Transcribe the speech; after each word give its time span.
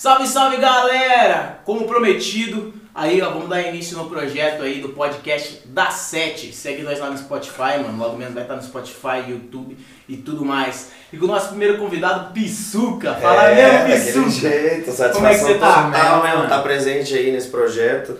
Salve, 0.00 0.26
salve 0.26 0.56
galera! 0.56 1.58
Como 1.62 1.86
prometido, 1.86 2.72
aí 2.94 3.20
ó, 3.20 3.28
vamos 3.28 3.50
dar 3.50 3.60
início 3.60 3.98
no 3.98 4.08
projeto 4.08 4.62
aí 4.62 4.80
do 4.80 4.88
podcast 4.88 5.60
da 5.66 5.90
Sete. 5.90 6.54
Segue 6.54 6.82
nós 6.82 6.98
lá 6.98 7.10
no 7.10 7.18
Spotify, 7.18 7.76
mano. 7.82 7.98
Logo 7.98 8.16
menos 8.16 8.32
vai 8.32 8.44
estar 8.44 8.56
no 8.56 8.62
Spotify, 8.62 9.28
YouTube 9.28 9.76
e 10.08 10.16
tudo 10.16 10.42
mais. 10.42 10.88
E 11.12 11.18
com 11.18 11.26
o 11.26 11.28
nosso 11.28 11.48
primeiro 11.48 11.76
convidado, 11.76 12.32
Pissuca. 12.32 13.12
Fala 13.16 13.50
é, 13.50 13.88
mesmo, 13.88 14.24
Pissuca. 14.24 14.30
jeito, 14.30 14.90
satisfação 14.90 15.12
Como 15.12 15.26
é 15.26 15.34
que 15.34 15.40
você 15.40 15.54
tá? 15.58 15.66
total, 15.66 15.90
Tá, 15.90 16.22
né, 16.22 16.34
mano? 16.34 16.48
Tá 16.48 16.62
presente 16.62 17.12
aí 17.12 17.30
nesse 17.30 17.48
projeto. 17.48 18.16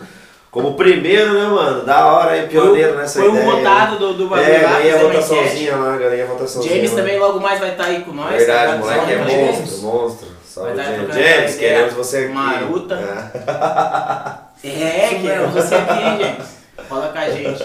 Como 0.51 0.75
primeiro, 0.75 1.33
né, 1.33 1.45
mano? 1.47 1.83
Da 1.83 2.05
hora 2.13 2.33
aí, 2.33 2.47
pioneiro 2.47 2.95
nessa 2.95 3.21
Foi 3.21 3.29
ideia. 3.31 3.43
um 3.43 3.55
votado 3.55 3.97
do, 3.97 4.13
do 4.13 4.27
bagulho 4.27 4.51
É, 4.51 4.61
lá, 4.61 4.73
ganhei 4.73 4.93
a 4.93 4.97
votaçãozinha 4.99 5.75
lá, 5.77 5.97
ganhei 5.97 6.21
a 6.21 6.25
votaçãozinha. 6.27 6.75
James 6.75 6.91
lá. 6.91 6.97
também 6.97 7.17
logo 7.17 7.39
mais 7.39 7.59
vai 7.59 7.71
estar 7.71 7.85
aí 7.85 8.01
com 8.01 8.11
nós. 8.11 8.35
Verdade, 8.35 8.73
tá? 8.73 8.77
moleque 8.77 9.13
é 9.13 9.17
monstro, 9.17 9.77
monstro. 9.81 10.30
Salve, 10.51 10.71
estar 10.71 10.83
James. 10.83 11.15
James, 11.15 11.55
queremos 11.55 11.93
você 11.93 12.17
aqui. 12.17 12.33
maruta. 12.33 12.95
É. 12.95 14.51
É, 14.63 15.07
queremos 15.19 15.55
você 15.55 15.73
aqui, 15.73 16.23
James. 16.23 16.57
Fala 16.87 17.07
com 17.07 17.17
a 17.17 17.29
gente. 17.31 17.63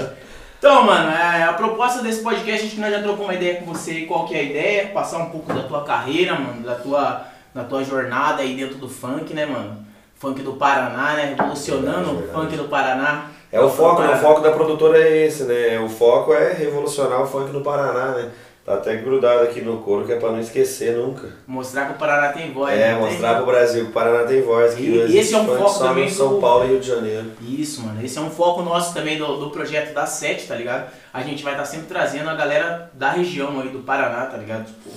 Então, 0.59 0.85
mano, 0.85 1.11
é, 1.11 1.43
a 1.43 1.53
proposta 1.53 2.01
desse 2.01 2.23
podcast, 2.23 2.69
que 2.69 2.81
nós 2.81 2.91
já 2.91 3.01
trocamos 3.03 3.27
uma 3.27 3.35
ideia 3.35 3.57
com 3.57 3.67
você 3.67 4.03
qual 4.03 4.25
que 4.25 4.35
é 4.35 4.39
a 4.39 4.43
ideia, 4.43 4.87
passar 4.95 5.19
um 5.19 5.27
pouco 5.29 5.53
da 5.53 5.65
tua 5.65 5.85
carreira, 5.85 6.35
mano, 6.37 6.63
da 6.63 6.77
tua, 6.77 7.27
da 7.53 7.65
tua 7.65 7.85
jornada 7.85 8.41
aí 8.41 8.57
dentro 8.57 8.77
do 8.77 8.89
funk, 8.89 9.35
né, 9.35 9.45
mano? 9.45 9.85
Funk 10.15 10.41
do 10.41 10.55
Paraná, 10.55 11.15
né? 11.15 11.35
Revolucionando 11.37 12.11
o 12.13 12.15
Verdade, 12.15 12.33
funk 12.33 12.57
do 12.57 12.69
Paraná. 12.69 13.31
É 13.53 13.61
o 13.61 13.69
foco, 13.69 14.01
né? 14.01 14.15
O 14.15 14.19
foco 14.19 14.41
da 14.41 14.53
produtora 14.53 14.97
é 14.97 15.27
esse, 15.27 15.43
né? 15.43 15.79
O 15.81 15.89
foco 15.89 16.33
é 16.33 16.53
revolucionar 16.53 17.21
o 17.21 17.27
funk 17.27 17.53
no 17.53 17.61
Paraná, 17.63 18.13
né? 18.13 18.31
Tá 18.67 18.75
até 18.75 18.97
grudado 18.97 19.45
aqui 19.45 19.61
no 19.61 19.79
couro 19.79 20.05
que 20.05 20.13
é 20.13 20.17
pra 20.19 20.33
não 20.33 20.41
esquecer 20.41 20.97
nunca. 20.97 21.29
Mostrar 21.47 21.87
que 21.87 21.93
o 21.93 21.95
Paraná 21.95 22.33
tem 22.33 22.53
voz. 22.53 22.75
É, 22.77 22.95
né? 22.95 22.99
mostrar 22.99 23.37
pro 23.37 23.47
Brasil 23.47 23.85
que 23.85 23.91
o 23.91 23.93
Paraná 23.93 24.25
tem 24.27 24.43
voz, 24.43 24.75
que 24.75 24.83
E- 24.83 25.17
esse 25.17 25.35
é 25.35 25.39
um 25.39 25.47
foco 25.47 25.79
também 25.79 26.11
São 26.11 26.31
do- 26.35 26.41
Paulo 26.41 26.65
e 26.65 26.69
Rio 26.71 26.81
de 26.81 26.89
Janeiro. 26.89 27.31
Isso, 27.41 27.81
mano. 27.83 28.05
Esse 28.05 28.19
é 28.19 28.21
um 28.21 28.29
foco 28.29 28.63
nosso 28.63 28.93
também 28.93 29.19
do, 29.19 29.37
do 29.37 29.51
projeto 29.51 29.95
da 29.95 30.05
Sete, 30.05 30.49
tá 30.49 30.57
ligado? 30.57 30.91
A 31.15 31.23
gente 31.23 31.45
vai 31.45 31.53
estar 31.53 31.65
sempre 31.65 31.87
trazendo 31.87 32.29
a 32.29 32.35
galera 32.35 32.91
da 32.93 33.13
região 33.13 33.61
aí 33.61 33.69
do 33.69 33.79
Paraná, 33.85 34.27
tá 34.27 34.37
ligado? 34.37 34.67
Tipo, 34.67 34.91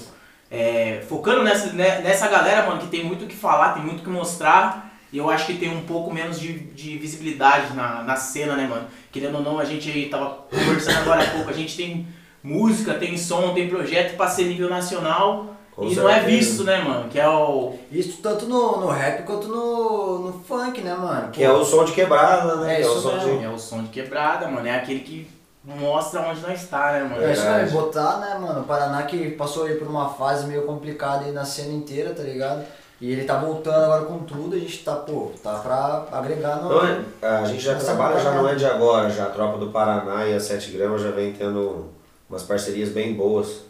é, 0.49 1.03
focando 1.07 1.43
nessa, 1.43 1.67
né, 1.73 2.01
nessa 2.03 2.27
galera, 2.27 2.65
mano, 2.65 2.81
que 2.81 2.87
tem 2.87 3.03
muito 3.05 3.25
o 3.25 3.27
que 3.27 3.35
falar, 3.35 3.73
tem 3.73 3.83
muito 3.83 3.99
o 3.99 4.03
que 4.03 4.09
mostrar. 4.09 4.89
E 5.13 5.19
eu 5.19 5.29
acho 5.29 5.45
que 5.45 5.53
tem 5.59 5.69
um 5.69 5.81
pouco 5.81 6.11
menos 6.11 6.39
de, 6.39 6.53
de 6.53 6.97
visibilidade 6.97 7.75
na, 7.75 8.01
na 8.01 8.15
cena, 8.15 8.55
né, 8.55 8.65
mano? 8.67 8.87
Querendo 9.11 9.35
ou 9.35 9.43
não, 9.43 9.59
a 9.59 9.65
gente 9.65 9.91
aí 9.91 10.09
tava 10.09 10.25
conversando 10.49 10.97
agora 11.01 11.21
há 11.21 11.27
pouco, 11.27 11.49
a 11.51 11.53
gente 11.53 11.77
tem 11.77 12.07
música, 12.43 12.93
tem 12.93 13.17
som, 13.17 13.53
tem 13.53 13.69
projeto 13.69 14.15
pra 14.15 14.27
ser 14.27 14.45
nível 14.45 14.69
nacional. 14.69 15.55
Com 15.75 15.85
e 15.85 15.95
não 15.95 16.09
é 16.09 16.15
certeza. 16.15 16.37
visto, 16.37 16.63
né, 16.65 16.81
mano? 16.83 17.09
Que 17.09 17.19
é 17.19 17.29
o. 17.29 17.73
Isso 17.91 18.21
tanto 18.21 18.45
no, 18.45 18.81
no 18.81 18.87
rap 18.87 19.23
quanto 19.23 19.47
no, 19.47 20.19
no 20.19 20.43
funk, 20.43 20.81
né, 20.81 20.93
mano? 20.93 21.31
Que 21.31 21.43
é 21.43 21.51
o 21.51 21.63
som 21.63 21.85
de 21.85 21.93
quebrada, 21.93 22.57
né? 22.57 22.73
É 22.73 22.75
que 22.77 22.83
é 22.83 22.89
o 22.89 22.99
som 22.99 23.17
de... 23.17 23.43
É 23.43 23.49
o 23.49 23.57
som 23.57 23.83
de 23.83 23.89
quebrada, 23.89 24.47
mano. 24.47 24.67
É 24.67 24.75
aquele 24.75 24.99
que 24.99 25.39
mostra 25.63 26.21
onde 26.21 26.41
nós 26.41 26.61
está, 26.61 26.93
né, 26.93 27.03
mano? 27.03 27.23
É 27.23 27.31
isso 27.31 27.45
mesmo, 27.45 27.81
botar, 27.81 28.17
né, 28.17 28.37
mano? 28.39 28.61
O 28.61 28.63
Paraná 28.63 29.03
que 29.03 29.31
passou 29.31 29.65
aí 29.65 29.75
por 29.75 29.87
uma 29.87 30.09
fase 30.09 30.47
meio 30.47 30.63
complicada 30.63 31.25
aí 31.25 31.31
na 31.31 31.45
cena 31.45 31.73
inteira, 31.73 32.13
tá 32.13 32.23
ligado? 32.23 32.63
E 33.01 33.11
ele 33.11 33.23
tá 33.23 33.37
voltando 33.37 33.85
agora 33.85 34.03
com 34.03 34.19
tudo, 34.19 34.55
a 34.55 34.59
gente 34.59 34.83
tá, 34.83 34.93
pô, 34.95 35.31
tá 35.41 35.53
pra 35.59 36.07
agregar 36.11 36.57
no. 36.57 36.69
Não, 36.69 37.05
a 37.21 37.45
gente 37.45 37.63
já 37.63 37.73
Essa 37.73 37.85
trabalha, 37.85 38.19
já 38.19 38.31
não 38.33 38.47
é 38.47 38.55
de 38.55 38.65
agora, 38.65 39.09
já 39.09 39.25
a 39.25 39.29
Tropa 39.29 39.57
do 39.57 39.69
Paraná 39.69 40.25
e 40.25 40.35
a 40.35 40.39
7 40.39 40.71
Gramas 40.71 41.01
já 41.01 41.11
vem 41.11 41.31
tendo 41.31 41.85
umas 42.29 42.43
parcerias 42.43 42.89
bem 42.89 43.13
boas. 43.13 43.61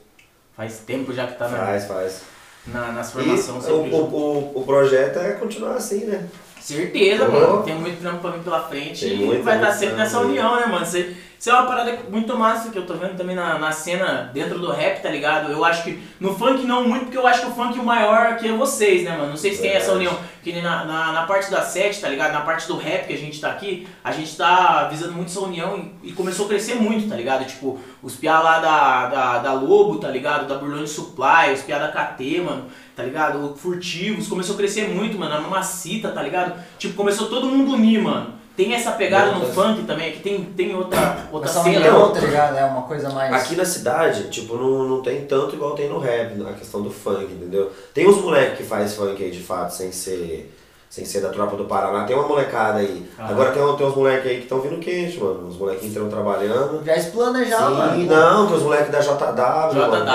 Faz 0.55 0.79
tempo 0.79 1.13
já 1.13 1.25
que 1.27 1.37
tá 1.37 1.47
na, 1.47 1.57
Faz, 1.57 1.85
faz. 1.85 2.21
na, 2.67 2.91
nas 2.91 3.11
formações. 3.11 3.65
o, 3.67 3.71
o, 3.75 4.15
o, 4.55 4.59
o 4.59 4.63
projeto 4.65 5.17
é 5.19 5.31
continuar 5.33 5.75
assim, 5.75 6.05
né? 6.05 6.27
Certeza, 6.59 7.25
Oh. 7.27 7.31
mano. 7.31 7.63
Tem 7.63 7.75
muito 7.75 8.01
trampo 8.01 8.19
pra 8.21 8.31
vir 8.31 8.43
pela 8.43 8.67
frente 8.67 9.05
Tem 9.07 9.21
e 9.21 9.41
vai 9.41 9.55
estar 9.55 9.67
muito 9.67 9.79
sempre 9.79 9.95
nessa 9.95 10.19
união, 10.19 10.59
né, 10.59 10.65
mano? 10.65 10.83
Isso, 10.85 11.15
isso 11.39 11.49
é 11.49 11.53
uma 11.53 11.67
parada 11.67 11.97
muito 12.09 12.37
massa 12.37 12.69
que 12.69 12.77
eu 12.77 12.85
tô 12.85 12.95
vendo 12.95 13.15
também 13.15 13.33
na, 13.33 13.57
na 13.57 13.71
cena 13.71 14.29
dentro 14.33 14.59
do 14.59 14.73
rap, 14.73 15.01
tá 15.01 15.09
ligado? 15.09 15.49
Eu 15.49 15.63
acho 15.63 15.85
que 15.85 15.97
no 16.19 16.37
funk 16.37 16.65
não 16.65 16.85
muito, 16.85 17.05
porque 17.05 17.17
eu 17.17 17.25
acho 17.25 17.39
que 17.39 17.47
o 17.47 17.51
funk 17.51 17.79
o 17.79 17.83
maior 17.83 18.27
aqui 18.27 18.49
é 18.49 18.51
vocês, 18.51 19.05
né, 19.05 19.11
mano? 19.11 19.29
Não 19.29 19.37
sei 19.37 19.53
se 19.53 19.61
tem 19.61 19.71
essa 19.71 19.93
Verdade. 19.93 20.07
união. 20.07 20.19
Que 20.43 20.51
nem 20.51 20.61
na, 20.61 20.83
na, 20.83 21.13
na 21.13 21.23
parte 21.23 21.49
da 21.49 21.61
sete, 21.61 22.01
tá 22.01 22.09
ligado? 22.09 22.33
Na 22.33 22.41
parte 22.41 22.67
do 22.67 22.75
rap 22.75 23.07
que 23.07 23.13
a 23.13 23.17
gente 23.17 23.39
tá 23.39 23.51
aqui, 23.51 23.87
a 24.03 24.11
gente 24.11 24.35
tá 24.35 24.89
visando 24.91 25.13
muito 25.13 25.29
essa 25.29 25.39
união 25.39 25.89
e, 26.03 26.09
e 26.09 26.11
começou 26.11 26.45
a 26.45 26.49
crescer 26.49 26.75
muito, 26.75 27.07
tá 27.07 27.15
ligado? 27.15 27.45
Tipo, 27.45 27.79
os 28.03 28.17
piá 28.17 28.41
lá 28.41 28.59
da, 28.59 29.05
da, 29.05 29.37
da 29.37 29.53
Lobo, 29.53 29.97
tá 29.97 30.09
ligado? 30.09 30.45
Da 30.45 30.55
Burlone 30.55 30.89
Supply, 30.89 31.53
os 31.53 31.61
piá 31.61 31.79
da 31.79 31.87
KT, 31.87 32.41
mano, 32.41 32.65
tá 32.97 33.03
ligado? 33.03 33.55
Furtivos, 33.55 34.27
começou 34.27 34.55
a 34.55 34.57
crescer 34.57 34.89
muito, 34.89 35.17
mano. 35.17 35.35
A 35.35 35.39
Mamacita, 35.39 36.09
tá 36.09 36.21
ligado? 36.21 36.61
Tipo, 36.77 36.95
começou 36.95 37.29
todo 37.29 37.47
mundo 37.47 37.71
unir, 37.71 38.01
mano. 38.01 38.38
Tem 38.59 38.73
essa 38.73 38.91
pegada 38.91 39.31
no 39.31 39.45
funk 39.45 39.83
também, 39.83 40.11
que 40.11 40.19
tem, 40.19 40.43
tem 40.43 40.75
outra, 40.75 41.29
outra 41.31 41.49
Essa 41.49 41.63
cena. 41.63 41.77
união, 41.77 42.11
tá 42.11 42.19
ligado? 42.19 42.57
É 42.57 42.65
uma 42.65 42.81
coisa 42.81 43.09
mais. 43.09 43.33
Aqui 43.33 43.55
na 43.55 43.63
cidade, 43.63 44.29
tipo, 44.29 44.57
não, 44.57 44.83
não 44.83 45.01
tem 45.01 45.25
tanto 45.25 45.55
igual 45.55 45.75
tem 45.75 45.87
no 45.87 45.97
rap, 45.97 46.35
na 46.35 46.51
questão 46.51 46.81
do 46.81 46.91
funk, 46.91 47.23
entendeu? 47.23 47.71
Tem 47.93 48.05
uns 48.05 48.17
moleques 48.17 48.57
que 48.57 48.63
faz 48.65 48.95
funk 48.95 49.23
aí 49.23 49.31
de 49.31 49.39
fato, 49.39 49.73
sem 49.73 49.93
ser, 49.93 50.53
sem 50.89 51.05
ser 51.05 51.21
da 51.21 51.29
tropa 51.29 51.55
do 51.55 51.65
Paraná, 51.65 52.03
tem 52.03 52.15
uma 52.15 52.27
molecada 52.27 52.79
aí. 52.79 53.05
Agora 53.15 53.51
tem, 53.51 53.75
tem 53.75 53.85
uns 53.85 53.95
moleques 53.95 54.25
aí 54.25 54.37
que 54.37 54.43
estão 54.43 54.59
vindo 54.59 54.79
quente, 54.79 55.19
mano. 55.19 55.47
Os 55.47 55.55
molequinhos 55.55 55.93
estão 55.95 56.09
trabalhando. 56.09 56.83
Já 56.83 56.95
explana 56.97 57.45
já, 57.45 57.57
Sim, 57.67 57.73
mano. 57.75 58.05
não, 58.07 58.47
tem 58.47 58.55
os 58.57 58.63
moleques 58.63 58.91
da 58.91 58.99
JW. 58.99 59.75
mano, 59.87 60.05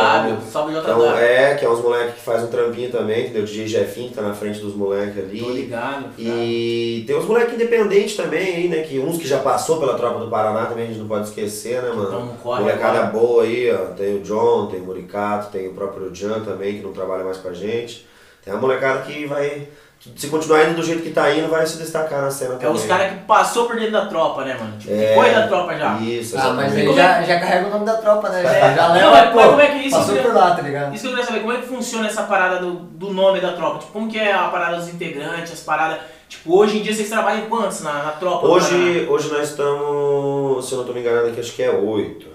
JW, 0.40 0.50
salve 0.50 0.74
que 0.74 0.80
JW. 0.80 0.90
é, 0.90 0.96
um- 0.96 1.16
é, 1.16 1.54
que 1.54 1.64
é 1.64 1.70
uns 1.70 1.80
moleques 1.80 2.14
que 2.16 2.20
faz 2.22 2.42
um 2.42 2.48
trampinho 2.48 2.90
também, 2.90 3.20
entendeu? 3.24 3.42
O 3.42 3.46
DJ 3.46 3.68
Jefinho 3.68 4.08
que 4.08 4.14
tá 4.16 4.22
na 4.22 4.34
frente 4.34 4.58
dos 4.58 4.74
moleques 4.74 5.16
ali. 5.16 5.40
Tô 5.40 5.50
ligado. 5.50 6.06
E 6.18 7.04
tem 7.06 7.16
uns 7.16 7.24
moleques 7.24 7.54
independentes 7.54 8.16
também 8.16 8.56
aí, 8.56 8.68
né? 8.68 8.78
Que 8.82 8.98
uns 8.98 9.16
que 9.16 9.28
já 9.28 9.38
passou 9.38 9.78
pela 9.78 9.94
tropa 9.94 10.18
do 10.18 10.28
Paraná 10.28 10.66
também 10.66 10.86
a 10.86 10.88
gente 10.88 10.98
não 10.98 11.06
pode 11.06 11.28
esquecer, 11.28 11.82
né, 11.82 11.90
mano? 11.90 12.08
Então, 12.08 12.28
corre 12.42 12.62
Molecada 12.62 12.98
agora. 12.98 13.12
boa 13.12 13.42
aí, 13.44 13.72
ó. 13.72 13.92
Tem 13.94 14.16
o 14.16 14.22
John, 14.22 14.66
tem 14.66 14.80
o 14.80 14.84
Muricato, 14.84 15.52
tem 15.52 15.68
o 15.68 15.72
próprio 15.74 16.12
Jan 16.12 16.40
também, 16.40 16.78
que 16.78 16.82
não 16.82 16.92
trabalha 16.92 17.22
mais 17.22 17.36
com 17.38 17.48
a 17.48 17.52
gente. 17.54 18.08
Tem 18.44 18.52
a 18.52 18.56
molecada 18.58 19.00
que 19.02 19.24
vai. 19.24 19.68
Se 20.16 20.28
continuar 20.28 20.64
indo 20.66 20.76
do 20.76 20.82
jeito 20.82 21.02
que 21.02 21.10
tá 21.10 21.30
indo, 21.34 21.48
vai 21.48 21.66
se 21.66 21.78
destacar 21.78 22.20
na 22.20 22.30
cena 22.30 22.54
É 22.56 22.58
também. 22.58 22.74
os 22.74 22.84
caras 22.84 23.10
que 23.12 23.18
passou 23.24 23.66
por 23.66 23.76
dentro 23.76 23.92
da 23.92 24.04
tropa, 24.06 24.44
né, 24.44 24.54
mano? 24.58 24.76
Tipo, 24.78 24.94
que 24.94 25.02
É. 25.02 25.14
foi 25.14 25.30
da 25.30 25.46
tropa 25.48 25.74
já. 25.76 25.96
Isso, 25.98 26.36
Ah, 26.36 26.52
mas 26.52 26.72
exatamente. 26.72 26.74
ele 26.76 26.86
Como 26.88 26.98
já, 26.98 27.22
já 27.22 27.40
carrega 27.40 27.66
o 27.66 27.70
nome 27.70 27.86
da 27.86 27.94
tropa, 27.96 28.28
né? 28.28 28.42
Já, 28.42 28.74
já 28.74 28.88
Não, 28.88 28.94
leva, 28.94 29.10
mas 29.10 29.30
pô. 29.32 29.48
como 29.50 29.60
é 29.62 29.66
que 29.68 29.78
isso 29.88 29.96
Passou 29.96 30.16
por 30.18 30.34
lá, 30.34 30.54
tá 30.54 30.60
ligado? 30.62 30.94
Isso 30.94 31.02
que 31.04 31.06
eu 31.08 31.10
queria 31.12 31.26
saber, 31.26 31.40
como 31.40 31.52
é 31.52 31.56
que 31.56 31.66
funciona 31.66 32.06
essa 32.06 32.22
parada 32.24 32.58
do, 32.58 32.72
do 32.74 33.10
nome 33.14 33.40
da 33.40 33.52
tropa? 33.52 33.78
Tipo, 33.78 33.92
como 33.92 34.10
que 34.10 34.18
é 34.18 34.30
a 34.32 34.48
parada 34.48 34.76
dos 34.76 34.88
integrantes, 34.88 35.52
as 35.52 35.60
paradas... 35.60 35.98
Tipo, 36.28 36.58
hoje 36.58 36.78
em 36.78 36.82
dia 36.82 36.94
vocês 36.94 37.08
trabalham 37.08 37.44
em 37.44 37.48
quantos 37.48 37.80
na, 37.82 38.02
na 38.02 38.10
tropa? 38.12 38.46
do 38.46 38.52
Paraná? 38.54 38.66
Hoje, 38.76 39.06
hoje 39.08 39.32
nós 39.32 39.48
estamos, 39.50 40.64
se 40.66 40.72
eu 40.72 40.76
não 40.76 40.82
estou 40.84 40.94
me 40.94 41.00
enganando 41.00 41.28
aqui, 41.28 41.40
acho 41.40 41.52
que 41.52 41.62
é 41.62 41.70
oito. 41.70 42.26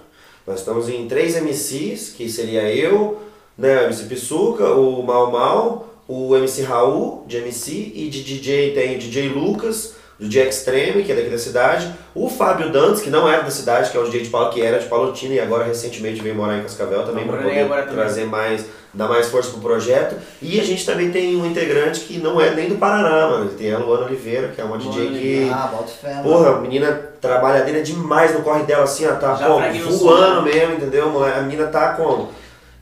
Nós 0.48 0.60
estamos 0.60 0.90
em 0.90 1.08
três 1.08 1.36
MCs, 1.36 2.10
que 2.18 2.30
seria 2.30 2.64
eu, 2.74 3.22
né, 3.58 3.82
o 3.82 3.84
MC 3.86 4.06
Pissuca, 4.06 4.66
o 4.74 5.04
Mal 5.04 5.30
Mal, 5.32 5.86
o 6.10 6.36
MC 6.36 6.64
Raul, 6.64 7.24
de 7.28 7.38
MC, 7.38 7.92
e 7.94 8.10
de 8.10 8.24
DJ 8.24 8.74
tem 8.74 8.96
o 8.96 9.00
DJ 9.00 9.30
Lucas, 9.30 9.94
o 10.20 10.24
DJ 10.24 10.50
Extreme, 10.50 11.04
que 11.04 11.12
é 11.12 11.16
daqui 11.16 11.30
da 11.30 11.38
cidade, 11.38 11.94
o 12.16 12.28
Fábio 12.28 12.72
Dantas, 12.72 13.00
que 13.02 13.10
não 13.12 13.30
era 13.30 13.44
da 13.44 13.52
cidade, 13.52 13.92
que 13.92 13.96
é 13.96 14.00
o 14.00 14.04
DJ 14.06 14.24
de 14.24 14.30
Paulo, 14.30 14.50
que 14.50 14.60
era 14.62 14.80
de 14.80 14.88
Palotina 14.88 15.36
e 15.36 15.40
agora 15.40 15.64
recentemente 15.66 16.20
veio 16.22 16.34
morar 16.36 16.58
em 16.58 16.64
Cascavel 16.64 17.04
também, 17.06 17.26
Tá 17.26 17.32
para 17.34 17.44
poder 17.44 17.60
agora 17.60 17.82
também. 17.84 17.96
trazer 17.96 18.26
mais, 18.26 18.66
dar 18.94 19.08
mais 19.08 19.28
força 19.28 19.52
pro 19.52 19.62
projeto. 19.62 20.16
E 20.42 20.60
a 20.60 20.64
gente 20.64 20.84
também 20.86 21.12
tem 21.12 21.38
um 21.38 21.46
integrante 21.46 22.02
que 22.02 22.18
não 22.18 22.42
é 22.42 22.54
nem 22.56 22.68
do 22.68 22.76
Paraná, 22.76 23.30
mano, 23.30 23.52
tem 23.52 23.72
a 23.72 23.78
Luana 23.78 24.06
Oliveira, 24.08 24.48
que 24.50 24.60
é 24.60 24.64
uma 24.64 24.78
DJ 24.80 25.04
Luana 25.04 25.18
que... 25.20 25.50
Ah, 25.54 25.70
bota 25.72 25.88
fé, 25.92 26.14
mano. 26.16 26.24
Porra, 26.24 26.50
a 26.56 26.60
menina 26.60 26.92
trabalhadeira 27.22 27.82
demais 27.84 28.34
no 28.34 28.42
corre 28.42 28.64
dela, 28.64 28.84
assim, 28.84 29.06
ó, 29.06 29.14
tá 29.16 29.36
Já 29.36 29.46
como? 29.48 29.60
fraguei 29.60 29.82
voando 29.84 29.98
som, 29.98 30.42
né? 30.42 30.52
mesmo, 30.54 30.74
entendeu? 30.74 31.24
A 31.24 31.42
menina 31.42 31.68
tá 31.68 31.94
como? 31.94 32.30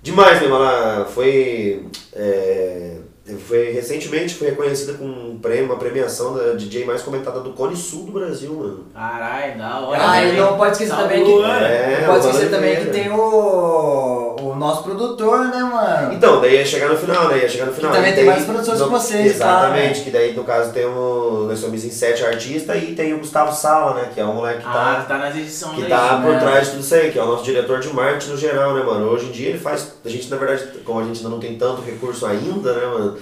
Demais 0.02 0.40
mesmo, 0.40 0.56
ela 0.56 1.06
foi. 1.14 1.86
é, 2.16 2.94
foi 3.36 3.72
recentemente 3.72 4.36
foi 4.36 4.50
reconhecida 4.50 4.94
com 4.94 5.06
um 5.06 5.40
prêmio, 5.42 5.66
uma 5.66 5.76
premiação 5.76 6.34
da 6.34 6.54
DJ 6.54 6.86
mais 6.86 7.02
comentada 7.02 7.42
do 7.42 7.50
Cone 7.52 7.76
Sul 7.76 8.06
do 8.06 8.12
Brasil, 8.14 8.54
mano. 8.54 8.86
Caralho, 8.94 9.58
da 9.58 9.80
hora. 9.80 10.02
Ah, 10.02 10.22
né? 10.22 10.34
e 10.34 10.38
não 10.38 10.58
pode 10.58 10.72
esquecer 10.72 10.94
Salve, 10.94 11.04
também 11.04 11.26
que. 11.26 11.44
É, 11.44 11.98
não 12.00 12.08
pode 12.14 12.26
esquecer 12.28 12.50
também 12.50 12.76
que 12.78 12.86
tem 12.86 13.12
o. 13.12 14.36
o 14.42 14.56
nosso 14.56 14.84
produtor, 14.84 15.48
né, 15.48 15.60
mano? 15.60 16.14
Então, 16.14 16.40
daí 16.40 16.56
ia 16.56 16.66
chegar 16.66 16.88
no 16.88 16.98
final, 16.98 17.28
né? 17.28 17.40
Ia 17.40 17.50
chegar 17.50 17.66
no 17.66 17.74
final. 17.74 17.92
também 17.92 18.12
E 18.12 18.16
tem 18.16 18.26
daí- 18.26 18.34
mais 18.34 18.46
produções 18.46 18.82
que 18.82 18.90
vocês, 18.90 19.36
Exatamente, 19.36 20.00
pá, 20.00 20.04
que 20.06 20.12
daí 20.12 20.34
no 20.34 20.44
caso 20.44 20.72
temos. 20.72 21.48
Nós 21.48 21.60
somos 21.60 21.84
em 21.84 21.92
sete 21.92 22.24
artistas 22.24 22.82
e 22.82 22.94
tem 22.94 23.14
o 23.14 23.20
Gustavo 23.20 23.54
Sala, 23.54 23.94
né? 23.96 24.10
Que 24.14 24.22
é 24.22 24.26
um 24.26 24.36
moleque 24.36 24.60
que 24.60 24.64
tá. 24.66 24.98
Ah, 24.98 25.02
que 25.02 25.08
tá 25.08 25.18
nas 25.18 25.36
edições 25.36 25.76
que 25.76 25.84
aí. 25.84 25.90
tá 25.90 26.22
por 26.22 26.32
né? 26.32 26.40
trás 26.40 26.66
de 26.66 26.72
tudo 26.72 26.82
isso 26.82 26.96
aí, 26.96 27.12
que 27.12 27.20
é 27.20 27.24
o 27.24 27.28
nosso 27.28 27.44
diretor 27.44 27.80
de 27.80 27.94
marketing 27.94 28.32
no 28.32 28.38
geral, 28.38 28.74
né, 28.74 28.84
mano? 28.84 29.10
Hoje 29.10 29.26
em 29.26 29.32
dia 29.32 29.50
ele 29.50 29.60
faz. 29.60 29.94
A 30.06 30.10
gente, 30.10 30.30
na 30.30 30.38
verdade, 30.38 30.68
como 30.86 31.00
a 31.00 31.04
gente 31.04 31.18
ainda 31.18 31.30
não 31.30 31.40
tem 31.40 31.58
tanto 31.58 31.82
recurso 31.82 32.26
ainda, 32.26 32.74
né, 32.74 32.86
mano? 32.86 33.17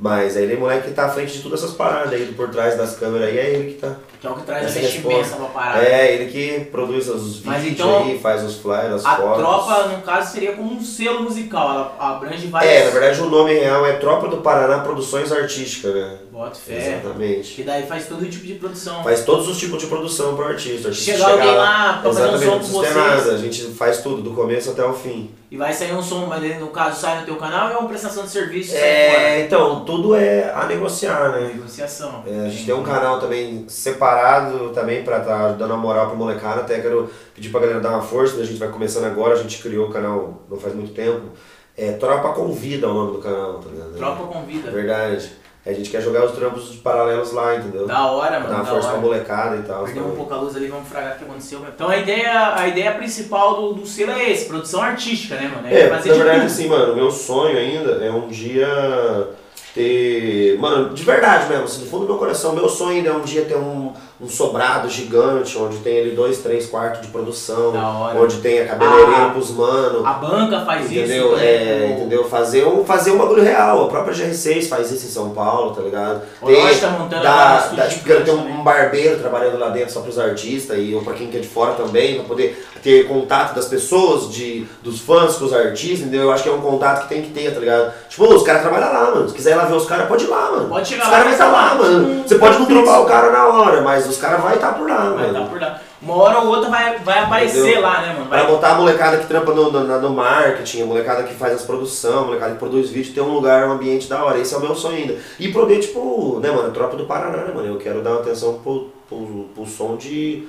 Mas 0.00 0.34
aí 0.34 0.44
ele 0.44 0.54
é 0.54 0.56
moleque 0.56 0.88
que 0.88 0.94
tá 0.94 1.04
à 1.04 1.08
frente 1.10 1.34
de 1.34 1.42
todas 1.42 1.62
essas 1.62 1.76
paradas 1.76 2.14
aí, 2.14 2.24
por 2.32 2.48
trás 2.48 2.74
das 2.74 2.96
câmeras 2.96 3.28
aí, 3.28 3.38
é 3.38 3.50
ele 3.50 3.72
que 3.74 3.80
tá. 3.80 3.96
Que 4.18 4.26
é 4.26 4.30
o 4.30 4.34
que 4.34 4.42
traz 4.44 4.64
a 4.64 4.68
Essa 4.70 4.80
vestimenta 4.80 5.16
resposta. 5.18 5.36
pra 5.36 5.46
parada. 5.62 5.84
É, 5.84 6.14
ele 6.14 6.30
que 6.30 6.64
produz 6.70 7.06
os 7.08 7.36
vídeos 7.36 7.66
então, 7.66 8.04
aí, 8.04 8.18
faz 8.18 8.42
os 8.42 8.56
flyers, 8.56 8.92
as 8.94 9.04
A 9.04 9.16
fotos. 9.16 9.38
tropa, 9.38 9.88
no 9.88 10.00
caso, 10.02 10.32
seria 10.32 10.52
como 10.52 10.72
um 10.72 10.82
selo 10.82 11.22
musical. 11.24 11.70
Ela 11.70 11.96
abrange 11.98 12.46
várias. 12.46 12.72
É, 12.72 12.84
na 12.86 12.90
verdade 12.92 13.20
o 13.20 13.28
nome 13.28 13.52
real 13.52 13.84
é 13.84 13.92
Tropa 13.94 14.28
do 14.28 14.38
Paraná 14.38 14.78
Produções 14.78 15.30
Artísticas, 15.30 15.94
né? 15.94 16.16
Bota 16.32 16.54
fé. 16.54 16.98
Exatamente. 16.98 17.54
Que 17.54 17.62
daí 17.62 17.86
faz 17.86 18.06
todo 18.06 18.24
tipo 18.26 18.46
de 18.46 18.54
produção. 18.54 19.04
Faz 19.04 19.22
todos 19.22 19.48
os 19.48 19.58
tipos 19.58 19.78
de 19.82 19.86
produção 19.86 20.34
pro 20.34 20.46
artista. 20.46 20.88
Artista 20.88 21.12
Chegar 21.12 21.30
alguém 21.32 21.54
lá 21.54 21.98
pra 22.00 22.10
fazer 22.12 22.28
um 22.30 22.38
som 22.38 22.58
com 22.58 22.66
vocês. 22.78 22.96
nada, 22.96 23.32
a 23.32 23.36
gente 23.36 23.62
faz 23.72 23.98
tudo, 23.98 24.22
do 24.22 24.30
começo 24.30 24.70
até 24.70 24.82
o 24.82 24.94
fim. 24.94 25.30
E 25.50 25.56
vai 25.56 25.72
sair 25.72 25.92
um 25.92 26.00
som, 26.00 26.26
mas 26.26 26.60
no 26.60 26.68
caso 26.68 27.00
sai 27.00 27.20
no 27.20 27.26
teu 27.26 27.34
canal 27.34 27.70
ou 27.70 27.74
é 27.74 27.78
uma 27.78 27.88
prestação 27.88 28.22
de 28.22 28.30
serviço? 28.30 28.76
É, 28.76 29.40
então, 29.40 29.84
tudo 29.84 30.14
é 30.14 30.52
a 30.54 30.64
negociar, 30.66 31.32
né? 31.32 31.48
Negociação. 31.48 32.22
É, 32.24 32.46
a 32.46 32.48
gente 32.48 32.66
tem 32.66 32.74
um 32.74 32.84
canal 32.84 33.18
também 33.18 33.64
separado 33.68 34.70
também 34.70 35.02
pra 35.02 35.18
estar 35.18 35.54
dando 35.54 35.74
a 35.74 35.76
moral 35.76 36.06
pro 36.06 36.16
molecada. 36.16 36.60
Até 36.60 36.80
quero 36.80 37.10
pedir 37.34 37.50
pra 37.50 37.60
galera 37.60 37.80
dar 37.80 37.90
uma 37.90 38.02
força, 38.02 38.36
né? 38.36 38.42
a 38.42 38.46
gente 38.46 38.60
vai 38.60 38.68
começando 38.68 39.06
agora, 39.06 39.34
a 39.34 39.42
gente 39.42 39.60
criou 39.60 39.88
o 39.88 39.92
canal 39.92 40.44
não 40.48 40.56
faz 40.56 40.72
muito 40.72 40.92
tempo. 40.94 41.30
É 41.76 41.92
Tropa 41.92 42.32
Convida 42.32 42.86
é 42.86 42.90
o 42.90 42.94
nome 42.94 43.12
do 43.16 43.18
canal, 43.18 43.54
tá 43.54 43.70
ligado? 43.70 43.96
Tropa 43.96 44.26
convida. 44.26 44.70
verdade. 44.70 45.32
A 45.66 45.72
gente 45.74 45.90
quer 45.90 46.00
jogar 46.00 46.24
os 46.24 46.32
trampos 46.32 46.74
paralelos 46.76 47.32
lá, 47.32 47.56
entendeu? 47.56 47.86
Da 47.86 48.06
hora, 48.06 48.40
mano. 48.40 48.54
uma 48.54 48.58
Da 48.60 48.64
força 48.64 48.88
pra 48.88 48.96
hora. 48.96 49.06
molecada 49.06 49.56
e 49.56 49.62
tal. 49.62 49.84
Perdeu 49.84 50.02
um 50.02 50.06
também. 50.06 50.16
pouco 50.16 50.34
a 50.34 50.36
luz 50.38 50.56
ali, 50.56 50.68
vamos 50.68 50.88
fragar 50.88 51.14
o 51.14 51.18
que 51.18 51.24
aconteceu. 51.24 51.60
Então 51.74 51.88
a 51.88 51.96
ideia, 51.98 52.54
a 52.56 52.66
ideia 52.66 52.92
principal 52.92 53.56
do, 53.56 53.74
do 53.74 53.86
selo 53.86 54.12
é 54.12 54.30
esse, 54.30 54.46
produção 54.46 54.80
artística, 54.80 55.34
né, 55.36 55.52
mano? 55.54 55.68
É, 55.68 55.88
fazer 55.88 56.08
na 56.08 56.14
de 56.14 56.22
verdade, 56.22 56.46
assim, 56.46 56.66
mano, 56.66 56.96
meu 56.96 57.10
sonho 57.10 57.58
ainda 57.58 57.92
é 58.04 58.10
um 58.10 58.28
dia 58.28 59.28
ter. 59.74 60.58
Mano, 60.58 60.94
de 60.94 61.02
verdade 61.04 61.48
mesmo, 61.48 61.64
assim, 61.64 61.80
do 61.84 61.90
fundo 61.90 62.06
do 62.06 62.08
meu 62.08 62.18
coração, 62.18 62.54
meu 62.54 62.68
sonho 62.68 62.96
ainda 62.96 63.10
é 63.10 63.12
um 63.12 63.20
dia 63.20 63.44
ter 63.44 63.56
um, 63.56 63.92
um 64.22 64.28
sobrado 64.28 64.88
gigante, 64.88 65.56
onde 65.56 65.78
tem 65.78 66.00
ali 66.00 66.10
dois, 66.10 66.38
três 66.38 66.66
quartos 66.66 67.00
de 67.00 67.08
produção, 67.08 67.72
onde 68.20 68.36
tem 68.38 68.60
a 68.60 68.66
cabeleireira 68.68 69.26
Ah, 69.26 69.30
pros 69.30 69.50
mano. 69.50 70.06
A 70.06 70.12
banca 70.12 70.60
faz 70.60 70.84
Entendeu? 70.90 71.28
isso. 71.34 71.42
É, 71.42 71.64
né? 71.64 71.86
O- 71.86 71.98
entendeu? 71.98 72.24
Fazer 72.24 72.66
um, 72.66 72.84
fazer 72.84 73.12
um 73.12 73.18
bagulho 73.18 73.42
real. 73.42 73.84
A 73.84 73.88
própria 73.88 74.14
GR6 74.14 74.68
faz 74.68 74.90
isso 74.90 75.06
em 75.06 75.10
São 75.10 75.30
Paulo, 75.30 75.70
tá 75.74 75.80
ligado? 75.82 76.20
Nós 76.42 76.80
tá 76.80 76.88
montando 76.90 77.22
dá, 77.22 77.68
um 77.72 77.76
dá, 77.76 77.86
tipo, 77.86 78.06
também. 78.24 78.52
um 78.52 78.62
barbeiro 78.62 79.18
trabalhando 79.18 79.58
lá 79.58 79.70
dentro 79.70 79.92
só 79.92 80.00
pros 80.00 80.18
artistas 80.18 80.76
e 80.78 80.94
ou 80.94 81.02
pra 81.02 81.14
quem 81.14 81.28
quer 81.30 81.40
de 81.40 81.48
fora 81.48 81.72
também, 81.72 82.16
pra 82.16 82.24
poder 82.24 82.66
ter 82.82 83.06
contato 83.08 83.54
das 83.54 83.66
pessoas, 83.66 84.30
de, 84.32 84.66
dos 84.82 85.00
fãs 85.00 85.36
com 85.36 85.44
os 85.46 85.52
artistas, 85.52 86.00
entendeu? 86.00 86.22
Eu 86.22 86.32
acho 86.32 86.42
que 86.42 86.48
é 86.48 86.52
um 86.52 86.60
contato 86.60 87.02
que 87.02 87.08
tem 87.14 87.22
que 87.22 87.30
ter, 87.30 87.52
tá 87.52 87.60
ligado? 87.60 87.92
Tipo, 88.08 88.24
os 88.34 88.42
caras 88.42 88.62
trabalham 88.62 88.92
lá, 88.92 89.10
mano. 89.14 89.28
Se 89.28 89.34
quiser 89.34 89.52
ir 89.52 89.56
lá 89.56 89.64
ver 89.64 89.74
os 89.76 89.86
caras, 89.86 90.08
pode 90.08 90.24
ir 90.24 90.28
lá, 90.28 90.50
mano. 90.50 90.68
Pode 90.68 90.88
chegar 90.88 91.04
os 91.04 91.10
lá, 91.10 91.16
caras 91.18 91.36
vão 91.36 91.38
vai 91.38 91.48
estar 91.48 91.58
lá, 91.60 91.72
lá, 91.72 91.74
mano. 91.82 92.22
Você 92.26 92.34
pode 92.38 92.58
não 92.58 92.66
trombar 92.66 93.02
o 93.02 93.06
cara 93.06 93.30
na 93.30 93.46
hora, 93.48 93.80
mas 93.82 94.09
os 94.10 94.16
caras 94.18 94.40
vão 94.40 94.52
estar 94.52 94.72
por 94.74 94.88
lá, 94.88 94.96
Vai 95.10 95.26
mano. 95.26 95.32
tá 95.44 95.46
por 95.50 95.60
lá. 95.60 95.80
Uma 96.02 96.14
hora 96.16 96.38
ou 96.40 96.46
outra 96.48 96.70
vai, 96.70 96.98
vai 96.98 97.18
aparecer 97.20 97.60
Entendeu? 97.60 97.82
lá, 97.82 98.00
né, 98.00 98.12
mano? 98.14 98.26
Pra 98.26 98.38
Vai, 98.42 98.46
botar 98.50 98.70
a 98.70 98.74
molecada 98.74 99.16
que 99.18 99.26
trampa 99.26 99.52
no, 99.52 99.70
no, 99.70 100.00
no 100.00 100.10
marketing, 100.10 100.82
a 100.82 100.86
molecada 100.86 101.22
que 101.24 101.34
faz 101.34 101.54
as 101.54 101.62
produções, 101.62 102.14
a 102.16 102.20
molecada 102.22 102.52
que 102.52 102.58
produz 102.58 102.90
vídeo, 102.90 103.12
ter 103.14 103.20
um 103.20 103.32
lugar, 103.34 103.68
um 103.68 103.72
ambiente 103.72 104.08
da 104.08 104.24
hora. 104.24 104.38
Esse 104.38 104.54
é 104.54 104.56
o 104.56 104.60
meu 104.60 104.74
sonho 104.74 104.96
ainda. 104.96 105.16
E 105.38 105.52
poder, 105.52 105.78
tipo, 105.80 106.38
né, 106.42 106.50
mano, 106.50 106.70
tropa 106.72 106.96
do 106.96 107.04
Paraná, 107.04 107.44
né, 107.44 107.52
mano? 107.54 107.68
Eu 107.68 107.76
quero 107.78 108.02
dar 108.02 108.10
uma 108.12 108.20
atenção 108.20 108.54
pro, 108.62 108.90
pro, 109.08 109.46
pro 109.54 109.66
som 109.66 109.96
de 109.96 110.48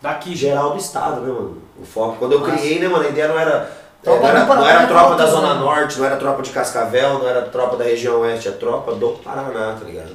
daqui. 0.00 0.34
geral 0.34 0.70
do 0.70 0.78
estado, 0.78 1.20
né, 1.20 1.28
mano? 1.32 1.58
O 1.80 1.84
foco. 1.84 2.16
Quando 2.18 2.32
eu 2.32 2.40
Nossa. 2.40 2.52
criei, 2.52 2.78
né, 2.78 2.88
mano, 2.88 3.04
a 3.04 3.08
ideia 3.08 3.28
não 3.28 3.38
era. 3.38 3.70
Tropa 4.02 4.20
não 4.20 4.28
era, 4.28 4.46
Paraná 4.46 4.60
não 4.62 4.68
era 4.70 4.82
é 4.82 4.86
tropa 4.86 5.14
da 5.16 5.26
foco, 5.26 5.36
Zona 5.40 5.54
né? 5.54 5.60
Norte, 5.60 5.98
não 5.98 6.06
era 6.06 6.16
tropa 6.16 6.42
de 6.42 6.50
Cascavel, 6.50 7.18
não 7.18 7.28
era 7.28 7.42
tropa 7.42 7.76
da 7.76 7.84
região 7.84 8.20
oeste, 8.20 8.48
é 8.48 8.52
tropa 8.52 8.92
do 8.94 9.08
Paraná, 9.22 9.74
tá 9.78 9.84
ligado? 9.84 10.14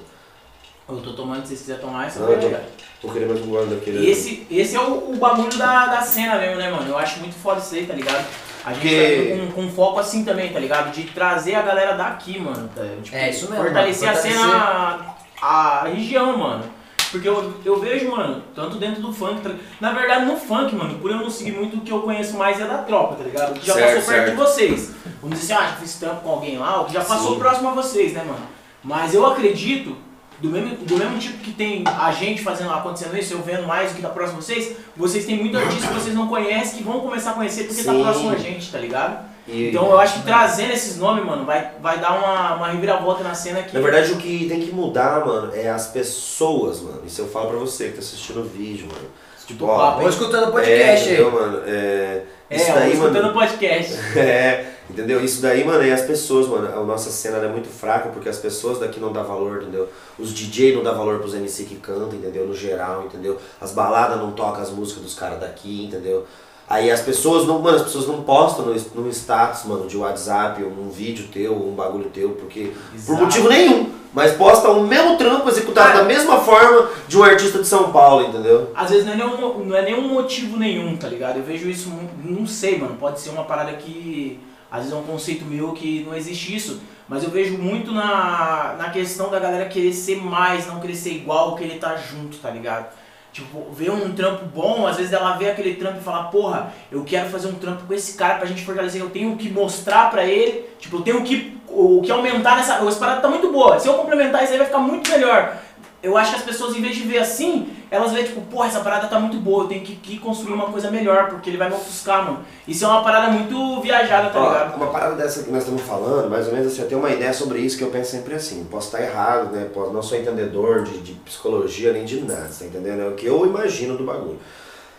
Eu 0.91 1.01
tô 1.01 1.13
tomando, 1.13 1.41
se 1.43 1.47
vocês 1.49 1.59
quiserem 1.61 1.81
tomar, 1.81 2.11
só 2.11 2.19
Não, 2.21 2.29
eu 2.31 2.59
tô- 3.01 3.09
querer 3.09 3.25
mais 3.27 3.41
um 3.41 3.47
guarda 3.47 3.75
aqui. 3.75 3.89
E 3.91 4.09
esse, 4.09 4.45
esse 4.51 4.75
é 4.75 4.79
o, 4.81 5.11
o 5.11 5.15
bagulho 5.15 5.55
da, 5.57 5.85
da 5.87 6.01
cena 6.01 6.35
mesmo, 6.37 6.57
né, 6.57 6.69
mano? 6.69 6.87
Eu 6.89 6.97
acho 6.97 7.19
muito 7.19 7.35
foda 7.35 7.59
isso 7.59 7.73
aí, 7.75 7.85
tá 7.85 7.93
ligado? 7.93 8.25
A 8.65 8.73
gente 8.73 8.81
Porque- 8.81 9.37
tá 9.47 9.53
com, 9.55 9.63
com 9.63 9.69
foco 9.71 9.99
assim 9.99 10.23
também, 10.23 10.51
tá 10.51 10.59
ligado? 10.59 10.91
De 10.91 11.03
trazer 11.05 11.55
a 11.55 11.61
galera 11.61 11.93
daqui, 11.95 12.39
mano. 12.39 12.69
tá? 12.75 12.83
Tipo, 13.01 13.15
É, 13.15 13.29
isso 13.29 13.49
mesmo, 13.49 13.63
Fortalecer 13.65 14.07
mano. 14.07 14.19
a 14.19 14.21
cena, 14.21 15.15
a, 15.41 15.81
a 15.81 15.83
região, 15.87 16.37
mano. 16.37 16.63
Porque 17.11 17.27
eu, 17.27 17.53
eu 17.65 17.79
vejo, 17.79 18.09
mano, 18.11 18.41
tanto 18.55 18.77
dentro 18.77 19.01
do 19.01 19.11
funk, 19.11 19.41
tá 19.41 19.49
na 19.81 19.91
verdade 19.91 20.25
no 20.25 20.37
funk, 20.37 20.73
mano, 20.75 20.97
por 20.99 21.11
eu 21.11 21.17
não 21.17 21.29
seguir 21.29 21.51
muito, 21.51 21.75
o 21.77 21.81
que 21.81 21.91
eu 21.91 21.99
conheço 22.01 22.37
mais 22.37 22.61
é 22.61 22.65
da 22.65 22.77
tropa, 22.79 23.15
tá 23.15 23.23
ligado? 23.25 23.51
O 23.51 23.53
que 23.59 23.65
já 23.67 23.73
Certo, 23.73 23.95
passou 23.95 24.13
perto 24.13 24.25
certo. 24.25 24.29
de 24.31 24.35
vocês. 24.37 24.91
Vamos 25.21 25.39
dizer 25.39 25.53
assim, 25.53 25.63
ah, 25.63 25.67
já 25.71 25.75
fiz 25.75 25.95
trampo 25.95 26.21
com 26.21 26.29
alguém 26.29 26.57
lá, 26.57 26.81
o 26.81 26.85
que 26.85 26.93
já 26.93 27.03
passou 27.03 27.33
Sim. 27.33 27.39
próximo 27.39 27.67
a 27.69 27.71
vocês, 27.73 28.13
né, 28.13 28.23
mano? 28.23 28.47
Mas 28.81 29.13
eu 29.13 29.25
acredito, 29.25 29.97
do 30.41 30.49
mesmo, 30.49 30.75
do 30.77 30.97
mesmo 30.97 31.19
tipo 31.19 31.37
que 31.39 31.51
tem 31.51 31.83
a 31.85 32.11
gente 32.11 32.41
fazendo, 32.41 32.71
acontecendo 32.71 33.15
isso, 33.17 33.33
eu 33.33 33.41
vendo 33.41 33.67
mais 33.67 33.91
do 33.91 33.95
que 33.95 34.01
tá 34.01 34.09
próximo 34.09 34.39
a 34.39 34.41
vocês, 34.41 34.75
vocês 34.97 35.25
têm 35.25 35.37
muito 35.39 35.57
artista 35.57 35.87
que 35.87 35.93
vocês 35.93 36.15
não 36.15 36.27
conhecem, 36.27 36.77
que 36.79 36.83
vão 36.83 36.99
começar 36.99 37.31
a 37.31 37.33
conhecer 37.33 37.65
porque 37.65 37.83
tá 37.83 37.93
Sim. 37.93 38.01
próximo 38.03 38.29
a 38.31 38.35
gente, 38.35 38.71
tá 38.71 38.77
ligado? 38.79 39.29
E- 39.47 39.69
Então 39.69 39.85
eu 39.89 39.99
acho 39.99 40.15
que 40.19 40.23
trazendo 40.23 40.71
esses 40.71 40.97
nomes, 40.97 41.25
mano, 41.25 41.45
vai, 41.45 41.71
vai 41.81 41.99
dar 41.99 42.13
uma, 42.17 42.55
uma 42.55 42.67
reviravolta 42.69 43.23
na 43.23 43.33
cena 43.33 43.61
que. 43.63 43.73
Na 43.75 43.81
verdade, 43.81 44.11
o 44.13 44.17
que 44.17 44.47
tem 44.47 44.59
que 44.61 44.71
mudar, 44.71 45.25
mano, 45.25 45.51
é 45.53 45.69
as 45.69 45.87
pessoas, 45.87 46.79
mano. 46.81 47.01
Isso 47.05 47.21
eu 47.21 47.27
falo 47.27 47.49
pra 47.49 47.57
você 47.59 47.87
que 47.87 47.93
tá 47.93 47.99
assistindo 47.99 48.41
o 48.41 48.43
vídeo, 48.43 48.87
mano. 48.87 49.07
Tipo, 49.51 49.65
Ó, 49.65 49.77
papo, 49.77 50.01
Vou 50.01 50.09
escutando 50.09 50.43
o 50.45 50.47
é, 50.47 50.51
podcast 50.51 51.07
aí. 51.07 51.13
entendeu, 51.13 51.31
mano? 51.31 51.61
É, 51.65 52.23
É, 52.49 52.55
isso 52.55 52.73
daí, 52.73 52.93
escutando 52.93 53.19
o 53.19 53.23
mano. 53.23 53.33
podcast. 53.33 53.93
É, 54.17 54.65
entendeu? 54.89 55.23
Isso 55.23 55.41
daí, 55.41 55.63
mano, 55.63 55.83
é 55.83 55.91
as 55.91 56.01
pessoas, 56.01 56.47
mano. 56.47 56.67
A 56.67 56.83
nossa 56.83 57.09
cena 57.09 57.37
é 57.37 57.47
muito 57.47 57.69
fraca 57.69 58.09
porque 58.09 58.27
as 58.29 58.37
pessoas 58.37 58.79
daqui 58.79 58.99
não 58.99 59.11
dão 59.13 59.23
valor, 59.23 59.61
entendeu? 59.61 59.87
Os 60.19 60.33
DJ 60.33 60.75
não 60.75 60.83
dão 60.83 60.95
valor 60.97 61.19
pros 61.19 61.33
MC 61.33 61.63
que 61.63 61.75
cantam, 61.75 62.09
entendeu? 62.13 62.45
No 62.45 62.53
geral, 62.53 63.03
entendeu? 63.05 63.37
As 63.59 63.71
baladas 63.71 64.17
não 64.17 64.31
tocam 64.31 64.61
as 64.61 64.69
músicas 64.69 65.03
dos 65.03 65.13
caras 65.13 65.39
daqui, 65.39 65.85
entendeu? 65.85 66.25
Aí 66.71 66.89
as 66.89 67.01
pessoas 67.01 67.45
não, 67.45 67.59
mano, 67.59 67.75
as 67.75 67.83
pessoas 67.83 68.07
não 68.07 68.23
postam 68.23 68.65
no, 68.65 68.73
no 68.73 69.09
status, 69.09 69.65
mano, 69.65 69.87
de 69.87 69.97
WhatsApp, 69.97 70.63
um 70.63 70.89
vídeo 70.89 71.27
teu, 71.27 71.53
um 71.53 71.75
bagulho 71.75 72.05
teu, 72.05 72.29
porque 72.29 72.71
por 72.91 72.95
Exato. 72.95 73.21
motivo 73.21 73.49
nenhum. 73.49 73.89
Mas 74.13 74.31
posta 74.31 74.69
o 74.69 74.87
mesmo 74.87 75.17
trampo 75.17 75.49
executado 75.49 75.89
Cara. 75.89 75.99
da 75.99 76.05
mesma 76.05 76.39
forma 76.39 76.89
de 77.09 77.17
um 77.17 77.23
artista 77.23 77.59
de 77.59 77.67
São 77.67 77.91
Paulo, 77.91 78.25
entendeu? 78.25 78.71
Às 78.73 78.89
vezes 78.89 79.05
não 79.05 79.11
é, 79.11 79.17
nenhum, 79.17 79.65
não 79.65 79.75
é 79.75 79.81
nenhum 79.81 80.07
motivo 80.13 80.55
nenhum, 80.55 80.95
tá 80.95 81.09
ligado? 81.09 81.37
Eu 81.37 81.43
vejo 81.43 81.69
isso, 81.69 81.91
não 82.23 82.47
sei, 82.47 82.77
mano. 82.77 82.95
Pode 82.97 83.19
ser 83.19 83.31
uma 83.31 83.43
parada 83.43 83.73
que. 83.73 84.39
Às 84.71 84.83
vezes 84.83 84.93
é 84.93 84.95
um 84.95 85.03
conceito 85.03 85.43
meu 85.43 85.73
que 85.73 86.05
não 86.07 86.15
existe 86.15 86.55
isso. 86.55 86.79
Mas 87.05 87.21
eu 87.21 87.29
vejo 87.29 87.57
muito 87.57 87.91
na, 87.91 88.75
na 88.77 88.89
questão 88.91 89.29
da 89.29 89.39
galera 89.39 89.65
querer 89.65 89.91
ser 89.91 90.15
mais, 90.15 90.67
não 90.67 90.79
querer 90.79 90.95
ser 90.95 91.11
igual 91.11 91.57
que 91.57 91.65
ele 91.65 91.77
tá 91.77 91.97
junto, 91.97 92.37
tá 92.37 92.49
ligado? 92.49 92.87
Tipo, 93.33 93.71
ver 93.71 93.89
um 93.91 94.11
trampo 94.13 94.43
bom, 94.45 94.85
às 94.85 94.97
vezes 94.97 95.13
ela 95.13 95.37
vê 95.37 95.49
aquele 95.49 95.75
trampo 95.75 95.99
e 95.99 96.03
fala, 96.03 96.23
porra, 96.25 96.73
eu 96.91 97.01
quero 97.05 97.29
fazer 97.29 97.47
um 97.47 97.53
trampo 97.53 97.83
com 97.87 97.93
esse 97.93 98.17
cara 98.17 98.35
pra 98.35 98.45
gente 98.45 98.65
fortalecer, 98.65 98.99
eu 98.99 99.09
tenho 99.09 99.37
que 99.37 99.49
mostrar 99.49 100.11
pra 100.11 100.25
ele, 100.25 100.65
tipo, 100.77 100.97
eu 100.97 101.01
tenho 101.01 101.23
que, 101.23 101.57
o, 101.69 102.01
que 102.01 102.11
aumentar 102.11 102.57
nessa. 102.57 102.75
Essa 102.85 102.99
parada 102.99 103.21
tá 103.21 103.29
muito 103.29 103.49
boa. 103.49 103.79
Se 103.79 103.87
eu 103.87 103.93
complementar 103.93 104.43
isso 104.43 104.51
aí 104.51 104.57
vai 104.57 104.67
ficar 104.67 104.79
muito 104.79 105.09
melhor. 105.09 105.57
Eu 106.03 106.17
acho 106.17 106.31
que 106.31 106.37
as 106.37 106.43
pessoas, 106.43 106.75
em 106.75 106.81
vez 106.81 106.95
de 106.95 107.03
ver 107.03 107.19
assim, 107.19 107.69
elas 107.91 108.11
veem, 108.11 108.25
tipo, 108.25 108.41
porra, 108.41 108.67
essa 108.67 108.79
parada 108.79 109.07
tá 109.07 109.19
muito 109.19 109.37
boa, 109.37 109.65
eu 109.65 109.67
tenho 109.67 109.81
que, 109.81 109.95
que 109.95 110.17
construir 110.17 110.53
uma 110.53 110.67
coisa 110.71 110.89
melhor, 110.89 111.29
porque 111.29 111.49
ele 111.49 111.57
vai 111.57 111.69
me 111.69 111.75
ofuscar, 111.75 112.25
mano. 112.25 112.39
Isso 112.67 112.83
é 112.83 112.87
uma 112.87 113.03
parada 113.03 113.31
muito 113.31 113.79
viajada, 113.81 114.29
tá 114.29 114.39
Ó, 114.39 114.47
ligado? 114.51 114.75
uma 114.77 114.87
parada 114.87 115.15
dessa 115.15 115.43
que 115.43 115.51
nós 115.51 115.61
estamos 115.61 115.81
falando, 115.83 116.29
mais 116.29 116.47
ou 116.47 116.53
menos 116.53 116.71
assim, 116.71 116.81
eu 116.81 116.87
tenho 116.87 116.99
uma 116.99 117.11
ideia 117.11 117.31
sobre 117.33 117.59
isso 117.59 117.77
que 117.77 117.83
eu 117.83 117.91
penso 117.91 118.11
sempre 118.11 118.33
assim. 118.33 118.63
Posso 118.63 118.87
estar 118.87 119.01
errado, 119.01 119.51
né? 119.51 119.67
Posso, 119.71 119.91
não 119.91 120.01
sou 120.01 120.17
entendedor 120.17 120.83
de, 120.83 120.97
de 121.01 121.13
psicologia 121.13 121.93
nem 121.93 122.03
de 122.03 122.21
nada, 122.21 122.49
tá 122.57 122.65
entendendo? 122.65 123.01
É 123.01 123.07
o 123.07 123.13
que 123.13 123.27
eu 123.27 123.45
imagino 123.45 123.95
do 123.95 124.03
bagulho. 124.03 124.39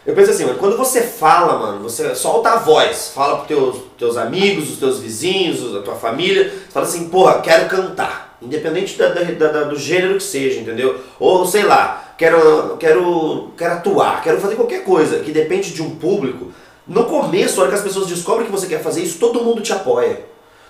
Eu 0.04 0.14
penso 0.14 0.32
assim, 0.32 0.44
mano, 0.44 0.58
quando 0.58 0.76
você 0.76 1.00
fala, 1.00 1.58
mano, 1.58 1.82
você 1.82 2.12
solta 2.14 2.50
a 2.50 2.56
voz, 2.56 3.12
fala 3.14 3.36
pros 3.36 3.46
teus, 3.48 3.76
teus 3.96 4.16
amigos, 4.16 4.70
os 4.70 4.78
teus 4.78 4.98
vizinhos, 4.98 5.76
a 5.76 5.80
tua 5.80 5.94
família, 5.94 6.52
fala 6.70 6.84
assim, 6.86 7.08
porra, 7.08 7.40
quero 7.40 7.68
cantar. 7.68 8.31
Independente 8.42 8.98
da, 8.98 9.08
da- 9.08 9.22
da- 9.48 9.64
do 9.64 9.78
gênero 9.78 10.14
que 10.14 10.22
seja, 10.22 10.60
entendeu? 10.60 10.98
Ou 11.20 11.46
sei 11.46 11.62
lá, 11.62 12.14
quero, 12.18 12.76
quero, 12.78 13.52
quero 13.56 13.74
atuar, 13.74 14.22
quero 14.22 14.40
fazer 14.40 14.56
qualquer 14.56 14.82
coisa 14.84 15.20
que 15.20 15.30
depende 15.30 15.70
de 15.72 15.82
um 15.82 15.90
público. 15.96 16.52
No 16.86 17.04
começo, 17.04 17.58
a 17.60 17.62
hora 17.62 17.72
que 17.72 17.78
as 17.78 17.84
pessoas 17.84 18.08
descobrem 18.08 18.46
que 18.46 18.52
você 18.52 18.66
quer 18.66 18.82
fazer 18.82 19.02
isso, 19.02 19.18
todo 19.18 19.42
mundo 19.44 19.60
te 19.60 19.72
apoia. 19.72 20.20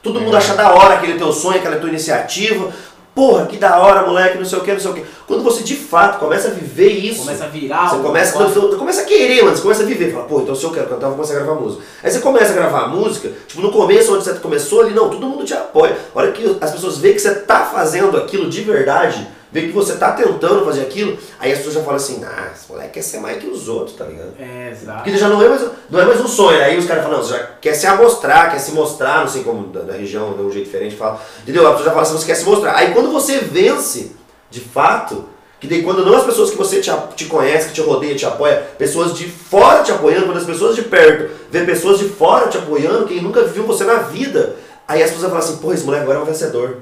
Todo 0.02 0.20
mundo 0.20 0.36
acha 0.36 0.54
da 0.54 0.74
hora 0.74 0.94
aquele 0.94 1.16
teu 1.16 1.32
sonho, 1.32 1.58
aquela 1.58 1.76
tua 1.76 1.88
iniciativa. 1.88 2.72
Porra, 3.14 3.44
que 3.44 3.58
da 3.58 3.78
hora, 3.78 4.06
moleque, 4.06 4.38
não 4.38 4.44
sei 4.44 4.58
o 4.58 4.62
que, 4.62 4.72
não 4.72 4.80
sei 4.80 4.90
o 4.90 4.94
que. 4.94 5.04
Quando 5.26 5.42
você 5.42 5.62
de 5.62 5.76
fato 5.76 6.18
começa 6.18 6.48
a 6.48 6.50
viver 6.50 6.88
isso, 6.88 7.20
Começa 7.20 7.44
a 7.44 7.48
virar. 7.48 7.90
você 7.90 8.02
começa, 8.02 8.38
você 8.38 8.76
começa 8.76 9.02
a 9.02 9.04
querer, 9.04 9.42
mano. 9.42 9.54
Você 9.54 9.62
começa 9.62 9.82
a 9.82 9.86
viver. 9.86 10.12
Fala, 10.12 10.24
pô, 10.24 10.40
então 10.40 10.54
se 10.54 10.64
eu 10.64 10.70
quero 10.70 10.86
cantar, 10.86 11.06
eu 11.06 11.10
vou 11.10 11.16
começar 11.16 11.34
a 11.34 11.44
gravar 11.44 11.60
música. 11.60 11.82
Aí 12.02 12.10
você 12.10 12.20
começa 12.20 12.52
a 12.52 12.56
gravar 12.56 12.88
música, 12.88 13.30
tipo, 13.46 13.60
no 13.60 13.70
começo, 13.70 14.14
onde 14.14 14.24
você 14.24 14.32
começou 14.34 14.80
ali, 14.80 14.94
não, 14.94 15.10
todo 15.10 15.26
mundo 15.26 15.44
te 15.44 15.52
apoia. 15.52 15.94
A 16.14 16.18
hora 16.18 16.32
que 16.32 16.56
as 16.58 16.70
pessoas 16.70 16.96
veem 16.96 17.12
que 17.14 17.20
você 17.20 17.34
tá 17.34 17.66
fazendo 17.66 18.16
aquilo 18.16 18.48
de 18.48 18.62
verdade, 18.62 19.28
vê 19.52 19.62
que 19.62 19.72
você 19.72 19.96
tá 19.96 20.12
tentando 20.12 20.64
fazer 20.64 20.80
aquilo, 20.80 21.16
aí 21.38 21.52
as 21.52 21.58
pessoas 21.58 21.74
já 21.74 21.80
falam 21.82 21.96
assim, 21.96 22.24
ah, 22.24 22.50
esse 22.54 22.70
moleque 22.70 22.94
quer 22.94 23.02
ser 23.02 23.18
mais 23.18 23.38
que 23.38 23.46
os 23.46 23.68
outros, 23.68 23.96
tá 23.96 24.06
ligado? 24.06 24.32
É, 24.40 24.70
exato. 24.70 25.02
Porque 25.02 25.18
já 25.18 25.28
não 25.28 25.42
é 25.42 25.48
mais, 25.48 25.62
não 25.90 26.00
é 26.00 26.04
mais 26.06 26.20
um 26.20 26.26
sonho. 26.26 26.60
Aí 26.62 26.78
os 26.78 26.86
caras 26.86 27.04
falam, 27.04 27.18
não, 27.18 27.24
você 27.24 27.34
já 27.34 27.46
quer 27.60 27.74
se 27.74 27.86
amostrar, 27.86 28.50
quer 28.50 28.58
se 28.58 28.72
mostrar, 28.72 29.20
não 29.20 29.28
sei 29.28 29.42
como 29.42 29.68
da, 29.68 29.80
da 29.80 29.92
região, 29.92 30.32
de 30.32 30.42
um 30.42 30.50
jeito 30.50 30.64
diferente, 30.64 30.96
fala. 30.96 31.20
Entendeu? 31.42 31.66
A 31.66 31.72
pessoa 31.72 31.84
já 31.84 31.90
fala 31.90 32.02
assim, 32.02 32.18
você 32.18 32.26
quer 32.26 32.34
se 32.34 32.44
mostrar. 32.46 32.76
Aí 32.76 32.94
quando 32.94 33.12
você 33.12 33.38
vence, 33.38 34.12
de 34.50 34.60
fato, 34.60 35.28
que 35.60 35.68
daí 35.68 35.82
quando 35.82 36.04
não 36.04 36.16
as 36.16 36.24
pessoas 36.24 36.50
que 36.50 36.56
você 36.56 36.80
te, 36.80 36.90
te 37.14 37.26
conhece, 37.26 37.68
que 37.68 37.74
te 37.74 37.82
rodeia, 37.82 38.16
te 38.16 38.24
apoia, 38.24 38.56
pessoas 38.78 39.14
de 39.14 39.28
fora 39.28 39.82
te 39.82 39.92
apoiando, 39.92 40.26
quando 40.26 40.38
as 40.38 40.46
pessoas 40.46 40.74
de 40.74 40.82
perto 40.82 41.30
vê 41.50 41.64
pessoas 41.64 41.98
de 41.98 42.08
fora 42.08 42.48
te 42.48 42.56
apoiando, 42.56 43.06
quem 43.06 43.20
nunca 43.20 43.44
viu 43.44 43.64
você 43.64 43.84
na 43.84 43.96
vida, 43.96 44.56
aí 44.88 45.02
as 45.02 45.10
pessoas 45.10 45.30
vão 45.30 45.38
falar 45.38 45.44
assim, 45.44 45.62
pô, 45.62 45.72
esse 45.72 45.84
moleque 45.84 46.04
agora 46.04 46.18
é 46.18 46.22
um 46.22 46.24
vencedor. 46.24 46.78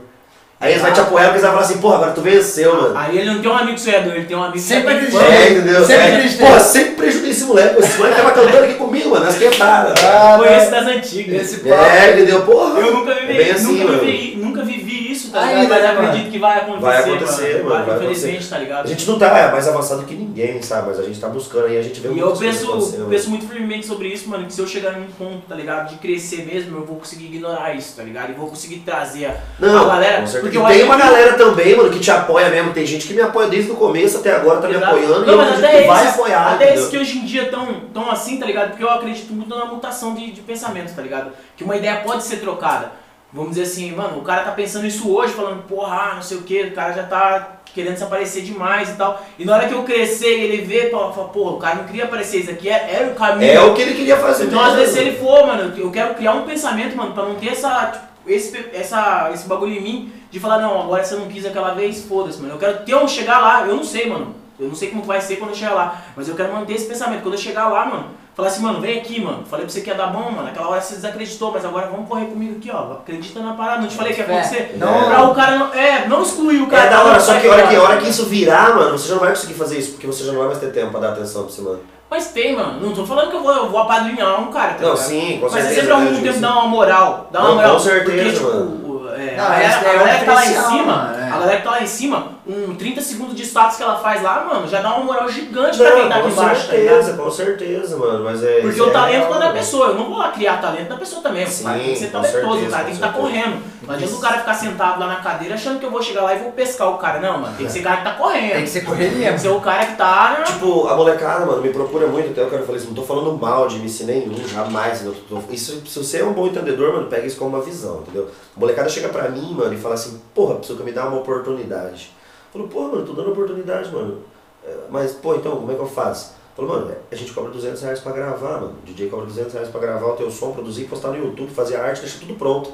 Aí 0.60 0.72
eles 0.72 0.82
vão 0.82 0.92
te 0.92 1.00
apoiar 1.00 1.28
porque 1.28 1.38
eles 1.38 1.42
vão 1.42 1.52
falar 1.52 1.64
assim, 1.64 1.78
porra, 1.78 1.94
agora 1.94 2.10
tu 2.10 2.20
venceu, 2.20 2.76
mano. 2.76 2.92
Aí 2.94 3.16
ele 3.16 3.30
não 3.30 3.40
tem 3.40 3.50
um 3.50 3.56
amigo 3.56 3.78
sonhador, 3.78 4.12
ele 4.14 4.26
tem 4.26 4.36
um 4.36 4.42
amigo 4.42 4.58
Sempre 4.58 4.82
que 4.82 5.06
acreditei. 5.06 5.26
É, 5.26 5.50
entendeu? 5.52 5.84
Sempre 5.86 6.02
é, 6.02 6.16
acreditei. 6.16 6.46
Porra, 6.46 6.60
sempre 6.60 6.90
prejudicei 6.96 7.30
esse 7.30 7.44
moleque. 7.44 7.80
Esse 7.80 7.96
moleque 7.96 8.16
tava 8.16 8.30
cantando 8.32 8.64
aqui 8.64 8.74
comigo, 8.74 9.08
mano, 9.08 9.24
nas 9.24 9.38
quebradas. 9.38 10.04
Ah, 10.04 10.36
Conheço 10.38 10.70
das 10.70 10.86
antigas. 10.86 11.42
Esse 11.42 11.60
papo. 11.60 11.82
É, 11.82 12.12
entendeu? 12.12 12.42
Porra. 12.42 12.78
Eu 12.78 12.92
nunca 12.94 13.14
vivi, 13.14 13.40
é 13.40 13.52
assim, 13.52 13.72
nunca, 13.72 13.84
mano. 13.84 13.98
vivi, 14.00 14.36
nunca 14.36 14.62
vivi 14.62 15.12
isso, 15.12 15.30
tá 15.30 15.46
ligado? 15.46 15.68
Mas 15.70 15.82
né, 15.82 15.88
acredito 15.88 16.18
mano? 16.18 16.30
que 16.30 16.38
vai 16.38 16.58
acontecer. 16.58 16.80
Vai 16.80 16.98
acontecer, 16.98 17.64
mano, 17.64 17.86
vai 17.86 17.96
Infelizmente, 17.96 18.48
tá 18.50 18.58
ligado? 18.58 18.84
A 18.84 18.88
gente 18.88 19.08
não 19.08 19.18
tá 19.18 19.50
mais 19.50 19.66
avançado 19.66 20.02
que 20.02 20.14
ninguém, 20.14 20.60
sabe? 20.60 20.88
Mas 20.88 21.00
a 21.00 21.02
gente 21.04 21.18
tá 21.18 21.28
buscando 21.28 21.68
aí, 21.68 21.78
a 21.78 21.82
gente 21.82 22.00
vê 22.00 22.08
E 22.08 22.18
eu 22.18 22.26
muitas 22.26 22.38
coisas 22.38 22.90
penso, 22.90 23.06
penso 23.08 23.30
muito 23.30 23.48
firmemente 23.48 23.86
sobre 23.86 24.08
isso, 24.08 24.28
mano, 24.28 24.44
que 24.44 24.52
se 24.52 24.60
eu 24.60 24.66
chegar 24.66 24.92
num 24.92 25.06
ponto, 25.06 25.40
tá 25.48 25.54
ligado, 25.54 25.88
de 25.88 25.94
crescer 25.96 26.44
mesmo, 26.44 26.76
eu 26.76 26.84
vou 26.84 26.96
conseguir 26.96 27.24
ignorar 27.26 27.74
isso, 27.74 27.96
tá 27.96 28.02
ligado? 28.02 28.30
E 28.30 28.34
vou 28.34 28.48
conseguir 28.48 28.80
trazer 28.80 29.24
a 29.26 29.36
galera. 29.58 30.20
com 30.20 30.26
certeza. 30.26 30.49
Porque 30.50 30.72
E 30.72 30.76
tem 30.76 30.84
uma 30.84 30.96
que- 30.96 31.02
galera 31.02 31.32
também, 31.34 31.76
mano, 31.76 31.90
que 31.90 31.98
te 32.00 32.10
apoia 32.10 32.48
mesmo. 32.50 32.72
Tem 32.72 32.84
gente 32.86 33.06
que 33.06 33.14
me 33.14 33.20
apoia 33.22 33.48
desde 33.48 33.70
o 33.70 33.76
começo 33.76 34.18
até 34.18 34.34
agora, 34.34 34.60
tá 34.60 34.68
me 34.68 34.74
Exato. 34.74 34.94
apoiando. 34.96 35.22
e 35.22 35.26
Não, 35.26 35.32
eu 35.32 35.36
mas 35.38 35.58
até 35.64 35.82
que 35.82 35.88
vai 35.88 36.04
esses, 36.04 36.14
apoiar, 36.14 36.52
até 36.54 36.74
esses 36.74 36.88
que 36.88 36.98
hoje 36.98 37.18
em 37.18 37.24
dia 37.24 37.42
estão 37.44 37.66
tão 37.94 38.10
assim, 38.10 38.38
tá 38.38 38.46
ligado? 38.46 38.70
Porque 38.70 38.82
eu 38.84 38.90
acredito 38.90 39.32
muito 39.32 39.48
na 39.56 39.64
mutação 39.66 40.14
de, 40.14 40.30
de 40.32 40.40
pensamento, 40.40 40.94
tá 40.94 41.02
ligado? 41.02 41.30
Que 41.56 41.64
uma 41.64 41.76
ideia 41.76 41.96
pode 42.04 42.22
ser 42.24 42.36
trocada. 42.36 42.92
Vamos 43.32 43.50
dizer 43.50 43.62
assim, 43.62 43.92
mano, 43.94 44.18
o 44.18 44.22
cara 44.22 44.42
tá 44.42 44.50
pensando 44.50 44.86
isso 44.86 45.08
hoje, 45.14 45.32
falando, 45.32 45.62
porra, 45.62 45.94
ah, 46.10 46.14
não 46.16 46.22
sei 46.22 46.38
o 46.38 46.42
que, 46.42 46.62
o 46.64 46.72
cara 46.74 46.92
já 46.92 47.04
tá 47.04 47.48
querendo 47.72 47.96
se 47.96 48.02
aparecer 48.02 48.42
demais 48.42 48.88
e 48.90 48.94
tal. 48.94 49.24
E 49.38 49.44
na 49.44 49.54
hora 49.54 49.68
que 49.68 49.72
eu 49.74 49.84
crescer 49.84 50.36
e 50.36 50.42
ele 50.42 50.64
vê, 50.64 50.90
fala, 50.90 51.10
porra, 51.28 51.52
o 51.52 51.56
cara 51.58 51.76
não 51.76 51.84
queria 51.84 52.04
aparecer, 52.06 52.38
isso 52.40 52.50
aqui 52.50 52.68
é- 52.68 52.88
era 52.92 53.06
o 53.12 53.14
caminho. 53.14 53.52
É 53.52 53.60
o 53.60 53.72
que 53.72 53.82
ele 53.82 53.94
queria 53.94 54.16
fazer. 54.16 54.46
Então, 54.46 54.58
às 54.58 54.70
mesmo. 54.74 54.78
vezes, 54.80 54.94
se 54.94 55.00
ele 55.00 55.16
for, 55.16 55.46
mano, 55.46 55.72
eu 55.78 55.92
quero 55.92 56.14
criar 56.14 56.32
um 56.32 56.42
pensamento, 56.42 56.96
mano, 56.96 57.12
pra 57.14 57.22
não 57.22 57.36
ter 57.36 57.50
essa, 57.50 57.86
tipo, 57.92 58.04
esse, 58.26 58.56
essa, 58.72 59.30
esse 59.32 59.46
bagulho 59.48 59.72
em 59.72 59.80
mim 59.80 60.12
de 60.30 60.38
falar, 60.38 60.58
não, 60.58 60.82
agora 60.82 61.02
você 61.02 61.16
não 61.16 61.26
quis 61.28 61.44
aquela 61.44 61.74
vez, 61.74 62.04
foda-se, 62.04 62.40
mano. 62.40 62.54
Eu 62.54 62.58
quero 62.58 62.78
ter 62.84 62.94
um 62.94 63.08
chegar 63.08 63.38
lá, 63.40 63.66
eu 63.66 63.76
não 63.76 63.84
sei, 63.84 64.08
mano. 64.08 64.34
Eu 64.58 64.68
não 64.68 64.74
sei 64.74 64.90
como 64.90 65.02
vai 65.02 65.20
ser 65.20 65.36
quando 65.36 65.50
eu 65.50 65.56
chegar 65.56 65.72
lá, 65.72 66.02
mas 66.14 66.28
eu 66.28 66.34
quero 66.34 66.52
manter 66.52 66.74
esse 66.74 66.86
pensamento. 66.86 67.22
Quando 67.22 67.32
eu 67.34 67.40
chegar 67.40 67.68
lá, 67.68 67.86
mano, 67.86 68.08
falar 68.34 68.48
assim, 68.48 68.62
mano, 68.62 68.78
vem 68.78 68.98
aqui, 68.98 69.18
mano. 69.18 69.42
Falei 69.46 69.64
pra 69.64 69.72
você 69.72 69.80
que 69.80 69.88
ia 69.88 69.94
dar 69.96 70.08
bom, 70.08 70.30
mano. 70.30 70.48
Aquela 70.48 70.68
hora 70.68 70.82
você 70.82 70.96
desacreditou, 70.96 71.50
mas 71.50 71.64
agora 71.64 71.86
vamos 71.86 72.06
correr 72.06 72.26
comigo 72.26 72.58
aqui, 72.58 72.70
ó. 72.70 72.92
Acredita 72.92 73.40
na 73.40 73.54
parada. 73.54 73.80
Não 73.80 73.88
te 73.88 73.96
falei 73.96 74.12
que 74.12 74.20
ia 74.20 74.26
Fé. 74.26 74.32
acontecer? 74.38 74.76
Não. 74.76 75.04
Pra 75.06 75.22
o 75.22 75.34
cara 75.34 75.56
não. 75.58 75.72
É, 75.72 76.06
não 76.06 76.22
excluir 76.22 76.60
o 76.60 76.66
cara. 76.66 76.84
É 76.84 76.90
da 76.90 77.04
hora, 77.04 77.18
só 77.18 77.32
vai 77.32 77.40
que 77.40 77.48
a 77.48 77.52
hora 77.52 77.66
que, 77.66 77.74
a 77.76 77.82
hora 77.82 77.96
que 77.96 78.08
isso 78.10 78.26
virar, 78.26 78.76
mano, 78.76 78.98
você 78.98 79.08
já 79.08 79.14
não 79.14 79.20
vai 79.20 79.30
conseguir 79.30 79.54
fazer 79.54 79.78
isso, 79.78 79.92
porque 79.92 80.06
você 80.06 80.24
já 80.24 80.32
não 80.32 80.40
vai 80.40 80.48
mais 80.48 80.60
ter 80.60 80.72
tempo 80.72 80.90
pra 80.90 81.00
dar 81.00 81.12
atenção 81.12 81.44
pra 81.44 81.52
você, 81.52 81.62
mano. 81.62 81.80
Mas 82.10 82.26
tem, 82.28 82.56
mano. 82.56 82.80
Não 82.80 82.92
tô 82.92 83.06
falando 83.06 83.30
que 83.30 83.36
eu 83.36 83.42
vou, 83.42 83.52
eu 83.54 83.68
vou 83.70 83.80
apadrinhar 83.82 84.40
um 84.40 84.50
cara, 84.50 84.74
tá 84.74 84.82
Não, 84.82 84.90
ligado? 84.90 85.06
sim, 85.06 85.38
com 85.38 85.42
Mas 85.44 85.52
você 85.52 85.60
certeza. 85.62 85.80
sempre 85.80 85.96
né, 86.04 86.10
um 86.18 86.22
tempo 86.22 86.38
dar 86.40 86.52
uma 86.52 86.66
moral. 86.66 87.28
Dar 87.30 87.38
uma 87.40 87.48
Não, 87.48 87.54
moral. 87.56 87.72
com 87.74 87.78
certeza, 87.78 88.04
porque, 88.10 88.32
tipo, 88.32 88.46
mano. 88.48 89.10
é, 89.16 89.36
Não, 89.36 89.44
a 89.44 89.48
galera, 89.48 89.66
esse 89.68 89.74
a 89.76 89.80
é 89.92 89.94
galera 89.98 90.18
que 90.18 90.24
tá 90.24 90.32
lá 90.34 90.46
em 90.46 90.54
cima, 90.54 90.84
mano, 90.96 91.18
é. 91.18 91.22
a 91.24 91.30
galera 91.38 91.56
que 91.58 91.62
tá 91.62 91.70
lá 91.70 91.82
em 91.82 91.86
cima, 91.86 92.26
um 92.70 92.74
30 92.74 93.00
segundos 93.00 93.34
de 93.34 93.42
status 93.44 93.76
que 93.76 93.82
ela 93.82 93.96
faz 93.98 94.22
lá, 94.22 94.44
mano, 94.44 94.66
já 94.68 94.80
dá 94.80 94.94
uma 94.96 95.04
moral 95.04 95.28
gigante 95.28 95.78
pra 95.78 95.92
quem 95.92 96.08
tá 96.08 96.08
Não, 96.08 96.16
aqui 96.26 96.34
com 96.34 96.40
embaixo, 96.42 96.66
tá 96.68 96.72
ligado? 96.74 96.94
certeza, 97.02 97.22
com 97.22 97.30
certeza, 97.30 97.96
mano. 97.96 98.24
Mas 98.24 98.42
é. 98.42 98.60
Porque 98.60 98.68
isso 98.76 98.84
o 98.84 98.88
é 98.88 98.92
talento 98.92 99.12
real, 99.18 99.28
tá 99.32 99.38
da 99.38 99.44
mano. 99.46 99.58
pessoa, 99.58 99.86
eu 99.88 99.94
não 99.94 100.08
vou 100.08 100.18
lá 100.18 100.30
criar 100.32 100.60
talento 100.60 100.88
da 100.88 100.96
pessoa 100.96 101.22
também. 101.22 101.44
O 101.44 101.62
cara 101.62 101.78
tem 101.78 101.88
que 101.88 101.94
Sim, 101.94 102.00
ser 102.00 102.06
com 102.06 102.12
talentoso, 102.20 102.42
certeza, 102.46 102.66
o 102.66 102.70
cara 102.70 102.84
tem 102.84 102.94
que 102.94 103.00
com 103.00 103.06
estar 103.06 103.18
correndo. 103.18 103.62
Não 103.86 103.94
adianta 103.94 104.14
o 104.14 104.20
cara 104.20 104.38
ficar 104.38 104.54
sentado 104.54 105.00
lá 105.00 105.06
na 105.06 105.16
cadeira 105.16 105.54
achando 105.54 105.78
que 105.80 105.86
eu 105.86 105.90
vou 105.90 106.02
chegar 106.02 106.22
lá 106.22 106.34
e 106.34 106.38
vou 106.38 106.52
pescar 106.52 106.88
o 106.90 106.98
cara. 106.98 107.18
Não, 107.20 107.38
mano, 107.38 107.56
tem 107.56 107.66
que 107.66 107.72
ser 107.72 107.80
cara 107.82 107.96
que 107.98 108.04
tá 108.04 108.12
correndo. 108.14 108.52
Tem 108.52 108.62
que 108.64 108.70
ser 108.70 108.80
correria. 108.84 109.26
Tem 109.26 109.34
que 109.34 109.40
ser 109.40 109.48
o 109.48 109.60
cara 109.60 109.86
que 109.86 109.96
tá. 109.96 110.36
né? 110.38 110.44
Tipo, 110.44 110.86
a 110.88 110.94
molecada, 110.96 111.44
mano, 111.46 111.60
me 111.62 111.70
procura 111.70 112.06
muito, 112.06 112.30
até 112.30 112.40
eu 112.42 112.50
quero 112.50 112.64
falar 112.64 112.78
isso, 112.78 112.86
não 112.86 112.94
tô 112.94 113.02
falando 113.02 113.32
mal 113.36 113.66
de 113.68 113.76
MC 113.76 114.04
nenhum, 114.04 114.34
jamais? 114.48 115.00
Tô- 115.00 115.12
tô- 115.40 115.42
Isso, 115.52 115.82
se 115.86 115.98
você 115.98 116.18
é 116.20 116.24
um 116.24 116.32
bom 116.32 116.46
entendedor, 116.46 116.92
mano, 116.94 117.06
pega 117.08 117.26
isso 117.26 117.36
como 117.36 117.56
uma 117.56 117.64
visão, 117.64 118.00
entendeu? 118.02 118.28
A 118.56 118.60
molecada 118.60 118.88
chega 118.88 119.08
pra 119.08 119.28
mim, 119.28 119.54
mano, 119.54 119.74
e 119.74 119.76
fala 119.78 119.94
assim, 119.94 120.20
porra, 120.34 120.56
precisa 120.56 120.82
me 120.84 120.92
dar 120.92 121.06
uma 121.08 121.18
oportunidade. 121.18 122.12
Eu 122.52 122.60
falo, 122.60 122.68
porra, 122.68 122.88
mano, 122.92 123.06
tô 123.06 123.12
dando 123.12 123.30
oportunidade, 123.32 123.92
mano. 123.92 124.18
É, 124.64 124.76
Mas, 124.90 125.12
pô, 125.12 125.34
então, 125.34 125.56
como 125.56 125.70
é 125.70 125.74
que 125.74 125.80
eu 125.80 125.86
faço? 125.86 126.34
Eu 126.56 126.66
falo, 126.66 126.80
mano, 126.80 126.94
a 127.10 127.14
gente 127.14 127.32
cobra 127.32 127.50
200 127.50 127.80
reais 127.82 128.00
pra 128.00 128.12
gravar, 128.12 128.60
mano. 128.60 128.74
O 128.82 128.86
DJ 128.86 129.08
cobra 129.08 129.26
200 129.26 129.52
reais 129.52 129.68
pra 129.68 129.80
gravar 129.80 130.06
o 130.06 130.16
teu 130.16 130.30
som, 130.30 130.52
produzir, 130.52 130.84
postar 130.84 131.08
no 131.08 131.18
YouTube, 131.18 131.50
fazer 131.50 131.76
arte, 131.76 132.00
deixar 132.00 132.18
tudo 132.18 132.34
pronto. 132.34 132.72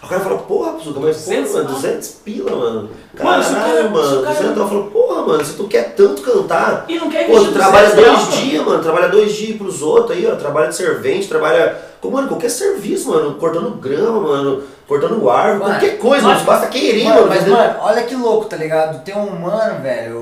O 0.00 0.06
cara 0.06 0.20
fala, 0.20 0.38
porra, 0.38 0.72
Psuca, 0.74 1.00
mas 1.00 1.16
pô, 1.16 1.22
200 1.30 1.52
mano, 1.52 1.64
não. 1.64 1.74
200 1.74 2.08
pila, 2.24 2.50
mano. 2.52 2.74
Mano, 2.74 2.90
Caralho, 3.44 3.54
cara- 3.54 3.88
mano, 3.90 4.08
se 4.08 4.14
o 4.14 4.22
cara- 4.22 4.34
200 4.36 4.56
Eu 4.58 4.68
falo, 4.68 4.84
porra, 4.90 5.22
mano, 5.26 5.44
se 5.44 5.52
tu 5.54 5.64
quer 5.68 5.94
tanto 5.94 6.22
cantar, 6.22 6.84
E 6.88 6.98
não 6.98 7.10
quer 7.10 7.26
Pô, 7.26 7.32
investir 7.32 7.52
tu 7.52 7.58
trabalha 7.58 7.88
200 7.90 8.04
dois 8.04 8.28
mano. 8.28 8.42
dias, 8.42 8.64
mano. 8.64 8.82
Trabalha 8.82 9.08
dois 9.08 9.32
dias 9.34 9.56
pros 9.58 9.82
outros 9.82 10.16
aí, 10.16 10.26
ó. 10.30 10.36
Trabalha 10.36 10.68
de 10.68 10.76
servente, 10.76 11.26
trabalha. 11.28 11.76
Como, 12.00 12.14
mano, 12.14 12.28
qualquer 12.28 12.48
serviço, 12.48 13.10
mano. 13.10 13.34
Cortando 13.34 13.70
grama, 13.72 14.20
mano. 14.20 14.62
Cortando 14.86 15.28
árvore, 15.28 15.58
Mano, 15.58 15.72
qualquer 15.74 15.98
coisa, 15.98 16.26
mas- 16.26 16.34
mano. 16.36 16.46
Basta 16.46 16.66
querer, 16.68 17.04
Mano, 17.04 17.16
mano. 17.16 17.28
mas, 17.28 17.46
mano, 17.48 17.74
olha 17.82 18.02
que 18.04 18.14
louco, 18.14 18.44
tá 18.46 18.56
ligado? 18.56 19.02
Tem 19.04 19.14
um 19.16 19.30
mano, 19.38 19.82
velho, 19.82 20.14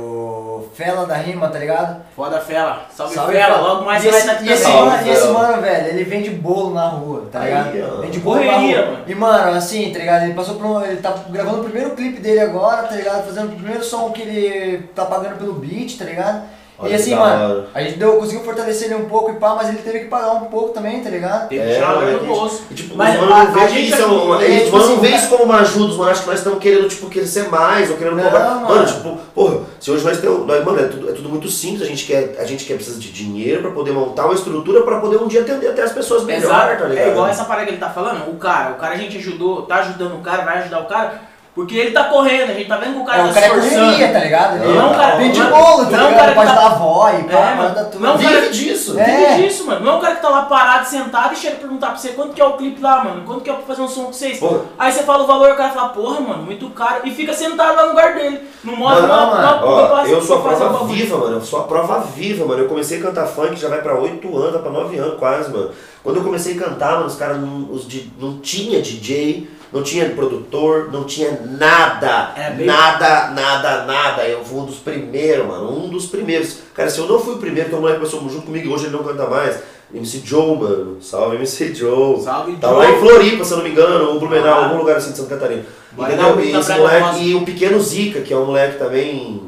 Fela 0.76 1.06
da 1.06 1.16
Rima, 1.16 1.49
tá 1.49 1.59
ligado? 1.59 2.02
Foda 2.14 2.38
Fela. 2.38 2.83
Salve, 2.95 3.14
Salve, 3.14 3.33
Fela. 3.33 3.54
Fela. 3.54 3.66
Logo 3.68 3.85
mais 3.87 4.04
e 4.04 4.06
você 4.06 4.11
vai 4.11 4.21
esse, 4.21 4.28
estar 4.28 4.40
aqui 4.40 4.50
e 4.50 4.52
esse. 4.52 4.62
Salve, 4.62 4.90
mano, 4.90 5.06
e 5.06 5.11
esse 5.11 5.28
mano, 5.28 5.62
velho, 5.62 5.87
ele 5.88 6.04
vende 6.04 6.30
bolo 6.30 6.75
na 6.75 6.88
rua, 6.88 7.28
tá 7.33 7.40
Aí, 7.40 7.47
ligado? 7.47 7.99
ó. 7.99 8.00
Vende 8.02 8.18
bolo 8.18 8.45
na 8.45 8.52
rua. 8.59 8.87
mano. 8.87 8.99
E, 9.06 9.14
mano, 9.14 9.56
assim, 9.56 9.90
tá 9.90 9.99
ligado? 9.99 10.25
Ele 10.25 10.35
passou 10.35 10.56
por 10.56 10.66
um, 10.66 10.83
Ele 10.85 10.97
tá 11.00 11.14
gravando 11.30 11.61
o 11.61 11.64
primeiro 11.64 11.90
clipe 11.97 12.21
dele 12.21 12.40
agora, 12.40 12.83
tá 12.83 12.95
ligado? 12.95 13.25
Fazendo 13.25 13.52
o 13.52 13.56
primeiro 13.56 13.83
som 13.83 14.11
que 14.11 14.21
ele 14.21 14.83
tá 14.95 15.06
pagando 15.06 15.38
pelo 15.38 15.54
beat, 15.54 15.97
tá 15.97 16.04
ligado? 16.04 16.42
Olha 16.78 16.90
e 16.90 16.95
assim, 16.95 17.14
mano, 17.14 17.64
a 17.75 17.83
gente 17.83 17.99
deu, 17.99 18.16
conseguiu 18.18 18.45
fortalecer 18.45 18.87
ele 18.90 18.97
um 18.97 19.06
pouco 19.09 19.30
e 19.30 19.35
pá, 19.35 19.54
mas 19.54 19.68
ele 19.71 19.78
teve 19.78 20.00
que 20.00 20.04
pagar 20.06 20.33
um 20.33 20.45
pouco 20.47 20.71
também, 20.75 21.02
tá 21.02 21.09
ligado? 21.09 21.49
Tem 21.49 21.59
que 21.59 21.64
É, 21.64 21.75
tirar 21.75 21.97
mas 21.97 22.18
do 22.21 22.26
bolso. 22.26 22.62
E, 22.71 22.75
tipo, 22.75 22.95
Mas 22.97 23.18
mano 23.18 23.33
a- 23.33 23.45
não 23.45 23.52
vê 23.52 23.61
a 23.61 23.66
que 23.66 23.73
gente 23.75 23.87
isso 23.92 24.02
é 24.02 24.04
aqui- 24.04 24.14
uma- 24.14 24.45
é, 24.45 24.59
tipo 24.61 24.73
mano 24.73 24.85
assim, 24.85 24.92
não 24.95 25.00
vê 25.00 25.09
isso 25.09 25.28
como 25.28 25.45
uma 25.45 25.61
ajuda, 25.61 25.95
mano 25.95 26.11
acham 26.11 26.23
que 26.25 26.28
nós 26.28 26.38
estamos 26.38 26.59
querendo, 26.59 26.88
tipo, 26.88 27.09
querer 27.09 27.26
ser 27.26 27.49
mais, 27.49 27.90
ou 27.90 27.97
querendo 27.97 28.16
Não, 28.16 28.25
cobrar. 28.25 28.45
mano. 28.56 28.68
Mano, 28.68 28.87
tipo, 28.87 29.18
porra, 29.35 29.61
se 29.80 29.90
hoje 29.90 30.04
nós 30.04 30.18
temos. 30.21 30.47
Nós, 30.47 30.64
mano, 30.64 30.80
é 30.80 30.85
tudo, 30.85 31.09
é 31.09 31.12
tudo 31.12 31.28
muito 31.30 31.49
simples, 31.49 31.80
a 31.83 31.87
gente 31.87 32.04
quer, 32.04 32.37
a 32.38 32.45
gente 32.45 32.64
quer 32.66 32.75
precisa 32.75 33.00
de 33.00 33.11
dinheiro 33.11 33.62
pra 33.62 33.71
poder 33.71 33.92
montar 33.92 34.26
uma 34.26 34.35
estrutura 34.35 34.83
pra 34.83 35.00
poder 35.00 35.16
um 35.16 35.26
dia 35.28 35.40
atender 35.40 35.68
até 35.68 35.83
as 35.83 35.92
pessoas 35.92 36.25
melhor, 36.25 36.42
Exato. 36.45 36.83
tá 36.83 36.88
ligado? 36.88 37.06
É 37.06 37.11
igual 37.11 37.26
essa 37.26 37.45
parada 37.45 37.64
que 37.66 37.71
ele 37.73 37.80
tá 37.80 37.88
falando. 37.88 38.28
O 38.30 38.37
cara, 38.37 38.73
o 38.73 38.75
cara 38.75 38.95
a 38.95 38.99
gente 38.99 39.16
ajudou, 39.16 39.62
tá 39.62 39.76
ajudando 39.76 40.16
o 40.16 40.21
cara, 40.21 40.45
vai 40.45 40.59
ajudar 40.59 40.80
o 40.80 40.85
cara, 40.87 41.23
porque 41.57 41.75
ele 41.75 41.91
tá 41.91 42.05
correndo, 42.05 42.51
a 42.51 42.55
gente 42.55 42.69
tá 42.69 42.77
vendo 42.77 42.95
que 42.95 43.01
o 43.01 43.05
cara 43.05 43.19
É, 43.19 43.25
tá 43.25 43.31
o 43.31 43.35
cara 43.35 43.47
é 43.47 43.49
se 43.51 43.57
esforçando. 43.57 43.85
correria, 43.87 44.13
tá 44.13 44.19
ligado? 44.21 44.63
Ele 44.63 44.79
Não, 44.79 44.93
cara, 44.95 45.17
vende 45.17 45.41
não- 45.41 45.51
bolo, 45.51 45.65
tá 45.87 45.97
não, 45.97 46.09
ligado? 46.11 46.15
cara, 46.15 46.33
Pode 46.35 46.49
tá- 46.49 46.55
dar 46.55 46.67
avó 46.67 47.11
e 47.11 47.23
pá, 47.25 47.33
É, 47.39 47.55
manda 47.55 47.75
mano. 47.81 47.91
tudo. 47.91 48.03
Não, 48.07 48.19
Vive 48.19 48.35
cara- 48.35 48.51
disso. 48.51 49.01
É. 49.01 49.05
Vive 49.37 49.43
disso, 49.49 49.67
mano. 49.67 49.81
Não 49.85 49.93
é 49.93 49.97
o 49.97 50.01
cara 50.01 50.15
que 50.17 50.23
tá 50.23 50.29
lá 50.29 50.43
parado, 50.43 50.87
sentado 50.87 51.33
e 51.33 51.37
chega 51.37 51.57
a 51.57 51.59
perguntar 51.59 51.87
pra 51.89 51.97
você 51.97 52.11
quanto 52.11 52.35
que 52.35 52.41
é 52.43 52.45
o 52.45 52.53
clipe 52.59 52.81
lá, 52.83 53.03
mano. 53.03 53.23
Quanto 53.25 53.41
que 53.41 53.49
é 53.49 53.55
pra 53.55 53.63
fazer 53.63 53.81
um 53.83 53.89
som 53.89 54.05
com 54.05 54.13
vocês. 54.13 54.39
Porra. 54.39 54.61
Aí 54.79 54.93
você 54.93 55.03
fala 55.03 55.25
o 55.25 55.27
valor, 55.27 55.51
o 55.53 55.57
cara 55.57 55.71
fala, 55.73 55.89
porra, 55.89 56.21
mano, 56.21 56.43
muito 56.43 56.69
caro. 56.71 57.01
E 57.05 57.11
fica 57.11 57.33
sentado 57.33 57.75
lá 57.75 57.83
no 57.85 57.89
lugar 57.89 58.15
dele. 58.15 58.41
Não 58.63 58.77
mostra 58.77 59.07
Não, 59.07 59.15
uma, 59.15 59.27
mano. 59.37 59.67
uma 59.67 59.93
Ó, 60.03 60.07
eu 60.07 60.21
sou 60.21 60.37
a 60.37 60.41
prova 60.43 60.85
viva, 60.85 61.17
mano. 61.17 61.37
Eu 61.37 61.41
sou 61.43 61.61
a 61.61 61.63
prova 61.65 62.01
viva, 62.01 62.45
mano. 62.45 62.63
Eu 62.65 62.69
comecei 62.69 62.99
a 62.99 63.03
cantar 63.03 63.27
funk 63.27 63.57
já 63.57 63.69
vai 63.69 63.81
pra 63.81 63.99
8 63.99 64.37
anos, 64.37 64.53
vai 64.53 64.63
pra 64.63 64.71
9 64.71 64.99
anos 64.99 65.19
quase, 65.19 65.51
mano. 65.51 65.71
Quando 66.05 66.19
eu 66.19 66.23
comecei 66.23 66.55
a 66.57 66.61
cantar, 66.63 66.93
mano, 66.97 67.07
os 67.07 67.17
caras 67.17 67.41
não, 67.41 67.67
os 67.73 67.89
não 68.21 68.39
tinha 68.39 68.81
DJ, 68.81 69.49
não 69.73 69.82
tinha 69.82 70.08
produtor, 70.11 70.90
não 70.92 71.04
tinha 71.04 71.38
nada. 71.58 72.32
É, 72.37 72.50
bem- 72.50 72.66
Nada, 72.66 73.30
nada, 73.30 73.85
nada. 73.85 74.23
Eu 74.26 74.44
fui 74.44 74.58
um 74.61 74.64
dos 74.66 74.76
primeiros, 74.76 75.46
mano. 75.46 75.70
Um 75.85 75.88
dos 75.88 76.06
primeiros. 76.06 76.58
Cara, 76.75 76.88
se 76.90 76.99
eu 76.99 77.06
não 77.06 77.18
fui 77.18 77.35
o 77.35 77.38
primeiro, 77.38 77.68
que 77.68 77.75
o 77.75 77.80
moleque 77.80 77.99
começou 78.00 78.20
junto 78.28 78.46
comigo 78.46 78.68
e 78.68 78.73
hoje 78.73 78.87
ele 78.87 78.96
não 78.96 79.02
canta 79.04 79.26
mais. 79.26 79.58
MC 79.94 80.20
Joe, 80.25 80.56
mano. 80.56 80.96
Salve 81.00 81.37
MC 81.37 81.73
Joe. 81.75 82.20
Salve, 82.20 82.56
Tá 82.56 82.68
Joe. 82.68 82.76
lá 82.78 82.90
em 82.90 82.99
Floripa, 82.99 83.44
se 83.44 83.52
eu 83.52 83.58
não 83.58 83.64
me 83.64 83.70
engano, 83.70 84.11
ou 84.11 84.18
Blumenau, 84.18 84.49
Ah. 84.61 84.64
algum 84.64 84.78
lugar 84.78 84.96
assim 84.96 85.12
de 85.12 85.16
Santa 85.18 85.37
Catarina. 85.37 85.64
Entendeu? 85.96 86.58
esse 86.61 86.73
moleque, 86.75 87.23
e 87.23 87.35
o 87.35 87.42
Pequeno 87.42 87.80
Zica, 87.80 88.20
que 88.20 88.32
é 88.35 88.37
um 88.37 88.46
moleque 88.46 88.78
também. 88.78 89.42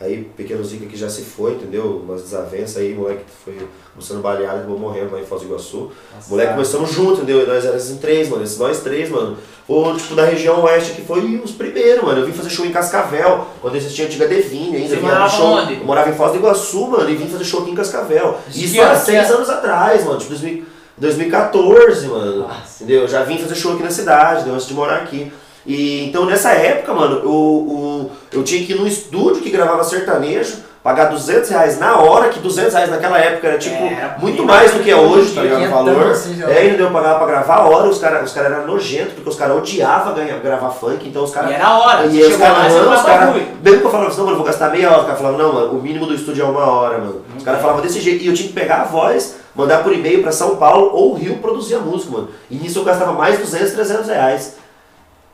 Aí, 0.00 0.24
Pequeno 0.34 0.64
Zica 0.64 0.86
que 0.86 0.96
já 0.96 1.10
se 1.10 1.20
foi, 1.20 1.52
entendeu? 1.52 2.00
Umas 2.02 2.22
desavenças 2.22 2.78
aí, 2.78 2.94
moleque 2.94 3.22
que 3.24 3.30
foi 3.44 3.68
sendo 4.00 4.20
baleado 4.22 4.56
e 4.56 4.58
acabou 4.60 4.78
morrendo 4.78 5.12
lá 5.12 5.20
em 5.20 5.26
Foz 5.26 5.42
do 5.42 5.48
Iguaçu. 5.48 5.90
Nossa, 6.14 6.30
moleque 6.30 6.52
começamos 6.52 6.90
junto, 6.90 7.18
entendeu? 7.18 7.42
E 7.42 7.46
nós 7.46 7.62
éramos 7.66 7.90
em 7.90 7.98
três, 7.98 8.26
mano. 8.30 8.42
Esses 8.42 8.56
nós 8.58 8.80
três, 8.80 9.10
mano. 9.10 9.36
Ou, 9.68 9.94
tipo, 9.94 10.14
da 10.14 10.24
região 10.24 10.62
oeste 10.64 10.92
que 10.94 11.02
foi 11.02 11.20
os 11.44 11.50
primeiros, 11.50 12.02
mano. 12.02 12.20
Eu 12.20 12.26
vim 12.26 12.32
fazer 12.32 12.48
show 12.48 12.64
em 12.64 12.72
Cascavel, 12.72 13.46
quando 13.60 13.76
existia 13.76 14.06
a 14.06 14.08
antiga 14.08 14.26
Devine 14.26 14.76
ainda. 14.78 14.88
Você 14.94 15.00
morava 15.02 15.28
show, 15.28 15.46
onde? 15.48 15.74
Eu 15.74 15.84
morava 15.84 16.08
em 16.08 16.14
Foz 16.14 16.32
do 16.32 16.38
Iguaçu, 16.38 16.86
mano, 16.86 17.10
e 17.10 17.14
vim 17.16 17.28
fazer 17.28 17.44
show 17.44 17.60
aqui 17.60 17.70
em 17.70 17.74
Cascavel. 17.74 18.38
Isso 18.54 18.80
há 18.80 18.92
ano? 18.92 19.00
seis 19.04 19.26
Que- 19.26 19.32
anos 19.34 19.50
atrás, 19.50 20.04
mano. 20.06 20.18
Tipo, 20.18 20.30
2000 20.30 20.64
2014, 20.96 22.06
mano. 22.08 22.38
Nossa. 22.40 22.84
Entendeu? 22.84 23.06
Já 23.08 23.22
vim 23.22 23.38
fazer 23.38 23.54
show 23.54 23.74
aqui 23.74 23.82
na 23.82 23.90
cidade, 23.90 24.46
né, 24.46 24.52
antes 24.54 24.66
de 24.66 24.74
morar 24.74 24.96
aqui. 24.96 25.32
E 25.70 26.04
então 26.06 26.24
nessa 26.26 26.50
época, 26.50 26.92
mano, 26.92 27.16
eu, 27.18 28.10
eu, 28.32 28.38
eu 28.38 28.42
tinha 28.42 28.64
que 28.66 28.72
ir 28.72 28.76
num 28.76 28.86
estúdio 28.86 29.40
que 29.40 29.50
gravava 29.50 29.84
sertanejo, 29.84 30.56
pagar 30.82 31.04
200 31.10 31.48
reais 31.50 31.78
na 31.78 31.96
hora, 31.98 32.28
que 32.30 32.40
200 32.40 32.72
reais 32.72 32.90
naquela 32.90 33.18
época 33.18 33.46
era 33.46 33.58
tipo 33.58 33.76
É, 33.76 34.16
muito 34.18 34.38
bem 34.38 34.46
mais 34.46 34.72
do 34.72 34.80
que 34.80 34.90
é 34.90 34.96
hoje, 34.96 35.32
tá 35.34 35.42
ligado? 35.42 35.64
O 35.64 35.70
valor. 35.70 36.10
assim. 36.10 36.42
É, 36.42 36.58
ainda 36.58 36.82
eu 36.82 36.90
pagava 36.90 37.18
pra 37.18 37.26
gravar 37.28 37.54
a 37.56 37.64
hora, 37.68 37.88
os 37.88 37.98
caras 37.98 38.24
os 38.26 38.32
cara 38.32 38.48
eram 38.48 38.66
nojentos, 38.66 39.12
porque 39.12 39.28
os 39.28 39.36
caras 39.36 39.58
odiavam 39.58 40.14
ganhar, 40.14 40.38
gravar 40.40 40.70
funk, 40.70 41.06
então 41.08 41.22
os 41.22 41.30
caras. 41.30 41.50
E 41.50 41.54
era 41.54 41.66
a 41.66 41.78
hora. 41.78 42.06
E 42.06 42.20
os 42.22 42.36
caras, 42.36 42.72
os 42.74 43.02
bagulho. 43.02 43.46
Mesmo 43.62 43.80
que 43.80 43.86
eu 43.86 43.90
falava 43.90 44.08
assim, 44.08 44.18
não, 44.18 44.24
mano, 44.24 44.34
eu 44.34 44.38
vou 44.42 44.46
gastar 44.46 44.70
meia 44.70 44.88
hora, 44.90 44.98
os 45.00 45.04
caras 45.04 45.20
falavam, 45.20 45.38
não, 45.38 45.52
mano, 45.52 45.72
o 45.78 45.82
mínimo 45.82 46.06
do 46.06 46.14
estúdio 46.14 46.42
é 46.44 46.48
uma 46.48 46.66
hora, 46.66 46.98
mano. 46.98 47.22
Os 47.36 47.44
caras 47.44 47.60
falavam 47.60 47.80
desse 47.82 48.00
jeito. 48.00 48.24
E 48.24 48.26
eu 48.26 48.34
tinha 48.34 48.48
que 48.48 48.54
pegar 48.54 48.80
a 48.80 48.84
voz, 48.84 49.36
mandar 49.54 49.82
por 49.84 49.92
e-mail 49.92 50.22
pra 50.22 50.32
São 50.32 50.56
Paulo 50.56 50.90
ou 50.94 51.14
Rio 51.14 51.36
produzir 51.38 51.74
a 51.74 51.78
música, 51.78 52.10
mano. 52.10 52.28
E 52.50 52.56
nisso 52.56 52.78
eu 52.78 52.84
gastava 52.84 53.12
mais 53.12 53.38
200, 53.38 53.72
300 53.72 54.08
reais. 54.08 54.56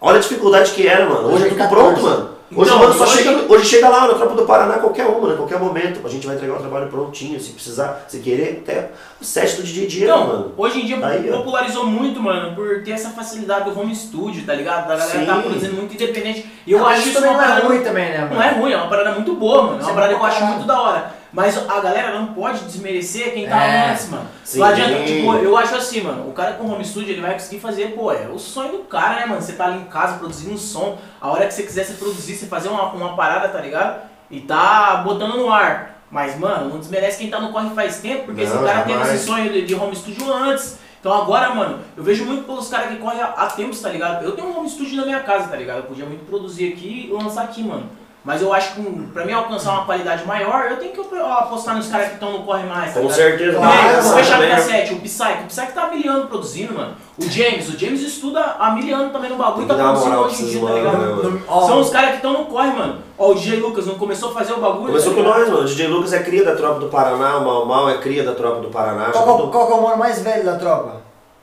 Olha 0.07 0.19
a 0.19 0.21
dificuldade 0.21 0.71
que 0.71 0.87
era, 0.87 1.05
mano. 1.09 1.33
Hoje 1.35 1.47
é 1.47 1.49
tudo 1.49 1.59
14. 1.59 1.75
pronto, 1.75 2.03
mano. 2.03 2.37
Hoje, 2.55 2.71
Então, 2.71 2.79
mano, 2.81 2.95
só 2.95 3.03
hoje- 3.03 3.17
chega, 3.25 3.53
hoje 3.53 3.65
chega 3.67 3.89
lá 3.89 4.07
na 4.07 4.15
Tropa 4.15 4.37
do 4.37 4.45
Paraná 4.47 4.75
qualquer 4.75 5.05
uma, 5.07 5.29
né? 5.31 5.35
Qualquer 5.35 5.59
momento. 5.59 6.01
A 6.07 6.09
gente 6.09 6.25
vai 6.29 6.37
entregar 6.37 6.55
o 6.55 6.61
trabalho 6.61 6.87
prontinho, 6.87 7.41
se 7.41 7.51
precisar, 7.51 8.05
se 8.07 8.21
querer, 8.21 8.63
até 8.63 8.91
o 9.21 9.25
set 9.25 9.57
do 9.57 9.65
DJ 9.65 9.89
Diego, 9.89 10.05
Então, 10.13 10.27
mano. 10.29 10.53
hoje 10.57 10.81
em 10.81 10.87
dia 10.87 11.05
Aí, 11.05 11.29
ó. 11.29 11.39
popularizou 11.39 11.85
muito, 11.87 12.23
mano, 12.23 12.55
por 12.55 12.85
ter 12.85 12.93
essa 12.93 13.11
facilidade 13.11 13.69
do 13.69 13.77
home 13.81 13.93
studio, 13.97 14.47
tá 14.47 14.55
ligado? 14.55 14.87
Da 14.87 14.95
galera 14.95 15.19
Sim. 15.19 15.27
tá 15.27 15.37
produzindo 15.41 15.75
muito 15.75 15.93
independente. 15.95 16.49
E 16.65 16.71
eu 16.71 16.87
Ah, 16.87 16.91
acho 16.91 17.09
isso 17.09 17.15
também 17.15 17.31
uma 17.31 17.37
não 17.39 17.45
é 17.45 17.49
parada 17.49 17.67
ruim 17.67 17.81
também, 17.83 18.11
né, 18.11 18.19
mano? 18.21 18.35
Não 18.37 18.43
é 18.45 18.51
ruim, 18.53 18.73
é 18.73 18.77
uma 18.77 18.89
parada 18.89 19.11
muito 19.11 19.35
boa, 19.35 19.63
mano. 19.65 19.81
É 19.81 19.85
uma 19.85 19.95
parada 19.95 20.15
que 20.15 20.21
eu 20.21 20.25
acho 20.27 20.45
muito 20.45 20.67
da 20.69 20.81
hora. 20.81 21.15
Mas 21.37 21.55
a 21.69 21.81
galera 21.81 22.19
não 22.19 22.29
pode 22.33 22.65
desmerecer 22.65 23.35
quem 23.35 23.47
tá 23.47 23.63
É. 23.63 23.91
antes, 23.91 24.09
mano. 24.09 24.27
Sim. 24.43 24.59
Não 24.59 24.67
adianta, 24.69 25.05
tipo, 25.05 25.35
eu 25.35 25.55
acho 25.55 25.75
assim, 25.75 26.01
mano, 26.01 26.31
o 26.31 26.33
cara 26.33 26.55
com 26.55 26.67
home 26.67 26.83
studio 26.83 27.13
ele 27.13 27.21
vai 27.21 27.35
conseguir 27.35 27.61
fazer, 27.61 27.89
pô, 27.95 28.11
é 28.11 28.27
o 28.27 28.39
sonho 28.39 28.73
do 28.73 28.79
cara, 28.85 29.17
né, 29.21 29.27
mano? 29.27 29.43
Você 29.43 29.53
tá 29.53 29.67
ali 29.67 29.81
em 29.81 29.85
casa 29.85 30.17
produzindo 30.17 30.55
um 30.55 30.57
som, 30.57 30.97
a 31.21 31.29
hora 31.29 31.47
que 31.47 31.53
você 31.53 31.65
quiser 31.65 31.85
você 31.85 31.93
produzir, 31.93 32.37
você 32.37 32.47
fazer 32.47 32.71
uma, 32.71 32.85
uma 32.93 33.15
parada, 33.15 33.49
tá 33.49 33.61
ligado? 33.61 34.01
E 34.31 34.41
tá 34.41 35.03
botando 35.05 35.37
no 35.37 35.53
ar. 35.53 36.01
Mas, 36.11 36.39
mano, 36.39 36.71
não 36.71 36.79
desmerece 36.79 37.19
quem 37.19 37.29
tá 37.29 37.39
no 37.39 37.53
corre 37.53 37.69
faz 37.75 37.99
tempo, 38.01 38.25
porque 38.25 38.41
esse 38.41 38.55
Não, 38.55 38.65
cara 38.65 38.81
teve 38.81 38.99
jamais. 38.99 39.15
esse 39.17 39.27
sonho 39.27 39.53
de, 39.53 39.67
de 39.67 39.75
home 39.75 39.95
studio 39.95 40.33
antes. 40.33 40.79
Então 41.01 41.13
agora, 41.13 41.55
mano, 41.55 41.81
eu 41.95 42.03
vejo 42.03 42.25
muito 42.25 42.45
pelos 42.45 42.69
caras 42.69 42.89
que 42.89 42.97
correm 42.97 43.21
há, 43.21 43.27
há 43.27 43.47
tempos, 43.49 43.83
tá 43.83 43.91
ligado? 43.91 44.25
Eu 44.25 44.33
tenho 44.33 44.49
um 44.49 44.59
home 44.59 44.71
studio 44.71 44.97
na 44.97 45.05
minha 45.05 45.21
casa, 45.21 45.49
tá 45.49 45.57
ligado? 45.57 45.79
Eu 45.81 45.85
podia 45.85 46.07
muito 46.07 46.25
produzir 46.25 46.73
aqui 46.73 47.11
e 47.11 47.13
lançar 47.13 47.45
aqui, 47.45 47.63
mano. 47.63 47.91
Mas 48.27 48.43
eu 48.43 48.53
acho 48.53 48.75
que 48.75 48.81
um, 48.81 49.09
pra 49.15 49.25
mim 49.25 49.33
alcançar 49.33 49.71
uma 49.71 49.85
qualidade 49.85 50.27
maior, 50.27 50.65
eu 50.69 50.79
tenho 50.79 50.93
que 50.93 51.17
apostar 51.17 51.77
nos 51.77 51.87
caras 51.87 52.09
que 52.09 52.15
estão 52.15 52.33
no 52.33 52.43
corre 52.43 52.65
mais, 52.65 52.93
tá 52.93 52.95
Com 52.95 53.03
ligado? 53.07 53.17
certeza. 53.17 53.57
Claro, 53.57 53.87
mano, 53.87 54.03
vou 54.03 54.13
fechar 54.19 54.41
né? 54.41 54.47
no 54.49 54.55
cassete, 54.57 54.95
o 54.95 55.01
Psyche. 55.01 55.43
O 55.45 55.47
Psyche 55.47 55.73
tá 55.73 55.85
há 55.85 55.91
mil 55.95 56.13
anos 56.13 56.29
produzindo, 56.29 56.75
mano. 56.75 56.97
O 57.17 57.23
James, 57.31 57.69
o 57.69 57.79
James 57.79 58.01
estuda 58.01 58.41
há 58.59 58.73
mil 58.73 58.97
anos 58.97 59.13
também 59.13 59.31
no 59.31 59.37
bagulho, 59.37 59.69
Tem 59.69 59.77
tá 59.77 59.83
produzindo 59.85 60.17
hoje 60.19 60.35
em 60.35 60.39
pra 60.39 60.49
dia, 60.49 60.61
tá 60.69 60.75
ligado? 60.75 60.99
né, 60.99 61.23
mano? 61.23 61.43
Ó, 61.47 61.67
São 61.69 61.81
os 61.81 61.91
caras 61.91 62.11
que 62.11 62.17
estão 62.17 62.33
no 62.33 62.47
corre, 62.47 62.71
mano. 62.73 62.99
Ó, 63.17 63.31
o 63.31 63.35
DJ 63.37 63.61
Lucas 63.61 63.87
não 63.87 63.95
começou 63.95 64.31
a 64.31 64.35
fazer 64.35 64.55
o 64.55 64.61
bagulho. 64.61 64.87
Começou 64.89 65.15
tá 65.15 65.17
com 65.23 65.23
ligado? 65.25 65.39
nós, 65.39 65.49
mano. 65.49 65.63
O 65.63 65.67
DJ 65.67 65.87
Lucas 65.87 66.13
é 66.13 66.23
cria 66.25 66.45
da 66.45 66.57
Tropa 66.57 66.81
do 66.81 66.89
Paraná, 66.89 67.37
o 67.37 67.45
Mal 67.45 67.65
Mal 67.65 67.91
é 67.91 67.99
cria 67.99 68.25
da 68.25 68.35
Tropa 68.35 68.61
do 68.61 68.71
Paraná. 68.71 69.13
Qual, 69.13 69.25
Já 69.25 69.33
qual, 69.35 69.51
qual 69.53 69.67
que 69.69 69.73
é 69.73 69.77
o 69.77 69.83
mano 69.83 69.99
mais 69.99 70.21
velho 70.21 70.45
da 70.45 70.57
tropa? 70.57 71.01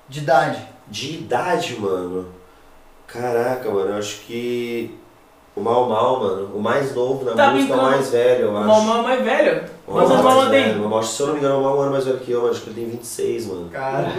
De 0.09 0.19
idade? 0.19 0.59
De 0.89 1.13
idade, 1.13 1.77
mano. 1.79 2.27
Caraca, 3.07 3.69
mano, 3.71 3.91
eu 3.91 3.97
acho 3.97 4.19
que. 4.25 5.01
O 5.55 5.61
Mal 5.61 5.87
Mal, 5.87 6.19
mano. 6.19 6.49
O 6.55 6.59
mais 6.61 6.95
novo 6.95 7.23
na 7.25 7.33
Tá 7.33 7.51
música 7.51 7.73
é 7.73 7.77
o 7.77 7.81
mais 7.81 8.09
velho, 8.09 8.45
eu 8.45 8.51
O 8.53 8.57
acho. 8.57 8.67
Malmão 8.67 8.97
é 8.97 9.01
mais 9.03 9.23
velho. 9.23 9.63
O 9.87 9.91
Quantos 9.91 10.09
Mal 10.09 10.19
o 10.19 10.23
mais 10.23 10.35
Malmão 10.35 10.51
tem? 10.51 10.63
velho. 10.63 10.85
O 10.85 10.89
Mal, 10.89 11.03
se 11.03 11.21
eu 11.21 11.27
não 11.27 11.33
me 11.33 11.39
engano, 11.39 11.59
o 11.59 11.63
Mal 11.63 11.85
é 11.85 11.89
mais 11.89 12.05
velho 12.05 12.19
que 12.19 12.31
eu, 12.31 12.49
acho 12.49 12.61
que 12.61 12.69
ele 12.71 12.81
tem 12.81 12.89
26, 12.89 13.45
mano. 13.47 13.69
Cara. 13.69 14.11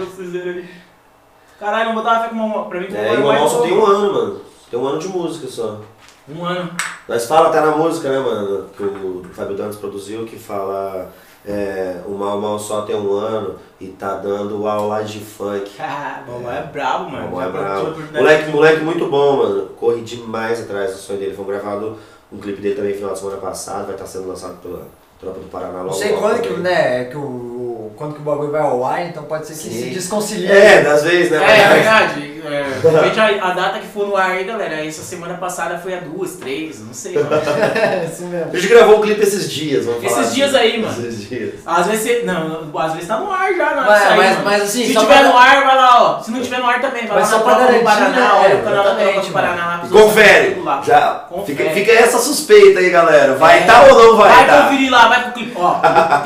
Caralho, 1.59 1.85
não 1.89 1.95
botava 1.95 2.23
fé 2.23 2.29
com 2.29 2.35
o 2.35 2.37
Malmão. 2.37 2.69
Pra 2.69 2.79
mim, 2.79 2.87
o 2.87 2.95
É, 2.95 3.17
Malmão 3.17 3.17
o 3.17 3.21
é 3.21 3.25
mais 3.27 3.39
Mal 3.39 3.49
só 3.49 3.61
tem 3.61 3.73
um 3.77 3.85
ano, 3.85 4.13
mano. 4.13 4.41
Tem 4.69 4.79
um 4.79 4.85
ano 4.87 4.99
de 4.99 5.07
música 5.07 5.47
só. 5.47 5.79
Um 6.27 6.43
ano. 6.45 6.71
Nós 7.07 7.25
fala 7.27 7.49
até 7.49 7.61
na 7.61 7.71
música, 7.77 8.09
né, 8.09 8.19
mano, 8.19 8.65
que 8.75 8.83
o 8.83 9.23
Fábio 9.33 9.55
Dantas 9.55 9.75
produziu, 9.77 10.25
que 10.25 10.37
fala 10.37 11.11
é, 11.47 11.97
o 12.05 12.11
Mal 12.11 12.39
Mal 12.39 12.57
só 12.57 12.81
tem 12.81 12.95
um 12.95 13.11
ano 13.13 13.55
e 13.79 13.87
tá 13.87 14.15
dando 14.15 14.67
aula 14.67 15.03
de 15.03 15.19
funk. 15.19 15.71
Ah, 15.79 16.23
o 16.27 16.31
Malmão 16.31 16.51
é 16.51 16.61
brabo, 16.63 17.09
mano. 17.11 17.31
Mal 17.31 17.51
Mal 17.51 17.87
é 17.87 17.91
por- 17.91 18.13
Moleque, 18.13 18.49
moleque 18.51 18.81
muito 18.83 19.07
bom, 19.07 19.37
mano. 19.37 19.65
Corri 19.79 20.01
demais 20.01 20.61
atrás 20.61 20.91
do 20.91 20.97
sonho 20.97 21.19
dele. 21.19 21.35
Foi 21.35 21.45
gravado 21.45 21.97
um 22.31 22.37
clipe 22.39 22.61
dele 22.61 22.75
também 22.75 22.93
final 22.93 23.13
de 23.13 23.19
semana 23.19 23.37
passada, 23.37 23.83
vai 23.83 23.93
estar 23.95 24.05
sendo 24.07 24.27
lançado 24.27 24.55
pela 24.61 24.87
Tropa 25.19 25.39
do 25.39 25.45
Paraná 25.49 25.77
logo. 25.79 25.85
Não 25.87 25.93
sei 25.93 26.11
logo 26.13 26.21
quando 26.27 26.41
que, 26.41 26.53
né, 26.61 27.05
que 27.05 27.17
o, 27.17 27.21
o- 27.21 27.93
quando 27.95 28.13
que 28.15 28.19
o 28.21 28.23
bagulho 28.23 28.51
vai 28.51 28.61
ao 28.61 28.83
ar, 28.83 29.05
então 29.05 29.23
pode 29.23 29.45
ser 29.45 29.53
que 29.53 29.59
Sim. 29.73 29.83
se 29.83 29.89
desconcilie. 29.91 30.51
É, 30.51 30.81
das 30.81 31.03
vezes, 31.03 31.31
né? 31.31 31.37
É, 31.37 31.59
é 31.61 31.73
verdade. 31.75 32.34
É, 32.47 32.63
depende 32.81 33.19
a, 33.19 33.45
a 33.47 33.53
data 33.53 33.79
que 33.79 33.87
for 33.87 34.07
no 34.07 34.15
ar 34.17 34.31
aí, 34.31 34.43
galera. 34.43 34.85
Essa 34.85 35.01
semana 35.03 35.35
passada 35.35 35.77
foi 35.77 35.93
a 35.93 35.99
duas, 35.99 36.33
três, 36.33 36.79
não 36.79 36.93
sei, 36.93 37.13
mano. 37.21 37.29
É, 37.75 38.05
isso 38.11 38.23
mesmo. 38.23 38.51
A 38.51 38.55
gente 38.55 38.67
gravou 38.67 38.97
um 38.97 39.01
clipe 39.01 39.21
esses 39.21 39.49
dias, 39.51 39.85
vamos 39.85 40.03
falar 40.03 40.21
Esses 40.21 40.35
dias 40.35 40.53
assim. 40.55 40.63
aí, 40.63 40.81
mano. 40.81 41.07
Esses 41.07 41.29
dias. 41.29 41.53
Às 41.65 41.87
vezes 41.87 42.01
você. 42.03 42.23
Não, 42.25 42.71
às 42.79 42.93
vezes 42.93 43.07
tá 43.07 43.17
no 43.17 43.31
ar 43.31 43.53
já, 43.53 43.75
não 43.75 43.83
Mas- 43.85 44.01
é 44.03 44.15
mas- 44.15 44.43
mas 44.43 44.61
assim, 44.63 44.85
Se 44.87 44.93
só 44.93 44.99
tiver 45.01 45.19
pra- 45.19 45.27
no 45.29 45.37
ar, 45.37 45.63
vai 45.65 45.75
lá, 45.75 46.01
ó. 46.03 46.21
Se 46.21 46.31
não 46.31 46.41
tiver 46.41 46.59
no 46.59 46.67
ar 46.67 46.81
também, 46.81 47.05
vai 47.07 47.19
Mas 47.19 47.31
lá 47.31 47.39
só 47.39 47.45
na 47.45 47.53
do 47.67 47.83
Paraná, 47.83 48.09
né? 48.09 48.29
olha 48.43 48.55
o 48.55 48.63
canal 48.63 48.83
da 48.83 48.91
do 49.21 49.31
Paraná 49.33 49.65
lá. 49.65 49.81
Confere! 49.89 50.61
Já 50.85 51.25
Confere. 51.29 51.57
fica, 51.57 51.69
fica 51.71 51.91
essa 51.91 52.17
suspeita 52.19 52.79
aí, 52.79 52.89
galera. 52.89 53.35
Vai 53.35 53.59
É. 53.59 53.61
tá 53.65 53.83
ou 53.83 53.93
não 54.11 54.17
vai, 54.17 54.29
Vai 54.33 54.45
tá? 54.47 54.63
conferir 54.63 54.91
lá, 54.91 55.07
vai 55.07 55.23
pro 55.23 55.31
clipe. 55.33 55.53
Ó, 55.57 55.75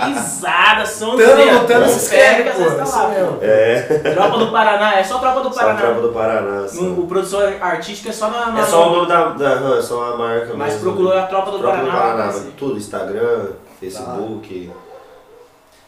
pisada, 0.05 0.85
som 0.87 1.15
Tano, 1.17 1.65
Tano 1.67 1.87
se 1.87 1.99
Confere 2.09 2.41
inscreve, 2.43 2.49
pô. 2.51 2.71
tá. 2.71 3.09
É, 3.41 3.79
Tropa 4.13 4.37
do 4.37 4.51
Paraná, 4.51 4.99
é 4.99 5.03
só 5.03 5.17
Tropa 5.19 5.41
do 5.41 5.51
Paraná. 5.51 5.79
Do 6.09 6.13
Paraná. 6.13 6.63
assim. 6.65 6.83
No- 6.83 7.03
o 7.03 7.07
produção 7.07 7.39
artístico 7.61 8.09
é 8.09 8.11
só 8.11 8.29
na. 8.29 8.47
na 8.47 8.59
É 8.59 8.63
só 8.65 8.89
o 8.89 8.95
nome 8.95 9.07
da. 9.07 9.29
da 9.29 9.55
não, 9.59 9.77
é 9.77 9.81
só 9.81 10.13
a 10.13 10.17
marca 10.17 10.53
Mas 10.55 10.73
mesmo. 10.73 10.81
procurou 10.91 11.17
a 11.17 11.23
Tropa 11.23 11.51
do 11.51 11.59
Tropa 11.59 11.77
Paraná. 11.77 11.91
do 11.93 11.97
Paraná. 11.97 12.31
ser. 12.33 12.51
Tudo, 12.57 12.77
Instagram, 12.77 13.45
Facebook. 13.79 14.71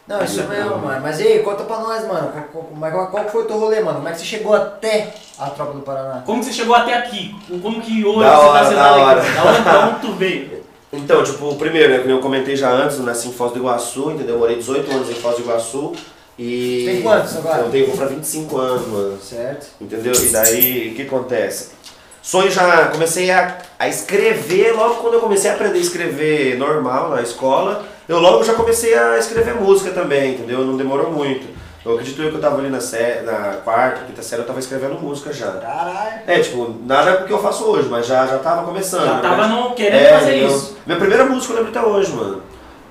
Não, 0.06 0.22
isso 0.24 0.42
mesmo, 0.48 0.78
mano. 0.78 1.00
Mas 1.00 1.20
e 1.20 1.22
aí, 1.28 1.38
conta 1.42 1.62
pra 1.62 1.78
nós, 1.78 2.06
mano. 2.06 2.32
Qual, 2.52 2.64
qual, 2.64 2.90
qual, 2.92 3.06
qual 3.08 3.24
foi 3.28 3.42
o 3.42 3.46
teu 3.46 3.58
rolê, 3.58 3.80
mano? 3.80 3.96
Como 3.98 4.08
é 4.08 4.12
que 4.12 4.18
você 4.18 4.24
chegou 4.24 4.52
até 4.54 5.14
a 5.38 5.46
tropa 5.50 5.74
do 5.74 5.80
Paraná? 5.80 6.22
Como 6.26 6.40
que 6.40 6.46
você 6.46 6.52
chegou 6.52 6.74
até 6.74 6.94
aqui? 6.94 7.34
Como 7.62 7.80
que 7.80 8.04
hoje 8.04 8.18
Da 8.20 8.36
você 8.36 8.46
hora, 8.46 8.58
tá 8.58 8.64
sentado 8.68 8.94
da 8.96 9.02
hora. 9.04 9.20
Da 9.22 9.44
onde, 9.44 9.60
da 9.62 9.88
onde 9.88 10.00
tu 10.00 10.12
veio? 10.14 10.62
Então, 10.94 11.24
tipo, 11.24 11.48
o 11.48 11.56
primeiro, 11.56 11.90
né, 11.90 11.98
como 12.00 12.10
eu 12.10 12.20
comentei 12.20 12.54
já 12.54 12.68
antes, 12.70 12.98
eu 12.98 13.04
nasci 13.04 13.28
em 13.28 13.32
Foz 13.32 13.50
do 13.52 13.58
Iguaçu, 13.60 14.10
entendeu? 14.10 14.34
Eu 14.34 14.38
morei 14.40 14.56
18 14.56 14.90
anos 14.92 15.08
em 15.08 15.14
Foz 15.14 15.36
do 15.36 15.40
Iguaçu 15.40 15.92
e... 16.38 16.84
Tem 16.86 17.02
quantos 17.02 17.36
agora? 17.36 17.62
Eu 17.62 17.70
tenho, 17.70 17.86
vou 17.86 17.96
pra 17.96 18.06
25 18.06 18.56
anos, 18.56 18.88
mano. 18.88 19.18
Certo. 19.20 19.66
Entendeu? 19.80 20.12
E 20.14 20.28
daí, 20.28 20.90
o 20.92 20.94
que 20.94 21.02
acontece? 21.02 21.70
Sonho 22.22 22.50
já, 22.50 22.86
comecei 22.86 23.30
a, 23.30 23.58
a 23.78 23.88
escrever, 23.88 24.72
logo 24.76 24.94
quando 24.96 25.14
eu 25.14 25.20
comecei 25.20 25.50
a 25.50 25.54
aprender 25.54 25.78
a 25.78 25.82
escrever 25.82 26.56
normal 26.56 27.10
na 27.10 27.20
escola, 27.20 27.84
eu 28.08 28.20
logo 28.20 28.44
já 28.44 28.54
comecei 28.54 28.94
a 28.96 29.18
escrever 29.18 29.56
música 29.56 29.90
também, 29.90 30.34
entendeu? 30.34 30.64
Não 30.64 30.76
demorou 30.76 31.10
muito. 31.10 31.46
Eu 31.84 31.94
acredito 31.94 32.22
eu 32.22 32.30
que 32.30 32.36
eu 32.36 32.40
tava 32.40 32.58
ali 32.58 32.70
na, 32.70 32.80
sé, 32.80 33.22
na 33.26 33.56
quarta, 33.64 34.04
quinta 34.06 34.22
série, 34.22 34.42
eu 34.42 34.46
tava 34.46 34.60
escrevendo 34.60 34.94
música 35.00 35.32
já. 35.32 35.50
Caralho. 35.50 36.20
É, 36.28 36.38
tipo, 36.38 36.76
nada 36.86 37.16
do 37.16 37.26
que 37.26 37.32
eu 37.32 37.42
faço 37.42 37.64
hoje, 37.64 37.88
mas 37.88 38.06
já, 38.06 38.24
já 38.24 38.38
tava 38.38 38.62
começando. 38.64 39.04
Já 39.04 39.18
tava 39.18 39.42
verdade. 39.42 39.52
no, 39.52 39.74
querendo 39.74 40.00
É, 40.00 40.18
fazer 40.18 40.36
isso. 40.36 40.76
Minha 40.86 40.98
primeira 41.00 41.24
música 41.24 41.52
eu 41.52 41.56
lembro 41.56 41.76
até 41.76 41.84
hoje, 41.84 42.12
mano. 42.12 42.40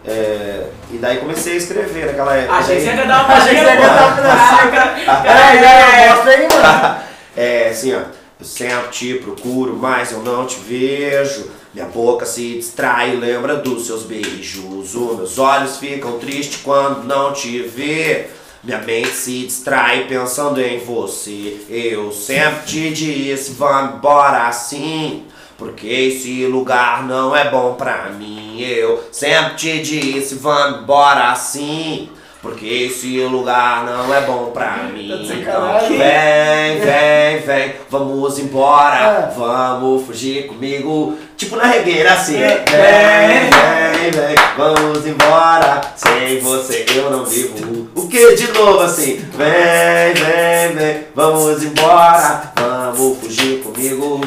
É, 0.06 0.66
e 0.92 0.98
daí 0.98 1.18
comecei 1.18 1.54
a 1.54 1.58
escrever 1.58 2.08
naquela 2.08 2.36
época. 2.36 2.62
Daí- 2.68 2.80
você 2.82 2.86
ia 2.88 3.06
dar 3.06 3.26
uma 3.26 3.34
Achei 3.36 3.56
que 3.56 3.62
você 3.62 3.68
ia 3.68 3.78
palhinha, 3.78 3.94
dar 3.94 4.08
uma 4.08 5.32
é, 5.32 6.10
mostra 6.10 6.32
aí, 6.32 6.48
mano. 6.48 7.02
É 7.38 7.70
assim, 7.70 7.94
ó. 7.94 8.00
Eu 8.40 8.46
sempre 8.46 8.90
te 8.90 9.14
procuro, 9.16 9.78
mas 9.78 10.12
eu 10.12 10.20
não 10.20 10.46
te 10.48 10.58
vejo. 10.60 11.50
Minha 11.74 11.86
boca 11.86 12.26
se 12.26 12.56
distrai, 12.56 13.16
lembra 13.16 13.56
dos 13.56 13.86
seus 13.86 14.04
beijos. 14.04 14.64
Os 14.66 15.16
meus 15.16 15.38
olhos 15.38 15.78
ficam 15.78 16.18
tristes 16.18 16.60
quando 16.64 17.04
não 17.06 17.32
te 17.32 17.62
vê. 17.62 18.28
Minha 18.64 18.80
mente 18.80 19.10
se 19.12 19.46
distrai 19.46 20.06
pensando 20.08 20.60
em 20.60 20.80
você. 20.80 21.62
Eu 21.70 22.12
sempre 22.12 22.66
te 22.66 22.90
disse, 22.92 23.54
vamos 23.54 23.96
embora 23.96 24.48
assim. 24.48 25.26
Porque 25.62 25.86
esse 25.88 26.48
lugar 26.48 27.04
não 27.04 27.36
é 27.36 27.48
bom 27.52 27.76
pra 27.76 28.10
mim. 28.10 28.60
Eu 28.60 29.04
sempre 29.12 29.54
te 29.54 29.80
disse, 29.80 30.34
vamos 30.34 30.82
embora 30.82 31.32
assim. 31.32 32.10
Porque 32.42 32.66
esse 32.66 33.20
lugar 33.26 33.86
não 33.86 34.12
é 34.12 34.22
bom 34.22 34.46
pra 34.52 34.78
mim. 34.92 35.08
Tá 35.08 35.18
de 35.18 35.40
Então, 35.40 35.80
vem, 35.88 36.80
vem, 36.80 37.40
vem, 37.46 37.74
vamos 37.92 38.40
embora, 38.40 39.30
É. 39.30 39.38
vamos 39.38 40.04
fugir 40.04 40.48
comigo. 40.48 41.16
Tipo 41.38 41.56
na 41.56 41.66
regueira 41.66 42.14
assim. 42.14 42.42
É. 42.42 42.66
Vem, 42.68 44.12
vem, 44.12 44.20
vem, 44.20 44.36
vamos 44.58 45.06
embora. 45.06 45.80
Sem 45.96 46.40
você 46.40 46.88
eu 46.96 47.12
não 47.12 47.24
vivo. 47.24 47.88
O 47.94 48.08
que 48.08 48.36
de 48.36 48.52
novo 48.52 48.80
assim? 48.80 49.24
Vem, 49.38 50.14
vem, 50.16 50.76
vem, 50.76 51.04
vamos 51.14 51.64
embora, 51.64 52.52
vamos 52.56 53.20
fugir 53.20 53.62
comigo. 53.62 54.20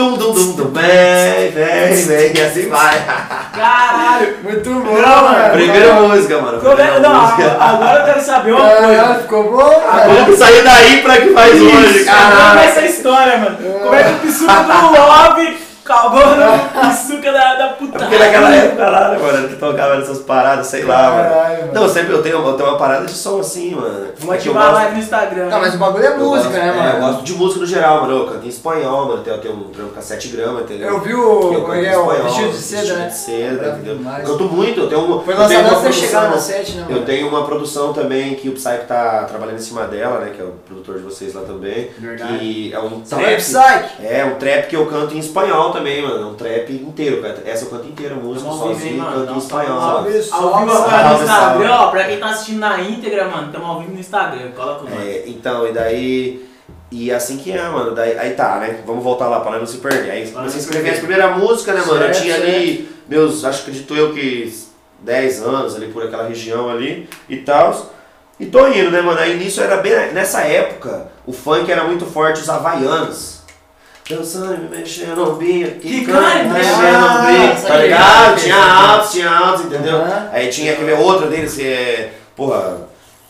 Tum, 0.00 0.16
dum, 0.16 0.32
dum, 0.32 0.52
dum, 0.52 0.70
vem, 0.72 1.50
vem, 1.50 2.06
vem, 2.06 2.32
e 2.34 2.40
assim 2.40 2.70
vai. 2.70 3.04
Caralho! 3.54 4.34
Muito 4.42 4.70
bom, 4.70 4.94
Não, 4.94 5.24
mano. 5.24 5.50
Primeira 5.52 5.92
música, 5.92 6.38
mano. 6.40 6.58
Ficou 6.58 6.74
primeira? 6.74 7.00
Não, 7.00 7.20
música. 7.20 7.56
agora 7.60 7.98
eu 8.00 8.04
quero 8.06 8.20
saber 8.24 8.52
uma 8.52 8.66
Caralho, 8.66 8.86
coisa. 8.96 9.14
ficou 9.20 9.42
bom. 9.50 9.82
Vamos 10.16 10.38
sair 10.38 10.64
daí 10.64 11.02
pra 11.02 11.16
que 11.18 11.34
faz 11.34 11.60
hoje, 11.60 12.00
é 12.00 12.04
caralho. 12.04 12.60
essa 12.60 12.80
história, 12.86 13.36
mano? 13.36 13.58
Como 13.58 13.94
é 13.94 14.02
que 14.04 14.10
o 14.10 14.14
Pisuca 14.20 14.54
do 14.54 14.90
Love 14.90 15.58
calgou 15.90 16.20
no 16.36 16.80
Pisuca 16.88 17.32
da, 17.32 17.54
da 17.56 17.68
Porque 17.70 17.86
putaria? 17.92 18.18
naquela 18.18 18.54
época 18.54 18.88
lá, 18.90 19.08
né, 19.10 19.18
mano, 19.18 19.48
que 19.48 19.56
tocava 19.56 19.96
nessas 19.96 20.18
paradas, 20.20 20.66
sei 20.68 20.84
lá, 20.84 21.10
mano. 21.10 21.22
Caralho, 21.30 21.58
mano. 21.62 21.72
Não, 21.74 21.82
eu 21.82 21.88
sempre 21.88 22.12
eu 22.12 22.22
tenho, 22.22 22.36
eu 22.46 22.52
tenho 22.54 22.68
uma 22.68 22.78
parada 22.78 23.06
de 23.06 23.12
som 23.12 23.40
assim, 23.40 23.74
mano. 23.74 24.08
Vou 24.18 24.34
É 24.34 24.38
que 24.38 24.48
eu 24.48 24.52
ativar 24.52 24.62
a 24.62 24.66
gosto- 24.70 24.74
live 24.82 24.94
no 24.96 25.00
Instagram. 25.02 25.46
Não, 25.48 25.60
mas 25.60 25.74
o 25.74 25.78
bagulho 25.78 26.04
é 26.04 26.08
eu 26.08 26.18
música, 26.18 26.48
gosto- 26.48 26.52
né, 26.64 26.68
é, 26.68 26.72
mano? 26.72 26.94
eu 26.98 27.00
gosto 27.12 27.22
de 27.24 27.32
música 27.34 27.60
no 27.60 27.66
geral, 27.66 28.00
mano. 28.02 28.18
Eu 28.18 28.26
canto 28.26 28.46
em 28.46 28.48
espanhol, 28.48 29.06
mano. 29.08 29.22
Eu 29.26 29.38
tenho 29.38 29.54
um 29.54 29.64
trampo 29.70 29.90
com 29.94 30.00
7 30.02 30.28
gramas, 30.28 30.62
entendeu? 30.62 30.88
Eu 30.88 31.00
vi 31.00 31.10
Eu 31.10 31.20
o, 31.20 31.40
canto 31.50 31.60
como 31.62 31.74
é 31.74 31.80
em 31.82 31.86
é, 31.86 31.90
espanhol, 31.90 32.22
vestido 32.22 32.50
de 32.50 32.56
seda, 32.58 32.80
vestido 32.82 32.98
né? 32.98 33.06
de 33.08 33.14
seda, 33.16 33.56
Bravo 33.58 33.76
entendeu? 33.76 33.96
demais. 33.96 34.28
Eu 34.28 34.30
canto 34.38 34.44
muito, 34.52 34.80
eu 34.80 34.88
tenho 34.88 35.00
um. 35.00 35.20
Foi 35.24 35.34
eu 35.34 35.38
lançado 35.38 35.60
uma 35.60 35.68
antes 35.70 35.80
de 35.80 35.86
eu 35.86 35.92
chegar 35.92 36.20
produção- 36.28 36.30
na 36.30 36.38
7, 36.58 36.72
né, 36.76 36.86
Eu 36.90 37.04
tenho 37.04 37.28
uma 37.28 37.44
produção 37.44 37.92
também 37.92 38.34
que 38.34 38.48
o 38.48 38.52
Psyche 38.52 38.78
tá 38.86 39.24
trabalhando 39.28 39.56
em 39.56 39.62
cima 39.62 39.84
dela, 39.86 40.20
né? 40.20 40.30
Que 40.34 40.40
é 40.40 40.44
o 40.44 40.52
produtor 40.66 40.96
de 40.98 41.02
vocês 41.04 41.34
lá 41.34 41.42
também. 41.42 41.90
Verdade. 41.98 42.38
Que 42.38 42.72
é 42.74 42.78
um 42.78 43.00
trap. 43.00 43.36
Psyche! 43.36 43.84
É, 44.02 44.24
um 44.24 44.34
trap 44.38 44.66
que 44.68 44.76
eu 44.76 44.86
canto 44.86 45.14
em 45.14 45.18
espanhol 45.18 45.70
também, 45.72 45.79
mano. 45.80 46.22
É 46.22 46.26
um 46.26 46.34
trap 46.34 46.72
inteiro, 46.72 47.22
cara. 47.22 47.42
Essa 47.44 47.64
eu 47.64 47.70
canto 47.70 47.86
inteira, 47.86 48.14
música 48.14 48.48
hein, 48.50 48.58
sozinho, 48.58 48.98
mano? 48.98 49.26
canto 49.26 49.32
em 49.34 49.38
espanhol. 49.38 49.80
salve, 49.80 50.22
Salve, 50.22 50.70
Ao 50.70 50.76
salve, 50.76 50.96
vivo 51.04 51.16
no 51.16 51.22
Instagram, 51.22 51.72
ó, 51.72 51.86
pra 51.90 52.04
quem 52.04 52.18
tá 52.18 52.26
assistindo 52.30 52.58
na 52.58 52.80
íntegra, 52.80 53.28
mano, 53.28 53.52
tamo 53.52 53.66
ao 53.66 53.80
vivo 53.80 53.92
no 53.92 54.00
Instagram, 54.00 54.50
cola 54.52 54.78
com 54.78 54.84
nós. 54.90 55.00
É, 55.06 55.24
então, 55.26 55.66
e 55.66 55.72
daí. 55.72 56.50
E 56.90 57.12
assim 57.12 57.36
que 57.38 57.52
é, 57.52 57.68
mano. 57.68 57.94
Daí, 57.94 58.18
aí 58.18 58.30
tá, 58.34 58.56
né? 58.56 58.80
Vamos 58.84 59.04
voltar 59.04 59.28
lá 59.28 59.40
pra 59.40 59.58
não 59.58 59.66
se 59.66 59.78
perder. 59.78 60.10
Aí 60.10 60.30
comecei 60.30 60.46
a 60.46 60.50
se 60.50 60.58
escrever 60.58 60.82
perder. 60.82 60.98
as 60.98 60.98
primeiras 60.98 61.38
músicas, 61.38 61.74
né, 61.76 61.82
mano? 61.86 62.04
eu 62.04 62.12
tinha 62.12 62.34
ali 62.34 62.90
meus, 63.08 63.44
acho 63.44 63.58
que 63.64 63.70
acredito 63.70 63.94
eu 63.94 64.12
que 64.12 64.52
10 65.00 65.42
anos 65.42 65.76
ali 65.76 65.86
por 65.88 66.02
aquela 66.02 66.26
região 66.26 66.68
ali 66.68 67.08
e 67.28 67.36
tal. 67.38 67.90
E 68.38 68.46
tô 68.46 68.66
indo, 68.68 68.90
né, 68.90 69.00
mano? 69.02 69.20
Aí 69.20 69.36
nisso 69.38 69.60
era 69.60 69.76
bem. 69.76 69.92
Nessa 70.12 70.40
época, 70.40 71.08
o 71.26 71.32
funk 71.32 71.70
era 71.70 71.84
muito 71.84 72.06
forte, 72.06 72.40
os 72.40 72.48
havaianos. 72.48 73.39
Dançando, 74.16 74.58
me 74.58 74.78
mexendo 74.78 75.38
Que 75.38 76.00
quicando, 76.00 76.20
me 76.20 76.44
né? 76.44 76.52
mexendo 76.52 77.00
no 77.00 77.26
bico, 77.26 77.52
essa 77.52 77.68
tá 77.68 77.76
ligado? 77.76 78.40
Tinha 78.40 78.56
altos, 78.56 79.12
tinha 79.12 79.30
altos, 79.30 79.64
entendeu? 79.66 80.02
Aí 80.32 80.48
tinha 80.48 80.76
que 80.76 80.84
ver 80.84 80.98
outra 80.98 81.26
deles, 81.28 81.54
que 81.54 81.66
é. 81.66 82.12
Porra. 82.36 82.88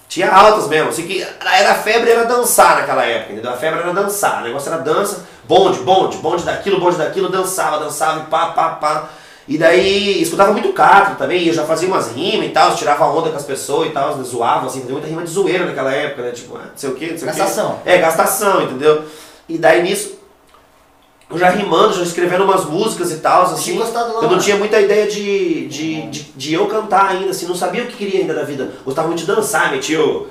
Tinha 0.09 0.29
altas 0.29 0.67
mesmo. 0.69 0.89
Assim 0.89 1.07
que 1.07 1.23
era 1.23 1.73
a 1.73 1.75
febre 1.77 2.11
era 2.11 2.25
dançar 2.25 2.81
naquela 2.81 3.05
época, 3.05 3.33
entendeu? 3.33 3.53
A 3.53 3.57
febre 3.57 3.81
era 3.81 3.93
dançar. 3.93 4.41
O 4.41 4.45
negócio 4.45 4.73
era 4.73 4.83
dança, 4.83 5.25
bonde, 5.45 5.79
bonde, 5.81 6.17
bonde 6.17 6.43
daquilo, 6.43 6.81
bonde 6.81 6.97
daquilo, 6.97 7.29
dançava, 7.29 7.79
dançava 7.79 8.21
e 8.21 8.23
pá, 8.25 8.47
pá, 8.47 8.71
pá. 8.71 9.09
E 9.47 9.59
daí 9.59 10.23
escutava 10.23 10.53
muito 10.53 10.73
Catra 10.73 11.17
também, 11.17 11.43
e 11.43 11.49
eu 11.49 11.55
já 11.55 11.65
fazia 11.65 11.89
umas 11.89 12.13
rimas 12.13 12.47
e 12.47 12.51
tal, 12.51 12.75
tirava 12.77 13.05
onda 13.07 13.31
com 13.31 13.37
as 13.37 13.45
pessoas 13.45 13.89
e 13.89 13.91
tal, 13.91 14.23
zoava, 14.23 14.67
assim, 14.67 14.81
fazia 14.81 14.93
muita 14.93 15.09
rima 15.09 15.25
de 15.25 15.31
zoeira 15.31 15.65
naquela 15.65 15.93
época, 15.93 16.23
né? 16.23 16.31
Tipo, 16.31 16.57
ah, 16.57 16.67
não 16.67 16.77
sei 16.77 16.91
o 16.91 16.95
que, 16.95 17.11
não 17.11 17.19
sei 17.19 17.29
o 17.29 17.33
que. 17.33 17.39
Gastação. 17.39 17.81
É, 17.85 17.99
gastação, 17.99 18.63
entendeu? 18.63 19.05
E 19.49 19.59
daí 19.59 19.83
nisso, 19.83 20.20
eu 21.31 21.39
já 21.39 21.51
rimando, 21.51 21.95
já 21.95 22.03
escrevendo 22.03 22.43
umas 22.43 22.65
músicas 22.65 23.13
e 23.13 23.17
tal, 23.17 23.43
assim. 23.43 23.77
Gostado 23.77 24.15
lá, 24.15 24.23
Eu 24.23 24.31
não 24.31 24.39
tinha 24.39 24.57
muita 24.57 24.81
ideia 24.81 25.07
de, 25.07 25.69
de, 25.69 26.03
de, 26.09 26.23
de 26.35 26.55
eu 26.55 26.67
cantar 26.67 27.11
ainda, 27.11 27.31
assim, 27.31 27.47
não 27.47 27.55
sabia 27.55 27.85
o 27.85 27.87
que 27.87 27.97
queria 27.97 28.21
ainda 28.21 28.35
da 28.35 28.43
vida. 28.43 28.71
Gostava 28.85 29.07
muito 29.07 29.21
de 29.21 29.27
dançar, 29.27 29.71
metia 29.71 30.03
o, 30.05 30.27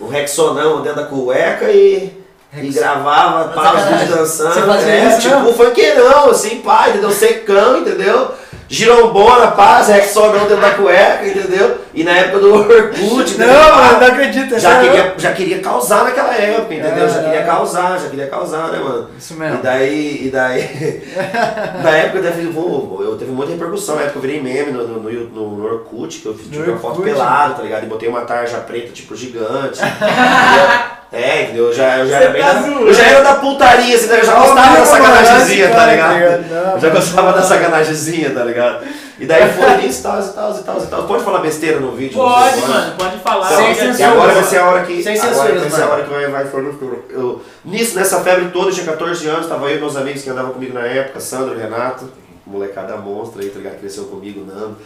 o 0.00 0.08
Rexonão 0.08 0.80
dentro 0.80 1.02
da 1.02 1.06
cueca 1.06 1.70
e, 1.70 2.10
e 2.54 2.68
gravava 2.70 3.52
sacanagem. 3.54 3.98
vídeos 3.98 4.18
dançando. 4.18 4.54
Você 4.54 4.62
fazia 4.62 4.92
é, 4.92 5.08
isso 5.08 5.20
tipo 5.20 5.34
mesmo? 5.34 5.50
um 5.50 5.52
funkeirão, 5.52 6.30
assim, 6.30 6.60
pá, 6.60 6.88
entendeu? 6.88 7.10
Secão, 7.10 7.78
entendeu? 7.78 8.30
Girombona, 8.66 9.48
pá, 9.48 9.82
Rexonão 9.82 10.46
dentro 10.46 10.60
da 10.62 10.70
cueca, 10.70 11.26
entendeu? 11.26 11.78
E 11.92 12.04
na 12.04 12.12
época 12.12 12.38
do 12.38 12.54
Orkut? 12.54 13.36
Não, 13.38 13.46
mano, 13.46 14.00
não 14.00 14.06
acredito. 14.06 14.54
é 14.54 14.58
já 14.60 14.70
sério? 14.74 14.90
queria, 14.90 15.14
já 15.18 15.32
queria 15.32 15.58
causar 15.58 16.04
naquela 16.04 16.32
época, 16.34 16.72
entendeu? 16.74 17.08
já 17.08 17.18
É, 17.20 17.24
queria 17.24 17.40
é. 17.40 17.44
causar, 17.44 17.98
já 17.98 18.08
queria 18.08 18.26
causar, 18.28 18.68
né, 18.68 18.78
mano? 18.78 19.08
Isso 19.18 19.34
E 19.34 19.36
mesmo. 19.36 19.62
daí, 19.62 20.26
e 20.26 20.30
daí, 20.30 21.02
na 21.82 21.90
época 21.90 22.22
teve, 22.22 22.46
pô, 22.52 23.00
eu 23.02 23.16
teve 23.16 23.32
muita 23.32 23.52
repercussão, 23.52 23.96
na 23.96 24.02
época 24.02 24.18
eu 24.18 24.22
virei 24.22 24.40
meme 24.40 24.70
no, 24.70 24.86
no, 24.86 25.00
no, 25.00 25.56
no, 25.56 25.64
Orkut, 25.64 26.18
que 26.20 26.26
eu 26.26 26.34
fiz 26.34 26.46
No 26.46 26.52
tive 26.52 26.70
uma 26.70 26.78
foto 26.78 26.98
Orkut? 27.00 27.12
pelado, 27.12 27.54
tá 27.54 27.62
ligado? 27.62 27.82
E 27.82 27.86
botei 27.86 28.08
uma 28.08 28.20
tarja 28.22 28.58
preta, 28.58 28.92
tipo, 28.92 29.16
gigante. 29.16 29.80
é, 31.12 31.42
entendeu? 31.42 31.66
Eu 31.66 31.72
já, 31.74 31.98
eu 31.98 32.06
já 32.08 32.16
era 32.20 32.32
tá 32.38 32.52
da, 32.52 32.68
eu 32.68 32.94
já 32.94 33.02
era 33.02 33.20
da 33.22 33.34
putaria, 33.34 33.96
assim, 33.96 34.06
né? 34.06 34.20
eu 34.20 34.24
já 34.24 34.34
gostava 34.34 34.76
da 34.78 34.86
sacanagemzinha, 34.86 35.68
tá 35.70 35.86
ligado? 35.86 36.44
Não, 36.48 36.72
Eu 36.74 36.80
já 36.80 36.88
gostava 36.90 37.30
não. 37.32 37.38
da 37.38 37.42
sacanagemzinha, 37.42 38.30
tá 38.30 38.44
ligado? 38.44 38.84
E 39.20 39.26
daí 39.26 39.52
foi 39.52 39.84
isso, 39.86 40.02
tal, 40.02 40.18
e 40.18 40.28
tal, 40.28 40.50
e 40.58 40.62
tal, 40.62 40.82
e 40.82 40.86
tal. 40.86 41.06
Pode 41.06 41.22
falar 41.22 41.40
besteira 41.40 41.78
no 41.78 41.92
vídeo? 41.92 42.14
sei 42.14 42.22
Pode, 42.22 42.60
pode. 42.60 42.72
mano, 42.72 42.96
pode 42.96 43.18
falar. 43.18 43.48
Sem 43.48 43.74
censura. 43.74 43.98
E 43.98 44.02
agora 44.02 44.32
vai 44.32 44.44
ser 44.44 44.58
a 44.58 44.64
hora 44.70 44.84
que. 44.86 45.02
Sem 45.02 45.20
agora 45.20 45.34
censuras, 45.34 45.60
vai 45.60 45.70
ser 45.70 45.82
a 45.82 45.88
hora 45.90 46.04
que 46.04 46.10
vai, 46.10 46.26
vai 46.28 46.44
for 46.46 46.62
no 46.62 46.72
futuro. 46.72 47.04
Eu, 47.10 47.42
nisso, 47.62 47.98
nessa 47.98 48.20
febre 48.22 48.48
toda, 48.48 48.70
eu 48.70 48.72
tinha 48.72 48.86
14 48.86 49.28
anos, 49.28 49.46
tava 49.46 49.70
eu 49.70 49.76
e 49.76 49.80
meus 49.80 49.94
amigos 49.94 50.22
que 50.22 50.30
andavam 50.30 50.52
comigo 50.52 50.72
na 50.72 50.86
época, 50.86 51.20
Sandro, 51.20 51.58
Renato, 51.58 52.10
molecada 52.46 52.96
monstra 52.96 53.42
aí, 53.42 53.50
tá 53.50 53.58
ligado? 53.58 53.78
Cresceu 53.78 54.04
comigo, 54.04 54.42
Nando. 54.46 54.78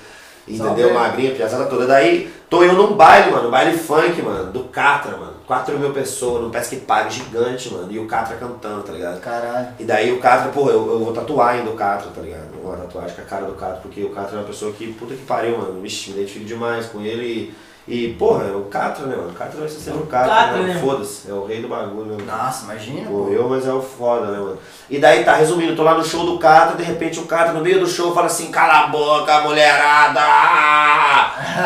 Entendeu? 0.46 0.88
Salve. 0.88 0.92
Magrinha, 0.92 1.34
piazada 1.34 1.66
toda. 1.66 1.86
Daí, 1.86 2.30
tô 2.50 2.62
eu 2.62 2.74
num 2.74 2.94
baile, 2.94 3.30
mano, 3.30 3.50
baile 3.50 3.76
funk, 3.76 4.20
mano, 4.22 4.52
do 4.52 4.64
Catra, 4.64 5.16
mano. 5.16 5.34
4 5.46 5.78
mil 5.78 5.92
pessoas, 5.92 6.42
num 6.42 6.50
Pesque 6.50 6.76
Pague 6.76 7.14
gigante, 7.14 7.72
mano. 7.72 7.90
E 7.90 7.98
o 7.98 8.06
Catra 8.06 8.36
cantando, 8.36 8.82
tá 8.82 8.92
ligado? 8.92 9.20
Caralho. 9.20 9.68
E 9.78 9.84
daí 9.84 10.12
o 10.12 10.18
Catra, 10.18 10.50
pô, 10.50 10.70
eu, 10.70 10.90
eu 10.90 10.98
vou 10.98 11.12
tatuar 11.12 11.54
ainda 11.54 11.70
o 11.70 11.74
Catra, 11.74 12.10
tá 12.14 12.20
ligado? 12.20 12.48
Uma 12.62 12.76
tatuagem 12.76 13.14
com 13.14 13.22
a 13.22 13.24
cara 13.24 13.46
do 13.46 13.52
Catra, 13.52 13.80
porque 13.82 14.02
o 14.02 14.10
Catra 14.10 14.36
é 14.36 14.40
uma 14.40 14.46
pessoa 14.46 14.72
que, 14.72 14.92
puta 14.92 15.14
que 15.14 15.22
pariu, 15.22 15.58
mano. 15.58 15.80
Vixe, 15.82 16.10
me 16.10 16.16
identifico 16.16 16.46
demais 16.46 16.86
com 16.86 17.00
ele. 17.02 17.26
E, 17.26 17.54
e 17.86 18.14
porra, 18.14 18.44
é 18.44 18.52
o 18.52 18.62
Catra, 18.62 19.04
né, 19.04 19.14
mano? 19.14 19.28
O 19.28 19.34
Catra 19.34 19.60
vai 19.60 19.68
ser 19.68 19.90
o 19.90 20.06
Catra, 20.06 20.34
Catra, 20.34 20.56
né? 20.62 20.72
né? 20.74 20.80
Foda-se, 20.80 21.30
é 21.30 21.34
o 21.34 21.44
rei 21.44 21.60
do 21.60 21.68
bagulho, 21.68 22.16
né? 22.16 22.24
Nossa, 22.26 22.64
imagina. 22.64 23.10
Morreu, 23.10 23.46
mas 23.46 23.66
é 23.66 23.72
o 23.72 23.82
foda, 23.82 24.28
né, 24.28 24.38
mano? 24.38 24.58
E 24.88 24.98
daí, 24.98 25.22
tá, 25.22 25.34
resumindo, 25.34 25.76
tô 25.76 25.82
lá 25.82 25.94
no 25.94 26.02
show 26.02 26.24
do 26.24 26.38
Catra, 26.38 26.76
de 26.76 26.82
repente 26.82 27.20
o 27.20 27.26
Catra, 27.26 27.52
no 27.52 27.60
meio 27.60 27.80
do 27.80 27.86
show, 27.86 28.14
fala 28.14 28.26
assim, 28.26 28.50
cala 28.50 28.84
a 28.84 28.86
boca, 28.86 29.40
mulherada! 29.42 30.20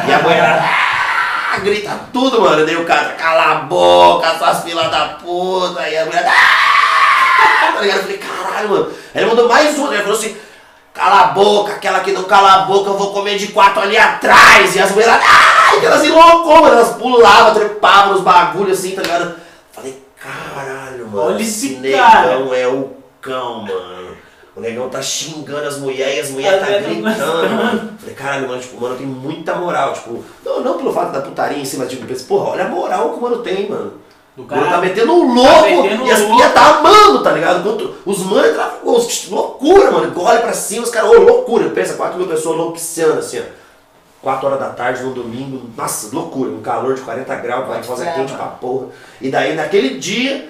E 0.09 0.13
a 0.13 0.19
mulherada, 0.21 0.65
ah, 1.55 1.59
grita 1.61 2.01
tudo, 2.13 2.41
mano. 2.41 2.67
Daí 2.67 2.77
o 2.77 2.85
Catra, 2.85 3.13
cala 3.13 3.53
a 3.53 3.55
boca, 3.61 4.37
suas 4.39 4.65
filas 4.65 4.91
da 4.91 5.19
puta! 5.23 5.89
E 5.89 5.97
a 5.97 6.05
mulher, 6.05 6.27
ah! 6.27 7.75
Tá 7.75 7.81
ligado? 7.81 7.99
Eu 7.99 8.03
falei, 8.03 8.19
caralho, 8.19 8.69
mano. 8.71 8.93
Aí 9.15 9.23
ele 9.23 9.31
mandou 9.31 9.49
mais 9.49 9.79
um, 9.79 9.87
né? 9.87 9.95
Ele 9.95 10.03
falou 10.03 10.19
assim, 10.19 10.37
cala 10.99 11.21
a 11.21 11.27
boca, 11.29 11.75
aquela 11.75 12.01
que 12.01 12.11
não 12.11 12.25
cala 12.25 12.55
a 12.55 12.59
boca, 12.63 12.91
eu 12.91 12.99
vou 12.99 13.13
comer 13.13 13.39
de 13.39 13.49
quatro 13.49 13.81
ali 13.81 13.97
atrás. 13.97 14.75
E 14.75 14.81
as 14.81 14.91
mulheres, 14.91 15.15
ai, 15.15 15.79
que 15.79 15.87
elas 15.87 16.05
enloucou. 16.05 16.67
Elas 16.67 16.97
pulavam, 16.97 17.55
trepavam 17.55 18.15
nos 18.15 18.23
bagulhos 18.23 18.81
assim, 18.81 18.97
tá 18.97 19.03
ligado? 19.03 19.37
Falei, 19.71 20.03
caralho, 20.17 21.07
mano. 21.07 21.29
Olha 21.29 21.41
esse 21.41 21.77
negão 21.77 22.01
cara. 22.01 22.59
é 22.59 22.67
o 22.67 22.91
cão, 23.21 23.63
mano. 23.63 24.19
O 24.57 24.61
negão 24.61 24.89
tá 24.89 25.01
xingando 25.01 25.69
as 25.69 25.79
mulheres 25.79 26.17
e 26.17 26.21
as 26.21 26.31
mulheres 26.31 26.61
tá 26.61 26.67
tão 26.67 27.01
gritando, 27.01 27.49
mano. 27.55 27.93
Falei, 28.01 28.15
caralho, 28.17 28.49
mano, 28.49 28.61
tipo, 28.61 28.81
mano, 28.81 28.97
tem 28.97 29.07
muita 29.07 29.55
moral, 29.55 29.93
tipo, 29.93 30.25
não, 30.45 30.61
não 30.61 30.79
pelo 30.79 30.93
fato 30.93 31.13
da 31.13 31.21
putaria 31.21 31.59
em 31.59 31.65
cima, 31.65 31.87
tipo, 31.87 32.03
eu 32.03 32.09
pensei, 32.09 32.27
porra, 32.27 32.51
olha 32.51 32.65
a 32.65 32.69
moral 32.69 33.11
que 33.11 33.19
o 33.19 33.23
mano 33.23 33.39
tem, 33.39 33.71
mano. 33.71 33.93
Do 34.39 34.45
O 34.45 34.47
mano 34.47 34.63
tá 34.67 34.71
cara. 34.71 34.81
metendo 34.83 35.13
um 35.13 35.35
louco 35.35 35.83
metendo 35.83 36.07
e 36.07 36.11
as 36.13 36.21
pinhas 36.23 36.53
tá 36.55 36.79
amando, 36.79 37.23
tá 37.25 37.33
ligado? 37.33 37.59
Enquanto 37.59 37.93
os 38.07 38.19
manos 38.21 38.51
entravam, 38.51 38.79
os- 38.85 39.29
loucura, 39.29 39.91
mano, 39.91 40.13
gole 40.13 40.39
pra 40.39 40.53
cima, 40.53 40.85
os 40.85 40.91
caras, 40.91 41.11
ô, 41.11 41.15
loucura, 41.23 41.69
pensa, 41.71 41.95
4 41.95 42.17
mil 42.17 42.29
pessoas 42.29 42.57
louquiciando 42.57 43.19
assim, 43.19 43.41
ó. 43.41 43.43
4 44.23 44.47
horas 44.47 44.61
da 44.61 44.69
tarde 44.71 45.03
no 45.03 45.13
domingo, 45.13 45.69
nossa, 45.77 46.15
loucura, 46.15 46.51
um 46.51 46.61
calor 46.63 46.95
de 46.95 47.01
40 47.01 47.35
graus, 47.37 47.67
vai 47.67 47.83
fazer 47.83 48.05
É, 48.07 48.13
quente 48.13 48.33
mano. 48.33 48.37
pra 48.45 48.47
porra. 48.53 48.87
E 49.21 49.29
daí, 49.29 49.55
naquele 49.57 49.99
dia, 49.99 50.49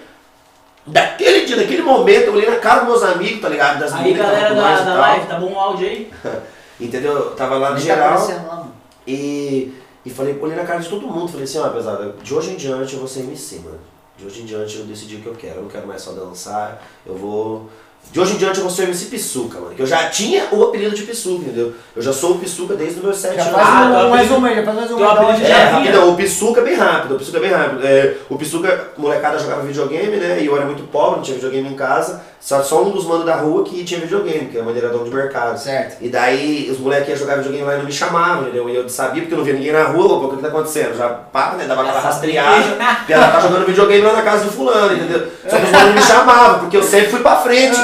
daquele 0.86 1.46
dia, 1.46 1.56
naquele 1.56 1.82
momento, 1.82 2.26
eu 2.26 2.34
olhei 2.34 2.48
na 2.50 2.56
cara 2.56 2.80
dos 2.80 2.88
meus 3.00 3.02
amigos, 3.02 3.40
tá 3.40 3.48
ligado? 3.48 3.78
Das 3.80 3.92
Aí, 3.94 4.04
meninas 4.04 4.26
que 4.26 4.32
galera 4.32 4.48
estavam 4.52 4.62
com 4.62 4.68
nós 4.68 4.76
da, 4.76 4.82
e 4.82 4.84
da 4.84 4.92
tal. 4.92 5.00
live, 5.00 5.26
tá 5.26 5.34
bom 5.38 5.52
o 5.52 5.58
áudio 5.58 5.88
aí? 5.88 6.10
Entendeu? 6.80 7.12
Eu 7.12 7.30
tava 7.30 7.56
lá 7.56 7.70
no 7.70 7.76
tá 7.76 7.80
geral. 7.80 8.28
mano. 8.46 8.72
E, 9.06 9.72
e 10.04 10.10
falei, 10.10 10.38
olhei 10.40 10.56
na 10.56 10.64
cara 10.64 10.80
de 10.80 10.88
todo 10.88 11.06
mundo, 11.06 11.28
falei 11.28 11.44
assim, 11.44 11.58
ó, 11.58 11.68
pesada, 11.68 12.14
de 12.22 12.34
hoje 12.34 12.50
em 12.50 12.56
diante 12.56 12.94
eu 12.94 13.00
vou 13.00 13.08
ser 13.08 13.20
MC, 13.20 13.56
mano. 13.60 13.78
De 14.16 14.26
hoje 14.26 14.42
em 14.42 14.44
diante 14.46 14.76
eu 14.76 14.84
decidi 14.84 15.16
o 15.16 15.20
que 15.20 15.26
eu 15.26 15.34
quero, 15.34 15.56
eu 15.56 15.62
não 15.62 15.68
quero 15.68 15.86
mais 15.86 16.02
só 16.02 16.12
dançar, 16.12 16.82
eu 17.06 17.14
vou. 17.14 17.68
De 18.10 18.18
hoje 18.18 18.34
em 18.34 18.36
diante 18.36 18.58
eu 18.58 18.64
vou 18.64 18.72
ser 18.72 18.84
MC 18.84 19.06
Pissuca, 19.06 19.60
mano. 19.60 19.74
Que 19.74 19.82
eu 19.82 19.86
já 19.86 20.08
tinha 20.08 20.48
o 20.50 20.62
apelido 20.62 20.94
de 20.96 21.02
Pissuca, 21.02 21.42
entendeu? 21.44 21.74
Eu 21.94 22.02
já 22.02 22.12
sou 22.12 22.32
o 22.32 22.38
Pissuca 22.38 22.74
desde 22.74 22.98
os 22.98 23.04
meus 23.04 23.16
7 23.18 23.36
Já 23.36 23.42
anos. 23.44 23.58
Ah, 23.58 23.86
um, 23.86 24.00
teu 24.00 24.10
mais 24.10 24.30
uma 24.30 24.54
já 24.54 24.64
faz 24.64 24.76
mais 24.76 24.90
uma. 24.90 24.98
uma 24.98 25.12
apelido 25.12 25.46
É, 25.46 25.64
rapidão, 25.64 26.10
o 26.10 26.16
Pissuca 26.16 26.60
é 26.60 26.64
bem 26.64 26.74
rápido, 26.74 27.14
o 27.14 27.18
Pissuca 27.18 27.38
é 27.38 27.40
bem 27.40 27.50
rápido. 27.50 27.86
É, 27.86 28.16
o 28.28 28.36
Pissuca, 28.36 28.88
molecada 28.96 29.38
jogava 29.38 29.62
videogame, 29.62 30.16
né? 30.16 30.40
E 30.40 30.46
eu 30.46 30.56
era 30.56 30.64
muito 30.64 30.84
pobre, 30.84 31.16
não 31.16 31.22
tinha 31.22 31.34
videogame 31.36 31.68
em 31.68 31.76
casa. 31.76 32.22
Só, 32.40 32.62
só 32.62 32.82
um 32.82 32.90
dos 32.90 33.04
manos 33.06 33.26
da 33.26 33.36
rua 33.36 33.64
que 33.64 33.84
tinha 33.84 34.00
videogame, 34.00 34.46
dele 34.46 34.78
era 34.78 34.88
dono 34.90 35.04
de 35.04 35.10
mercado. 35.14 35.58
Certo. 35.58 35.96
E 36.00 36.08
daí 36.08 36.68
os 36.70 36.78
moleques 36.78 37.08
iam 37.08 37.16
jogar 37.18 37.36
videogame 37.36 37.64
lá 37.66 37.74
e 37.74 37.78
não 37.78 37.84
me 37.84 37.92
chamavam, 37.92 38.42
entendeu? 38.44 38.68
E 38.70 38.76
eu 38.76 38.88
sabia 38.88 39.22
porque 39.22 39.34
eu 39.34 39.38
não 39.38 39.44
via 39.44 39.54
ninguém 39.54 39.72
na 39.72 39.84
rua, 39.84 40.16
opa, 40.16 40.26
o 40.26 40.30
que, 40.30 40.36
que 40.36 40.42
tá 40.42 40.48
acontecendo? 40.48 40.96
Já 40.96 41.08
pá, 41.08 41.54
né? 41.58 41.64
Dava 41.66 41.82
aquela 41.82 42.00
rastreada, 42.00 42.64
e 43.08 43.12
ela 43.12 43.28
tá 43.28 43.40
jogando 43.40 43.66
videogame 43.66 44.02
lá 44.02 44.12
na 44.14 44.22
casa 44.22 44.44
do 44.44 44.52
fulano, 44.52 44.94
entendeu? 44.94 45.26
Só 45.48 45.56
que 45.58 45.64
os 45.64 45.70
moleques 45.72 45.94
me 45.94 46.02
chamavam, 46.02 46.58
porque 46.60 46.76
eu 46.76 46.82
sempre 46.82 47.08
fui 47.10 47.20
pra 47.20 47.36
frente. 47.36 47.76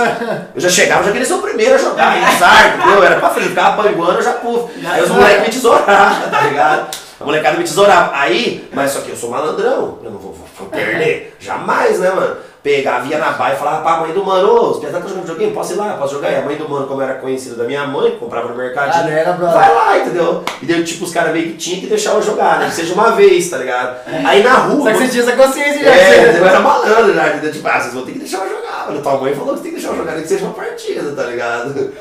Eu 0.55 0.61
já 0.61 0.69
chegava, 0.69 1.05
já 1.05 1.11
queria 1.13 1.27
ser 1.27 1.35
o 1.35 1.43
primeiro 1.43 1.75
a 1.75 1.79
jogar, 1.79 2.17
azar, 2.29 2.77
entendeu? 2.79 2.97
Eu 2.99 3.05
era 3.05 3.17
pra 3.21 3.31
frente, 3.31 3.49
ficava 3.51 3.83
panguando, 3.83 4.19
eu 4.19 4.23
já 4.23 4.33
puf. 4.35 4.73
Aí 4.87 5.03
os 5.03 5.09
moleques 5.11 5.41
me 5.47 5.53
tesouravam, 5.53 6.31
tá 6.31 6.41
ligado? 6.43 6.97
A 7.21 7.25
molecada 7.25 7.57
me 7.59 7.65
tesourava. 7.65 8.11
Aí, 8.15 8.69
mas 8.73 8.91
só 8.91 9.01
que 9.01 9.11
eu 9.11 9.17
sou 9.17 9.31
malandrão, 9.31 9.99
eu 10.03 10.11
não 10.11 10.19
vou, 10.19 10.33
vou- 10.33 10.47
vou 10.59 10.69
perder. 10.69 11.37
Jamais, 11.41 11.99
né, 12.01 12.11
mano? 12.11 12.37
Pegava, 12.65 13.07
ia 13.07 13.19
na 13.19 13.33
baia 13.33 13.53
e 13.53 13.59
falava 13.59 13.83
pra 13.83 13.99
mãe 13.99 14.13
do 14.15 14.25
mano, 14.25 14.49
ô, 14.49 14.71
os 14.71 14.79
pesados 14.79 15.03
tá 15.03 15.09
jogando 15.11 15.25
videogame, 15.27 15.53
posso 15.53 15.75
ir 15.75 15.77
lá, 15.77 15.99
posso 15.99 16.15
jogar? 16.15 16.31
E 16.33 16.37
a 16.37 16.41
mãe 16.41 16.57
do 16.57 16.67
mano, 16.67 16.87
como 16.87 17.03
era 17.03 17.13
conhecida 17.17 17.57
da 17.57 17.65
minha 17.65 17.87
mãe, 17.87 18.13
comprava 18.19 18.49
no 18.49 18.55
mercadinho. 18.57 19.05
Ah, 19.05 19.07
não 19.07 19.13
era 19.13 19.33
brother. 19.35 19.55
Vai 19.61 19.75
lá, 19.75 19.99
entendeu? 19.99 20.43
E 20.63 20.65
daí, 20.65 20.83
tipo, 20.83 21.05
os 21.05 21.13
caras 21.13 21.35
meio 21.35 21.49
que 21.49 21.59
tinham 21.59 21.81
que 21.81 21.87
deixar 21.89 22.13
eu 22.15 22.23
jogar, 22.23 22.59
né? 22.61 22.69
Que 22.69 22.75
seja 22.75 22.95
uma 22.95 23.11
vez, 23.13 23.51
tá 23.51 23.59
ligado? 23.59 23.99
Aí 24.25 24.43
na 24.43 24.55
rua. 24.55 24.83
Só 24.93 24.97
que 24.99 25.05
você 25.05 25.09
tinha 25.09 25.23
essa 25.25 25.33
consciência 25.37 25.85
já. 25.85 25.91
É, 25.91 26.33
você- 26.33 26.39
eu 26.41 26.47
era 26.49 26.61
malandro 26.61 27.13
já, 27.15 27.29
entendeu? 27.29 27.53
Tipo, 27.53 27.69
ah, 27.69 27.81
vocês 27.83 27.93
vão 27.93 28.03
ter 28.07 28.13
que 28.13 28.19
deixar 28.21 28.39
eu 28.47 28.49
jogar, 28.57 28.87
mano. 28.89 29.03
Tua 29.03 29.17
mãe 29.19 29.35
falou 29.35 29.53
que 29.53 29.59
você 29.59 29.63
tem 29.65 29.73
que 29.73 29.77
deixar 29.81 29.93
eu 29.93 29.97
jogar, 29.99 30.13
nem 30.13 30.23
que 30.23 30.29
seja 30.29 30.45
uma 30.47 30.55
partida, 30.55 31.13
tá 31.13 31.23
ligado? 31.25 31.93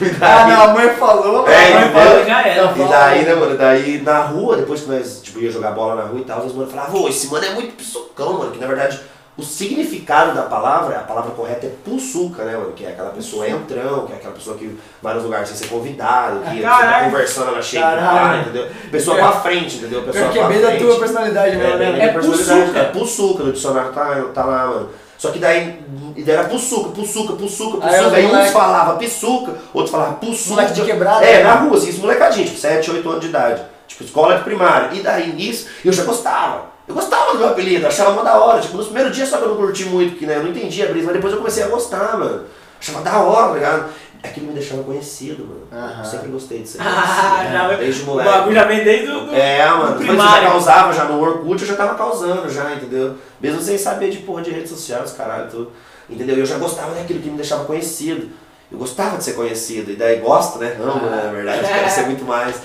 E 0.00 0.04
Ah, 0.22 0.44
daí- 0.44 0.50
não, 0.52 0.62
a 0.62 0.68
mãe 0.68 0.88
falou, 0.90 1.48
É, 1.48 1.66
a 1.72 1.80
mãe 1.80 1.90
falou. 1.90 2.24
Já 2.24 2.42
era. 2.46 2.72
E 2.76 2.88
daí, 2.88 3.24
né, 3.24 3.34
mano, 3.34 3.58
daí 3.58 4.00
na 4.02 4.20
rua, 4.20 4.56
depois 4.56 4.82
que 4.82 4.88
nós, 4.88 5.20
tipo, 5.20 5.40
ia 5.40 5.50
jogar 5.50 5.72
bola 5.72 5.96
na 5.96 6.02
rua 6.02 6.20
e 6.20 6.24
tal, 6.24 6.46
os 6.46 6.54
mano 6.54 6.70
falavam, 6.70 7.02
ô, 7.02 7.08
esse 7.08 7.26
mano 7.26 7.44
é 7.44 7.50
muito 7.50 7.74
pisucão, 7.74 8.34
mano, 8.34 8.52
que 8.52 8.60
na 8.60 8.68
verdade 8.68 9.00
o 9.36 9.42
significado 9.42 10.34
da 10.34 10.42
palavra, 10.42 10.96
a 10.98 11.02
palavra 11.02 11.30
correta 11.30 11.66
é 11.66 11.70
pulsuca, 11.84 12.44
né, 12.44 12.56
mano, 12.56 12.72
que 12.72 12.84
é 12.84 12.90
aquela 12.90 13.10
pessoa 13.10 13.48
entrão, 13.48 14.06
que 14.06 14.12
é 14.12 14.16
aquela 14.16 14.34
pessoa 14.34 14.56
que 14.58 14.78
vai 15.02 15.14
nos 15.14 15.24
lugares 15.24 15.48
sem 15.48 15.56
ser 15.56 15.68
convidado, 15.68 16.40
que 16.40 16.56
você 16.56 16.62
tá 16.62 17.04
conversando, 17.04 17.48
ela 17.48 17.62
chega 17.62 17.96
vai, 17.96 18.40
entendeu? 18.40 18.68
Pessoa 18.90 19.16
pra 19.16 19.32
frente, 19.32 19.76
entendeu? 19.76 20.02
Pessoa 20.02 20.24
Eu 20.26 20.30
que 20.32 20.38
é 20.38 20.48
bem 20.48 20.60
da 20.60 20.76
tua 20.76 20.98
personalidade, 20.98 21.56
É, 21.56 21.76
bem 21.76 21.92
né? 21.92 22.04
É 22.04 22.08
personalidade. 22.12 22.60
pulsuca. 22.62 22.78
É 22.78 22.84
pulsuca, 22.84 23.42
no 23.44 23.52
dicionário 23.52 23.92
tá, 23.92 24.22
tá 24.34 24.44
lá, 24.44 24.66
mano. 24.66 24.90
Só 25.16 25.30
que 25.30 25.38
daí, 25.38 25.78
daí 26.16 26.30
era 26.34 26.44
pulsuca, 26.48 26.90
pulsuca, 26.90 27.32
pulsuca, 27.34 27.86
Aí 27.86 27.94
pulsuca. 27.96 28.16
Aí, 28.16 28.24
uns 28.26 28.30
moleque- 28.32 28.52
falavam 28.52 28.98
pisuca, 28.98 29.52
outros 29.72 29.90
falavam 29.92 30.14
pulsuca. 30.14 30.56
Moleque 30.56 30.72
de 30.74 30.82
quebrada, 30.82 31.24
É, 31.24 31.38
né? 31.38 31.44
na 31.44 31.54
rua, 31.54 31.76
assim, 31.78 31.88
isso 31.90 32.00
molecadinho, 32.00 32.44
tipo, 32.46 32.58
7, 32.58 32.90
8 32.90 33.08
anos 33.08 33.20
de 33.20 33.28
idade. 33.28 33.62
Tipo, 33.86 34.02
escola 34.04 34.36
de 34.36 34.42
primária. 34.44 34.88
E 34.92 35.00
daí 35.00 35.32
nisso, 35.32 35.68
eu 35.84 35.92
já 35.92 36.02
gostava. 36.04 36.71
Eu 36.92 36.94
gostava 36.94 37.32
do 37.32 37.38
meu 37.38 37.48
apelido, 37.48 37.86
achava 37.86 38.10
uma 38.10 38.22
da 38.22 38.34
hora. 38.38 38.60
Tipo, 38.60 38.76
nos 38.76 38.86
primeiros 38.86 39.16
dias 39.16 39.28
só 39.28 39.38
que 39.38 39.44
eu 39.44 39.48
não 39.48 39.56
curti 39.56 39.86
muito, 39.86 40.10
porque 40.12 40.26
né, 40.26 40.36
eu 40.36 40.42
não 40.42 40.50
entendia 40.50 40.84
a 40.84 40.88
brisa, 40.88 41.06
mas 41.06 41.14
depois 41.14 41.32
eu 41.32 41.38
comecei 41.38 41.62
a 41.62 41.68
gostar, 41.68 42.18
mano. 42.18 42.42
Achava 42.80 43.00
da 43.00 43.18
hora, 43.18 43.48
tá 43.48 43.54
ligado? 43.54 43.84
Aquilo 44.22 44.46
me 44.48 44.52
deixava 44.52 44.82
conhecido, 44.84 45.44
mano. 45.46 45.66
Aham. 45.72 45.98
Eu 45.98 46.04
sempre 46.04 46.28
gostei 46.28 46.58
de 46.60 46.68
ser 46.68 46.78
Ah, 46.80 46.84
conhecido, 46.84 47.52
já 47.52 47.68
né? 47.68 47.76
Desde 47.78 48.02
O 48.02 48.06
moleque. 48.06 48.30
bagulho 48.30 48.54
já 48.54 48.64
vem 48.64 48.84
desde 48.84 49.10
o 49.10 49.20
do, 49.26 49.34
É, 49.34 49.66
mano, 49.70 49.92
do 49.98 50.04
que 50.04 50.10
eu 50.10 50.16
já 50.16 50.22
primário. 50.22 50.48
causava 50.50 50.92
já 50.92 51.04
no 51.06 51.20
Orkut, 51.20 51.62
eu 51.62 51.68
já 51.68 51.74
tava 51.74 51.94
causando 51.94 52.48
já, 52.50 52.72
entendeu? 52.74 53.14
Mesmo 53.40 53.60
sem 53.62 53.78
saber 53.78 54.10
de 54.10 54.18
porra 54.18 54.42
de 54.42 54.50
redes 54.50 54.70
sociais, 54.70 55.12
caralho, 55.12 55.50
tudo. 55.50 55.72
Entendeu? 56.10 56.36
Eu 56.36 56.46
já 56.46 56.58
gostava 56.58 56.94
daquilo 56.94 57.20
que 57.20 57.30
me 57.30 57.36
deixava 57.36 57.64
conhecido. 57.64 58.28
Eu 58.70 58.78
gostava 58.78 59.16
de 59.18 59.24
ser 59.24 59.32
conhecido, 59.32 59.90
e 59.90 59.96
daí 59.96 60.16
gosto, 60.20 60.58
né? 60.58 60.76
Amo, 60.80 61.06
né? 61.10 61.22
Na 61.24 61.30
verdade, 61.32 61.60
quero 61.66 61.90
ser 61.90 62.06
muito 62.06 62.24
mais. 62.24 62.56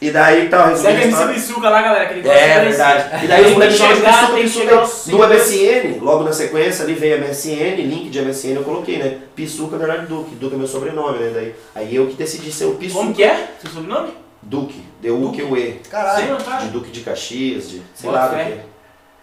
E 0.00 0.10
daí, 0.12 0.48
tal, 0.48 0.68
resumindo 0.68 0.82
Segue 0.96 1.02
a 1.02 1.04
a 1.04 1.08
história- 1.08 1.30
MC 1.32 1.40
Missuca 1.48 1.68
lá, 1.70 1.82
galera, 1.82 2.06
que 2.06 2.12
ele 2.14 2.22
gosta 2.22 2.38
é 2.38 2.60
de 2.60 2.68
verdade. 2.68 3.24
E 3.24 3.26
daí 3.26 3.40
os 3.42 3.46
que 3.48 3.54
moleques 3.54 3.78
falam 3.78 3.96
chegar, 3.96 4.32
Pisuca, 4.34 4.76
No 4.80 4.86
seguidores. 4.86 5.50
MSN, 5.50 5.98
logo 6.00 6.22
na 6.24 6.32
sequência 6.32 6.84
ali 6.84 6.94
veio 6.94 7.16
MSN, 7.18 7.76
link 7.82 8.08
de 8.10 8.20
MSN 8.22 8.54
eu 8.56 8.62
coloquei, 8.62 8.98
né? 8.98 9.18
Pisuca 9.34 9.76
na 9.76 9.86
verdade 9.86 10.06
Duque. 10.06 10.36
Duque 10.36 10.54
é 10.54 10.58
meu 10.58 10.68
sobrenome, 10.68 11.18
né? 11.18 11.30
Daí, 11.34 11.54
aí 11.74 11.94
eu 11.96 12.06
que 12.06 12.14
decidi 12.14 12.52
ser 12.52 12.66
o 12.66 12.76
Pisuca. 12.76 13.00
Como 13.00 13.14
que 13.14 13.24
é? 13.24 13.48
Seu 13.60 13.70
sobrenome? 13.72 14.12
Duque. 14.40 14.84
D-U-Q-U-E. 15.02 15.80
Caralho. 15.90 16.36
De 16.60 16.68
Duque 16.68 16.90
de 16.92 17.00
Caxias, 17.00 17.68
de 17.68 17.82
sei 17.94 18.08
lá 18.10 18.28
do 18.28 18.36
que. 18.36 18.60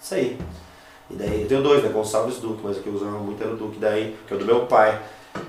Isso 0.01 0.13
aí. 0.15 0.37
E 1.09 1.13
daí 1.15 1.41
eu 1.43 1.47
tenho 1.47 1.61
dois, 1.61 1.81
né? 1.83 1.89
Gonçalves 1.89 2.35
Duque, 2.37 2.59
mas 2.63 2.77
o 2.77 2.81
que 2.81 2.87
eu 2.87 2.93
usava 2.95 3.17
muito 3.19 3.41
era 3.41 3.53
o 3.53 3.55
Duque, 3.55 3.77
daí, 3.79 4.13
que 4.27 4.33
é 4.33 4.35
o 4.35 4.39
do 4.39 4.45
meu 4.45 4.61
pai. 4.65 4.99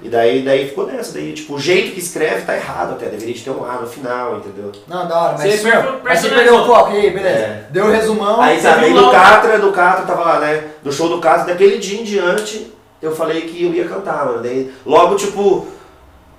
E 0.03 0.09
daí, 0.09 0.42
daí 0.42 0.68
ficou 0.68 0.87
nessa, 0.87 1.14
daí, 1.14 1.33
tipo, 1.33 1.55
o 1.55 1.59
jeito 1.59 1.92
que 1.92 2.01
escreve 2.01 2.42
tá 2.42 2.55
errado 2.55 2.92
até, 2.92 3.07
deveria 3.07 3.35
de 3.35 3.42
ter 3.42 3.51
um 3.51 3.64
A 3.64 3.75
no 3.81 3.87
final, 3.87 4.37
entendeu? 4.37 4.70
Não, 4.87 5.07
da 5.09 5.18
hora, 5.18 5.37
mas, 5.38 5.61
Você 5.61 5.68
meu, 5.68 6.01
mas 6.05 6.20
você 6.20 6.29
perdeu 6.29 6.61
o 6.61 6.66
foco, 6.66 6.92
e 6.92 6.96
aí, 6.96 7.11
beleza. 7.11 7.38
É. 7.38 7.66
Deu 7.70 7.87
o 7.87 7.90
resumão. 7.90 8.40
Aí 8.40 8.61
tá, 8.61 8.77
viu 8.77 8.94
do 8.94 9.11
Catra, 9.11 9.59
do 9.59 9.72
Catra 9.72 10.07
tava 10.07 10.25
lá, 10.25 10.40
né? 10.40 10.64
Do 10.83 10.92
show 10.92 11.09
do 11.09 11.20
Catra, 11.20 11.46
daquele 11.46 11.79
dia 11.79 12.01
em 12.01 12.05
diante, 12.05 12.72
eu 13.03 13.14
falei 13.14 13.42
que 13.42 13.64
eu 13.64 13.75
ia 13.75 13.88
cantar, 13.88 14.27
mano. 14.27 14.42
Daí, 14.42 14.72
logo, 14.85 15.16
tipo, 15.16 15.66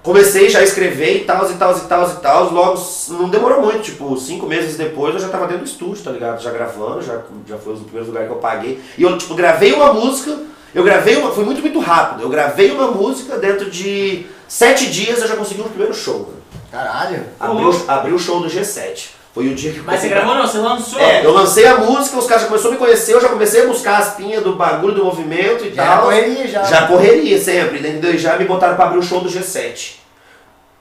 comecei 0.01 0.49
já 0.49 0.59
a 0.59 0.63
escrever 0.63 1.17
e 1.17 1.25
tal, 1.25 1.49
e 1.51 1.53
tal, 1.55 1.77
e 1.77 1.81
tal, 1.81 2.09
e 2.09 2.15
tal. 2.15 2.53
Logo, 2.53 2.81
não 3.09 3.29
demorou 3.29 3.61
muito, 3.61 3.81
tipo, 3.81 4.15
cinco 4.17 4.45
meses 4.45 4.77
depois 4.77 5.13
eu 5.13 5.19
já 5.19 5.27
tava 5.27 5.47
dentro 5.47 5.63
do 5.63 5.67
estúdio, 5.67 6.03
tá 6.03 6.11
ligado? 6.11 6.41
Já 6.41 6.51
gravando, 6.51 7.01
já, 7.01 7.21
já 7.45 7.57
foi 7.57 7.73
os 7.73 7.81
primeiros 7.81 8.07
lugares 8.07 8.29
que 8.29 8.35
eu 8.35 8.39
paguei. 8.39 8.81
E 8.97 9.03
eu, 9.03 9.17
tipo, 9.17 9.35
gravei 9.35 9.73
uma 9.73 9.91
música, 9.91 10.37
eu 10.73 10.83
gravei 10.83 11.15
uma, 11.17 11.31
foi 11.31 11.43
muito, 11.43 11.61
muito 11.61 11.79
rápido. 11.79 12.23
Eu 12.23 12.29
gravei 12.29 12.71
uma 12.71 12.87
música 12.91 13.37
dentro 13.37 13.69
de 13.69 14.25
sete 14.47 14.87
dias 14.87 15.19
eu 15.21 15.27
já 15.27 15.35
consegui 15.35 15.61
um 15.61 15.65
primeiro 15.69 15.93
show, 15.93 16.19
mano. 16.19 16.37
Caralho. 16.71 17.23
Abriu, 17.39 17.85
abriu 17.87 18.15
o 18.15 18.19
show 18.19 18.39
do 18.41 18.49
G7. 18.49 19.09
Foi 19.33 19.47
o 19.47 19.53
dia 19.55 19.71
que 19.71 19.77
eu 19.77 19.83
Mas 19.83 19.99
você 19.99 20.09
gravou 20.09 20.33
não, 20.33 20.47
você 20.47 20.57
lançou? 20.57 20.99
é, 20.99 21.23
eu 21.23 21.31
lancei 21.31 21.65
a 21.67 21.77
música, 21.77 22.17
os 22.17 22.25
caras 22.25 22.41
já 22.43 22.47
começaram 22.49 22.71
a 22.71 22.73
me 22.73 22.79
conhecer, 22.79 23.13
eu 23.13 23.21
já 23.21 23.29
comecei 23.29 23.61
a 23.63 23.67
buscar 23.67 23.97
as 23.99 24.15
pinhas 24.15 24.43
do 24.43 24.55
bagulho, 24.55 24.95
do 24.95 25.05
movimento 25.05 25.63
e 25.63 25.73
Já 25.73 25.85
tal. 25.85 26.03
correria, 26.05 26.47
já. 26.47 26.63
Já 26.63 26.87
correria 26.87 27.39
sempre, 27.39 27.77
entendeu? 27.79 28.15
E 28.15 28.17
já 28.17 28.35
me 28.35 28.45
botaram 28.45 28.75
pra 28.75 28.85
abrir 28.85 28.97
o 28.97 29.03
show 29.03 29.21
do 29.21 29.29
G7. 29.29 29.97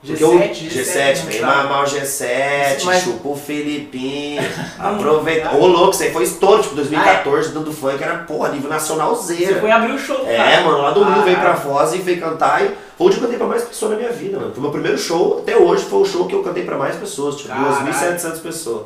Porque 0.05 0.23
eu- 0.23 0.31
G7, 0.31 0.69
G7, 0.69 1.25
vem 1.25 1.41
tá. 1.41 1.47
mamar 1.47 1.83
o 1.83 1.85
G7, 1.87 2.83
Mas- 2.83 3.03
chupa 3.03 3.29
o 3.29 3.35
Filipinho, 3.35 4.41
aproveita. 4.79 5.55
Ô 5.55 5.65
louco, 5.67 5.91
isso 5.93 6.03
aí 6.03 6.11
foi 6.13 6.23
estouro, 6.23 6.61
tipo 6.61 6.75
2014, 6.75 7.49
dando 7.51 7.73
funk, 7.73 8.01
era 8.01 8.19
porra, 8.19 8.49
nível 8.49 8.69
nacional 8.69 9.15
Você 9.15 9.33
zero. 9.35 9.59
foi 9.59 9.71
abrir 9.71 9.93
o 9.93 9.99
show, 9.99 10.23
É, 10.27 10.37
cara. 10.37 10.61
mano, 10.61 10.81
lá 10.83 10.91
do 10.91 11.03
Rio 11.03 11.13
Ah, 11.19 11.23
veio 11.23 11.39
pra 11.39 11.55
Foz 11.55 11.93
e 11.93 11.97
veio 11.97 12.19
cantar 12.21 12.63
e 12.63 12.71
foi 12.97 13.07
o 13.07 13.09
que 13.09 13.15
eu 13.17 13.21
cantei 13.21 13.37
pra 13.37 13.47
mais 13.47 13.63
pessoas 13.63 13.91
na 13.91 13.97
minha 13.97 14.11
vida, 14.11 14.37
mano. 14.39 14.51
Foi 14.53 14.61
meu 14.61 14.71
primeiro 14.71 14.97
show, 14.97 15.39
até 15.39 15.57
hoje 15.57 15.83
foi 15.85 15.99
o 15.99 16.05
show 16.05 16.25
que 16.27 16.35
eu 16.35 16.43
cantei 16.43 16.63
pra 16.63 16.77
mais 16.77 16.95
pessoas, 16.95 17.35
tipo 17.35 17.49
Caralho. 17.49 17.67
2.700 17.91 18.39
pessoas. 18.39 18.81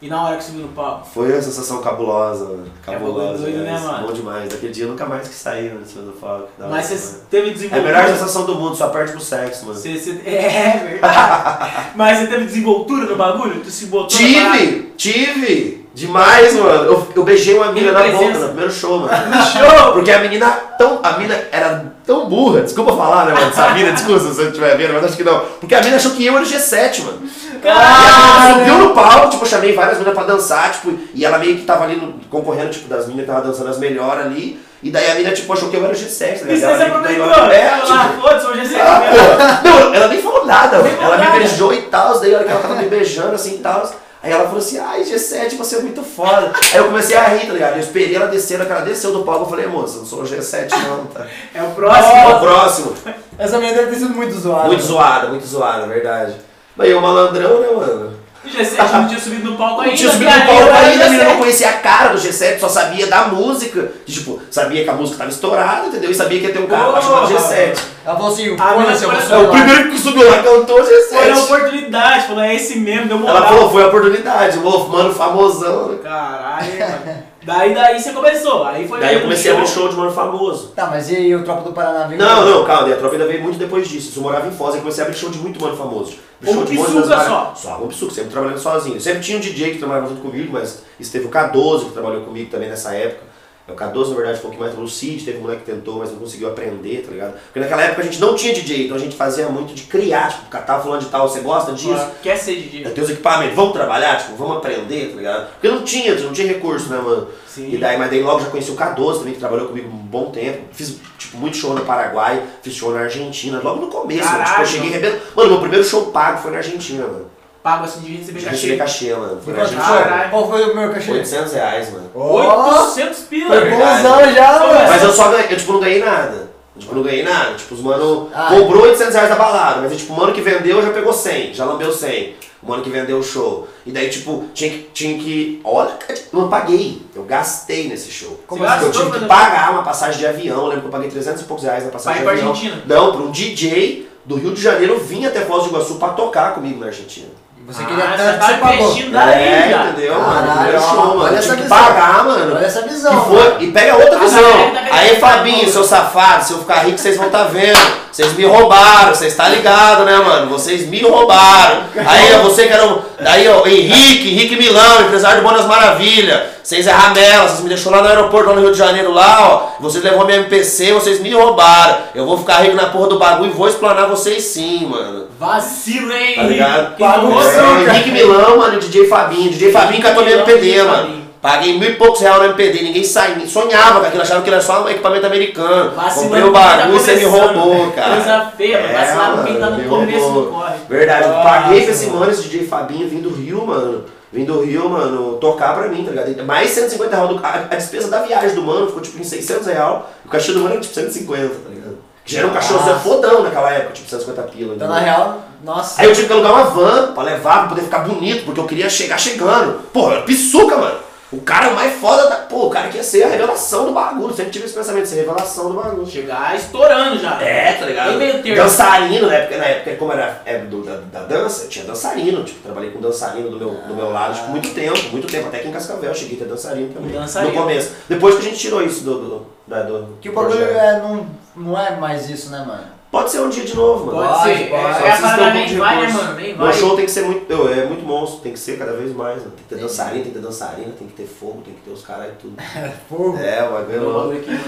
E 0.00 0.08
na 0.08 0.22
hora 0.22 0.36
que 0.36 0.44
subiu 0.44 0.62
no 0.62 0.68
palco? 0.68 1.06
Foi 1.14 1.32
uma 1.32 1.40
sensação 1.40 1.80
cabulosa, 1.80 2.44
mano. 2.44 2.66
É 2.86 2.92
Cabulosa. 2.92 3.38
doido, 3.42 3.58
né, 3.60 3.72
mas 3.72 3.82
mano? 3.82 4.06
Bom 4.06 4.12
demais. 4.12 4.48
Daquele 4.50 4.70
dia 4.72 4.84
eu 4.84 4.90
nunca 4.90 5.06
mais 5.06 5.26
quis 5.26 5.38
sair 5.38 5.72
em 5.72 5.84
cima 5.86 6.02
do 6.04 6.12
palco. 6.12 6.48
Mas 6.58 6.86
você 6.86 7.20
teve 7.30 7.46
É 7.46 7.50
a 7.50 7.54
desenvoltura. 7.54 7.82
melhor 7.92 8.08
sensação 8.08 8.44
do 8.44 8.54
mundo, 8.56 8.76
só 8.76 8.88
perde 8.88 9.12
pro 9.12 9.20
sexo, 9.22 9.64
mano. 9.64 9.78
Você, 9.78 9.96
você... 9.98 10.10
É 10.26 10.86
verdade. 10.90 11.88
Mas 11.96 12.18
você 12.18 12.26
teve 12.26 12.44
desenvoltura 12.44 13.06
no 13.06 13.16
bagulho? 13.16 13.60
Tu 13.62 13.70
se 13.70 13.86
botou? 13.86 14.08
Tive! 14.08 14.92
Tive! 14.98 15.86
Demais, 15.94 16.54
mano. 16.54 16.68
Eu, 16.84 17.08
eu 17.16 17.24
beijei 17.24 17.56
uma 17.56 17.72
mina 17.72 17.90
na 17.90 18.06
boca 18.08 18.38
no 18.38 18.46
primeiro 18.48 18.70
show, 18.70 18.98
mano. 19.00 19.34
No 19.34 19.42
show! 19.44 19.92
Porque 19.94 20.10
a 20.10 20.18
menina 20.20 20.46
tão. 20.76 21.00
A 21.02 21.12
mina 21.18 21.34
era 21.50 21.94
tão 22.04 22.28
burra, 22.28 22.60
desculpa 22.60 22.94
falar, 22.94 23.24
né, 23.24 23.32
mano? 23.32 23.46
Essa 23.46 23.70
mina, 23.70 23.92
desculpa 23.92 24.20
se 24.20 24.26
você 24.26 24.42
estiver 24.48 24.76
vendo, 24.76 24.92
mas 24.92 25.04
acho 25.04 25.16
que 25.16 25.24
não. 25.24 25.40
Porque 25.58 25.74
a 25.74 25.80
mina 25.80 25.96
achou 25.96 26.10
que 26.10 26.26
eu 26.26 26.34
era 26.34 26.44
o 26.44 26.46
G7, 26.46 27.02
mano. 27.02 27.20
E 27.56 27.60
Caralho! 27.60 28.56
menina 28.56 28.70
subiu 28.74 28.88
no 28.88 28.94
palco, 28.94 29.30
tipo, 29.30 29.44
eu 29.44 29.48
chamei 29.48 29.72
várias 29.74 29.98
meninas 29.98 30.14
pra 30.14 30.24
dançar, 30.26 30.72
tipo, 30.72 30.92
e 31.14 31.24
ela 31.24 31.38
meio 31.38 31.56
que 31.56 31.62
tava 31.64 31.84
ali 31.84 31.96
no- 31.96 32.14
concorrendo, 32.30 32.70
tipo, 32.70 32.88
das 32.88 33.06
meninas 33.06 33.26
que 33.26 33.32
tava 33.32 33.46
dançando 33.46 33.70
as 33.70 33.78
melhores 33.78 34.26
ali. 34.26 34.60
E 34.82 34.90
daí 34.90 35.10
a 35.10 35.14
mina, 35.14 35.32
tipo, 35.32 35.52
achou 35.52 35.68
que 35.70 35.76
eu 35.76 35.82
era 35.84 35.92
o 35.92 35.96
G7, 35.96 36.38
tá 36.40 36.44
ligado? 36.44 36.50
E 36.50 36.58
você 36.58 36.64
Ela 36.64 36.76
se 36.78 36.84
meio 36.84 36.94
que 37.02 37.08
ganhou 37.08 37.30
aproveitou? 37.30 37.56
É, 37.56 37.66
Ela 37.80 37.80
tipo, 38.08 38.20
foda-se, 38.22 38.46
hoje 38.46 38.60
é 38.60 38.64
você 38.64 38.80
ah, 38.80 39.00
mesmo. 39.00 39.26
porra. 39.26 39.60
Não, 39.64 39.94
ela 39.94 40.08
nem 40.08 40.22
falou 40.22 40.44
nada, 40.46 40.82
Nem 40.82 40.92
ela 41.00 41.16
me 41.16 41.24
nada. 41.24 41.38
beijou 41.38 41.72
e 41.72 41.82
tal, 41.82 42.20
daí 42.20 42.32
a 42.34 42.36
hora 42.36 42.44
que 42.46 42.50
ela 42.52 42.60
tava 42.60 42.74
me 42.76 42.88
beijando 42.88 43.34
assim 43.34 43.54
e 43.54 43.58
tal. 43.58 43.90
Aí 44.22 44.32
ela 44.32 44.44
falou 44.44 44.58
assim, 44.58 44.78
ai, 44.78 45.02
G7, 45.02 45.56
você 45.56 45.76
é 45.76 45.80
muito 45.80 46.02
foda. 46.02 46.52
Aí 46.72 46.78
eu 46.78 46.84
comecei 46.86 47.16
a 47.16 47.24
rir, 47.24 47.46
tá 47.46 47.52
ligado? 47.52 47.74
Eu 47.74 47.80
esperei 47.80 48.14
ela 48.16 48.26
descer, 48.26 48.60
ela 48.60 48.80
desceu 48.80 49.12
do 49.12 49.22
palco, 49.24 49.44
eu 49.44 49.48
falei, 49.50 49.66
moça, 49.66 49.98
não 49.98 50.06
sou 50.06 50.20
o 50.20 50.24
G7 50.24 50.68
não, 50.88 51.06
tá? 51.06 51.26
É 51.54 51.62
o 51.62 51.70
próximo. 51.70 52.12
É 52.16 52.26
o 52.34 52.40
próximo. 52.40 52.94
Essa 53.38 53.58
menina 53.58 53.78
deve 53.78 53.92
ter 53.92 53.98
sido 54.00 54.14
muito 54.14 54.34
zoada. 54.38 54.66
Muito 54.68 54.82
zoada, 54.82 55.28
muito 55.28 55.46
zoada, 55.46 55.86
verdade. 55.86 56.34
Mas 56.76 56.90
eu 56.90 57.00
malandrão, 57.00 57.60
né, 57.60 57.68
mano? 57.74 58.16
O 58.44 58.48
G7 58.48 58.92
não 58.92 59.08
tinha 59.08 59.18
subido 59.18 59.50
no 59.50 59.56
palco 59.56 59.74
Não 59.78 59.80
ainda. 59.82 59.96
tinha 59.96 60.08
subido 60.12 60.30
no 60.30 60.46
palco 60.46 60.70
ainda, 60.72 61.04
G7. 61.06 61.18
eu 61.18 61.24
não 61.24 61.36
conhecia 61.38 61.68
a 61.68 61.72
cara 61.72 62.10
do 62.12 62.18
G7, 62.18 62.60
só 62.60 62.68
sabia 62.68 63.08
da 63.08 63.24
música. 63.26 63.90
Que, 64.04 64.12
tipo, 64.12 64.40
sabia 64.52 64.84
que 64.84 64.90
a 64.90 64.92
música 64.92 65.18
tava 65.18 65.30
estourada, 65.30 65.86
entendeu? 65.88 66.12
E 66.12 66.14
sabia 66.14 66.38
que 66.38 66.46
ia 66.46 66.52
ter 66.52 66.60
um 66.60 66.66
cara 66.68 67.00
chamado 67.00 67.26
Porra. 67.28 67.40
G7. 67.40 67.76
Ela 68.04 68.14
falou 68.16 68.32
assim, 68.32 68.56
Ah, 68.60 68.74
mas 68.76 69.02
eu 69.02 69.10
vou 69.10 69.20
foi- 69.20 69.34
É 69.36 69.38
o 69.40 69.42
lá. 69.42 69.50
primeiro 69.50 69.90
que 69.90 69.98
subiu 69.98 70.30
lá 70.30 70.42
cantou 70.44 70.84
Foi 70.84 71.28
a 71.28 71.34
G7. 71.34 71.42
oportunidade, 71.42 72.26
falou, 72.28 72.42
é 72.44 72.54
esse 72.54 72.78
mesmo, 72.78 73.08
deu 73.08 73.18
moral. 73.18 73.36
Ela 73.36 73.46
falou, 73.48 73.70
foi 73.70 73.82
a 73.82 73.86
oportunidade, 73.88 74.58
o 74.58 74.88
mano 74.88 75.12
famosão. 75.12 75.98
Caralho, 76.04 76.72
mano. 76.78 77.22
Daí, 77.42 77.74
daí 77.74 78.00
você 78.00 78.10
começou. 78.12 78.64
Aí 78.64 78.86
foi 78.88 78.98
Daí 79.00 79.14
eu 79.16 79.20
comecei 79.22 79.50
a 79.50 79.54
abrir 79.54 79.68
show 79.68 79.88
de 79.88 79.94
mano 79.96 80.10
famoso. 80.12 80.68
Tá, 80.74 80.86
mas 80.86 81.08
e 81.10 81.16
aí 81.16 81.34
o 81.34 81.42
Tropa 81.44 81.62
do 81.62 81.72
Paraná 81.72 82.04
veio? 82.06 82.20
Não, 82.20 82.44
não, 82.44 82.64
calma, 82.64 82.92
a 82.92 82.96
tropa 82.96 83.14
ainda 83.14 83.26
veio 83.26 83.40
muito 83.42 83.56
depois 83.58 83.88
disso. 83.88 84.12
Eu 84.16 84.22
morava 84.22 84.46
em 84.48 84.50
Foz 84.52 84.74
e 84.74 84.78
comecei 84.78 85.02
a 85.02 85.06
abrir 85.06 85.16
show 85.18 85.30
de 85.30 85.38
muito 85.38 85.60
mano 85.60 85.76
famoso. 85.76 86.14
Pisuca 86.40 87.06
das 87.06 87.26
só? 87.26 87.54
Só, 87.54 87.74
como 87.76 87.88
Pisuca, 87.88 88.14
sempre 88.14 88.30
trabalhando 88.30 88.58
sozinho. 88.58 89.00
Sempre 89.00 89.20
tinha 89.20 89.38
um 89.38 89.40
DJ 89.40 89.72
que 89.72 89.78
trabalhava 89.78 90.08
junto 90.08 90.20
comigo, 90.20 90.52
mas 90.52 90.82
isso 91.00 91.12
teve 91.12 91.26
o 91.26 91.30
K12 91.30 91.84
que 91.86 91.92
trabalhou 91.92 92.24
comigo 92.24 92.50
também 92.50 92.68
nessa 92.68 92.94
época. 92.94 93.25
É 93.68 93.72
o 93.72 93.74
K12, 93.74 94.10
na 94.10 94.14
verdade, 94.14 94.38
foi 94.38 94.50
um 94.50 94.54
pouquinho 94.54 94.60
mais 94.60 94.78
o 94.78 94.86
Cid, 94.88 95.24
teve 95.24 95.38
um 95.38 95.42
moleque 95.42 95.64
que 95.64 95.72
tentou, 95.72 95.98
mas 95.98 96.12
não 96.12 96.18
conseguiu 96.18 96.48
aprender, 96.48 97.02
tá 97.04 97.10
ligado? 97.10 97.32
Porque 97.32 97.58
naquela 97.58 97.82
época 97.82 98.02
a 98.02 98.04
gente 98.04 98.20
não 98.20 98.36
tinha 98.36 98.54
DJ, 98.54 98.84
então 98.84 98.96
a 98.96 99.00
gente 99.00 99.16
fazia 99.16 99.48
muito 99.48 99.74
de 99.74 99.82
criar, 99.84 100.30
tipo, 100.30 100.46
catar 100.48 100.80
fulano 100.80 101.02
de 101.02 101.08
tal, 101.08 101.28
você 101.28 101.40
gosta 101.40 101.72
disso? 101.72 102.06
Quer 102.22 102.36
ser 102.36 102.54
DJ? 102.54 102.86
Eu 102.86 102.94
tenho 102.94 103.04
os 103.04 103.12
equipamentos, 103.12 103.56
vamos 103.56 103.72
trabalhar, 103.72 104.18
tipo, 104.18 104.36
vamos 104.36 104.58
aprender, 104.58 105.10
tá 105.10 105.16
ligado? 105.16 105.50
Porque 105.50 105.68
não 105.68 105.82
tinha, 105.82 106.14
não 106.14 106.32
tinha 106.32 106.46
recurso, 106.46 106.88
né, 106.88 106.98
mano? 106.98 107.26
Sim. 107.44 107.70
E 107.72 107.76
daí, 107.76 107.98
mas 107.98 108.08
daí 108.08 108.22
logo 108.22 108.40
já 108.40 108.50
conheci 108.50 108.70
o 108.70 108.76
K12 108.76 109.18
também, 109.18 109.32
que 109.32 109.40
trabalhou 109.40 109.66
comigo 109.66 109.88
um 109.88 109.96
bom 109.96 110.30
tempo. 110.30 110.62
Fiz, 110.70 111.00
tipo, 111.18 111.36
muito 111.36 111.56
show 111.56 111.74
no 111.74 111.84
Paraguai, 111.84 112.42
fiz 112.62 112.72
show 112.74 112.92
na 112.92 113.00
Argentina, 113.00 113.60
logo 113.64 113.80
no 113.80 113.88
começo, 113.88 114.24
mano. 114.26 114.38
Tipo, 114.38 114.42
eu 114.42 114.44
Caralho. 114.44 114.68
cheguei 114.68 114.90
rebendo. 114.90 115.18
Mano, 115.34 115.50
meu 115.50 115.60
primeiro 115.60 115.84
show 115.84 116.06
pago 116.12 116.38
foi 116.38 116.52
na 116.52 116.58
Argentina, 116.58 117.04
mano. 117.04 117.35
Pago 117.66 117.84
assim 117.84 117.98
de 117.98 118.16
receber 118.18 118.38
recebi 118.48 118.76
cachê. 118.76 119.08
cachê, 119.08 119.14
mano. 119.16 119.40
Foi 119.44 119.52
Argentina. 119.58 119.82
Caralho. 119.82 120.30
Qual 120.30 120.48
foi 120.48 120.70
o 120.70 120.76
meu 120.76 120.88
cachê? 120.92 121.10
800 121.10 121.52
reais, 121.52 121.92
mano. 121.92 122.10
Ó, 122.14 122.84
800 122.84 123.18
pila. 123.24 123.48
Foi 123.60 123.70
bonzão 123.70 124.32
já, 124.32 124.58
mano. 124.60 124.88
Mas 124.88 125.02
eu 125.02 125.12
só 125.12 125.28
ganhei, 125.30 125.46
eu 125.50 125.56
tipo, 125.56 125.72
não 125.72 125.80
ganhei 125.80 125.98
nada. 126.04 126.48
Tipo, 126.78 126.94
não 126.94 127.02
ganhei 127.02 127.24
nada. 127.24 127.54
Tipo, 127.54 127.74
os 127.74 127.80
mano 127.80 128.30
Ah. 128.32 128.46
cobrou 128.50 128.84
800 128.84 129.12
reais 129.14 129.28
da 129.30 129.34
balada, 129.34 129.80
mas 129.80 129.96
tipo, 129.96 130.12
o 130.12 130.16
mano 130.16 130.32
que 130.32 130.40
vendeu 130.40 130.80
já 130.80 130.90
pegou 130.90 131.12
100, 131.12 131.54
já 131.54 131.64
lambeu 131.64 131.90
100. 131.92 132.36
O 132.62 132.68
mano 132.68 132.84
que 132.84 132.90
vendeu 132.90 133.18
o 133.18 133.22
show. 133.22 133.66
E 133.84 133.90
daí, 133.90 134.08
tipo, 134.10 134.44
tinha 134.54 134.70
que. 134.70 134.78
Tinha 134.94 135.18
que 135.18 135.60
olha, 135.64 135.90
eu 136.08 136.38
não 136.40 136.48
paguei. 136.48 137.02
Eu 137.16 137.24
gastei 137.24 137.88
nesse 137.88 138.12
show. 138.12 138.38
Como 138.46 138.64
assim? 138.64 138.84
Eu 138.84 138.92
tive 138.92 139.10
que 139.10 139.24
pagar 139.24 139.72
uma 139.72 139.82
passagem 139.82 140.20
de 140.20 140.26
avião. 140.28 140.58
Eu 140.58 140.66
lembro 140.66 140.82
que 140.82 140.86
eu 140.86 140.92
paguei 140.92 141.10
300 141.10 141.42
e 141.42 141.44
poucos 141.46 141.64
reais 141.64 141.84
na 141.84 141.90
passagem 141.90 142.22
Vai 142.22 142.36
de 142.36 142.40
pra 142.42 142.48
avião. 142.50 142.62
Argentina? 142.70 142.82
Não, 142.86 143.10
pra 143.12 143.22
um 143.22 143.30
DJ 143.32 144.08
do 144.24 144.36
Rio 144.36 144.54
de 144.54 144.60
Janeiro 144.62 144.98
vir 145.00 145.26
até 145.26 145.40
Foz 145.40 145.64
do 145.64 145.70
Iguaçu 145.70 145.96
pra 145.96 146.10
tocar 146.10 146.54
comigo 146.54 146.78
na 146.78 146.86
Argentina. 146.86 147.28
Você 147.66 147.84
queria 147.84 148.04
ah, 148.04 148.14
tanto 148.16 148.22
você 148.22 148.32
que 148.32 148.38
tá 148.38 148.46
você 148.46 148.54
pagou. 148.54 148.96
é, 149.28 149.88
entendeu, 149.88 150.14
Caralho, 150.14 150.72
mano? 150.72 150.80
Show, 150.80 150.96
mano. 150.96 151.22
olha 151.22 151.36
essa 151.36 151.56
visão. 151.56 151.78
pagar, 151.78 152.24
mano. 152.24 152.54
Olha 152.54 152.64
essa 152.64 152.82
visão. 152.82 153.12
E, 153.12 153.28
foi, 153.28 153.64
e 153.64 153.72
pega 153.72 153.96
outra 153.96 154.18
visão. 154.20 154.72
Aí, 154.92 155.16
Fabinho, 155.16 155.68
seu 155.68 155.82
safado, 155.82 156.44
se 156.44 156.52
eu 156.52 156.60
ficar 156.60 156.84
rico, 156.84 156.96
vocês 156.96 157.16
vão 157.16 157.28
tá 157.28 157.42
vendo. 157.44 158.05
Vocês 158.16 158.32
me 158.32 158.46
roubaram, 158.46 159.14
vocês 159.14 159.34
tá 159.36 159.46
ligado, 159.46 160.06
né, 160.06 160.16
mano? 160.16 160.48
Vocês 160.48 160.86
me 160.88 161.02
roubaram. 161.02 161.82
Aí, 161.94 162.34
ó, 162.34 162.44
você 162.44 162.66
que 162.66 162.72
era 162.72 162.86
um. 162.86 162.98
Aí, 163.22 163.46
ó, 163.46 163.66
Henrique, 163.66 164.30
Henrique 164.30 164.56
Milão, 164.56 165.02
empresário 165.02 165.42
do 165.42 165.46
Bonas 165.46 165.66
Maravilha. 165.66 166.46
Vocês 166.62 166.86
é 166.86 166.92
ramela, 166.92 167.46
vocês 167.46 167.60
me 167.60 167.68
deixou 167.68 167.92
lá 167.92 168.00
no 168.00 168.08
aeroporto, 168.08 168.48
lá 168.48 168.54
no 168.56 168.62
Rio 168.62 168.72
de 168.72 168.78
Janeiro, 168.78 169.12
lá, 169.12 169.36
ó. 169.78 169.82
Vocês 169.82 170.02
levou 170.02 170.24
minha 170.24 170.38
MPC, 170.38 170.94
vocês 170.94 171.20
me 171.20 171.30
roubaram. 171.34 171.98
Eu 172.14 172.24
vou 172.24 172.38
ficar 172.38 172.62
rico 172.62 172.74
na 172.74 172.86
porra 172.86 173.08
do 173.08 173.18
bagulho 173.18 173.50
e 173.50 173.54
vou 173.54 173.68
explanar 173.68 174.08
vocês 174.08 174.42
sim, 174.44 174.86
mano. 174.86 175.26
Vacilo, 175.38 176.10
hein? 176.10 176.36
Tá 176.36 176.42
ligado? 176.44 176.96
Quem 176.96 177.06
Pago 177.06 177.26
não 177.28 177.34
você, 177.34 177.54
gosta- 177.60 177.60
cara. 177.60 177.80
É, 177.92 177.94
Henrique 177.96 178.10
Milão, 178.12 178.56
mano, 178.56 178.76
e 178.76 178.78
DJ 178.78 179.06
Fabinho. 179.08 179.50
DJ 179.50 179.70
Fabinho 179.70 180.02
catou 180.02 180.24
minha 180.24 180.36
MPD, 180.36 180.82
mano. 180.84 181.15
Paguei 181.46 181.78
mil 181.78 181.90
e 181.90 181.94
poucos 181.94 182.20
reais 182.20 182.38
no 182.38 182.44
MPD, 182.46 182.82
ninguém 182.82 183.04
saía, 183.04 183.46
sonhava 183.46 184.00
com 184.00 184.06
aquilo, 184.06 184.22
achava 184.22 184.42
que 184.42 184.50
era 184.50 184.60
só 184.60 184.82
um 184.82 184.88
equipamento 184.88 185.26
americano. 185.26 185.92
Vacilando 185.94 186.22
Comprei 186.30 186.42
o 186.42 186.52
tá 186.52 186.76
bagulho 186.76 186.98
você 186.98 187.14
me 187.14 187.24
roubou, 187.24 187.92
cara. 187.92 188.14
Coisa 188.16 188.52
feia, 188.56 188.76
É, 188.78 188.92
vacilar 188.92 189.30
com 189.36 189.44
quem 189.44 189.60
tá 189.60 189.70
no 189.70 189.76
me 189.78 189.84
começo 189.88 190.28
do 190.32 190.46
corre. 190.50 190.74
Verdade, 190.88 191.22
eu 191.22 191.28
Nossa, 191.30 191.48
paguei 191.48 191.82
pra 191.82 191.90
esse 191.92 192.06
mano. 192.08 192.30
esse 192.32 192.42
DJ 192.48 192.66
Fabinho, 192.66 193.08
vindo 193.08 193.30
do 193.30 193.36
Rio, 193.36 193.64
mano. 193.64 194.04
Vim 194.32 194.44
do 194.44 194.60
Rio, 194.60 194.90
mano, 194.90 195.34
tocar 195.34 195.72
pra 195.76 195.86
mim, 195.88 196.04
tá 196.04 196.10
ligado? 196.10 196.44
Mais 196.44 196.68
150 196.70 197.14
reais. 197.14 197.28
do- 197.30 197.46
A, 197.46 197.48
a 197.70 197.76
despesa 197.76 198.08
da 198.10 198.22
viagem 198.22 198.56
do 198.56 198.62
mano 198.62 198.88
ficou 198.88 199.00
tipo 199.00 199.20
em 199.20 199.24
600 199.24 199.68
reais. 199.68 200.00
O 200.24 200.28
cachê 200.28 200.50
do 200.50 200.58
mano 200.58 200.72
era 200.72 200.80
tipo 200.80 200.94
150, 200.94 201.48
tá 201.48 201.68
ligado? 201.70 201.98
Que 202.24 202.32
já 202.32 202.40
era 202.40 202.48
um 202.48 202.52
cachê 202.52 202.72
Nossa. 202.72 202.94
fodão 202.96 203.44
naquela 203.44 203.70
época, 203.70 203.92
tipo 203.92 204.10
150 204.10 204.42
pila. 204.42 204.74
Então, 204.74 204.88
na 204.88 204.98
real, 204.98 205.42
nossa. 205.64 206.02
Aí 206.02 206.08
eu 206.08 206.12
tive 206.12 206.26
que 206.26 206.32
alugar 206.32 206.52
uma 206.54 206.64
van 206.64 207.12
pra 207.14 207.22
levar, 207.22 207.58
pra 207.60 207.68
poder 207.68 207.82
ficar 207.82 208.00
bonito, 208.00 208.44
porque 208.44 208.58
eu 208.58 208.64
queria 208.66 208.90
chegar 208.90 209.16
chegando. 209.16 209.74
Porra, 209.92 210.08
eu 210.08 210.12
era 210.16 210.22
pisuca, 210.22 210.76
mano. 210.76 211.05
O 211.36 211.40
cara 211.42 211.66
é 211.68 211.70
mais 211.74 212.00
foda 212.00 212.28
da. 212.28 212.36
Pô, 212.36 212.66
o 212.66 212.70
cara 212.70 212.88
que 212.88 212.96
ia 212.96 213.02
ser 213.02 213.24
a 213.24 213.28
revelação 213.28 213.86
do 213.86 213.92
bagulho. 213.92 214.34
Sempre 214.34 214.50
tive 214.52 214.64
esse 214.64 214.74
pensamento 214.74 215.02
de 215.04 215.08
ser 215.10 215.16
a 215.16 215.18
revelação 215.22 215.68
do 215.68 215.74
bagulho. 215.74 216.06
Chegar 216.06 216.56
estourando 216.56 217.18
já. 217.18 217.40
É, 217.42 217.72
tá 217.74 217.86
ligado? 217.86 218.08
Bem 218.10 218.18
meio 218.18 218.42
termo. 218.42 218.62
Dançarino, 218.62 219.26
na 219.26 219.34
época, 219.34 219.58
na 219.58 219.64
época, 219.66 219.96
como 219.96 220.12
era 220.12 220.42
época 220.44 220.66
do- 220.68 220.82
da, 220.82 220.96
da 221.12 221.20
dança, 221.26 221.66
tinha 221.68 221.84
dançarino. 221.84 222.42
Tipo, 222.44 222.60
trabalhei 222.62 222.90
com 222.90 223.00
dançarino 223.00 223.50
do 223.50 223.58
meu, 223.58 223.70
do 223.86 223.94
meu 223.94 224.10
lado, 224.10 224.34
tipo, 224.34 224.48
muito 224.50 224.70
tempo, 224.74 224.98
muito 225.12 225.26
tempo. 225.26 225.48
Até 225.48 225.58
aqui 225.58 225.68
em 225.68 225.72
Cascavel, 225.72 226.14
cheguei 226.14 226.36
a 226.36 226.38
ter 226.40 226.48
dançarino 226.48 226.92
também. 226.94 227.12
Dançarino. 227.12 227.52
No 227.54 227.60
começo. 227.60 227.90
Depois 228.08 228.34
que 228.36 228.40
a 228.40 228.44
gente 228.44 228.58
tirou 228.58 228.82
isso 228.82 229.04
do. 229.04 229.14
do, 229.18 229.46
da- 229.66 229.82
do 229.82 230.16
Que 230.20 230.28
o 230.28 230.32
bagulho 230.32 230.64
é, 230.64 231.00
não, 231.00 231.26
não 231.54 231.80
é 231.80 231.96
mais 231.96 232.30
isso, 232.30 232.50
né, 232.50 232.64
mano? 232.66 232.95
Pode 233.10 233.30
ser 233.30 233.40
um 233.40 233.48
dia 233.48 233.64
de 233.64 233.74
novo, 233.74 234.06
mano. 234.06 234.28
Pode 234.28 234.42
ser. 234.42 234.68
pode. 234.68 234.84
É, 234.84 234.92
Só 234.92 235.06
é 235.06 235.12
a 235.12 235.16
parada 235.16 235.42
um 235.44 235.54
nem 235.54 235.66
de 235.66 235.76
vai, 235.76 236.06
né, 236.06 236.12
mano? 236.12 236.34
Nem 236.34 236.54
vai. 236.54 236.72
show 236.72 236.96
tem 236.96 237.04
que 237.04 237.10
ser 237.10 237.22
muito, 237.22 237.50
eu, 237.50 237.72
é 237.72 237.86
muito 237.86 238.04
monstro, 238.04 238.40
tem 238.40 238.52
que 238.52 238.58
ser 238.58 238.78
cada 238.78 238.92
vez 238.92 239.14
mais. 239.14 239.38
Né? 239.38 239.50
Tem 239.56 239.64
que 239.68 239.74
ter 239.74 239.80
dançarina, 239.80 240.22
tem 240.22 240.32
que 240.32 240.38
ter 240.38 240.44
dançarina, 240.44 240.92
tem 240.98 241.08
que 241.08 241.14
ter 241.14 241.26
fogo, 241.26 241.62
tem 241.64 241.74
que 241.74 241.80
ter 241.80 241.90
os 241.90 242.02
caras 242.02 242.28
e 242.28 242.36
tudo. 242.42 242.56
Fogo. 243.08 243.38
É, 243.38 243.62
o 243.66 243.72
bagulho 243.72 243.96
é 243.96 244.00
louco. 244.00 244.28
mano. 244.28 244.60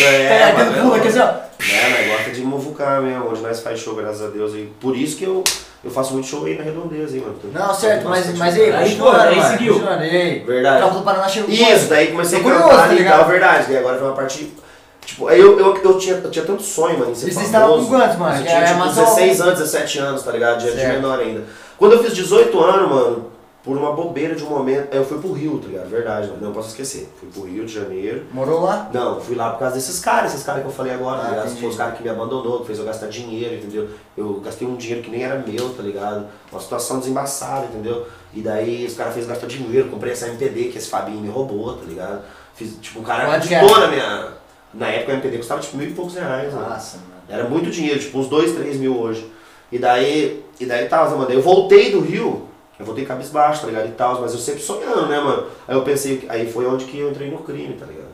É, 0.00 0.40
É, 0.42 0.52
o 0.52 0.56
bagulho 0.56 0.78
é 0.78 0.82
louco. 0.82 1.08
assim, 1.08 1.18
ó. 1.18 1.46
É, 1.58 1.88
nós 1.90 2.16
gosta 2.16 2.30
de 2.30 2.42
movucar 2.42 3.00
mesmo, 3.00 3.30
onde 3.30 3.40
nós 3.40 3.60
faz 3.60 3.80
show, 3.80 3.94
graças 3.94 4.22
a 4.22 4.28
Deus. 4.28 4.52
E 4.54 4.70
por 4.78 4.96
isso 4.96 5.16
que 5.16 5.24
eu, 5.24 5.42
eu 5.82 5.90
faço 5.90 6.12
muito 6.12 6.28
show 6.28 6.44
aí 6.44 6.56
na 6.56 6.64
redondeza, 6.64 7.16
hein, 7.16 7.24
mano. 7.26 7.38
Não, 7.52 7.74
certo, 7.74 8.08
mas, 8.08 8.36
mas 8.36 8.54
aí, 8.56 8.72
Aí, 8.72 8.94
pô, 8.96 9.08
aí 9.08 9.36
mano, 9.36 9.50
seguiu. 9.50 9.78
Verdade. 10.46 10.82
Campo 10.82 10.94
do 10.96 11.02
Paraná 11.02 11.28
chegou 11.28 11.50
Isso, 11.50 11.88
daí 11.88 12.08
comecei 12.08 12.40
a 12.40 12.42
cantar 12.42 12.88
tá 12.88 12.94
e 12.94 13.04
tal, 13.04 13.24
verdade. 13.26 13.66
Daí 13.68 13.78
agora 13.78 13.98
foi 13.98 14.06
uma 14.06 14.14
parte. 14.16 14.54
Tipo, 15.06 15.28
aí 15.28 15.40
eu, 15.40 15.58
eu, 15.58 15.76
eu, 15.76 15.98
tinha, 15.98 16.16
eu 16.16 16.30
tinha 16.30 16.44
tanto 16.44 16.62
sonho, 16.62 16.98
mano, 16.98 17.12
em 17.12 17.14
ser 17.14 17.28
E 17.28 17.32
vocês 17.32 17.48
famoso. 17.50 17.80
estavam 17.80 17.84
com 17.84 17.90
quantos, 17.90 18.16
mano? 18.18 18.36
Eu 18.40 18.42
tinha, 18.44 18.58
é 18.58 18.64
tipo, 18.66 18.78
matou- 18.80 19.04
16 19.04 19.40
anos, 19.40 19.58
17 19.60 19.98
anos, 20.00 20.22
tá 20.22 20.32
ligado? 20.32 20.58
De, 20.58 20.66
de 20.66 20.72
Certo. 20.72 20.92
menor 20.96 21.20
ainda. 21.20 21.44
Quando 21.78 21.92
eu 21.92 22.02
fiz 22.02 22.12
18 22.14 22.60
anos, 22.60 22.90
mano, 22.90 23.36
por 23.62 23.76
uma 23.76 23.92
bobeira 23.92 24.34
de 24.34 24.42
um 24.44 24.48
momento, 24.50 24.92
eu 24.94 25.04
fui 25.04 25.18
pro 25.18 25.32
Rio, 25.32 25.58
tá 25.58 25.68
ligado? 25.68 25.88
Verdade, 25.88 26.26
mano, 26.28 26.40
não 26.42 26.52
posso 26.52 26.68
esquecer. 26.68 27.08
Fui 27.20 27.28
pro 27.32 27.42
Rio 27.50 27.64
de 27.64 27.72
Janeiro. 27.72 28.24
Morou 28.32 28.62
lá? 28.62 28.90
Não, 28.92 29.20
fui 29.20 29.36
lá 29.36 29.50
por 29.50 29.60
causa 29.60 29.74
desses 29.76 30.00
caras, 30.00 30.32
esses 30.34 30.44
caras 30.44 30.62
que 30.62 30.68
eu 30.68 30.72
falei 30.72 30.92
agora, 30.92 31.18
Ah, 31.18 31.22
tá 31.22 31.28
ligado? 31.30 31.44
entendi. 31.46 31.60
Foi 31.60 31.70
os 31.70 31.76
caras 31.76 31.96
que 31.96 32.02
me 32.02 32.08
abandonou, 32.08 32.60
que 32.60 32.66
fez 32.66 32.78
eu 32.80 32.84
gastar 32.84 33.06
dinheiro, 33.06 33.54
entendeu? 33.54 33.88
Eu 34.16 34.40
gastei 34.44 34.66
um 34.66 34.74
dinheiro 34.76 35.02
que 35.02 35.10
nem 35.10 35.22
era 35.22 35.36
meu, 35.46 35.70
tá 35.70 35.82
ligado? 35.84 36.26
Uma 36.50 36.60
situação 36.60 36.98
desembaçada, 36.98 37.66
entendeu? 37.66 38.06
E 38.34 38.40
daí 38.40 38.84
os 38.86 38.94
caras 38.94 39.14
fez 39.14 39.24
eu 39.26 39.32
gastar 39.32 39.46
dinheiro, 39.46 39.88
comprei 39.88 40.12
essa 40.12 40.26
MPD 40.26 40.64
que 40.64 40.78
esse 40.78 40.88
Fabinho 40.88 41.20
me 41.20 41.28
roubou, 41.28 41.74
tá 41.76 41.84
ligado? 41.84 42.22
Fiz, 42.54 42.76
tipo, 42.80 42.98
um 43.00 43.02
cara 43.04 43.24
que 43.38 43.54
acreditou 43.54 43.76
era? 43.76 43.86
na 43.86 43.92
minha. 43.92 44.28
Na 44.74 44.88
época 44.88 45.12
a 45.12 45.14
MPD 45.14 45.38
custava 45.38 45.60
tipo 45.60 45.76
mil 45.76 45.88
e 45.88 45.92
poucos 45.92 46.14
reais, 46.14 46.52
mano. 46.52 46.68
Nossa, 46.68 46.98
mano. 46.98 47.10
Era 47.28 47.48
muito 47.48 47.70
dinheiro, 47.70 47.98
tipo 47.98 48.18
uns 48.18 48.28
2, 48.28 48.52
3 48.52 48.76
mil 48.76 48.98
hoje. 48.98 49.30
E 49.72 49.78
daí, 49.78 50.44
e 50.60 50.66
daí 50.66 50.86
tal, 50.88 51.10
mano. 51.10 51.26
Daí 51.26 51.36
eu 51.36 51.42
voltei 51.42 51.90
do 51.90 52.00
Rio, 52.00 52.46
eu 52.78 52.84
voltei 52.86 53.04
cabisbaixo, 53.04 53.62
tá 53.62 53.66
ligado? 53.66 53.88
E 53.88 53.92
tal, 53.92 54.20
mas 54.20 54.32
eu 54.32 54.38
sempre 54.38 54.60
sonhando, 54.62 55.06
né, 55.06 55.18
mano? 55.20 55.46
Aí 55.66 55.74
eu 55.74 55.82
pensei, 55.82 56.18
que- 56.18 56.28
aí 56.30 56.50
foi 56.50 56.66
onde 56.66 56.84
que 56.84 56.98
eu 56.98 57.10
entrei 57.10 57.30
no 57.30 57.38
crime, 57.38 57.74
tá 57.74 57.86
ligado? 57.86 58.06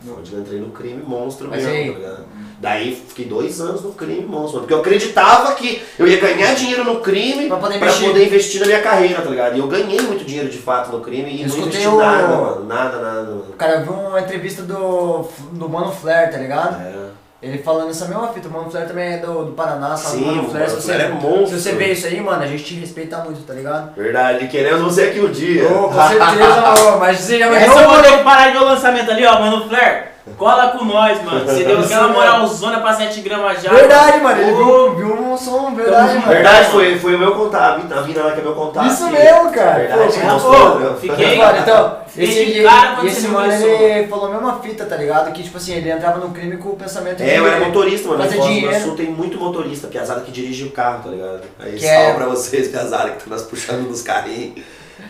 Foi 0.00 0.12
onde 0.14 0.32
eu 0.32 0.40
entrei 0.40 0.60
no 0.60 0.70
crime 0.70 1.02
monstro 1.02 1.48
Mas 1.48 1.64
mesmo, 1.64 1.72
aí- 1.78 1.92
tá 1.92 1.98
ligado? 1.98 2.26
Daí 2.60 2.94
fiquei 3.08 3.24
dois 3.24 3.58
anos 3.58 3.80
no 3.82 3.92
crime 3.92 4.20
monstro, 4.26 4.56
mano. 4.56 4.60
Porque 4.60 4.74
eu 4.74 4.80
acreditava 4.80 5.52
que 5.54 5.82
eu 5.98 6.06
ia 6.06 6.20
ganhar 6.20 6.54
dinheiro 6.54 6.84
no 6.84 7.00
crime 7.00 7.48
Pra 7.48 7.56
poder 7.56 7.78
pra 7.78 7.86
investir. 7.88 8.06
poder 8.08 8.26
investir 8.26 8.60
na 8.60 8.66
minha 8.66 8.82
carreira, 8.82 9.22
tá 9.22 9.30
ligado? 9.30 9.56
E 9.56 9.60
eu 9.60 9.66
ganhei 9.66 9.98
muito 10.02 10.24
dinheiro 10.26 10.50
de 10.50 10.58
fato 10.58 10.92
no 10.92 11.00
crime 11.00 11.30
e 11.30 11.42
Eu 11.42 11.48
não 11.48 11.56
escutei 11.56 11.80
investi 11.80 11.88
o- 11.88 11.96
nada, 11.98 12.28
mano. 12.28 12.64
Nada, 12.66 12.98
nada, 12.98 13.22
mano. 13.22 13.44
Cara, 13.56 13.72
eu 13.76 13.82
vi 13.84 13.88
uma 13.88 14.20
entrevista 14.20 14.62
do, 14.62 15.26
do 15.52 15.68
Mano 15.70 15.90
Flair, 15.90 16.30
tá 16.30 16.36
ligado? 16.36 16.82
É. 16.82 17.10
Ele 17.42 17.56
falando 17.56 17.88
essa 17.88 18.04
mesma 18.04 18.28
fita, 18.28 18.48
o 18.48 18.50
Mano 18.52 18.70
Flair 18.70 18.86
também 18.86 19.14
é 19.14 19.16
do, 19.16 19.46
do 19.46 19.52
Paraná, 19.52 19.96
sabe? 19.96 20.16
Sim, 20.18 20.24
o 20.24 20.26
Mano 20.26 20.42
o 20.48 20.50
Flair, 20.50 20.68
Mano 20.68 20.80
você, 20.82 20.92
Flair 20.92 21.00
é 21.00 21.08
monstro. 21.08 21.46
se 21.46 21.62
você 21.62 21.72
vê 21.72 21.92
isso 21.92 22.06
aí, 22.06 22.20
mano, 22.20 22.42
a 22.42 22.46
gente 22.46 22.62
te 22.62 22.74
respeita 22.74 23.16
muito, 23.20 23.40
tá 23.46 23.54
ligado? 23.54 23.94
Verdade, 23.96 24.46
queremos 24.48 24.82
você 24.82 25.04
aqui 25.04 25.20
um 25.20 25.30
dia. 25.32 25.66
Ô, 25.66 25.88
com 25.88 25.94
certeza, 26.08 26.96
mas 27.00 27.18
você 27.18 27.38
já 27.38 27.48
vai 27.48 27.60
ver 27.60 27.66
eu 27.68 27.72
o 27.72 27.74
vou 27.88 28.02
ter 28.02 28.10
mano. 28.10 28.18
que 28.18 28.24
parar 28.24 28.46
de 28.48 28.52
ver 28.58 28.58
o 28.62 28.66
lançamento 28.66 29.10
ali, 29.10 29.24
ó, 29.24 29.40
mano. 29.40 29.66
Flair, 29.66 30.09
cola 30.36 30.68
com 30.68 30.84
nós, 30.84 31.22
mano. 31.24 31.44
Você 31.44 31.64
deu 31.64 31.80
aquela 31.80 32.08
moralzona 32.08 32.80
pra 32.80 32.92
7 32.92 33.20
gramas 33.20 33.62
já. 33.62 33.70
Verdade, 33.72 34.20
mano, 34.20 34.40
ele 34.40 34.52
viu, 34.52 34.94
viu 34.94 35.14
um 35.14 35.36
som, 35.36 35.74
verdade, 35.74 36.08
Tamo 36.08 36.20
mano. 36.20 36.32
Verdade, 36.32 36.70
foi, 36.70 36.98
foi 36.98 37.14
o 37.14 37.18
meu 37.18 37.32
contato. 37.32 37.92
A 37.92 38.02
mina 38.02 38.22
lá 38.22 38.32
que 38.32 38.40
é 38.40 38.42
meu 38.42 38.54
contato. 38.54 38.86
Isso 38.86 39.08
mesmo, 39.10 39.50
cara. 39.50 39.78
Verdade, 39.78 40.18
Pô, 40.20 40.26
mostrou, 40.26 40.78
meu. 40.80 40.94
fiquei- 40.96 41.36
Mano, 41.38 41.58
então, 41.58 41.96
esse, 42.16 42.38
e 42.40 42.64
esse 43.06 43.20
você 43.22 43.28
mano, 43.28 43.52
ele 43.52 44.08
falou 44.08 44.26
a 44.26 44.30
mesma 44.34 44.58
fita, 44.60 44.84
tá 44.84 44.96
ligado? 44.96 45.32
Que, 45.32 45.42
tipo 45.42 45.56
assim, 45.56 45.74
ele 45.74 45.90
entrava 45.90 46.18
no 46.18 46.30
crime 46.30 46.56
com 46.56 46.70
o 46.70 46.76
pensamento 46.76 47.22
É, 47.22 47.38
eu 47.38 47.46
era 47.46 47.64
motorista, 47.64 48.08
mano. 48.08 48.22
Do 48.22 48.28
dinheiro. 48.28 48.72
Iguaçu 48.72 48.92
tem 48.96 49.06
muito 49.06 49.38
motorista, 49.38 49.88
piazada 49.88 50.20
que 50.20 50.30
dirige 50.30 50.64
o 50.64 50.70
carro, 50.70 51.02
tá 51.04 51.10
ligado? 51.10 51.40
Aí 51.58 51.72
Que 51.72 51.80
salve 51.86 52.10
é- 52.10 52.14
pra 52.14 52.26
vocês, 52.26 52.68
piazada, 52.68 53.10
que 53.10 53.18
estão 53.18 53.32
nós 53.32 53.42
puxando 53.42 53.88
nos 53.88 54.02
carrinhos. 54.02 54.60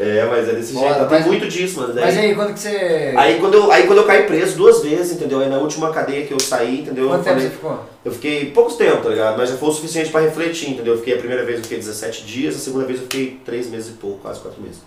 É, 0.01 0.25
mas 0.25 0.49
é 0.49 0.53
desse 0.55 0.73
jeito. 0.73 0.95
Tem 0.95 1.07
mas- 1.11 1.27
muito 1.27 1.47
disso, 1.49 1.81
mano. 1.81 1.93
Daí- 1.93 2.05
Mas 2.05 2.17
aí, 2.19 2.35
quando 2.35 2.55
que 2.55 2.61
você... 2.61 3.15
Aí 3.17 3.39
quando, 3.39 3.55
eu, 3.55 3.71
aí 3.71 3.87
quando 3.87 3.99
eu 3.99 4.07
caí 4.07 4.23
preso 4.23 4.57
duas 4.57 4.83
vezes, 4.83 5.13
entendeu? 5.13 5.41
Aí 5.41 5.49
na 5.51 5.59
última 5.59 5.93
cadeia 5.93 6.25
que 6.27 6.33
eu 6.33 6.41
saí, 6.41 6.81
entendeu? 6.81 7.09
Quanto 7.09 7.19
eu, 7.21 7.25
tempo 7.25 7.35
falei- 7.37 7.49
você 7.49 7.55
ficou? 7.55 7.81
eu 8.05 8.13
fiquei 8.13 8.51
poucos 8.51 8.77
tempo, 8.77 9.03
tá 9.03 9.11
ligado? 9.11 9.37
Mas 9.37 9.51
já 9.51 9.57
foi 9.57 9.69
o 9.69 9.73
suficiente 9.73 10.11
pra 10.11 10.21
refletir, 10.23 10.71
entendeu? 10.71 10.95
Eu 10.95 10.99
fiquei 10.99 11.15
a 11.15 11.19
primeira 11.19 11.45
vez 11.45 11.59
eu 11.59 11.63
fiquei 11.65 11.79
17 11.79 12.25
dias, 12.25 12.57
a 12.57 12.59
segunda 12.59 12.85
vez 12.87 12.99
eu 12.99 13.03
fiquei 13.05 13.39
3 13.45 13.69
meses 13.69 13.91
e 13.91 13.93
pouco, 13.99 14.19
quase 14.21 14.41
4 14.41 14.61
meses. 14.63 14.81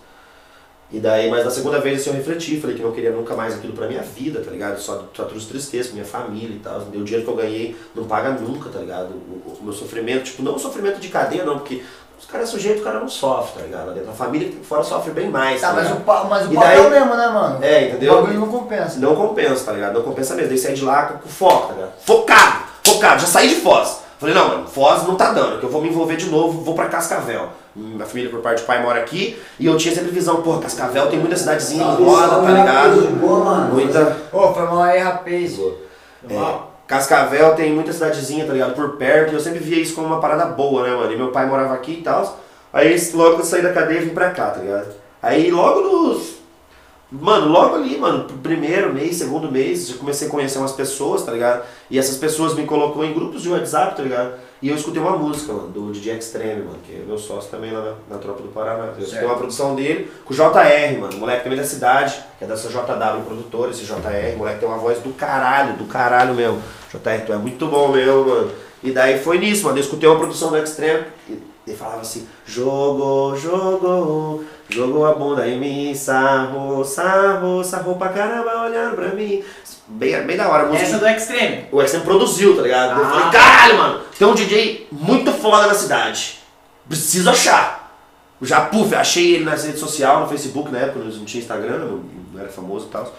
E 0.92 1.00
daí, 1.00 1.28
mas 1.28 1.44
na 1.44 1.50
segunda 1.50 1.80
vez 1.80 2.02
assim, 2.02 2.12
eu 2.12 2.16
refleti, 2.16 2.60
falei 2.60 2.76
que 2.76 2.84
não 2.84 2.92
queria 2.92 3.10
nunca 3.10 3.36
mais 3.36 3.56
aquilo 3.56 3.74
pra 3.74 3.88
minha 3.88 4.04
vida, 4.04 4.42
tá 4.42 4.52
ligado? 4.52 4.80
Só, 4.80 5.10
só 5.16 5.24
trouxe 5.26 5.48
tristeza 5.48 5.86
pra 5.90 5.94
minha 5.96 6.06
família 6.06 6.56
e 6.56 6.60
tal. 6.60 6.82
entendeu? 6.82 7.02
O 7.02 7.04
dinheiro 7.04 7.26
que 7.26 7.32
eu 7.32 7.36
ganhei 7.36 7.76
não 7.96 8.04
paga 8.04 8.30
nunca, 8.30 8.70
tá 8.70 8.78
ligado? 8.80 9.10
O, 9.12 9.50
o- 9.50 9.58
o 9.60 9.64
meu 9.64 9.74
sofrimento, 9.74 10.26
tipo, 10.26 10.44
não 10.44 10.54
o 10.56 10.60
sofrimento 10.60 11.00
de 11.00 11.08
cadeia, 11.08 11.44
não, 11.46 11.58
porque 11.58 11.82
os 12.20 12.26
caras 12.26 12.48
é 12.50 12.52
sujeito, 12.52 12.82
o 12.82 12.84
cara 12.84 13.00
não 13.00 13.08
sofre, 13.10 13.60
tá 13.60 13.66
ligado? 13.66 13.88
Lá 13.88 13.94
dentro. 13.94 14.10
A 14.10 14.14
família 14.14 14.52
fora 14.64 14.84
sofre 14.84 15.12
bem 15.12 15.30
mais. 15.30 15.62
Tá, 15.62 15.74
mas 15.74 15.88
ligado? 15.88 16.26
o, 16.26 16.30
mas 16.30 16.48
o 16.48 16.52
E 16.52 16.56
papel 16.56 16.82
daí- 16.84 16.90
mesmo, 16.90 17.16
né, 17.16 17.28
mano? 17.28 17.60
É, 17.64 17.88
entendeu? 17.90 18.14
O 18.14 18.16
bagulho 18.22 18.40
não 18.40 18.48
compensa. 18.48 19.00
Não 19.00 19.16
compensa, 19.16 19.66
tá 19.66 19.72
ligado? 19.74 19.94
Não 19.94 20.02
compensa 20.04 20.34
mesmo. 20.36 20.50
Daí 20.50 20.58
saí 20.58 20.74
de 20.74 20.84
lá 20.86 21.04
com 21.22 21.30
foco, 21.30 21.68
tá 21.68 21.74
ligado? 21.74 21.92
Focado, 22.06 22.64
focado. 22.84 23.22
Já 23.22 23.28
saí 23.28 23.50
de 23.50 23.56
Foz. 23.56 24.02
Falei, 24.20 24.34
não, 24.36 24.48
mano, 24.48 24.68
Foz 24.68 25.04
não 25.04 25.16
tá 25.16 25.32
dando, 25.34 25.60
que 25.60 25.66
eu 25.66 25.70
vou 25.70 25.82
me 25.82 25.90
envolver 25.90 26.16
de 26.16 26.28
novo, 26.28 26.62
vou 26.64 26.74
pra 26.76 26.86
Cascavel. 26.88 27.50
Minha 27.76 28.06
família 28.06 28.30
por 28.32 28.40
parte 28.40 28.60
de 28.62 28.66
pai 28.66 28.82
mora 28.82 29.00
aqui 29.02 29.38
e 29.60 29.66
eu 29.66 29.76
tinha 29.76 29.94
sempre 29.94 30.12
visão, 30.12 30.42
pô, 30.42 30.60
Cascavel 30.60 31.08
tem 31.10 31.20
muita 31.20 31.36
cidadezinha 31.36 31.84
em 31.84 32.04
roda, 32.06 32.36
tá 32.42 32.50
ligado? 32.52 33.02
Boa, 33.20 33.44
mano. 33.44 33.74
Muita. 33.74 34.16
Ô, 34.32 34.54
foi 34.54 34.64
mal 34.64 34.82
aí, 34.84 35.00
rapaz. 35.00 35.60
É, 36.30 36.73
Cascavel 36.94 37.56
tem 37.56 37.74
muita 37.74 37.92
cidadezinha, 37.92 38.46
tá 38.46 38.54
ligado? 38.54 38.76
Por 38.76 38.98
perto, 38.98 39.32
e 39.32 39.34
eu 39.34 39.40
sempre 39.40 39.58
via 39.58 39.82
isso 39.82 39.96
como 39.96 40.06
uma 40.06 40.20
parada 40.20 40.46
boa, 40.46 40.84
né, 40.84 40.96
mano? 40.96 41.12
E 41.12 41.18
meu 41.18 41.32
pai 41.32 41.48
morava 41.48 41.74
aqui 41.74 41.94
e 41.94 42.02
tal. 42.04 42.40
Aí 42.72 42.96
logo 43.16 43.40
eu 43.40 43.44
saí 43.44 43.64
da 43.64 43.74
cadeia 43.74 44.02
vim 44.02 44.10
pra 44.10 44.30
cá, 44.30 44.52
tá 44.52 44.60
ligado? 44.60 44.94
Aí 45.20 45.50
logo 45.50 45.82
nos. 45.82 46.36
Mano, 47.12 47.48
logo 47.48 47.76
ali, 47.76 47.98
mano, 47.98 48.26
primeiro 48.44 48.94
mês, 48.94 49.16
segundo 49.16 49.52
mês, 49.52 49.88
já 49.88 49.98
comecei 49.98 50.28
a 50.28 50.32
conhecer 50.32 50.60
umas 50.60 50.72
pessoas, 50.72 51.24
tá 51.24 51.32
ligado? 51.32 51.64
E 51.90 51.98
essas 51.98 52.18
pessoas 52.18 52.54
me 52.54 52.66
colocou 52.66 53.04
em 53.04 53.14
grupos 53.14 53.42
de 53.42 53.50
WhatsApp, 53.50 53.96
tá 53.96 54.04
ligado? 54.04 54.34
E 54.64 54.70
eu 54.70 54.78
escutei 54.78 55.02
uma 55.02 55.18
música, 55.18 55.52
mano, 55.52 55.68
do 55.68 55.92
DJ 55.92 56.18
Extreme, 56.18 56.62
mano, 56.62 56.78
que 56.88 56.94
é 56.94 57.04
meu 57.06 57.18
sócio 57.18 57.52
também 57.52 57.74
lá 57.74 57.82
na, 57.82 58.16
na 58.16 58.18
Tropa 58.18 58.42
do 58.42 58.48
Paraná. 58.48 58.94
Eu 58.98 59.04
escutei 59.04 59.26
uma 59.26 59.36
produção 59.36 59.76
dele 59.76 60.10
com 60.24 60.34
o 60.34 60.38
JR, 60.38 61.02
mano, 61.02 61.18
moleque 61.18 61.44
também 61.44 61.60
da 61.60 61.66
cidade, 61.66 62.24
que 62.40 62.46
é 62.46 62.48
dessa 62.48 62.70
JW 62.70 63.26
produtor, 63.26 63.70
esse 63.72 63.84
JR, 63.84 64.38
moleque 64.38 64.62
tem 64.62 64.70
uma 64.70 64.78
voz 64.78 65.00
do 65.00 65.12
caralho, 65.16 65.74
do 65.74 65.84
caralho 65.84 66.34
mesmo. 66.34 66.64
JR, 66.94 67.26
tu 67.26 67.34
é 67.34 67.38
muito 67.38 67.68
bom 67.68 67.90
mesmo, 67.90 68.26
mano. 68.26 68.52
E 68.82 68.92
daí 68.92 69.20
foi 69.20 69.38
nisso, 69.38 69.66
mano, 69.66 69.78
eu 69.80 69.84
escutei 69.84 70.08
uma 70.08 70.18
produção 70.18 70.50
do 70.50 70.58
Extreme 70.58 71.08
e 71.28 71.44
ele 71.68 71.76
falava 71.76 72.00
assim, 72.00 72.26
jogo, 72.46 73.36
jogo, 73.36 74.46
jogou 74.70 75.06
a 75.06 75.14
bunda 75.14 75.46
em 75.46 75.60
mim, 75.60 75.94
sarro, 75.94 76.86
sarro, 76.86 77.64
sarro 77.66 77.96
pra 77.96 78.10
caramba 78.10 78.64
olhando 78.64 78.96
pra 78.96 79.10
mim. 79.10 79.44
Bem, 79.88 80.26
bem 80.26 80.38
da 80.38 80.48
hora 80.50 80.64
a 80.64 80.66
música. 80.68 80.84
Essa 80.86 80.98
do 80.98 81.08
Extreme. 81.08 81.66
O 81.72 81.82
Extreme 81.82 82.06
produziu, 82.06 82.56
tá 82.56 82.62
ligado? 82.62 83.00
Eu 83.00 83.06
Ah. 83.06 83.10
falei, 83.10 83.30
caralho, 83.32 83.78
mano, 83.78 84.02
tem 84.18 84.28
um 84.28 84.34
DJ 84.34 84.88
muito 84.92 85.32
foda 85.34 85.68
na 85.68 85.74
cidade. 85.74 86.40
Preciso 86.88 87.30
achar. 87.30 87.82
Já, 88.42 88.62
puf, 88.62 88.94
achei 88.96 89.36
ele 89.36 89.46
nas 89.46 89.64
redes 89.64 89.80
sociais, 89.80 90.20
no 90.20 90.28
Facebook, 90.28 90.70
na 90.72 90.80
época 90.80 91.00
não 91.00 91.26
tinha 91.26 91.42
Instagram, 91.42 91.78
não, 91.80 92.04
não 92.34 92.40
era 92.40 92.50
famoso 92.50 92.88
e 92.88 92.90
tal. 92.90 93.14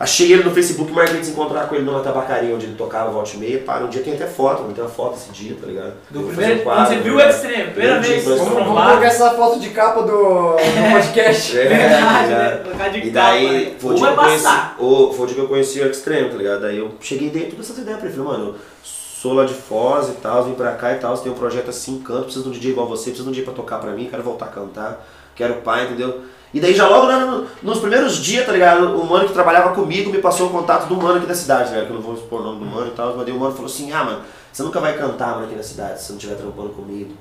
Achei 0.00 0.32
ele 0.32 0.42
no 0.42 0.50
Facebook, 0.50 0.90
marquei 0.92 1.20
de 1.20 1.26
se 1.26 1.32
encontrar 1.32 1.68
com 1.68 1.74
ele 1.74 1.84
numa 1.84 2.00
tabacaria 2.00 2.54
onde 2.54 2.64
ele 2.64 2.74
tocava 2.74 3.10
volta 3.10 3.32
e 3.34 3.36
meia. 3.36 3.58
Para, 3.58 3.84
um 3.84 3.88
dia 3.90 4.02
tem 4.02 4.14
até 4.14 4.26
foto, 4.26 4.62
mano, 4.62 4.72
tem 4.72 4.82
uma 4.82 4.88
foto 4.88 5.12
desse 5.12 5.30
dia, 5.30 5.54
tá 5.60 5.66
ligado? 5.66 5.92
Do 6.08 6.22
primeiro, 6.22 6.60
um 6.60 6.64
quadro, 6.64 6.94
você 6.94 7.00
viu 7.02 7.12
o 7.12 7.16
ligado? 7.18 7.34
Extreme, 7.34 7.70
primeira 7.72 8.00
vez 8.00 8.24
Vamos, 8.24 8.40
vamos 8.48 8.64
colocar 8.66 9.04
essa 9.04 9.30
foto 9.32 9.60
de 9.60 9.68
capa 9.68 10.00
do, 10.02 10.08
do 10.56 10.92
podcast. 10.92 11.58
É, 11.58 11.68
Verdade, 11.68 12.00
tá 12.00 12.12
né? 12.12 12.26
ligado? 12.48 12.62
Colocar 12.64 12.88
de 12.88 12.98
E 13.06 13.10
daí, 13.10 13.64
né? 13.66 13.74
foi 13.78 13.90
o, 13.90 13.92
Ou 13.92 13.98
dia 13.98 14.06
vai 14.06 14.14
que 14.14 14.20
eu 14.20 14.24
conheci, 14.24 14.44
passar. 14.44 14.76
o, 14.78 15.12
foi 15.12 15.22
o 15.22 15.26
dia 15.26 15.34
que 15.36 15.42
eu 15.42 15.48
conheci 15.48 15.80
o 15.82 15.90
Extreme, 15.90 16.30
tá 16.30 16.36
ligado? 16.36 16.60
Daí 16.62 16.78
eu 16.78 16.94
cheguei 16.98 17.28
dentro 17.28 17.56
dessas 17.58 17.76
ideias 17.76 18.00
pra 18.00 18.08
ele, 18.08 18.16
falei, 18.16 18.32
mano, 18.38 18.54
sou 18.82 19.34
lá 19.34 19.44
de 19.44 19.52
Foz 19.52 20.08
e 20.08 20.12
tal, 20.12 20.44
vim 20.44 20.54
pra 20.54 20.72
cá 20.72 20.92
e 20.92 20.96
tal, 20.96 21.14
você 21.14 21.24
tem 21.24 21.32
um 21.32 21.34
projeto 21.34 21.68
assim, 21.68 21.98
canto, 21.98 22.22
preciso 22.24 22.44
de 22.44 22.48
um 22.48 22.52
DJ 22.52 22.70
igual 22.70 22.88
você, 22.88 23.10
preciso 23.10 23.24
de 23.24 23.28
um 23.28 23.32
DJ 23.32 23.44
pra 23.44 23.52
tocar 23.52 23.78
pra 23.78 23.90
mim, 23.90 24.06
quero 24.10 24.22
voltar 24.22 24.46
a 24.46 24.48
cantar, 24.48 25.06
quero 25.36 25.56
pai, 25.56 25.84
entendeu? 25.84 26.22
E 26.52 26.60
daí 26.60 26.74
já 26.74 26.88
logo 26.88 27.06
lá 27.06 27.18
no- 27.20 27.46
nos 27.62 27.78
primeiros 27.78 28.16
dias, 28.16 28.44
tá 28.44 28.52
ligado? 28.52 29.00
O 29.00 29.06
mano 29.06 29.26
que 29.28 29.32
trabalhava 29.32 29.74
comigo 29.74 30.10
me 30.10 30.18
passou 30.18 30.48
o 30.48 30.50
contato 30.50 30.86
do 30.88 30.96
mano 30.96 31.18
aqui 31.18 31.26
da 31.26 31.34
cidade, 31.34 31.64
tá 31.64 31.70
ligado? 31.70 31.86
Que 31.86 31.92
eu 31.92 31.96
não 31.96 32.02
vou 32.02 32.14
expor 32.14 32.40
o 32.40 32.44
nome 32.44 32.58
do 32.60 32.66
mano 32.66 32.88
e 32.88 32.90
tal, 32.90 33.14
mas 33.16 33.24
daí 33.26 33.34
o 33.34 33.38
mano 33.38 33.52
falou 33.52 33.66
assim, 33.70 33.92
ah, 33.92 34.02
mano, 34.04 34.20
você 34.52 34.62
nunca 34.64 34.80
vai 34.80 34.96
cantar, 34.98 35.34
mano, 35.34 35.46
aqui 35.46 35.54
na 35.54 35.62
cidade, 35.62 36.00
se 36.00 36.06
você 36.06 36.12
não 36.12 36.18
estiver 36.18 36.34
trampando 36.36 36.70
comigo. 36.70 37.12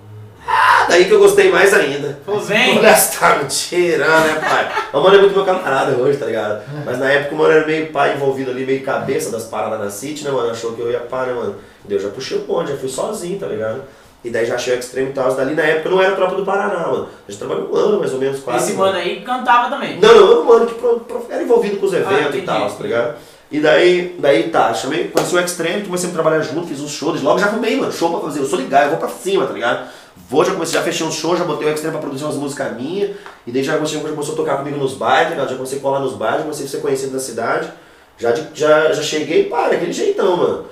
Ah, 0.47 0.85
daí 0.89 1.05
que 1.05 1.11
eu 1.11 1.19
gostei 1.19 1.51
mais 1.51 1.73
ainda. 1.73 2.17
Falou, 2.25 2.39
vem. 2.41 2.79
Olha, 2.79 2.95
você 2.95 3.19
tá 3.19 3.35
me 3.35 3.45
tirando, 3.45 4.25
né, 4.25 4.39
pai? 4.39 4.71
O 4.93 4.99
mano 5.01 5.15
é 5.17 5.19
muito 5.19 5.35
meu 5.35 5.45
camarada 5.45 5.91
hoje, 5.97 6.17
tá 6.17 6.25
ligado? 6.25 6.63
Mas 6.85 6.97
na 6.97 7.11
época 7.11 7.35
o 7.35 7.37
mano 7.37 7.51
era 7.53 7.67
meio 7.67 7.91
pai 7.91 8.15
envolvido 8.15 8.49
ali, 8.49 8.65
meio 8.65 8.81
cabeça 8.83 9.29
das 9.31 9.43
paradas 9.43 9.79
na 9.79 9.89
City, 9.91 10.23
né, 10.23 10.31
mano? 10.31 10.49
Achou 10.49 10.73
que 10.73 10.81
eu 10.81 10.89
ia 10.89 11.01
pá, 11.01 11.25
né, 11.25 11.33
mano? 11.33 11.55
Daí 11.85 11.97
eu 11.97 12.01
já 12.01 12.09
puxei 12.09 12.37
o 12.37 12.41
bonde, 12.45 12.71
já 12.71 12.77
fui 12.77 12.89
sozinho, 12.89 13.37
tá 13.37 13.45
ligado? 13.47 13.81
E 14.23 14.29
daí 14.29 14.45
já 14.45 14.55
achei 14.55 14.75
o 14.75 14.79
Extreme 14.79 15.11
e 15.11 15.13
tal. 15.13 15.33
Dali 15.33 15.55
na 15.55 15.63
época 15.63 15.89
não 15.89 16.01
era 16.01 16.15
tropa 16.15 16.35
do 16.35 16.43
Paraná, 16.45 16.87
mano. 16.87 17.07
A 17.27 17.31
gente 17.31 17.39
trabalhou 17.39 17.71
um 17.71 17.75
ano, 17.75 17.99
mais 17.99 18.11
ou 18.13 18.19
menos, 18.19 18.39
quase. 18.41 18.69
Esse 18.69 18.77
mano 18.77 18.97
aí 18.97 19.21
cantava 19.21 19.69
também. 19.69 19.99
Não, 19.99 20.13
não, 20.13 20.31
era 20.31 20.39
um 20.41 20.43
mano 20.43 20.65
que 20.65 20.73
pro- 20.75 20.99
pro- 20.99 21.25
era 21.29 21.41
envolvido 21.41 21.77
com 21.77 21.85
os 21.85 21.93
eventos 21.93 22.33
Ah, 22.33 22.37
e 22.37 22.41
tal, 22.41 22.69
tá 22.69 22.83
ligado? 22.83 23.15
E 23.51 23.59
daí, 23.59 24.15
daí 24.19 24.49
tá, 24.49 24.73
chamei, 24.73 25.07
conheci 25.07 25.33
o 25.35 25.39
Extreme, 25.39 25.83
comecei 25.85 26.09
a 26.09 26.13
trabalhar 26.13 26.39
junto, 26.41 26.67
fiz 26.67 26.79
uns 26.81 26.91
shows, 26.91 27.19
logo 27.21 27.39
já 27.39 27.47
arrumei, 27.47 27.77
mano, 27.77 27.91
show 27.91 28.11
pra 28.11 28.19
fazer, 28.19 28.41
eu 28.41 28.45
sou 28.45 28.59
ligado, 28.59 28.83
eu 28.83 28.89
vou 28.91 28.99
pra 28.99 29.07
cima, 29.09 29.47
tá 29.47 29.53
ligado? 29.53 29.89
Vou, 30.29 30.45
já 30.45 30.51
comecei, 30.53 30.75
já 30.77 30.83
fechei 30.83 31.07
uns 31.07 31.15
shows, 31.15 31.39
já 31.39 31.45
botei 31.45 31.67
o 31.67 31.71
Extreme 31.73 31.93
pra 31.93 32.01
produzir 32.01 32.25
umas 32.25 32.35
músicas 32.35 32.75
minhas, 32.75 33.11
e 33.47 33.51
daí 33.51 33.63
já 33.63 33.73
comecei, 33.75 33.99
já 33.99 34.07
começou 34.09 34.33
a 34.35 34.37
tocar 34.37 34.57
comigo 34.57 34.77
nos 34.77 34.93
bares, 34.93 35.23
tá 35.23 35.29
ligado? 35.31 35.49
Já 35.49 35.55
comecei 35.55 35.79
a 35.79 35.81
colar 35.81 35.99
nos 36.01 36.13
bares, 36.13 36.41
comecei 36.43 36.65
a 36.65 36.69
ser 36.69 36.77
conhecido 36.81 37.13
na 37.13 37.19
cidade, 37.19 37.71
já, 38.19 38.35
já, 38.53 38.91
já 38.91 39.01
cheguei, 39.01 39.45
pá, 39.45 39.67
daquele 39.69 39.93
jeitão, 39.93 40.37
mano. 40.37 40.65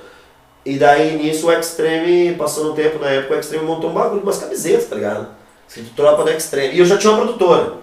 E 0.65 0.77
daí 0.77 1.17
nisso 1.17 1.47
o 1.47 1.51
Extreme, 1.51 2.35
passando 2.35 2.71
um 2.71 2.75
tempo 2.75 2.99
na 2.99 3.09
época, 3.09 3.35
o 3.35 3.39
Extreme 3.39 3.65
montou 3.65 3.89
um 3.89 3.93
bagulho, 3.93 4.21
umas 4.21 4.37
camisetas, 4.37 4.87
tá 4.87 4.95
ligado? 4.95 5.27
Escrito 5.67 5.95
Tropa 5.95 6.23
do 6.23 6.29
Extreme. 6.29 6.75
E 6.75 6.79
eu 6.79 6.85
já 6.85 6.97
tinha 6.97 7.11
uma 7.13 7.23
produtora. 7.23 7.73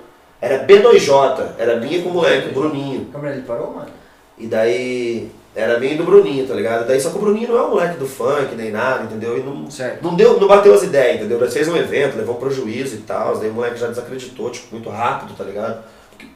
Era 0.40 0.66
B2J, 0.66 1.52
era 1.58 1.76
minha 1.76 2.02
com 2.02 2.10
o 2.10 2.12
moleque, 2.12 2.50
o 2.50 2.52
Bruninho. 2.52 3.06
Câmera, 3.06 3.34
ele 3.34 3.46
parou, 3.46 3.72
mano? 3.72 3.88
E 4.36 4.46
daí 4.46 5.30
era 5.54 5.82
e 5.84 5.94
do 5.96 6.02
Bruninho, 6.02 6.46
tá 6.48 6.54
ligado? 6.54 6.86
Daí 6.86 7.00
só 7.00 7.10
que 7.10 7.16
o 7.16 7.20
Bruninho 7.20 7.48
não 7.48 7.58
é 7.58 7.62
um 7.62 7.70
moleque 7.70 7.96
do 7.96 8.06
funk 8.06 8.56
nem 8.56 8.72
nada, 8.72 9.04
entendeu? 9.04 9.38
E 9.38 9.40
não, 9.40 9.70
Certo. 9.70 10.02
não, 10.02 10.16
deu, 10.16 10.40
não 10.40 10.48
bateu 10.48 10.74
as 10.74 10.82
ideias, 10.82 11.16
entendeu? 11.16 11.38
Nós 11.38 11.52
fez 11.52 11.68
um 11.68 11.76
evento, 11.76 12.16
levou 12.16 12.36
um 12.36 12.40
prejuízo 12.40 12.96
e 12.96 12.98
tal, 12.98 13.38
daí 13.38 13.50
o 13.50 13.54
moleque 13.54 13.78
já 13.78 13.86
desacreditou, 13.86 14.50
tipo, 14.50 14.74
muito 14.74 14.90
rápido, 14.90 15.36
tá 15.36 15.44
ligado? 15.44 15.84
Porque 16.10 16.26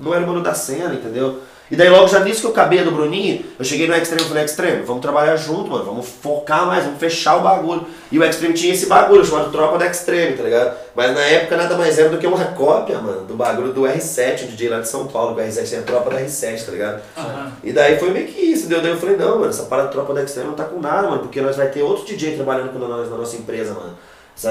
não 0.00 0.12
era 0.12 0.24
o 0.24 0.26
mano 0.26 0.42
da 0.42 0.54
cena, 0.54 0.92
entendeu? 0.92 1.38
E 1.70 1.76
daí 1.76 1.88
logo 1.90 2.08
já 2.08 2.20
nisso 2.20 2.40
que 2.40 2.46
eu 2.46 2.50
acabei 2.50 2.82
do 2.82 2.90
Bruninho, 2.90 3.44
eu 3.58 3.64
cheguei 3.64 3.86
no 3.86 3.94
Extreme 3.94 4.22
e 4.22 4.28
falei, 4.28 4.44
Extreme, 4.44 4.82
vamos 4.82 5.02
trabalhar 5.02 5.36
junto, 5.36 5.70
mano, 5.70 5.84
vamos 5.84 6.08
focar 6.08 6.66
mais, 6.66 6.84
vamos 6.84 6.98
fechar 6.98 7.36
o 7.36 7.40
bagulho. 7.40 7.86
E 8.10 8.18
o 8.18 8.24
Extreme 8.24 8.54
tinha 8.54 8.72
esse 8.72 8.86
bagulho 8.86 9.24
chamado 9.24 9.50
Tropa 9.50 9.76
do 9.76 9.84
Extreme, 9.84 10.36
tá 10.36 10.42
ligado? 10.42 10.76
Mas 10.94 11.14
na 11.14 11.20
época 11.20 11.56
nada 11.56 11.76
mais 11.76 11.98
era 11.98 12.08
do 12.08 12.16
que 12.16 12.26
uma 12.26 12.42
cópia, 12.46 12.98
mano, 12.98 13.24
do 13.24 13.34
bagulho 13.34 13.72
do 13.72 13.82
R7, 13.82 14.44
um 14.44 14.46
DJ 14.46 14.70
lá 14.70 14.80
de 14.80 14.88
São 14.88 15.06
Paulo, 15.06 15.34
que 15.34 15.42
o 15.42 15.44
R7 15.44 15.68
tem 15.68 15.78
a 15.78 15.82
tropa 15.82 16.10
da 16.10 16.20
R7, 16.20 16.64
tá 16.64 16.72
ligado? 16.72 17.02
Aham. 17.16 17.52
E 17.62 17.72
daí 17.72 17.98
foi 17.98 18.10
meio 18.10 18.26
que 18.26 18.40
isso, 18.40 18.64
entendeu? 18.64 18.82
Daí 18.82 18.92
eu 18.92 18.98
falei, 18.98 19.16
não, 19.16 19.38
mano, 19.38 19.50
essa 19.50 19.64
parada 19.64 19.88
tropa 19.88 20.14
da 20.14 20.22
Extreme 20.22 20.48
não 20.48 20.56
tá 20.56 20.64
com 20.64 20.80
nada, 20.80 21.08
mano, 21.08 21.20
porque 21.20 21.40
nós 21.40 21.56
vai 21.56 21.68
ter 21.68 21.82
outro 21.82 22.06
DJ 22.06 22.36
trabalhando 22.36 22.72
com 22.72 22.78
nós 22.78 23.10
na 23.10 23.16
nossa 23.16 23.36
empresa, 23.36 23.74
mano. 23.74 23.96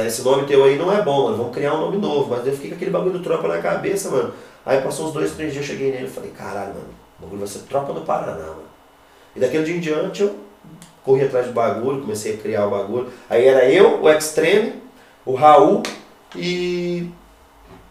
Esse 0.06 0.22
nome 0.22 0.46
teu 0.46 0.66
aí 0.66 0.78
não 0.78 0.94
é 0.94 1.02
bom, 1.02 1.24
mano, 1.24 1.38
vamos 1.38 1.54
criar 1.54 1.74
um 1.74 1.80
nome 1.80 1.98
novo. 1.98 2.30
Mas 2.30 2.42
daí 2.42 2.50
eu 2.50 2.54
fiquei 2.54 2.70
com 2.72 2.76
aquele 2.76 2.92
bagulho 2.92 3.14
do 3.14 3.24
tropa 3.24 3.48
na 3.48 3.58
cabeça, 3.60 4.12
mano. 4.12 4.34
Aí 4.66 4.82
passou 4.82 5.08
uns 5.08 5.14
dois, 5.14 5.32
três 5.32 5.54
dias, 5.54 5.64
eu 5.66 5.74
cheguei 5.76 5.92
nele 5.92 6.08
e 6.08 6.10
falei, 6.10 6.30
caralho, 6.32 6.74
mano, 6.74 7.07
o 7.20 7.24
bagulho 7.24 7.40
vai 7.40 7.48
ser 7.48 7.60
tropa 7.60 7.94
do 7.94 8.02
Paraná, 8.02 8.46
mano. 8.46 8.68
E 9.36 9.40
daquele 9.40 9.64
dia 9.64 9.76
em 9.76 9.80
diante 9.80 10.24
eu 10.24 10.36
corri 11.04 11.24
atrás 11.24 11.48
do 11.48 11.54
bagulho, 11.54 12.02
comecei 12.02 12.34
a 12.34 12.38
criar 12.38 12.68
o 12.68 12.72
bagulho. 12.72 13.10
Aí 13.30 13.46
era 13.46 13.66
eu, 13.66 14.02
o 14.02 14.10
Extreme, 14.10 14.74
o 15.26 15.34
Raul 15.34 15.84
e. 16.36 17.10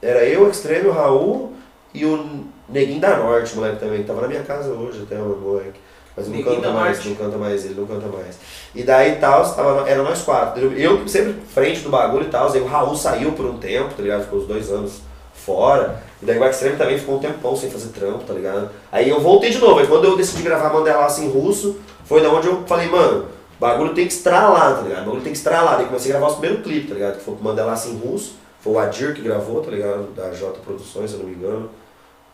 Era 0.02 0.24
eu, 0.24 0.44
o 0.44 0.50
Extreme, 0.50 0.88
o 0.88 0.92
Raul 0.92 1.52
e 1.94 2.04
o 2.04 2.44
Neguinho 2.68 3.00
da 3.00 3.16
Norte, 3.16 3.56
moleque 3.56 3.80
também, 3.80 4.02
que 4.02 4.06
tava 4.06 4.22
na 4.22 4.28
minha 4.28 4.42
casa 4.42 4.70
hoje 4.70 5.02
até 5.02 5.16
o 5.18 5.36
moleque. 5.36 5.80
Mas 6.16 6.28
não 6.28 6.42
canta 6.42 6.70
mais, 6.70 7.04
não 7.04 7.14
canta 7.14 7.36
mais, 7.36 7.64
ele 7.64 7.74
não 7.74 7.86
canta 7.86 8.06
mais. 8.06 8.38
E 8.74 8.82
daí 8.82 9.16
tal, 9.16 9.54
tava, 9.54 9.88
era 9.88 10.02
nós 10.02 10.22
quatro. 10.22 10.72
Eu 10.72 11.06
sempre 11.06 11.34
frente 11.46 11.80
do 11.80 11.90
bagulho 11.90 12.24
e 12.24 12.30
tal, 12.30 12.50
aí 12.50 12.60
o 12.60 12.66
Raul 12.66 12.94
saiu 12.96 13.32
por 13.32 13.44
um 13.44 13.58
tempo, 13.58 13.94
tá 13.94 14.02
ligado? 14.02 14.24
Ficou 14.24 14.40
uns 14.40 14.46
dois 14.46 14.70
anos 14.70 15.00
fora. 15.46 16.02
E 16.20 16.26
daí 16.26 16.38
o 16.38 16.44
Extreme 16.44 16.76
também 16.76 16.98
ficou 16.98 17.16
um 17.16 17.20
tempão 17.20 17.54
sem 17.56 17.70
fazer 17.70 17.88
trampo, 17.90 18.24
tá 18.24 18.34
ligado? 18.34 18.68
Aí 18.90 19.08
eu 19.08 19.20
voltei 19.20 19.50
de 19.50 19.58
novo, 19.58 19.78
aí 19.78 19.86
quando 19.86 20.04
eu 20.04 20.16
decidi 20.16 20.42
gravar 20.42 20.72
Mandelaça 20.72 21.20
em 21.22 21.28
russo, 21.30 21.76
foi 22.04 22.20
da 22.20 22.28
onde 22.30 22.48
eu 22.48 22.64
falei, 22.66 22.88
mano, 22.88 23.26
o 23.56 23.60
bagulho 23.60 23.94
tem 23.94 24.06
que 24.06 24.12
estralar, 24.12 24.76
tá 24.76 24.82
ligado? 24.82 25.02
O 25.02 25.04
bagulho 25.06 25.22
tem 25.22 25.32
que 25.32 25.38
estralar. 25.38 25.76
Daí 25.76 25.86
comecei 25.86 26.10
a 26.10 26.18
gravar 26.18 26.32
os 26.32 26.38
primeiros 26.38 26.64
clipes, 26.64 26.88
tá 26.88 26.94
ligado? 26.94 27.18
Que 27.18 27.24
foi 27.24 27.34
o 27.34 27.38
Mandelaça 27.42 27.88
em 27.88 27.96
russo, 27.96 28.34
foi 28.60 28.72
o 28.72 28.78
Adir 28.78 29.14
que 29.14 29.22
gravou, 29.22 29.62
tá 29.62 29.70
ligado? 29.70 30.12
Da 30.14 30.30
J 30.32 30.58
Produções, 30.64 31.10
se 31.10 31.16
eu 31.16 31.22
não 31.22 31.28
me 31.28 31.36
engano. 31.36 31.70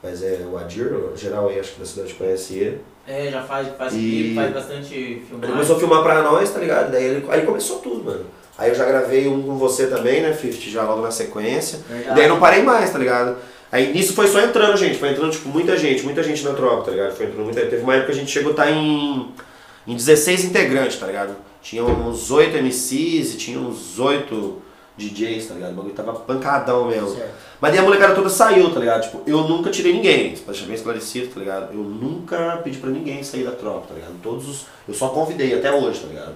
Mas 0.02 0.22
é 0.22 0.40
o 0.50 0.56
Adir, 0.58 0.86
o 0.92 1.16
geral 1.16 1.48
aí 1.48 1.60
acho 1.60 1.74
que 1.74 1.80
da 1.80 1.86
cidade 1.86 2.14
conhece 2.14 2.54
ele. 2.54 2.80
É, 3.06 3.30
já 3.30 3.42
faz, 3.42 3.68
faz 3.76 3.92
E- 3.92 3.96
clipe, 3.98 4.34
faz 4.34 4.52
bastante 4.54 4.94
Ele 4.94 5.24
filmagem. 5.28 5.52
começou 5.54 5.76
a 5.76 5.78
filmar 5.78 6.02
pra 6.02 6.22
nós, 6.22 6.50
tá 6.50 6.58
ligado? 6.60 6.90
Daí 6.90 7.04
ele, 7.04 7.26
aí 7.30 7.42
começou 7.42 7.78
tudo, 7.80 8.02
mano. 8.04 8.24
Aí 8.58 8.70
eu 8.70 8.74
já 8.74 8.84
gravei 8.84 9.26
um 9.26 9.42
com 9.42 9.56
você 9.56 9.86
também, 9.86 10.20
né, 10.20 10.32
Fifty, 10.32 10.70
já 10.70 10.82
logo 10.82 11.00
na 11.00 11.10
sequência. 11.10 11.78
E 11.88 11.92
Verdade. 11.92 12.16
daí 12.16 12.28
não 12.28 12.38
parei 12.38 12.62
mais, 12.62 12.90
tá 12.90 12.98
ligado? 12.98 13.36
Aí 13.70 13.90
nisso 13.92 14.12
foi 14.12 14.28
só 14.28 14.40
entrando, 14.40 14.76
gente. 14.76 14.98
Foi 14.98 15.10
entrando, 15.10 15.32
tipo, 15.32 15.48
muita 15.48 15.76
gente, 15.78 16.02
muita 16.02 16.22
gente 16.22 16.44
na 16.44 16.52
tropa, 16.52 16.84
tá 16.84 16.90
ligado? 16.90 17.16
Foi 17.16 17.26
entrando 17.26 17.44
muita 17.44 17.62
Teve 17.62 17.82
uma 17.82 17.94
época 17.94 18.12
que 18.12 18.18
a 18.18 18.20
gente 18.20 18.30
chegou 18.30 18.50
a 18.50 18.52
estar 18.52 18.70
em, 18.70 19.28
em 19.86 19.96
16 19.96 20.44
integrantes, 20.44 20.98
tá 20.98 21.06
ligado? 21.06 21.34
Tinha 21.62 21.82
uns 21.82 22.30
8 22.30 22.58
MCs 22.58 23.34
e 23.34 23.36
tinha 23.38 23.58
uns 23.58 23.98
8 23.98 24.60
DJs, 24.98 25.46
tá 25.46 25.54
ligado? 25.54 25.72
O 25.72 25.76
bagulho 25.76 25.94
tava 25.94 26.12
pancadão 26.12 26.88
mesmo. 26.88 27.16
Certo. 27.16 27.30
Mas 27.60 27.70
daí 27.70 27.80
a 27.80 27.82
molecada 27.82 28.14
toda 28.14 28.28
saiu, 28.28 28.70
tá 28.74 28.80
ligado? 28.80 29.02
Tipo, 29.04 29.22
eu 29.26 29.38
nunca 29.48 29.70
tirei 29.70 29.92
ninguém, 29.92 30.36
pra 30.36 30.52
deixar 30.52 30.66
bem 30.66 30.74
esclarecido, 30.74 31.28
tá 31.28 31.40
ligado? 31.40 31.72
Eu 31.72 31.78
nunca 31.78 32.60
pedi 32.62 32.76
pra 32.76 32.90
ninguém 32.90 33.22
sair 33.22 33.44
da 33.44 33.52
tropa, 33.52 33.86
tá 33.88 33.94
ligado? 33.94 34.14
Todos 34.22 34.48
os. 34.48 34.66
Eu 34.86 34.92
só 34.92 35.08
convidei 35.08 35.54
até 35.54 35.72
hoje, 35.72 36.00
tá 36.00 36.08
ligado? 36.08 36.34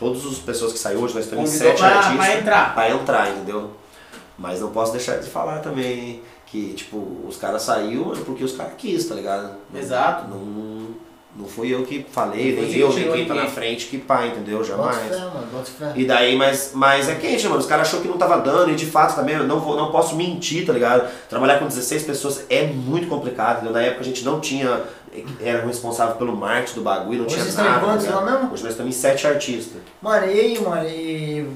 Todas 0.00 0.24
as 0.26 0.38
pessoas 0.38 0.72
que 0.72 0.78
saíram 0.78 1.02
hoje, 1.02 1.14
nós 1.14 1.24
estamos 1.24 1.48
em 1.50 1.52
Convidou 1.58 1.68
sete 1.76 1.78
pra- 1.78 1.98
artistas. 1.98 2.16
pra 2.26 2.38
entrar. 2.40 2.74
Pra 2.74 2.90
entrar, 2.90 3.30
entendeu? 3.30 3.70
Mas 4.38 4.60
não 4.60 4.70
posso 4.70 4.92
deixar 4.92 5.18
de 5.18 5.28
falar 5.28 5.58
também 5.60 6.22
que, 6.46 6.72
tipo, 6.72 6.96
os 7.28 7.36
caras 7.36 7.62
saíram 7.62 8.10
porque 8.24 8.42
os 8.42 8.52
caras 8.56 8.72
quis, 8.78 9.06
tá 9.06 9.14
ligado? 9.14 9.52
Exato. 9.74 10.26
Não, 10.28 10.79
não 11.36 11.46
fui 11.46 11.72
eu 11.72 11.84
que 11.84 12.04
falei, 12.10 12.54
Não 12.56 12.62
nem 12.62 12.72
foi 12.72 12.82
eu, 12.82 12.92
nem 12.92 13.12
quem 13.12 13.26
tá 13.26 13.34
na 13.34 13.46
frente 13.46 13.86
que 13.86 13.98
pá, 13.98 14.26
entendeu? 14.26 14.58
Bota 14.58 14.68
Jamais. 14.70 15.08
fé, 15.08 15.16
mano, 15.18 15.46
bota 15.52 15.70
fé. 15.70 15.92
E 15.94 16.04
daí, 16.04 16.36
mas, 16.36 16.72
mas 16.74 17.08
é 17.08 17.14
quente, 17.14 17.44
mano. 17.46 17.60
Os 17.60 17.66
caras 17.66 17.86
achou 17.88 18.00
que 18.00 18.08
não 18.08 18.18
tava 18.18 18.38
dando, 18.38 18.70
e 18.72 18.74
de 18.74 18.86
fato 18.86 19.14
também 19.14 19.36
eu 19.36 19.44
não, 19.44 19.60
vou, 19.60 19.76
não 19.76 19.90
posso 19.92 20.16
mentir, 20.16 20.66
tá 20.66 20.72
ligado? 20.72 21.08
Trabalhar 21.28 21.58
com 21.58 21.66
16 21.66 22.02
pessoas 22.02 22.44
é 22.50 22.64
muito 22.66 23.06
complicado, 23.08 23.56
entendeu? 23.56 23.72
Na 23.72 23.82
época 23.82 24.00
a 24.00 24.04
gente 24.04 24.24
não 24.24 24.40
tinha. 24.40 24.82
Era 25.40 25.64
responsável 25.66 26.14
pelo 26.16 26.36
marketing 26.36 26.74
do 26.76 26.82
bagulho, 26.82 27.18
não 27.18 27.26
Hoje 27.26 27.34
tinha 27.34 27.44
vocês 27.44 27.48
estão 27.54 27.64
em 27.64 27.68
nada. 27.68 27.84
quantos 27.84 28.04
tá 28.04 28.10
ligado? 28.12 28.24
lá 28.26 28.32
mesmo? 28.38 28.52
Hoje 28.52 28.62
nós 28.62 28.72
estamos 28.72 28.96
em 28.96 28.98
sete 28.98 29.26
artistas. 29.26 29.82
Mano, 30.00 30.26
e 30.26 30.40
aí, 30.40 30.60
mano, 30.60 30.88
e. 30.88 31.46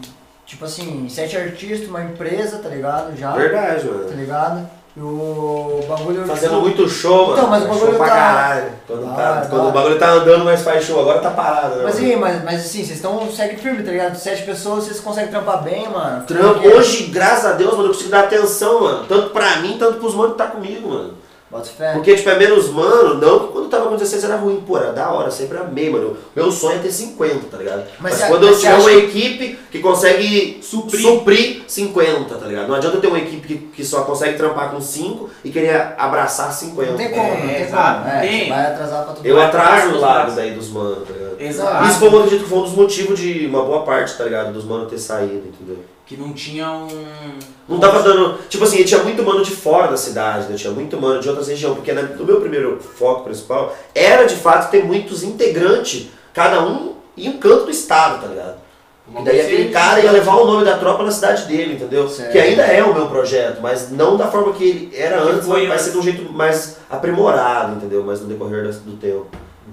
Tipo 0.47 0.65
assim, 0.67 1.09
sete 1.09 1.37
artistas, 1.37 1.89
uma 1.89 2.03
empresa, 2.03 2.59
tá 2.59 2.69
ligado? 2.69 3.17
Já. 3.17 3.33
Verdade, 3.33 3.87
Tá 3.89 3.93
mano. 3.95 4.11
ligado? 4.11 4.71
E 4.97 5.01
o 5.01 5.85
bagulho. 5.89 6.25
Fazendo 6.25 6.51
tipo, 6.51 6.61
muito 6.63 6.89
show, 6.89 7.27
mano. 7.29 7.33
Então, 7.39 7.51
mas 7.51 7.65
o 7.65 7.67
bagulho 7.67 7.87
show 7.87 7.95
pra 7.97 8.07
tá- 8.07 8.15
caralho. 8.15 8.65
Quando, 8.87 9.07
Ah, 9.11 9.15
tá- 9.17 9.41
da 9.41 9.47
quando 9.47 9.61
o 9.61 9.65
hora. 9.65 9.73
bagulho 9.73 9.99
tá 9.99 10.11
andando, 10.11 10.45
mas 10.45 10.63
faz 10.63 10.85
show. 10.85 11.01
Agora 11.01 11.19
tá 11.19 11.31
parado, 11.31 11.77
né? 11.77 11.83
Mas 11.85 11.99
aí, 11.99 12.15
mas, 12.17 12.45
mas 12.45 12.61
assim, 12.61 12.79
vocês 12.85 12.91
estão 12.99 13.29
segue 13.33 13.57
firme, 13.57 13.83
tá 13.83 13.91
ligado? 13.91 14.15
Sete 14.17 14.43
pessoas, 14.45 14.85
vocês 14.85 15.01
conseguem 15.01 15.31
trampar 15.31 15.63
bem, 15.65 15.89
mano. 15.89 16.23
Trampo. 16.27 16.69
Hoje, 16.69 17.05
graças 17.07 17.45
a 17.47 17.53
Deus, 17.55 17.73
mano, 17.73 17.85
eu 17.87 17.89
consigo 17.93 18.11
dar 18.11 18.21
atenção, 18.21 18.83
mano. 18.83 19.05
Tanto 19.09 19.31
pra 19.31 19.57
mim, 19.57 19.77
tanto 19.79 19.99
pros 19.99 20.15
manos 20.15 20.33
que 20.33 20.39
tá 20.39 20.47
comigo, 20.47 20.89
mano. 20.89 21.24
Bota 21.55 21.71
fé. 21.71 21.93
Porque, 21.93 22.17
tipo, 22.17 22.29
é 22.29 22.37
menos 22.37 22.69
mano, 22.69 23.15
não 23.15 23.39
que 23.47 23.53
quando 23.53 23.69
tava 23.69 23.87
com 23.87 23.95
16 23.95 24.25
era 24.25 24.35
ruim, 24.37 24.61
pô, 24.67 24.77
era 24.77 24.93
da 24.93 25.09
hora, 25.11 25.31
sempre 25.31 25.57
amei, 25.57 25.89
mano. 25.89 26.17
Meu 26.35 26.51
sonho 26.51 26.77
é 26.77 26.79
ter 26.81 26.91
50, 26.91 27.47
tá 27.49 27.59
ligado? 27.59 27.85
Mas, 28.01 28.13
Mas 28.13 28.15
cê- 28.15 28.27
quando 28.27 28.47
mas 28.47 28.55
eu 28.57 28.59
tiver 28.61 28.75
uma 28.75 28.91
que- 28.91 28.97
equipe 29.19 29.59
que 29.71 29.79
consegue 29.79 30.59
Suprir. 30.61 31.01
suprir 31.01 31.63
50, 31.69 32.35
tá 32.35 32.47
ligado? 32.47 32.67
Não 32.67 32.75
adianta 32.75 32.97
eu 32.97 33.01
ter 33.01 33.07
uma 33.07 33.19
equipe 33.19 33.47
que, 33.47 33.57
que 33.69 33.85
só 33.85 34.03
consegue 34.03 34.37
trampar 34.37 34.71
com 34.73 34.81
5 34.81 35.31
e 35.45 35.51
querer 35.51 35.95
abraçar 35.97 36.53
50. 36.53 36.91
Não 36.91 36.97
tem 36.99 37.11
como, 37.11 37.23
não 37.23 37.33
É, 37.51 37.55
tem 37.55 37.63
exato, 37.63 37.99
como. 38.03 38.15
É, 38.17 38.21
tem. 38.21 38.49
vai 38.49 38.67
atrasar 38.67 39.05
pra 39.05 39.15
tudo. 39.15 39.25
Eu 39.27 39.41
atraso 39.41 39.89
o 39.91 39.95
Os 39.95 40.01
lado 40.01 40.35
daí 40.35 40.51
dos 40.55 40.69
manos, 40.71 41.07
tá 41.07 41.15
ligado? 41.15 41.37
Exato. 41.41 41.85
Isso 41.89 41.99
foi, 42.01 42.09
eu 42.09 42.17
acredito 42.19 42.43
que 42.43 42.49
foi 42.51 42.59
um 42.59 42.63
dos 42.63 42.73
motivos 42.75 43.19
de 43.19 43.47
uma 43.47 43.63
boa 43.63 43.83
parte, 43.85 44.17
tá 44.19 44.25
ligado? 44.25 44.53
Dos 44.53 44.65
manos 44.65 44.91
ter 44.91 44.99
saído, 44.99 45.47
entendeu? 45.49 45.79
Que 46.07 46.17
não 46.17 46.33
tinha 46.33 46.71
um. 46.71 47.39
Não 47.69 47.81
tava 47.81 48.03
dando. 48.03 48.39
Tipo 48.49 48.65
assim, 48.65 48.85
tinha 48.85 49.03
muito 49.03 49.23
mano 49.23 49.43
de 49.43 49.51
fora 49.51 49.91
da 49.91 49.97
cidade, 49.97 50.49
né? 50.49 50.57
Tinha 50.57 50.73
muito 50.73 51.01
mano 51.01 51.21
de 51.21 51.29
outras 51.29 51.49
regiões, 51.49 51.75
porque 51.77 51.93
né, 51.93 52.03
no 52.03 52.25
meu 52.25 52.41
primeiro 52.41 52.79
foco 52.79 53.25
principal 53.25 53.75
era 53.95 54.25
de 54.25 54.35
fato 54.35 54.71
ter 54.71 54.85
muitos 54.85 55.23
integrantes, 55.23 56.09
cada 56.33 56.63
um 56.63 56.95
em 57.17 57.29
um 57.29 57.39
canto 57.39 57.65
do 57.65 57.71
estado, 57.71 58.21
tá 58.21 58.27
ligado? 58.27 58.65
uma 59.07 59.21
E 59.21 59.25
daí 59.25 59.41
aquele 59.41 59.69
cara 59.71 60.01
ia 60.01 60.11
levar 60.11 60.37
o 60.37 60.47
nome 60.47 60.65
da 60.65 60.79
tropa 60.79 61.05
na 61.05 61.11
cidade 61.11 61.47
dele, 61.47 61.75
entendeu? 61.75 62.09
Certo. 62.09 62.33
Que 62.33 62.39
ainda 62.39 62.63
é 62.63 62.83
o 62.83 62.95
meu 62.95 63.07
projeto, 63.07 63.61
mas 63.61 63.91
não 63.91 64.17
da 64.17 64.31
forma 64.31 64.53
que 64.53 64.65
ele 64.65 64.91
era 64.97 65.23
antes, 65.23 65.47
foi 65.47 65.61
mas 65.61 65.69
vai 65.69 65.79
ser 65.79 65.91
de 65.93 65.99
um 65.99 66.03
jeito 66.03 66.33
mais 66.33 66.79
aprimorado, 66.89 67.77
entendeu? 67.77 68.03
Mas 68.05 68.21
no 68.21 68.27
decorrer 68.27 68.67
do 68.67 68.97
tempo. 68.97 69.27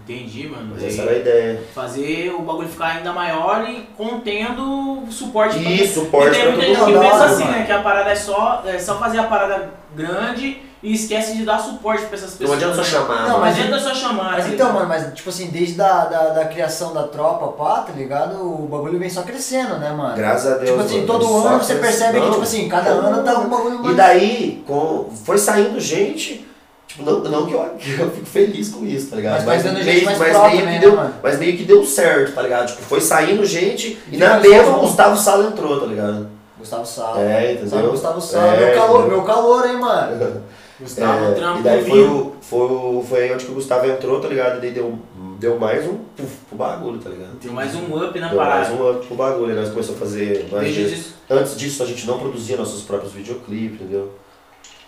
Entendi, 0.03 0.47
mano. 0.47 0.69
Mas 0.73 0.83
essa 0.83 1.01
era 1.03 1.11
a 1.11 1.15
ideia. 1.17 1.63
Fazer 1.73 2.33
o 2.37 2.41
bagulho 2.41 2.67
ficar 2.67 2.87
ainda 2.97 3.13
maior 3.13 3.67
e 3.69 3.87
contendo 3.97 5.03
suporte 5.09 5.59
pra 5.59 5.69
E 5.69 5.87
suporte 5.87 6.29
E 6.29 6.31
tem 6.33 6.41
pra 6.43 6.51
muita 6.51 6.67
gente 6.67 6.85
que 6.85 6.99
pensa 6.99 7.25
assim, 7.25 7.43
mano. 7.43 7.57
né? 7.57 7.65
Que 7.65 7.71
a 7.71 7.81
parada 7.81 8.09
é 8.11 8.15
só, 8.15 8.63
é 8.65 8.79
só 8.79 8.97
fazer 8.97 9.19
a 9.19 9.23
parada 9.23 9.69
grande 9.95 10.61
e 10.83 10.93
esquece 10.93 11.37
de 11.37 11.45
dar 11.45 11.59
suporte 11.59 12.05
pra 12.05 12.15
essas 12.17 12.31
Não 12.31 12.37
pessoas. 12.39 12.57
adianta 12.57 12.75
só 12.75 12.83
chamar. 12.83 13.21
Não, 13.23 13.29
Não 13.33 13.39
mas- 13.41 13.59
adianta 13.59 13.79
só 13.79 13.93
chamar. 13.93 14.31
Mas 14.31 14.45
tá 14.45 14.51
então, 14.51 14.73
mano, 14.73 14.87
mas 14.89 15.13
tipo 15.13 15.29
assim, 15.29 15.47
desde 15.49 15.75
da, 15.75 16.05
da, 16.05 16.29
da 16.29 16.45
criação 16.45 16.91
da 16.93 17.03
tropa, 17.03 17.49
pá, 17.49 17.81
tá 17.81 17.93
ligado? 17.93 18.41
O 18.41 18.67
bagulho 18.67 18.97
vem 18.97 19.09
só 19.09 19.21
crescendo, 19.21 19.77
né, 19.77 19.91
mano? 19.91 20.15
Graças 20.15 20.51
a 20.51 20.57
Deus. 20.57 20.69
Tipo 20.71 20.81
assim, 20.81 21.05
todo 21.05 21.45
ano 21.47 21.59
você 21.63 21.75
percebe 21.75 22.13
que, 22.13 22.25
Não. 22.25 22.31
tipo 22.31 22.41
assim, 22.43 22.67
cada 22.67 22.89
ano 22.89 23.23
tá 23.23 23.37
um 23.39 23.47
bagulho 23.49 23.79
mais. 23.79 23.93
E 23.93 23.95
daí, 23.95 24.63
com, 24.65 25.11
foi 25.23 25.37
saindo 25.37 25.79
gente, 25.79 26.33
tipo, 26.33 26.50
não, 26.99 27.19
não 27.19 27.45
que 27.45 27.53
eu, 27.53 27.59
que 27.77 27.91
eu 27.99 28.11
fico 28.11 28.25
feliz 28.25 28.69
com 28.69 28.85
isso, 28.85 29.09
tá 29.09 29.15
ligado? 29.15 29.45
Mas 29.45 29.63
gente 29.63 29.83
meio, 29.83 30.05
mais 30.05 30.17
mas 30.17 30.37
meio 30.37 30.51
que 30.51 30.63
né, 30.63 30.79
deu, 30.79 30.95
mano? 30.95 31.13
mas 31.23 31.39
meio 31.39 31.57
que 31.57 31.63
deu 31.63 31.85
certo, 31.85 32.33
tá 32.33 32.41
ligado? 32.41 32.67
Tipo, 32.67 32.81
foi 32.81 33.01
saindo 33.01 33.45
gente 33.45 33.97
e 34.07 34.11
Fica 34.11 34.25
na 34.25 34.29
mais 34.39 34.49
mesma 34.49 34.77
o. 34.77 34.81
Gustavo 34.81 35.17
Sala 35.17 35.47
entrou, 35.47 35.79
tá 35.79 35.85
ligado? 35.85 36.27
Gustavo 36.57 36.85
Sala. 36.85 37.21
É, 37.21 37.53
entendeu? 37.53 37.69
Sabe, 37.69 37.87
Gustavo 37.87 38.21
Sala, 38.21 38.53
É, 38.55 38.65
meu 38.65 38.75
calor, 38.75 39.07
meu 39.07 39.23
calor, 39.23 39.67
hein, 39.67 39.77
mano. 39.77 40.43
Gustavo 40.79 41.25
É, 41.25 41.31
Trampo 41.33 41.59
e 41.59 41.63
daí 41.63 41.85
foi, 41.85 42.03
o, 42.03 42.33
foi, 42.41 42.59
o, 42.59 43.05
foi 43.07 43.23
aí 43.23 43.33
onde 43.33 43.45
que 43.45 43.51
o 43.51 43.55
Gustavo 43.55 43.85
entrou, 43.85 44.19
tá 44.19 44.27
ligado? 44.27 44.57
E 44.57 44.61
daí 44.61 44.71
deu, 44.71 44.97
deu 45.39 45.59
mais 45.59 45.85
um 45.85 45.95
puff 46.17 46.35
pro 46.49 46.57
bagulho, 46.57 46.97
tá 46.97 47.09
ligado? 47.09 47.35
Tem 47.39 47.51
mais 47.51 47.75
um 47.75 48.03
up 48.03 48.19
na 48.19 48.27
Deu 48.29 48.37
mais 48.37 48.67
parada. 48.67 48.73
um 48.73 48.89
up 48.89 49.05
pro 49.05 49.15
bagulho, 49.15 49.51
e 49.51 49.55
nós 49.55 49.69
começamos 49.69 50.01
a 50.01 50.03
fazer 50.05 50.47
mais 50.51 50.63
Desde 50.63 50.83
vezes. 50.83 50.99
isso. 50.99 51.15
Antes 51.29 51.55
disso 51.55 51.83
a 51.83 51.85
gente 51.85 52.07
não 52.07 52.17
produzia 52.17 52.57
nossos 52.57 52.81
próprios 52.81 53.13
videoclipes, 53.13 53.79
entendeu? 53.79 54.11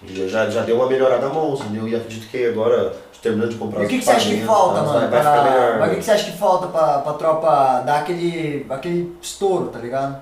E 0.08 0.28
já, 0.30 0.50
já 0.50 0.62
deu 0.62 0.76
uma 0.76 0.88
melhorada 0.88 1.30
monstro, 1.30 1.68
entendeu? 1.68 1.88
E 1.88 1.96
acredito 1.96 2.30
que 2.30 2.46
agora, 2.46 2.94
terminando 3.22 3.50
de 3.52 3.56
comprar 3.56 3.82
E 3.82 3.86
o 3.86 3.88
que, 3.88 4.00
que 4.00 4.04
você 4.06 4.12
acha 4.12 4.30
que 4.30 4.42
falta, 4.42 4.76
tá, 4.76 4.82
mano? 4.86 5.00
Vai, 5.00 5.10
vai 5.10 5.20
ficar 5.20 5.32
pra- 5.42 5.44
melhor. 5.52 5.80
Mas 5.80 5.88
o 5.88 5.92
que, 5.92 5.98
que 5.98 6.04
você 6.06 6.12
acha 6.12 6.32
que 6.32 6.38
falta 6.38 6.68
pra, 6.68 7.00
pra 7.00 7.14
tropa 7.14 7.82
dar 7.86 8.00
aquele, 8.00 8.66
aquele 8.70 9.16
estouro, 9.22 9.68
tá 9.68 9.80
ligado? 9.80 10.18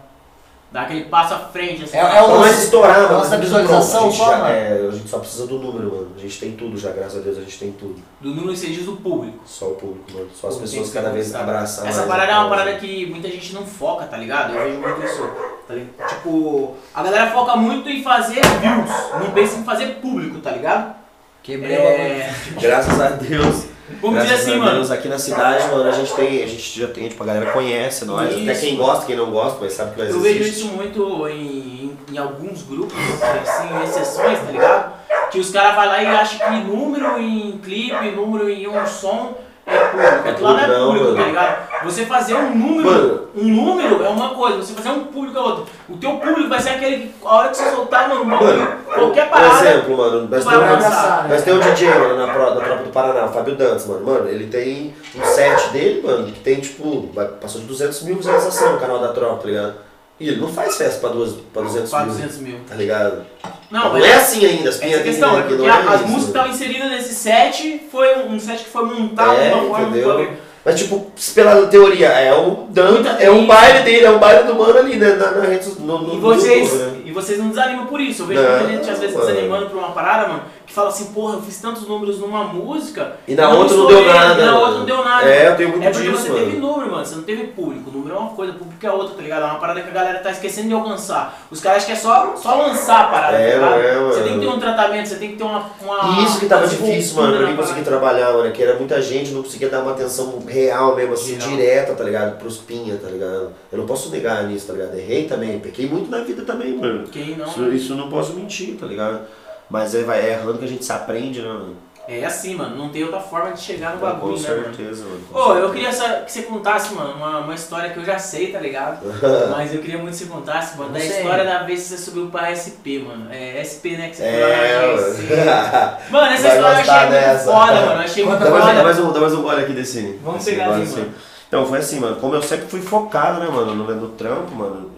Dá 0.71 0.83
aquele 0.83 1.03
passo 1.05 1.33
à 1.33 1.37
frente, 1.39 1.83
assim. 1.83 1.97
É- 1.97 1.99
é 2.17 2.21
o 2.23 2.39
lance- 2.39 2.63
estourar, 2.63 3.01
mano. 3.01 3.17
nossa 3.17 3.31
mas 3.31 3.39
visualização 3.41 3.99
pronto, 4.03 4.07
a 4.07 4.09
gente 4.11 4.17
só, 4.17 4.31
já- 4.31 4.37
mano. 4.37 4.49
É, 4.55 4.87
a 4.87 4.91
gente 4.91 5.09
só 5.09 5.19
precisa 5.19 5.45
do 5.47 5.59
número, 5.59 5.91
mano. 5.91 6.11
A 6.15 6.19
gente 6.19 6.39
tem 6.39 6.51
tudo 6.53 6.77
já, 6.77 6.91
graças 6.91 7.17
a 7.17 7.21
Deus 7.21 7.37
a 7.37 7.41
gente 7.41 7.59
tem 7.59 7.71
tudo. 7.73 8.01
Do 8.21 8.29
número 8.29 8.53
que 8.53 8.59
você 8.59 8.67
diz 8.67 8.85
do 8.85 8.93
público. 8.95 9.39
Só 9.45 9.65
o 9.65 9.75
público, 9.75 10.09
mano. 10.13 10.29
Só 10.33 10.47
as 10.47 10.53
tem 10.55 10.61
pessoas 10.63 10.93
cada 10.93 11.09
vez 11.09 11.35
abraçam 11.35 11.85
Essa 11.85 11.97
mais 12.05 12.09
parada 12.09 12.31
é 12.31 12.35
uma 12.37 12.49
parada 12.49 12.73
que 12.75 13.05
muita 13.07 13.27
gente 13.29 13.53
não 13.53 13.65
foca, 13.65 14.05
tá 14.05 14.15
ligado? 14.15 14.53
Eu 14.55 14.63
vejo 14.63 14.79
muito 14.79 15.03
isso. 15.05 15.29
Tá 15.67 15.73
ligado? 15.73 16.07
Tipo, 16.09 16.75
a 16.93 17.03
galera 17.03 17.31
foca 17.31 17.55
muito 17.57 17.89
em 17.89 18.01
fazer 18.01 18.39
views, 18.41 18.89
não 19.19 19.31
pensa 19.31 19.57
em 19.59 19.63
fazer 19.65 19.95
público, 20.01 20.39
tá 20.39 20.51
ligado? 20.51 20.95
Quebrei 21.43 21.75
o 21.77 21.81
bagulho. 21.81 21.97
É, 21.99 22.33
Graças 22.61 22.97
a 23.01 23.09
Deus. 23.09 23.65
Vamos 24.01 24.21
dizer 24.21 24.29
Graças 24.29 24.47
assim, 24.47 24.59
a 24.59 24.63
mano. 24.63 24.93
Aqui 24.93 25.07
na 25.07 25.17
cidade, 25.19 25.67
mano, 25.71 25.89
a 25.89 25.91
gente 25.91 26.13
tem, 26.13 26.43
a 26.43 26.47
gente 26.47 26.79
já 26.79 26.87
tem, 26.87 27.09
tipo, 27.09 27.23
a 27.23 27.25
galera 27.25 27.51
conhece 27.51 28.05
nós. 28.05 28.29
Até 28.31 28.51
Isso. 28.51 28.61
quem 28.61 28.75
gosta, 28.77 29.05
quem 29.05 29.15
não 29.15 29.31
gosta, 29.31 29.57
mas 29.61 29.73
sabe 29.73 29.95
que 29.95 30.01
nós 30.01 30.09
Eu 30.09 30.19
vejo 30.19 30.39
existe. 30.41 30.59
isso 30.59 30.67
muito 30.69 31.27
em, 31.27 31.33
em, 31.41 31.97
em 32.13 32.17
alguns 32.17 32.63
grupos, 32.63 32.95
assim, 33.23 33.83
exceções, 33.83 34.39
tá 34.39 34.51
ligado? 34.51 34.93
Que 35.31 35.39
os 35.39 35.49
caras 35.51 35.75
vão 35.75 35.85
lá 35.85 36.03
e 36.03 36.07
acham 36.07 36.39
que 36.39 36.57
número 36.67 37.19
em 37.19 37.57
clipe, 37.63 38.11
número 38.11 38.49
em 38.49 38.67
um 38.67 38.85
som 38.85 39.35
é 39.65 39.77
público. 39.79 40.29
Aquilo 40.29 40.53
lá 40.53 40.67
não 40.67 40.73
é 40.73 40.85
público, 40.87 41.15
tá 41.15 41.23
ligado? 41.23 41.71
Você 41.83 42.05
fazer 42.05 42.35
um 42.35 42.55
número, 42.55 42.89
Mano. 42.91 43.27
um 43.35 43.43
número 43.43 44.03
é 44.03 44.09
uma 44.09 44.29
coisa, 44.35 44.57
você 44.57 44.73
fazer 44.73 44.89
um 44.89 45.05
público 45.05 45.37
é 45.37 45.41
outra. 45.41 45.63
O 45.89 45.97
teu 45.97 46.11
público 46.17 46.47
vai 46.49 46.59
ser 46.59 46.69
aquele 46.71 46.97
que, 47.07 47.13
a 47.25 47.33
hora 47.35 47.49
que 47.49 47.57
você 47.57 47.71
soltar, 47.71 48.07
mano, 48.09 48.21
um 48.21 48.25
Mano, 48.25 48.67
qualquer 48.93 49.29
Por 49.29 49.39
parada, 49.39 49.69
exemplo, 49.69 49.97
mano, 49.97 50.27
nós 50.29 50.43
vai 50.43 50.59
temos, 50.59 50.85
nós 51.29 51.41
temos 51.43 51.65
um 51.65 51.69
DJ 51.73 51.89
mano, 51.89 52.17
na, 52.17 52.33
pro- 52.33 52.55
na 52.55 52.61
tropa 52.61 52.83
do 52.83 52.89
Paraná, 52.91 53.25
o 53.25 53.29
Fábio 53.33 53.55
Dantas, 53.55 53.87
mano. 53.87 54.05
Mano, 54.05 54.27
ele 54.29 54.47
tem 54.47 54.93
um 55.15 55.25
set 55.25 55.69
dele, 55.69 56.01
mano, 56.05 56.25
que 56.27 56.39
tem, 56.39 56.59
tipo, 56.59 57.09
vai- 57.13 57.27
passou 57.27 57.61
de 57.61 57.67
200 57.67 58.03
mil 58.03 58.17
visualizações 58.17 58.71
no 58.71 58.79
canal 58.79 58.99
da 58.99 59.09
tropa, 59.09 59.41
tá 59.41 59.47
ligado? 59.47 59.73
E 60.21 60.27
ele 60.29 60.39
não 60.39 60.47
faz 60.47 60.77
festa 60.77 60.99
pra, 60.99 61.09
duas, 61.09 61.33
pra 61.51 61.63
200 61.63 61.89
pra 61.89 61.99
mil, 62.01 62.09
200 62.13 62.37
mil. 62.37 62.57
tá 62.67 62.75
ligado? 62.75 63.25
Não, 63.71 63.85
não 63.85 63.93
mas 63.93 64.03
é 64.05 64.13
assim 64.13 64.45
ainda, 64.45 64.69
as 64.69 64.79
essa 64.81 65.03
questão, 65.03 65.35
é 65.35 65.39
aqui, 65.39 65.55
porque 65.55 65.65
é 65.65 65.71
as 65.71 65.95
isso. 66.01 66.09
músicas 66.09 66.27
estavam 66.27 66.51
inseridas 66.51 66.91
nesse 66.91 67.13
set 67.15 67.81
foi 67.91 68.17
um, 68.19 68.39
set 68.39 68.59
que 68.63 68.69
foi 68.69 68.85
montado 68.85 69.31
É, 69.39 69.49
de 69.49 69.53
uma 69.55 69.63
forma 69.69 69.87
entendeu? 69.87 70.31
Mas, 70.63 70.79
tipo, 70.79 71.11
pela 71.33 71.65
teoria, 71.65 72.09
é 72.09 72.31
o 72.37 72.67
Dan, 72.69 73.01
é 73.19 73.31
um 73.31 73.37
gente- 73.37 73.47
baile 73.47 73.79
dele, 73.79 74.05
é 74.05 74.11
um 74.11 74.19
baile 74.19 74.43
do 74.43 74.53
mano 74.53 74.77
ali, 74.77 74.95
né? 74.95 75.13
Na, 75.15 75.31
na 75.31 75.47
no, 75.79 75.97
no, 76.03 76.13
E 76.13 76.19
vocês, 76.19 76.71
YouTube, 76.71 76.91
né? 76.91 77.00
E 77.11 77.13
vocês 77.13 77.37
não 77.37 77.49
desanimam 77.49 77.85
por 77.87 77.99
isso. 77.99 78.23
Eu 78.23 78.27
vejo 78.27 78.41
muita 78.41 78.67
gente 78.67 78.89
às 78.89 78.99
vezes 78.99 79.15
mano. 79.15 79.27
desanimando 79.27 79.65
por 79.69 79.77
uma 79.77 79.91
parada, 79.91 80.27
mano, 80.27 80.43
que 80.65 80.73
fala 80.73 80.87
assim, 80.89 81.05
porra, 81.13 81.35
eu 81.35 81.41
fiz 81.41 81.59
tantos 81.59 81.87
números 81.87 82.19
numa 82.19 82.45
música. 82.45 83.13
E 83.27 83.35
na 83.35 83.49
outra 83.49 83.75
não 83.75 83.87
deu 83.87 84.05
nada. 84.05 84.41
E 84.41 84.45
na 84.45 84.57
outra 84.59 84.77
não 84.79 84.85
deu 84.85 85.03
nada. 85.03 85.29
É, 85.29 85.49
eu 85.49 85.55
tenho 85.57 85.69
muito 85.69 85.83
É 85.83 85.89
porque 85.91 86.09
disso, 86.09 86.21
você 86.23 86.29
mano. 86.29 86.45
teve 86.45 86.57
número, 86.57 86.91
mano. 86.91 87.05
Você 87.05 87.15
não 87.15 87.23
teve 87.23 87.43
público. 87.47 87.89
O 87.89 87.93
número 87.93 88.15
é 88.15 88.19
uma 88.19 88.29
coisa, 88.29 88.53
público 88.53 88.85
é 88.85 88.91
outra, 88.91 89.15
tá 89.15 89.21
ligado? 89.21 89.41
É 89.43 89.45
uma 89.45 89.59
parada 89.59 89.81
que 89.81 89.89
a 89.89 89.93
galera 89.93 90.19
tá 90.19 90.31
esquecendo 90.31 90.67
de 90.69 90.73
alcançar. 90.73 91.45
Os 91.51 91.59
caras 91.59 91.83
que 91.83 91.91
é 91.91 91.95
só, 91.95 92.35
só 92.37 92.55
lançar 92.55 93.01
a 93.01 93.07
parada, 93.07 93.37
É, 93.37 93.51
tá 93.51 93.55
ligado? 93.57 93.81
é, 93.81 93.93
Você 93.95 94.19
mano. 94.19 94.23
tem 94.23 94.33
que 94.33 94.39
ter 94.39 94.47
um 94.53 94.59
tratamento, 94.59 95.09
você 95.09 95.15
tem 95.15 95.29
que 95.31 95.35
ter 95.37 95.43
uma. 95.43 95.65
uma 95.81 96.21
isso 96.23 96.39
que 96.39 96.45
tava 96.45 96.65
difícil, 96.67 97.15
mano, 97.17 97.37
pra 97.37 97.47
mim 97.47 97.55
conseguir 97.55 97.81
trabalhar, 97.83 98.31
mano, 98.33 98.51
que 98.51 98.63
era 98.63 98.77
muita 98.77 99.01
gente, 99.01 99.31
não 99.31 99.43
conseguia 99.43 99.69
dar 99.69 99.81
uma 99.81 99.91
atenção 99.91 100.39
real 100.47 100.95
mesmo, 100.95 101.13
assim, 101.13 101.35
Real. 101.35 101.49
direta, 101.49 101.93
tá 101.93 102.03
ligado? 102.03 102.37
Pros 102.37 102.57
pinha, 102.57 102.95
tá 102.97 103.09
ligado? 103.09 103.51
Eu 103.71 103.77
não 103.77 103.85
posso 103.85 104.09
negar 104.09 104.43
nisso, 104.45 104.67
tá 104.67 104.73
ligado? 104.73 104.95
Errei 104.97 105.25
também, 105.25 105.59
pequei 105.59 105.87
muito 105.87 106.09
na 106.09 106.19
vida 106.19 106.43
também, 106.43 106.77
mano. 106.77 107.00
Quem 107.09 107.35
não. 107.37 107.47
Isso, 107.47 107.69
isso 107.71 107.93
eu 107.93 107.97
não 107.97 108.09
posso 108.09 108.33
mentir, 108.33 108.75
tá 108.79 108.85
ligado? 108.85 109.21
Mas 109.69 109.95
é, 109.95 110.03
vai, 110.03 110.19
é 110.19 110.31
errando 110.33 110.57
que 110.57 110.65
a 110.65 110.67
gente 110.67 110.83
se 110.83 110.91
aprende, 110.91 111.41
né, 111.41 111.47
mano? 111.47 111.75
É 112.07 112.25
assim, 112.25 112.55
mano. 112.55 112.75
Não 112.75 112.89
tem 112.89 113.03
outra 113.03 113.19
forma 113.21 113.51
de 113.51 113.61
chegar 113.61 113.91
no 113.93 113.99
Com 113.99 114.05
bagulho, 114.07 114.37
né, 114.39 114.49
mano? 114.49 114.63
certeza, 114.75 115.03
mano. 115.05 115.19
com 115.31 115.37
Ô, 115.39 115.41
eu 115.55 115.69
certeza. 115.71 116.03
queria 116.03 116.19
que 116.25 116.31
você 116.31 116.41
contasse, 116.41 116.93
mano, 116.93 117.13
uma, 117.13 117.39
uma 117.39 117.53
história 117.53 117.91
que 117.91 117.99
eu 117.99 118.03
já 118.03 118.17
sei, 118.19 118.51
tá 118.51 118.59
ligado? 118.59 118.99
Mas 119.51 119.73
eu 119.73 119.81
queria 119.81 119.97
muito 119.99 120.11
que 120.17 120.23
você 120.23 120.25
contasse, 120.25 120.77
mano, 120.77 120.91
da 120.91 120.99
Não 120.99 121.05
sei. 121.07 121.17
história 121.21 121.45
da 121.45 121.63
vez 121.63 121.83
que 121.83 121.87
você 121.89 121.97
subiu 121.97 122.27
pra 122.27 122.51
SP, 122.51 122.99
mano. 123.07 123.27
É 123.31 123.61
SP, 123.63 123.95
né? 123.95 124.09
Que 124.09 124.17
você 124.17 124.23
É, 124.23 124.81
na 124.81 124.93
agência. 125.03 125.35
mano. 125.45 125.97
Mano, 126.09 126.33
essa 126.33 126.47
Vai 126.47 126.57
história 126.57 126.75
eu 126.75 126.81
achei 126.81 126.99
muito 126.99 127.11
dessa. 127.11 127.45
foda, 127.51 127.73
mano. 127.73 127.91
Eu 127.91 127.99
achei 127.99 128.25
muito 128.25 128.39
Dá 128.43 128.49
mais, 128.49 128.63
um- 128.63 128.67
dá 128.67 128.71
foda. 128.73 128.83
mais 128.83 128.99
um, 128.99 129.11
dá 129.13 129.19
mais 129.21 129.33
um 129.35 129.41
gole 129.43 129.61
aqui 129.63 129.73
desse. 129.73 130.19
Vamos 130.23 130.43
desse 130.43 130.51
pegar 130.57 130.73
ali, 130.73 130.85
mano. 130.89 131.13
Então, 131.47 131.65
foi 131.65 131.79
assim, 131.79 131.99
mano. 131.99 132.15
Como 132.15 132.33
eu 132.33 132.41
sempre 132.41 132.65
fui 132.67 132.81
focado, 132.81 133.39
né, 133.39 133.47
mano, 133.47 133.75
no, 133.75 133.95
no 133.95 134.07
trampo, 134.09 134.53
mano. 134.55 134.89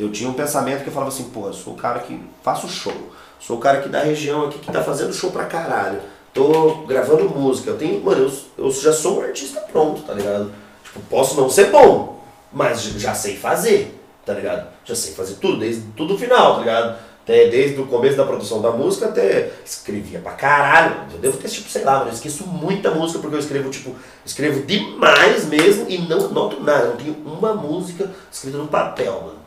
Eu- 0.00 0.10
tinha 0.12 0.28
um 0.28 0.34
pensamento 0.34 0.82
que 0.82 0.88
eu 0.88 0.92
falava 0.92 1.10
assim, 1.12 1.24
pô, 1.24 1.46
eu 1.46 1.52
sou 1.52 1.74
o 1.74 1.76
cara 1.76 2.00
que 2.00 2.20
faço 2.42 2.68
show. 2.68 2.92
Sou 3.38 3.56
o 3.56 3.60
cara 3.60 3.78
aqui 3.78 3.88
da 3.88 4.00
região 4.02 4.46
aqui 4.46 4.58
que 4.58 4.70
tá 4.70 4.82
fazendo 4.82 5.12
show 5.12 5.30
pra 5.30 5.44
caralho. 5.46 6.00
Tô 6.34 6.84
gravando 6.86 7.28
música. 7.28 7.70
Eu 7.70 7.78
tenho. 7.78 8.02
Mano, 8.04 8.30
eu, 8.58 8.64
eu 8.66 8.70
já 8.70 8.92
sou 8.92 9.18
um 9.18 9.22
artista 9.22 9.60
pronto, 9.60 10.02
tá 10.02 10.12
ligado? 10.12 10.52
Tipo, 10.84 11.00
posso 11.08 11.40
não 11.40 11.48
ser 11.48 11.70
bom, 11.70 12.22
mas 12.52 12.82
já 12.82 13.14
sei 13.14 13.36
fazer, 13.36 13.98
tá 14.26 14.34
ligado? 14.34 14.68
Já 14.84 14.94
sei 14.94 15.12
fazer 15.14 15.34
tudo, 15.36 15.58
desde 15.58 15.82
tudo 15.96 16.16
final, 16.18 16.54
tá 16.54 16.60
ligado? 16.60 16.98
Desde 17.26 17.80
o 17.80 17.86
começo 17.86 18.16
da 18.16 18.24
produção 18.24 18.60
da 18.60 18.72
música 18.72 19.06
até 19.06 19.50
escrevia 19.64 20.18
pra 20.18 20.32
caralho. 20.32 20.96
Eu 21.12 21.18
devo 21.18 21.38
ter, 21.38 21.48
tipo, 21.48 21.70
sei 21.70 21.84
lá, 21.84 21.98
mano, 21.98 22.10
eu 22.10 22.14
esqueço 22.14 22.44
muita 22.46 22.90
música 22.90 23.20
porque 23.20 23.36
eu 23.36 23.40
escrevo, 23.40 23.70
tipo, 23.70 23.94
escrevo 24.26 24.66
demais 24.66 25.44
mesmo 25.46 25.86
e 25.88 25.98
não 25.98 26.28
noto 26.30 26.60
nada. 26.60 26.84
Eu 26.86 26.88
não 26.90 26.96
tenho 26.96 27.16
uma 27.24 27.54
música 27.54 28.10
escrita 28.32 28.58
no 28.58 28.66
papel, 28.66 29.12
mano. 29.12 29.39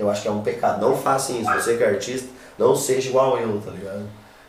Eu 0.00 0.10
acho 0.10 0.22
que 0.22 0.28
é 0.28 0.30
um 0.30 0.40
pecado. 0.40 0.80
Não 0.80 0.96
façam 0.96 1.38
isso. 1.38 1.52
Você 1.52 1.76
que 1.76 1.84
é 1.84 1.88
artista, 1.88 2.28
não 2.58 2.74
seja 2.74 3.10
igual 3.10 3.36
eu, 3.36 3.60
tá 3.60 3.70
ligado? 3.70 4.02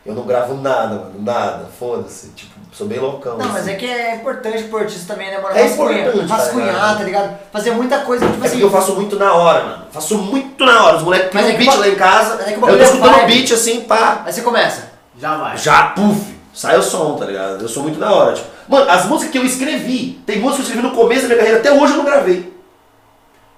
Eu 0.04 0.14
não 0.14 0.22
gravo 0.24 0.54
nada, 0.54 0.94
mano, 0.96 1.14
nada, 1.18 1.66
foda-se. 1.78 2.28
Tipo, 2.30 2.52
sou 2.72 2.88
bem 2.88 2.98
loucão. 2.98 3.36
Não, 3.36 3.44
assim. 3.44 3.52
mas 3.52 3.68
é 3.68 3.74
que 3.74 3.86
é 3.86 4.16
importante 4.16 4.64
pro 4.64 4.78
artista 4.78 5.12
também, 5.12 5.30
né, 5.30 5.38
mano? 5.38 5.54
É 5.54 5.66
importante, 5.66 6.26
tá 6.26 6.34
rascunhar, 6.34 6.74
ligado? 6.74 6.98
tá 6.98 7.04
ligado? 7.04 7.38
Fazer 7.52 7.70
muita 7.72 7.98
coisa, 8.00 8.26
tipo 8.26 8.42
É 8.42 8.48
assim. 8.48 8.60
eu 8.60 8.70
faço 8.70 8.94
muito 8.94 9.16
na 9.16 9.32
hora, 9.34 9.62
mano. 9.62 9.84
Faço 9.92 10.18
muito 10.18 10.64
na 10.64 10.84
hora. 10.86 10.96
Os 10.96 11.02
moleques 11.02 11.28
criam 11.28 11.48
é 11.48 11.52
um 11.52 11.56
beat 11.58 11.76
lá 11.76 11.88
em 11.88 11.94
casa. 11.94 12.42
é 12.42 12.54
eu 12.54 12.60
tô 12.60 12.68
é 12.68 12.82
escutando 12.82 13.22
o 13.22 13.26
beat 13.26 13.52
assim, 13.52 13.82
pá. 13.82 14.22
Aí 14.24 14.32
você 14.32 14.40
começa. 14.40 14.90
Já 15.20 15.36
vai. 15.36 15.56
Já, 15.56 15.82
puf, 15.90 16.34
sai 16.52 16.78
o 16.78 16.82
som, 16.82 17.14
tá 17.16 17.26
ligado? 17.26 17.62
Eu 17.62 17.68
sou 17.68 17.82
muito 17.82 18.00
na 18.00 18.12
hora. 18.12 18.32
Tipo, 18.32 18.48
mano, 18.66 18.90
as 18.90 19.04
músicas 19.04 19.30
que 19.30 19.38
eu 19.38 19.44
escrevi, 19.44 20.20
tem 20.26 20.40
música 20.40 20.62
que 20.62 20.62
eu 20.62 20.74
escrevi 20.74 20.88
no 20.88 20.96
começo 20.96 21.22
da 21.22 21.28
minha 21.28 21.38
carreira, 21.38 21.58
até 21.60 21.70
hoje 21.70 21.92
eu 21.92 21.98
não 21.98 22.04
gravei. 22.04 22.52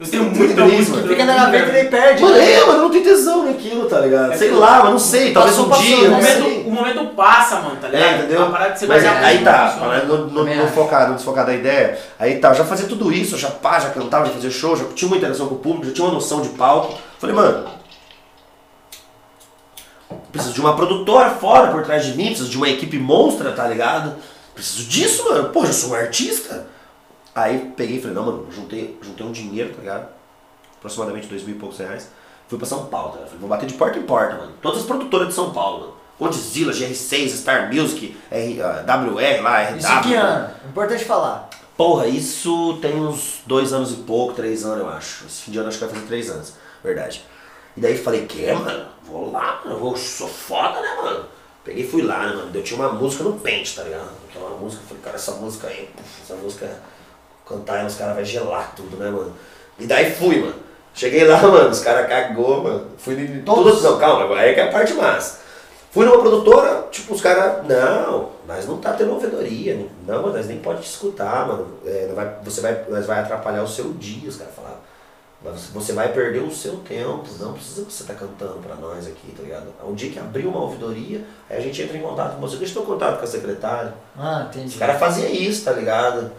Eu 0.04 0.10
tenho 0.10 0.22
Muito 0.24 0.38
muita 0.38 0.64
música. 0.66 0.96
mano. 0.96 1.08
Fica 1.08 1.24
na 1.24 1.34
gaveta 1.34 1.68
e 1.68 1.72
daí 1.72 1.88
perde. 1.88 2.22
Mano, 2.22 2.36
né? 2.36 2.52
é, 2.52 2.60
mano, 2.60 2.72
eu 2.72 2.82
não 2.82 2.90
tenho 2.90 3.04
tesão 3.04 3.44
naquilo, 3.44 3.86
tá 3.88 4.00
ligado? 4.00 4.32
É 4.32 4.36
sei 4.36 4.48
que- 4.50 4.54
lá, 4.54 4.80
mas 4.82 4.90
não 4.92 4.98
sei, 4.98 5.32
talvez 5.32 5.56
Passou, 5.56 5.66
um 5.66 5.70
passou, 5.70 5.84
dia, 5.86 6.08
O 6.08 6.10
não 6.10 6.22
sei. 6.22 6.38
momento, 6.40 6.68
o 6.68 6.70
momento 6.72 7.04
passa, 7.14 7.56
mano, 7.60 7.76
tá 7.80 7.88
ligado? 7.88 8.04
É, 8.04 8.18
entendeu? 8.18 8.40
Uma 8.42 8.50
parada 8.50 8.72
que 8.72 8.78
você 8.80 8.86
Mas 8.86 9.04
é, 9.04 9.08
aí 9.08 9.42
tá, 9.44 10.02
não, 10.06 10.26
não, 10.26 10.44
não 10.44 10.68
focar, 10.68 11.08
não 11.08 11.14
desfocar 11.16 11.46
da 11.46 11.54
ideia. 11.54 11.98
Aí 12.18 12.38
tá, 12.38 12.48
eu 12.50 12.54
já 12.54 12.64
fazia 12.64 12.86
tudo 12.86 13.10
isso, 13.12 13.34
eu 13.34 13.38
já 13.38 13.48
pá, 13.50 13.78
já 13.80 13.90
cantava, 13.90 14.26
já 14.26 14.32
fazia 14.32 14.50
show, 14.50 14.76
já 14.76 14.84
tinha 14.94 15.08
uma 15.08 15.16
interação 15.16 15.46
com 15.48 15.54
o 15.54 15.58
público, 15.58 15.86
já 15.86 15.92
tinha 15.92 16.06
uma 16.06 16.14
noção 16.14 16.40
de 16.42 16.50
palco. 16.50 16.98
Falei, 17.18 17.34
mano, 17.34 17.64
preciso 20.32 20.52
de 20.54 20.60
uma 20.60 20.74
produtora 20.76 21.30
fora 21.30 21.68
por 21.70 21.82
trás 21.82 22.04
de 22.04 22.12
mim, 22.14 22.26
preciso 22.26 22.50
de 22.50 22.56
uma 22.56 22.68
equipe 22.68 22.98
monstra, 22.98 23.52
tá 23.52 23.66
ligado? 23.66 24.14
Preciso 24.54 24.84
disso, 24.88 25.24
mano. 25.24 25.48
Pô, 25.50 25.64
eu 25.64 25.72
sou 25.72 25.90
um 25.90 25.94
artista. 25.94 26.66
Aí 27.34 27.72
peguei 27.76 27.96
e 27.96 28.00
falei, 28.00 28.14
não, 28.14 28.26
mano, 28.26 28.46
juntei, 28.50 28.98
juntei 29.02 29.26
um 29.26 29.32
dinheiro, 29.32 29.74
tá 29.74 29.80
ligado? 29.80 30.08
Aproximadamente 30.78 31.26
dois 31.26 31.42
mil 31.42 31.56
e 31.56 31.58
poucos 31.58 31.78
reais. 31.78 32.10
Fui 32.48 32.58
pra 32.58 32.66
São 32.66 32.86
Paulo, 32.86 33.08
tá 33.08 33.14
ligado? 33.14 33.28
Falei, 33.28 33.40
vou 33.40 33.48
bater 33.48 33.66
de 33.66 33.74
porta 33.74 33.98
em 33.98 34.02
porta, 34.02 34.36
mano. 34.36 34.52
Todas 34.62 34.80
as 34.80 34.86
produtoras 34.86 35.28
de 35.28 35.34
São 35.34 35.52
Paulo, 35.52 35.80
mano. 35.80 35.94
Godzilla, 36.18 36.72
GR6, 36.72 37.28
Star 37.30 37.74
Music, 37.74 38.16
R, 38.30 38.62
ah, 38.62 38.84
WR 38.86 39.42
lá, 39.42 39.62
RW. 39.62 39.78
Isso 39.78 40.02
que 40.02 40.14
ano? 40.14 40.50
Importante 40.68 41.04
falar. 41.04 41.50
Porra, 41.76 42.06
isso 42.06 42.78
tem 42.80 42.94
uns 42.94 43.40
dois 43.46 43.72
anos 43.72 43.90
e 43.92 43.96
pouco, 43.96 44.32
três 44.32 44.64
anos, 44.64 44.78
eu 44.78 44.88
acho. 44.88 45.26
Esse 45.26 45.42
fim 45.42 45.50
de 45.50 45.58
ano 45.58 45.68
acho 45.68 45.78
que 45.78 45.84
vai 45.84 45.94
fazer 45.94 46.06
três 46.06 46.30
anos, 46.30 46.54
verdade. 46.84 47.24
E 47.76 47.80
daí 47.80 47.98
falei, 47.98 48.26
que, 48.26 48.50
mano? 48.52 48.86
Vou 49.02 49.32
lá, 49.32 49.60
mano, 49.64 49.78
vou, 49.80 49.96
sou 49.96 50.28
foda, 50.28 50.80
né, 50.80 50.94
mano? 51.02 51.24
Peguei 51.64 51.84
e 51.84 51.88
fui 51.88 52.02
lá, 52.02 52.28
né, 52.28 52.36
mano? 52.36 52.50
Eu 52.54 52.62
tinha 52.62 52.78
uma 52.78 52.92
música 52.92 53.24
no 53.24 53.32
pente, 53.40 53.74
tá 53.74 53.82
ligado? 53.82 54.10
Aquela 54.28 54.50
música, 54.50 54.82
eu 54.82 54.86
falei, 54.86 55.02
cara, 55.02 55.16
essa 55.16 55.32
música 55.32 55.66
aí, 55.66 55.90
essa 56.22 56.34
música, 56.36 56.80
cantar 57.46 57.78
ela, 57.78 57.88
os 57.88 57.96
caras 57.96 58.16
vão 58.16 58.24
gelar 58.24 58.74
tudo, 58.74 58.96
né, 58.96 59.10
mano? 59.10 59.32
E 59.78 59.86
daí 59.86 60.10
fui, 60.12 60.40
mano. 60.40 60.54
Cheguei 60.94 61.24
lá, 61.24 61.40
mano, 61.42 61.70
os 61.70 61.80
caras 61.80 62.08
cagou, 62.08 62.62
mano. 62.62 62.86
Fui 62.96 63.14
em 63.14 63.42
Todos? 63.42 63.82
Não, 63.82 63.98
calma, 63.98 64.36
aí 64.36 64.50
é 64.50 64.54
que 64.54 64.60
é 64.60 64.68
a 64.68 64.72
parte 64.72 64.94
massa. 64.94 65.44
Fui 65.90 66.04
numa 66.04 66.20
produtora, 66.20 66.88
tipo, 66.90 67.14
os 67.14 67.20
caras, 67.20 67.64
não, 67.68 68.30
nós 68.48 68.66
não 68.66 68.78
tá 68.78 68.94
tendo 68.94 69.12
ouvidoria, 69.12 69.86
não, 70.04 70.22
mas 70.22 70.34
nós 70.34 70.46
nem 70.48 70.58
pode 70.58 70.82
te 70.82 70.88
escutar, 70.88 71.46
mano. 71.46 71.68
É, 71.86 72.10
vai, 72.12 72.34
você 72.42 72.60
vai, 72.60 72.84
nós 72.88 73.06
vai 73.06 73.20
atrapalhar 73.20 73.62
o 73.62 73.68
seu 73.68 73.92
dia, 73.92 74.28
os 74.28 74.36
caras 74.36 74.54
falavam. 74.54 74.78
Mas 75.44 75.66
Você 75.74 75.92
vai 75.92 76.10
perder 76.10 76.40
o 76.40 76.50
seu 76.50 76.78
tempo, 76.78 77.22
não 77.38 77.52
precisa 77.52 77.84
você 77.84 78.02
estar 78.02 78.14
cantando 78.14 78.58
pra 78.60 78.74
nós 78.76 79.06
aqui, 79.06 79.32
tá 79.36 79.42
ligado? 79.42 79.66
Um 79.86 79.94
dia 79.94 80.10
que 80.10 80.18
abrir 80.18 80.46
uma 80.46 80.58
ouvidoria, 80.58 81.22
aí 81.50 81.58
a 81.58 81.60
gente 81.60 81.82
entra 81.82 81.96
em 81.96 82.02
contato 82.02 82.36
com 82.36 82.40
você, 82.40 82.56
deixa 82.56 82.76
eu 82.76 82.82
ter 82.82 82.88
contato 82.88 83.18
com 83.18 83.24
a 83.24 83.28
secretária. 83.28 83.94
Ah, 84.18 84.46
entendi. 84.48 84.68
Os 84.68 84.76
caras 84.76 84.98
faziam 84.98 85.30
isso, 85.30 85.64
tá 85.64 85.72
ligado? 85.72 86.32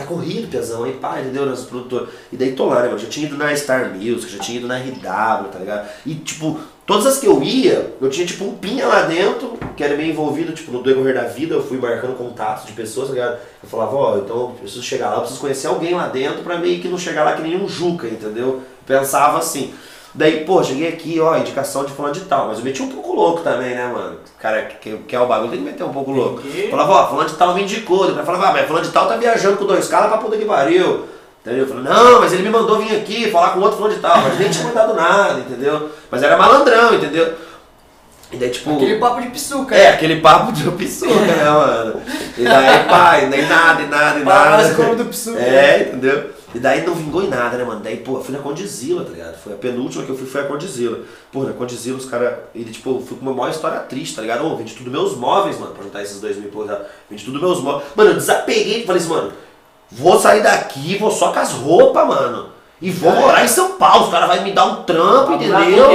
Tá 0.00 0.06
corrido, 0.06 0.48
Piazão, 0.48 0.84
aí 0.84 0.94
pá, 0.94 1.20
entendeu? 1.20 1.44
Nas 1.44 1.64
produtoras. 1.64 2.08
E 2.32 2.36
daí 2.36 2.52
tô 2.52 2.64
lá, 2.64 2.80
né, 2.80 2.86
mano? 2.86 2.98
Já 2.98 3.08
tinha 3.08 3.26
ido 3.26 3.36
na 3.36 3.54
Star 3.54 3.94
Music, 3.94 4.32
já 4.32 4.38
tinha 4.38 4.56
ido 4.56 4.66
na 4.66 4.78
RW, 4.78 5.48
tá 5.52 5.58
ligado? 5.58 5.90
E 6.06 6.14
tipo, 6.14 6.58
todas 6.86 7.06
as 7.06 7.18
que 7.18 7.26
eu 7.26 7.42
ia, 7.42 7.94
eu 8.00 8.08
tinha 8.08 8.26
tipo 8.26 8.44
um 8.44 8.54
pinha 8.54 8.86
lá 8.86 9.02
dentro, 9.02 9.58
que 9.76 9.84
era 9.84 9.94
meio 9.98 10.10
envolvido, 10.10 10.52
tipo, 10.52 10.72
no 10.72 10.82
decorrer 10.82 11.14
da 11.14 11.24
vida, 11.24 11.54
eu 11.54 11.62
fui 11.62 11.76
marcando 11.76 12.16
contatos 12.16 12.64
de 12.64 12.72
pessoas, 12.72 13.08
tá 13.08 13.12
ligado? 13.12 13.38
Eu 13.62 13.68
falava, 13.68 13.94
ó, 13.94 14.18
então 14.18 14.36
eu 14.36 14.48
preciso 14.58 14.82
chegar 14.82 15.10
lá, 15.10 15.16
eu 15.16 15.20
preciso 15.20 15.40
conhecer 15.40 15.66
alguém 15.66 15.94
lá 15.94 16.08
dentro 16.08 16.42
pra 16.42 16.58
meio 16.58 16.80
que 16.80 16.88
não 16.88 16.96
chegar 16.96 17.24
lá 17.24 17.34
que 17.34 17.42
nem 17.42 17.62
um 17.62 17.68
Juca, 17.68 18.08
entendeu? 18.08 18.62
Pensava 18.86 19.38
assim. 19.38 19.74
Daí, 20.12 20.44
pô, 20.44 20.62
cheguei 20.62 20.88
aqui, 20.88 21.20
ó, 21.20 21.36
indicação 21.36 21.84
de 21.84 21.92
fulano 21.92 22.14
de 22.14 22.22
tal, 22.22 22.48
mas 22.48 22.58
eu 22.58 22.64
meti 22.64 22.82
um 22.82 22.88
pouco 22.88 23.14
louco 23.14 23.42
também, 23.42 23.76
né, 23.76 23.86
mano? 23.86 24.16
O 24.36 24.42
cara 24.42 24.62
que 24.62 24.96
quer 25.06 25.20
o 25.20 25.26
bagulho 25.26 25.50
tem 25.50 25.60
que 25.60 25.64
meter 25.64 25.84
um 25.84 25.92
pouco 25.92 26.10
louco. 26.10 26.40
que. 26.40 26.68
Falava, 26.68 26.92
ó, 26.92 27.08
fulano 27.08 27.28
de 27.28 27.36
tal 27.36 27.54
me 27.54 27.62
indicou. 27.62 28.06
Depois 28.06 28.26
falava, 28.26 28.48
ah, 28.48 28.52
mas 28.52 28.66
fulano 28.66 28.84
de 28.84 28.92
tal 28.92 29.06
tá 29.06 29.16
viajando 29.16 29.56
com 29.56 29.66
dois 29.66 29.86
caras 29.86 30.08
pra 30.08 30.18
puta 30.18 30.36
que 30.36 30.44
pariu. 30.44 31.06
Entendeu? 31.42 31.62
Eu 31.62 31.68
falei, 31.68 31.84
não, 31.84 32.20
mas 32.20 32.32
ele 32.32 32.42
me 32.42 32.50
mandou 32.50 32.78
vir 32.78 32.96
aqui 32.96 33.30
falar 33.30 33.50
com 33.50 33.60
outro 33.60 33.76
fulano 33.76 33.94
de 33.94 34.00
tal, 34.00 34.20
mas 34.20 34.38
nem 34.38 34.50
tinha 34.50 34.64
mandado 34.64 34.94
nada, 34.94 35.38
entendeu? 35.38 35.88
Mas 36.10 36.22
era 36.22 36.36
malandrão, 36.36 36.94
entendeu? 36.94 37.32
E 38.32 38.36
daí, 38.36 38.50
tipo. 38.50 38.74
Aquele 38.74 38.98
papo 38.98 39.20
de 39.20 39.28
pisuca. 39.28 39.74
É, 39.74 39.88
aquele 39.90 40.20
papo 40.20 40.52
de 40.52 40.70
pisuca, 40.72 41.14
né, 41.14 41.44
mano? 41.44 42.00
E 42.36 42.44
daí, 42.44 42.84
pai, 42.88 43.26
nem 43.26 43.46
nada, 43.46 43.82
e 43.82 43.86
nada, 43.86 44.18
e 44.18 44.24
nada. 44.24 44.50
mais 44.50 44.74
como 44.74 44.96
do 44.96 45.04
pisuca. 45.04 45.40
É, 45.40 45.82
entendeu? 45.82 46.30
E 46.54 46.58
daí 46.58 46.84
não 46.84 46.94
vingou 46.94 47.22
em 47.22 47.28
nada, 47.28 47.56
né, 47.56 47.64
mano? 47.64 47.80
Daí, 47.80 47.98
pô, 47.98 48.16
eu 48.16 48.24
fui 48.24 48.34
na 48.34 48.42
Condizila, 48.42 49.04
tá 49.04 49.10
ligado? 49.10 49.36
Foi 49.36 49.52
a 49.52 49.56
penúltima 49.56 50.04
que 50.04 50.10
eu 50.10 50.16
fui, 50.16 50.26
foi 50.26 50.40
a 50.40 50.44
Condizila. 50.44 50.98
Pô, 51.30 51.44
na 51.44 51.52
Condizila 51.52 51.96
os 51.96 52.06
caras, 52.06 52.34
ele, 52.54 52.70
tipo, 52.72 52.90
eu 52.90 53.00
fui 53.00 53.16
com 53.16 53.22
uma 53.22 53.32
maior 53.34 53.50
história 53.50 53.78
triste, 53.80 54.16
tá 54.16 54.22
ligado? 54.22 54.44
Ô, 54.44 54.56
vendi 54.56 54.74
tudo 54.74 54.90
meus 54.90 55.16
móveis, 55.16 55.58
mano, 55.58 55.72
pra 55.72 55.84
juntar 55.84 56.02
esses 56.02 56.20
dois 56.20 56.36
mil 56.36 56.48
e 56.48 56.50
poucos. 56.50 56.70
tá? 56.72 56.82
Vendi 57.08 57.24
tudo 57.24 57.38
meus 57.40 57.60
móveis. 57.60 57.88
Mano, 57.94 58.10
eu 58.10 58.14
desapeguei 58.14 58.82
e 58.82 58.86
falei 58.86 59.00
assim, 59.00 59.10
mano, 59.10 59.32
vou 59.92 60.18
sair 60.18 60.42
daqui, 60.42 60.96
vou 60.98 61.10
só 61.10 61.32
com 61.32 61.38
as 61.38 61.52
roupas, 61.52 62.06
mano. 62.06 62.50
E 62.82 62.90
vou 62.90 63.12
morar 63.12 63.44
em 63.44 63.48
São 63.48 63.72
Paulo, 63.72 64.06
os 64.06 64.10
caras 64.10 64.34
vão 64.34 64.42
me 64.42 64.52
dar 64.52 64.64
um 64.64 64.82
trampo, 64.84 65.26
Vai 65.26 65.36
entendeu? 65.36 65.90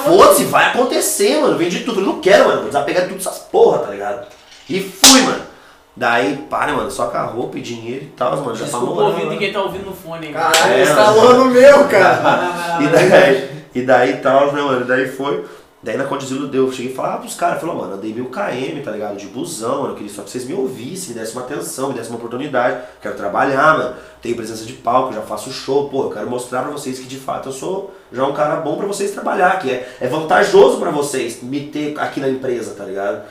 Foda-se, 0.00 0.44
vai 0.44 0.66
acontecer, 0.66 1.40
mano. 1.40 1.56
Vendi 1.56 1.80
tudo. 1.84 2.00
Eu 2.00 2.06
não 2.06 2.20
quero, 2.20 2.46
mano. 2.48 2.58
Vou 2.58 2.66
desapegar 2.66 3.04
de 3.04 3.08
tudo 3.10 3.20
essas 3.20 3.38
porra, 3.38 3.78
tá 3.78 3.90
ligado? 3.92 4.26
E 4.68 4.80
fui, 4.80 5.22
mano. 5.22 5.53
Daí, 5.96 6.36
pá, 6.50 6.66
né, 6.66 6.72
mano? 6.72 6.90
Só 6.90 7.06
com 7.06 7.16
a 7.16 7.22
roupa 7.22 7.56
e 7.56 7.60
dinheiro 7.60 8.04
e 8.04 8.08
tal, 8.08 8.36
mano. 8.38 8.56
Já 8.56 8.64
Desculpa 8.64 8.86
falou, 8.86 9.06
ouvir 9.10 9.26
ninguém 9.26 9.52
tá 9.52 9.62
ouvindo 9.62 9.86
no 9.86 9.94
fone, 9.94 10.26
hein? 10.26 10.32
Caralho, 10.32 10.72
É, 10.74 11.34
no 11.34 11.44
meu, 11.46 11.88
cara. 11.88 12.78
E 12.82 12.88
daí, 12.88 13.50
e 13.74 13.82
daí 13.82 14.16
tal, 14.16 14.52
né, 14.52 14.60
mano? 14.60 14.84
Daí 14.84 15.06
foi. 15.08 15.44
Daí 15.84 15.98
na 15.98 16.04
Condizila 16.04 16.48
deu, 16.48 16.66
eu 16.66 16.72
cheguei 16.72 16.92
e 16.92 16.94
falei 16.94 17.12
ah, 17.12 17.16
pros 17.18 17.34
caras, 17.34 17.60
falou, 17.60 17.76
mano, 17.76 17.92
eu 17.92 17.98
dei 17.98 18.10
mil 18.14 18.30
km, 18.30 18.82
tá 18.82 18.90
ligado? 18.90 19.18
De 19.18 19.26
busão, 19.26 19.82
mano, 19.82 19.92
eu 19.92 19.94
queria 19.96 20.10
só 20.10 20.22
que 20.22 20.30
vocês 20.30 20.46
me 20.46 20.54
ouvissem, 20.54 21.10
me 21.10 21.20
dessem 21.20 21.36
uma 21.36 21.42
atenção, 21.42 21.88
me 21.88 21.94
dessem 21.94 22.10
uma 22.10 22.16
oportunidade. 22.16 22.80
Quero 23.02 23.14
trabalhar, 23.14 23.76
mano. 23.76 23.94
Tenho 24.22 24.34
presença 24.34 24.64
de 24.64 24.72
palco, 24.72 25.12
já 25.12 25.20
faço 25.20 25.52
show, 25.52 25.90
pô, 25.90 26.04
eu 26.04 26.10
quero 26.10 26.28
mostrar 26.28 26.62
pra 26.62 26.70
vocês 26.70 26.98
que 26.98 27.06
de 27.06 27.18
fato 27.18 27.50
eu 27.50 27.52
sou 27.52 27.94
já 28.10 28.24
um 28.24 28.32
cara 28.32 28.56
bom 28.56 28.76
pra 28.76 28.86
vocês 28.86 29.10
trabalhar, 29.10 29.58
que 29.58 29.70
é, 29.70 29.96
é 30.00 30.08
vantajoso 30.08 30.78
pra 30.78 30.90
vocês 30.90 31.42
me 31.42 31.66
ter 31.66 32.00
aqui 32.00 32.18
na 32.18 32.30
empresa, 32.30 32.74
tá 32.74 32.84
ligado? 32.84 33.22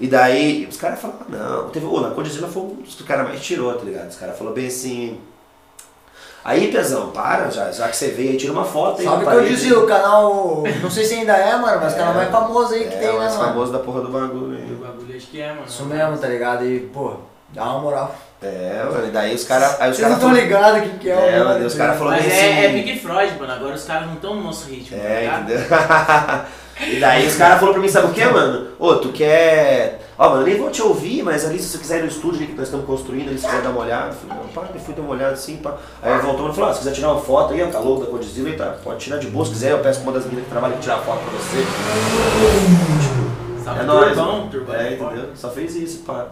E 0.00 0.06
daí 0.08 0.66
os 0.68 0.76
caras 0.76 1.00
falaram, 1.00 1.20
não, 1.28 1.68
teve, 1.70 1.86
ô, 1.86 2.00
na 2.00 2.10
Condizila 2.10 2.48
foi 2.48 2.62
um 2.62 2.74
dos 2.76 2.94
que 2.94 3.02
o 3.02 3.06
cara 3.06 3.22
mais 3.22 3.40
tirou, 3.40 3.72
tá 3.74 3.84
ligado? 3.84 4.08
Os 4.10 4.16
caras 4.16 4.36
falaram 4.36 4.54
bem 4.54 4.66
assim. 4.66 5.20
Aí, 6.44 6.70
Pezão, 6.70 7.08
para, 7.10 7.48
já, 7.48 7.70
já 7.72 7.88
que 7.88 7.96
você 7.96 8.08
veio 8.08 8.32
aí, 8.32 8.36
tira 8.36 8.52
uma 8.52 8.64
foto 8.66 9.00
aí. 9.00 9.06
Sabe 9.06 9.24
o 9.24 9.28
que 9.30 9.34
eu 9.34 9.44
dizia? 9.46 9.78
O 9.78 9.86
canal. 9.86 10.62
Não 10.82 10.90
sei 10.90 11.04
se 11.04 11.14
ainda 11.14 11.32
é, 11.34 11.56
mano, 11.56 11.80
mas 11.80 11.94
o 11.94 11.96
canal 11.96 12.12
É. 12.12 12.16
mais 12.16 12.30
famoso 12.30 12.74
aí 12.74 12.80
que 12.86 12.94
é, 12.94 12.98
tem, 12.98 13.08
o 13.08 13.12
né, 13.12 13.18
mais 13.20 13.34
mano? 13.36 13.48
famoso 13.48 13.72
da 13.72 13.78
porra 13.78 14.00
do 14.02 14.08
bagulho 14.08 14.52
O 14.52 14.56
aí. 14.56 14.74
bagulho 14.74 15.16
acho 15.16 15.26
que 15.28 15.40
é, 15.40 15.48
mano. 15.52 15.64
Isso 15.66 15.84
mesmo, 15.86 16.18
tá 16.18 16.26
ligado? 16.28 16.66
E, 16.66 16.80
pô, 16.80 17.14
dá 17.50 17.64
uma 17.64 17.78
moral. 17.78 18.14
É, 18.42 18.84
mano, 18.84 19.06
e 19.08 19.10
daí 19.10 19.34
os 19.34 19.44
caras. 19.44 19.80
Aí 19.80 19.90
os 19.90 19.96
Vocês 19.96 20.06
não 20.10 20.18
caras. 20.18 20.34
estão 20.34 20.44
ligados 20.44 20.80
quem 20.82 20.98
que 20.98 21.10
é, 21.10 21.36
É, 21.38 21.42
o 21.42 21.44
mano, 21.46 21.62
e 21.62 21.66
os 21.66 21.74
caras 21.74 21.96
falaram 21.98 22.18
Mas 22.22 22.26
bem 22.30 22.38
é, 22.38 22.64
é 22.64 22.66
assim. 22.66 22.74
Big 22.82 22.98
Freud, 22.98 23.38
mano. 23.40 23.52
Agora 23.52 23.74
os 23.74 23.84
caras 23.84 24.06
não 24.06 24.14
estão 24.14 24.34
no 24.34 24.42
nosso 24.44 24.68
ritmo, 24.68 24.98
tá 24.98 25.02
É, 25.04 25.20
ligado? 25.20 25.42
entendeu? 25.44 25.66
e 26.80 26.98
daí 27.00 27.26
os 27.26 27.36
caras 27.36 27.56
falaram 27.60 27.74
pra 27.74 27.82
mim, 27.82 27.88
sabe 27.88 28.08
o 28.08 28.14
que, 28.14 28.24
mano? 28.24 28.68
Ô, 28.78 28.96
tu 28.96 29.10
quer. 29.10 30.00
Ó, 30.18 30.28
mano, 30.30 30.42
eu 30.42 30.46
nem 30.46 30.56
vou 30.58 30.70
te 30.70 30.80
ouvir, 30.82 31.22
mas 31.24 31.44
ali 31.44 31.58
se 31.58 31.68
você 31.68 31.78
quiser 31.78 31.98
ir 31.98 32.02
no 32.02 32.08
estúdio 32.08 32.38
ali 32.38 32.46
que 32.46 32.54
nós 32.54 32.64
estamos 32.66 32.86
construindo, 32.86 33.28
ali 33.28 33.38
se 33.38 33.46
quiser 33.46 33.62
dar 33.62 33.70
uma 33.70 33.80
olhada. 33.80 34.08
Eu 34.08 34.12
falei, 34.14 34.36
não, 34.44 34.48
pá, 34.52 34.68
eu 34.72 34.80
fui 34.80 34.94
dar 34.94 35.02
uma 35.02 35.10
olhada 35.10 35.32
assim, 35.32 35.56
pá. 35.56 35.76
Aí 36.02 36.12
ele 36.12 36.22
voltou 36.22 36.50
e 36.50 36.54
falou, 36.54 36.70
ah, 36.70 36.72
se 36.72 36.78
quiser 36.80 36.92
tirar 36.92 37.12
uma 37.12 37.20
foto 37.20 37.52
aí, 37.52 37.62
ó, 37.62 37.66
tá 37.66 37.78
louco 37.80 38.04
da 38.04 38.10
Condizila 38.10 38.48
e 38.50 38.56
tá, 38.56 38.76
pode 38.82 38.98
tirar 39.00 39.18
de 39.18 39.26
boa, 39.26 39.44
se 39.44 39.50
quiser, 39.52 39.72
eu 39.72 39.78
peço 39.80 40.00
pra 40.00 40.10
uma 40.10 40.12
das 40.18 40.24
meninas 40.24 40.44
que 40.44 40.50
trabalha 40.50 40.74
que 40.74 40.82
tirar 40.82 40.98
foto 40.98 41.18
pra 41.18 41.32
você. 41.32 41.64
Sabe, 43.64 43.80
É 43.80 43.82
nóis. 43.84 44.06
turbão, 44.08 44.38
mano. 44.38 44.50
turbão. 44.50 44.74
É, 44.76 44.92
entendeu? 44.94 45.28
Só 45.34 45.50
fez 45.50 45.74
isso, 45.74 45.98
pá. 46.04 46.26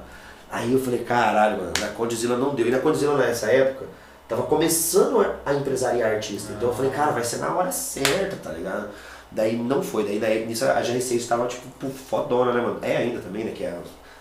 Aí 0.51 0.73
eu 0.73 0.79
falei, 0.79 1.01
caralho, 1.01 1.57
mano, 1.57 1.73
na 1.81 1.89
Condizila 1.89 2.37
não 2.37 2.55
deu. 2.55 2.67
E 2.67 2.71
na 2.71 2.79
Condizila 2.79 3.17
nessa 3.17 3.47
época, 3.51 3.87
tava 4.29 4.43
começando 4.43 5.21
a- 5.21 5.51
a 5.51 5.55
empresariar 5.55 6.11
artista. 6.13 6.53
Então 6.53 6.69
eu 6.69 6.75
falei, 6.75 6.91
cara, 6.91 7.11
vai 7.13 7.25
ser 7.25 7.39
na 7.39 7.55
hora 7.55 7.73
certa, 7.73 8.37
tá 8.43 8.51
ligado? 8.51 8.89
Daí 9.35 9.57
não 9.57 9.83
foi, 9.83 10.05
daí, 10.05 10.19
daí 10.19 10.47
nisso 10.47 10.65
a 10.65 10.81
GR6 10.83 11.17
estava 11.17 11.47
tipo 11.47 11.67
fodona, 11.91 12.53
né, 12.53 12.61
mano? 12.61 12.79
É 12.83 12.97
ainda 12.99 13.21
também, 13.21 13.45
né? 13.45 13.53
Que 13.55 13.65
é 13.65 13.71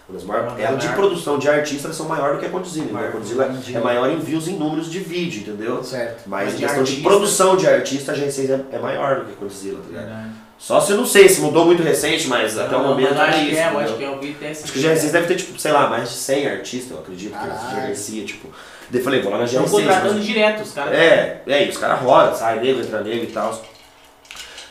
uma 0.08 0.18
das 0.18 0.24
maiores. 0.26 0.54
Ela 0.58 0.78
de 0.78 0.88
produção 0.90 1.38
de 1.38 1.50
artista 1.50 1.88
elas 1.88 1.98
são 1.98 2.08
maior 2.08 2.34
do 2.34 2.40
que 2.40 2.46
a 2.46 2.50
né? 2.50 2.56
A 2.56 3.48
Entendi. 3.50 3.76
é 3.76 3.80
maior 3.80 4.10
em 4.10 4.20
views 4.20 4.48
em 4.48 4.54
números 4.58 4.90
de 4.90 5.00
vídeo, 5.00 5.42
entendeu? 5.42 5.84
Certo. 5.84 6.24
Mas 6.28 6.46
Mas 6.46 6.54
em 6.56 6.58
questão 6.60 6.84
de 6.84 6.96
produção 7.02 7.58
de 7.58 7.68
artista, 7.68 8.14
a 8.14 8.16
G6 8.16 8.50
é, 8.72 8.76
é 8.76 8.80
maior 8.80 9.20
do 9.20 9.26
que 9.26 9.34
a 9.34 9.36
Condzilla, 9.36 9.80
tá 9.82 9.88
ligado? 9.88 10.06
Verdade. 10.06 10.30
Só 10.58 10.80
se 10.80 10.92
eu 10.92 10.98
não 10.98 11.06
sei, 11.08 11.28
se 11.28 11.42
mudou 11.42 11.66
muito 11.66 11.82
recente, 11.82 12.28
mas 12.28 12.58
até 12.58 12.76
o 12.76 12.82
Não, 12.84 12.90
momento 12.90 13.14
eu 13.16 13.18
é 13.22 13.22
acho 13.30 13.40
isso. 13.40 13.50
que 13.50 13.58
é, 13.58 13.68
eu 13.74 13.80
acho 13.80 13.94
que 13.98 14.04
eu 14.04 14.20
vi 14.20 14.32
até 14.38 14.52
esse- 14.52 14.64
Acho 14.64 14.74
que 14.74 14.80
o 14.80 14.82
GR6 14.84 15.12
deve 15.12 15.28
ter, 15.28 15.36
tipo, 15.36 15.60
sei 15.60 15.72
lá, 15.72 15.90
mais 15.90 16.10
de 16.10 16.16
100 16.16 16.48
artistas, 16.48 16.92
eu 16.92 17.00
acredito, 17.00 17.32
que 17.34 17.48
Caralho. 17.48 17.82
gerencia, 17.82 18.24
tipo. 18.26 18.48
Daí 18.92 19.02
falei, 19.02 19.22
vou 19.22 19.32
lá 19.32 19.40
na 19.40 19.46
Estão 19.46 19.64
GR6. 19.64 19.72
contratando 19.72 20.14
mas- 20.16 20.26
direto, 20.26 20.62
os 20.62 20.72
caras. 20.72 20.94
É, 20.94 21.42
é, 21.48 21.66
e 21.66 21.70
os 21.70 21.78
caras 21.78 22.00
rodam, 22.02 22.36
sai 22.36 22.60
nego, 22.60 22.80
entra 22.80 23.02
nego 23.02 23.24
e 23.24 23.28
tal. 23.28 23.60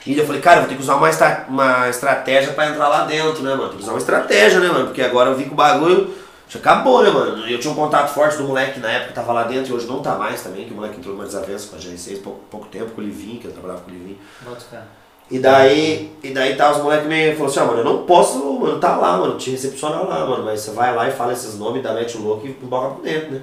E 0.07 0.19
eu 0.19 0.27
falei, 0.27 0.41
cara, 0.41 0.57
eu 0.57 0.61
vou 0.63 0.69
ter 0.71 0.77
que 0.77 0.83
usar 0.83 0.97
uma, 0.97 1.09
estra- 1.09 1.45
uma 1.49 1.89
estratégia 1.89 2.53
pra 2.55 2.69
entrar 2.69 2.89
lá 2.89 3.05
dentro, 3.05 3.43
né, 3.43 3.51
mano? 3.55 3.69
Tem 3.69 3.77
que 3.79 3.83
usar 3.83 3.93
uma 3.93 3.99
estratégia, 3.99 4.59
né, 4.61 4.69
mano? 4.69 4.87
Porque 4.87 5.03
agora 5.03 5.31
eu 5.31 5.37
vi 5.37 5.45
que 5.45 5.53
o 5.53 5.55
bagulho 5.55 6.15
já 6.49 6.59
acabou, 6.59 7.03
né, 7.03 7.11
mano? 7.11 7.47
Eu 7.47 7.61
tinha 7.61 7.71
um 7.73 7.77
contato 7.77 8.13
forte 8.15 8.37
do 8.39 8.45
moleque 8.45 8.75
que 8.75 8.81
na 8.81 8.91
época 8.91 9.13
tava 9.13 9.33
lá 9.33 9.45
dentro 9.45 9.73
e 9.73 9.77
hoje 9.77 9.87
não 9.87 10.01
tá 10.01 10.15
mais 10.17 10.43
também, 10.43 10.65
que 10.65 10.73
o 10.73 10.77
moleque 10.77 10.97
entrou 10.99 11.15
numa 11.15 11.27
desavença 11.27 11.69
com 11.69 11.77
a 11.77 11.79
GR6 11.79 12.23
pouco, 12.23 12.41
pouco 12.51 12.67
tempo, 12.69 12.91
com 12.93 13.01
o 13.01 13.05
Livinho, 13.05 13.39
que 13.41 13.47
eu 13.47 13.53
trabalhava 13.53 13.83
com 13.83 13.91
o 13.91 13.95
Livinho. 13.95 14.19
Bota 14.41 14.65
cá. 14.71 14.83
E 15.31 15.39
daí, 15.39 16.13
e 16.25 16.31
daí 16.33 16.57
tá, 16.57 16.73
os 16.73 16.79
moleques 16.83 17.07
me 17.07 17.33
falaram 17.35 17.47
assim, 17.47 17.61
ó, 17.61 17.65
mano, 17.67 17.79
eu 17.81 17.85
não 17.85 17.99
posso, 18.05 18.59
mano, 18.59 18.81
tá 18.81 18.97
lá, 18.97 19.17
mano, 19.19 19.37
te 19.39 19.51
recepcionar 19.51 20.05
lá, 20.05 20.27
mano, 20.27 20.45
mas 20.45 20.61
você 20.61 20.73
vai 20.73 20.93
lá 20.93 21.07
e 21.09 21.13
fala 21.13 21.33
esses 21.33 21.57
nomes, 21.57 21.83
dá 21.85 21.93
mete 21.95 22.17
o 22.17 22.23
louco 22.23 22.47
e 22.49 22.51
boca 22.53 22.95
por 22.97 23.03
dentro, 23.03 23.31
né? 23.33 23.43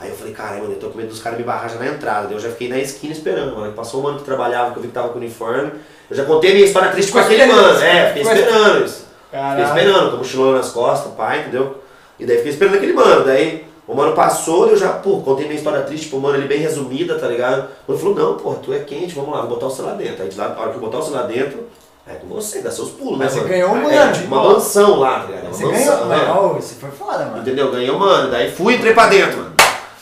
Aí 0.00 0.10
eu 0.10 0.16
falei, 0.16 0.34
mano, 0.60 0.72
eu 0.72 0.78
tô 0.78 0.88
com 0.90 0.96
medo 0.98 1.08
dos 1.08 1.20
caras 1.20 1.38
me 1.38 1.44
barrar 1.44 1.68
já 1.68 1.76
na 1.76 1.86
entrada. 1.88 2.26
Daí 2.28 2.34
eu 2.36 2.40
já 2.40 2.50
fiquei 2.50 2.68
na 2.68 2.78
esquina 2.78 3.12
esperando, 3.12 3.56
mano. 3.56 3.72
Passou 3.72 4.00
um 4.00 4.04
mano 4.04 4.18
que 4.18 4.24
trabalhava, 4.24 4.70
que 4.70 4.78
eu 4.78 4.82
vi 4.82 4.88
que 4.88 4.94
tava 4.94 5.08
com 5.08 5.18
uniforme. 5.18 5.72
Eu 6.08 6.16
já 6.16 6.24
contei 6.24 6.50
a 6.50 6.54
minha 6.54 6.66
história 6.66 6.90
triste 6.90 7.10
com 7.12 7.18
aquele 7.18 7.46
mano. 7.46 7.82
É, 7.82 8.06
fiquei 8.08 8.22
esperando 8.22 8.84
isso. 8.84 9.06
Fiquei 9.30 9.64
esperando, 9.64 10.10
com 10.10 10.16
a 10.16 10.18
mochilona 10.18 10.58
nas 10.58 10.70
costas, 10.70 11.12
pai, 11.14 11.40
entendeu? 11.40 11.82
E 12.18 12.24
daí 12.24 12.36
fiquei 12.36 12.52
esperando 12.52 12.76
aquele 12.76 12.92
mano. 12.92 13.24
Daí 13.24 13.66
o 13.86 13.94
mano 13.94 14.12
passou, 14.14 14.68
eu 14.68 14.76
já, 14.76 14.90
pô, 14.90 15.18
contei 15.20 15.46
minha 15.46 15.58
história 15.58 15.80
triste 15.82 16.08
pro 16.08 16.20
mano 16.20 16.36
ali 16.36 16.46
bem 16.46 16.58
resumida, 16.60 17.18
tá 17.18 17.26
ligado? 17.26 17.68
Ele 17.88 17.98
falou, 17.98 18.14
não, 18.14 18.34
pô, 18.36 18.54
tu 18.54 18.72
é 18.72 18.78
quente, 18.80 19.14
vamos 19.14 19.32
lá, 19.32 19.40
vou 19.40 19.50
botar 19.50 19.66
você 19.66 19.82
lá 19.82 19.92
dentro. 19.92 20.22
Aí 20.22 20.28
de 20.28 20.38
lá, 20.38 20.48
na 20.50 20.60
hora 20.60 20.70
que 20.70 20.76
eu 20.76 20.80
botar 20.80 20.98
você 20.98 21.10
lá 21.10 21.22
dentro, 21.22 21.66
é 22.06 22.14
com 22.14 22.26
você, 22.28 22.60
dá 22.62 22.70
seus 22.70 22.90
pulos, 22.90 23.18
Mas 23.18 23.34
né, 23.34 23.34
você 23.34 23.36
mano? 23.40 23.48
ganhou 23.50 23.70
um 23.72 23.90
É, 23.90 23.98
mano. 23.98 24.12
tipo 24.12 24.26
uma 24.34 24.44
mansão 24.44 24.98
lá, 24.98 25.20
tá 25.20 25.26
ligado? 25.26 25.42
Uma 25.44 25.52
Você 25.52 25.64
mansão, 25.66 26.08
ganhou, 26.08 26.54
né? 26.54 26.60
Você 26.60 26.74
foi 26.76 26.90
foda, 26.90 27.24
mano. 27.26 27.38
Entendeu? 27.38 27.70
Ganhei 27.72 27.90
um 27.90 27.98
mano. 27.98 28.30
Daí 28.30 28.50
fui 28.50 28.72
e 28.72 28.76
entrei 28.76 28.94
pra 28.94 29.08
dentro, 29.08 29.36
mano. 29.38 29.47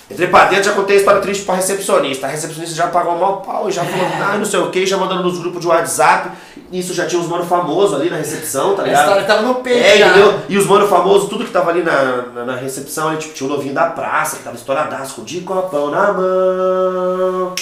Entrei 0.08 0.28
pra 0.28 0.44
dentro, 0.44 0.64
já 0.64 0.72
contei 0.72 0.96
a 0.96 0.98
história 1.00 1.20
triste 1.20 1.44
pra 1.44 1.56
recepcionista. 1.56 2.26
A 2.26 2.30
recepcionista 2.30 2.74
já 2.76 2.86
pagou 2.86 3.18
mal 3.18 3.40
pau 3.40 3.68
e 3.68 3.72
já 3.72 3.84
falou, 3.84 4.06
ah, 4.22 4.38
não 4.38 4.44
sei 4.44 4.60
o 4.60 4.70
que, 4.70 4.86
já 4.86 4.96
mandando 4.96 5.24
nos 5.24 5.38
grupos 5.38 5.60
de 5.60 5.66
WhatsApp. 5.66 6.30
Nisso 6.70 6.94
já 6.94 7.06
tinha 7.06 7.20
uns 7.20 7.28
mano 7.28 7.44
famosos 7.44 7.98
ali 8.00 8.08
na 8.10 8.16
recepção, 8.16 8.74
tá 8.74 8.82
A 8.82 8.84
ligado? 8.86 9.02
história 9.02 9.24
tava 9.24 9.42
no 9.42 9.54
peito 9.56 9.84
É, 9.84 9.98
já. 9.98 10.08
entendeu? 10.08 10.34
E 10.48 10.56
os 10.58 10.66
mano 10.66 10.86
famosos, 10.88 11.28
tudo 11.28 11.44
que 11.44 11.50
tava 11.50 11.70
ali 11.70 11.82
na, 11.82 12.22
na, 12.34 12.44
na 12.44 12.56
recepção, 12.56 13.08
ali, 13.08 13.18
tipo, 13.18 13.34
tinha 13.34 13.48
o 13.48 13.52
novinho 13.52 13.74
da 13.74 13.86
praça, 13.86 14.36
que 14.36 14.42
tava 14.44 14.56
estouradaço, 14.56 15.22
de 15.22 15.40
copão 15.42 15.90
na 15.90 16.12
mão. 16.12 17.54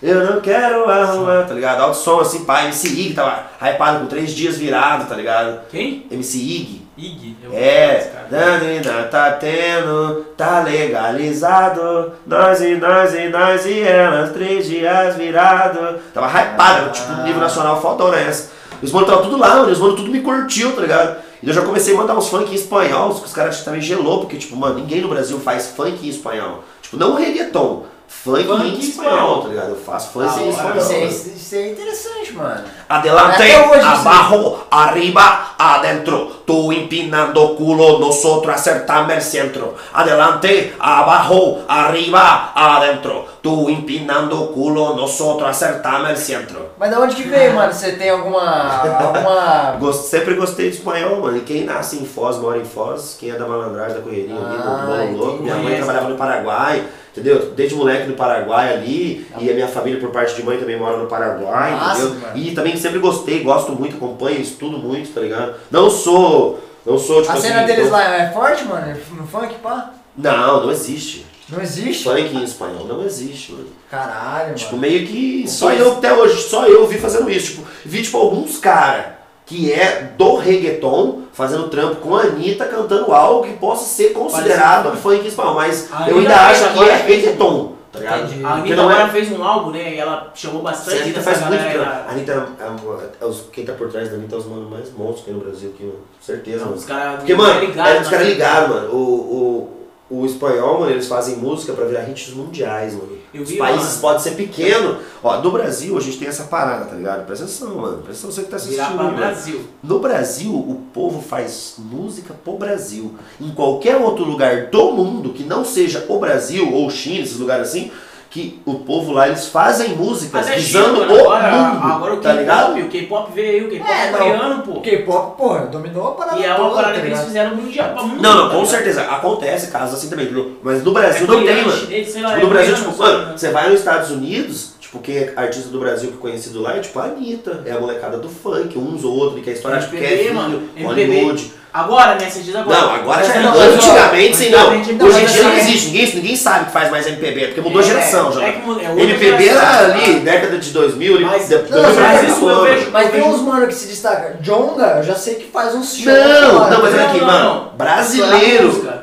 Eu 0.00 0.24
não 0.32 0.40
quero 0.40 0.88
arrumar, 0.88 1.42
tá 1.44 1.54
ligado? 1.54 1.80
Alto 1.80 1.96
som 1.96 2.20
assim, 2.20 2.44
pá, 2.44 2.64
MC 2.64 2.86
Ig 2.88 3.14
tava 3.14 3.44
hypado 3.60 4.00
com 4.00 4.06
três 4.06 4.30
dias 4.32 4.56
virado, 4.56 5.08
tá 5.08 5.14
ligado? 5.16 5.60
Quem? 5.70 6.06
MC 6.10 6.38
Ig. 6.38 6.87
Ig. 6.98 7.36
É, 7.52 8.10
cara. 8.12 8.26
Danina 8.28 9.04
tá 9.04 9.30
tendo, 9.32 10.26
tá 10.36 10.60
legalizado. 10.60 12.12
Nós 12.26 12.60
e 12.60 12.74
nós 12.74 13.14
e 13.14 13.28
nós 13.28 13.64
e 13.64 13.80
elas, 13.80 14.32
três 14.32 14.66
dias 14.66 15.16
virado. 15.16 16.00
Tava 16.12 16.26
hypado, 16.26 16.90
tipo, 16.90 17.12
no 17.12 17.22
nível 17.22 17.40
nacional, 17.40 17.80
fodona 17.80 18.18
essa. 18.18 18.50
E 18.82 18.84
Os 18.84 18.92
mano 18.92 19.06
tava 19.06 19.22
tudo 19.22 19.38
lá, 19.38 19.56
mano, 19.56 19.70
os 19.70 19.78
mano 19.78 19.96
tudo 19.96 20.10
me 20.10 20.20
curtiu, 20.20 20.74
tá 20.74 20.82
ligado? 20.82 21.16
E 21.40 21.48
eu 21.48 21.54
já 21.54 21.62
comecei 21.62 21.94
a 21.94 21.96
mandar 21.96 22.16
uns 22.16 22.28
funk 22.28 22.50
em 22.50 22.54
espanhol, 22.54 23.14
que 23.14 23.24
os 23.26 23.32
caras 23.32 23.62
também 23.62 23.80
gelou, 23.80 24.20
porque, 24.20 24.36
tipo, 24.36 24.56
mano, 24.56 24.80
ninguém 24.80 25.00
no 25.00 25.08
Brasil 25.08 25.38
faz 25.38 25.68
funk 25.68 26.04
em 26.04 26.10
espanhol. 26.10 26.64
Tipo, 26.82 26.96
não 26.96 27.14
reggaeton, 27.14 27.86
funk, 28.32 28.44
Funk 28.46 28.66
em 28.68 28.78
espanhol, 28.78 29.42
tá 29.42 29.48
ligado? 29.48 29.68
Eu 29.70 29.76
faço 29.76 30.10
funk 30.12 30.26
Da 30.26 30.42
em 30.42 30.44
hora. 30.44 30.50
espanhol. 30.50 30.78
Isso 30.78 30.92
é, 30.92 31.04
isso 31.04 31.54
é 31.56 31.68
interessante, 31.72 32.32
mano. 32.34 32.64
Adelante, 32.88 33.42
hoje, 33.42 33.80
abajo, 33.86 34.58
arriba, 34.70 35.40
adentro. 35.58 36.38
Tú 36.46 36.72
empinando 36.72 37.48
culo, 37.56 37.98
nosotros 37.98 38.54
acertamos 38.54 39.12
el 39.12 39.20
centro. 39.20 39.74
Adelante, 39.92 40.74
abajo, 40.80 41.58
arriba, 41.68 42.52
adentro. 42.54 43.26
Tú 43.42 43.68
empinando 43.68 44.48
culo, 44.52 44.94
nosotros 44.96 45.48
acertamos 45.48 46.08
el 46.10 46.16
centro. 46.16 46.70
Mas 46.78 46.90
da 46.90 47.00
onde 47.00 47.14
que 47.14 47.22
veio, 47.28 47.54
mano? 47.54 47.72
Você 47.72 47.92
tem 47.92 48.10
alguma. 48.10 48.40
alguma. 48.82 49.76
Gost- 49.80 50.06
sempre 50.10 50.34
gostei 50.34 50.70
de 50.70 50.76
espanhol, 50.78 51.20
mano. 51.20 51.36
E 51.36 51.40
quem 51.40 51.64
nasce 51.64 51.96
em 51.96 52.06
Foz, 52.06 52.38
mora 52.38 52.58
em 52.58 52.64
Foz, 52.64 53.16
quem 53.20 53.30
é 53.30 53.34
da 53.34 53.46
malandragem, 53.46 53.96
da 53.96 54.00
correria 54.02 54.34
ali, 54.34 54.56
do 54.58 54.68
Ah, 54.68 54.84
bolo 54.86 55.16
louco. 55.16 55.42
Minha 55.42 55.56
mãe 55.56 55.76
trabalhava 55.76 56.08
no 56.08 56.16
Paraguai, 56.16 56.82
entendeu? 57.18 57.52
Desde 57.54 57.74
moleque 57.74 58.08
no 58.08 58.14
Paraguai 58.14 58.72
ali. 58.74 59.26
E 59.38 59.50
a 59.50 59.54
minha 59.54 59.68
família, 59.68 60.00
por 60.00 60.10
parte 60.10 60.34
de 60.34 60.42
mãe, 60.42 60.58
também 60.58 60.78
mora 60.78 60.96
no 60.96 61.06
Paraguai, 61.06 61.72
Massa, 61.72 62.02
entendeu? 62.02 62.20
mano. 62.20 62.36
E 62.38 62.50
também 62.54 62.76
sempre 62.76 62.98
gostei, 62.98 63.42
gosto 63.42 63.72
muito, 63.72 63.96
acompanho, 63.96 64.40
estudo 64.40 64.78
muito, 64.78 65.12
tá 65.12 65.20
ligado? 65.20 65.54
Não 65.70 65.90
sou. 65.90 66.60
Não 66.86 66.98
sou, 66.98 67.20
tipo 67.20 67.32
A 67.32 67.36
assim. 67.36 67.48
cena 67.48 67.64
deles 67.64 67.86
tô- 67.86 67.92
lá 67.92 68.02
é 68.16 68.30
forte, 68.32 68.64
mano? 68.64 68.96
No 69.16 69.26
funk, 69.26 69.54
pá? 69.62 69.92
Não, 70.16 70.62
não 70.64 70.70
existe. 70.72 71.26
Não 71.50 71.60
existe? 71.62 72.04
Funk 72.04 72.34
em 72.36 72.44
espanhol 72.44 72.86
não 72.86 73.02
existe, 73.04 73.52
mano. 73.52 73.66
Caralho, 73.90 74.54
Tipo, 74.54 74.76
mano. 74.76 74.82
meio 74.82 75.06
que 75.06 75.44
só 75.48 75.72
eu 75.72 75.92
até 75.92 76.12
hoje, 76.12 76.42
só 76.42 76.66
eu 76.66 76.86
vi 76.86 76.98
fazendo 76.98 77.30
isso. 77.30 77.52
Tipo, 77.52 77.66
vi 77.84 78.02
tipo 78.02 78.16
alguns 78.18 78.58
caras 78.58 79.04
que 79.48 79.72
é 79.72 80.12
do 80.18 80.36
reggaeton 80.36 81.22
fazendo 81.32 81.68
trampo 81.68 81.96
com 81.96 82.14
a 82.14 82.20
Anitta 82.20 82.66
cantando 82.66 83.10
algo 83.12 83.44
que 83.46 83.54
possa 83.54 83.84
ser 83.86 84.10
considerado 84.10 84.84
Parece 84.84 85.02
funk 85.02 85.26
espanhol, 85.26 85.54
mas 85.54 85.88
A 85.90 86.10
eu 86.10 86.18
ainda 86.18 86.36
acho 86.36 86.72
que 86.74 86.84
é 86.84 86.96
reggaeton, 86.96 87.72
tá 87.90 87.98
ligado? 87.98 88.44
A 88.44 88.52
Anitta 88.54 88.76
não 88.76 88.90
é- 88.90 88.94
agora 88.94 89.08
fez 89.08 89.32
um 89.32 89.42
álbum, 89.42 89.70
né? 89.70 89.94
E 89.94 89.98
ela 89.98 90.30
chamou 90.34 90.58
Sim, 90.58 90.64
bastante 90.64 90.98
a 90.98 91.02
Anitta 91.02 91.20
faz 91.22 91.40
muito 91.46 91.62
trampo. 91.72 91.90
A 91.90 92.10
Anitta, 92.10 92.32
é, 92.60 93.24
é, 93.24 93.26
os- 93.26 93.44
quem 93.50 93.64
tá 93.64 93.72
por 93.72 93.88
trás 93.90 94.10
da 94.10 94.16
Anitta 94.16 94.34
é 94.34 94.38
os 94.38 94.46
manos 94.46 94.68
mais 94.70 94.92
monstros 94.92 95.20
que 95.20 95.24
tem 95.30 95.34
no 95.34 95.40
Brasil 95.40 95.70
aqui, 95.74 95.84
mano. 95.84 95.98
Certeza, 96.20 96.64
mano. 96.66 96.76
Os 96.76 96.84
caras 96.84 97.16
Porque, 97.16 97.34
mano, 97.34 97.60
ligaram, 97.60 97.90
é, 97.90 98.00
os 98.02 98.08
caras 98.08 98.26
né? 98.26 98.32
ligaram, 98.34 98.68
mano. 98.68 98.90
O, 98.92 98.98
o, 98.98 99.77
o 100.10 100.24
espanhol, 100.24 100.80
mano, 100.80 100.92
eles 100.92 101.06
fazem 101.06 101.36
música 101.36 101.72
pra 101.74 101.84
virar 101.84 102.08
hits 102.08 102.32
mundiais, 102.32 102.94
mano. 102.94 103.18
Eu 103.32 103.42
Os 103.42 103.48
vi, 103.50 103.58
países 103.58 103.88
mano. 103.88 104.00
podem 104.00 104.20
ser 104.22 104.30
pequenos. 104.36 104.96
Ó, 105.22 105.40
no 105.42 105.50
Brasil 105.50 105.96
a 105.98 106.00
gente 106.00 106.18
tem 106.18 106.28
essa 106.28 106.44
parada, 106.44 106.86
tá 106.86 106.94
ligado? 106.96 107.26
Presta 107.26 107.44
atenção, 107.44 107.74
mano. 107.76 107.98
Presta 108.02 108.26
atenção 108.26 108.30
você 108.30 108.42
que 108.42 108.48
tá 108.48 108.56
assistindo. 108.56 108.76
Virar 108.76 108.94
pra 108.94 109.04
mano. 109.04 109.16
Brasil. 109.18 109.60
No 109.82 109.98
Brasil, 109.98 110.54
o 110.54 110.80
povo 110.94 111.20
faz 111.20 111.74
música 111.78 112.32
pro 112.42 112.54
Brasil. 112.56 113.14
Em 113.38 113.50
qualquer 113.50 113.96
outro 113.96 114.24
lugar 114.24 114.68
do 114.68 114.92
mundo 114.92 115.34
que 115.34 115.42
não 115.44 115.62
seja 115.64 116.06
o 116.08 116.18
Brasil 116.18 116.72
ou 116.72 116.88
China, 116.90 117.20
esses 117.22 117.36
lugares 117.38 117.68
assim, 117.68 117.90
que 118.30 118.60
o 118.66 118.74
povo 118.80 119.12
lá 119.12 119.26
eles 119.26 119.48
fazem 119.48 119.96
músicas 119.96 120.46
Até 120.46 120.56
visando 120.56 121.00
China, 121.02 121.12
o 121.12 121.20
agora, 121.20 121.50
mundo, 121.50 121.92
agora 121.92 122.14
o 122.14 122.16
tá 122.18 122.32
ligado? 122.34 122.74
K-pop, 122.74 122.82
o 122.82 122.88
K-pop 122.90 123.32
veio 123.32 123.50
aí, 123.50 123.64
o 123.64 123.70
K-pop 123.70 123.90
É, 123.90 124.06
é, 124.06 124.12
coreano, 124.12 124.62
pô. 124.62 124.70
O 124.72 124.80
K-pop, 124.82 125.36
porra, 125.38 125.60
dominou 125.66 126.08
a 126.08 126.10
parada 126.12 126.38
E 126.38 126.44
é 126.44 126.48
uma 126.48 126.56
toda, 126.56 126.74
parada 126.74 126.94
tá 126.94 127.00
que 127.00 127.06
eles 127.06 127.20
fizeram 127.24 127.56
mundial 127.56 127.92
pra 127.94 128.02
mundo. 128.02 128.22
Não, 128.22 128.34
não, 128.36 128.48
tá 128.50 128.56
com 128.56 128.66
certeza. 128.66 129.02
Acontece 129.02 129.70
casos 129.70 129.98
assim 129.98 130.10
também, 130.10 130.26
entendeu? 130.26 130.58
Mas 130.62 130.84
no 130.84 130.92
Brasil 130.92 131.26
É 131.26 131.30
não 131.30 131.44
tem, 131.44 131.64
mano. 131.64 131.86
Tipo, 131.86 132.18
é 132.18 132.36
no 132.36 132.48
Brasil, 132.48 132.74
coreano, 132.74 132.76
tipo, 132.76 132.98
mano, 132.98 133.38
você 133.38 133.50
vai 133.50 133.70
nos 133.70 133.78
Estados 133.78 134.10
Unidos, 134.10 134.74
tipo, 134.88 134.98
quem 135.00 135.16
é 135.18 135.32
artista 135.36 135.68
do 135.68 135.78
Brasil 135.78 136.10
que 136.10 136.16
é 136.16 136.20
conhecido 136.20 136.62
lá 136.62 136.76
é 136.76 136.80
tipo 136.80 136.98
a 136.98 137.04
Anitta, 137.04 137.62
é 137.66 137.72
a 137.72 137.78
molecada 137.80 138.16
do 138.18 138.28
funk, 138.28 138.78
uns 138.78 139.04
ou 139.04 139.14
outros, 139.14 139.42
que 139.44 139.50
é 139.50 139.52
a 139.52 139.56
história 139.56 139.78
tipo 139.80 139.94
MPB, 139.94 140.16
Kevinho, 140.16 140.34
mano, 140.34 140.62
MPB. 140.76 140.84
Hollywood. 141.14 141.52
Agora, 141.70 142.14
né? 142.14 142.28
Você 142.30 142.40
diz 142.40 142.56
agora. 142.56 142.80
Não, 142.80 142.94
agora 142.94 143.22
já 143.22 143.34
Mas 143.34 143.44
não. 143.44 143.60
Antigamente, 143.60 144.36
sim, 144.38 144.48
não. 144.48 144.68
Hoje 144.70 144.90
em 145.20 145.26
dia 145.26 145.42
não 145.42 145.52
existe. 145.58 145.86
Ninguém, 145.88 146.14
ninguém 146.14 146.34
sabe 146.36 146.64
que 146.64 146.72
faz 146.72 146.90
mais 146.90 147.06
MPB, 147.06 147.46
porque 147.48 147.60
mudou 147.60 147.80
a 147.82 147.84
É, 147.84 147.86
geração 147.86 148.32
já. 148.32 148.42
é 148.42 148.52
que 148.52 148.58
mu- 148.66 148.80
é 148.80 148.88
outra 148.88 149.04
MPB 149.04 149.48
era 149.48 149.78
ali, 149.84 150.20
década 150.20 150.56
de 150.58 150.70
2000, 150.70 151.14
ali, 151.16 151.24
Mas- 151.26 151.46
de- 151.48 151.54
Não, 151.56 151.62
2000 151.82 151.94
mas 152.02 152.22
isso 152.22 152.40
eu 152.40 152.46
mano. 152.46 152.62
vejo- 152.64 152.90
Mas 152.90 153.10
tem 153.10 153.22
uns 153.22 153.40
mano 153.42 153.66
que 153.66 153.74
se 153.74 153.86
destacam. 153.86 154.40
Jonga, 154.40 154.86
eu 154.96 155.02
já 155.02 155.14
sei 155.14 155.34
que 155.34 155.44
faz 155.52 155.74
uns 155.74 155.94
shows. 155.94 156.06
Não, 156.06 156.70
não, 156.70 156.82
mas 156.82 156.94
olha 156.94 157.04
aqui, 157.04 157.18
não, 157.20 157.26
mano. 157.26 157.44
não. 157.44 157.76
Brasileiro. 157.76 158.97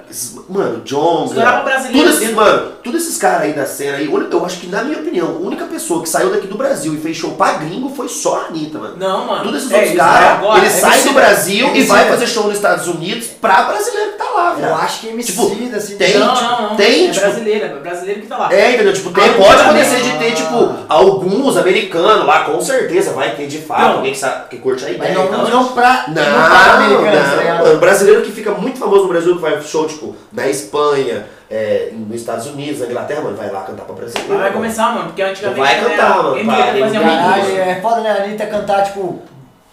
Mano, 0.48 0.82
John. 0.86 1.28
Todos 1.28 2.10
esses, 2.10 2.20
dentro. 2.20 2.36
mano, 2.36 2.72
todos 2.84 3.02
esses 3.02 3.18
caras 3.18 3.42
aí 3.44 3.54
da 3.54 3.66
cena 3.66 3.98
aí, 3.98 4.06
eu 4.06 4.46
acho 4.46 4.60
que, 4.60 4.68
na 4.68 4.84
minha 4.84 5.00
opinião, 5.00 5.28
a 5.28 5.40
única 5.40 5.66
pessoa 5.66 6.04
que 6.04 6.10
saiu 6.10 6.30
daqui 6.30 6.46
do 6.48 6.56
Brasil 6.58 6.94
e 6.94 6.98
fez 6.98 7.18
show 7.18 7.32
pra 7.32 7.54
gringo 7.54 7.90
foi 7.96 8.08
só 8.08 8.42
a 8.42 8.46
Anitta, 8.48 8.78
mano. 8.78 8.96
Não, 8.98 9.26
mano. 9.26 9.44
Todos 9.44 9.62
esses 9.62 9.72
É, 9.72 9.78
outros 9.78 9.96
caras, 9.96 10.58
eles 10.58 10.76
é 10.78 10.80
saem 10.82 10.94
MC 10.94 11.08
do 11.10 11.14
Brasil 11.16 11.68
e 11.68 11.70
MC 11.72 11.88
vai 11.88 12.08
fazer 12.10 12.28
show 12.28 12.44
nos 12.44 12.56
Estados 12.56 12.88
Unidos 12.88 13.28
pra 13.42 13.64
brasileiro 13.64 14.12
que 14.12 14.18
tá 14.18 14.26
lá, 14.36 14.54
velho. 14.54 14.68
Eu 14.68 14.76
acho 14.76 15.00
que 15.02 15.08
MC 15.08 15.32
Tipo, 15.32 15.76
assim, 15.76 15.98
tem- 15.98 16.20
Não, 16.20 16.36
não, 16.36 16.70
não. 16.70 16.76
tem, 16.76 17.08
é 17.08 17.12
tipo- 17.12 17.26
brasileiro, 17.26 17.66
é 17.66 17.70
brasileiro 17.80 18.22
que 18.22 18.28
tá 18.28 18.38
lá. 18.38 18.54
É, 18.54 18.74
entendeu? 18.76 18.94
Tipo, 18.94 19.10
tem, 19.12 19.34
pode 19.34 19.56
não, 19.56 19.62
acontecer 19.72 20.02
de 20.02 20.10
não. 20.10 20.18
ter, 20.20 20.32
tipo, 20.34 20.76
alguns 20.88 21.58
americanos 21.58 22.26
lá, 22.26 22.44
com 22.46 22.62
certeza, 22.62 23.12
vai 23.14 23.32
ter 23.36 23.48
de 23.48 23.58
fato, 23.60 23.82
Não. 23.82 23.94
alguém 23.98 24.12
que, 24.14 24.20
sabe, 24.20 24.48
que 24.50 24.58
curte 24.58 24.84
a 24.86 24.88
Mas 24.90 24.98
ideia 24.98 25.14
não, 25.16 25.26
e 25.26 25.28
tal. 25.30 25.48
não 25.50 25.68
pra, 25.70 26.06
Não, 26.08 26.14
não 26.24 26.76
americanos, 26.76 27.30
tá 27.36 27.44
não, 27.58 27.66
mano, 27.66 27.80
brasileiro 27.80 28.22
que 28.22 28.32
fica 28.32 28.52
muito 28.52 28.78
famoso 28.78 29.04
no 29.04 29.10
Brasil 29.10 29.36
que 29.36 29.42
vai 29.42 29.60
show, 29.62 29.88
tipo, 29.88 30.16
na 30.36 30.48
Espanha, 30.48 31.26
é, 31.50 31.90
nos 31.94 32.20
Estados 32.20 32.48
Unidos, 32.48 32.82
na 32.82 32.88
Inglaterra, 32.88 33.22
mano, 33.22 33.38
vai 33.38 33.50
lá 33.50 33.62
cantar 33.62 33.86
pra 33.86 33.96
brasileiro. 33.96 34.28
Vai 34.28 34.38
mano. 34.38 34.54
começar, 34.54 34.94
mano, 34.94 35.06
porque 35.06 35.22
antigamente 35.22 35.60
Vai 35.60 35.80
cantar, 35.80 36.24
mano, 36.24 36.46
para, 36.46 36.66
fazia 36.66 37.00
muito 37.00 37.58
é 37.58 37.80
foda, 37.82 38.02
né? 38.02 38.12
A 38.12 38.24
Anitta 38.24 38.46
cantar, 38.48 38.84
tipo. 38.84 39.20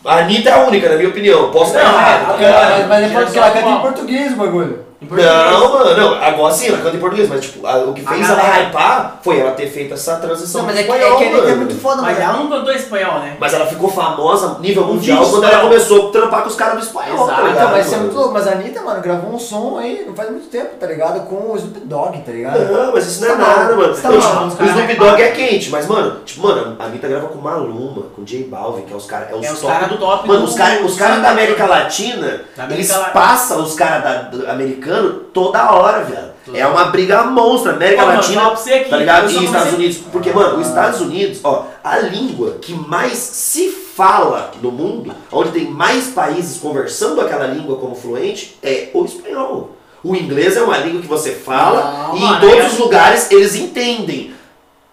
A 0.04 0.18
Anitta 0.18 0.50
é 0.50 0.52
a 0.52 0.66
única, 0.66 0.88
na 0.88 0.96
minha 0.96 1.08
opinião. 1.08 1.50
Posso 1.50 1.76
estar 1.76 1.92
Não, 2.28 2.34
é, 2.38 2.78
Mas, 2.78 2.88
mas 2.88 3.08
depois 3.08 3.30
que 3.30 3.38
ela 3.38 3.50
canta 3.50 3.68
em 3.68 3.80
português 3.80 4.32
o 4.32 4.36
bagulho. 4.36 4.91
Em 5.02 5.06
português. 5.06 5.34
Não, 5.34 5.72
mano, 5.72 5.96
não. 5.96 6.22
Agora 6.22 6.54
sim, 6.54 6.68
ela 6.68 6.78
canta 6.78 6.96
em 6.96 7.00
português, 7.00 7.28
mas 7.28 7.40
tipo, 7.40 7.66
a- 7.66 7.78
o 7.78 7.92
que 7.92 8.02
A 8.06 8.08
fez 8.10 8.28
ela 8.30 8.36
galera- 8.40 8.62
hypar 8.68 9.18
foi 9.22 9.38
ela 9.40 9.50
ter 9.50 9.66
feito 9.66 9.94
essa 9.94 10.16
transição 10.16 10.60
Não, 10.62 10.66
mas 10.68 10.76
pro 10.76 10.84
é 10.84 10.86
que, 10.86 10.92
espanhol, 11.02 11.14
é 11.14 11.18
que 11.18 11.24
a 11.24 11.26
Anitta 11.28 11.42
é 11.42 11.48
mano. 11.50 11.56
muito 11.66 11.74
foda, 11.80 12.02
Mas 12.02 12.18
mano. 12.18 12.30
ela 12.30 12.38
não 12.44 12.48
cantou 12.50 12.72
espanhol, 12.74 13.18
né? 13.18 13.36
Mas 13.40 13.52
ela 13.54 13.66
ficou 13.66 13.90
famosa 13.90 14.58
nível 14.60 14.84
mundial 14.84 15.28
quando 15.28 15.44
ela 15.44 15.60
começou 15.62 16.08
a 16.08 16.12
trampar 16.12 16.42
com 16.42 16.48
os 16.48 16.54
caras 16.54 16.74
do 16.78 16.80
espanhol, 16.84 17.14
Exato. 17.24 17.28
tá 17.28 17.34
Então, 17.34 17.46
ligado? 17.48 17.70
mas 17.72 17.86
isso 17.86 17.94
é 17.94 17.96
mano? 17.98 18.06
muito 18.08 18.18
louco. 18.20 18.34
Mas 18.34 18.46
a 18.46 18.52
Anitta, 18.52 18.80
mano, 18.82 19.00
gravou 19.02 19.32
um 19.34 19.38
som 19.38 19.78
aí 19.78 20.04
não 20.06 20.14
faz 20.14 20.30
muito 20.30 20.46
tempo, 20.48 20.70
tá 20.78 20.86
ligado? 20.86 21.20
Com 21.26 21.34
o 21.52 21.56
Snoop 21.56 21.80
Dogg, 21.80 22.18
tá 22.24 22.32
ligado? 22.32 22.58
Não, 22.72 22.92
mas 22.92 23.06
isso 23.06 23.20
não 23.22 23.28
é 23.28 23.32
Tá 23.32 23.38
nada, 23.38 23.56
maluco. 23.64 23.80
mano. 23.80 23.94
Tá 23.96 24.08
maluco, 24.10 24.54
o 24.54 24.56
caras 24.56 24.70
Snoop. 24.74 24.94
Dogg 24.94 25.22
é 25.22 25.28
quente, 25.32 25.70
mas, 25.70 25.86
mano, 25.88 26.20
tipo, 26.24 26.46
mano, 26.46 26.76
a 26.78 26.84
Anitta 26.84 27.08
grava 27.08 27.26
com 27.28 27.38
Maluma, 27.40 28.02
com 28.14 28.22
J 28.24 28.44
Balvin, 28.44 28.82
que 28.82 28.92
é 28.92 28.96
os 28.96 29.06
caras. 29.06 29.30
É 29.30 29.34
os, 29.34 29.44
É 29.46 29.52
os 29.52 29.60
top- 29.60 29.72
cara 29.72 29.86
do 29.86 29.98
top 29.98 30.28
Mano, 30.28 30.40
do- 30.40 30.46
os 30.46 30.54
caras 30.54 30.84
os 30.84 30.96
cara 30.96 31.16
da 31.16 31.30
América 31.30 31.66
Latina, 31.66 32.40
Da 32.56 32.64
América 32.64 32.74
eles 32.74 32.88
Latina. 32.90 33.10
passam 33.12 33.62
os 33.62 33.74
caras 33.74 34.02
americanos 34.48 34.91
toda 35.32 35.72
hora, 35.72 36.04
velho. 36.04 36.32
Toda 36.44 36.58
É 36.58 36.66
uma 36.66 36.86
briga 36.86 37.22
monstra. 37.24 37.72
América 37.72 38.02
Pô, 38.02 38.08
mano, 38.08 38.20
Latina, 38.20 38.40
pra 38.40 38.50
você 38.56 38.72
aqui, 38.74 38.90
tá 38.90 38.96
ligado? 38.96 39.30
E 39.30 39.44
Estados 39.44 39.72
Unidos. 39.74 39.96
Porque, 40.10 40.32
mano, 40.32 40.58
os 40.60 40.66
Estados 40.66 41.00
Unidos, 41.00 41.40
ó, 41.44 41.66
a 41.84 41.98
língua 41.98 42.56
que 42.60 42.72
mais 42.74 43.16
se 43.16 43.70
fala 43.70 44.50
no 44.60 44.72
mundo, 44.72 45.14
onde 45.30 45.50
tem 45.50 45.66
mais 45.66 46.08
países 46.08 46.58
conversando 46.58 47.20
aquela 47.20 47.46
língua 47.46 47.76
como 47.76 47.94
fluente, 47.94 48.56
é 48.62 48.88
o 48.94 49.04
espanhol. 49.04 49.76
O 50.02 50.16
inglês 50.16 50.56
é 50.56 50.62
uma 50.62 50.78
língua 50.78 51.00
que 51.00 51.06
você 51.06 51.30
fala 51.30 52.10
e 52.16 52.20
mano, 52.20 52.36
em 52.36 52.40
todos 52.40 52.64
é- 52.64 52.66
os 52.68 52.78
lugares 52.78 53.30
eles 53.30 53.54
entendem. 53.54 54.34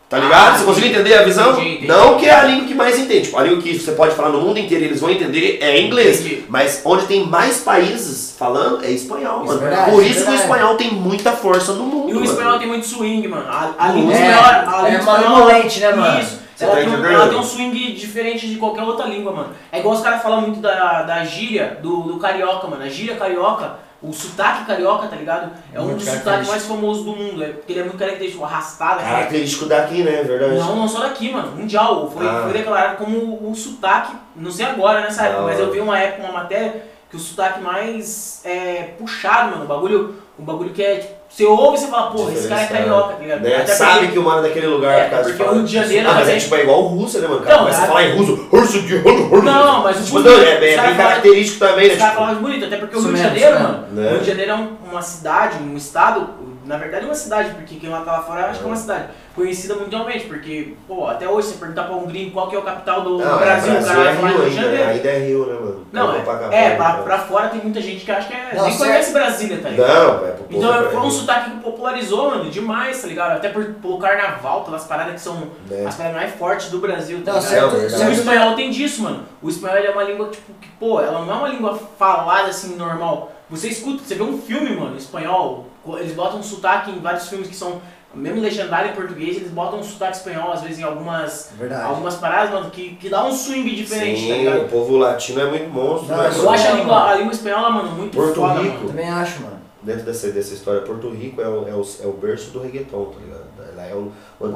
Tá 0.09 0.17
ligado? 0.17 0.55
Ah, 0.55 0.57
você 0.57 0.65
conseguiu 0.65 0.89
entender 0.89 1.13
a 1.13 1.21
visão? 1.21 1.51
Entendi, 1.51 1.69
entendi. 1.69 1.87
Não 1.87 2.17
que 2.17 2.25
é 2.27 2.33
a 2.33 2.43
língua 2.43 2.65
que 2.67 2.73
mais 2.73 2.97
entende. 2.97 3.25
Tipo, 3.25 3.37
a 3.37 3.43
língua 3.43 3.61
que 3.61 3.77
você 3.77 3.91
pode 3.91 4.15
falar 4.15 4.29
no 4.29 4.41
mundo 4.41 4.57
inteiro 4.57 4.83
e 4.83 4.87
eles 4.87 4.99
vão 4.99 5.11
entender 5.11 5.59
é 5.61 5.79
inglês. 5.79 6.21
Entendi. 6.21 6.45
Mas 6.49 6.81
onde 6.83 7.05
tem 7.05 7.27
mais 7.27 7.59
países 7.59 8.35
falando 8.37 8.83
é 8.83 8.89
espanhol, 8.89 9.43
Isso 9.43 9.53
mano. 9.53 9.61
é 9.61 9.69
verdade, 9.69 9.91
Por 9.91 10.03
isso 10.03 10.21
é 10.21 10.25
que 10.25 10.31
o 10.31 10.35
espanhol 10.35 10.75
tem 10.77 10.91
muita 10.91 11.31
força 11.33 11.73
no 11.73 11.83
mundo. 11.83 12.09
E 12.09 12.13
o 12.13 12.15
mano. 12.15 12.25
espanhol 12.25 12.57
tem 12.57 12.67
muito 12.67 12.87
swing, 12.87 13.27
mano. 13.27 13.45
A, 13.47 13.71
a 13.77 13.87
língua 13.89 14.13
É, 14.13 14.15
espanhola. 14.15 14.47
A 14.47 14.61
língua 14.81 14.89
é 14.89 14.95
espanhola- 14.99 15.29
malemolente, 15.29 15.79
né, 15.79 15.91
mano? 15.93 16.19
Isso. 16.21 16.39
Você 16.55 16.65
Ela, 16.65 16.73
tá 16.75 16.81
tem 16.81 16.89
um, 16.89 17.05
ela 17.05 17.27
tem 17.29 17.37
um 17.37 17.43
swing 17.43 17.91
diferente 17.93 18.47
de 18.47 18.55
qualquer 18.55 18.81
outra 18.83 19.05
língua, 19.05 19.31
mano. 19.31 19.49
É 19.71 19.79
igual 19.79 19.93
os 19.95 20.01
caras 20.01 20.21
falam 20.23 20.41
muito 20.41 20.59
da, 20.59 21.03
da 21.03 21.23
gíria 21.23 21.77
do, 21.83 22.01
do 22.01 22.17
carioca, 22.17 22.67
mano. 22.67 22.83
A 22.83 22.89
gíria 22.89 23.15
carioca, 23.15 23.75
o 24.01 24.13
sotaque 24.13 24.65
carioca, 24.65 25.07
tá 25.07 25.15
ligado? 25.17 25.51
É 25.73 25.79
um 25.79 25.85
Muito 25.85 25.97
dos 25.97 26.07
sotaques 26.09 26.47
mais 26.47 26.65
famosos 26.65 27.03
do 27.03 27.11
mundo. 27.15 27.43
É 27.43 27.49
porque 27.49 27.73
ele 27.73 27.79
é 27.81 27.83
muito 27.83 27.97
característico, 27.97 28.45
arrastado. 28.45 29.01
né? 29.01 29.09
Característico 29.11 29.65
daqui, 29.65 30.03
né? 30.03 30.21
É 30.21 30.23
verdade. 30.23 30.55
Não, 30.55 30.75
não 30.77 30.87
só 30.87 31.01
daqui, 31.01 31.31
mano. 31.33 31.51
Mundial. 31.55 32.09
Foi, 32.09 32.25
Ah. 32.27 32.41
foi 32.43 32.53
declarado 32.53 32.97
como 32.97 33.49
o 33.49 33.53
sotaque, 33.55 34.15
não 34.35 34.49
sei 34.51 34.65
agora 34.67 35.01
nessa 35.01 35.23
época, 35.25 35.41
Da 35.41 35.47
mas 35.47 35.59
eu 35.59 35.71
vi 35.71 35.79
uma 35.81 35.99
época, 35.99 36.23
uma 36.23 36.31
matéria, 36.39 36.85
que 37.09 37.15
o 37.17 37.19
sotaque 37.19 37.59
mais 37.59 38.41
é, 38.45 38.93
puxado, 38.97 39.51
mano. 39.51 39.65
O 39.65 39.67
bagulho, 39.67 40.15
o 40.37 40.41
bagulho 40.43 40.69
que 40.71 40.81
é. 40.83 40.95
Tipo, 40.99 41.18
você 41.29 41.45
ouve 41.45 41.77
e 41.77 41.79
você 41.79 41.87
fala, 41.87 42.11
porra, 42.11 42.31
esse 42.33 42.47
cara 42.47 42.61
é 42.61 42.65
carioca, 42.67 43.13
tá 43.13 43.19
ligado? 43.21 43.41
Né? 43.41 43.55
Até 43.55 43.73
Sabe 43.73 43.91
porque- 43.99 44.11
que 44.13 44.19
o 44.19 44.23
mano 44.23 44.39
é 44.39 44.41
daquele 44.49 44.67
lugar 44.67 44.97
É, 44.99 45.03
por 45.03 45.09
causa 45.11 45.25
de 45.25 45.29
porque 45.31 45.43
falar. 45.43 45.51
o 45.51 45.55
Rio 45.59 45.65
de 45.67 45.73
Janeiro 45.73 46.09
Ah, 46.09 46.13
mas 46.15 46.29
é 46.29 46.37
tipo 46.37 46.55
é 46.55 46.61
igual 46.63 46.83
o 46.83 46.87
russo, 46.87 47.19
né, 47.19 47.27
mano? 47.27 47.39
O 47.39 47.43
cara 47.43 47.53
Não, 47.55 47.59
começa 47.63 47.79
a 47.81 47.83
a- 47.83 47.87
falar 47.87 48.03
em 48.03 48.17
russo. 48.17 48.47
Russo 48.51 48.81
de 48.81 48.97
russo. 48.97 49.43
Não, 49.43 49.83
mas 49.83 49.97
o 49.99 50.03
Tipo, 50.03 50.17
russo- 50.17 50.29
não, 50.29 50.41
é, 50.41 50.51
é 50.51 50.59
bem 50.59 50.75
caras 50.75 50.91
falam- 50.95 51.07
característico 51.09 51.59
também, 51.59 51.87
né? 51.87 51.93
Os 51.93 51.99
caras 51.99 52.13
Tipo, 52.15 52.25
falam 52.25 52.41
bonito, 52.41 52.65
até 52.65 52.77
porque 52.77 52.97
o 52.97 53.01
Rio 53.01 53.13
de 53.13 53.19
Janeiro, 53.21 53.59
mano, 53.59 53.85
o 53.95 54.09
Rio 54.09 54.19
de 54.19 54.27
Janeiro 54.27 54.51
é 54.51 54.55
um- 54.55 54.69
uma 54.91 55.01
cidade, 55.01 55.57
um 55.63 55.77
estado, 55.77 56.29
na 56.69 56.77
verdade 56.77 57.03
é 57.03 57.07
uma 57.07 57.15
cidade, 57.15 57.49
porque 57.55 57.75
quem 57.77 57.89
lá 57.89 58.01
tá 58.01 58.11
lá 58.11 58.21
fora 58.21 58.45
acha 58.45 58.59
que 58.59 58.63
é 58.63 58.67
uma 58.67 58.75
cidade, 58.75 59.05
conhecida 59.35 59.73
mundialmente, 59.73 60.25
porque, 60.27 60.75
pô, 60.87 61.07
até 61.07 61.27
hoje 61.27 61.47
você 61.47 61.57
perguntar 61.57 61.85
pra 61.85 61.95
um 61.95 62.05
gringo 62.05 62.29
qual 62.31 62.47
que 62.47 62.55
é 62.55 62.59
o 62.59 62.61
capital 62.61 63.01
do, 63.01 63.17
não, 63.17 63.37
Brasil, 63.39 63.73
é, 63.73 63.79
o 63.79 63.83
cara 63.83 63.95
vai 64.03 64.07
é 64.07 64.15
falar 64.15 64.29
Rio 64.29 64.41
Rio 64.41 64.49
de 64.51 64.57
ainda, 64.59 64.69
né? 64.69 64.77
Janeiro. 64.77 64.89
ainda 64.91 65.09
é 65.09 65.19
Rio, 65.19 65.45
né, 65.47 65.53
mano? 65.59 65.87
Não, 65.91 66.15
é, 66.15 66.19
Copacabana, 66.19 66.55
é 66.55 66.75
pra, 66.75 66.93
pra 66.99 67.17
fora 67.17 67.49
tem 67.49 67.61
muita 67.61 67.81
gente 67.81 68.05
que 68.05 68.11
acha 68.11 68.27
que 68.27 68.33
é, 68.35 68.53
Não, 68.53 68.63
nem 68.65 68.71
certo. 68.71 68.87
conhece 68.87 69.11
Brasília, 69.13 69.57
tá 69.57 69.69
ligado? 69.69 69.87
Não, 70.19 70.25
é. 70.27 70.35
Então 70.51 70.75
é 70.75 70.83
foi 70.89 70.99
um 70.99 71.09
sotaque 71.09 71.49
que 71.51 71.57
popularizou, 71.61 72.29
mano, 72.29 72.49
demais, 72.51 73.01
tá 73.01 73.07
ligado? 73.07 73.31
Até 73.37 73.49
por, 73.49 73.65
pelo 73.65 73.97
carnaval, 73.97 74.63
pelas 74.63 74.83
paradas 74.83 75.15
que 75.15 75.21
são 75.21 75.35
Né? 75.67 75.85
as 75.87 75.95
paradas 75.95 76.17
mais 76.17 76.35
fortes 76.35 76.69
do 76.69 76.77
Brasil, 76.77 77.23
tá 77.25 77.33
Não, 77.33 77.39
ligado? 77.39 77.49
certo, 77.51 77.75
É 77.75 77.79
verdade. 77.79 77.95
O 77.95 77.97
certo. 77.97 78.13
espanhol 78.13 78.55
tem 78.55 78.69
disso, 78.69 79.01
mano. 79.01 79.23
O 79.41 79.49
espanhol 79.49 79.77
ele 79.77 79.87
é 79.87 79.91
uma 79.91 80.03
língua, 80.03 80.27
tipo, 80.27 80.53
que, 80.61 80.67
pô, 80.79 81.01
ela 81.01 81.25
não 81.25 81.33
é 81.33 81.35
uma 81.37 81.47
língua 81.47 81.79
falada 81.97 82.49
assim, 82.49 82.75
normal. 82.75 83.31
Você 83.49 83.67
escuta, 83.69 84.03
você 84.03 84.13
vê 84.13 84.21
um 84.21 84.37
filme, 84.39 84.75
mano, 84.75 84.95
espanhol, 84.95 85.68
eles 85.97 86.13
botam 86.13 86.39
um 86.39 86.43
sotaque 86.43 86.91
em 86.91 86.99
vários 86.99 87.27
filmes 87.27 87.47
que 87.47 87.55
são, 87.55 87.81
mesmo 88.13 88.41
legendário 88.41 88.91
em 88.91 88.95
português, 88.95 89.37
eles 89.37 89.51
botam 89.51 89.79
um 89.79 89.83
sotaque 89.83 90.17
espanhol, 90.17 90.51
às 90.51 90.61
vezes 90.61 90.79
em 90.79 90.83
algumas, 90.83 91.51
Verdade. 91.57 91.83
algumas 91.83 92.15
paradas, 92.15 92.51
mano, 92.51 92.69
que, 92.69 92.95
que 92.95 93.09
dá 93.09 93.25
um 93.25 93.31
swing 93.31 93.75
diferente, 93.75 94.27
tá 94.27 94.33
Sim, 94.33 94.39
ligado? 94.39 94.61
o 94.65 94.69
povo 94.69 94.97
latino 94.97 95.41
é 95.41 95.45
muito 95.49 95.69
monstro, 95.69 96.09
Não, 96.09 96.17
né, 96.17 96.31
eu 96.35 96.49
acho 96.49 96.67
a 96.67 96.71
língua, 96.71 97.09
a 97.09 97.15
língua 97.15 97.31
espanhola, 97.33 97.69
mano, 97.69 97.91
muito 97.91 98.15
Porto 98.15 98.35
foda, 98.35 98.61
Rico. 98.61 98.75
mano. 98.75 98.87
Também 98.89 99.09
acho, 99.09 99.41
mano. 99.43 99.59
Dentro 99.81 100.03
dessa, 100.03 100.29
dessa 100.31 100.53
história, 100.53 100.81
Porto 100.81 101.09
Rico 101.09 101.41
é 101.41 101.47
o, 101.47 101.67
é 101.67 101.73
o, 101.73 101.81
é 102.03 102.07
o 102.07 102.11
berço 102.11 102.51
do 102.51 102.59
reggaeton, 102.61 103.05
tá 103.05 103.19
ligado? 103.19 103.71
Ela 103.71 103.85
é 103.85 103.95
o, 103.95 104.11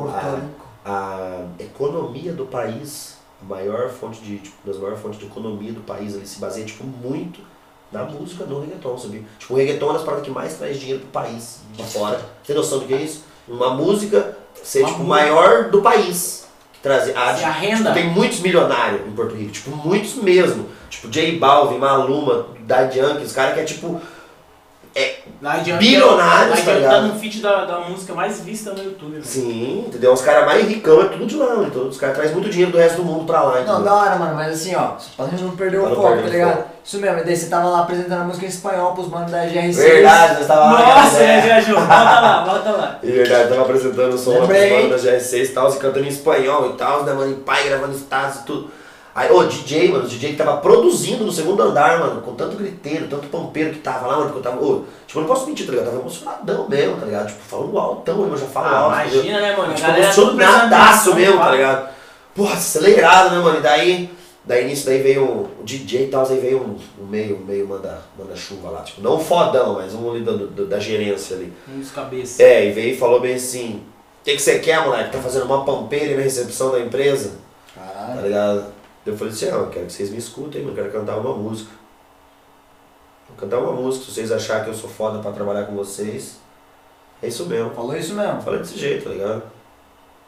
a, 0.09 0.35
Rico. 0.35 0.67
a 0.83 1.41
economia 1.59 2.33
do 2.33 2.45
país, 2.45 3.17
a 3.41 3.45
maior 3.45 3.89
fonte 3.89 4.19
de, 4.21 4.39
tipo, 4.39 4.55
das 4.67 4.77
maiores 4.77 4.99
fontes 4.99 5.19
de 5.19 5.25
economia 5.25 5.71
do 5.71 5.79
país, 5.81 6.13
ele 6.15 6.25
se 6.25 6.39
baseia, 6.39 6.65
tipo, 6.65 6.83
muito 6.83 7.39
na 7.93 8.03
música 8.03 8.43
do 8.45 8.59
reggaeton, 8.61 8.97
sabia? 8.97 9.21
Tipo, 9.39 9.53
o 9.53 9.57
reggaeton 9.57 9.85
é 9.85 9.89
uma 9.89 9.93
das 9.93 10.03
paradas 10.03 10.25
que 10.25 10.31
mais 10.31 10.53
traz 10.55 10.79
dinheiro 10.79 11.01
pro 11.01 11.09
país, 11.21 11.59
de 11.73 11.83
fora. 11.83 12.19
Tem 12.45 12.55
noção 12.55 12.79
do 12.79 12.85
que 12.85 12.93
é 12.93 13.01
isso? 13.01 13.23
Uma 13.47 13.69
música 13.73 14.37
ser, 14.63 14.79
Uma 14.79 14.87
tipo, 14.87 15.03
música. 15.03 15.15
maior 15.23 15.69
do 15.69 15.81
país. 15.81 16.47
Que 16.73 16.79
traz, 16.81 17.15
a, 17.15 17.35
Se 17.35 17.43
a 17.45 17.51
renda- 17.51 17.91
Tipo, 17.91 17.93
tem 17.93 18.09
muitos 18.09 18.39
milionários 18.39 19.07
em 19.07 19.11
Porto 19.11 19.35
Rico, 19.35 19.51
tipo, 19.51 19.69
muitos 19.75 20.15
mesmo. 20.15 20.67
Tipo, 20.89 21.07
J 21.09 21.37
Balvin, 21.37 21.77
Maluma, 21.77 22.47
Daddy 22.61 22.99
Yankee, 22.99 23.23
os 23.25 23.31
caras 23.31 23.53
que 23.53 23.59
é, 23.61 23.63
tipo, 23.63 24.01
Adianta, 25.43 25.79
Bilionários, 25.79 26.61
tá 26.61 26.71
ligado? 26.73 26.91
tá 26.91 27.01
no 27.01 27.19
feed 27.19 27.41
da, 27.41 27.65
da 27.65 27.79
música 27.81 28.13
mais 28.13 28.39
vista 28.41 28.71
no 28.71 28.81
YouTube, 28.81 29.11
mano. 29.13 29.23
Sim, 29.25 29.85
entendeu? 29.87 30.13
Os 30.13 30.21
caras 30.21 30.45
mais 30.45 30.65
ricão 30.65 31.01
é 31.01 31.05
tudo 31.05 31.25
de 31.25 31.35
lá, 31.35 31.55
né? 31.57 31.67
então 31.69 31.87
os 31.87 31.97
caras 31.97 32.15
trazem 32.15 32.33
muito 32.33 32.49
dinheiro 32.49 32.71
do 32.71 32.77
resto 32.77 32.97
do 32.97 33.03
mundo 33.03 33.25
pra 33.25 33.41
lá, 33.41 33.55
entendeu? 33.55 33.73
Não, 33.73 33.83
da 33.83 33.93
hora, 33.93 34.15
mano, 34.15 34.35
mas 34.35 34.53
assim, 34.53 34.73
ó, 34.75 34.91
pra 35.17 35.25
gente 35.27 35.43
não 35.43 35.51
perder 35.55 35.79
Pra 35.81 35.87
o 35.87 35.89
não 35.89 35.95
foco, 35.97 36.07
perder 36.07 36.21
tá 36.23 36.27
o 36.27 36.31
ligado? 36.31 36.55
foco. 36.57 36.69
Isso 36.85 36.99
mesmo, 36.99 37.19
e 37.19 37.23
daí 37.23 37.35
você 37.35 37.45
tava 37.47 37.69
lá 37.69 37.79
apresentando 37.81 38.21
a 38.21 38.23
música 38.23 38.45
em 38.45 38.49
espanhol 38.49 38.93
pros 38.93 39.07
manos 39.09 39.31
da 39.31 39.45
GR6. 39.45 39.73
Verdade, 39.73 40.33
nós 40.39 40.47
tava 40.47 40.59
lá. 40.61 40.95
Nossa, 41.03 41.19
né? 41.19 41.37
é, 41.37 41.41
viajou. 41.41 41.75
Volta 41.75 41.93
lá, 41.93 42.43
volta 42.45 42.71
lá. 42.71 42.99
É 43.03 43.07
verdade, 43.07 43.49
tava 43.49 43.61
apresentando 43.63 44.13
o 44.13 44.17
som 44.17 44.29
lá 44.31 44.35
pros 44.37 44.49
Lembrei. 44.49 44.83
manos 44.87 45.03
da 45.03 45.11
GR6 45.11 45.43
e 45.43 45.47
tal, 45.49 45.69
e 45.73 45.77
cantando 45.77 46.05
em 46.05 46.09
espanhol 46.09 46.69
e 46.69 46.73
tal, 46.77 47.03
né, 47.03 47.13
mano, 47.13 47.31
em 47.31 47.35
pai, 47.35 47.63
gravando 47.67 47.95
status 47.97 48.41
e 48.41 48.43
tudo. 48.45 48.71
Aí, 49.15 49.31
ô, 49.31 49.43
DJ, 49.43 49.89
mano, 49.91 50.05
o 50.05 50.07
DJ 50.07 50.31
que 50.31 50.37
tava 50.37 50.57
produzindo 50.57 51.23
no 51.23 51.31
segundo 51.31 51.61
andar, 51.61 51.99
mano, 51.99 52.21
com 52.21 52.33
tanto 52.33 52.55
griteiro, 52.57 53.07
tanto 53.07 53.27
pampeiro 53.27 53.71
que 53.71 53.79
tava 53.79 54.07
lá, 54.07 54.13
mano, 54.17 54.31
porque 54.31 54.39
eu 54.39 54.51
tava, 54.51 54.65
ô, 54.65 54.83
tipo, 55.05 55.19
eu 55.19 55.21
não 55.21 55.27
posso 55.29 55.45
mentir, 55.45 55.65
tá 55.67 55.71
ligado? 55.71 55.85
Eu 55.87 55.91
tava 55.91 56.01
emocionadão 56.03 56.67
mesmo, 56.67 56.97
tá 56.97 57.05
ligado? 57.05 57.27
Tipo, 57.27 57.39
falando 57.43 57.77
altão, 57.77 58.27
eu 58.27 58.37
já 58.37 58.47
falo 58.47 58.65
Ah, 58.67 58.79
alto, 58.79 58.99
entendeu? 59.01 59.21
imagina, 59.23 59.41
né, 59.41 59.55
mano? 59.55 59.71
A 59.71 59.75
Tipo, 59.75 59.91
emocionadaço 59.91 61.15
mesmo, 61.15 61.37
tá 61.37 61.43
fala. 61.43 61.55
ligado? 61.55 61.89
Porra, 62.35 62.53
acelerado, 62.55 63.35
né, 63.35 63.41
mano? 63.43 63.59
E 63.59 63.61
daí, 63.61 64.09
daí 64.43 64.65
nisso 64.65 64.87
daí 64.87 65.01
veio 65.03 65.23
o 65.23 65.63
DJ 65.63 66.05
e 66.05 66.07
tal, 66.07 66.27
aí 66.27 66.39
veio 66.39 66.57
um, 66.59 67.03
um 67.03 67.05
meio, 67.05 67.37
meio 67.37 67.67
manda, 67.67 68.01
manda 68.17 68.35
chuva 68.35 68.71
lá, 68.71 68.81
tipo, 68.81 68.99
não 69.01 69.17
um 69.17 69.19
fodão, 69.19 69.75
mas 69.75 69.93
um 69.93 70.09
ali 70.09 70.21
da, 70.21 70.31
do- 70.31 70.65
da 70.65 70.79
gerência 70.79 71.35
ali. 71.37 71.53
Um 71.71 71.79
dos 71.79 71.91
cabeças. 71.91 72.39
É, 72.39 72.65
e 72.65 72.71
veio 72.71 72.95
e 72.95 72.97
falou 72.97 73.19
bem 73.19 73.35
assim, 73.35 73.83
o 74.21 74.25
que, 74.25 74.35
que 74.35 74.41
você 74.41 74.57
quer, 74.57 74.83
moleque? 74.83 75.11
Tá 75.11 75.19
fazendo 75.19 75.45
uma 75.45 75.63
pampeira 75.63 76.15
na 76.17 76.23
recepção 76.23 76.71
da 76.71 76.79
empresa? 76.79 77.33
Tá 77.75 77.81
Caralho. 77.81 78.21
ligado? 78.23 78.65
Eu 79.05 79.17
falei 79.17 79.33
assim, 79.33 79.47
ah, 79.47 79.55
eu 79.55 79.69
quero 79.69 79.85
que 79.85 79.93
vocês 79.93 80.09
me 80.09 80.17
escutem, 80.17 80.65
eu 80.65 80.73
quero 80.73 80.91
cantar 80.91 81.17
uma 81.17 81.33
música. 81.33 81.71
Vou 83.27 83.37
cantar 83.37 83.59
uma 83.59 83.73
música, 83.73 84.05
se 84.05 84.11
vocês 84.11 84.31
acharem 84.31 84.63
que 84.63 84.69
eu 84.69 84.75
sou 84.75 84.89
foda 84.89 85.19
pra 85.19 85.31
trabalhar 85.31 85.65
com 85.65 85.75
vocês, 85.75 86.37
é 87.21 87.27
isso 87.27 87.45
mesmo. 87.45 87.71
Falou 87.71 87.95
isso 87.95 88.13
mesmo. 88.13 88.41
Falei 88.41 88.59
desse 88.59 88.77
jeito, 88.77 89.05
tá 89.05 89.09
ligado? 89.09 89.43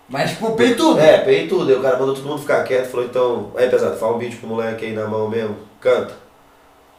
Mas 0.07 0.31
tipo, 0.31 0.51
pei 0.55 0.75
tudo. 0.75 0.99
É, 0.99 1.17
peguei 1.19 1.47
tudo. 1.47 1.69
Aí 1.69 1.77
o 1.77 1.81
cara 1.81 1.97
mandou 1.97 2.15
todo 2.15 2.25
mundo 2.25 2.41
ficar 2.41 2.63
quieto. 2.63 2.89
Falou, 2.89 3.05
então, 3.05 3.51
aí 3.55 3.69
pesado, 3.69 3.97
fala 3.97 4.15
um 4.15 4.17
beat 4.17 4.37
pro 4.37 4.47
moleque 4.47 4.85
aí 4.85 4.93
na 4.93 5.07
mão 5.07 5.29
mesmo. 5.29 5.57
Canta. 5.81 6.13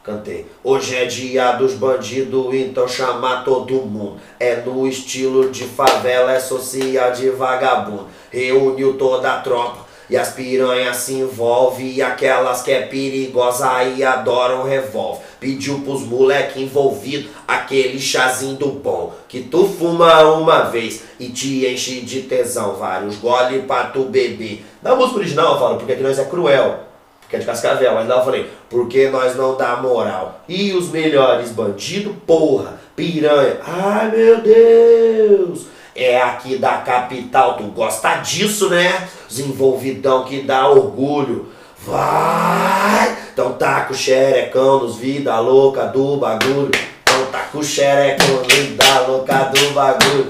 Cantei. 0.03 0.47
Hoje 0.63 0.95
é 0.95 1.07
dia 1.07 1.53
dos 1.53 1.75
bandidos, 1.75 2.55
então 2.55 2.87
chama 2.87 3.43
todo 3.43 3.75
mundo. 3.83 4.21
É 4.39 4.57
no 4.57 4.87
estilo 4.87 5.51
de 5.51 5.65
favela, 5.65 6.33
é 6.33 6.39
social 6.39 7.11
de 7.11 7.31
vagabundo. 7.31 8.07
Reuniu 8.31 8.97
toda 8.99 9.33
a 9.33 9.41
tropa. 9.41 9.86
E 10.09 10.17
as 10.17 10.31
piranhas 10.31 10.97
se 10.97 11.15
envolvem. 11.15 11.95
E 11.95 12.03
aquelas 12.03 12.63
que 12.63 12.71
é 12.71 12.83
perigosa 12.83 13.71
aí 13.71 14.05
adoram 14.05 14.63
revólver. 14.65 15.21
Pediu 15.41 15.81
pros 15.81 16.03
moleque 16.03 16.63
envolvido 16.63 17.29
aquele 17.47 17.99
chazinho 17.99 18.57
do 18.57 18.69
bom. 18.69 19.13
Que 19.29 19.41
tu 19.43 19.67
fuma 19.67 20.23
uma 20.35 20.63
vez 20.63 21.03
e 21.19 21.29
te 21.29 21.67
enche 21.67 22.01
de 22.01 22.23
tesão. 22.23 22.75
Vários 22.77 23.17
gole 23.17 23.63
pra 23.63 23.85
tu 23.85 24.05
beber. 24.05 24.65
Na 24.83 24.95
música 24.95 25.19
original 25.19 25.55
eu 25.55 25.59
falo, 25.59 25.77
porque 25.77 25.93
aqui 25.93 26.03
nós 26.03 26.19
é 26.19 26.25
cruel. 26.25 26.81
que 27.29 27.37
é 27.37 27.39
de 27.39 27.47
Cascavel. 27.47 27.95
Mas 27.95 28.09
lá 28.09 28.17
eu 28.19 28.25
falei, 28.25 28.51
porque 28.71 29.09
nós 29.11 29.37
não 29.37 29.57
dá 29.57 29.77
moral. 29.77 30.41
E 30.49 30.73
os 30.73 30.91
melhores 30.91 31.51
bandidos, 31.51 32.15
porra, 32.27 32.81
piranha. 32.95 33.59
Ai 33.65 34.11
meu 34.11 34.41
Deus! 34.41 35.76
É 35.99 36.21
aqui 36.21 36.59
da 36.59 36.77
capital, 36.79 37.57
tu 37.57 37.65
gosta 37.65 38.17
disso, 38.17 38.69
né? 38.69 39.09
Os 39.31 39.39
envolvidão 39.39 40.25
que 40.25 40.43
dá 40.43 40.69
orgulho. 40.69 41.49
Vai! 41.87 43.17
Então 43.33 43.53
tá 43.53 43.83
com 43.83 43.95
o 43.95 43.97
xerecão 43.97 44.81
nos 44.81 44.97
vida 44.97 45.39
louca 45.41 45.87
do 45.87 46.19
bagulho. 46.19 46.71
Então 47.03 47.27
tá 47.33 47.39
com 47.51 47.59
o 47.59 47.65
xerecão 47.65 48.43
nos 48.43 48.55
vida 48.55 49.01
louca 49.09 49.45
do 49.45 49.71
bagulho. 49.71 50.27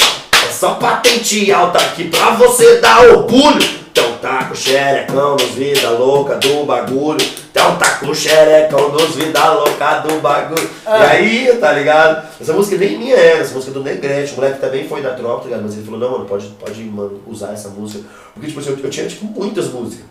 É 0.46 0.52
só 0.52 0.74
patente 0.74 1.50
alta 1.52 1.78
aqui 1.78 2.04
pra 2.04 2.30
você 2.30 2.80
dar 2.80 3.00
orgulho. 3.08 3.62
Então 3.90 4.12
tá 4.22 4.44
com 4.44 4.54
o 4.54 4.56
xerecão 4.56 5.32
nos 5.32 5.50
vida 5.50 5.90
louca 5.90 6.36
do 6.36 6.64
bagulho. 6.64 7.45
Então 7.56 7.78
tá 7.78 7.92
com 7.92 8.12
xerecão 8.12 8.90
nos 8.90 9.14
vida 9.14 9.50
louca 9.52 10.00
do 10.00 10.20
bagulho. 10.20 10.70
E 10.86 10.90
aí, 10.90 11.56
tá 11.58 11.72
ligado? 11.72 12.28
Essa 12.38 12.52
música 12.52 12.76
nem 12.76 12.98
minha 12.98 13.16
era, 13.16 13.38
essa 13.38 13.54
música 13.54 13.70
é 13.70 13.74
do 13.74 13.82
Negrete. 13.82 14.34
O 14.34 14.36
moleque 14.36 14.60
também 14.60 14.86
foi 14.86 15.00
da 15.00 15.14
tropa, 15.14 15.38
tá 15.38 15.44
ligado? 15.46 15.62
Mas 15.62 15.72
ele 15.72 15.84
falou, 15.86 15.98
não, 15.98 16.10
mano, 16.10 16.26
pode, 16.26 16.48
pode 16.48 16.84
mano, 16.84 17.18
usar 17.26 17.54
essa 17.54 17.70
música. 17.70 18.04
Porque, 18.34 18.48
tipo 18.48 18.60
assim, 18.60 18.72
eu, 18.72 18.78
eu 18.78 18.90
tinha, 18.90 19.08
tipo, 19.08 19.24
muitas 19.24 19.68
músicas. 19.68 20.04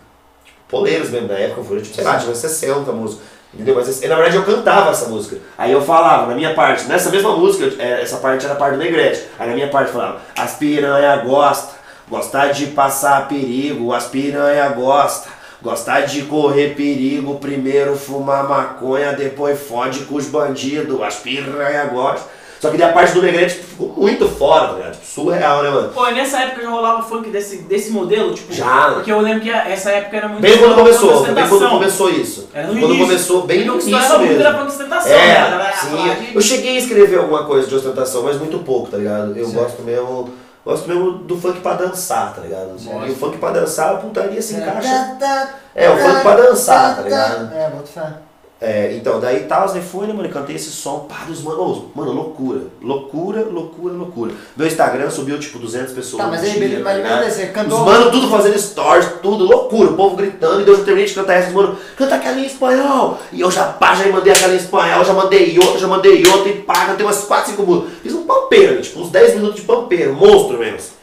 Tipo, 0.44 0.58
poleiras 0.68 1.10
mesmo, 1.10 1.28
na 1.28 1.34
época 1.34 1.60
eu 1.60 1.64
fui, 1.64 1.80
tipo, 1.80 1.94
sei 1.94 2.02
lá, 2.02 2.16
tinha 2.16 2.30
umas 2.30 2.38
60 2.38 2.90
músicas. 2.90 3.24
Entendeu? 3.54 3.76
Mas 3.76 4.00
na 4.00 4.16
verdade 4.16 4.36
eu 4.36 4.42
cantava 4.42 4.90
essa 4.90 5.08
música. 5.08 5.36
Aí 5.56 5.70
eu 5.70 5.80
falava, 5.80 6.26
na 6.26 6.34
minha 6.34 6.52
parte, 6.52 6.86
nessa 6.86 7.10
mesma 7.10 7.36
música, 7.36 7.80
é, 7.80 8.02
essa 8.02 8.16
parte 8.16 8.44
era 8.44 8.54
a 8.54 8.56
parte 8.56 8.72
do 8.72 8.82
Negrete. 8.82 9.22
Aí 9.38 9.48
na 9.48 9.54
minha 9.54 9.68
parte 9.68 9.86
eu 9.86 9.94
falava, 9.94 10.20
as 10.36 10.54
piranha 10.54 11.16
gosta, 11.18 11.76
gostar 12.10 12.48
de 12.48 12.66
passar 12.66 13.28
perigo, 13.28 13.92
as 13.92 14.06
piranha 14.06 14.68
gosta. 14.70 15.35
Gostar 15.66 16.02
de 16.02 16.22
correr 16.22 16.76
perigo, 16.76 17.34
primeiro 17.40 17.96
fumar 17.96 18.48
maconha, 18.48 19.12
depois 19.12 19.58
fode 19.60 20.00
com 20.04 20.14
os 20.14 20.26
bandidos, 20.26 21.02
as 21.02 21.16
piranha 21.16 21.84
gosta. 21.86 22.36
Só 22.60 22.70
que 22.70 22.78
daí 22.78 22.88
a 22.88 22.92
parte 22.92 23.12
do 23.12 23.20
Negrete 23.20 23.56
tipo, 23.56 23.66
ficou 23.66 23.92
muito 23.96 24.28
fora, 24.28 24.68
tá 24.68 24.74
ligado? 24.74 24.92
Tipo, 24.92 25.06
surreal, 25.06 25.62
né, 25.62 25.70
mano? 25.70 25.88
Pô, 25.88 26.06
e 26.08 26.14
nessa 26.14 26.38
época 26.40 26.62
já 26.62 26.70
rolava 26.70 27.02
funk 27.02 27.28
desse, 27.30 27.58
desse 27.62 27.90
modelo, 27.90 28.32
tipo. 28.32 28.52
Já. 28.52 28.92
Porque 28.94 29.10
eu 29.10 29.20
lembro 29.20 29.40
que 29.40 29.50
essa 29.50 29.90
época 29.90 30.16
era 30.16 30.28
muito. 30.28 30.40
Bem 30.40 30.56
quando 30.56 30.74
começou, 30.76 31.22
bem 31.26 31.48
quando 31.48 31.68
começou 31.68 32.10
isso. 32.10 32.48
Era 32.54 32.68
no 32.68 32.72
quando 32.74 32.84
início. 32.94 33.06
começou, 33.06 33.42
bem 33.42 33.64
no 33.64 33.74
início 33.74 33.90
mesmo. 34.20 34.40
era 34.40 34.54
funk 34.56 34.68
ostentação, 34.68 35.10
né? 35.10 35.30
É, 35.30 35.34
falava 35.34 35.72
sim. 35.74 36.28
Eu 36.34 36.40
cheguei 36.40 36.76
a 36.76 36.78
escrever 36.78 37.18
alguma 37.18 37.44
coisa 37.44 37.66
de 37.68 37.74
ostentação, 37.74 38.22
mas 38.22 38.38
muito 38.38 38.58
pouco, 38.60 38.88
tá 38.88 38.96
ligado? 38.96 39.36
Eu 39.36 39.44
Certo. 39.46 39.62
gosto 39.62 39.82
mesmo. 39.82 40.30
Gosto 40.66 40.88
mesmo 40.88 41.12
do 41.18 41.40
funk 41.40 41.60
pra 41.60 41.74
dançar, 41.74 42.34
tá 42.34 42.40
ligado? 42.40 42.74
E 43.06 43.10
o 43.12 43.14
funk 43.14 43.38
pra 43.38 43.50
dançar, 43.52 43.94
a 43.94 43.96
putaria 43.98 44.42
se 44.42 44.56
encaixa. 44.56 45.16
Tá, 45.20 45.48
É, 45.72 45.88
o 45.88 45.96
funk 45.96 46.22
pra 46.22 46.34
dançar, 46.36 46.96
tá 46.96 47.02
ligado? 47.02 47.54
É, 47.54 47.70
bota 47.70 47.86
fé. 47.86 48.12
É, 48.58 48.94
então, 48.96 49.20
daí 49.20 49.40
tal, 49.40 49.70
né, 49.74 49.82
foi, 49.82 50.06
né, 50.06 50.14
mano, 50.14 50.30
cantei 50.30 50.56
esse 50.56 50.70
som, 50.70 51.00
pá, 51.00 51.24
dos 51.28 51.42
manos, 51.42 51.82
mano, 51.94 52.10
loucura, 52.12 52.60
loucura, 52.80 53.44
loucura, 53.44 53.92
loucura. 53.92 54.32
Meu 54.56 54.66
Instagram 54.66 55.10
subiu, 55.10 55.38
tipo, 55.38 55.58
200 55.58 55.92
pessoas 55.92 56.22
Tá, 56.22 56.30
mas 56.30 56.40
dia, 56.40 56.58
beleza, 56.58 56.82
mas 56.82 57.34
você 57.34 57.46
cantou- 57.48 57.80
Os 57.80 57.84
mano 57.84 58.10
tudo 58.10 58.30
fazendo 58.30 58.58
stories, 58.58 59.08
tudo, 59.22 59.44
loucura, 59.44 59.90
o 59.90 59.94
povo 59.94 60.16
gritando, 60.16 60.62
e 60.62 60.64
Deus 60.64 60.78
eu 60.78 60.84
terminei 60.86 61.06
de 61.06 61.14
cantar 61.14 61.34
essas, 61.34 61.52
mano, 61.52 61.76
canta 61.98 62.14
aquela 62.14 62.40
em 62.40 62.46
espanhol. 62.46 63.18
E 63.30 63.42
eu 63.42 63.50
já, 63.50 63.64
pá, 63.64 63.94
já 63.94 64.08
mandei 64.10 64.32
aquela 64.32 64.54
em 64.54 64.56
espanhol, 64.56 65.04
já 65.04 65.12
mandei 65.12 65.58
outra, 65.58 65.78
já 65.78 65.86
mandei 65.86 66.26
outra, 66.26 66.48
e 66.48 66.54
pá, 66.62 66.86
cantei 66.86 67.04
umas 67.04 67.24
4, 67.24 67.50
5 67.50 67.62
músicas. 67.62 67.92
Fiz 68.02 68.14
um 68.14 68.22
pampeiro, 68.24 68.80
tipo, 68.80 69.00
uns 69.00 69.10
10 69.10 69.34
minutos 69.34 69.56
de 69.60 69.66
pampeiro, 69.66 70.14
monstro 70.14 70.58
mesmo. 70.58 70.95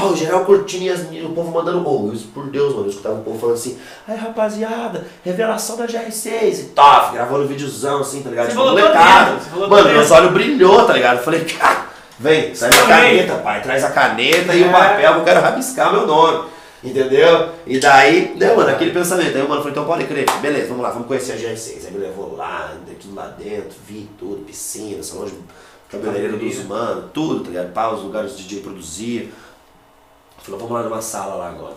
O 0.00 0.16
geral 0.16 0.44
curtindo 0.44 0.84
e 0.84 0.90
as 0.90 1.00
o 1.02 1.30
povo 1.34 1.50
mandando 1.52 1.80
gol. 1.80 2.10
Eu, 2.12 2.18
por 2.32 2.46
Deus, 2.50 2.72
mano, 2.72 2.86
eu 2.86 2.90
escutava 2.90 3.16
o 3.16 3.22
povo 3.22 3.38
falando 3.38 3.56
assim, 3.56 3.78
ai 4.08 4.16
rapaziada, 4.16 5.06
revelação 5.22 5.76
da 5.76 5.86
GR6 5.86 6.58
e 6.60 6.62
top, 6.74 7.12
gravando 7.12 7.46
videozão 7.46 8.00
assim, 8.00 8.22
tá 8.22 8.30
ligado? 8.30 8.46
Você 8.46 8.52
Tipo, 8.52 8.64
molecada. 8.64 9.38
Mano, 9.68 9.88
meus 9.90 10.10
olhos 10.10 10.32
brilhou, 10.32 10.86
tá 10.86 10.94
ligado? 10.94 11.18
Eu 11.18 11.22
falei, 11.24 11.40
cara, 11.44 11.86
vem, 12.18 12.52
traz 12.54 12.62
a 12.62 12.80
Também. 12.82 12.88
caneta, 12.88 13.34
pai, 13.36 13.62
traz 13.62 13.84
a 13.84 13.90
caneta 13.90 14.54
e 14.54 14.62
É. 14.64 14.66
o 14.66 14.72
papel, 14.72 15.12
que 15.12 15.18
eu 15.20 15.24
quero 15.24 15.40
rabiscar 15.42 15.92
meu 15.92 16.06
nome. 16.06 16.50
Entendeu? 16.82 17.50
E 17.64 17.78
daí, 17.78 18.34
né, 18.36 18.56
mano, 18.56 18.70
aquele 18.70 18.90
pensamento. 18.90 19.36
Aí 19.36 19.42
o 19.42 19.48
mano 19.48 19.60
falou, 19.60 19.70
então 19.70 19.84
pode 19.84 20.04
crer, 20.04 20.26
beleza, 20.40 20.66
vamos 20.68 20.82
lá, 20.82 20.90
vamos 20.90 21.06
conhecer 21.06 21.32
a 21.32 21.36
GR6. 21.36 21.86
Aí 21.86 21.92
me 21.92 21.98
levou 21.98 22.34
lá, 22.34 22.72
andei 22.80 22.96
tudo 22.96 23.14
lá 23.14 23.26
dentro, 23.38 23.76
vi 23.86 24.08
tudo, 24.18 24.42
piscina, 24.44 25.00
salão 25.02 25.26
de 25.26 25.34
cabeleireiro 25.88 26.38
dos 26.38 26.58
humanos, 26.58 27.04
tudo, 27.14 27.44
tá 27.44 27.50
ligado? 27.50 27.72
Pá, 27.72 27.90
os 27.90 28.02
lugares 28.02 28.32
o 28.32 28.36
DJ 28.36 28.60
produzia. 28.60 29.28
Falou, 30.42 30.60
vamos 30.60 30.74
lá 30.74 30.82
numa 30.82 31.00
sala 31.00 31.34
lá 31.34 31.50
agora. 31.50 31.76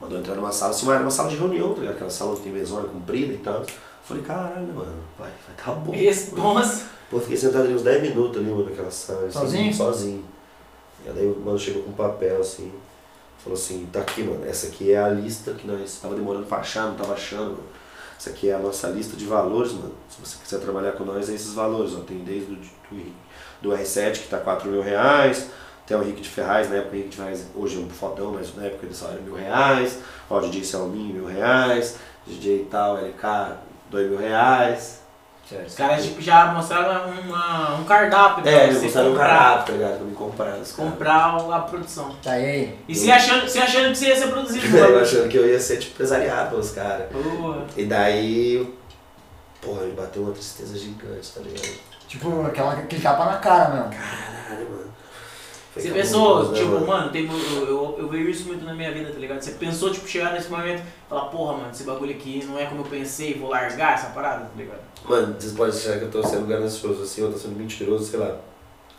Mandou 0.00 0.18
entrar 0.18 0.34
numa 0.34 0.52
sala, 0.52 0.72
assim, 0.72 0.86
mas 0.86 0.94
era 0.96 1.04
uma 1.04 1.10
sala 1.10 1.28
de 1.30 1.36
reunião, 1.36 1.72
tá 1.72 1.80
ligado? 1.80 1.94
Aquela 1.94 2.10
sala 2.10 2.36
que 2.36 2.42
tem 2.42 2.52
mesona 2.52 2.88
comprida 2.88 3.32
e 3.32 3.38
tal. 3.38 3.64
Falei, 4.04 4.22
caralho, 4.22 4.66
mano, 4.66 5.02
vai, 5.18 5.30
vai 5.30 5.56
tá 5.56 5.72
bom. 5.72 5.92
Responsa. 5.92 6.84
Pô, 7.10 7.18
fiquei 7.20 7.36
sentado 7.36 7.64
ali 7.64 7.74
uns 7.74 7.82
10 7.82 8.02
minutos 8.02 8.36
ali, 8.38 8.50
mano, 8.50 8.64
naquela 8.64 8.90
sala. 8.90 9.26
assim, 9.26 9.38
Sozinho? 9.38 9.74
Sozinho. 9.74 10.24
E 11.04 11.08
aí 11.08 11.26
o 11.26 11.38
mano 11.40 11.58
chegou 11.58 11.82
com 11.82 11.90
um 11.90 11.94
papel 11.94 12.40
assim. 12.40 12.72
Falou 13.38 13.58
assim, 13.58 13.86
tá 13.92 14.00
aqui, 14.00 14.22
mano. 14.22 14.44
Essa 14.46 14.68
aqui 14.68 14.92
é 14.92 14.98
a 14.98 15.08
lista 15.08 15.52
que 15.52 15.66
nós 15.66 15.98
tava 16.00 16.14
demorando 16.14 16.46
pra 16.46 16.58
achar, 16.58 16.86
não 16.86 16.96
tava 16.96 17.14
achando, 17.14 17.52
mano. 17.52 17.68
Essa 18.18 18.30
aqui 18.30 18.48
é 18.48 18.54
a 18.54 18.58
nossa 18.58 18.88
lista 18.88 19.16
de 19.16 19.26
valores, 19.26 19.72
mano. 19.72 19.92
Se 20.08 20.18
você 20.20 20.36
quiser 20.42 20.60
trabalhar 20.60 20.92
com 20.92 21.04
nós, 21.04 21.28
é 21.28 21.34
esses 21.34 21.52
valores, 21.52 21.94
ó. 21.94 22.00
Tem 22.00 22.18
desde 22.18 22.52
o 22.52 22.56
do, 22.56 23.12
do 23.60 23.70
R7, 23.70 24.12
que 24.12 24.28
tá 24.28 24.38
4 24.38 24.70
mil 24.70 24.80
reais, 24.82 25.48
até 25.84 25.96
o 25.96 26.02
Henrique 26.02 26.22
de 26.22 26.28
Ferraz, 26.28 26.70
na 26.70 26.76
época 26.76 26.92
o 26.92 26.94
Henrique 26.96 27.10
de 27.10 27.16
Ferraz 27.16 27.46
hoje 27.54 27.76
é 27.76 27.78
um 27.80 27.90
fodão, 27.90 28.32
mas 28.32 28.54
na 28.56 28.64
época 28.64 28.86
ele 28.86 28.94
só 28.94 29.08
era 29.08 29.20
mil 29.20 29.34
reais. 29.34 29.98
Ó, 30.30 30.40
DJ 30.40 30.64
Selminho, 30.64 31.14
mil 31.14 31.26
reais. 31.26 31.96
DJ 32.26 32.66
tal, 32.70 32.96
LK, 32.96 33.56
dois 33.90 34.08
mil 34.08 34.18
reais. 34.18 35.02
Os 35.66 35.74
caras 35.74 36.02
tipo, 36.02 36.22
já 36.22 36.46
mostraram 36.46 37.10
uma- 37.20 37.74
um 37.74 37.84
cardápio 37.84 38.42
pra 38.42 38.50
É, 38.50 38.64
eles 38.64 38.78
você 38.78 38.84
mostraram 38.84 39.12
um 39.12 39.14
cardápio, 39.14 39.66
tá 39.66 39.72
ligado? 39.72 39.96
Pra 39.98 40.06
me 40.06 40.14
comprar. 40.14 40.58
comprar 40.74 41.36
a 41.54 41.58
produção. 41.60 42.16
Tá 42.22 42.30
aí. 42.30 42.78
E 42.88 42.94
se 42.94 43.12
achando, 43.12 43.46
se 43.46 43.58
achando 43.58 43.90
que 43.90 43.98
você 43.98 44.06
ia 44.06 44.16
ser 44.16 44.28
produzido. 44.28 44.64
Eu 44.74 44.84
mano. 44.90 45.00
achando 45.02 45.28
que 45.28 45.36
eu 45.36 45.46
ia 45.46 45.60
ser 45.60 45.76
tipo 45.76 45.92
empresariado 45.92 46.48
pelos 46.48 46.70
caras. 46.70 47.08
E 47.76 47.84
daí, 47.84 48.74
porra, 49.60 49.82
me 49.82 49.92
bateu 49.92 50.22
uma 50.22 50.32
tristeza 50.32 50.78
gigante, 50.78 51.30
tá 51.34 51.40
ligado? 51.42 51.78
Tipo, 52.08 52.46
aquela, 52.46 52.72
aquele 52.72 53.02
tapa 53.02 53.26
na 53.26 53.36
cara 53.36 53.68
mesmo. 53.68 53.90
Caralho, 53.90 54.70
mano. 54.70 54.93
Você 55.76 55.90
pensou, 55.90 56.52
né, 56.52 56.58
tipo, 56.58 56.86
mano, 56.86 57.10
tem, 57.10 57.26
eu, 57.26 57.66
eu, 57.66 57.96
eu 57.98 58.08
vejo 58.08 58.30
isso 58.30 58.44
muito 58.46 58.64
na 58.64 58.72
minha 58.74 58.92
vida, 58.92 59.10
tá 59.10 59.18
ligado? 59.18 59.40
Você 59.42 59.52
pensou, 59.52 59.90
tipo, 59.90 60.06
chegar 60.06 60.32
nesse 60.32 60.48
momento 60.48 60.80
e 60.80 61.08
falar, 61.08 61.22
porra, 61.26 61.54
mano, 61.54 61.70
esse 61.72 61.82
bagulho 61.82 62.12
aqui 62.12 62.44
não 62.46 62.56
é 62.58 62.66
como 62.66 62.82
eu 62.82 62.86
pensei, 62.86 63.34
vou 63.34 63.50
largar 63.50 63.94
essa 63.94 64.06
parada, 64.08 64.44
tá 64.44 64.50
ligado? 64.56 64.78
Mano, 65.08 65.34
vocês 65.38 65.52
podem 65.52 65.74
achar 65.74 65.98
que 65.98 66.04
eu 66.04 66.10
tô 66.10 66.22
sendo 66.22 66.46
ganancioso 66.46 67.02
assim, 67.02 67.22
ou 67.22 67.32
tô 67.32 67.38
sendo 67.38 67.56
mentiroso, 67.58 68.04
sei 68.04 68.20
lá. 68.20 68.36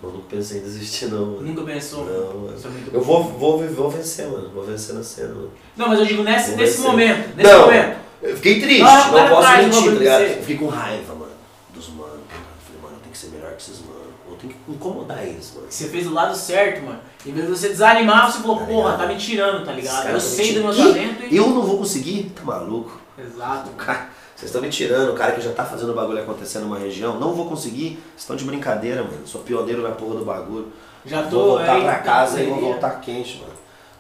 Eu 0.04 0.10
nunca 0.12 0.26
pensei 0.30 0.60
em 0.60 0.64
desistir, 0.64 1.06
não, 1.08 1.26
mano. 1.26 1.42
Nunca 1.42 1.62
pensou. 1.64 2.06
Não, 2.06 2.42
mano. 2.42 2.58
Eu 2.92 3.02
vou, 3.02 3.24
vou, 3.24 3.58
vou 3.70 3.90
vencer, 3.90 4.28
mano. 4.28 4.50
Vou 4.54 4.64
vencer 4.66 4.94
na 4.94 5.02
cena, 5.02 5.34
mano. 5.34 5.52
Não, 5.78 5.88
mas 5.88 6.00
eu 6.00 6.06
digo 6.06 6.22
nesse, 6.24 6.50
Vou 6.50 6.58
nesse 6.60 6.74
vencer. 6.78 6.92
momento, 6.92 7.36
nesse 7.38 7.52
Não. 7.52 7.62
momento. 7.62 7.98
Eu 8.22 8.36
fiquei 8.36 8.60
triste, 8.60 8.82
Não, 8.84 9.12
não, 9.12 9.30
posso 9.30 9.48
atrás, 9.48 9.66
mentir, 9.68 9.92
tá 9.94 9.98
ligado? 10.00 10.24
fiquei 10.42 10.58
com 10.58 10.68
raiva, 10.68 11.14
mano, 11.16 11.32
dos 11.74 11.88
manos. 11.90 12.12
tá 12.28 12.36
ligado? 12.36 12.50
Eu 12.56 12.66
falei, 12.66 12.82
mano, 12.84 12.96
eu 12.96 13.00
tenho 13.00 13.12
que 13.14 13.18
ser 13.18 13.28
melhor 13.28 13.52
que 13.54 13.62
esses 13.62 13.80
manos. 13.80 13.96
Eu 13.96 14.26
tenho 14.26 14.35
que 14.35 14.35
incomodar 14.68 15.24
eles, 15.24 15.52
mano. 15.56 15.68
Você 15.70 15.88
fez 15.88 16.06
o 16.08 16.14
lado 16.14 16.36
certo, 16.36 16.84
mano. 16.86 17.00
Em 17.26 17.32
vez 17.32 17.46
de 17.48 17.52
você 17.52 17.70
desanimar, 17.70 18.32
você 18.32 18.40
falou, 18.40 18.60
Tá 18.60 18.66
porra, 18.66 18.98
tá 18.98 19.06
me 19.08 19.16
tirando, 19.18 19.66
tá 19.66 19.72
ligado? 19.72 20.10
Eu 20.10 20.20
sei 20.20 20.54
do 20.54 20.62
meu 20.64 20.76
talento 20.76 21.24
e. 21.30 21.36
Eu 21.36 21.50
não 21.50 21.62
vou 21.64 21.78
conseguir? 21.80 22.32
Tá 22.36 22.44
maluco? 22.44 23.00
Exato. 23.18 23.70
Cara, 23.72 24.10
Vocês 24.36 24.50
estão 24.50 24.62
me 24.62 24.70
tirando, 24.70 25.12
o 25.12 25.16
cara 25.16 25.32
que 25.32 25.42
já 25.42 25.52
tá 25.54 25.64
fazendo 25.64 25.92
o 25.92 25.96
bagulho 25.96 26.20
acontecer 26.22 26.60
numa 26.60 26.78
região, 26.78 27.20
não 27.20 27.34
vou 27.34 27.48
conseguir. 27.48 27.92
Vocês 28.10 28.22
estão 28.22 28.36
de 28.36 28.44
brincadeira, 28.44 29.02
mano. 29.02 29.26
Sou 29.26 29.42
pioneiro 29.42 29.82
na 29.82 29.92
porra 29.92 30.16
do 30.16 30.26
bagulho. 30.26 30.68
Já 31.06 31.24
tô 31.24 31.30
vou 31.30 31.46
voltar 31.58 31.76
aí, 31.76 31.84
pra 31.84 31.96
casa 32.00 32.42
e 32.42 32.46
vou 32.48 32.60
voltar 32.60 33.00
quente, 33.00 33.38
mano. 33.40 33.54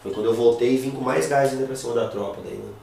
Foi 0.03 0.11
quando 0.11 0.25
eu 0.25 0.33
voltei 0.33 0.73
e 0.73 0.77
vim 0.77 0.91
com 0.91 1.01
mais 1.01 1.27
gás 1.27 1.51
ainda 1.51 1.65
pra 1.65 1.75
cima 1.75 1.93
da 1.93 2.07
tropa 2.09 2.37
daí, 2.43 2.57
mano. 2.57 2.75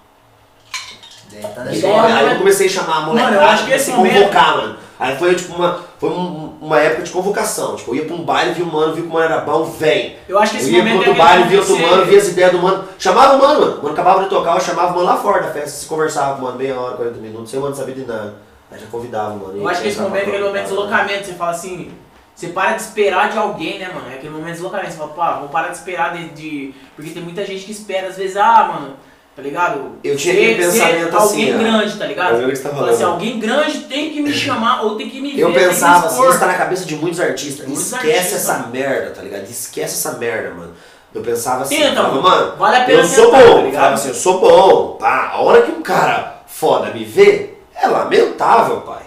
Daí 1.30 1.42
tá 1.54 1.62
Aí, 1.62 1.80
né? 2.24 2.34
eu 2.34 2.38
comecei 2.38 2.66
a 2.66 2.70
chamar 2.70 2.96
a 2.96 3.00
molecada, 3.02 3.30
Mano, 3.32 3.42
eu 3.42 3.48
acho 3.50 3.64
que 3.66 3.72
esse 3.72 3.90
momento- 3.90 4.14
convocar, 4.14 4.56
mano. 4.56 4.76
Aí 5.02 5.16
foi 5.16 5.34
tipo 5.34 5.54
uma, 5.54 5.80
foi 5.98 6.10
um- 6.10 6.54
uma 6.60 6.78
época 6.78 7.02
de 7.02 7.10
convocação. 7.10 7.74
Tipo, 7.76 7.90
eu 7.90 7.96
ia 7.96 8.04
pra 8.04 8.14
um 8.14 8.22
baile, 8.24 8.52
vi 8.54 8.62
o 8.62 8.66
mano, 8.66 8.94
vi 8.94 9.02
que 9.02 9.08
o 9.08 9.10
mano 9.10 9.24
era 9.24 9.40
bom, 9.40 9.64
vem. 9.64 10.16
Eu 10.28 10.38
acho 10.38 10.52
que 10.52 10.58
Eu 10.58 10.60
esse 10.62 10.70
ia 10.76 10.82
pro 10.84 10.94
outro 10.96 11.10
é 11.10 11.14
baile, 11.14 11.42
via 11.44 11.60
momento 11.60 11.70
outro 11.72 11.86
mano, 11.90 12.04
via 12.06 12.18
as 12.18 12.28
ideias 12.28 12.52
do 12.52 12.58
mano. 12.58 12.84
Chamava 12.98 13.34
o 13.34 13.38
mano, 13.40 13.60
mano. 13.60 13.72
O 13.72 13.82
mano 13.82 13.90
acabava 13.94 14.22
de 14.22 14.28
tocar, 14.30 14.54
eu 14.54 14.60
chamava 14.60 14.92
o 14.92 14.96
mano 14.96 15.06
lá 15.06 15.16
fora 15.16 15.42
da 15.42 15.50
festa. 15.50 15.70
Se 15.70 15.86
conversava 15.86 16.34
com 16.36 16.42
o 16.42 16.44
mano 16.44 16.56
meia 16.58 16.78
hora, 16.78 16.96
40 16.96 17.18
minutos, 17.18 17.50
sem 17.50 17.58
o 17.58 17.62
mano 17.62 17.74
saber 17.74 17.94
de 17.94 18.04
nada. 18.06 18.34
Aí 18.70 18.78
já 18.78 18.86
convidava 18.86 19.30
o 19.34 19.38
mano. 19.38 19.58
Eu 19.60 19.68
acho 19.68 19.82
que 19.82 19.88
esse 19.88 20.00
momento 20.00 20.16
é 20.24 20.28
aquele 20.28 20.44
momento 20.44 20.62
de 20.62 20.68
deslocamento. 20.68 21.26
Você 21.26 21.32
fala 21.34 21.50
assim, 21.50 21.90
você 22.34 22.48
para 22.48 22.72
de 22.72 22.82
esperar 22.82 23.30
de 23.30 23.38
alguém, 23.38 23.78
né, 23.78 23.90
mano? 23.92 24.06
É 24.10 24.14
aquele 24.14 24.30
momento 24.30 24.46
de 24.46 24.52
deslocamento. 24.54 24.92
Você 24.92 24.98
fala, 24.98 25.10
pá, 25.12 25.38
vou 25.40 25.48
parar 25.48 25.68
de 25.68 25.76
esperar 25.76 26.12
de, 26.16 26.28
de- 26.30 26.74
Porque 26.96 27.10
tem 27.10 27.22
muita 27.22 27.44
gente 27.44 27.64
que 27.64 27.72
espera, 27.72 28.06
às 28.08 28.16
vezes, 28.16 28.36
ah, 28.36 28.70
mano, 28.72 28.94
tá 29.36 29.42
ligado? 29.42 29.92
Eu 30.04 30.16
tinha 30.16 30.34
Ser- 30.34 30.40
aquele 30.40 30.54
pensamento 30.62 31.16
assim, 31.16 31.50
alguém 31.50 31.54
ó. 31.54 31.58
grande, 31.58 31.98
tá 31.98 32.06
ligado? 32.06 32.36
Você 32.40 32.62
tá 32.62 32.68
assim, 32.68 32.78
falando. 32.78 33.02
alguém 33.04 33.38
grande 33.40 33.78
tem 33.80 34.10
que 34.10 34.20
me 34.20 34.32
chamar 34.34 34.82
ou 34.82 34.96
tem 34.96 35.08
que 35.08 35.20
me 35.20 35.32
ver. 35.32 35.40
Eu 35.42 35.48
me 35.50 35.54
pensava 35.58 36.06
assim, 36.06 36.28
isso 36.28 36.38
tá 36.38 36.46
na 36.46 36.54
cabeça 36.54 36.84
de 36.84 36.96
muitos 36.96 37.20
artistas. 37.20 37.66
Muitos 37.66 37.86
Esquece 37.92 38.08
artistas, 38.16 38.32
essa 38.42 38.58
mano. 38.58 38.68
merda, 38.72 39.10
tá 39.10 39.22
ligado? 39.22 39.42
Esquece 39.48 39.94
essa 39.94 40.18
merda, 40.18 40.50
mano. 40.54 40.72
Eu 41.14 41.20
pensava 41.22 41.62
assim, 41.62 41.76
Tenta, 41.78 41.94
falava, 41.96 42.20
mano. 42.22 42.56
Vale 42.56 42.76
a 42.76 42.84
pena 42.84 43.00
eu 43.02 43.04
sou 43.06 43.26
tentar, 43.26 43.38
tá 43.42 43.46
bom. 43.50 43.56
ligado? 43.58 43.72
falava 43.74 43.94
assim, 43.94 44.08
eu 44.08 44.14
sou 44.14 44.40
bom. 44.40 44.96
Pá, 44.98 45.30
a 45.34 45.40
hora 45.42 45.62
que 45.62 45.70
um 45.72 45.82
cara 45.82 46.36
foda 46.46 46.90
me 46.90 47.04
vê, 47.04 47.50
é 47.74 47.86
lamentável, 47.86 48.80
pai. 48.80 49.02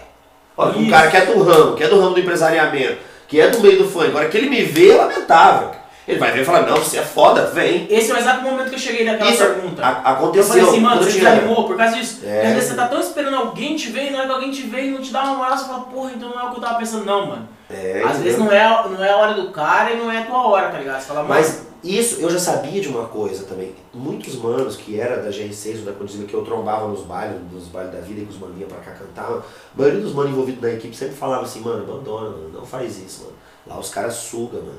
Olha, 0.56 0.78
um 0.78 0.82
Isso. 0.82 0.90
cara 0.90 1.10
que 1.10 1.16
é 1.16 1.26
do 1.26 1.42
ramo, 1.42 1.76
que 1.76 1.82
é 1.84 1.88
do 1.88 2.00
ramo 2.00 2.14
do 2.14 2.20
empresariamento, 2.20 2.98
que 3.28 3.40
é 3.40 3.48
do 3.48 3.60
meio 3.60 3.78
do 3.78 3.88
funk, 3.90 4.06
agora 4.06 4.28
que 4.28 4.36
ele 4.36 4.48
me 4.48 4.62
vê, 4.62 4.90
é 4.92 4.96
lamentável. 4.96 5.70
Ele 6.06 6.18
vai 6.20 6.30
ver 6.32 6.42
e 6.42 6.44
falar, 6.44 6.62
não, 6.62 6.76
você 6.76 6.98
é 6.98 7.02
foda, 7.02 7.46
vem. 7.46 7.86
Esse 7.90 8.12
é 8.12 8.14
o 8.14 8.18
exato 8.18 8.42
momento 8.42 8.68
que 8.68 8.76
eu 8.76 8.78
cheguei 8.78 9.04
naquela 9.04 9.28
Isso 9.30 9.44
pergunta. 9.44 9.84
a- 9.84 9.90
Eu 9.90 10.12
aconteceu. 10.12 10.44
falei 10.44 10.62
assim, 10.68 10.80
mano, 10.80 11.02
você 11.02 11.08
eu 11.10 11.12
desanimou 11.14 11.66
por 11.66 11.76
causa 11.76 11.96
disso. 11.96 12.20
É. 12.24 12.40
Porque 12.42 12.54
vezes 12.54 12.68
você 12.70 12.76
tá 12.76 12.86
tão 12.88 13.00
esperando 13.00 13.36
alguém 13.36 13.74
te 13.74 13.90
ver, 13.90 14.06
e 14.06 14.10
na 14.10 14.18
hora 14.18 14.26
que 14.28 14.34
alguém 14.34 14.50
te 14.52 14.62
vê 14.62 14.82
e 14.84 14.90
não 14.92 15.00
te 15.02 15.12
dá 15.12 15.24
uma 15.24 15.34
moral, 15.36 15.58
você 15.58 15.64
fala, 15.64 15.80
porra, 15.80 16.12
então 16.14 16.28
não 16.28 16.40
é 16.40 16.44
o 16.44 16.50
que 16.50 16.56
eu 16.58 16.60
tava 16.60 16.78
pensando, 16.78 17.04
não, 17.04 17.26
mano. 17.26 17.48
É, 17.68 18.02
Às 18.06 18.18
vezes 18.18 18.38
não 18.38 18.50
é, 18.52 18.88
não 18.88 19.04
é 19.04 19.10
a 19.10 19.16
hora 19.16 19.34
do 19.34 19.50
cara 19.50 19.90
e 19.92 19.96
não 19.96 20.10
é 20.12 20.18
a 20.18 20.26
tua 20.26 20.46
hora, 20.46 20.68
tá 20.68 20.78
ligado? 20.78 21.00
Você 21.00 21.06
fala, 21.08 21.24
Mas 21.24 21.66
isso, 21.82 22.20
eu 22.20 22.30
já 22.30 22.38
sabia 22.38 22.80
de 22.80 22.86
uma 22.88 23.06
coisa 23.06 23.44
também. 23.44 23.74
Muitos 23.92 24.36
manos 24.36 24.76
que 24.76 25.00
era 25.00 25.16
da 25.20 25.30
GR6 25.30 25.80
ou 25.80 25.84
da 25.86 25.92
Condizila 25.92 26.24
que 26.28 26.34
eu 26.34 26.42
trombava 26.44 26.86
nos 26.86 27.00
bailes, 27.02 27.36
nos 27.52 27.64
bailes 27.66 27.92
da 27.92 27.98
vida, 28.00 28.20
que 28.24 28.30
os 28.30 28.38
manos 28.38 28.54
vinham 28.54 28.68
pra 28.68 28.78
cá 28.78 28.92
cantar, 28.92 29.24
a 29.28 29.42
maioria 29.74 30.00
dos 30.00 30.14
manos 30.14 30.30
envolvidos 30.30 30.62
na 30.62 30.70
equipe 30.70 30.94
sempre 30.94 31.16
falava 31.16 31.42
assim, 31.42 31.60
mano, 31.62 31.82
abandona, 31.82 32.30
mano, 32.30 32.50
não 32.52 32.64
faz 32.64 32.96
isso, 32.98 33.24
mano. 33.24 33.34
Lá 33.66 33.80
os 33.80 33.90
caras 33.90 34.14
sugam, 34.14 34.60
mano. 34.60 34.78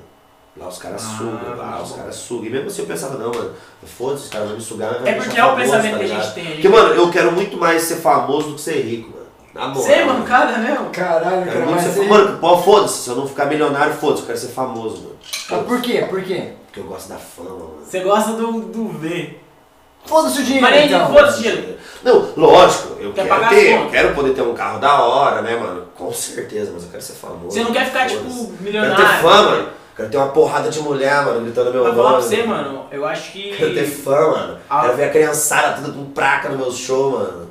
Lá 0.59 0.67
os 0.67 0.77
caras 0.77 1.03
Ah, 1.05 1.17
sugam, 1.17 1.55
lá 1.57 1.81
os 1.81 1.91
caras 1.91 2.15
sugam. 2.15 2.45
E 2.45 2.49
mesmo 2.49 2.67
assim 2.67 2.81
eu 2.81 2.87
pensava, 2.87 3.17
não, 3.17 3.31
mano, 3.31 3.51
foda-se, 3.85 4.23
os 4.23 4.29
caras 4.29 4.47
vão 4.47 4.57
me 4.57 4.63
sugar, 4.63 4.91
mas 4.93 5.01
vai 5.01 5.11
É 5.11 5.15
porque 5.15 5.39
é 5.39 5.43
o 5.43 5.47
famoso, 5.49 5.61
pensamento 5.63 5.91
tá 5.91 5.97
que 5.99 6.03
a 6.03 6.07
gente 6.07 6.33
tem. 6.33 6.45
Porque, 6.53 6.69
mano, 6.69 6.93
eu 6.93 7.11
quero 7.11 7.31
muito 7.31 7.57
mais 7.57 7.81
ser 7.83 7.97
famoso 7.97 8.49
do 8.49 8.55
que 8.55 8.61
ser 8.61 8.81
rico, 8.81 9.11
mano. 9.11 9.27
Na 9.53 9.67
moral. 9.67 9.91
É 9.91 10.05
mano. 10.05 10.19
mancada 10.19 10.57
mesmo? 10.57 10.89
Caralho, 10.89 11.23
cara, 11.23 11.43
quero 11.45 11.59
muito 11.65 11.71
mas 11.71 11.83
ser 11.83 11.89
você... 11.89 12.07
famoso. 12.07 12.39
Mano, 12.41 12.63
foda-se, 12.63 12.97
se 13.03 13.09
eu 13.09 13.15
não 13.15 13.27
ficar 13.27 13.45
milionário, 13.45 13.93
foda-se, 13.93 14.21
eu 14.21 14.27
quero 14.27 14.37
ser 14.39 14.47
famoso, 14.47 14.97
mano. 14.97 15.15
Ah, 15.51 15.57
por 15.67 15.81
quê? 15.81 16.05
Por 16.09 16.23
quê? 16.23 16.53
Porque 16.65 16.79
eu 16.79 16.83
gosto 16.85 17.09
da 17.09 17.17
fama, 17.17 17.49
mano. 17.51 17.73
Você 17.83 17.99
gosta 18.01 18.31
do, 18.33 18.61
do 18.61 18.87
V. 18.89 19.37
Foda-se 20.05 20.39
o 20.39 20.43
dinheiro, 20.43 20.61
Mas 20.65 20.75
nem 20.75 20.85
então. 20.85 21.13
foda-se 21.13 21.39
o 21.39 21.43
dinheiro. 21.43 21.77
Não, 22.03 22.29
lógico, 22.37 22.95
eu 22.99 23.11
Quer 23.11 23.27
quero 23.27 23.49
ter, 23.49 23.71
eu 23.73 23.89
quero 23.89 24.15
poder 24.15 24.33
ter 24.33 24.41
um 24.41 24.53
carro 24.53 24.79
da 24.79 25.01
hora, 25.01 25.41
né, 25.41 25.55
mano? 25.57 25.85
Com 25.95 26.13
certeza, 26.13 26.71
mas 26.73 26.83
eu 26.83 26.89
quero 26.89 27.03
ser 27.03 27.13
famoso. 27.13 27.51
Você 27.51 27.63
não 27.63 27.73
quer 27.73 27.85
ficar, 27.87 28.07
tipo, 28.07 28.23
milionário. 28.61 28.95
Quero 28.95 29.07
ter 29.09 29.21
fã, 29.21 29.41
mano. 29.43 29.69
Quero 29.97 30.09
ter 30.09 30.17
uma 30.17 30.29
porrada 30.29 30.69
de 30.69 30.79
mulher, 30.79 31.25
mano, 31.25 31.41
gritando 31.41 31.73
meu 31.73 31.83
Mas 31.83 31.95
nome. 31.95 32.03
falar 32.07 32.19
pra 32.19 32.27
você, 32.27 32.43
mano, 32.43 32.85
eu 32.91 33.03
acho 33.03 33.31
que. 33.31 33.57
Quero 33.57 33.73
ter 33.73 33.85
fã, 33.85 34.27
mano. 34.29 34.59
Ah. 34.69 34.81
Quero 34.81 34.95
ver 34.95 35.03
a 35.05 35.09
criançada 35.09 35.81
tudo 35.81 35.91
com 35.91 36.11
praca 36.11 36.49
no 36.49 36.57
meu 36.57 36.71
show, 36.71 37.13
mano. 37.13 37.47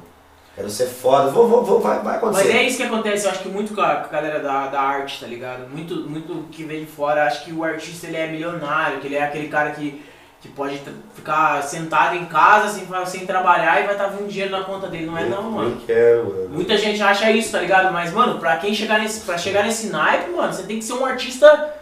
Quero 0.55 0.71
ser 0.71 0.87
foda. 0.87 1.29
Vou, 1.33 1.49
vou, 1.49 1.65
vou, 1.65 1.81
vai, 1.81 1.97
vai 1.97 2.05
Mas 2.05 2.17
acontecer. 2.17 2.57
é 2.57 2.63
isso 2.63 2.77
que 2.77 2.85
acontece, 2.85 3.27
eu 3.27 3.33
acho 3.33 3.41
que 3.41 3.49
muito 3.49 3.75
com 3.75 3.81
a, 3.81 3.95
galera 4.11 4.39
da, 4.39 4.69
da 4.69 4.81
arte, 4.81 5.21
tá 5.21 5.27
ligado? 5.27 5.69
Muito, 5.69 5.97
muito 6.09 6.49
que 6.53 6.63
vem 6.63 6.81
de 6.81 6.87
fora, 6.87 7.27
acho 7.27 7.45
que 7.45 7.53
o 7.53 7.65
artista 7.65 8.07
ele 8.07 8.17
é 8.17 8.29
milionário, 8.29 9.01
que 9.01 9.09
ele 9.09 9.17
é 9.17 9.25
aquele 9.25 9.49
cara 9.49 9.73
que, 9.73 10.03
que 10.41 10.49
pode 10.49 10.81
ficar 11.15 11.61
sentado 11.63 12.15
em 12.15 12.25
casa 12.27 12.69
sem, 12.69 12.87
sem 13.07 13.27
trabalhar 13.27 13.83
e 13.83 13.87
vai 13.87 13.97
estar 13.97 14.07
vindo 14.07 14.29
dinheiro 14.29 14.53
na 14.53 14.63
conta 14.63 14.87
dele. 14.87 15.07
Não 15.07 15.19
é 15.19 15.25
não, 15.25 15.43
mano. 15.43 15.69
Nem 15.71 15.79
quero, 15.85 16.25
mano. 16.25 16.49
Muita 16.51 16.79
gente 16.79 17.03
acha 17.03 17.29
isso, 17.31 17.51
tá 17.53 17.59
ligado? 17.59 17.93
Mas, 17.93 18.13
mano, 18.13 18.39
pra 18.39 18.57
quem 18.57 18.73
chegar 18.73 19.01
nesse, 19.01 19.27
pra 19.27 19.37
chegar 19.37 19.65
nesse 19.65 19.89
naipe, 19.89 20.31
mano, 20.31 20.53
você 20.53 20.63
tem 20.63 20.79
que 20.79 20.85
ser 20.85 20.95
um 20.95 21.05
artista 21.05 21.76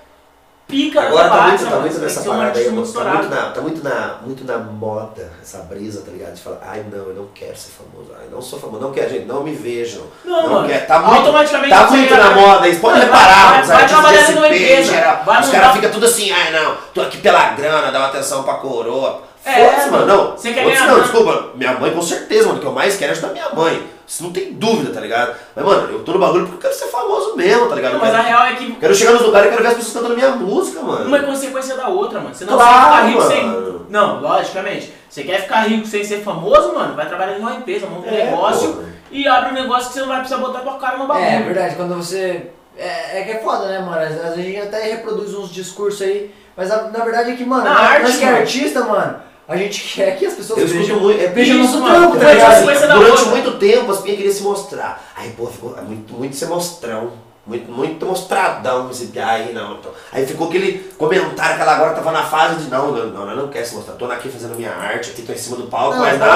pica 0.67 1.01
Agora 1.03 1.29
tá 1.29 1.43
muito, 1.49 1.65
tá 1.67 1.77
muito 1.81 1.99
nessa 1.99 2.23
parada 2.23 2.59
aí, 2.59 2.65
mano. 2.67 2.77
muito 2.81 2.93
Tá 2.93 3.05
muito, 3.15 3.29
na, 3.29 3.43
tá 3.51 3.61
muito, 3.61 3.85
na, 3.85 4.17
muito 4.25 4.45
na 4.45 4.59
moda 4.59 5.31
essa 5.43 5.59
brisa, 5.59 6.03
tá 6.03 6.11
ligado? 6.11 6.35
De 6.35 6.41
falar, 6.43 6.61
ai 6.67 6.85
não, 6.91 6.99
eu 7.09 7.15
não 7.15 7.27
quero 7.35 7.57
ser 7.57 7.71
famoso. 7.73 8.11
Ai, 8.19 8.27
não 8.31 8.41
sou 8.43 8.59
famoso. 8.59 8.81
Não 8.83 8.93
quero, 8.93 9.11
gente, 9.11 9.27
não 9.27 9.43
me 9.43 9.53
vejam. 9.55 10.03
Não, 10.25 10.43
Não 10.43 10.51
mano. 10.55 10.69
quer, 10.69 10.87
tá 10.87 10.99
muito- 11.01 11.17
automaticamente 11.21 11.71
Tá 11.71 11.87
muito 11.91 12.15
na 12.15 12.31
moda 12.31 12.69
isso. 12.69 12.81
Pode 12.81 12.99
Mano, 12.99 13.11
vai- 13.13 13.21
reparar, 13.23 13.51
vai- 13.53 13.63
os 13.63 13.69
vai 13.69 13.89
trabalhar 13.89 14.31
numa 14.33 14.49
peixe, 14.49 14.65
empresa, 14.91 15.21
os 15.41 15.49
caras 15.51 15.73
ficam 15.75 15.91
tudo 15.91 16.07
assim, 16.07 16.31
ai 16.33 16.51
não, 16.53 16.77
tô 16.95 17.01
aqui 17.03 17.19
pela 17.19 17.51
grana, 17.51 17.91
dá 17.93 17.99
uma 17.99 18.09
atenção 18.09 18.43
pra 18.43 18.55
coroa. 18.55 19.23
É, 19.47 19.69
Foda-se, 19.69 19.91
mano, 19.91 20.07
não. 20.07 20.31
você 20.33 20.53
quer 20.55 20.65
não, 20.87 21.01
desculpa, 21.01 21.51
minha 21.55 21.75
mãe 21.79 21.91
com 21.93 22.01
certeza, 22.01 22.47
mano, 22.47 22.59
o 22.59 22.61
que 22.63 22.67
eu 22.67 22.73
mais 22.73 22.97
quero 22.97 23.11
é 23.11 23.13
ajudar 23.13 23.29
minha 23.29 23.51
mãe. 23.51 23.94
Isso 24.07 24.23
não 24.23 24.33
tem 24.33 24.53
dúvida, 24.53 24.93
tá 24.93 25.01
ligado? 25.01 25.35
Mas, 25.57 25.65
mano, 25.65 25.91
eu 25.93 26.05
tô 26.05 26.13
no 26.13 26.19
bagulho 26.19 26.45
porque 26.47 26.57
eu 26.67 26.71
quero 26.71 26.75
ser 26.75 26.91
famoso 26.91 27.35
mesmo, 27.37 27.69
tá 27.69 27.75
ligado? 27.75 27.93
Não, 27.95 28.01
mas 28.01 28.15
a 28.15 28.21
real 28.21 28.45
é 28.47 28.55
que 28.55 28.73
quero 28.75 28.95
chegar 28.95 29.13
nos 29.13 29.23
lugares 29.23 29.49
e 29.49 29.51
quero 29.51 29.63
ver 29.63 29.69
as 29.71 29.75
pessoas 29.77 29.95
cantando 29.95 30.15
minha 30.15 30.31
música, 30.33 30.83
mano. 30.83 31.07
uma 31.07 31.17
é 31.19 31.23
consequência 31.23 31.75
da 31.77 31.89
outra, 31.89 32.21
mano. 32.21 32.35
Claro, 32.35 32.35
você 32.35 32.47
quer 32.47 32.85
ficar 32.85 33.03
rico 33.07 33.19
mano. 33.19 33.31
sem. 33.31 33.85
Não, 33.91 34.21
logicamente. 34.21 34.93
Você 35.09 35.23
quer 35.25 35.43
ficar 35.43 35.61
rico 35.69 35.87
sem 35.87 36.05
ser 36.05 36.23
famoso, 36.23 36.75
mano? 36.75 36.95
Vai 36.95 37.07
trabalhar 37.07 37.37
em 37.37 37.41
uma 37.41 37.55
empresa, 37.55 37.87
monta 37.87 38.09
um 38.09 38.15
É, 38.15 38.25
negócio 38.25 38.73
porra. 38.75 38.89
e 39.11 39.27
abre 39.29 39.51
um 39.51 39.55
negócio 39.55 39.89
que 39.89 39.95
você 39.95 40.01
não 40.01 40.09
vai 40.09 40.19
precisar 40.19 40.41
botar 40.41 40.61
tua 40.61 40.77
cara 40.79 40.97
no 40.99 41.07
bagulho. 41.07 41.25
É, 41.27 41.37
é 41.37 41.43
verdade, 41.43 41.75
quando 41.77 41.95
você. 41.97 42.51
É, 42.77 43.21
é 43.21 43.23
que 43.25 43.31
é 43.31 43.39
foda, 43.39 43.69
né, 43.69 43.79
mano? 43.79 43.97
Às 44.03 44.09
vezes 44.15 44.25
a 44.25 44.35
gente 44.37 44.61
até 44.61 44.83
reproduz 44.91 45.33
uns 45.35 45.49
discursos 45.53 46.03
aí, 46.03 46.35
mas 46.57 46.71
a- 46.73 46.91
na 46.91 47.05
verdade 47.05 47.31
é 47.31 47.37
que, 47.37 47.45
mano, 47.45 47.63
Na 47.65 47.71
nós, 47.75 47.81
arte, 47.83 48.03
nós 48.03 48.17
que 48.17 48.23
é 48.25 48.27
mano. 48.27 48.39
artista, 48.39 48.81
mano, 48.85 49.17
a 49.47 49.57
gente 49.57 49.95
quer 49.95 50.17
que 50.19 50.25
as 50.25 50.35
pessoas 50.35 50.61
Eu 50.61 50.69
vejam, 50.69 51.01
muito. 51.01 51.21
É, 51.21 51.27
vejam 51.29 51.63
isso, 51.63 51.79
nosso 51.79 51.93
trampo, 51.93 52.19
tá 52.19 52.33
ligado? 52.33 52.99
Durante 52.99 53.29
muito 53.29 53.59
tempo 53.59 53.93
as 53.93 54.01
pinhas 54.01 54.17
queriam 54.17 54.35
se 54.35 54.43
mostrar. 54.43 55.13
Aí, 55.15 55.31
pô, 55.31 55.47
ficou 55.47 55.77
muito, 55.83 56.15
muito 56.15 56.35
ser 56.35 56.47
mostrão. 56.47 57.13
Muito, 57.47 57.71
muito 57.71 58.07
mostradão 58.07 58.91
esse 58.91 59.13
aí, 59.19 59.53
não. 59.53 59.75
Então, 59.75 59.91
aí 60.11 60.27
ficou 60.27 60.49
aquele 60.49 60.79
comentário 60.97 61.57
que 61.57 61.61
ela 61.63 61.75
agora 61.75 61.93
tava 61.93 62.11
na 62.11 62.23
fase 62.23 62.65
de 62.65 62.71
não, 62.71 62.91
não, 62.91 63.07
não, 63.27 63.37
não 63.37 63.49
quer 63.49 63.65
se 63.65 63.75
mostrar. 63.75 63.95
Tô 63.97 64.07
aqui 64.07 64.31
fazendo 64.31 64.55
minha 64.57 64.73
arte, 64.73 65.11
aqui 65.11 65.21
tô 65.23 65.33
em 65.33 65.37
cima 65.37 65.59
do 65.59 65.65
palco, 65.65 65.95
Não, 65.95 66.01
mas 66.01 66.19
não. 66.19 66.27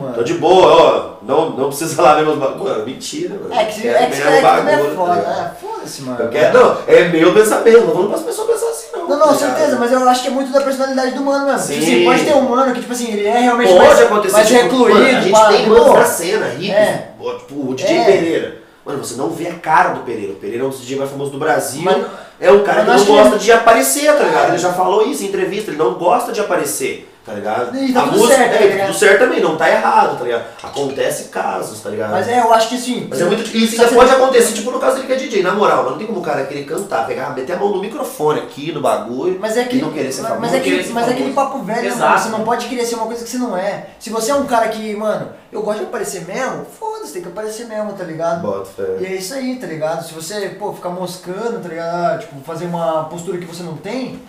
mano. 0.00 0.14
Tô 0.14 0.22
de 0.22 0.32
boa, 0.34 0.66
ó. 0.66 1.24
Não, 1.26 1.50
não 1.50 1.68
precisa 1.68 2.00
lá 2.00 2.14
ver 2.14 2.24
meus 2.24 2.38
bagulhos. 2.38 2.86
Mentira, 2.86 3.34
mano. 3.34 3.52
É 3.52 3.64
que, 3.66 3.86
é 3.86 3.92
que, 3.92 3.98
é 3.98 4.06
que 4.06 4.22
é 4.22 4.40
bagulho, 4.40 4.88
tá 4.88 4.94
foda, 4.96 5.14
né? 5.14 5.52
Foda-se, 5.60 6.02
mano. 6.02 6.20
Eu 6.22 6.28
quero, 6.30 6.58
não, 6.58 6.78
é 6.86 7.08
meu 7.08 7.34
pensamento, 7.34 7.80
não 7.80 7.86
vamos 7.94 8.06
para 8.08 8.16
as 8.16 8.22
pessoas 8.22 8.46
pensar 8.48 8.66
assim, 8.70 8.86
não. 8.94 9.08
Não, 9.08 9.18
não, 9.18 9.26
tá 9.26 9.32
ligado? 9.34 9.56
certeza, 9.56 9.76
mas 9.78 9.92
eu 9.92 10.08
acho 10.08 10.22
que 10.22 10.28
é 10.28 10.30
muito 10.30 10.52
da 10.52 10.60
personalidade 10.62 11.10
do 11.14 11.20
mano 11.20 11.44
mesmo. 11.44 11.68
Tipo 11.68 11.84
Sim. 11.84 11.92
assim, 11.96 12.04
pode 12.06 12.24
ter 12.24 12.34
um 12.34 12.48
mano 12.48 12.72
que, 12.72 12.80
tipo 12.80 12.92
assim, 12.94 13.12
ele 13.12 13.26
é 13.26 13.40
realmente 13.40 13.72
Pode 13.74 13.86
mais, 13.86 14.00
acontecer, 14.00 14.32
mais 14.36 14.48
tipo, 14.48 14.62
recluído, 14.62 14.94
mano, 14.94 15.06
a 15.06 15.20
gente 15.20 15.48
tem 15.48 15.64
pô, 15.66 15.74
manos 15.74 15.94
na 15.94 16.04
cena, 16.06 16.46
ricos, 16.46 16.76
É. 16.76 17.08
tipo 17.40 17.70
o 17.70 17.74
DJ 17.74 17.96
É. 17.98 18.04
Pereira. 18.06 18.55
Mano, 18.86 19.04
você 19.04 19.16
não 19.16 19.28
vê 19.30 19.48
a 19.48 19.54
cara 19.54 19.90
do 19.94 20.00
Pereira. 20.04 20.32
O 20.32 20.36
Pereira 20.36 20.62
é 20.62 20.66
um 20.66 20.70
dos 20.70 20.80
DJ 20.80 20.96
mais 20.96 21.10
famosos 21.10 21.32
do 21.32 21.38
Brasil. 21.40 21.82
Mas- 21.84 22.06
é 22.38 22.52
um 22.52 22.62
cara 22.62 22.82
que 22.84 22.90
não 22.90 22.98
que 22.98 23.04
gosta 23.06 23.34
ele- 23.34 23.38
de 23.44 23.50
aparecer, 23.52 24.12
tá 24.16 24.22
ligado? 24.22 24.44
É. 24.44 24.48
Ele 24.50 24.58
já 24.58 24.72
falou 24.72 25.06
isso 25.06 25.24
em 25.24 25.26
entrevista, 25.26 25.70
ele 25.72 25.78
não 25.78 25.94
gosta 25.94 26.30
de 26.32 26.40
aparecer, 26.40 27.10
tá 27.26 27.32
ligado? 27.34 27.76
E 27.76 27.92
tá 27.92 28.00
a 28.00 28.04
tudo 28.04 28.18
música, 28.18 28.36
certo, 28.36 28.50
tá 28.58 28.64
é, 28.64 28.66
ligado? 28.68 28.86
tudo 28.86 28.98
certo 28.98 29.18
também, 29.18 29.40
não 29.42 29.56
tá 29.56 29.68
errado, 29.68 30.16
tá 30.18 30.24
ligado? 30.24 30.44
Acontece 30.62 31.24
casos, 31.24 31.80
tá 31.80 31.90
ligado? 31.90 32.12
Mas 32.12 32.28
é, 32.28 32.40
eu 32.40 32.52
acho 32.54 32.68
que 32.68 32.78
sim. 32.78 33.06
Mas 33.10 33.20
é 33.20 33.24
muito 33.24 33.42
difícil. 33.42 33.66
Isso 33.66 33.88
você- 33.88 33.94
pode 33.94 34.10
acontecer, 34.12 34.52
tipo 34.54 34.70
no 34.70 34.78
caso 34.78 34.94
dele 34.96 35.06
que 35.08 35.12
é 35.12 35.16
DJ, 35.16 35.42
na 35.42 35.52
moral. 35.52 35.90
Não 35.90 35.98
tem 35.98 36.06
como 36.06 36.20
o 36.20 36.22
cara 36.22 36.46
querer 36.46 36.64
cantar, 36.64 37.06
pegar, 37.06 37.34
meter 37.34 37.54
a 37.54 37.56
mão 37.56 37.70
no 37.72 37.80
microfone 37.80 38.40
aqui, 38.40 38.70
no 38.72 38.80
bagulho. 38.80 39.38
Mas 39.40 39.56
é 39.56 39.62
E 39.62 39.66
que, 39.66 39.76
não 39.82 39.90
querer 39.92 40.12
ser 40.12 40.22
famoso. 40.22 40.40
mas 40.40 40.54
é 40.54 40.60
que, 40.60 40.84
ser 40.84 40.92
mas 40.92 41.08
é 41.08 41.10
aquele 41.10 41.32
famoso. 41.32 41.52
papo 41.52 41.64
velho, 41.64 41.82
né, 41.82 41.86
Exato. 41.88 42.02
mano? 42.10 42.18
Você 42.22 42.28
não 42.30 42.44
pode 42.44 42.66
querer 42.66 42.84
ser 42.84 42.94
uma 42.94 43.06
coisa 43.06 43.24
que 43.24 43.30
você 43.30 43.38
não 43.38 43.56
é. 43.56 43.86
Se 43.98 44.08
você 44.10 44.30
é 44.30 44.34
um 44.36 44.46
cara 44.46 44.68
que, 44.68 44.94
mano, 44.94 45.28
eu 45.52 45.62
gosto 45.62 45.80
de 45.80 45.84
aparecer 45.86 46.24
mesmo, 46.26 46.64
foda-se, 46.78 47.12
tem 47.12 47.22
que 47.22 47.28
aparecer 47.28 47.66
mesmo, 47.66 47.92
tá 47.94 48.04
ligado? 48.04 48.42
Bota 48.42 48.66
fé. 48.66 48.96
E 49.00 49.06
é 49.06 49.14
isso 49.16 49.34
aí, 49.34 49.56
tá 49.56 49.66
ligado? 49.66 50.06
Se 50.06 50.14
você, 50.14 50.50
pô, 50.58 50.72
ficar 50.72 50.90
moscando, 50.90 51.60
tá 51.60 51.68
ligado? 51.68 51.86
Ah, 52.14 52.18
Tipo, 52.18 52.40
fazer 52.44 52.66
uma 52.66 53.04
postura 53.04 53.38
que 53.38 53.44
você 53.46 53.62
não 53.62 53.76
tem, 53.76 54.20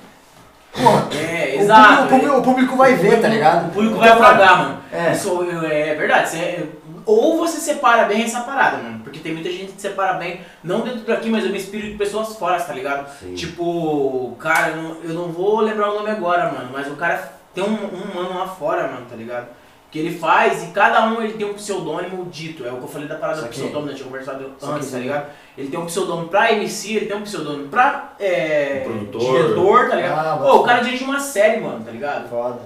porra, 0.82 1.08
É, 1.16 1.56
o, 1.58 1.62
exato. 1.62 1.82
público, 1.88 2.06
o, 2.06 2.08
público, 2.20 2.36
o 2.38 2.42
público 2.44 2.76
vai 2.76 2.94
ver, 2.96 3.22
tá 3.22 3.28
ligado? 3.28 3.68
O 3.68 3.72
público 3.72 3.96
Então, 3.98 4.08
vai 4.08 4.18
pagar, 4.18 4.58
mano. 4.58 4.78
É. 4.92 5.12
Isso 5.12 5.48
é 5.66 5.96
verdade. 5.96 6.30
Você- 6.30 6.70
ou 7.06 7.38
você 7.38 7.58
separa 7.60 8.04
bem 8.04 8.24
essa 8.24 8.42
parada, 8.42 8.78
mano. 8.78 9.00
Porque 9.00 9.20
tem 9.20 9.34
muita 9.34 9.50
gente 9.50 9.72
que 9.72 9.82
separa 9.82 10.14
bem, 10.16 10.42
não 10.62 10.82
dentro 10.82 11.00
daqui, 11.02 11.30
mas 11.30 11.46
eu 11.46 11.52
me 11.52 11.58
inspiro 11.58 11.88
de 11.90 11.96
pessoas 11.98 12.36
fora, 12.36 12.60
tá 12.60 12.74
ligado? 12.74 13.08
Sim. 13.20 13.34
Tipo, 13.34 14.36
cara, 14.40 14.70
eu 14.72 14.76
não, 14.84 14.98
eu 15.04 15.14
não 15.14 15.28
vou 15.32 15.62
lembrar 15.62 15.92
o 15.92 15.96
nome 15.96 16.10
agora, 16.12 16.52
mano. 16.52 16.70
Mas 16.74 16.88
o 16.88 16.96
cara 16.96 17.32
tem 17.56 17.64
um, 17.64 17.68
um 17.68 18.14
mano 18.14 18.38
lá 18.38 18.48
fora, 18.48 18.84
mano, 18.90 19.06
tá 19.10 19.16
ligado? 19.16 19.48
Que 19.90 20.00
ele 20.00 20.18
faz 20.20 20.64
e 20.64 20.68
cada 20.72 21.06
um 21.08 21.22
ele 21.22 21.34
tem 21.34 21.50
um 21.50 21.54
pseudônimo 21.54 22.26
dito. 22.26 22.66
É 22.66 22.72
o 22.72 22.78
que 22.78 22.84
eu 22.84 22.88
falei 22.90 23.08
da 23.08 23.16
parada 23.16 23.42
do 23.42 23.48
pseudônimo, 23.48 23.92
eu 23.92 23.96
tinha 23.96 24.06
conversado 24.08 24.52
antes, 24.62 24.92
tá 24.92 24.98
ligado? 24.98 25.28
Ele 25.58 25.70
tem 25.70 25.80
um 25.80 25.86
pseudônimo 25.86 26.28
pra 26.28 26.52
MC, 26.52 26.96
ele 26.98 27.06
tem 27.06 27.16
um 27.16 27.22
pseudônimo 27.22 27.70
pra 27.70 28.14
é, 28.20 28.82
Produtor. 28.84 29.22
diretor, 29.22 29.90
tá 29.90 29.96
ligado? 29.96 30.28
Ah, 30.28 30.38
Pô, 30.44 30.58
o 30.58 30.64
cara 30.64 30.82
dirige 30.84 31.04
uma 31.06 31.20
série, 31.22 31.62
mano, 31.62 31.84
tá 31.86 31.92
ligado? 31.92 32.30
Foda. 32.30 32.60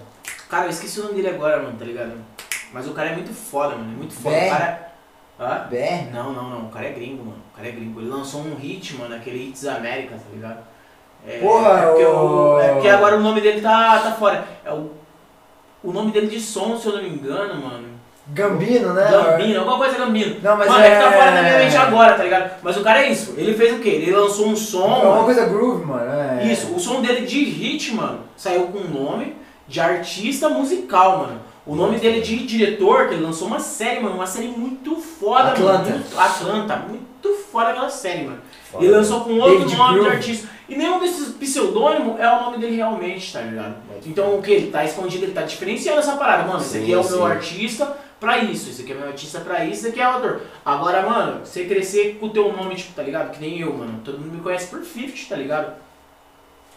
Cara, 0.49 0.65
eu 0.65 0.69
esqueci 0.71 0.99
o 0.99 1.03
nome 1.03 1.15
dele 1.15 1.29
agora, 1.29 1.61
mano, 1.61 1.75
tá 1.77 1.85
ligado? 1.85 2.13
Mas 2.73 2.87
o 2.87 2.91
cara 2.93 3.09
é 3.09 3.13
muito 3.15 3.31
foda, 3.33 3.75
mano. 3.75 3.91
É 3.93 3.95
muito 3.95 4.13
foda. 4.13 4.35
BR? 4.35 4.45
O 4.47 4.49
cara. 4.49 4.91
Hã? 5.39 5.67
BR? 5.69 6.11
Não, 6.13 6.33
não, 6.33 6.49
não. 6.49 6.65
O 6.65 6.69
cara 6.69 6.87
é 6.87 6.91
gringo, 6.91 7.23
mano. 7.25 7.37
O 7.53 7.55
cara 7.55 7.67
é 7.67 7.71
gringo. 7.71 7.99
Ele 8.01 8.09
lançou 8.09 8.41
um 8.41 8.55
hit, 8.55 8.95
mano, 8.95 9.13
aquele 9.15 9.49
Hits 9.49 9.65
América, 9.67 10.15
tá 10.15 10.23
ligado? 10.33 10.59
É, 11.27 11.37
Porra, 11.39 11.69
é 11.81 11.85
porque, 11.87 12.05
o- 12.05 12.59
é 12.59 12.73
porque 12.73 12.87
agora 12.89 13.15
o 13.17 13.19
nome 13.19 13.41
dele 13.41 13.61
tá, 13.61 13.99
tá 13.99 14.11
fora. 14.13 14.43
É 14.65 14.71
o, 14.71 14.91
o 15.83 15.91
nome 15.91 16.11
dele 16.11 16.27
de 16.27 16.39
som, 16.39 16.77
se 16.77 16.87
eu 16.87 16.93
não 16.93 17.03
me 17.03 17.09
engano, 17.09 17.61
mano. 17.61 17.87
Gambino, 18.27 18.93
né? 18.93 19.09
Gambino, 19.09 19.59
alguma 19.59 19.77
coisa 19.77 19.97
Gambino. 19.97 20.37
Não, 20.41 20.55
mas 20.57 20.69
mano, 20.69 20.83
é... 20.83 20.89
que 20.89 21.03
tá 21.03 21.09
é- 21.09 21.17
fora 21.17 21.31
da 21.31 21.41
minha 21.41 21.57
mente 21.57 21.75
agora, 21.75 22.13
tá 22.13 22.23
ligado? 22.23 22.51
Mas 22.61 22.77
o 22.77 22.81
cara 22.81 23.01
é 23.03 23.11
isso. 23.11 23.33
Ele 23.35 23.53
fez 23.53 23.73
o 23.73 23.79
quê? 23.79 23.89
Ele 23.89 24.11
lançou 24.11 24.47
um 24.47 24.55
som. 24.55 24.83
É 24.83 25.03
uma 25.03 25.11
mano, 25.11 25.23
coisa 25.25 25.45
groove, 25.45 25.85
mano. 25.85 26.11
É. 26.39 26.45
isso, 26.45 26.73
o 26.73 26.79
som 26.79 27.01
dele 27.01 27.25
de 27.25 27.43
hit, 27.43 27.93
mano, 27.93 28.19
saiu 28.37 28.67
com 28.67 28.77
o 28.77 28.87
nome 28.87 29.35
de 29.67 29.79
artista 29.79 30.49
musical, 30.49 31.17
mano. 31.19 31.41
O 31.65 31.75
nome 31.75 31.97
dele 31.97 32.21
de 32.21 32.37
diretor, 32.45 33.07
que 33.07 33.15
ele 33.15 33.23
lançou 33.23 33.47
uma 33.47 33.59
série, 33.59 33.99
mano, 33.99 34.15
uma 34.15 34.25
série 34.25 34.47
muito 34.47 34.95
foda, 34.95 35.49
Atlanta. 35.49 35.77
mano. 35.79 35.89
Muito, 35.91 36.19
Atlanta, 36.19 36.75
muito 36.87 37.37
foda 37.51 37.69
aquela 37.69 37.89
série, 37.89 38.23
mano. 38.23 38.39
Foda. 38.71 38.83
Ele 38.83 38.95
lançou 38.95 39.21
com 39.21 39.33
outro 39.33 39.59
David 39.59 39.77
nome 39.77 39.93
de 39.93 39.99
Groove. 39.99 40.15
artista. 40.15 40.47
E 40.71 40.75
nenhum 40.77 41.01
desses 41.01 41.33
pseudônimos 41.33 42.17
é 42.17 42.31
o 42.31 42.43
nome 42.43 42.57
dele 42.57 42.77
realmente, 42.77 43.33
tá 43.33 43.41
ligado? 43.41 43.75
Então 44.05 44.37
o 44.37 44.41
que? 44.41 44.51
Ele 44.51 44.71
tá 44.71 44.85
escondido, 44.85 45.25
ele 45.25 45.33
tá 45.33 45.41
diferenciando 45.41 45.99
essa 45.99 46.15
parada, 46.15 46.47
mano. 46.47 46.61
Esse 46.61 46.77
aqui 46.77 46.93
é 46.93 46.97
o 46.97 47.09
meu 47.09 47.25
artista, 47.25 47.97
pra 48.17 48.37
isso, 48.37 48.69
esse 48.69 48.83
aqui 48.83 48.93
é 48.93 48.95
meu 48.95 49.07
artista 49.09 49.41
pra 49.41 49.65
isso, 49.65 49.79
esse 49.79 49.87
aqui 49.89 49.99
é 49.99 50.07
o 50.07 50.11
autor. 50.13 50.41
Agora, 50.63 51.01
mano, 51.01 51.41
você 51.43 51.65
crescer 51.65 52.15
com 52.21 52.27
o 52.27 52.29
teu 52.29 52.53
nome, 52.53 52.75
tipo, 52.75 52.93
tá 52.93 53.03
ligado? 53.03 53.31
Que 53.31 53.41
nem 53.41 53.59
eu, 53.59 53.73
mano. 53.73 53.99
Todo 54.01 54.17
mundo 54.17 54.31
me 54.31 54.39
conhece 54.39 54.67
por 54.67 54.81
50, 54.81 55.11
tá 55.27 55.35
ligado? 55.35 55.73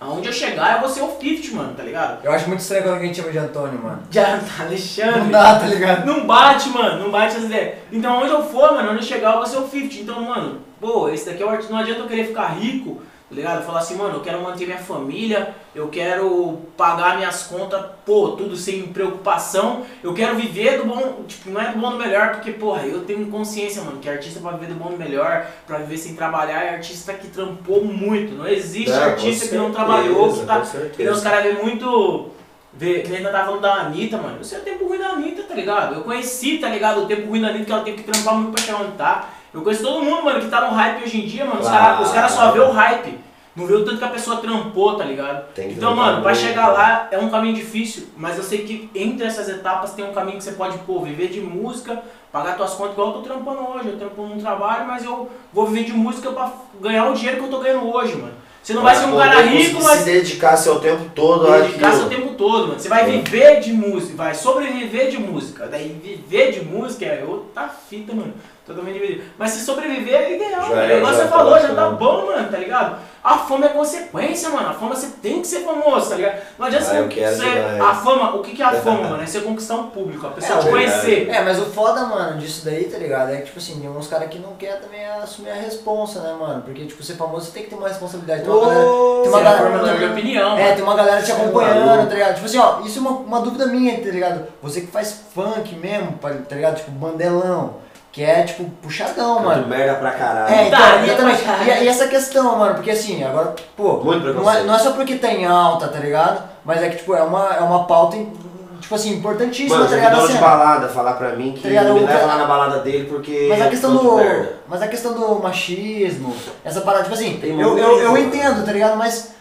Aonde 0.00 0.26
eu 0.26 0.32
chegar, 0.32 0.74
eu 0.74 0.80
vou 0.80 0.88
ser 0.88 1.02
o 1.02 1.16
50, 1.16 1.54
mano, 1.54 1.74
tá 1.74 1.84
ligado? 1.84 2.24
Eu 2.24 2.32
acho 2.32 2.48
muito 2.48 2.62
estranho 2.62 2.82
quando 2.82 2.94
alguém 2.94 3.14
chama 3.14 3.30
de 3.30 3.38
Antônio, 3.38 3.78
mano. 3.80 4.02
Já, 4.10 4.40
Alexandre. 4.58 5.20
Não 5.20 5.30
dá, 5.30 5.60
tá 5.60 5.66
ligado? 5.66 6.04
Não 6.04 6.26
bate, 6.26 6.68
mano, 6.70 7.04
não 7.04 7.12
bate 7.12 7.36
as 7.36 7.44
ideias. 7.44 7.76
Então 7.92 8.22
onde 8.22 8.32
eu 8.32 8.42
for, 8.42 8.72
mano, 8.72 8.90
onde 8.90 9.02
eu 9.02 9.06
chegar, 9.06 9.34
eu 9.34 9.36
vou 9.36 9.46
ser 9.46 9.58
o 9.58 9.68
50. 9.68 9.94
Então, 10.02 10.20
mano, 10.20 10.62
pô, 10.80 11.08
esse 11.10 11.26
daqui 11.26 11.44
é 11.44 11.46
o 11.46 11.48
artista. 11.48 11.72
Não 11.72 11.78
adianta 11.78 12.00
eu 12.00 12.08
querer 12.08 12.26
ficar 12.26 12.48
rico, 12.48 13.00
tá 13.28 13.34
ligado? 13.34 13.64
Falar 13.64 13.78
assim, 13.80 13.96
mano, 13.96 14.14
eu 14.16 14.20
quero 14.20 14.40
manter 14.42 14.66
minha 14.66 14.78
família, 14.78 15.54
eu 15.74 15.88
quero 15.88 16.60
pagar 16.76 17.16
minhas 17.16 17.44
contas, 17.44 17.82
pô, 18.04 18.30
tudo 18.32 18.56
sem 18.56 18.82
preocupação. 18.88 19.82
Eu 20.02 20.12
quero 20.14 20.36
viver 20.36 20.78
do 20.78 20.84
bom, 20.84 21.24
tipo, 21.26 21.50
não 21.50 21.60
é 21.60 21.72
do 21.72 21.78
bom 21.78 21.90
do 21.90 21.96
melhor, 21.96 22.32
porque, 22.34 22.52
porra, 22.52 22.82
eu 22.86 23.04
tenho 23.04 23.26
consciência, 23.26 23.82
mano, 23.82 23.98
que 23.98 24.08
artista 24.08 24.40
pra 24.40 24.52
viver 24.52 24.72
do 24.72 24.78
bom 24.78 24.90
do 24.90 24.96
melhor, 24.98 25.46
pra 25.66 25.78
viver 25.78 25.96
sem 25.98 26.14
trabalhar, 26.14 26.62
é 26.64 26.70
artista 26.74 27.12
que 27.14 27.28
trampou 27.28 27.84
muito. 27.84 28.34
Não 28.34 28.46
existe 28.46 28.90
É, 28.92 29.04
artista 29.04 29.48
que 29.48 29.54
não 29.56 29.72
certeza, 29.72 29.84
trabalhou, 29.84 30.32
que 30.32 30.44
tá. 30.46 30.64
certeza. 30.64 30.88
Porque 30.90 31.08
os 31.08 31.20
caras 31.22 31.42
vêem 31.44 31.62
muito. 31.62 32.28
Vê, 32.76 33.00
que 33.00 33.08
nem 33.08 33.18
ainda 33.18 33.30
tava 33.30 33.44
falando 33.46 33.60
da 33.62 33.72
Anitta, 33.74 34.16
mano. 34.18 34.38
Eu 34.38 34.44
sei 34.44 34.58
o 34.58 34.62
tempo 34.62 34.86
ruim 34.88 34.98
da 34.98 35.10
Anitta, 35.10 35.44
tá 35.44 35.54
ligado? 35.54 35.94
Eu 35.94 36.00
conheci, 36.02 36.58
tá 36.58 36.68
ligado? 36.68 37.02
O 37.02 37.06
tempo 37.06 37.28
ruim 37.28 37.40
da 37.40 37.48
Anitta, 37.48 37.64
que 37.66 37.72
ela 37.72 37.82
teve 37.84 38.02
que 38.02 38.10
trampar 38.10 38.34
muito 38.34 38.52
pra 38.52 38.64
chegar 38.64 38.80
onde 38.82 38.92
tá. 38.96 39.30
Eu 39.54 39.62
conheço 39.62 39.82
todo 39.84 40.02
mundo, 40.02 40.24
mano, 40.24 40.40
que 40.40 40.48
tá 40.48 40.62
no 40.62 40.74
hype 40.74 41.04
hoje 41.04 41.20
em 41.22 41.26
dia, 41.26 41.44
mano. 41.44 41.60
Os 41.60 41.68
Claro. 41.68 41.84
caras 41.84 42.06
os 42.08 42.12
cara 42.12 42.28
só 42.28 42.50
vê 42.50 42.58
o 42.60 42.70
hype. 42.72 43.18
Não 43.56 43.66
vê 43.66 43.74
o 43.74 43.84
tanto 43.84 43.98
que 43.98 44.04
a 44.04 44.08
pessoa 44.08 44.38
trampou, 44.38 44.96
tá 44.96 45.04
ligado? 45.04 45.44
Tem 45.54 45.68
que 45.68 45.74
Então, 45.74 45.94
mano, 45.94 46.22
pra 46.22 46.34
chegar 46.34 46.68
lá 46.72 47.06
é 47.12 47.16
um 47.16 47.30
caminho 47.30 47.54
difícil, 47.54 48.08
mas 48.16 48.36
eu 48.36 48.42
sei 48.42 48.64
que 48.64 48.90
entre 48.92 49.24
essas 49.24 49.48
etapas 49.48 49.92
tem 49.92 50.04
um 50.04 50.12
caminho 50.12 50.38
que 50.38 50.44
você 50.44 50.52
pode, 50.52 50.76
pô, 50.78 50.98
viver 51.02 51.28
de 51.28 51.40
música, 51.40 52.02
pagar 52.32 52.56
tuas 52.56 52.74
contas, 52.74 52.94
igual 52.94 53.08
eu 53.08 53.14
tô 53.14 53.20
trampando 53.20 53.60
hoje. 53.60 53.90
Eu 53.90 53.96
trampo 53.96 54.22
num 54.26 54.40
trabalho, 54.40 54.88
mas 54.88 55.04
eu 55.04 55.30
vou 55.52 55.66
viver 55.66 55.84
de 55.84 55.92
música 55.92 56.32
pra 56.32 56.50
ganhar 56.80 57.08
o 57.08 57.14
dinheiro 57.14 57.38
que 57.38 57.44
eu 57.44 57.50
tô 57.50 57.60
ganhando 57.60 57.88
hoje, 57.94 58.16
mano. 58.16 58.34
Você 58.60 58.72
não 58.72 58.82
vai 58.82 58.96
ser 58.96 59.04
um 59.04 59.16
cara 59.16 59.42
rico, 59.42 59.80
mas 59.84 60.00
se 60.00 60.04
dedicar 60.06 60.56
seu 60.56 60.80
tempo 60.80 61.04
todo 61.14 61.52
dedicar 61.52 61.92
seu 61.92 62.08
tempo 62.08 62.32
todo, 62.34 62.68
mano. 62.68 62.80
Você 62.80 62.88
vai 62.88 63.04
viver 63.04 63.60
de 63.60 63.72
música, 63.72 64.16
vai 64.16 64.34
sobreviver 64.34 65.10
de 65.10 65.18
música. 65.18 65.68
Daí 65.68 65.88
viver 66.02 66.50
de 66.50 66.64
música 66.64 67.04
é 67.04 67.22
outra 67.24 67.68
fita, 67.68 68.12
mano. 68.14 68.32
Totalmente 68.66 68.94
dividido. 68.94 69.24
Mas 69.38 69.50
se 69.50 69.60
sobreviver 69.64 70.14
é 70.14 70.36
ideal. 70.36 70.70
Já 70.70 70.82
é, 70.84 70.96
Igual 70.96 71.12
já 71.12 71.18
você 71.18 71.28
tá 71.28 71.36
falou, 71.36 71.60
já 71.60 71.74
tá 71.74 71.90
bom, 71.90 72.26
mano, 72.26 72.48
tá 72.50 72.56
ligado? 72.56 72.96
A 73.22 73.38
fama 73.38 73.66
é 73.66 73.68
consequência, 73.70 74.48
mano. 74.50 74.68
A 74.68 74.72
fama 74.72 74.94
você 74.94 75.08
tem 75.22 75.40
que 75.42 75.46
ser 75.46 75.60
famoso, 75.60 76.10
tá 76.10 76.16
ligado? 76.16 76.42
Não 76.58 76.66
adianta 76.66 76.84
Ah, 76.90 77.02
você. 77.02 77.80
A 77.82 77.94
fama, 77.94 78.36
o 78.36 78.42
que, 78.42 78.52
que 78.56 78.62
é 78.62 78.64
a 78.66 78.72
fama, 78.80 79.02
mano? 79.08 79.22
É 79.22 79.26
você 79.26 79.40
conquistar 79.40 79.74
um 79.74 79.88
público, 79.90 80.26
a 80.26 80.30
pessoa 80.30 80.58
É, 80.58 80.62
te 80.62 80.68
conhecer. 80.70 81.28
É, 81.30 81.42
mas 81.42 81.58
o 81.58 81.66
foda, 81.66 82.04
mano, 82.06 82.38
disso 82.38 82.64
daí, 82.64 82.84
tá 82.84 82.96
ligado? 82.96 83.32
É 83.32 83.36
que, 83.36 83.44
tipo 83.46 83.58
assim, 83.58 83.80
tem 83.80 83.88
uns 83.90 84.08
caras 84.08 84.28
que 84.30 84.38
não 84.38 84.54
querem 84.54 84.80
também 84.80 85.04
assumir 85.06 85.50
a 85.50 85.54
responsa, 85.54 86.20
né, 86.20 86.34
mano? 86.38 86.62
Porque, 86.62 86.86
tipo, 86.86 87.02
ser 87.02 87.14
famoso 87.16 87.46
você 87.46 87.52
tem 87.52 87.62
que 87.64 87.68
ter 87.70 87.76
uma 87.76 87.88
responsabilidade. 87.88 88.42
Tem 88.44 88.50
uma 88.50 88.60
galera, 88.66 88.80
tem 89.22 89.28
uma 89.30 89.40
é 89.40 89.44
galera- 89.44 89.62
formador 89.62 89.98
de 89.98 90.04
opinião. 90.06 90.58
É, 90.58 90.72
tem 90.74 90.82
uma 90.82 90.94
galera 90.94 91.22
te 91.22 91.32
acompanhando, 91.32 92.08
tá 92.08 92.14
ligado? 92.14 92.34
Tipo 92.34 92.46
assim, 92.46 92.58
ó, 92.58 92.80
isso 92.80 92.98
é 92.98 93.00
uma, 93.02 93.10
uma 93.10 93.40
dúvida 93.40 93.66
minha, 93.66 93.94
tá 94.02 94.08
ligado? 94.10 94.46
Você 94.62 94.80
que 94.82 94.86
faz 94.88 95.20
funk 95.34 95.74
mesmo, 95.76 96.18
tá 96.20 96.54
ligado? 96.56 96.76
Tipo, 96.76 96.90
bandelão, 96.92 97.76
que 98.14 98.22
é, 98.22 98.44
tipo, 98.44 98.62
puxadão, 98.80 99.34
Canto 99.38 99.44
mano. 99.46 99.66
merda 99.66 99.94
pra 99.96 100.12
caralho. 100.12 100.54
É, 100.54 100.68
então, 100.68 100.78
Putaria 100.78 101.04
exatamente. 101.12 101.42
E, 101.68 101.84
e 101.84 101.88
essa 101.88 102.06
questão, 102.06 102.56
mano, 102.56 102.74
porque 102.76 102.92
assim, 102.92 103.24
agora, 103.24 103.56
pô, 103.76 103.94
Muito 104.04 104.32
não 104.32 104.48
é, 104.48 104.62
não 104.62 104.74
é 104.76 104.78
só 104.78 104.92
porque 104.92 105.16
tá 105.16 105.32
em 105.32 105.44
alta, 105.44 105.88
tá 105.88 105.98
ligado? 105.98 106.44
Mas 106.64 106.80
é 106.80 106.90
que, 106.90 106.98
tipo, 106.98 107.12
é 107.12 107.22
uma, 107.24 107.52
é 107.56 107.60
uma 107.60 107.84
pauta, 107.88 108.16
em- 108.16 108.32
tipo 108.80 108.94
assim, 108.94 109.14
importantíssima, 109.14 109.78
Mano, 109.78 109.90
tá 109.90 109.96
ligado? 109.96 110.14
dono 110.14 110.26
de 110.28 110.32
Assim, 110.34 110.40
balada 110.42 110.88
falar 110.88 111.14
pra 111.14 111.30
mim 111.30 111.54
que 111.54 111.62
Tá 111.62 111.68
ligado? 111.70 111.86
não 111.88 111.94
me 111.94 112.00
leva 112.02 112.12
cara- 112.12 112.26
lá 112.26 112.36
na 112.38 112.44
balada 112.44 112.78
dele 112.80 113.08
porque. 113.08 113.46
Mas 113.48 113.60
a 113.60 113.68
questão 113.68 113.96
do. 113.96 114.14
merda. 114.14 114.52
Mas 114.68 114.80
a 114.82 114.86
questão 114.86 115.12
do 115.14 115.42
machismo, 115.42 116.36
essa 116.64 116.82
parada, 116.82 117.02
tipo 117.02 117.16
assim, 117.16 117.36
Tem 117.40 117.60
eu, 117.60 117.76
eu, 117.76 117.98
eu 117.98 118.16
entendo, 118.16 118.64
tá 118.64 118.70
ligado? 118.70 118.96
Mas 118.96 119.32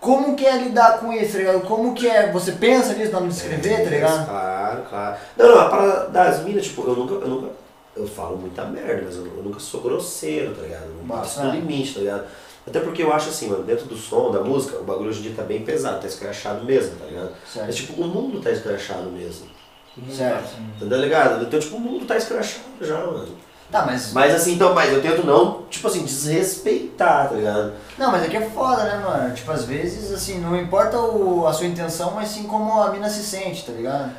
como 0.00 0.34
que 0.34 0.44
é 0.44 0.56
lidar 0.56 0.98
com 0.98 1.12
isso, 1.12 1.32
tá 1.34 1.38
ligado? 1.38 1.60
Como 1.60 1.94
que 1.94 2.08
é. 2.08 2.32
Você 2.32 2.50
pensa 2.52 2.94
nisso 2.94 3.12
na 3.12 3.18
hora 3.18 3.28
de 3.28 3.34
escrever, 3.34 3.84
tá 3.84 3.90
ligado? 3.90 4.26
Claro, 4.28 4.82
claro. 4.90 5.16
Não, 5.36 5.48
não, 5.54 5.60
a 5.60 5.64
parada 5.68 6.08
das 6.08 6.40
minas, 6.42 6.64
tipo, 6.64 6.82
eu 6.82 6.96
nunca, 6.96 7.14
eu 7.14 7.28
nunca. 7.28 7.61
Eu 7.94 8.06
falo 8.06 8.36
muita 8.38 8.64
merda, 8.64 9.02
mas 9.04 9.16
eu, 9.16 9.26
eu 9.26 9.42
nunca 9.42 9.60
sou 9.60 9.80
grosseiro, 9.82 10.54
tá 10.54 10.62
ligado? 10.62 10.86
Não 10.98 11.06
passo 11.06 11.40
do 11.42 11.48
É. 11.48 11.50
limite, 11.52 11.94
tá 11.94 12.00
ligado? 12.00 12.24
Até 12.66 12.80
porque 12.80 13.02
eu 13.02 13.12
acho 13.12 13.28
assim, 13.28 13.48
mano, 13.48 13.64
dentro 13.64 13.86
do 13.86 13.96
som, 13.96 14.30
da 14.30 14.40
música, 14.40 14.78
o 14.78 14.84
bagulho 14.84 15.10
hoje 15.10 15.18
em 15.18 15.22
dia 15.22 15.32
tá 15.36 15.42
bem 15.42 15.62
pesado, 15.62 16.00
tá 16.00 16.06
escrachado 16.06 16.64
mesmo, 16.64 16.96
tá 16.96 17.04
ligado? 17.06 17.30
Mas 17.30 17.52
Certo. 17.52 17.74
tipo, 17.74 18.00
o 18.02 18.06
mundo 18.06 18.40
tá 18.40 18.50
escrachado 18.50 19.10
mesmo. 19.10 19.46
Certo. 20.10 20.54
Tá 20.88 20.96
ligado? 20.96 21.42
Então, 21.44 21.60
tipo, 21.60 21.76
o 21.76 21.80
mundo 21.80 22.06
tá 22.06 22.16
escrachado 22.16 22.64
já, 22.80 22.98
mano. 22.98 23.36
Tá, 23.70 23.84
mas. 23.86 24.12
Mas 24.12 24.34
assim, 24.34 24.54
então, 24.54 24.74
mas 24.74 24.92
eu 24.92 25.02
tento 25.02 25.24
não, 25.26 25.62
tipo 25.68 25.86
assim, 25.88 26.04
desrespeitar, 26.04 27.28
tá 27.28 27.34
ligado? 27.34 27.72
Não, 27.98 28.10
mas 28.10 28.22
aqui 28.22 28.36
é 28.36 28.48
foda, 28.50 28.84
né, 28.84 29.02
mano? 29.04 29.34
Tipo, 29.34 29.50
às 29.50 29.64
vezes, 29.64 30.12
assim, 30.12 30.38
não 30.40 30.54
importa 30.56 30.98
o, 31.00 31.46
a 31.46 31.52
sua 31.52 31.66
intenção, 31.66 32.12
mas 32.12 32.28
sim 32.28 32.44
como 32.44 32.80
a 32.82 32.90
mina 32.90 33.08
se 33.08 33.22
sente, 33.22 33.64
tá 33.64 33.72
ligado? 33.72 34.12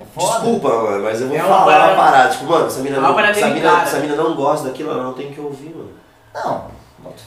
É 0.00 0.04
foda. 0.14 0.32
Desculpa, 0.40 0.68
mano, 0.68 1.04
mas 1.04 1.20
eu 1.20 1.28
vou 1.28 1.36
É 1.36 1.40
uma 1.42 1.48
falar 1.48 1.64
parada- 1.66 1.92
uma 1.94 2.02
parada. 2.02 2.28
Tipo, 2.30 2.44
mano, 2.44 2.66
essa 2.66 2.80
mina, 2.80 2.96
É 2.96 2.98
uma 3.00 3.08
não, 3.10 3.20
essa, 3.20 3.46
mina, 3.48 3.82
essa 3.82 3.98
mina 3.98 4.14
não 4.16 4.34
gosta 4.34 4.68
daquilo, 4.68 4.90
ela 4.92 5.02
não 5.02 5.12
tem 5.14 5.32
que 5.32 5.40
ouvir, 5.40 5.74
mano. 5.74 5.90
Não. 6.34 6.78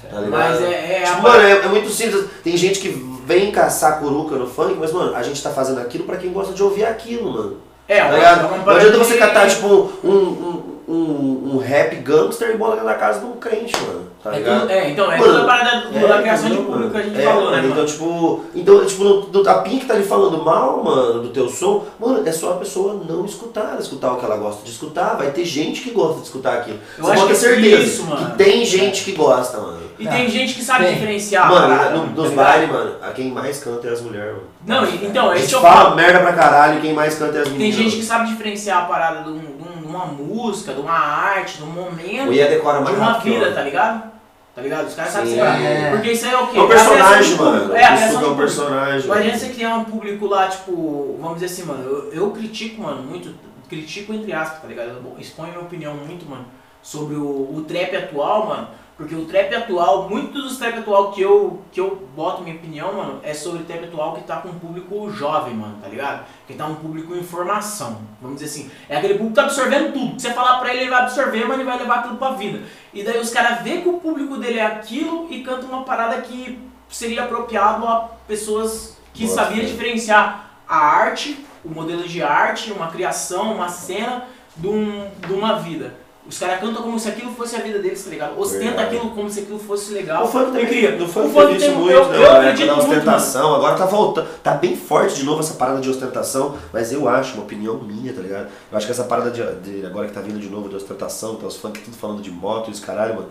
Tá 0.10 0.20
ligado? 0.20 0.30
Mas 0.30 0.62
é, 0.62 1.02
é 1.02 1.04
a 1.04 1.12
Tipo, 1.12 1.22
mano, 1.24 1.42
é, 1.42 1.52
é 1.52 1.68
muito 1.68 1.90
simples. 1.90 2.26
Tem 2.44 2.56
gente 2.56 2.80
que 2.80 2.90
vem 3.26 3.52
caçar 3.52 4.00
curuca 4.00 4.36
no 4.36 4.48
funk, 4.48 4.76
mas, 4.80 4.92
mano, 4.92 5.16
a 5.16 5.24
gente 5.24 5.42
tá 5.42 5.50
fazendo 5.50 5.80
aquilo 5.80 6.06
pra 6.06 6.18
quem 6.18 6.32
gosta 6.32 6.54
de 6.54 6.62
ouvir 6.64 6.86
aquilo, 6.86 7.32
mano. 7.32 7.58
É, 7.88 8.00
Tá 8.00 8.06
uma- 8.08 8.16
ligado? 8.16 8.48
uma 8.48 8.58
Não 8.58 8.74
adianta 8.74 8.98
você 8.98 9.18
catar, 9.18 9.48
tipo, 9.50 9.68
um, 10.04 10.10
um, 10.10 10.64
um, 10.92 11.54
um 11.54 11.58
rap 11.58 11.96
gangster 11.98 12.52
e 12.52 12.58
bola 12.58 12.72
dentro 12.76 12.88
da 12.90 12.96
casa 12.96 13.20
de 13.20 13.26
um 13.26 13.34
crente, 13.34 13.74
mano. 13.86 14.12
Tá 14.24 14.32
É, 14.34 14.38
ligado? 14.38 14.60
tudo- 14.62 14.72
é, 14.72 14.90
então, 14.92 15.12
é 15.12 15.18
Mano, 15.18 15.32
toda 15.34 15.42
a 15.44 15.46
parada 15.48 15.88
do- 15.90 16.08
da 16.08 16.22
criação 16.22 16.50
de 16.52 16.58
público 16.58 16.90
que 16.92 16.98
a 16.98 17.02
gente 17.02 17.20
É, 17.20 17.24
falou, 17.24 17.46
né, 17.50 17.58
mano, 17.58 17.62
mano? 17.70 17.72
Então, 17.72 17.86
tipo, 17.86 18.44
então, 18.54 18.86
tipo 18.86 19.04
no, 19.04 19.28
no, 19.30 19.50
a 19.50 19.54
Pink 19.62 19.86
tá 19.86 19.96
ali 19.96 20.04
falando 20.04 20.44
mal, 20.44 20.84
mano, 20.84 21.22
do 21.24 21.30
teu 21.30 21.50
som, 21.50 21.86
mano, 22.00 22.22
é 22.28 22.32
só 22.32 22.52
a 22.52 22.58
pessoa 22.58 23.02
não 23.10 23.26
escutar, 23.26 23.78
escutar 23.80 24.14
o 24.14 24.18
que 24.18 24.26
ela 24.26 24.38
gosta 24.38 24.64
de 24.64 24.70
escutar. 24.70 25.16
Vai 25.18 25.32
ter 25.32 25.44
gente 25.44 25.82
que 25.82 25.90
gosta 25.90 26.18
de 26.20 26.26
escutar 26.28 26.54
aquilo. 26.60 26.78
Eu 27.00 27.04
Você 27.06 27.12
acho 27.14 27.26
que 27.26 27.32
é 27.32 27.36
certeza 27.36 27.82
isso, 27.84 28.04
mano. 28.06 28.32
que 28.32 28.38
tem 28.38 28.64
gente 28.64 29.04
que 29.04 29.12
gosta, 29.14 29.58
mano. 29.60 29.82
E 29.98 30.08
tem 30.08 30.28
gente 30.30 30.56
que 30.56 30.64
sabe 30.64 30.86
Tem. 30.86 30.94
diferenciar. 30.96 31.46
a 31.46 31.50
mano, 31.50 31.68
parada, 31.76 31.90
no- 31.98 32.08
tá 32.16 32.22
nos 32.24 32.32
bailes, 32.32 32.70
mano, 32.72 32.96
a 33.04 33.12
quem 33.12 33.32
mais 33.32 33.64
canta 33.64 33.88
é 33.88 33.92
as 33.92 34.02
mulheres, 34.02 34.34
mano. 34.34 34.44
Não, 34.66 34.86
então, 34.88 35.30
A 35.30 35.34
é 35.34 35.38
gente 35.38 35.48
isso 35.48 35.60
que 35.60 35.66
eu 35.66 35.70
fala 35.70 35.96
merda 35.96 36.20
pra 36.20 36.34
caralho 36.34 36.82
quem 36.82 36.94
mais 36.94 37.16
canta 37.18 37.38
é 37.38 37.42
as 37.42 37.48
Tem 37.48 37.58
meninas. 37.58 37.76
gente 37.76 37.96
que 37.98 38.04
sabe 38.04 38.28
diferenciar 38.30 38.84
a 38.84 38.86
parada 38.86 39.24
de, 39.24 39.30
um- 39.30 39.34
um- 39.34 39.71
uma 39.92 40.06
música, 40.06 40.74
de 40.74 40.80
uma 40.82 40.94
arte, 40.94 41.58
de 41.58 41.64
um 41.64 41.68
momento, 41.68 42.30
O 42.30 42.34
Ia 42.34 42.48
decora 42.48 42.80
de 42.80 42.84
mais 42.86 42.98
uma 42.98 43.20
vida, 43.20 43.46
eu. 43.46 43.54
tá 43.56 43.62
ligado? 43.64 44.12
Tá 44.54 44.62
ligado? 44.62 44.88
Os 44.88 44.96
caras 44.96 45.14
sabem 45.14 45.34
separar. 45.34 45.62
É. 45.62 45.92
Porque 45.92 46.12
isso 46.12 46.26
aí 46.26 46.34
é 46.34 46.38
o 46.38 46.48
quê? 46.48 46.58
É 46.58 46.62
um 46.62 46.68
personagem, 46.68 47.36
mano. 47.38 47.74
É, 47.74 47.84
a 47.86 47.94
Isso 47.94 48.04
criação 48.04 48.24
é 48.24 48.28
um 48.28 48.36
personagem. 48.38 49.06
Imagina 49.06 49.38
você 49.38 49.50
criar 49.50 49.76
um 49.78 49.84
público 49.86 50.26
lá, 50.28 50.48
tipo, 50.48 51.18
vamos 51.22 51.40
dizer 51.40 51.46
assim, 51.46 51.64
mano, 51.64 51.84
eu, 51.84 52.14
eu 52.14 52.32
critico, 52.32 52.82
mano, 52.82 53.02
muito, 53.04 53.34
critico 53.70 54.14
entre 54.14 54.34
aspas, 54.34 54.62
tá 54.62 54.68
ligado? 54.68 54.90
Eu 54.90 55.16
exponho 55.18 55.52
minha 55.54 55.62
opinião 55.62 55.94
muito, 55.96 56.30
mano, 56.30 56.46
sobre 56.82 57.16
o, 57.16 57.56
o 57.56 57.64
trap 57.66 57.96
atual, 57.96 58.48
mano, 58.48 58.68
porque 59.02 59.16
o 59.16 59.26
trap 59.26 59.52
atual, 59.56 60.08
muitos 60.08 60.44
dos 60.44 60.58
trap 60.60 60.78
atual 60.78 61.12
que 61.12 61.20
eu, 61.20 61.60
que 61.72 61.82
eu 61.82 62.08
boto 62.16 62.44
minha 62.44 62.56
opinião, 62.56 62.94
mano, 62.94 63.20
é 63.24 63.34
sobre 63.34 63.64
o 63.64 63.66
trap 63.66 63.86
atual 63.86 64.14
que 64.14 64.22
tá 64.22 64.38
com 64.38 64.50
um 64.50 64.60
público 64.60 65.10
jovem, 65.10 65.56
mano, 65.56 65.80
tá 65.82 65.88
ligado? 65.88 66.24
Que 66.46 66.54
tá 66.54 66.68
um 66.68 66.76
público 66.76 67.16
em 67.16 67.24
formação, 67.24 68.00
vamos 68.22 68.40
dizer 68.40 68.52
assim. 68.52 68.72
É 68.88 68.98
aquele 68.98 69.16
público 69.16 69.32
que 69.34 69.42
tá 69.42 69.48
absorvendo 69.48 69.92
tudo. 69.92 70.22
Se 70.22 70.28
você 70.28 70.34
falar 70.36 70.60
pra 70.60 70.72
ele, 70.72 70.84
ele 70.84 70.92
vai 70.92 71.02
absorver, 71.02 71.46
mas 71.46 71.58
ele 71.58 71.68
vai 71.68 71.80
levar 71.80 71.96
aquilo 71.96 72.18
pra 72.18 72.34
vida. 72.34 72.62
E 72.94 73.02
daí 73.02 73.20
os 73.20 73.32
caras 73.32 73.64
vê 73.64 73.82
que 73.82 73.90
o 73.90 73.94
público 73.94 74.38
dele 74.38 74.60
é 74.60 74.66
aquilo 74.68 75.26
e 75.32 75.42
canta 75.42 75.66
uma 75.66 75.84
parada 75.84 76.22
que 76.22 76.60
seria 76.88 77.24
apropriado 77.24 77.88
a 77.88 78.12
pessoas 78.28 78.98
que 79.16 79.24
Nossa, 79.24 79.36
sabiam 79.36 79.64
é. 79.64 79.66
diferenciar 79.66 80.60
a 80.68 80.78
arte, 80.78 81.44
o 81.66 81.70
modelo 81.70 82.04
de 82.04 82.22
arte, 82.22 82.72
uma 82.72 82.92
criação, 82.92 83.56
uma 83.56 83.68
cena 83.68 84.26
de, 84.56 84.68
um, 84.68 85.10
de 85.26 85.34
uma 85.34 85.58
vida. 85.58 86.01
Os 86.32 86.40
caras 86.40 86.60
cantam 86.62 86.82
como 86.82 86.98
se 86.98 87.10
aquilo 87.10 87.32
fosse 87.34 87.56
a 87.58 87.60
vida 87.60 87.80
deles, 87.80 88.02
tá 88.04 88.10
ligado? 88.10 88.40
Ostenta 88.40 88.82
aquilo 88.82 89.12
como 89.12 89.30
se 89.30 89.42
aquilo 89.42 89.60
fosse 89.60 89.92
legal. 89.94 90.24
O 90.24 90.28
funk 90.28 90.44
e 90.44 90.52
também, 90.52 90.66
cria. 90.66 90.96
no 90.96 91.08
funk 91.08 91.28
O 91.28 91.30
funk 91.30 91.46
teve 91.48 91.58
isso 91.58 91.66
tem- 91.68 91.76
muito, 91.76 91.92
eu- 91.92 92.08
né? 92.10 92.18
eu 92.18 92.32
acredito 92.32 92.68
da 92.68 92.76
muito, 92.76 92.88
ostentação, 92.90 93.56
agora 93.56 93.76
tá 93.76 93.86
voltando, 93.86 94.28
tá 94.42 94.52
bem 94.54 94.76
forte 94.78 95.16
de 95.16 95.24
novo 95.26 95.42
essa 95.42 95.56
parada 95.56 95.82
de 95.82 95.90
ostentação, 95.90 96.58
mas 96.72 96.92
eu 96.94 97.08
acho, 97.10 97.34
uma 97.36 97.44
opinião 97.44 97.78
minha, 97.80 98.14
tá 98.14 98.22
ligado? 98.22 98.48
Eu 98.72 98.78
acho 98.78 98.86
que 98.86 98.92
essa 98.94 99.04
parada 99.04 99.30
de, 99.30 99.44
de- 99.60 99.86
agora 99.86 100.08
que 100.08 100.14
tá 100.14 100.22
vindo 100.22 100.40
de 100.40 100.50
novo 100.50 100.70
de 100.70 100.76
ostentação, 100.78 101.36
tá 101.36 101.46
os 101.48 101.58
funk 101.58 101.80
tudo 101.82 101.98
falando 101.98 102.22
de 102.22 102.32
moto 102.32 102.70
e 102.70 102.72
os 102.72 102.80
caralho, 102.80 103.16
mano, 103.16 103.28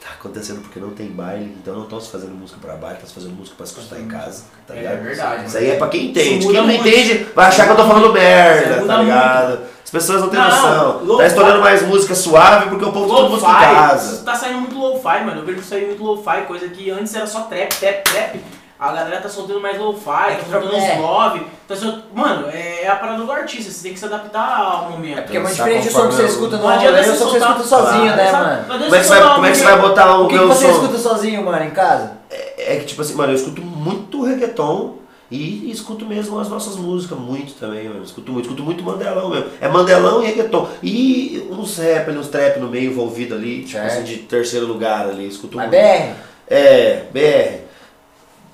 tá 0.00 0.10
acontecendo 0.18 0.60
porque 0.62 0.78
não 0.80 0.90
tem 0.90 1.08
baile, 1.08 1.56
então 1.60 1.74
não 1.74 1.84
estão 1.84 2.00
se 2.00 2.10
fazendo 2.10 2.32
música 2.34 2.58
pra 2.60 2.74
baile, 2.76 2.98
tá 3.00 3.06
se 3.06 3.12
fazendo 3.14 3.34
música 3.34 3.56
pra 3.56 3.66
se 3.66 3.78
escutar 3.78 4.00
em 4.00 4.08
casa, 4.08 4.44
tá 4.66 4.74
É 4.74 4.78
ligado? 4.78 5.02
verdade. 5.02 5.46
Isso 5.46 5.58
aí 5.58 5.70
é 5.70 5.76
pra 5.76 5.88
quem 5.88 6.06
entende. 6.10 6.46
Quem 6.46 6.52
não 6.56 6.64
muito. 6.66 6.86
entende 6.88 7.26
vai 7.34 7.46
achar 7.46 7.64
que 7.66 7.72
eu 7.72 7.76
tô 7.76 7.86
falando 7.86 8.12
merda, 8.12 8.84
tá 8.86 8.96
ligado? 8.98 9.58
As 9.84 9.90
pessoas 9.90 10.20
não 10.22 10.28
têm 10.30 10.40
Não, 10.40 10.48
noção. 10.98 11.16
Tá 11.18 11.26
estourando 11.26 11.60
mais 11.60 11.82
música 11.82 12.14
suave 12.14 12.70
porque 12.70 12.84
o 12.84 12.92
povo 12.92 13.14
tá 13.14 13.28
música 13.28 13.50
em 13.50 13.54
casa. 13.74 14.24
Tá 14.24 14.34
saindo 14.34 14.60
muito 14.60 14.78
lo-fi, 14.78 15.24
mano. 15.24 15.40
Eu 15.40 15.44
vejo 15.44 15.62
sair 15.62 15.86
muito 15.86 16.02
lo-fi, 16.02 16.42
coisa 16.46 16.66
que 16.68 16.90
antes 16.90 17.14
era 17.14 17.26
só 17.26 17.42
trap, 17.42 17.68
trap, 17.78 18.02
trap. 18.04 18.40
A 18.82 18.92
galera 18.92 19.20
tá 19.20 19.28
soltando 19.28 19.60
mais 19.60 19.78
lo-fi, 19.78 20.08
É 20.08 20.34
tá 20.34 20.42
que 20.44 20.50
soltando 20.50 20.74
é. 20.74 20.94
uns 20.94 21.00
love. 21.00 21.46
Tá 21.68 21.76
sol- 21.76 21.98
Mano, 22.14 22.48
é 22.52 22.88
a 22.88 22.96
parada 22.96 23.22
do 23.22 23.30
artista, 23.30 23.70
você 23.70 23.82
tem 23.84 23.92
que 23.92 23.98
se 23.98 24.04
adaptar 24.06 24.58
ao 24.60 24.90
momento. 24.90 25.18
É 25.18 25.22
porque 25.22 25.36
é 25.36 25.40
muito 25.40 25.52
Dançar 25.52 25.66
diferente 25.68 25.88
do 25.88 25.92
som 25.94 26.08
que 26.08 26.14
você 26.14 26.24
escuta 26.24 26.56
Não 26.56 26.64
no 26.64 26.68
adianta 26.68 26.90
rolê, 26.96 27.02
você 27.04 27.10
o 27.10 27.14
som 27.16 27.24
que 27.26 27.30
você 27.30 27.38
escuta 27.38 27.62
sozinho, 27.64 28.16
né, 28.16 28.32
mano? 28.32 28.64
Como 28.66 28.74
é 28.74 28.78
que 28.78 28.90
você 28.90 29.02
você 29.04 29.08
vai, 29.20 29.34
como 29.34 29.46
é 29.46 29.50
que 29.50 29.56
um 29.56 29.60
você 29.60 29.64
vai 29.64 29.80
botar 29.80 30.16
o 30.16 30.24
O 30.24 30.28
que, 30.28 30.34
que 30.34 30.38
meu 30.40 30.48
você 30.48 30.66
som? 30.66 30.72
escuta 30.72 30.98
sozinho, 30.98 31.44
mano, 31.44 31.64
em 31.64 31.70
casa? 31.70 32.12
É 32.58 32.76
que, 32.76 32.86
tipo 32.86 33.02
assim, 33.02 33.14
mano, 33.14 33.32
eu 33.32 33.36
escuto 33.36 33.62
muito 33.62 34.24
reggaeton 34.24 34.96
e 35.30 35.70
escuto 35.70 36.04
mesmo 36.04 36.38
as 36.40 36.48
nossas 36.48 36.74
músicas, 36.76 37.16
muito 37.18 37.54
também, 37.54 37.88
mano. 37.88 38.02
Escuto 38.02 38.32
muito, 38.32 38.46
escuto 38.46 38.62
muito 38.64 38.82
mandelão 38.82 39.30
mesmo. 39.30 39.46
É 39.60 39.68
mandelão 39.68 40.22
e 40.22 40.26
reggaeton. 40.26 40.68
E 40.82 41.48
uns 41.50 41.78
rap, 41.78 42.10
uns 42.10 42.26
trap 42.28 42.58
no 42.58 42.68
meio 42.68 42.90
envolvido 42.90 43.34
ali, 43.34 43.62
tipo 43.64 43.80
assim, 43.80 44.02
de 44.02 44.16
terceiro 44.18 44.66
lugar 44.66 45.08
ali. 45.08 45.28
Escuto 45.28 45.58
A 45.58 45.62
muito. 45.62 45.70
BR? 45.70 46.14
É, 46.48 47.04
BR. 47.12 47.62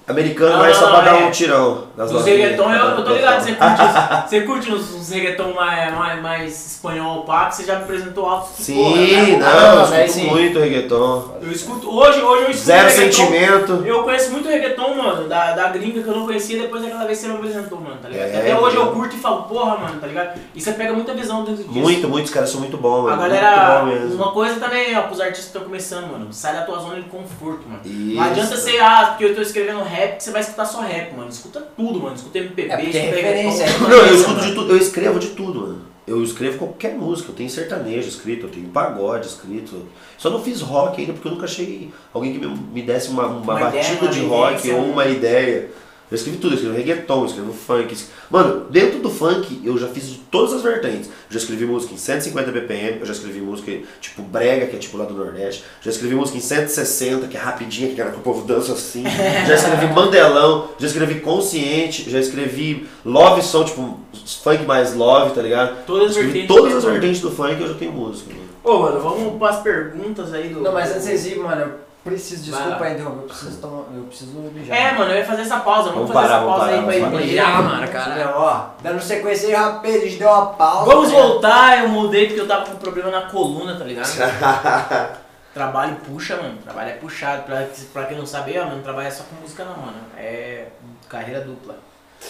Americano 0.08 0.52
Não, 0.52 0.58
vai 0.60 0.72
só 0.74 0.88
pra 0.88 0.98
não, 0.98 1.04
dar 1.04 1.20
é. 1.22 1.26
um 1.26 1.30
tirão. 1.30 1.84
Das 1.96 2.10
Os 2.12 2.24
reggaeton, 2.24 2.72
eu, 2.72 2.84
eu 2.90 3.04
tô 3.04 3.12
ligado, 3.12 3.40
você 3.42 3.52
curte, 3.52 3.82
você 4.28 4.40
curte 4.42 4.72
uns, 4.72 4.94
uns 4.94 5.10
reggaeton 5.10 5.52
mais, 5.52 5.94
mais, 5.94 6.22
mais 6.22 6.66
espanhol 6.72 7.24
que 7.24 7.54
você 7.56 7.64
já 7.64 7.76
me 7.76 7.82
apresentou 7.82 8.24
alto. 8.28 8.50
que, 8.56 8.72
porra, 8.72 8.96
Sim, 8.96 9.32
né? 9.32 9.36
não, 9.38 9.46
Ah, 9.48 9.84
eu 9.84 9.90
né, 9.90 10.06
escuto 10.06 10.24
sim. 10.24 10.30
muito 10.30 10.58
reggaeton. 10.60 11.38
Eu 11.42 11.52
escuto, 11.52 11.90
hoje, 11.94 12.20
hoje 12.22 12.42
eu 12.44 12.50
escuto 12.50 12.66
Zero 12.66 12.90
sentimento. 12.90 13.82
Eu 13.84 14.02
conheço 14.02 14.30
muito 14.30 14.48
reggaeton, 14.48 14.94
mano, 14.94 15.28
da, 15.28 15.52
da 15.52 15.68
gringa 15.68 16.00
que 16.02 16.08
eu 16.08 16.14
não 16.16 16.24
conhecia 16.26 16.60
depois 16.62 16.82
daquela 16.82 17.04
vez 17.04 17.18
que 17.18 17.26
você 17.26 17.32
me 17.32 17.38
apresentou, 17.38 17.80
mano, 17.80 17.96
tá 18.00 18.08
ligado? 18.08 18.28
É, 18.28 18.38
Até 18.38 18.58
hoje 18.58 18.76
eu 18.76 18.86
curto 18.92 19.16
e 19.16 19.18
falo, 19.18 19.42
porra, 19.42 19.76
mano, 19.76 20.00
tá 20.00 20.06
ligado? 20.06 20.38
E 20.54 20.60
você 20.60 20.72
pega 20.72 20.92
muita 20.92 21.12
visão 21.14 21.44
dentro 21.44 21.64
disso. 21.64 21.78
Muito, 21.78 22.08
muitos 22.08 22.30
caras 22.32 22.48
são 22.50 22.60
muito 22.60 22.76
bons, 22.76 23.08
A 23.08 23.16
mano. 23.16 23.22
galera, 23.22 23.80
bom 23.80 23.86
mesmo. 23.86 24.14
uma 24.14 24.32
coisa 24.32 24.60
também, 24.60 24.96
ó, 24.96 25.02
pros 25.02 25.20
artistas 25.20 25.46
que 25.46 25.50
estão 25.50 25.62
começando, 25.64 26.10
mano, 26.12 26.28
sai 26.32 26.54
da 26.54 26.62
tua 26.62 26.78
zona 26.78 26.94
de 26.96 27.02
conforto, 27.08 27.62
mano. 27.68 27.80
Isso. 27.84 28.14
Não 28.16 28.22
adianta 28.22 28.56
ser, 28.56 28.78
ah, 28.80 29.06
porque 29.10 29.24
eu 29.24 29.34
tô 29.34 29.42
escrevendo 29.42 29.82
rap, 29.82 29.97
que 30.06 30.22
você 30.22 30.30
vai 30.30 30.40
escutar 30.40 30.64
só 30.64 30.80
rap, 30.80 31.14
mano. 31.16 31.28
Escuta 31.28 31.60
tudo, 31.76 32.00
mano. 32.00 32.14
Escuta 32.14 32.38
MPB, 32.38 32.70
É, 32.70 32.80
escuta 32.82 32.98
é 32.98 33.10
referência, 33.10 33.64
é 33.64 33.78
Não, 33.78 33.90
eu 33.90 34.14
escuto 34.14 34.40
de 34.40 34.54
tudo, 34.54 34.72
eu 34.72 34.78
escrevo 34.78 35.18
de 35.18 35.28
tudo, 35.28 35.60
mano. 35.60 35.88
Eu 36.06 36.22
escrevo 36.22 36.56
qualquer 36.56 36.94
música, 36.94 37.30
eu 37.30 37.34
tenho 37.34 37.50
sertanejo 37.50 38.08
escrito, 38.08 38.46
eu 38.46 38.50
tenho 38.50 38.68
pagode 38.68 39.26
escrito. 39.26 39.86
Só 40.16 40.30
não 40.30 40.42
fiz 40.42 40.62
rock 40.62 41.00
ainda 41.00 41.12
porque 41.12 41.28
eu 41.28 41.32
nunca 41.32 41.44
achei 41.44 41.90
alguém 42.14 42.32
que 42.32 42.38
me, 42.38 42.46
me 42.46 42.82
desse 42.82 43.10
uma, 43.10 43.26
uma, 43.26 43.54
Uma 43.54 43.68
ideia, 43.68 43.84
batida 43.84 44.04
uma 44.06 44.12
de 44.12 44.20
rock 44.24 44.70
ou 44.70 44.80
né? 44.80 44.92
uma 44.92 45.06
ideia. 45.06 45.70
Eu 46.10 46.14
escrevi 46.14 46.38
tudo, 46.38 46.52
eu 46.52 46.56
escrevi 46.56 46.76
reggaeton, 46.76 47.20
eu 47.20 47.26
escrevi 47.26 47.52
funk. 47.52 47.96
Mano, 48.30 48.66
dentro 48.70 49.00
do 49.00 49.10
funk 49.10 49.60
eu 49.64 49.76
já 49.76 49.88
fiz 49.88 50.08
de 50.08 50.18
todas 50.30 50.54
as 50.54 50.62
vertentes. 50.62 51.08
Eu 51.08 51.12
já 51.30 51.38
escrevi 51.38 51.66
música 51.66 51.92
em 51.92 51.98
150 51.98 52.50
BPM, 52.50 53.00
eu 53.00 53.06
já 53.06 53.12
escrevi 53.12 53.40
música 53.40 53.72
tipo 54.00 54.22
brega, 54.22 54.66
que 54.66 54.76
é 54.76 54.78
tipo 54.78 54.96
lá 54.96 55.04
do 55.04 55.14
Nordeste. 55.14 55.64
Já 55.82 55.90
escrevi 55.90 56.14
música 56.14 56.38
em 56.38 56.40
160, 56.40 57.26
que 57.28 57.36
é 57.36 57.40
rapidinha, 57.40 57.94
que 57.94 58.00
era 58.00 58.10
que 58.10 58.16
o 58.16 58.20
povo 58.20 58.46
dança 58.46 58.72
assim. 58.72 59.04
já 59.46 59.54
escrevi 59.54 59.86
mandelão, 59.92 60.70
já 60.78 60.86
escrevi 60.86 61.20
consciente, 61.20 62.08
já 62.10 62.18
escrevi 62.18 62.88
love 63.04 63.42
song, 63.42 63.68
tipo 63.68 64.00
funk 64.42 64.64
mais 64.64 64.94
love, 64.94 65.34
tá 65.34 65.42
ligado? 65.42 65.84
Todas 65.84 66.04
as 66.04 66.10
escrevi 66.12 66.32
vertentes. 66.32 66.56
todas 66.56 66.76
as 66.76 66.84
vertentes 66.84 67.20
do 67.20 67.30
funk 67.30 67.60
eu 67.60 67.68
já 67.68 67.74
tenho 67.74 67.92
música. 67.92 68.32
mano. 68.32 68.48
Ô, 68.64 68.82
mano, 68.82 69.00
vamos 69.00 69.38
pras 69.38 69.56
perguntas 69.62 70.32
aí 70.32 70.48
do. 70.48 70.60
Não, 70.60 70.72
mas 70.72 70.90
antes 70.90 71.24
de 71.24 71.36
mano, 71.36 71.72
preciso, 72.08 72.44
desculpa 72.44 72.84
aí, 72.84 72.94
interromper, 72.94 73.22
eu 73.22 73.28
preciso 73.28 73.60
tomar, 73.60 73.84
eu 73.94 74.02
preciso 74.04 74.32
mijar. 74.32 74.76
É, 74.76 74.92
mano, 74.92 75.10
eu 75.12 75.18
ia 75.18 75.24
fazer 75.24 75.42
essa 75.42 75.60
pausa. 75.60 75.90
Vamos, 75.90 76.08
Vamos 76.08 76.12
fazer 76.12 76.28
parar, 76.28 76.36
essa 76.36 76.46
pausa 76.46 76.76
vamos 76.76 76.90
aí 76.90 77.00
pra 77.00 77.08
ir 77.08 77.12
parar. 77.12 77.26
Já, 77.26 77.62
mano, 77.62 77.88
cara. 77.88 78.34
Ó, 78.36 78.66
dando 78.82 79.00
sequência 79.00 79.48
aí, 79.48 79.54
rapaz, 79.54 79.94
a 79.94 79.98
gente 80.00 80.16
deu 80.16 80.28
uma 80.28 80.46
pausa. 80.46 80.86
Vamos 80.86 81.10
né? 81.10 81.14
voltar, 81.14 81.82
eu 81.82 81.88
mudei 81.88 82.26
porque 82.26 82.40
eu 82.40 82.48
tava 82.48 82.66
com 82.66 82.76
problema 82.76 83.10
na 83.10 83.22
coluna, 83.22 83.76
tá 83.76 83.84
ligado? 83.84 84.08
Trabalho 85.54 85.96
puxa, 85.96 86.36
mano. 86.36 86.58
Trabalho 86.62 86.90
é 86.90 86.94
puxado. 86.94 87.42
Pra, 87.42 87.66
pra 87.92 88.04
quem 88.06 88.18
não 88.18 88.26
sabe, 88.26 88.58
ó, 88.58 88.66
não 88.66 88.82
trabalha 88.82 89.10
só 89.10 89.24
com 89.24 89.40
música 89.40 89.64
não, 89.64 89.76
mano. 89.76 89.98
É 90.16 90.66
carreira 91.08 91.40
dupla. 91.40 91.76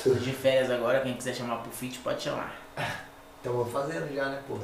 Tô 0.03 0.11
de 0.15 0.33
férias 0.33 0.71
agora, 0.71 1.01
quem 1.01 1.15
quiser 1.15 1.35
chamar 1.35 1.57
pro 1.57 1.71
feat 1.71 1.99
pode 1.99 2.23
chamar. 2.23 2.55
Então 3.41 3.53
vou 3.53 3.65
fazendo 3.65 4.15
já, 4.15 4.27
né, 4.27 4.39
porra. 4.47 4.61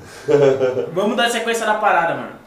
Vamos 0.93 1.17
dar 1.17 1.31
sequência 1.31 1.65
da 1.65 1.75
parada, 1.75 2.15
mano. 2.15 2.44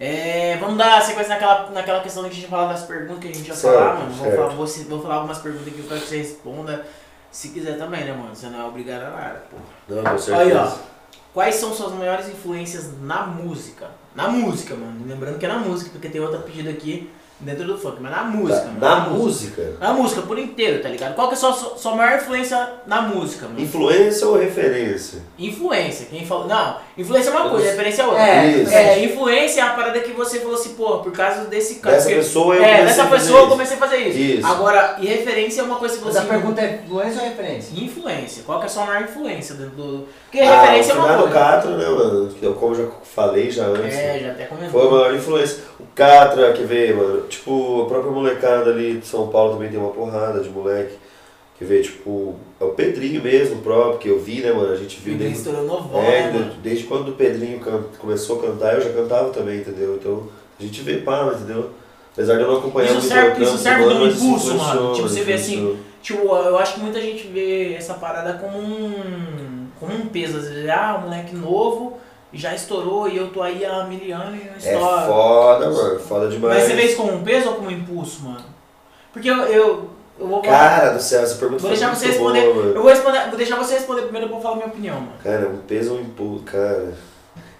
É, 0.00 0.56
vamos 0.60 0.76
dar 0.76 1.00
sequência 1.02 1.34
naquela, 1.34 1.70
naquela 1.70 2.00
questão 2.02 2.24
que 2.24 2.30
a 2.30 2.32
gente 2.32 2.48
falava 2.48 2.72
das 2.72 2.82
perguntas 2.82 3.20
que 3.20 3.28
a 3.28 3.34
gente 3.34 3.48
ia 3.48 3.54
Certo, 3.54 3.74
falar, 3.74 3.94
mano. 3.94 4.10
Vou 4.12 4.32
falar, 4.32 4.48
vou, 4.48 4.66
vou 4.66 5.02
falar 5.02 5.14
algumas 5.14 5.38
perguntas 5.38 5.68
aqui 5.68 5.82
quero 5.82 6.00
que 6.00 6.06
você 6.06 6.18
responda. 6.18 6.86
Se 7.30 7.48
quiser 7.48 7.78
também, 7.78 8.04
né, 8.04 8.12
mano? 8.12 8.34
Você 8.34 8.46
não 8.46 8.60
é 8.60 8.64
obrigado 8.64 9.02
a 9.02 9.10
nada, 9.10 9.42
porra. 9.50 9.62
Não, 9.88 10.12
com 10.12 10.18
certeza. 10.18 10.36
Aí, 10.36 10.56
ó. 10.56 10.94
Quais 11.32 11.56
são 11.56 11.72
suas 11.72 11.92
maiores 11.92 12.28
influências 12.28 13.00
na 13.00 13.26
música? 13.26 13.90
Na 14.14 14.28
música, 14.28 14.74
mano. 14.74 15.04
Lembrando 15.06 15.38
que 15.38 15.44
é 15.44 15.48
na 15.48 15.58
música, 15.58 15.90
porque 15.90 16.08
tem 16.08 16.20
outra 16.20 16.38
pedida 16.38 16.70
aqui 16.70 17.10
dentro 17.40 17.64
do 17.64 17.76
funk, 17.76 17.96
mas 18.00 18.10
na 18.12 18.22
música, 18.24 18.60
Tá, 18.60 18.66
mano. 18.66 18.80
Na 18.80 19.00
música? 19.10 19.72
Na 19.80 19.92
música, 19.92 20.22
por 20.22 20.38
inteiro, 20.38 20.82
tá 20.82 20.88
ligado? 20.88 21.14
Qual 21.14 21.28
que 21.28 21.34
é 21.34 21.36
a 21.36 21.40
sua, 21.40 21.52
sua, 21.76 21.94
maior 21.94 22.16
influência 22.16 22.68
na 22.86 23.02
música, 23.02 23.46
mano? 23.46 23.60
Influência 23.60 24.26
ou 24.26 24.38
referência? 24.38 25.18
Influência, 25.38 26.06
quem 26.10 26.24
falou. 26.24 26.46
Não, 26.46 26.76
influência 26.96 27.30
é 27.30 27.32
uma 27.32 27.50
coisa, 27.50 27.70
referência 27.70 28.02
é 28.02 28.06
outra. 28.06 28.22
É, 28.22 28.46
Isso. 28.48 28.72
É, 28.72 29.04
influência 29.04 29.60
é 29.60 29.64
a 29.64 29.70
parada 29.70 30.00
que 30.00 30.12
você 30.12 30.38
falou 30.40 30.54
assim, 30.54 30.74
pô, 30.74 30.98
por 30.98 31.12
causa 31.12 31.44
desse 31.44 31.76
cara. 31.76 31.96
Dessa 31.96 32.08
porque- 32.08 32.22
pessoa 32.22 32.54
eu 32.54 32.62
É, 32.64 32.66
comecei 32.68 32.86
dessa 32.86 33.02
a 33.02 33.06
fazer 33.06 33.22
pessoa 33.24 33.40
eu 33.40 33.48
comecei 33.48 33.76
a 33.76 33.80
fazer 33.80 33.96
isso. 33.98 34.18
Isso. 34.18 34.46
Agora, 34.46 34.96
e 35.00 35.06
referência 35.06 35.60
é 35.60 35.64
uma 35.64 35.76
coisa 35.76 35.98
que 35.98 36.04
Mas 36.04 36.14
você. 36.14 36.20
a 36.20 36.24
pergunta 36.24 36.60
é 36.60 36.82
influência 36.84 37.20
ou 37.22 37.28
referência? 37.28 37.84
Influência. 37.84 38.42
Qual 38.46 38.58
que 38.58 38.64
é 38.64 38.66
a 38.66 38.70
sua 38.70 38.86
maior 38.86 39.02
influência 39.02 39.54
dentro 39.56 39.72
do. 39.76 40.08
Porque 40.30 40.40
Ah, 40.40 40.62
referência 40.62 40.92
é 40.92 40.94
o 40.94 40.98
uma 40.98 41.18
coisa. 41.18 41.32
Catra, 41.34 41.76
né, 41.76 41.88
mano? 41.88 42.28
Que 42.28 42.44
eu, 42.46 42.54
como 42.54 42.74
já 42.74 42.84
falei 43.14 43.50
já 43.50 43.64
antes. 43.66 43.94
É, 43.94 44.18
já 44.20 44.30
até 44.30 44.44
comentou. 44.46 44.70
Foi 44.80 44.88
a 44.88 44.90
maior 44.92 45.14
influência. 45.14 45.58
O 45.78 45.84
Catra, 45.94 46.52
que 46.52 46.62
veio, 46.64 46.96
mano. 46.96 47.23
Tipo, 47.28 47.82
a 47.82 47.86
própria 47.86 48.10
molecada 48.12 48.70
ali 48.70 48.98
de 48.98 49.06
São 49.06 49.28
Paulo 49.28 49.54
também 49.54 49.70
tem 49.70 49.78
uma 49.78 49.90
porrada 49.90 50.40
de 50.40 50.48
moleque. 50.48 50.96
Que 51.56 51.64
veio, 51.64 51.84
tipo, 51.84 52.34
é 52.60 52.64
o 52.64 52.70
Pedrinho 52.70 53.22
mesmo 53.22 53.62
próprio, 53.62 53.98
que 53.98 54.08
eu 54.08 54.18
vi, 54.18 54.40
né, 54.40 54.52
mano? 54.52 54.72
A 54.72 54.76
gente 54.76 54.98
viu 55.00 55.14
Ele 55.14 55.22
desde, 55.24 55.50
novão, 55.52 56.02
é, 56.02 56.32
né, 56.32 56.52
desde 56.60 56.82
quando 56.84 57.10
o 57.10 57.12
Pedrinho 57.12 57.60
can- 57.60 57.84
começou 57.98 58.40
a 58.40 58.42
cantar, 58.42 58.74
eu 58.74 58.80
já 58.80 58.90
cantava 58.90 59.30
também, 59.30 59.58
entendeu? 59.60 59.94
Então, 59.94 60.24
a 60.58 60.62
gente 60.62 60.80
vê 60.80 60.96
pá, 60.96 61.32
entendeu? 61.32 61.70
Apesar 62.12 62.34
de 62.36 62.42
eu 62.42 62.48
não 62.48 62.58
acompanhar 62.58 62.86
Isso 62.86 62.94
muito 62.94 63.08
serve- 63.08 63.28
o 63.28 63.34
trampo 63.36 63.42
isso 63.42 63.58
serve 63.58 63.84
de 63.84 63.94
um 63.94 64.00
mas 64.00 64.16
impulso, 64.22 64.54
mano. 64.56 64.94
Tipo, 64.94 65.08
você 65.08 65.22
vê 65.22 65.32
assim. 65.34 65.78
Tipo, 66.02 66.22
eu 66.36 66.58
acho 66.58 66.74
que 66.74 66.80
muita 66.80 67.00
gente 67.00 67.26
vê 67.28 67.74
essa 67.74 67.94
parada 67.94 68.34
como 68.34 68.58
um. 68.58 69.66
como 69.78 69.94
um 69.94 70.06
peso. 70.06 70.38
Às 70.38 70.48
vezes, 70.48 70.68
ah, 70.68 70.96
um 71.00 71.04
moleque 71.08 71.34
novo 71.36 71.98
já 72.34 72.54
estourou 72.54 73.08
e 73.08 73.16
eu 73.16 73.28
tô 73.28 73.42
aí 73.42 73.64
há 73.64 73.84
mil 73.84 74.14
anos 74.14 74.40
e 74.40 74.44
não 74.44 74.54
É 74.54 74.58
estoura. 74.58 75.06
foda, 75.06 75.70
mano. 75.70 75.98
Foda 76.00 76.28
demais. 76.28 76.54
Mas 76.68 76.72
você 76.72 76.82
isso 76.82 76.96
como 76.96 77.12
um 77.14 77.22
peso 77.22 77.48
ou 77.48 77.54
como 77.56 77.68
um 77.68 77.72
impulso, 77.72 78.22
mano? 78.24 78.44
Porque 79.12 79.30
eu. 79.30 79.36
eu, 79.44 79.90
eu 80.18 80.26
vou 80.28 80.40
Cara 80.42 80.90
do 80.90 81.02
céu, 81.02 81.22
essa 81.22 81.36
pergunta 81.36 81.60
Vou 81.62 81.70
deixar 81.70 81.94
você 81.94 82.06
responder. 82.06 82.52
boa. 82.52 82.66
Eu 82.66 82.82
vou, 82.82 82.90
responder, 82.90 83.28
vou 83.28 83.36
deixar 83.36 83.56
você 83.56 83.74
responder 83.74 84.02
primeiro 84.02 84.26
e 84.26 84.28
eu 84.28 84.32
vou 84.32 84.40
falar 84.42 84.56
minha 84.56 84.68
opinião, 84.68 84.96
mano. 84.96 85.12
Cara, 85.22 85.48
um 85.48 85.58
peso 85.58 85.92
ou 85.92 85.98
um 85.98 86.02
impulso, 86.02 86.44
cara. 86.44 86.92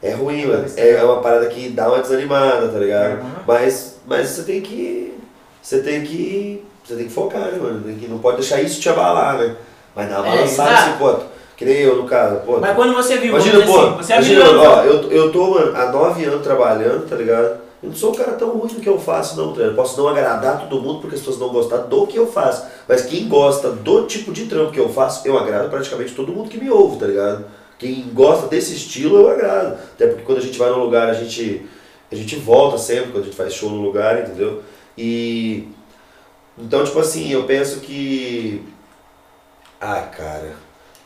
É 0.03 0.13
ruim, 0.13 0.47
mano. 0.47 0.67
É 0.77 1.03
uma 1.03 1.21
parada 1.23 1.47
que 1.47 1.71
dá 1.71 1.89
uma 1.89 2.01
desanimada, 2.01 2.69
tá 2.69 2.79
ligado? 2.79 3.23
Uhum. 3.23 3.31
Mas, 3.47 3.99
mas 4.07 4.29
você 4.29 4.43
tem 4.43 4.61
que. 4.61 5.17
Você 5.63 5.81
tem 5.81 6.03
que. 6.03 6.65
Você 6.85 6.97
tem 6.97 7.07
que 7.07 7.13
focar, 7.13 7.41
né, 7.41 7.59
mano? 7.59 7.83
Tem 7.83 7.97
que, 7.97 8.07
não 8.07 8.19
pode 8.19 8.37
deixar 8.37 8.61
isso 8.61 8.79
te 8.81 8.89
abalar, 8.91 9.39
né? 9.39 9.57
Mas 9.97 10.11
dá 10.11 10.21
uma 10.21 10.27
É, 10.29 10.37
balançada 10.37 10.75
assim, 10.75 10.93
pô. 10.99 11.17
Que 11.57 11.65
nem 11.65 11.77
eu, 11.77 11.97
no 11.97 12.09
caso, 12.09 12.41
pô. 12.41 12.59
Mas 12.59 12.75
quando 12.75 12.95
você 12.95 13.17
viu, 13.19 13.31
Imagina, 13.31 13.65
pô, 13.65 13.79
assim, 13.79 13.97
você 13.97 14.13
é 14.13 14.17
imagina, 14.17 14.61
ó, 14.61 14.83
eu, 14.83 15.11
eu 15.11 15.33
tô, 15.33 15.51
mano, 15.51 15.77
há 15.77 15.91
nove 15.91 16.25
anos 16.25 16.43
trabalhando, 16.43 17.09
tá 17.09 17.15
ligado? 17.15 17.61
Eu 17.81 17.91
não 17.91 17.95
sou 17.95 18.13
um 18.13 18.15
cara 18.15 18.33
tão 18.33 18.49
ruim 18.49 18.73
no 18.73 18.81
que 18.81 18.89
eu 18.89 18.99
faço, 18.99 19.37
não, 19.37 19.49
tá 19.49 19.59
ligado? 19.59 19.71
Eu 19.71 19.77
posso 19.77 20.01
não 20.01 20.09
agradar 20.09 20.61
todo 20.61 20.81
mundo 20.81 21.01
porque 21.01 21.15
as 21.15 21.21
pessoas 21.21 21.39
não 21.39 21.51
gostar 21.51 21.79
do 21.79 22.07
que 22.07 22.17
eu 22.17 22.27
faço. 22.27 22.67
Mas 22.89 23.03
quem 23.03 23.29
gosta 23.29 23.71
do 23.71 24.07
tipo 24.07 24.33
de 24.33 24.47
trampo 24.47 24.73
que 24.73 24.81
eu 24.81 24.89
faço, 24.89 25.27
eu 25.29 25.39
agrado 25.39 25.71
praticamente 25.71 26.15
todo 26.15 26.33
mundo 26.33 26.49
que 26.49 26.59
me 26.59 26.71
ouve, 26.71 26.99
tá 26.99 27.07
ligado? 27.07 27.45
Quem 27.79 28.09
gosta 28.13 28.49
desse 28.49 28.75
estilo, 28.75 29.19
eu 29.19 29.29
agrado. 29.29 29.79
Até 29.95 30.07
porque 30.07 30.23
quando 30.23 30.39
a 30.39 30.41
gente 30.41 30.59
vai 30.59 30.71
num 30.71 30.79
lugar, 30.79 31.09
a 31.09 31.15
gente, 31.15 31.67
a 32.11 32.15
gente 32.15 32.37
volta 32.37 32.79
sempre 32.79 33.13
quando 33.13 33.25
a 33.25 33.27
gente 33.27 33.37
faz 33.37 33.53
show 33.53 33.71
no 33.71 33.83
lugar, 33.83 34.21
entendeu? 34.21 34.63
E. 34.97 35.69
Então, 36.57 36.85
tipo 36.85 36.99
assim, 36.99 37.31
eu 37.31 37.45
penso 37.45 37.81
que. 37.81 38.63
Ah, 39.81 40.01
cara. 40.01 40.64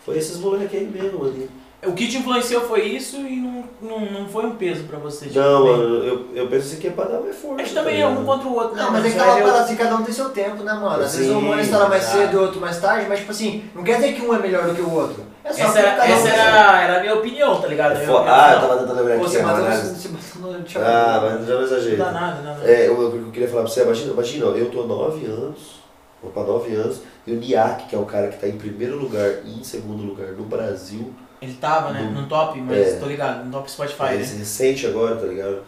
Foi 0.08 0.18
esses 0.18 0.38
moleques 0.38 0.80
aí 0.80 0.86
mesmo 0.86 1.24
ali. 1.24 1.50
O 1.86 1.92
que 1.92 2.08
te 2.08 2.16
influenciou 2.16 2.62
foi 2.62 2.82
isso 2.86 3.18
e 3.18 3.36
não, 3.36 3.62
não, 3.80 4.00
não 4.10 4.28
foi 4.28 4.44
um 4.46 4.56
peso 4.56 4.82
pra 4.84 4.98
você. 4.98 5.26
tipo, 5.26 5.38
Não, 5.38 5.64
mano, 5.64 5.82
eu, 6.04 6.26
eu 6.34 6.48
penso 6.48 6.66
assim 6.66 6.78
que 6.80 6.88
é 6.88 6.90
pra 6.90 7.04
dar 7.04 7.20
mais 7.20 7.36
força. 7.36 7.62
Acho 7.62 7.68
que 7.70 7.74
também 7.78 7.94
tá 7.94 8.00
é 8.02 8.06
um 8.08 8.24
contra 8.24 8.48
o 8.48 8.54
outro, 8.56 8.74
né? 8.74 8.82
Não, 8.82 8.90
mas 8.90 9.04
é 9.04 9.08
aquela 9.10 9.38
Eu- 9.38 9.44
parada 9.44 9.60
assim, 9.64 9.76
cada 9.76 9.94
um 9.94 10.02
tem 10.02 10.12
seu 10.12 10.30
tempo, 10.30 10.64
né, 10.64 10.72
mano? 10.72 11.04
Às 11.04 11.14
vezes 11.14 11.30
um 11.30 11.52
ano 11.52 11.60
estoura 11.60 11.88
mais 11.88 12.02
exato. 12.02 12.18
cedo 12.18 12.32
e 12.32 12.36
outro 12.36 12.60
mais 12.60 12.80
tarde, 12.80 13.06
mas 13.08 13.20
tipo 13.20 13.30
assim, 13.30 13.62
não 13.76 13.84
quer 13.84 13.94
dizer 13.96 14.14
que 14.14 14.22
um 14.22 14.34
é 14.34 14.38
melhor 14.40 14.66
do 14.66 14.74
que 14.74 14.80
o 14.82 14.92
outro. 14.92 15.22
É 15.44 15.52
só 15.52 15.62
Essa 15.66 15.78
era, 15.78 15.90
cada 15.92 16.08
essa 16.12 16.28
era, 16.28 16.82
era 16.82 16.96
a 16.98 17.00
minha 17.00 17.14
opinião, 17.14 17.60
tá 17.60 17.68
ligado? 17.68 17.92
É 17.92 17.96
opinião. 17.98 18.24
Ah, 18.26 18.52
eu 18.54 18.60
tava 18.60 18.76
tentando 18.80 18.96
lembrar 18.96 19.14
aqui. 19.14 19.22
Você 19.24 19.38
a 19.38 19.48
análise. 19.48 20.08
no- 20.40 20.62
tchau. 20.64 20.82
Ah, 20.84 21.20
mas 21.22 21.46
já 21.46 21.52
não 21.54 21.60
Não 21.60 21.62
exagero. 21.66 21.96
dá 21.96 22.10
nada, 22.10 22.42
nada. 22.42 22.64
É, 22.68 22.90
o 22.90 22.96
que 22.96 23.02
eu 23.18 23.30
queria 23.32 23.48
falar 23.48 23.62
pra 23.62 23.70
você, 23.70 23.82
imagina, 23.82 24.12
imagina, 24.12 24.46
eu 24.46 24.68
tô 24.68 24.82
há 24.82 24.86
9 24.86 25.24
anos, 25.26 25.78
vou 26.20 26.32
pra 26.32 26.42
9 26.42 26.74
anos, 26.74 27.02
e 27.28 27.32
o 27.32 27.36
Niak, 27.36 27.84
que 27.88 27.94
é 27.94 27.98
o 27.98 28.04
cara 28.06 28.28
que 28.28 28.38
tá 28.38 28.48
em 28.48 28.56
primeiro 28.56 28.96
lugar 28.96 29.30
e 29.44 29.60
em 29.60 29.64
segundo 29.64 30.02
lugar 30.02 30.28
no 30.28 30.44
Brasil, 30.44 31.12
Ele 31.40 31.52
tava, 31.54 31.92
né? 31.92 32.00
No- 32.02 32.22
No 32.22 32.26
top, 32.28 32.60
mas 32.60 32.76
É. 32.76 32.92
tô 32.98 33.06
ligado, 33.06 33.44
no 33.44 33.52
top 33.52 33.70
Spotify, 33.70 34.02
é, 34.06 34.12
né? 34.14 34.16
recente 34.38 34.86
agora, 34.88 35.14
tá 35.16 35.26
ligado? 35.26 35.58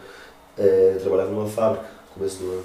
É, 0.57 0.97
trabalhava 0.99 1.29
numa 1.31 1.47
fábrica, 1.47 1.85
no 2.09 2.13
começo 2.15 2.37
do 2.39 2.51
ano. 2.51 2.63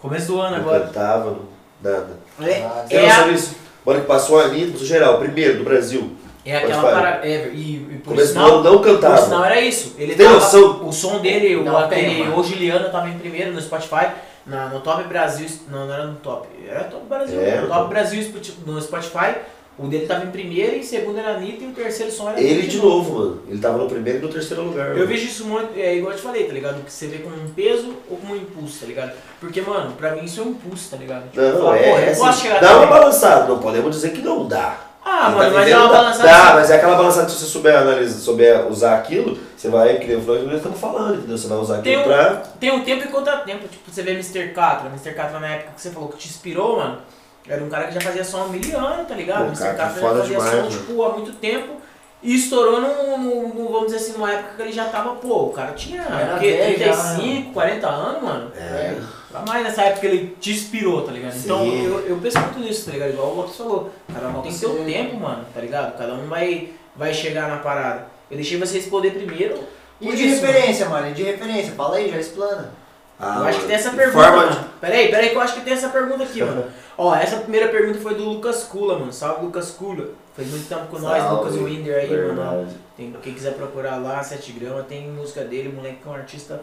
Começo 0.00 0.26
do 0.28 0.40
ano 0.40 0.56
Eu 0.56 0.60
agora. 0.62 0.80
cantava, 0.84 1.30
não, 1.32 1.54
Nada. 1.82 2.16
É, 2.40 2.62
Ah, 2.62 2.84
é, 2.88 3.08
não 3.08 3.24
a- 3.24 3.28
isso? 3.32 3.56
Mano, 3.84 4.00
que 4.02 4.06
passou 4.06 4.38
a 4.40 4.44
Anitta, 4.44 4.72
passou 4.78 4.86
geral, 4.86 5.18
primeiro 5.18 5.58
do 5.58 5.64
Brasil. 5.64 6.12
é 6.46 6.56
aquela 6.58 6.74
Spotify. 6.74 6.94
parada. 6.94 7.26
É, 7.26 7.48
e, 7.48 7.74
e 7.90 8.00
por 8.04 8.10
Começo 8.10 8.28
do 8.28 8.32
sinal, 8.34 8.46
ano 8.54 8.62
não 8.62 8.78
por 8.78 8.84
cantava. 8.84 9.16
sinal 9.22 9.44
era 9.44 9.60
isso. 9.60 9.94
Ele 9.98 10.14
Tem 10.14 10.24
tava- 10.26 10.38
noção? 10.38 10.86
O 10.88 10.92
som 10.92 11.18
dele, 11.20 11.56
o, 11.56 11.64
Não 11.64 11.72
mano. 11.72 12.38
O 12.38 12.44
Juliana 12.44 12.88
tava 12.88 13.08
em 13.10 13.18
primeiro 13.18 13.52
no 13.52 13.60
Spotify. 13.60 14.12
Na, 14.46 14.68
no 14.68 14.80
Top 14.80 15.02
Brasil. 15.04 15.48
Não, 15.70 15.86
não 15.86 15.94
era 15.94 16.06
no 16.06 16.16
Top. 16.16 16.48
Era 16.68 16.84
Top 16.84 17.06
Brasil. 17.06 17.40
Era 17.40 17.62
no 17.62 17.68
Top. 17.68 17.78
Top 17.80 17.88
Brasil 17.88 18.32
no 18.66 18.80
Spotify. 18.80 19.34
O 19.76 19.88
dele 19.88 20.06
tava 20.06 20.24
em 20.24 20.30
primeiro, 20.30 20.76
em 20.76 20.84
segundo 20.84 21.18
era 21.18 21.32
a 21.32 21.36
Anitta 21.36 21.64
e 21.64 21.66
o 21.66 21.72
terceiro 21.72 22.12
som 22.12 22.28
era 22.30 22.40
Ele 22.40 22.68
de 22.68 22.78
novo, 22.78 23.18
mano. 23.18 23.42
Ele 23.48 23.58
tava 23.58 23.76
no 23.76 23.88
primeiro 23.88 24.20
e 24.20 24.22
no 24.22 24.28
terceiro 24.28 24.62
lugar. 24.62 24.90
Eu 24.90 24.94
mano. 24.94 25.06
vejo 25.08 25.26
isso 25.26 25.44
muito, 25.46 25.76
é 25.76 25.96
igual 25.96 26.12
eu 26.12 26.16
te 26.16 26.22
falei, 26.22 26.44
tá 26.44 26.52
ligado? 26.52 26.84
Que 26.84 26.92
você 26.92 27.08
vê 27.08 27.18
como 27.18 27.34
um 27.34 27.48
peso 27.48 27.92
ou 28.08 28.16
como 28.16 28.34
um 28.34 28.36
impulso, 28.36 28.80
tá 28.80 28.86
ligado? 28.86 29.12
Porque, 29.40 29.60
mano, 29.60 29.92
pra 29.96 30.14
mim 30.14 30.24
isso 30.24 30.40
é 30.40 30.44
um 30.44 30.50
impulso, 30.50 30.90
tá 30.90 30.96
ligado? 30.96 31.24
Não, 31.34 31.58
falar, 31.58 31.78
é, 31.78 31.88
é 31.88 32.10
assim, 32.10 32.48
dá 32.60 32.76
uma 32.76 32.86
balançada, 32.86 33.48
não 33.48 33.58
podemos 33.58 33.96
dizer 33.96 34.12
que 34.12 34.22
não 34.22 34.46
dá. 34.46 34.78
Ah, 35.04 35.28
mano, 35.30 35.50
tá 35.52 35.58
mas 35.58 35.68
é 35.70 35.76
uma 35.76 35.88
balançada. 35.88 36.28
Dá, 36.28 36.44
assim. 36.44 36.54
mas 36.54 36.70
é 36.70 36.76
aquela 36.76 36.96
balançada 36.96 37.26
que 37.26 37.32
se 37.32 37.38
você 37.40 37.46
souber 37.46 37.76
analisar, 37.76 38.18
souber 38.20 38.66
usar 38.68 38.94
aquilo, 38.96 39.38
você 39.56 39.68
vai, 39.68 39.96
que 39.98 40.06
nem 40.06 40.16
o 40.16 40.22
Flávio 40.22 40.46
nós 40.46 40.56
estamos 40.56 40.80
falando, 40.80 41.16
entendeu? 41.18 41.36
Você 41.36 41.46
vai 41.46 41.58
usar 41.58 41.82
Tem 41.82 41.96
aquilo 41.96 42.12
um- 42.14 42.16
pra. 42.16 42.34
Tem 42.58 42.70
um 42.72 42.84
tempo 42.84 43.04
e 43.04 43.08
contratempo. 43.08 43.68
Tipo, 43.68 43.90
você 43.92 44.02
vê 44.02 44.12
Mr. 44.12 44.48
Catra. 44.54 44.88
Mr. 44.88 45.12
Catra 45.14 45.38
na 45.40 45.48
época 45.48 45.72
que 45.76 45.82
você 45.82 45.90
falou 45.90 46.08
que 46.08 46.16
te 46.16 46.28
inspirou, 46.28 46.78
mano. 46.78 46.98
Era 47.46 47.62
um 47.62 47.68
cara 47.68 47.84
que 47.88 47.94
já 47.94 48.00
fazia 48.00 48.24
som 48.24 48.44
há 48.44 48.46
mil 48.46 48.78
anos, 48.78 49.06
tá 49.06 49.14
ligado? 49.14 49.40
Pô, 49.40 49.44
Mr. 49.48 49.58
cara, 49.62 49.74
tá 49.74 49.84
Catra 49.84 50.00
já 50.02 50.08
fazia 50.08 50.24
demais, 50.24 50.50
som, 50.50 50.56
mano. 50.56 50.70
tipo, 50.70 51.04
há 51.04 51.08
muito 51.10 51.32
tempo. 51.34 51.74
E 52.22 52.34
estourou 52.36 52.80
num, 52.80 53.18
num- 53.18 53.48
num, 53.54 53.66
vamos 53.70 53.92
dizer 53.92 53.98
assim, 53.98 54.12
numa 54.12 54.32
época 54.32 54.54
que 54.56 54.62
ele 54.62 54.72
já 54.72 54.86
tava, 54.86 55.10
pô, 55.16 55.48
o 55.48 55.52
cara 55.52 55.72
tinha 55.72 56.00
Era 56.00 56.36
o 56.36 56.38
quê? 56.40 56.52
velho 56.52 56.78
já, 56.78 56.92
35, 56.96 57.52
40 57.52 57.86
anos, 57.86 58.22
mano. 58.22 58.50
É. 58.56 58.94
Pra 58.94 59.02
mais 59.42 59.62
nessa 59.64 59.82
época 59.82 60.00
que 60.00 60.06
ele 60.06 60.36
te 60.40 60.52
inspirou, 60.52 61.02
tá 61.02 61.12
ligado? 61.12 61.36
Então 61.36 61.58
Sim. 61.60 61.84
eu, 61.86 62.00
eu 62.00 62.16
penso 62.18 62.38
muito 62.40 62.58
nisso, 62.60 62.86
tá 62.86 62.92
ligado? 62.92 63.10
Igual 63.10 63.28
o 63.32 63.34
Lopes 63.36 63.56
falou. 63.56 63.90
Cada 64.12 64.28
um 64.28 64.42
tem 64.42 64.52
seu 64.52 64.70
Você- 64.72 64.84
tempo, 64.84 65.16
mano, 65.16 65.44
tá 65.54 65.60
ligado? 65.60 65.96
Cada 65.98 66.14
um 66.14 66.26
vai, 66.28 66.70
vai 66.96 67.12
chegar 67.12 67.48
na 67.48 67.56
parada. 67.58 68.06
Eu 68.30 68.36
deixei 68.36 68.58
você 68.58 68.76
responder 68.78 69.10
primeiro. 69.10 69.58
E 70.00 70.10
de 70.14 70.26
isso, 70.26 70.40
referência, 70.44 70.88
mano? 70.88 71.08
E 71.08 71.12
de 71.14 71.22
referência? 71.22 71.72
Fala 71.72 71.96
aí, 71.96 72.10
já 72.10 72.18
explana. 72.18 72.72
Ah, 73.18 73.36
Eu 73.38 73.44
acho 73.44 73.58
que 73.60 73.64
mano, 73.64 73.66
tem 73.68 73.76
essa 73.76 73.90
pergunta, 73.90 74.26
forma 74.26 74.46
mano. 74.46 74.64
Peraí, 74.80 75.08
peraí 75.08 75.30
que 75.30 75.36
eu 75.36 75.40
acho 75.40 75.54
que 75.54 75.60
tem 75.60 75.72
essa 75.72 75.88
pergunta 75.88 76.24
aqui, 76.24 76.42
mano. 76.42 76.64
Ó, 76.98 77.14
essa 77.14 77.36
primeira 77.36 77.68
pergunta 77.68 77.98
foi 78.00 78.14
do 78.14 78.24
Lucas 78.24 78.64
Kula, 78.64 78.98
mano. 78.98 79.12
Salve, 79.12 79.44
Lucas 79.46 79.70
Kula. 79.70 80.08
Faz 80.36 80.48
muito 80.48 80.68
tempo 80.68 80.86
com 80.88 80.98
nós, 80.98 81.22
Salve. 81.22 81.44
Lucas 81.44 81.56
Winder 81.60 81.96
aí, 81.96 82.10
mano. 82.10 82.26
Verdade. 82.34 82.74
Tem, 82.96 83.14
quem 83.22 83.34
quiser 83.34 83.54
procurar 83.54 83.96
lá, 83.96 84.20
7 84.22 84.52
gramas, 84.52 84.86
tem 84.86 85.08
música 85.08 85.42
dele, 85.44 85.68
o 85.68 85.72
moleque 85.74 85.98
é 86.04 86.08
um 86.10 86.14
artista 86.14 86.60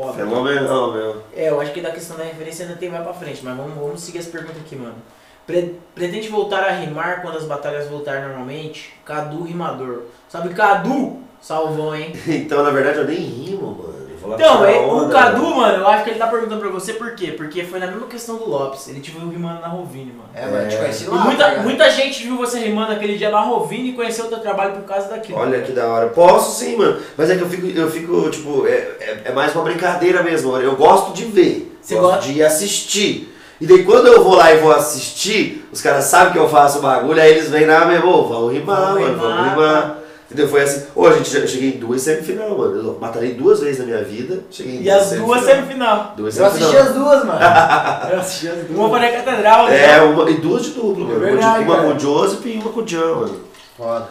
foda. 0.00 0.12
Fenomenal, 0.12 0.92
meu. 0.92 1.22
É, 1.34 1.48
eu 1.48 1.60
acho 1.60 1.72
que 1.72 1.80
da 1.80 1.90
questão 1.90 2.16
da 2.16 2.24
referência 2.24 2.64
ainda 2.66 2.76
tem 2.76 2.90
mais 2.90 3.02
pra 3.02 3.14
frente, 3.14 3.42
mas 3.44 3.56
vamos, 3.56 3.74
vamos 3.74 4.00
seguir 4.02 4.18
as 4.18 4.26
perguntas 4.26 4.58
aqui, 4.58 4.76
mano. 4.76 4.94
Pre- 5.46 5.74
pretende 5.94 6.28
voltar 6.28 6.64
a 6.64 6.70
rimar 6.72 7.22
quando 7.22 7.38
as 7.38 7.44
batalhas 7.44 7.88
voltarem 7.88 8.22
normalmente? 8.28 8.92
Cadu 9.04 9.44
Rimador. 9.44 10.02
Sabe 10.28 10.52
Cadu? 10.52 11.20
Salvou, 11.40 11.94
hein? 11.94 12.12
Então, 12.26 12.62
na 12.62 12.70
verdade, 12.70 12.98
eu 12.98 13.06
nem 13.06 13.16
rimo, 13.18 13.68
mano. 13.72 13.95
Então, 14.34 14.56
tirar 14.58 14.72
é, 14.72 14.78
o 14.80 14.88
onda, 14.88 15.12
Cadu, 15.14 15.54
mano. 15.54 15.78
eu 15.78 15.88
acho 15.88 16.04
que 16.04 16.10
ele 16.10 16.18
tá 16.18 16.26
perguntando 16.26 16.60
pra 16.60 16.70
você 16.70 16.92
por 16.94 17.14
quê? 17.14 17.28
Porque 17.36 17.62
foi 17.64 17.78
na 17.78 17.86
mesma 17.86 18.06
questão 18.06 18.36
do 18.36 18.48
Lopes. 18.48 18.88
Ele 18.88 19.00
te 19.00 19.10
viu 19.10 19.28
rimando 19.28 19.60
na 19.60 19.68
Rovini, 19.68 20.12
mano. 20.12 20.28
É, 20.34 20.46
mano, 20.46 20.68
te 20.68 20.74
É. 20.74 20.78
conheci 20.78 21.06
lá. 21.06 21.18
tá 21.18 21.24
muita, 21.24 21.48
ligado? 21.48 21.64
muita 21.64 21.90
gente 21.90 22.22
viu 22.22 22.36
você 22.36 22.58
rimando 22.58 22.92
aquele 22.92 23.16
dia 23.16 23.30
na 23.30 23.40
Rovini 23.40 23.90
e 23.90 23.92
conheceu 23.92 24.26
o 24.26 24.28
teu 24.28 24.38
trabalho 24.38 24.72
por 24.72 24.82
causa 24.82 25.08
daquilo. 25.08 25.38
Olha 25.38 25.60
que 25.62 25.72
da 25.72 25.86
hora. 25.86 26.08
Posso 26.08 26.58
sim, 26.58 26.76
mano. 26.76 26.98
Mas 27.16 27.30
é 27.30 27.36
que 27.36 27.42
eu 27.42 27.48
fico, 27.48 27.66
eu 27.66 27.90
fico 27.90 28.30
tipo, 28.30 28.66
é, 28.66 28.70
é, 28.72 29.20
é 29.26 29.32
mais 29.32 29.54
uma 29.54 29.64
brincadeira 29.64 30.22
mesmo. 30.22 30.52
mano. 30.52 30.64
Eu 30.64 30.76
gosto 30.76 31.12
de 31.12 31.24
ver. 31.24 31.76
Você 31.80 31.94
gosto 31.94 32.14
gosta? 32.16 32.32
de 32.32 32.42
assistir. 32.42 33.32
E 33.60 33.66
daí 33.66 33.84
quando 33.84 34.08
eu 34.08 34.22
vou 34.22 34.34
lá 34.34 34.52
e 34.52 34.58
vou 34.58 34.70
assistir, 34.72 35.66
os 35.72 35.80
caras 35.80 36.04
sabem 36.04 36.32
que 36.34 36.38
eu 36.38 36.46
faço 36.48 36.78
o 36.78 36.82
bagulho, 36.82 37.20
aí 37.22 37.30
eles 37.30 37.48
vêm 37.48 37.64
lá 37.64 37.86
mesmo, 37.86 38.06
ô, 38.10 38.24
vamos 38.28 38.52
rimar, 38.52 38.92
Vamos 38.92 39.00
mano, 39.02 39.18
vamos 39.18 39.36
rimar, 39.36 39.54
rimar. 39.54 39.95
Entendeu? 40.26 40.48
Foi 40.48 40.60
assim. 40.62 40.86
Ô, 40.94 41.06
a 41.06 41.12
gente 41.12 41.30
já- 41.30 41.38
eu 41.38 41.46
cheguei 41.46 41.68
em 41.74 41.78
duas 41.78 42.02
semifinal, 42.02 42.58
mano. 42.58 42.76
Eu 42.76 42.92
batalhei 42.94 43.34
duas 43.34 43.60
vezes 43.60 43.78
na 43.78 43.84
minha 43.84 44.02
vida. 44.02 44.40
Cheguei 44.50 44.78
em 44.78 44.82
E 44.82 44.90
as 44.90 45.10
duas 45.12 45.42
semifinal. 45.44 45.44
semifinal. 45.44 46.14
Duas 46.16 46.36
Eu 46.36 46.46
assisti 46.46 46.76
as 46.76 46.92
duas, 46.94 47.24
mano. 47.24 47.38
Eu 48.12 48.20
assisti 48.20 48.48
as 48.48 48.56
duas. 48.56 48.70
Uma 48.70 48.88
foi 48.90 49.00
na 49.00 49.08
catedral, 49.12 49.66
né? 49.66 49.96
É, 49.96 50.02
uma, 50.02 50.28
e 50.30 50.34
duas 50.34 50.62
de 50.64 50.70
duplo, 50.70 51.04
mano. 51.06 51.20
Verdade, 51.20 51.64
uma 51.64 51.76
cara. 51.76 51.88
com 51.88 51.94
o 51.94 51.98
Joseph 52.00 52.44
e 52.44 52.54
uma 52.58 52.70
com 52.72 52.80
o 52.80 52.86
Jan, 52.88 53.14
mano. 53.14 53.40
Foda. 53.76 54.08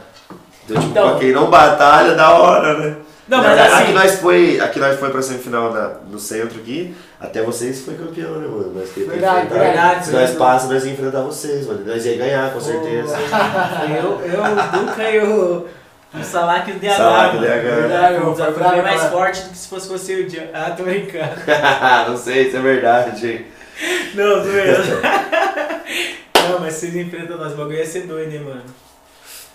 Então, 0.63 0.77
tipo, 0.81 0.91
Então- 0.91 1.09
pra 1.09 1.19
quem 1.19 1.31
não 1.33 1.49
batalha, 1.49 2.15
da 2.15 2.31
hora, 2.33 2.77
né? 2.79 2.95
Não, 3.27 3.39
mas 3.39 3.59
assim. 3.59 3.83
Aqui 3.83 3.91
nós 3.93 4.15
foi, 4.19 4.59
aqui 4.59 4.79
nós 4.79 4.99
foi 4.99 5.09
pra 5.09 5.21
semifinal 5.21 5.73
na, 5.73 5.91
no 6.11 6.19
centro 6.19 6.59
aqui, 6.59 6.95
até 7.19 7.41
vocês 7.41 7.81
foi 7.81 7.95
campeão, 7.95 8.33
né, 8.35 8.47
mano? 8.47 8.71
Nós 8.75 8.89
que 8.91 8.99
Verdade, 9.03 9.47
verdade, 9.47 10.05
Se 10.05 10.11
nós 10.11 10.31
passamos, 10.31 10.73
nós 10.75 10.85
ia 10.85 10.91
enfrentar 10.93 11.21
vocês, 11.21 11.65
mano. 11.67 11.81
Nós 11.85 12.05
ia 12.05 12.15
ganhar, 12.17 12.53
com 12.53 12.59
certeza. 12.61 13.17
Eu, 13.89 14.21
eu, 14.21 14.43
o 14.43 14.85
Duca 14.85 15.03
e 15.09 15.19
o, 16.21 16.23
Salak 16.23 16.69
e 16.69 16.73
o 16.73 16.79
DH. 16.79 16.97
Salak 16.97 17.35
e 17.35 17.37
o. 17.37 17.41
DH. 17.41 17.47
Verdade, 17.47 18.19
Foi 18.53 18.81
mais 18.81 19.03
forte 19.05 19.41
do 19.43 19.49
que 19.49 19.57
se 19.57 19.67
fosse 19.67 19.87
você 19.87 20.15
o 20.21 20.27
dia. 20.27 20.49
Ah, 20.53 20.71
tô 20.71 20.83
brincando. 20.83 21.35
não 22.09 22.17
sei 22.17 22.49
se 22.49 22.57
é 22.57 22.59
verdade, 22.61 23.27
hein? 23.27 23.45
Não, 24.13 24.43
zoeira. 24.43 24.77
Não, 26.49 26.59
mas 26.59 26.75
vocês 26.75 26.95
enfrentam 26.95 27.37
nós, 27.37 27.53
o 27.53 27.55
bagulho 27.55 27.77
ia 27.77 27.85
ser 27.85 28.01
doido, 28.01 28.31
hein, 28.31 28.41
mano. 28.41 28.63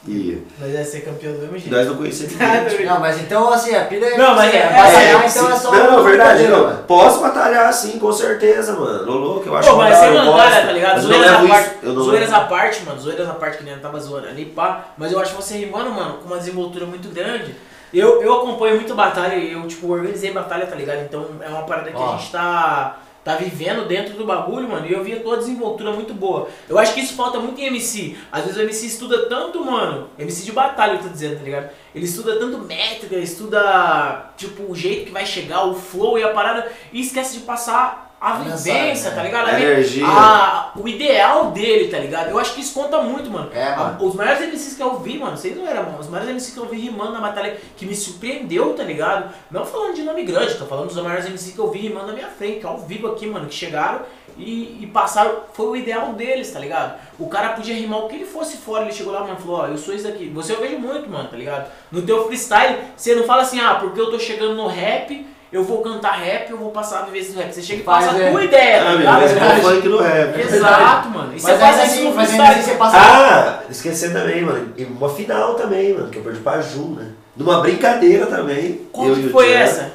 E 0.09 0.43
Nós 0.59 0.73
ia 0.73 0.83
ser 0.83 1.01
campeão 1.03 1.35
do 1.35 1.41
mesmo 1.41 1.59
jeito. 1.59 1.75
nós 1.77 1.87
não 1.87 1.97
conhecemos 1.97 2.33
ninguém. 2.41 2.87
Não, 2.87 3.01
mas 3.01 3.21
então 3.21 3.53
assim, 3.53 3.75
a 3.75 3.85
pira 3.85 4.07
é. 4.07 4.17
Não, 4.17 4.35
mas 4.35 4.49
assim, 4.49 4.57
é- 4.57 4.63
batalhar, 4.67 5.23
é, 5.25 5.27
então 5.29 5.51
é 5.51 5.57
só. 5.57 5.73
não, 5.73 5.89
uma 5.91 6.03
verdade, 6.03 6.43
não. 6.49 6.63
mano. 6.65 6.85
Posso 6.87 7.21
batalhar 7.21 7.71
sim, 7.75 7.99
com 7.99 8.11
certeza, 8.11 8.73
mano. 8.73 9.05
Louco, 9.13 9.47
eu 9.47 9.57
acho 9.57 9.69
Pô, 9.71 9.77
mas 9.77 9.97
sem 9.99 10.15
mandar, 10.15 10.51
tá 10.67 10.73
ligado? 10.73 10.95
Mas 10.95 11.05
não 11.05 11.13
Zoeiras 11.13 11.33
à 11.33 11.49
parte, 11.49 11.75
não 11.83 12.03
zoeiras 12.03 12.33
à 12.33 12.41
parte, 12.41 12.83
mano. 12.85 13.01
Zoeiras 13.01 13.29
à 13.29 13.33
parte 13.35 13.59
que 13.59 13.65
nem 13.65 13.75
eu 13.75 13.81
tava 13.81 14.01
zoando 14.01 14.29
ali, 14.29 14.47
pá. 14.47 14.87
Mas 14.97 15.13
eu 15.13 15.21
acho 15.21 15.35
você 15.35 15.59
rimando, 15.59 15.91
mano, 15.91 16.15
com 16.15 16.27
uma 16.29 16.39
desenvoltura 16.39 16.87
muito 16.87 17.09
grande. 17.15 17.55
Eu, 17.93 18.23
eu 18.23 18.33
acompanho 18.35 18.77
muito 18.77 18.95
batalha 18.95 19.35
e 19.35 19.53
eu, 19.53 19.67
tipo, 19.67 19.91
organizei 19.93 20.33
batalha, 20.33 20.65
tá 20.67 20.77
ligado? 20.77 21.01
Então 21.03 21.27
é 21.43 21.49
uma 21.49 21.65
parada 21.65 21.91
que 21.91 21.97
Ó. 21.97 22.15
a 22.15 22.17
gente 22.17 22.31
tá, 22.31 23.01
tá 23.25 23.37
vivendo 23.37 23.87
dentro 23.87 24.15
do 24.15 24.25
bagulho, 24.25 24.69
mano. 24.69 24.87
E 24.87 24.93
eu 24.93 25.05
vi 25.05 25.13
a 25.13 25.21
tua 25.21 25.37
desenvoltura 25.37 25.93
muito 25.93 26.15
boa. 26.15 26.49
Eu 26.69 26.79
acho 26.79 26.95
que 26.95 27.01
isso 27.01 27.15
falta 27.15 27.39
muito 27.39 27.61
em 27.61 27.67
MC. 27.67 28.17
Às 28.33 28.45
vezes 28.45 28.57
o 28.57 28.63
MC 28.63 28.87
estuda 28.87 29.29
tanto, 29.29 29.65
mano. 29.65 30.09
MC 30.19 30.45
de 30.45 30.53
batalha, 30.53 30.95
eu 30.95 31.03
tô 31.03 31.09
dizendo, 31.09 31.39
tá 31.39 31.45
ligado? 31.45 31.71
Ele 31.95 32.05
estuda 32.05 32.39
tanto 32.39 32.59
métrica, 32.59 33.17
estuda, 33.17 34.33
tipo, 34.37 34.71
o 34.71 34.75
jeito 34.75 35.07
que 35.07 35.13
vai 35.13 35.27
chegar, 35.27 35.65
o 35.65 35.75
flow 35.75 36.19
e 36.19 36.23
a 36.23 36.33
parada. 36.33 36.71
E 36.93 37.01
esquece 37.01 37.39
de 37.39 37.45
passar 37.45 38.10
a 38.21 38.33
vivência, 38.35 38.75
mensagem, 38.75 39.11
tá 39.11 39.17
né? 39.17 39.23
ligado? 39.25 39.49
A 39.49 39.51
A- 39.53 39.61
energia. 39.61 40.07
a- 40.07 40.73
o 40.77 40.87
ideal 40.87 41.51
dele, 41.53 41.89
tá 41.91 41.99
ligado? 41.99 42.29
Eu 42.31 42.39
acho 42.39 42.55
que 42.55 42.61
isso 42.61 42.75
conta 42.75 43.01
muito, 43.01 43.31
mano. 43.31 43.51
É, 43.55 43.75
mano. 43.75 43.97
A- 43.99 44.05
Os 44.05 44.15
maiores 44.15 44.43
MCs 44.43 44.75
que 44.77 44.83
eu 44.83 44.99
vi, 45.01 45.19
mano, 45.19 45.37
vocês 45.37 45.57
não 45.57 45.67
eram, 45.67 45.85
mano. 45.85 45.99
Os 46.01 46.09
maiores 46.09 46.31
MCs 46.31 46.53
que 46.55 46.61
eu 46.61 46.67
vi 46.67 46.79
rimando 46.81 47.13
na 47.13 47.21
batalha 47.21 47.57
que 47.77 47.87
me 47.87 47.95
surpreendeu, 47.95 48.75
tá 48.75 48.83
ligado? 48.83 49.33
Não 49.51 49.65
falando 49.65 49.95
de 49.95 50.03
nome 50.03 50.23
grande, 50.25 50.55
tô 50.57 50.67
falando 50.67 50.89
dos 50.89 51.03
maiores 51.03 51.25
MCs 51.25 51.55
que 51.55 51.59
eu 51.59 51.71
vi 51.71 51.79
rimando 51.81 52.09
na 52.09 52.13
minha 52.13 52.29
frente, 52.29 52.67
ao 52.67 52.79
vivo 52.79 53.07
aqui, 53.09 53.27
mano, 53.27 53.47
que 53.47 53.55
chegaram 53.55 54.03
e, 54.37 54.79
e 54.83 54.87
passaram. 54.93 55.41
Foi 55.55 55.67
o 55.67 55.77
ideal 55.77 56.13
deles, 56.13 56.51
tá 56.53 56.59
ligado? 56.61 56.99
O 57.19 57.27
cara 57.27 57.51
podia 57.51 57.75
rimar 57.75 58.01
o 58.01 58.09
que 58.09 58.17
ele 58.17 58.27
fosse 58.27 58.59
fora, 58.59 58.85
ele 58.85 58.93
chegou 58.93 59.13
lá, 59.15 59.21
mano, 59.21 59.37
falou: 59.39 59.61
Ó, 59.61 59.67
eu 59.67 59.79
sou 59.79 59.95
isso 59.95 60.05
daqui. 60.05 60.29
Você 60.29 60.53
eu 60.53 60.61
vejo 60.61 60.79
muito, 60.79 61.09
mano, 61.09 61.29
tá 61.29 61.37
ligado? 61.39 61.71
No 61.91 62.03
teu 62.03 62.27
freestyle, 62.27 62.77
você 62.97 63.15
não 63.15 63.25
fala 63.25 63.43
assim, 63.43 63.59
ah, 63.61 63.77
porque 63.77 63.99
eu 64.01 64.11
tô 64.11 64.19
chegando 64.19 64.55
no 64.55 64.67
rap. 64.67 65.27
Eu 65.53 65.65
vou 65.65 65.83
cantar 65.83 66.13
rap, 66.13 66.49
eu 66.51 66.57
vou 66.57 66.71
passar 66.71 67.01
a 67.01 67.03
vivência 67.03 67.33
do 67.33 67.41
rap. 67.41 67.53
Você 67.53 67.61
chega 67.61 67.81
e 67.81 67.85
Faz, 67.85 68.07
passa 68.07 68.19
a 68.19 68.23
é. 68.23 68.31
tua 68.31 68.45
ideia, 68.45 68.81
tá 68.85 68.89
Ah, 68.91 68.95
ligado? 68.95 69.21
mas 69.21 69.37
é 69.37 69.61
funk 69.61 69.89
no 69.89 69.99
rap. 69.99 70.41
Exato, 70.41 71.09
mano. 71.11 71.33
E 71.35 71.41
você 71.41 71.57
faz 71.57 71.93
isso 71.93 72.05
no 72.05 72.13
freestyle. 72.15 72.63
você 72.63 72.75
passa. 72.77 72.97
Ah, 72.99 73.61
esquecendo 73.69 74.15
também, 74.21 74.43
mano. 74.43 74.73
E 74.77 74.85
uma 74.85 75.09
final 75.09 75.55
também, 75.55 75.93
mano, 75.95 76.09
que 76.09 76.19
eu 76.19 76.23
perdi 76.23 76.39
pra 76.41 76.61
Ju, 76.61 76.95
né? 76.97 77.09
Numa 77.37 77.61
brincadeira 77.61 78.27
também. 78.27 78.87
Como 78.93 79.09
eu 79.09 79.15
que 79.17 79.21
e 79.23 79.27
o 79.27 79.31
foi 79.31 79.49
Jean. 79.49 79.59
essa? 79.59 79.93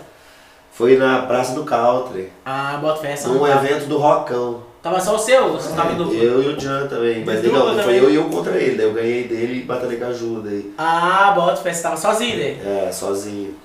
Foi 0.73 0.97
na 0.97 1.19
Praça 1.21 1.53
do 1.55 1.63
Country. 1.63 2.29
Ah, 2.45 2.77
bota 2.81 2.99
fé, 2.99 3.13
essa 3.13 3.29
Num 3.29 3.39
tava. 3.39 3.65
evento 3.65 3.85
do 3.87 3.97
Rockão. 3.97 4.61
Tava 4.83 4.99
só 4.99 5.15
o 5.15 5.19
seu? 5.19 5.53
Você 5.53 5.73
tava 5.73 5.93
em 5.93 5.95
dupla? 5.95 6.13
Eu 6.15 6.43
e 6.43 6.47
o 6.53 6.59
Jan 6.59 6.85
também. 6.87 7.23
Mas 7.25 7.41
Dupla 7.41 7.59
não, 7.59 7.73
foi 7.75 7.83
também. 7.83 7.97
eu 7.97 8.09
e 8.11 8.15
eu 8.15 8.25
contra 8.25 8.55
ele. 8.57 8.75
Daí 8.75 8.85
eu 8.85 8.93
ganhei 8.93 9.23
dele 9.23 9.61
e 9.61 9.63
batalhei 9.63 9.97
com 9.97 10.05
a 10.05 10.11
Ju 10.13 10.41
daí. 10.45 10.73
Ah, 10.77 11.31
bota 11.35 11.55
você 11.55 11.81
tava 11.81 11.97
sozinho 11.97 12.37
daí. 12.37 12.59
É, 12.63 12.91
sozinho. 12.91 13.55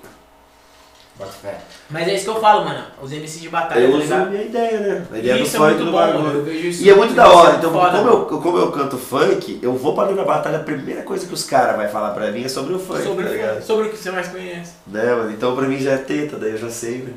Mas 1.91 2.09
é 2.09 2.15
isso 2.15 2.25
que 2.25 2.31
eu 2.31 2.41
falo, 2.41 2.65
mano. 2.65 2.85
Os 3.03 3.11
MCs 3.11 3.41
de 3.41 3.49
batalha, 3.49 3.81
eu 3.81 3.93
tá 3.93 3.99
uso 3.99 4.15
a 4.15 4.19
minha 4.27 4.43
ideia, 4.43 4.81
né? 4.81 5.07
A 5.13 5.19
ideia 5.19 5.37
do 5.37 5.43
isso 5.43 5.57
é 5.57 5.59
funk 5.59 5.71
muito 5.73 5.85
do 5.85 5.91
bom, 5.93 5.99
bagulho. 5.99 6.43
vejo 6.45 6.67
isso. 6.69 6.83
E 6.83 6.91
é 6.91 6.95
muito 6.95 7.15
da 7.15 7.29
hora. 7.29 7.55
é 7.55 7.57
Então, 7.57 7.73
foda, 7.73 7.99
como 7.99 8.09
eu, 8.11 8.27
como 8.27 8.59
eu 8.59 8.73
canto 8.73 8.99
funk, 8.99 9.59
eu 9.63 9.73
vou 9.75 9.95
pra 9.95 10.05
da 10.05 10.25
batalha, 10.25 10.59
a 10.59 10.63
primeira 10.63 11.03
coisa 11.03 11.27
que 11.27 11.35
os 11.35 11.45
caras 11.45 11.77
vão 11.77 11.89
falar 11.89 12.11
pra 12.11 12.31
mim 12.31 12.45
é 12.45 12.49
sobre 12.49 12.75
o 12.75 12.79
funk, 12.79 13.03
Sobre, 13.03 13.25
tá 13.25 13.31
ligado? 13.31 13.63
sobre 13.63 13.89
o 13.89 13.91
que 13.91 13.97
você 13.97 14.11
mais 14.11 14.29
conhece. 14.29 14.73
Né, 14.87 15.05
mano? 15.15 15.31
Então 15.33 15.55
pra 15.55 15.67
mim 15.67 15.79
já 15.79 15.93
é 15.93 15.99
teta, 15.99 16.37
daí 16.37 16.51
eu 16.53 16.59
já 16.59 16.71
sei, 16.71 16.99
né? 16.99 17.13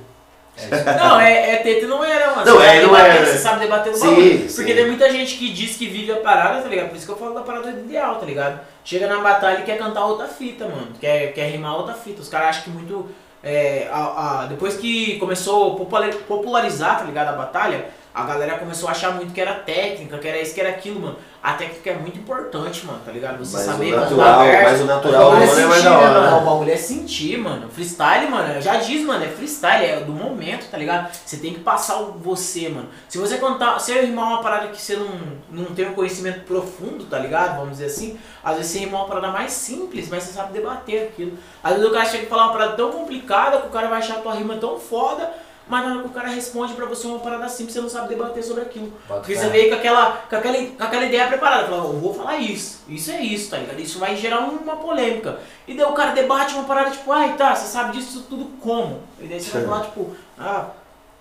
Não, 1.00 1.20
é, 1.20 1.54
é 1.54 1.56
teta 1.58 1.86
e 1.86 1.88
não 1.88 2.04
era, 2.04 2.36
mano. 2.36 2.46
Não, 2.46 2.58
você 2.58 2.66
é, 2.68 2.82
não 2.82 2.90
debater, 2.90 3.12
era. 3.16 3.26
Você 3.26 3.38
sabe 3.40 3.60
debater 3.62 3.92
no 3.92 3.98
Sim, 3.98 4.08
bagulho. 4.08 4.50
sim. 4.50 4.56
Porque 4.56 4.74
tem 4.76 4.86
muita 4.88 5.12
gente 5.12 5.36
que 5.36 5.52
diz 5.52 5.76
que 5.76 5.88
vive 5.88 6.12
a 6.12 6.18
parada, 6.18 6.62
tá 6.62 6.70
ligado? 6.70 6.90
Por 6.90 6.96
isso 6.98 7.06
que 7.08 7.12
eu 7.12 7.18
falo 7.18 7.34
da 7.34 7.42
parada 7.42 7.72
do 7.72 7.80
ideal, 7.80 8.18
tá 8.18 8.26
ligado? 8.26 8.60
Chega 8.86 9.08
na 9.08 9.20
batalha 9.20 9.62
e 9.62 9.64
quer 9.64 9.80
cantar 9.80 10.06
outra 10.06 10.28
fita, 10.28 10.66
mano. 10.66 10.90
Quer, 11.02 11.34
quer 11.34 11.50
rimar 11.50 11.76
outra 11.76 11.96
fita. 11.96 12.22
Os 12.22 12.30
caras 12.30 12.50
acham 12.50 12.64
que 12.66 12.70
muito. 12.70 13.10
É, 13.44 13.90
a- 13.92 14.42
a- 14.42 14.46
depois 14.46 14.76
que 14.78 15.18
começou 15.20 15.74
a 15.74 15.76
popula- 15.76 16.10
popularizar, 16.28 17.00
tá 17.00 17.04
ligado? 17.06 17.30
A 17.30 17.34
batalha, 17.34 17.86
a 18.14 18.24
galera 18.24 18.58
começou 18.58 18.88
a 18.88 18.92
achar 18.92 19.12
muito 19.14 19.34
que 19.34 19.42
era 19.42 19.54
técnica, 19.56 20.18
que 20.18 20.28
era 20.28 20.40
isso, 20.42 20.54
que 20.54 20.62
era 20.62 20.70
aquilo, 20.70 21.00
mano. 21.00 21.18
A 21.44 21.54
técnica 21.56 21.90
é 21.90 21.98
muito 21.98 22.18
importante, 22.18 22.86
mano, 22.86 23.02
tá 23.06 23.12
ligado? 23.12 23.38
Você 23.44 23.58
Mas 23.58 23.66
saber 23.66 23.94
o 23.94 24.00
natural, 24.00 24.44
verso. 24.46 24.64
mas 24.64 24.82
o 24.82 24.86
natural 24.86 25.28
O 25.28 25.32
bagulho 25.32 25.44
humano 25.44 25.60
é 25.60 25.66
mais 25.66 25.82
sentir, 25.82 25.90
da 25.90 25.98
hora. 26.00 26.22
mano? 26.22 26.38
O 26.38 26.46
bagulho 26.46 26.72
é 26.72 26.78
sentir, 26.78 27.38
mano. 27.38 27.70
Freestyle, 27.70 28.32
mano, 28.32 28.62
já 28.62 28.76
diz, 28.78 29.06
mano, 29.06 29.26
é 29.26 29.28
freestyle, 29.28 29.86
é 29.86 30.00
do 30.00 30.14
momento, 30.14 30.70
tá 30.72 30.78
ligado? 30.78 31.12
Você 31.26 31.36
tem 31.36 31.54
que 31.54 31.60
passar 31.60 31.98
o 32.00 32.14
você, 32.14 32.70
mano. 32.70 32.88
Se 33.10 33.18
você 33.18 33.38
cantar, 33.40 33.78
se 33.82 33.92
eu 33.92 34.06
rimar 34.06 34.26
uma 34.30 34.42
parada 34.42 34.70
que 34.70 34.82
você 34.82 34.96
não, 34.96 35.10
não 35.52 35.66
tem 35.76 35.90
um 35.90 35.94
conhecimento 35.94 36.46
profundo, 36.46 37.04
tá 37.04 37.20
ligado? 37.20 37.58
Vamos 37.58 37.72
dizer 37.72 37.88
assim, 37.88 38.18
às 38.42 38.56
vezes 38.56 38.72
você 38.72 38.80
rimar 38.80 39.02
uma 39.02 39.10
parada 39.10 39.28
mais 39.28 39.52
simples, 39.52 40.08
mas 40.10 40.24
você 40.24 40.32
sabe 40.32 40.54
debater 40.54 41.10
aquilo. 41.10 41.38
Às 41.62 41.74
vezes 41.74 41.90
o 41.90 41.92
cara 41.92 42.06
chega 42.06 42.24
e 42.24 42.28
fala 42.28 42.44
uma 42.46 42.54
parada 42.54 42.78
tão 42.78 42.90
complicada 42.90 43.58
que 43.58 43.68
o 43.68 43.72
cara 43.72 43.90
vai 43.90 44.00
achar 44.00 44.20
a 44.20 44.22
tua 44.22 44.34
rima 44.34 44.56
tão 44.56 44.80
foda, 44.80 45.30
mas 45.68 45.86
na 45.86 45.92
hora 45.92 46.02
que 46.02 46.08
o 46.10 46.12
cara 46.12 46.30
responde 46.30 46.74
pra 46.74 46.86
você 46.86 47.08
uma 47.08 47.20
parada 47.20 47.48
simples, 47.48 47.74
você 47.74 47.82
não 47.82 47.90
sabe 47.90 48.10
debater 48.10 48.44
sobre 48.44 48.64
aquilo. 48.64 48.92
Bota 49.08 49.22
Porque 49.22 49.36
você 49.36 49.48
veio 49.48 49.70
com 49.70 49.76
aquela, 49.76 50.12
com 50.30 50.36
aquela, 50.36 50.58
com 50.58 50.84
aquela 50.84 51.06
ideia 51.06 51.28
preparada, 51.28 51.68
fala, 51.68 51.86
eu 51.86 52.00
vou 52.00 52.14
falar 52.14 52.38
isso, 52.38 52.82
isso 52.88 53.12
é 53.12 53.22
isso, 53.22 53.50
tá 53.50 53.58
ligado? 53.58 53.80
Isso 53.80 54.00
vai 54.00 54.16
gerar 54.16 54.40
uma 54.40 54.76
polêmica. 54.76 55.40
E 55.68 55.74
daí 55.74 55.86
o 55.86 55.94
cara 55.94 56.12
debate 56.12 56.54
uma 56.54 56.66
parada 56.66 56.92
tipo, 56.92 57.12
ai 57.12 57.36
tá, 57.38 57.56
você 57.56 57.68
sabe 57.68 57.94
disso 57.94 58.26
tudo 58.30 58.46
como? 58.60 59.02
E 59.20 59.28
daí 59.28 59.40
você 59.40 59.52
vai 59.52 59.62
Sim. 59.62 59.68
falar, 59.68 59.86
tipo, 59.86 60.16
ah, 60.38 60.66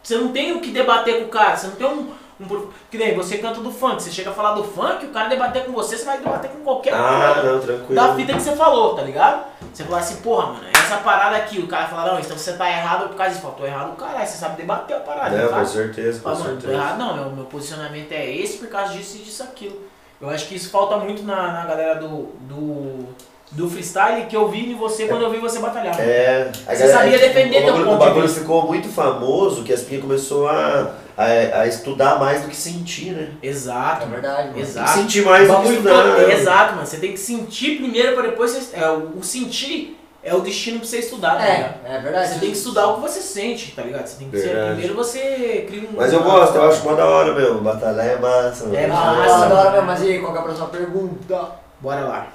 você 0.03 0.17
não 0.17 0.33
tem 0.33 0.53
o 0.53 0.61
que 0.61 0.71
debater 0.71 1.21
com 1.21 1.27
o 1.27 1.29
cara, 1.29 1.57
você 1.57 1.69
não 1.69 1.77
tem 1.77 1.87
um. 1.87 2.11
Um 2.43 2.67
que 2.91 2.99
nem 2.99 3.15
você 3.15 3.39
canta 3.39 3.61
do 3.61 3.71
funk, 3.71 4.03
você 4.03 4.11
chega 4.11 4.31
a 4.31 4.33
falar 4.33 4.53
do 4.53 4.65
funk, 4.65 5.07
o 5.07 5.11
cara 5.11 5.29
debater 5.29 5.65
com 5.65 5.73
você, 5.73 5.97
você 5.97 6.05
vai 6.05 6.19
debater 6.19 6.51
com 6.51 6.61
qualquer 6.61 6.93
Ah, 6.95 7.43
não, 7.45 7.61
tranquilo. 7.61 7.95
da 7.95 8.15
fita 8.15 8.33
que 8.35 8.43
você 8.43 8.57
falou, 8.57 8.95
tá 8.95 9.03
ligado? 9.03 9.45
Você 9.73 9.85
fala 9.85 9.99
assim, 9.99 10.17
porra, 10.17 10.47
mano, 10.49 10.65
essa 10.75 10.97
parada 10.99 11.37
aqui, 11.37 11.59
o 11.59 11.67
cara 11.67 11.87
fala, 11.87 12.13
não, 12.13 12.21
então 12.21 12.37
você 12.37 12.53
tá 12.53 12.69
errado 12.69 13.09
por 13.09 13.17
causa 13.17 13.31
disso. 13.31 13.43
Fala, 13.43 13.55
tô 13.55 13.65
errado, 13.65 13.97
caralho, 13.97 14.27
você 14.27 14.37
sabe 14.37 14.57
debater 14.57 14.97
a 14.97 15.01
parada, 15.01 15.37
Não, 15.37 15.49
com 15.49 15.65
certeza, 15.67 16.19
com 16.21 16.25
Fala, 16.25 16.39
mano, 16.45 16.55
tô 16.57 16.61
certeza. 16.63 16.83
errado, 16.83 16.99
não, 16.99 17.15
meu, 17.17 17.31
meu 17.31 17.45
posicionamento 17.47 18.13
é 18.13 18.31
esse 18.31 18.59
por 18.59 18.69
causa 18.69 18.93
disso 18.93 19.17
e 19.17 19.21
disso 19.21 19.43
aquilo. 19.43 19.77
Eu 20.21 20.29
acho 20.29 20.47
que 20.47 20.55
isso 20.55 20.71
falta 20.71 20.97
muito 20.99 21.23
na, 21.25 21.51
na 21.53 21.65
galera 21.65 21.97
do, 21.97 22.29
do, 22.43 23.07
do 23.51 23.69
freestyle 23.69 24.27
que 24.27 24.37
eu 24.37 24.49
vi 24.49 24.71
em 24.71 24.77
você 24.77 25.07
quando 25.09 25.23
eu 25.23 25.31
vi 25.31 25.39
você 25.39 25.59
batalhar. 25.59 25.99
É, 25.99 26.53
Você 26.69 26.93
sabia 26.93 27.19
defender 27.19 27.63
o 27.63 27.65
teu 27.65 27.75
ponto 27.85 27.91
o 27.95 27.99
bagulho 27.99 28.29
ficou 28.29 28.67
muito 28.67 28.89
famoso 28.89 29.65
que 29.65 29.73
as 29.73 29.81
pinhas 29.83 30.03
começou 30.03 30.47
a, 30.49 30.93
a, 31.17 31.61
a 31.61 31.67
estudar 31.67 32.19
mais 32.19 32.43
do 32.43 32.49
que 32.49 32.57
sentir, 32.57 33.13
né? 33.13 33.31
Exato, 33.43 34.05
É 34.05 34.09
verdade, 34.09 34.49
mano. 34.49 34.61
Exato. 34.61 34.91
sentir 34.91 35.25
mais 35.25 35.49
do 35.49 35.57
que 35.61 35.69
estudar. 35.69 36.05
né? 36.19 36.33
Exato, 36.35 36.75
mano. 36.75 36.87
Você 36.87 36.97
tem 36.99 37.13
que 37.13 37.19
sentir 37.21 37.77
primeiro 37.79 38.15
pra 38.15 38.23
depois 38.23 38.53
você. 38.53 38.77
É, 38.77 38.89
o, 38.89 39.19
o 39.19 39.23
sentir 39.23 39.99
é 40.25 40.33
o 40.35 40.41
destino 40.41 40.79
pra 40.79 40.89
você 40.89 40.99
estudar, 40.99 41.37
tá 41.37 41.45
ligado? 41.45 41.75
É, 41.85 41.97
é 41.97 41.99
verdade. 42.01 42.29
Você 42.29 42.39
tem 42.41 42.51
que 42.51 42.57
estudar 42.57 42.87
o 42.89 42.95
que 42.95 43.01
você 43.01 43.21
sente, 43.21 43.73
tá 43.73 43.83
ligado? 43.83 44.07
Você 44.07 44.17
tem 44.19 44.31
que 44.31 44.39
ser. 44.41 44.67
Primeiro 44.67 44.95
você 44.95 45.65
cria 45.69 45.89
um. 45.89 45.97
Mas 45.97 46.13
eu 46.13 46.23
gosto, 46.23 46.55
eu 46.57 46.69
acho 46.71 46.85
mó 46.85 46.95
da 46.95 47.07
hora, 47.07 47.35
meu. 47.35 47.61
Batalhar 47.61 48.07
é 48.07 48.17
massa, 48.17 48.65
mano. 48.65 48.77
É 48.77 48.85
Ah, 48.85 48.89
massa. 48.89 49.47
da 49.49 49.55
hora 49.61 49.71
mesmo, 49.73 49.87
mas 49.87 50.03
e 50.03 50.07
aí, 50.13 50.19
qual 50.21 50.33
que 50.33 50.39
é 50.39 50.41
a 50.41 50.45
próxima 50.45 50.67
pergunta? 50.69 51.49
Bora 51.81 52.01
lá. 52.03 52.27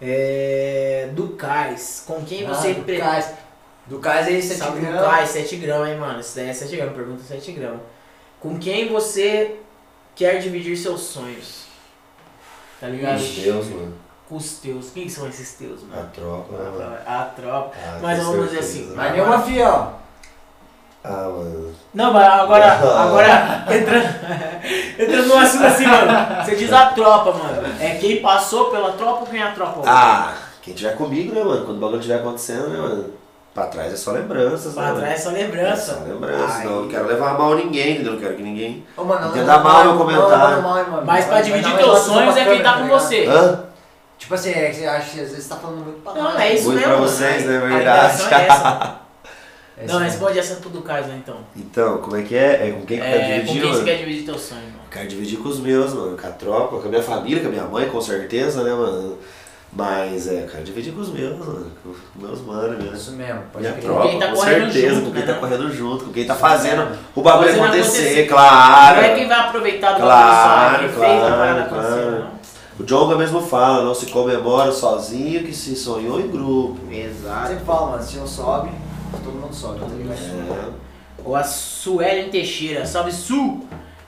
É. 0.00 1.08
Do 1.12 1.28
Cais. 1.30 2.04
Com 2.06 2.22
quem 2.24 2.46
você 2.46 2.68
Ah, 2.70 2.74
do 2.74 2.82
pre- 2.82 2.98
Cais. 2.98 3.30
Do 3.86 3.98
Cais 3.98 4.26
aí, 4.26 4.40
7 4.42 4.58
Sabe 4.58 4.80
do 4.80 4.86
gramas. 4.86 5.04
Cais, 5.10 5.30
7 5.30 5.56
gramas, 5.56 5.88
hein, 5.88 5.96
mano? 5.98 6.20
Isso 6.20 6.36
daí 6.36 6.48
é 6.48 6.52
7 6.52 6.76
gramas, 6.76 6.94
pergunta 6.94 7.22
7 7.22 7.52
gramas. 7.52 7.80
Com 8.40 8.58
quem 8.58 8.88
você 8.90 9.56
quer 10.14 10.38
dividir 10.38 10.76
seus 10.76 11.00
sonhos? 11.02 11.64
Tá 12.80 12.88
ligado? 12.88 13.20
Meu 13.20 13.42
Deus, 13.42 13.66
mano. 13.68 13.94
Com 14.28 14.36
os 14.36 14.54
teus. 14.58 14.90
Quem 14.90 15.08
são 15.08 15.28
esses 15.28 15.52
teus, 15.54 15.82
A 15.82 15.96
mano? 15.96 16.10
tropa, 16.14 16.56
né, 16.56 16.70
mano? 16.70 16.96
A 17.06 17.22
tropa. 17.36 17.72
Ah, 17.76 17.98
Mas 18.00 18.18
com 18.18 18.24
vamos 18.32 18.50
dizer 18.50 18.62
certeza. 18.62 18.84
assim, 18.86 18.96
Mas 18.96 19.12
nenhuma 19.12 19.42
fiel. 19.42 19.92
Ah, 21.06 21.28
mano. 21.28 21.74
Não, 21.92 22.12
mas 22.14 22.24
agora, 22.26 22.72
agora 23.02 23.64
entrando, 23.70 24.06
entrando 24.98 25.26
no 25.28 25.36
assunto 25.36 25.64
assim, 25.66 25.86
mano. 25.86 26.42
Você 26.42 26.56
diz 26.56 26.72
a 26.72 26.86
tropa, 26.86 27.32
mano. 27.34 27.66
É 27.78 27.96
quem 27.96 28.22
passou 28.22 28.70
pela 28.70 28.92
tropa 28.92 29.20
ou 29.20 29.26
quem 29.26 29.40
é 29.40 29.42
a 29.46 29.52
tropa? 29.52 29.82
Ah, 29.86 30.34
quem 30.62 30.72
tiver 30.72 30.96
comigo, 30.96 31.34
né, 31.34 31.44
mano? 31.44 31.66
Quando 31.66 31.76
o 31.76 31.80
bagulho 31.80 31.98
estiver 32.00 32.20
acontecendo, 32.20 32.68
né, 32.70 32.78
mano? 32.78 33.10
Pra 33.54 33.66
trás 33.66 33.92
é 33.92 33.96
só 33.96 34.10
lembranças, 34.10 34.66
né? 34.66 34.72
Pra 34.74 34.82
mano? 34.82 34.98
trás 34.98 35.14
é 35.14 35.22
só 35.22 35.30
É 35.30 35.32
lembrança. 35.34 35.94
só 35.94 36.04
lembranças. 36.12 36.50
Ai. 36.56 36.64
Não, 36.64 36.82
não 36.82 36.88
quero 36.88 37.06
levar 37.06 37.38
mal 37.38 37.54
ninguém, 37.54 37.92
entendeu? 37.94 38.12
Não 38.14 38.20
quero 38.20 38.34
que 38.34 38.42
ninguém. 38.42 38.84
Ô, 38.96 39.04
mano, 39.04 39.28
Entenda 39.28 39.58
mal 39.58 39.84
meu 39.84 39.96
comentário. 39.96 40.28
não, 40.60 40.62
não, 40.62 40.82
não, 40.84 40.90
mano. 40.90 41.06
Mas 41.06 41.24
pra 41.26 41.40
dividir 41.40 41.70
dar 41.70 41.78
teus 41.78 41.98
sonhos 42.00 42.36
é 42.36 42.44
quem 42.44 42.62
tá 42.62 42.78
com 42.78 42.88
você. 42.88 43.26
Hã? 43.26 43.60
Tipo 44.18 44.34
assim, 44.34 44.50
é 44.50 44.70
que 44.70 44.76
você 44.76 44.86
acha 44.86 45.10
que 45.10 45.20
às 45.20 45.28
vezes 45.30 45.44
você 45.44 45.48
tá 45.50 45.56
falando 45.56 45.84
muito 45.84 46.00
pra 46.02 46.14
Não, 46.14 46.38
é 46.38 46.54
isso 46.54 46.64
Muito 46.66 46.78
mesmo. 46.80 46.92
pra 46.94 47.00
vocês, 47.02 47.44
né? 47.46 47.58
Verdade. 47.58 48.22
é. 48.34 49.04
É 49.76 49.86
Não, 49.88 49.98
responde 49.98 50.38
essa 50.38 50.54
tudo 50.62 50.82
Caio, 50.82 51.04
né, 51.08 51.18
então. 51.20 51.38
Então, 51.56 51.98
como 51.98 52.14
é 52.16 52.22
que 52.22 52.36
é? 52.36 52.68
É 52.68 52.70
com 52.70 52.86
quem 52.86 52.96
que 52.96 53.04
É, 53.04 53.40
com 53.40 53.46
dividir, 53.46 53.60
quem 53.62 53.72
você 53.72 53.82
quer 53.84 53.96
dividir 53.96 54.24
teu 54.24 54.38
sonho, 54.38 54.60
mano? 54.62 54.84
Quero 54.88 55.08
dividir 55.08 55.38
com 55.38 55.48
os 55.48 55.58
meus, 55.58 55.92
mano. 55.92 56.16
Com 56.16 56.26
a 56.28 56.30
tropa, 56.30 56.76
com 56.78 56.86
a 56.86 56.88
minha 56.90 57.02
família, 57.02 57.40
com 57.42 57.48
a 57.48 57.50
minha 57.50 57.64
mãe, 57.64 57.88
com 57.88 58.00
certeza, 58.00 58.62
né, 58.62 58.72
mano? 58.72 59.18
Mas, 59.76 60.28
é, 60.28 60.46
quero 60.50 60.62
dividir 60.62 60.92
com 60.94 61.00
os 61.00 61.08
meus, 61.08 61.36
mano. 61.36 61.66
Com 61.82 61.90
os 61.90 61.98
meus 62.16 62.40
manos 62.42 62.78
mesmo. 62.78 62.94
Isso 62.96 63.12
mesmo, 63.12 63.40
pode 63.52 63.64
Minha 63.66 63.72
crer. 63.72 63.84
tropa, 63.84 64.08
quem 64.08 64.18
tá 64.20 64.28
com 64.28 64.34
correndo 64.36 64.72
certeza, 64.72 64.94
junto, 64.94 65.04
com 65.06 65.10
quem 65.12 65.20
né, 65.20 65.26
tá 65.26 65.32
não? 65.32 65.40
correndo 65.40 65.72
junto, 65.72 66.04
com 66.04 66.12
quem 66.12 66.26
tá 66.26 66.34
fazendo 66.36 66.98
o 67.14 67.22
bagulho 67.22 67.50
acontecer, 67.50 68.00
acontecer. 68.02 68.26
claro. 68.28 68.96
Não 68.96 69.02
é 69.04 69.14
quem 69.16 69.26
vai 69.28 69.38
aproveitar 69.40 69.92
do 69.94 70.00
Claro, 70.00 70.72
bagulho 70.72 70.94
só, 70.94 71.04
é 71.04 71.08
quem 71.08 71.08
fez 71.08 71.22
a 71.22 71.26
claro, 71.26 71.36
parada 71.36 71.68
claro. 71.68 71.84
acontecer, 71.86 72.10
não. 72.20 72.34
O 72.78 72.82
Jonga 72.84 73.16
mesmo 73.16 73.40
fala, 73.40 73.84
não 73.84 73.94
se 73.94 74.06
comemora 74.06 74.70
sozinho 74.72 75.42
que 75.44 75.52
se 75.52 75.74
sonhou 75.76 76.20
em 76.20 76.28
grupo. 76.28 76.78
Exato. 76.92 77.48
sempre 77.48 77.64
falo, 77.64 77.90
mano, 77.92 78.02
se 78.02 78.18
um 78.18 78.26
sobe, 78.26 78.70
todo 79.24 79.32
mundo 79.34 79.54
sobe, 79.54 79.80
tá 79.80 79.86
ligado? 79.86 80.18
É. 80.18 80.68
Ou 81.24 81.34
a 81.36 81.42
Suelen 81.44 82.30
Teixeira. 82.30 82.84
Salve, 82.86 83.10
Su! 83.12 83.60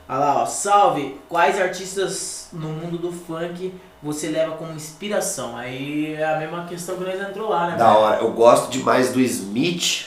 Olha 0.09 0.19
lá, 0.19 0.43
ó. 0.43 0.47
Salve! 0.47 1.21
Quais 1.29 1.61
artistas 1.61 2.49
no 2.53 2.69
mundo 2.69 2.99
do 2.99 3.11
funk 3.13 3.73
você 4.03 4.29
leva 4.29 4.53
como 4.57 4.73
inspiração? 4.73 5.57
Aí 5.57 6.15
é 6.15 6.25
a 6.25 6.39
mesma 6.39 6.65
questão 6.67 6.97
que 6.97 7.05
nós 7.05 7.21
entrou 7.21 7.49
lá, 7.49 7.69
né? 7.71 7.77
Da 7.77 7.97
hora. 7.97 8.21
Eu 8.23 8.31
gosto 8.33 8.71
demais 8.71 9.13
do 9.13 9.21
Smith, 9.21 10.07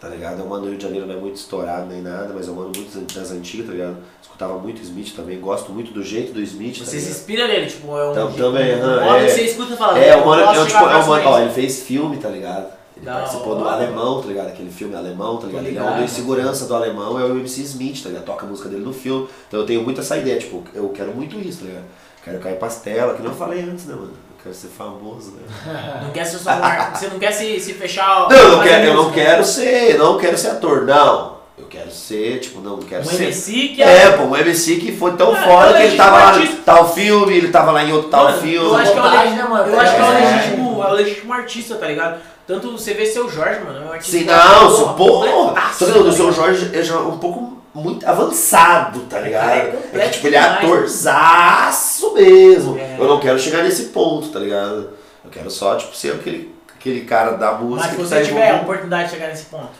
tá 0.00 0.08
ligado? 0.08 0.40
Eu 0.40 0.46
mano 0.46 0.62
do 0.64 0.68
Rio 0.70 0.78
de 0.78 0.84
Janeiro 0.84 1.06
não 1.06 1.14
é 1.14 1.18
muito 1.18 1.36
estourado 1.36 1.86
nem 1.86 2.00
nada, 2.00 2.32
mas 2.34 2.48
eu 2.48 2.54
mando 2.54 2.78
muito 2.78 3.14
das 3.14 3.30
antigas, 3.30 3.66
tá 3.66 3.72
ligado? 3.72 3.96
Escutava 4.22 4.58
muito 4.58 4.80
Smith 4.82 5.14
também, 5.14 5.38
gosto 5.40 5.70
muito 5.72 5.92
do 5.92 6.02
jeito 6.02 6.32
do 6.32 6.40
Smith, 6.42 6.78
tá 6.78 6.84
Você 6.84 6.90
se 6.92 6.96
ligado? 6.96 7.10
inspira 7.10 7.48
nele, 7.48 7.66
tipo, 7.66 7.96
é 7.96 8.10
um, 8.10 8.14
Tam- 8.14 8.26
um 8.28 8.32
também, 8.32 8.76
modo 8.76 9.00
é. 9.16 9.24
que 9.26 9.30
você 9.32 9.42
escuta 9.42 9.72
e 9.74 9.76
fala, 9.76 9.98
É, 9.98 10.14
"Eu 10.14 10.18
o 10.22 10.26
mano, 10.26 10.42
eu, 10.54 10.66
tipo, 10.66 10.78
é 10.78 10.96
o 10.96 11.06
mano, 11.08 11.28
ó, 11.28 11.38
ele 11.38 11.46
isso." 11.46 11.54
fez 11.54 11.82
filme, 11.82 12.16
tá 12.18 12.28
ligado? 12.28 12.66
Ele 12.96 13.04
Da 13.04 13.14
participou 13.16 13.56
do. 13.56 13.68
Alemão, 13.68 14.20
tá 14.22 14.28
ligado? 14.28 14.48
Aquele 14.48 14.70
filme 14.70 14.94
Alemão, 14.96 15.36
tá 15.36 15.46
ligado? 15.46 15.66
Ele 15.66 15.76
é 15.76 15.80
ligado. 15.80 15.98
um 16.00 16.02
dos 16.02 16.10
segurança 16.12 16.64
do 16.66 16.74
Alemão, 16.74 17.20
é 17.20 17.24
o 17.24 17.30
MC 17.36 17.60
Smith, 17.62 18.02
tá 18.02 18.08
ligado? 18.08 18.24
Toca 18.24 18.46
a 18.46 18.48
música 18.48 18.68
dele 18.68 18.84
no 18.84 18.92
filme. 18.92 19.28
Então 19.48 19.60
eu 19.60 19.66
tenho 19.66 19.82
muito 19.82 20.00
essa 20.00 20.16
ideia, 20.16 20.38
tipo, 20.38 20.64
eu 20.74 20.88
quero 20.90 21.12
muito 21.14 21.36
isso, 21.38 21.60
tá 21.60 21.66
ligado? 21.66 21.84
Quero 22.24 22.38
cair 22.40 22.56
pastela, 22.58 23.14
que 23.14 23.22
nem 23.22 23.30
eu 23.30 23.36
falei 23.36 23.60
antes, 23.62 23.84
né, 23.86 23.94
mano? 23.94 24.08
Eu 24.12 24.42
quero 24.42 24.54
ser 24.54 24.68
famoso, 24.68 25.32
né? 25.32 26.00
Não 26.02 26.10
quer 26.10 26.24
ser 26.24 26.38
só 26.38 26.50
um 26.52 26.94
Você 26.94 27.08
não 27.08 27.18
quer 27.18 27.32
se, 27.32 27.60
se 27.60 27.74
fechar. 27.74 28.28
Não, 28.28 28.36
eu 28.36 28.56
não 28.56 28.62
quero, 28.62 28.84
eu 28.84 28.94
não 28.94 29.10
quero 29.12 29.44
ser, 29.44 29.98
não 29.98 30.16
quero 30.18 30.38
ser 30.38 30.48
ator, 30.48 30.82
não. 30.86 31.36
Eu 31.58 31.64
quero 31.66 31.90
ser, 31.90 32.38
tipo, 32.40 32.60
não, 32.60 32.72
não 32.76 32.82
quero 32.82 33.02
Um 33.02 33.06
ser. 33.06 33.24
MC 33.24 33.68
que 33.68 33.82
É, 33.82 34.10
pô, 34.12 34.24
um 34.24 34.36
MC 34.36 34.76
que 34.76 34.92
foi 34.92 35.12
tão 35.16 35.32
Ah, 35.34 35.36
foda 35.42 35.70
é 35.70 35.80
que 35.82 35.86
ele 35.88 35.96
tava 35.96 36.16
lá 36.32 36.38
em 36.42 36.46
tal 36.56 36.92
filme, 36.94 37.34
ele 37.36 37.48
tava 37.48 37.70
lá 37.72 37.82
em 37.84 37.92
outro 37.92 38.10
tal 38.10 38.24
Mano, 38.24 38.38
filme. 38.42 38.56
Eu 38.68 38.76
acho 38.76 38.92
que 38.92 38.98
é 38.98 39.00
o, 39.00 39.04
Vontade, 39.04 39.24
legítimo, 39.30 39.42
né, 39.42 39.48
mano? 39.50 39.72
eu 39.72 39.80
acho 39.80 39.94
que 39.94 40.00
é 40.00 40.04
o 40.04 40.12
É. 40.12 40.20
legítimo, 40.36 40.82
é 40.82 40.86
o 40.86 40.92
legítimo 40.92 41.32
artista, 41.32 41.74
tá 41.76 41.86
ligado? 41.86 42.20
Tanto 42.46 42.72
você 42.72 42.94
vê 42.94 43.04
seu 43.04 43.28
Jorge, 43.28 43.60
mano, 43.60 43.78
é 43.78 43.88
um 43.88 43.92
artista. 43.92 44.18
Sim, 44.18 44.24
não, 44.24 44.36
porra, 44.36 44.76
seu 44.76 44.88
porra. 44.94 45.72
Só 45.72 45.86
que 45.86 45.90
não, 45.92 46.02
tá 46.04 46.08
o 46.08 46.12
seu 46.12 46.30
ligado? 46.30 46.34
Jorge 46.36 46.78
é 46.78 46.82
já 46.82 46.98
um 47.00 47.18
pouco 47.18 47.56
muito 47.74 48.08
avançado, 48.08 49.00
tá 49.00 49.18
ligado? 49.20 49.48
Cara, 49.48 49.56
é 49.58 49.68
É 49.68 49.72
completo 49.72 50.08
que, 50.08 50.14
tipo, 50.14 50.26
ele 50.28 50.36
é 50.36 50.40
atorzaço 50.40 52.14
mesmo. 52.14 52.78
É. 52.78 52.96
Eu 52.98 53.06
não 53.08 53.20
quero 53.20 53.38
chegar 53.38 53.62
nesse 53.64 53.86
ponto, 53.86 54.28
tá 54.28 54.38
ligado? 54.38 54.90
Eu 55.24 55.30
quero 55.30 55.50
só, 55.50 55.76
tipo, 55.76 55.94
ser 55.94 56.14
aquele, 56.14 56.54
aquele 56.78 57.00
cara 57.00 57.32
da 57.32 57.52
música 57.52 57.88
Mas 57.88 57.96
se 57.96 58.02
você 58.02 58.18
tá 58.20 58.24
tiver 58.24 58.50
a 58.50 58.62
oportunidade 58.62 59.04
de 59.04 59.10
chegar 59.10 59.28
nesse 59.28 59.46
ponto, 59.46 59.72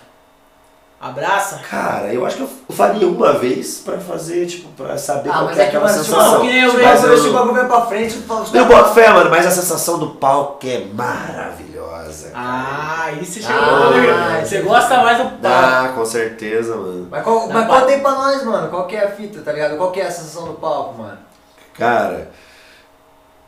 abraça. 1.00 1.60
Cara, 1.70 2.12
eu 2.12 2.24
acho 2.26 2.36
que 2.36 2.42
eu 2.42 2.48
faria 2.74 3.06
uma 3.06 3.32
vez 3.34 3.78
pra 3.84 3.98
fazer, 3.98 4.46
tipo, 4.46 4.68
pra 4.70 4.96
saber 4.98 5.28
Ah, 5.30 5.34
qual 5.38 5.50
é 5.50 5.52
é 5.52 5.54
que, 5.56 5.62
aquela 5.62 5.88
sensação. 5.88 6.18
bagulho- 6.18 6.40
que 6.40 6.46
nem 6.48 6.62
eu 6.62 6.70
Se 6.70 6.76
o 6.76 6.78
vejo, 6.78 6.88
Mas 6.90 7.00
bagulho- 7.32 7.56
eu- 7.58 7.66
pra 7.66 7.86
frente, 7.86 8.14
eu 8.28 8.60
Eu 8.60 8.64
boto 8.66 8.94
fé, 8.94 9.10
mano, 9.12 9.30
mas 9.30 9.46
a 9.46 9.50
sensação 9.50 9.98
do 9.98 10.10
palco 10.10 10.66
é 10.66 10.84
maravilhosa. 10.92 12.30
cara. 12.30 12.44
Ah, 12.44 13.02
aí 13.06 13.24
você 13.24 13.40
chegou. 13.40 13.62
Ah, 13.62 14.44
você 14.44 14.62
gosta 14.62 15.02
mais 15.02 15.18
do 15.18 15.24
palco. 15.24 15.38
Ah, 15.46 15.92
com 15.94 16.04
certeza, 16.06 16.76
mano. 16.76 17.08
Mas, 17.10 17.22
qual, 17.24 17.48
mas 17.48 17.66
conta 17.66 17.86
aí 17.86 18.00
pra 18.00 18.10
nós, 18.12 18.44
mano. 18.44 18.68
Qual 18.68 18.86
que 18.86 18.96
é 18.96 19.04
a 19.04 19.10
fita, 19.10 19.40
tá 19.42 19.52
ligado? 19.52 19.76
Qual 19.76 19.90
que 19.90 20.00
é 20.00 20.06
a 20.06 20.10
sensação 20.10 20.46
do 20.46 20.54
palco, 20.54 21.02
mano? 21.02 21.18
Cara, 21.74 22.30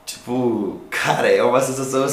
tipo, 0.04 0.80
cara, 0.90 1.28
é 1.30 1.42
uma 1.42 1.60
sensação 1.60 2.04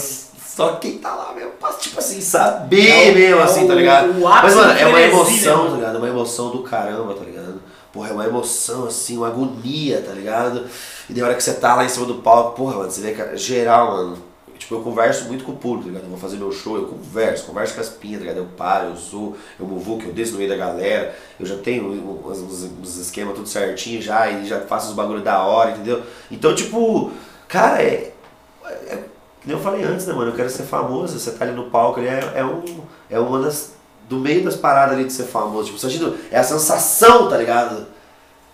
só 0.56 0.73
quem 0.76 0.98
tá 0.99 1.14
lá 1.14 1.34
mesmo, 1.34 1.52
pra, 1.60 1.73
tipo 1.73 1.99
assim, 1.99 2.22
saber 2.22 2.88
É 2.90 3.11
o- 3.11 3.15
mesmo, 3.15 3.40
é 3.40 3.44
assim, 3.44 3.68
tá 3.68 3.76
ligado? 3.76 4.11
o 4.11 4.22
Mas, 4.22 4.56
mano, 4.56 4.72
é 4.72 4.86
uma 4.86 4.98
né, 4.99 5.10
emoção, 5.10 5.69
tá 5.69 5.76
ligado? 5.76 5.95
É 5.95 5.98
uma 5.99 6.07
emoção 6.07 6.49
do 6.52 6.64
caramba, 6.64 7.14
tá 7.14 7.23
ligado? 7.26 7.61
Porra, 7.91 8.10
é 8.10 8.14
uma 8.14 8.26
emoção, 8.26 8.86
assim, 8.86 9.18
uma 9.18 9.27
agonia, 9.27 10.02
tá 10.06 10.11
ligado? 10.14 10.65
E 11.10 11.14
na 11.14 11.26
hora 11.26 11.36
que 11.36 11.44
você 11.44 11.53
tá 11.53 11.76
lá 11.76 11.84
em 11.86 11.90
cima 11.90 12.06
do 12.06 12.15
palco, 12.15 12.56
porra, 12.56 12.77
mano, 12.77 12.91
você 12.91 13.02
vê 13.02 13.11
que 13.14 13.38
geral, 13.38 13.91
mano, 13.91 14.18
tipo, 14.57 14.76
eu 14.76 14.82
converso 14.82 15.26
muito 15.26 15.44
com 15.44 15.52
o 15.52 15.56
público, 15.57 15.84
tá 15.84 15.90
ligado? 15.90 16.03
Eu 16.06 16.10
vou 16.10 16.18
fazer 16.19 16.38
meu 16.38 16.52
show, 16.52 16.76
eu 16.77 16.86
converso, 16.88 17.45
converso 17.45 17.73
com 17.76 17.82
as 17.82 17.90
pinhas, 17.90 18.19
tá 18.22 18.27
ligado? 18.27 18.38
Eu 18.44 18.49
paro, 18.57 18.88
eu 18.90 18.95
sou, 18.98 19.36
eu 19.60 19.65
movo, 19.65 19.98
que 19.98 20.06
eu 20.07 20.14
desço 20.14 20.34
no 20.34 20.38
meio 20.40 20.49
da 20.49 20.56
galera, 20.57 21.15
eu 21.40 21.45
já 21.45 21.56
tenho 21.57 21.90
uns, 21.91 22.40
uns- 22.40 22.69
uns 22.82 22.98
esquemas 22.98 23.36
tudo 23.36 23.48
certinho 23.48 24.02
já, 24.02 24.30
e 24.30 24.45
já 24.45 24.60
faço 24.61 24.88
os 24.90 24.94
bagulho 24.94 25.22
da 25.22 25.44
hora, 25.44 25.72
entendeu? 25.72 26.02
Então, 26.32 26.53
tipo, 26.56 27.11
cara, 27.48 27.82
é, 27.82 28.11
é 28.65 28.99
eu 29.47 29.59
falei 29.59 29.84
antes, 29.84 30.07
né, 30.07 30.13
mano? 30.13 30.31
Eu 30.31 30.35
quero 30.35 30.49
ser 30.49 30.63
famoso, 30.63 31.19
você 31.19 31.31
tá 31.31 31.45
ali 31.45 31.53
no 31.53 31.65
palco, 31.65 31.99
ali, 31.99 32.09
é, 32.09 32.34
é, 32.35 32.45
um, 32.45 32.63
é 33.09 33.19
uma 33.19 33.39
das. 33.39 33.73
Do 34.07 34.17
meio 34.17 34.43
das 34.43 34.55
paradas 34.55 34.93
ali 34.93 35.05
de 35.05 35.13
ser 35.13 35.23
famoso. 35.23 35.65
Tipo, 35.65 35.80
sentindo, 35.80 36.15
é 36.30 36.38
a 36.38 36.43
sensação, 36.43 37.27
tá 37.27 37.38
ligado? 37.38 37.88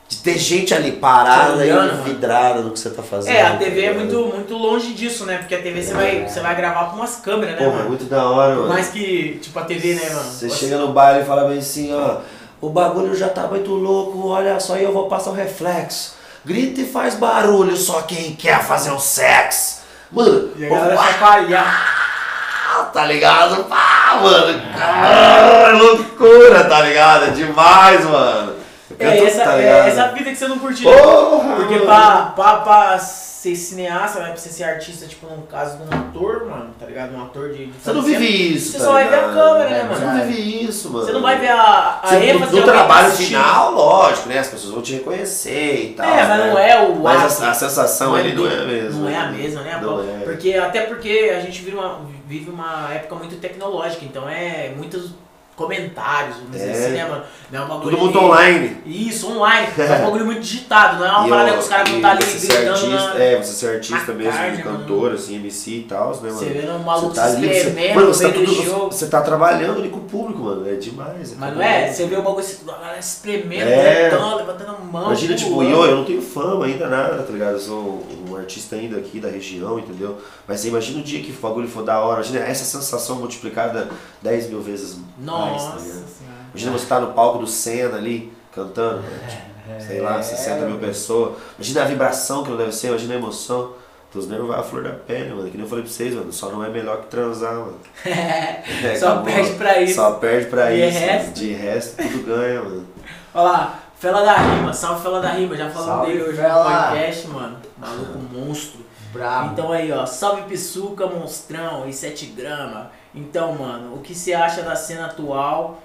De 0.07 0.18
ter 0.18 0.38
gente 0.38 0.73
ali 0.73 0.93
parada 0.93 1.57
olhando, 1.57 1.89
e 1.89 1.91
mano. 1.91 2.03
vidrada 2.03 2.61
no 2.61 2.72
que 2.72 2.80
você 2.80 2.89
tá 2.89 3.03
fazendo. 3.03 3.35
É, 3.35 3.41
a 3.41 3.51
tá 3.51 3.57
TV 3.57 3.81
é 3.81 3.93
ligado? 3.93 4.13
muito, 4.13 4.35
muito 4.35 4.57
longe 4.57 4.93
disso, 4.93 5.26
né? 5.26 5.39
Porque 5.39 5.55
a 5.55 5.61
TV 5.61 5.81
você 5.81 5.93
vai, 5.93 6.27
você 6.27 6.39
vai 6.39 6.55
gravar 6.55 6.85
com 6.85 6.95
umas 6.95 7.18
câmeras, 7.18 7.59
né, 7.59 7.65
é 7.65 7.69
mano? 7.69 7.89
muito 7.89 8.05
da 8.05 8.30
hora, 8.30 8.55
mano. 8.55 8.69
mais 8.69 8.89
que, 8.89 9.39
tipo, 9.41 9.57
a 9.59 9.63
TV, 9.63 9.95
né, 9.95 10.09
mano? 10.09 10.31
Você 10.31 10.49
chega 10.49 10.77
no 10.77 10.93
baile 10.93 11.23
e 11.23 11.26
fala 11.26 11.49
bem 11.49 11.59
assim, 11.59 11.93
ó. 11.93 12.19
O 12.61 12.69
bagulho 12.69 13.13
já 13.15 13.27
tá 13.27 13.47
muito 13.47 13.72
louco, 13.73 14.27
olha 14.30 14.59
só, 14.59 14.77
e 14.77 14.84
eu 14.84 14.93
vou 14.93 15.07
passar 15.07 15.31
o 15.31 15.34
reflexo. 15.34 16.15
Grita 16.45 16.81
e 16.81 16.85
faz 16.85 17.15
barulho, 17.15 17.76
só 17.76 18.03
quem 18.03 18.35
quer 18.35 18.63
fazer 18.63 18.91
o 18.91 18.99
sexo. 18.99 19.81
Mano, 20.12 20.52
E 20.58 20.66
a 20.66 20.70
galera 20.70 20.96
ah, 21.00 21.04
chacoalhar. 21.08 22.90
tá 22.94 23.06
ligado? 23.06 23.64
Pá, 23.66 24.20
mano. 24.22 24.62
Caralho, 24.78 25.78
loucura, 25.78 26.64
tá 26.66 26.82
ligado? 26.82 27.26
É 27.26 27.30
demais, 27.30 28.04
mano. 28.06 28.56
Eu 29.00 29.10
É 29.10 29.16
canto, 29.16 29.28
essa, 29.28 29.44
tá 29.44 29.58
é 29.62 29.88
essa 29.90 30.08
vida 30.10 30.30
que 30.30 30.36
você 30.36 30.48
não 30.48 30.60
curtiu. 30.60 30.92
Porra, 30.92 31.56
Porque 31.56 31.76
mano. 31.76 31.86
pra, 31.86 32.34
pra, 32.36 32.56
pra 32.58 33.00
ser 33.41 33.55
cineasta, 33.55 34.19
né, 34.19 34.27
pra 34.27 34.38
você 34.38 34.49
ser 34.49 34.65
artista, 34.65 35.07
tipo, 35.07 35.26
no 35.26 35.41
caso 35.47 35.76
de 35.77 35.84
um 35.84 35.99
ator, 35.99 36.45
mano, 36.45 36.69
tá 36.80 36.85
ligado? 36.85 37.15
Um 37.15 37.23
ator 37.23 37.49
de. 37.49 37.65
de 37.65 37.73
Você 37.73 37.91
não 37.91 38.03
vive 38.03 38.27
cena, 38.27 38.55
isso, 38.55 38.72
Você 38.73 38.77
tá 38.77 38.84
só 38.84 38.91
vai 38.93 39.07
ver 39.09 39.15
a 39.15 39.18
ligado? 39.18 39.34
câmera, 39.34 39.69
né, 39.69 39.89
Você 39.89 40.05
mano? 40.05 40.18
não 40.19 40.26
vive 40.27 40.63
isso, 40.63 40.89
mano. 40.91 41.05
Você 41.05 41.11
não 41.11 41.22
vai 41.23 41.39
ver 41.39 41.47
a, 41.47 41.99
a 42.03 42.07
Você, 42.07 42.15
ênfase 42.18 42.55
no, 42.55 42.61
trabalho 42.63 43.11
final, 43.13 43.72
lógico, 43.72 44.30
né? 44.30 44.38
As 44.38 44.47
pessoas 44.47 44.73
vão 44.73 44.84
te 44.84 44.93
reconhecer 44.93 45.85
e 45.85 45.93
tal. 45.93 46.05
É, 46.05 46.27
mas 46.27 46.39
né? 46.39 46.49
não 46.51 46.59
é 46.59 46.81
o 46.88 46.99
Mas 47.01 47.22
ápice. 47.23 47.43
a, 47.43 47.49
a 47.49 47.53
sensação 47.55 48.15
é 48.15 48.19
ali 48.19 48.35
não 48.35 48.45
é 48.45 48.59
a 48.59 48.65
mesma. 48.65 48.99
Não 49.01 49.09
é 49.09 49.15
a 49.18 49.31
mesma, 49.31 49.61
né? 49.61 49.81
É. 50.22 50.23
Porque, 50.23 50.53
até 50.53 50.81
porque 50.81 51.34
a 51.35 51.39
gente 51.39 51.63
vive 51.63 51.76
uma, 51.76 52.01
vive 52.27 52.51
uma 52.51 52.93
época 52.93 53.15
muito 53.15 53.38
tecnológica, 53.38 54.05
então 54.05 54.30
é 54.30 54.72
muitos 54.77 55.15
comentários, 55.62 56.36
vamos 56.38 56.52
dizer 56.52 56.72
assim, 56.72 56.92
né, 56.92 57.06
mano? 57.08 57.24
Não 57.52 57.60
é 57.62 57.64
um 57.64 57.68
bagulho 57.68 57.90
Tudo 57.90 57.98
muito 58.04 58.20
online. 58.20 58.78
Isso, 58.86 59.30
online. 59.32 59.68
É 59.78 59.96
um 59.98 60.06
bagulho 60.06 60.26
muito 60.26 60.42
digitado, 60.42 61.00
não 61.00 61.06
é 61.06 61.12
uma 61.12 61.28
E 61.28 61.30
parada 61.30 61.50
eu- 61.50 61.54
que 61.56 61.60
os 61.60 61.68
caras 61.68 61.88
vão 61.90 61.98
estar 61.98 62.12
ali 62.12 62.24
você 62.24 62.40
ser 62.40 62.48
gritando 62.48 62.70
artista, 62.72 63.14
na... 63.14 63.24
É, 63.24 63.38
você 63.38 63.54
ser 63.54 63.76
artista 63.76 64.14
mesmo, 64.14 64.32
carne, 64.34 64.64
cantor, 64.64 65.12
assim, 65.14 65.36
MC 65.36 65.72
e 65.72 65.82
tal, 65.84 66.10
né, 66.16 66.18
mano? 66.24 66.34
Você 66.34 66.46
vendo 66.46 66.72
um 66.74 66.80
maluco 66.80 67.14
tá 67.14 67.28
se 67.30 67.46
espremendo 67.46 67.96
mano, 67.96 68.08
no 68.08 68.14
você 68.14 68.28
tá, 68.28 68.34
tudo, 68.34 68.86
você 68.92 69.08
tá 69.08 69.22
trabalhando 69.22 69.80
ali 69.80 69.90
com 69.90 69.98
o 69.98 70.04
público, 70.04 70.40
mano. 70.44 70.68
É 70.70 70.76
demais. 70.76 71.36
Mas 71.38 71.52
é 71.52 71.56
não 71.56 71.62
é? 71.62 71.88
Você 71.92 72.06
vê 72.08 72.16
o 72.16 72.22
bagulho 72.22 72.44
se 72.44 72.60
espremendo, 73.00 73.70
É. 73.70 74.10
gritando, 74.10 74.36
levantando 74.38 74.70
a 74.72 74.80
mão. 74.86 75.06
Imagina, 75.08 75.36
tipo, 75.36 75.64
eu, 75.64 75.86
eu 75.86 75.98
não 75.98 76.06
tenho 76.06 76.22
fama 76.22 76.66
ainda, 76.66 76.88
nada, 76.88 77.22
tá 77.24 77.32
ligado? 77.32 77.54
Eu 77.54 77.60
sou 77.60 78.06
um 78.32 78.38
artista 78.38 78.76
ainda 78.76 78.98
aqui 78.98 79.20
da 79.20 79.30
região, 79.30 79.78
entendeu? 79.80 80.20
Mas 80.48 80.60
você 80.60 80.68
imagina 80.70 80.99
o 80.99 81.03
dia 81.03 81.22
que 81.22 81.32
o 81.32 81.36
bagulho 81.36 81.68
for 81.68 81.84
da 81.84 81.99
hora, 81.99 82.22
imagina 82.22 82.40
essa 82.45 82.64
sensação 82.66 83.18
multiplicada 83.18 83.90
10 84.22 84.49
mil 84.49 84.62
vezes 84.62 84.95
mais, 84.95 85.03
Nossa 85.20 85.66
tá 85.72 85.78
ligado? 85.78 85.88
senhora. 86.08 86.36
Imagina 86.53 86.72
você 86.72 86.84
estar 86.84 86.99
no 86.99 87.14
palco 87.14 87.40
do 87.40 87.48
Senna 87.48 87.98
ali, 87.98 88.32
cantando, 88.53 89.02
né? 89.02 89.20
Tipo, 89.30 89.82
sei 89.88 90.02
lá, 90.02 90.22
60 90.22 90.66
mil 90.66 90.78
pessoas. 90.80 91.34
Imagina 91.58 91.82
a 91.84 91.86
vibração 91.86 92.44
que 92.44 92.49
não 92.49 92.58
deve 92.58 92.72
ser, 92.74 92.88
imagina 92.88 93.14
a 93.14 93.18
emoção. 93.18 93.74
Teus 94.12 94.28
nervos 94.28 94.49
vai 94.49 94.60
à 94.60 94.64
flor 94.64 94.84
da 94.84 94.90
pele, 94.90 95.30
mano. 95.34 95.49
Que 95.49 95.56
nem 95.56 95.62
eu 95.64 95.70
falei 95.70 95.86
pra 95.86 95.94
vocês, 95.94 96.14
mano. 96.14 96.34
Só 96.34 96.49
não 96.49 96.62
é 96.62 96.70
melhor 96.70 96.99
que 97.03 97.08
transar, 97.08 97.53
mano. 97.56 97.78
É, 98.06 98.95
Só 98.99 99.08
acabou. 99.14 99.24
perde 99.24 99.52
pra 99.53 99.82
isso. 99.82 99.95
Só 99.95 100.12
perde 100.16 100.48
pra 100.48 100.70
De 100.70 100.86
isso. 100.86 100.99
resto. 100.99 101.32
De 101.34 101.53
resto, 101.53 101.95
tudo 102.03 102.26
ganha, 102.26 102.62
mano. 102.62 102.88
Olha 103.34 103.44
lá, 103.52 103.80
Fela 104.02 104.23
da 104.23 104.34
Rima, 104.34 104.73
salve 104.73 105.03
Fela 105.03 105.22
da 105.22 105.30
Rima, 105.30 105.56
já 105.56 105.69
falamos 105.69 105.94
Salve, 105.94 106.11
dele 106.11 106.23
hoje 106.23 106.38
Fela. 106.38 106.64
no 106.64 106.88
podcast, 106.88 107.28
mano. 107.28 107.57
Maluco 107.78 108.18
monstro. 108.34 108.80
Brabo. 109.14 109.52
Então 109.52 109.72
aí, 109.72 109.91
ó, 109.91 110.07
salve 110.07 110.41
Pisuca, 110.49 111.06
monstrão 111.06 111.88
e 111.88 111.94
7 111.94 112.26
gramas. 112.36 112.88
Então, 113.14 113.53
mano, 113.53 113.94
o 113.94 113.99
que 113.99 114.15
você 114.15 114.34
acha 114.34 114.64
da 114.64 114.76
cena 114.76 115.06
atual, 115.06 115.78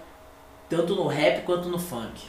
tanto 0.67 0.95
no 0.95 1.07
rap 1.07 1.43
quanto 1.45 1.69
no 1.69 1.79
funk? 1.79 2.25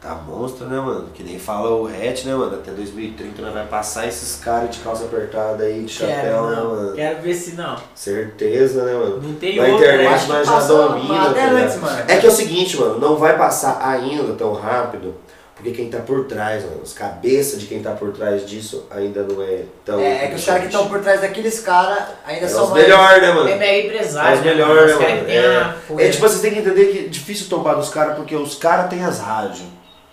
Tá 0.00 0.14
monstro, 0.16 0.66
né, 0.66 0.80
mano? 0.80 1.08
Que 1.14 1.22
nem 1.22 1.38
fala 1.38 1.70
o 1.70 1.86
Hatch, 1.86 2.24
né, 2.24 2.34
mano? 2.34 2.56
Até 2.56 2.72
2030 2.72 3.40
nós 3.40 3.54
vai 3.54 3.66
passar 3.66 4.08
esses 4.08 4.40
caras 4.40 4.70
de 4.70 4.80
calça 4.80 5.04
apertada 5.04 5.62
aí, 5.62 5.84
de 5.84 5.92
chapéu, 5.92 6.16
Quero, 6.16 6.46
né, 6.50 6.56
não. 6.56 6.70
mano? 6.70 6.94
Quero 6.94 7.22
ver 7.22 7.34
se 7.34 7.52
não. 7.52 7.76
Certeza, 7.94 8.84
né, 8.84 8.92
mano? 8.92 9.20
Não 9.22 9.34
tem 9.34 9.56
Na 9.56 9.68
outra, 9.68 9.86
internet 9.86 10.28
né? 10.28 10.34
Nós 10.34 10.46
já 10.48 10.60
domina, 10.60 11.30
Até 11.30 11.46
tá 11.46 11.52
antes, 11.52 11.76
mano. 11.76 12.04
É 12.08 12.16
que 12.16 12.26
é 12.26 12.28
o 12.28 12.32
seguinte, 12.32 12.76
mano, 12.76 12.98
não 12.98 13.16
vai 13.16 13.36
passar 13.38 13.78
ainda 13.86 14.34
tão 14.34 14.52
rápido, 14.52 15.14
porque 15.58 15.72
quem 15.72 15.90
tá 15.90 15.98
por 15.98 16.24
trás, 16.26 16.62
mano, 16.64 16.82
as 16.84 16.92
cabeças 16.92 17.60
de 17.60 17.66
quem 17.66 17.82
tá 17.82 17.90
por 17.90 18.12
trás 18.12 18.46
disso 18.46 18.86
ainda 18.92 19.24
não 19.24 19.42
é 19.42 19.64
tão. 19.84 19.98
É, 19.98 20.26
é 20.26 20.28
que 20.28 20.36
os 20.36 20.44
caras 20.44 20.60
que 20.60 20.66
estão 20.68 20.88
por 20.88 21.00
trás 21.00 21.20
daqueles 21.20 21.58
caras 21.58 22.04
ainda 22.24 22.46
É 22.46 22.48
são 22.48 22.62
os 22.62 22.70
mais- 22.70 22.84
melhores, 22.84 23.22
né, 23.22 23.32
mano? 23.32 23.48
É 23.48 23.56
mega 23.56 23.86
empresário. 23.88 24.30
É 24.30 24.34
os 24.38 24.44
né, 24.44 24.50
melhores, 24.52 24.94
mano? 24.94 25.06
Os 25.16 25.22
né, 25.26 25.48
mano? 25.48 25.74
a 25.98 26.02
É 26.02 26.08
tipo, 26.10 26.28
vocês 26.28 26.40
têm 26.40 26.52
que 26.52 26.60
entender 26.60 26.84
que 26.92 26.98
é 27.06 27.08
difícil 27.08 27.48
tombar 27.48 27.74
dos 27.74 27.88
caras 27.88 28.14
porque 28.14 28.36
os 28.36 28.54
caras 28.54 28.88
têm 28.88 29.04
as 29.04 29.18
rádios. 29.18 29.66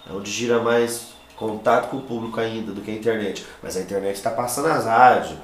É 0.10 0.12
onde 0.12 0.32
gira 0.32 0.58
mais 0.60 1.10
contato 1.36 1.90
com 1.90 1.98
o 1.98 2.02
público 2.02 2.40
ainda 2.40 2.72
do 2.72 2.82
que 2.82 2.90
a 2.90 2.94
internet. 2.96 3.46
Mas 3.62 3.78
a 3.78 3.82
internet 3.82 4.20
tá 4.24 4.32
passando 4.32 4.68
as 4.70 4.86
rádios. 4.86 5.36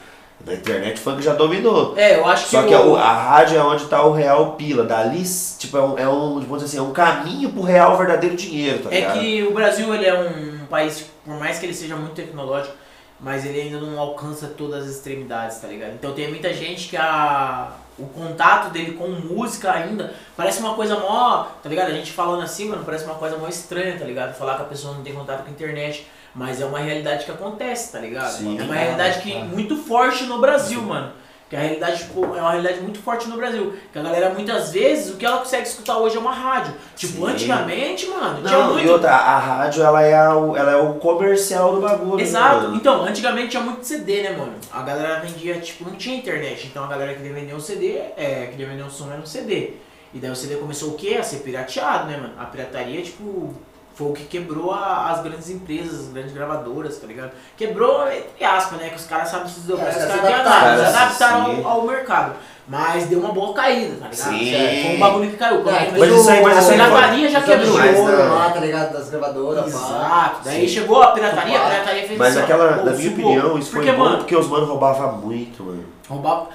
Na 0.46 0.54
internet 0.54 0.98
o 1.00 1.04
funk 1.04 1.22
já 1.22 1.34
dominou. 1.34 1.94
É, 1.98 2.18
eu 2.20 2.26
acho 2.28 2.46
que, 2.46 2.52
Só 2.52 2.64
que 2.64 2.74
o- 2.74 2.96
a, 2.96 3.02
a 3.02 3.14
rádio 3.14 3.58
é 3.58 3.64
onde 3.64 3.86
tá 3.86 4.04
o 4.04 4.12
real 4.12 4.54
pila. 4.54 4.84
Dali, 4.84 5.24
tipo, 5.58 5.78
é 5.78 5.82
um, 5.82 5.98
é 5.98 6.08
um, 6.10 6.40
vamos 6.40 6.64
dizer 6.64 6.66
assim, 6.66 6.78
é 6.78 6.82
um 6.82 6.94
caminho 6.94 7.52
pro 7.52 7.62
real 7.62 7.98
verdadeiro 7.98 8.36
dinheiro, 8.36 8.80
tá 8.80 8.90
É 8.94 9.02
que 9.12 9.44
o 9.44 9.54
Brasil 9.54 9.94
ele 9.94 10.06
é 10.06 10.14
um 10.14 10.66
país, 10.68 11.06
por 11.26 11.38
mais 11.40 11.60
que 11.60 11.66
ele 11.66 11.74
seja 11.74 11.96
muito 11.96 12.14
tecnológico, 12.14 12.74
mas 13.20 13.46
ele 13.46 13.62
ainda 13.62 13.80
não 13.80 14.00
alcança 14.00 14.48
todas 14.58 14.84
as 14.86 14.90
extremidades, 14.92 15.58
tá 15.60 15.68
ligado? 15.68 15.92
Então 15.94 16.12
tem 16.14 16.28
muita 16.30 16.52
gente 16.54 16.90
que 16.90 16.98
a, 16.98 17.70
o 18.00 18.06
contato 18.08 18.72
dele 18.72 18.94
com 18.94 19.08
música 19.10 19.72
ainda 19.72 20.12
parece 20.36 20.60
uma 20.60 20.74
coisa 20.74 20.98
mó, 20.98 21.46
tá 21.62 21.70
ligado? 21.70 21.90
A 21.90 21.94
gente 21.94 22.12
falando 22.12 22.42
assim, 22.42 22.68
mano, 22.68 22.84
parece 22.84 23.06
uma 23.06 23.14
coisa 23.16 23.38
mó 23.38 23.48
estranha, 23.48 23.96
tá 24.00 24.06
ligado? 24.06 24.34
Falar 24.36 24.56
que 24.56 24.64
a 24.64 24.66
pessoa 24.66 24.96
não 24.96 25.04
tem 25.04 25.14
contato 25.14 25.44
com 25.44 25.50
a 25.50 25.52
internet, 25.52 26.08
mas 26.36 26.62
é 26.62 26.66
uma 26.66 26.80
realidade 26.80 27.26
que 27.26 27.32
acontece, 27.32 27.91
tá 27.91 27.99
ligado? 27.99 28.32
Sim. 28.32 28.60
é 28.60 28.64
uma 28.64 28.76
realidade 28.76 29.20
que 29.22 29.34
muito 29.44 29.76
forte 29.78 30.24
no 30.26 30.40
Brasil, 30.40 30.82
mano. 30.82 31.14
Que 31.49 31.58
a 31.58 31.60
realidade, 31.60 31.98
tipo, 32.06 32.24
é 32.34 32.40
uma 32.41 32.52
realidade 32.52 32.80
muito 32.80 32.99
forte 33.02 33.28
no 33.28 33.36
Brasil. 33.36 33.74
Que 33.91 33.99
a 33.99 34.02
galera, 34.02 34.30
muitas 34.30 34.72
vezes, 34.72 35.14
o 35.14 35.18
que 35.18 35.26
ela 35.26 35.40
consegue 35.40 35.68
escutar 35.68 35.98
hoje 35.98 36.16
é 36.16 36.20
uma 36.22 36.32
rádio. 36.32 36.74
Tipo, 36.95 37.26
Sim. 37.26 37.28
antigamente, 37.34 38.08
mano, 38.08 38.41
tinha 38.48 38.58
Não, 38.58 38.74
muito 38.74 38.88
e 38.88 38.90
outra, 38.90 39.12
a 39.14 39.38
rádio 39.38 39.84
ela 39.84 40.02
é, 40.02 40.30
o- 40.34 40.56
ela 40.56 40.72
é 40.72 40.76
o 40.78 40.94
comercial 40.94 41.76
do 41.76 41.82
bagulho. 41.82 42.16
né, 42.16 42.24
Exato. 42.24 42.56
mano? 42.64 42.76
Então, 42.78 43.03
antigamente 43.03 43.49
tinha 43.49 43.62
muito 43.64 43.84
CD, 43.86 44.22
né, 44.22 44.32
mano? 44.32 44.53
A 44.72 44.82
galera 44.82 45.20
vendia, 45.20 45.56
tipo, 45.60 45.84
não 45.84 45.98
tinha 45.98 46.16
internet. 46.16 46.68
Então 46.68 46.86
a 46.86 46.88
galera 46.88 47.14
queria 47.16 47.34
vender 47.34 47.53
um 47.53 47.60
CD, 47.60 47.98
é, 48.16 48.48
queria 48.49 48.68
vender 48.68 48.84
um 48.84 48.90
som 48.90 49.12
era 49.12 49.20
um 49.20 49.26
CD. 49.26 49.74
E 50.14 50.20
daí 50.20 50.32
o 50.32 50.36
CD 50.38 50.56
começou 50.56 50.91
o 50.91 50.94
quê? 50.94 51.18
A 51.20 51.24
ser 51.24 51.40
pirateado, 51.40 52.06
né, 52.08 52.16
mano? 52.16 52.34
A 52.40 52.45
pirataria, 52.45 53.02
tipo, 53.02 53.53
foi 54.02 54.10
o 54.10 54.14
que 54.14 54.23
quebrou 54.26 54.72
a- 54.72 55.11
as 55.11 55.22
grandes 55.22 55.49
empresas, 55.49 55.99
as 56.07 56.07
grandes 56.14 56.34
gravadoras, 56.34 56.98
tá 56.98 57.06
ligado? 57.07 57.32
Quebrou, 57.56 58.03
entre 58.11 58.44
aspas, 58.44 58.80
né? 58.80 58.90
Que 58.90 58.95
os 58.95 59.06
caras 59.06 59.30
sabem 59.30 59.48
se 59.48 59.60
desdobrar, 59.60 59.88
É, 59.88 59.90
os 59.91 59.95
se 59.95 60.07
caras 60.07 60.23
adaptaram, 60.26 60.78
né? 60.78 60.90
se 60.90 60.98
adaptaram 60.98 61.65
ao, 61.65 61.68
ao 61.68 61.82
mercado. 61.88 62.34
Mas 62.68 63.06
deu 63.07 63.19
uma 63.19 63.34
boa 63.34 63.53
caída, 63.53 63.95
tá 63.99 64.07
ligado? 64.07 64.30
Sim. 64.30 64.56
É, 64.56 64.84
Foi 64.86 64.95
um 64.95 64.99
bagulho 64.99 65.30
que 65.32 65.36
caiu. 65.38 65.61
Quando 65.61 65.76
É, 65.76 65.86
começou- 65.86 65.99
Mas 65.99 66.19
isso 66.22 66.30
aí- 66.32 66.41
mas 66.44 66.57
isso 66.60 66.72
aí 66.72 66.80
a 66.80 66.84
foi- 66.86 66.95
pirataria 66.95 67.30
já 67.30 67.41
quebrou. 67.41 67.78
né? 67.78 67.91
lá, 68.23 68.49
tá 68.52 68.60
ligado? 68.60 68.94
Das 68.94 69.10
gravadoras. 69.10 69.65
Exato. 69.68 70.36
Daí 70.45 70.61
Sim. 70.61 70.73
chegou 70.73 71.02
a 71.03 71.07
pirataria, 71.11 71.60
a 71.60 71.69
pirataria 71.69 72.07
fez 72.07 72.18
Mas 72.19 72.38
ó, 72.38 72.40
naquela, 72.40 72.73
pô, 72.78 72.86
na 72.86 72.91
minha 72.94 73.11
opinião, 73.11 73.57
isso 73.57 73.72
foi 73.72 73.80
porque, 73.82 73.91
bom 73.98 74.03
mano, 74.06 74.18
porque 74.19 74.36
os 74.36 74.48
mano 74.48 74.65
roubavam 74.68 75.18
muito, 75.18 75.64
mano. 75.64 75.84
Roubava. 76.10 76.48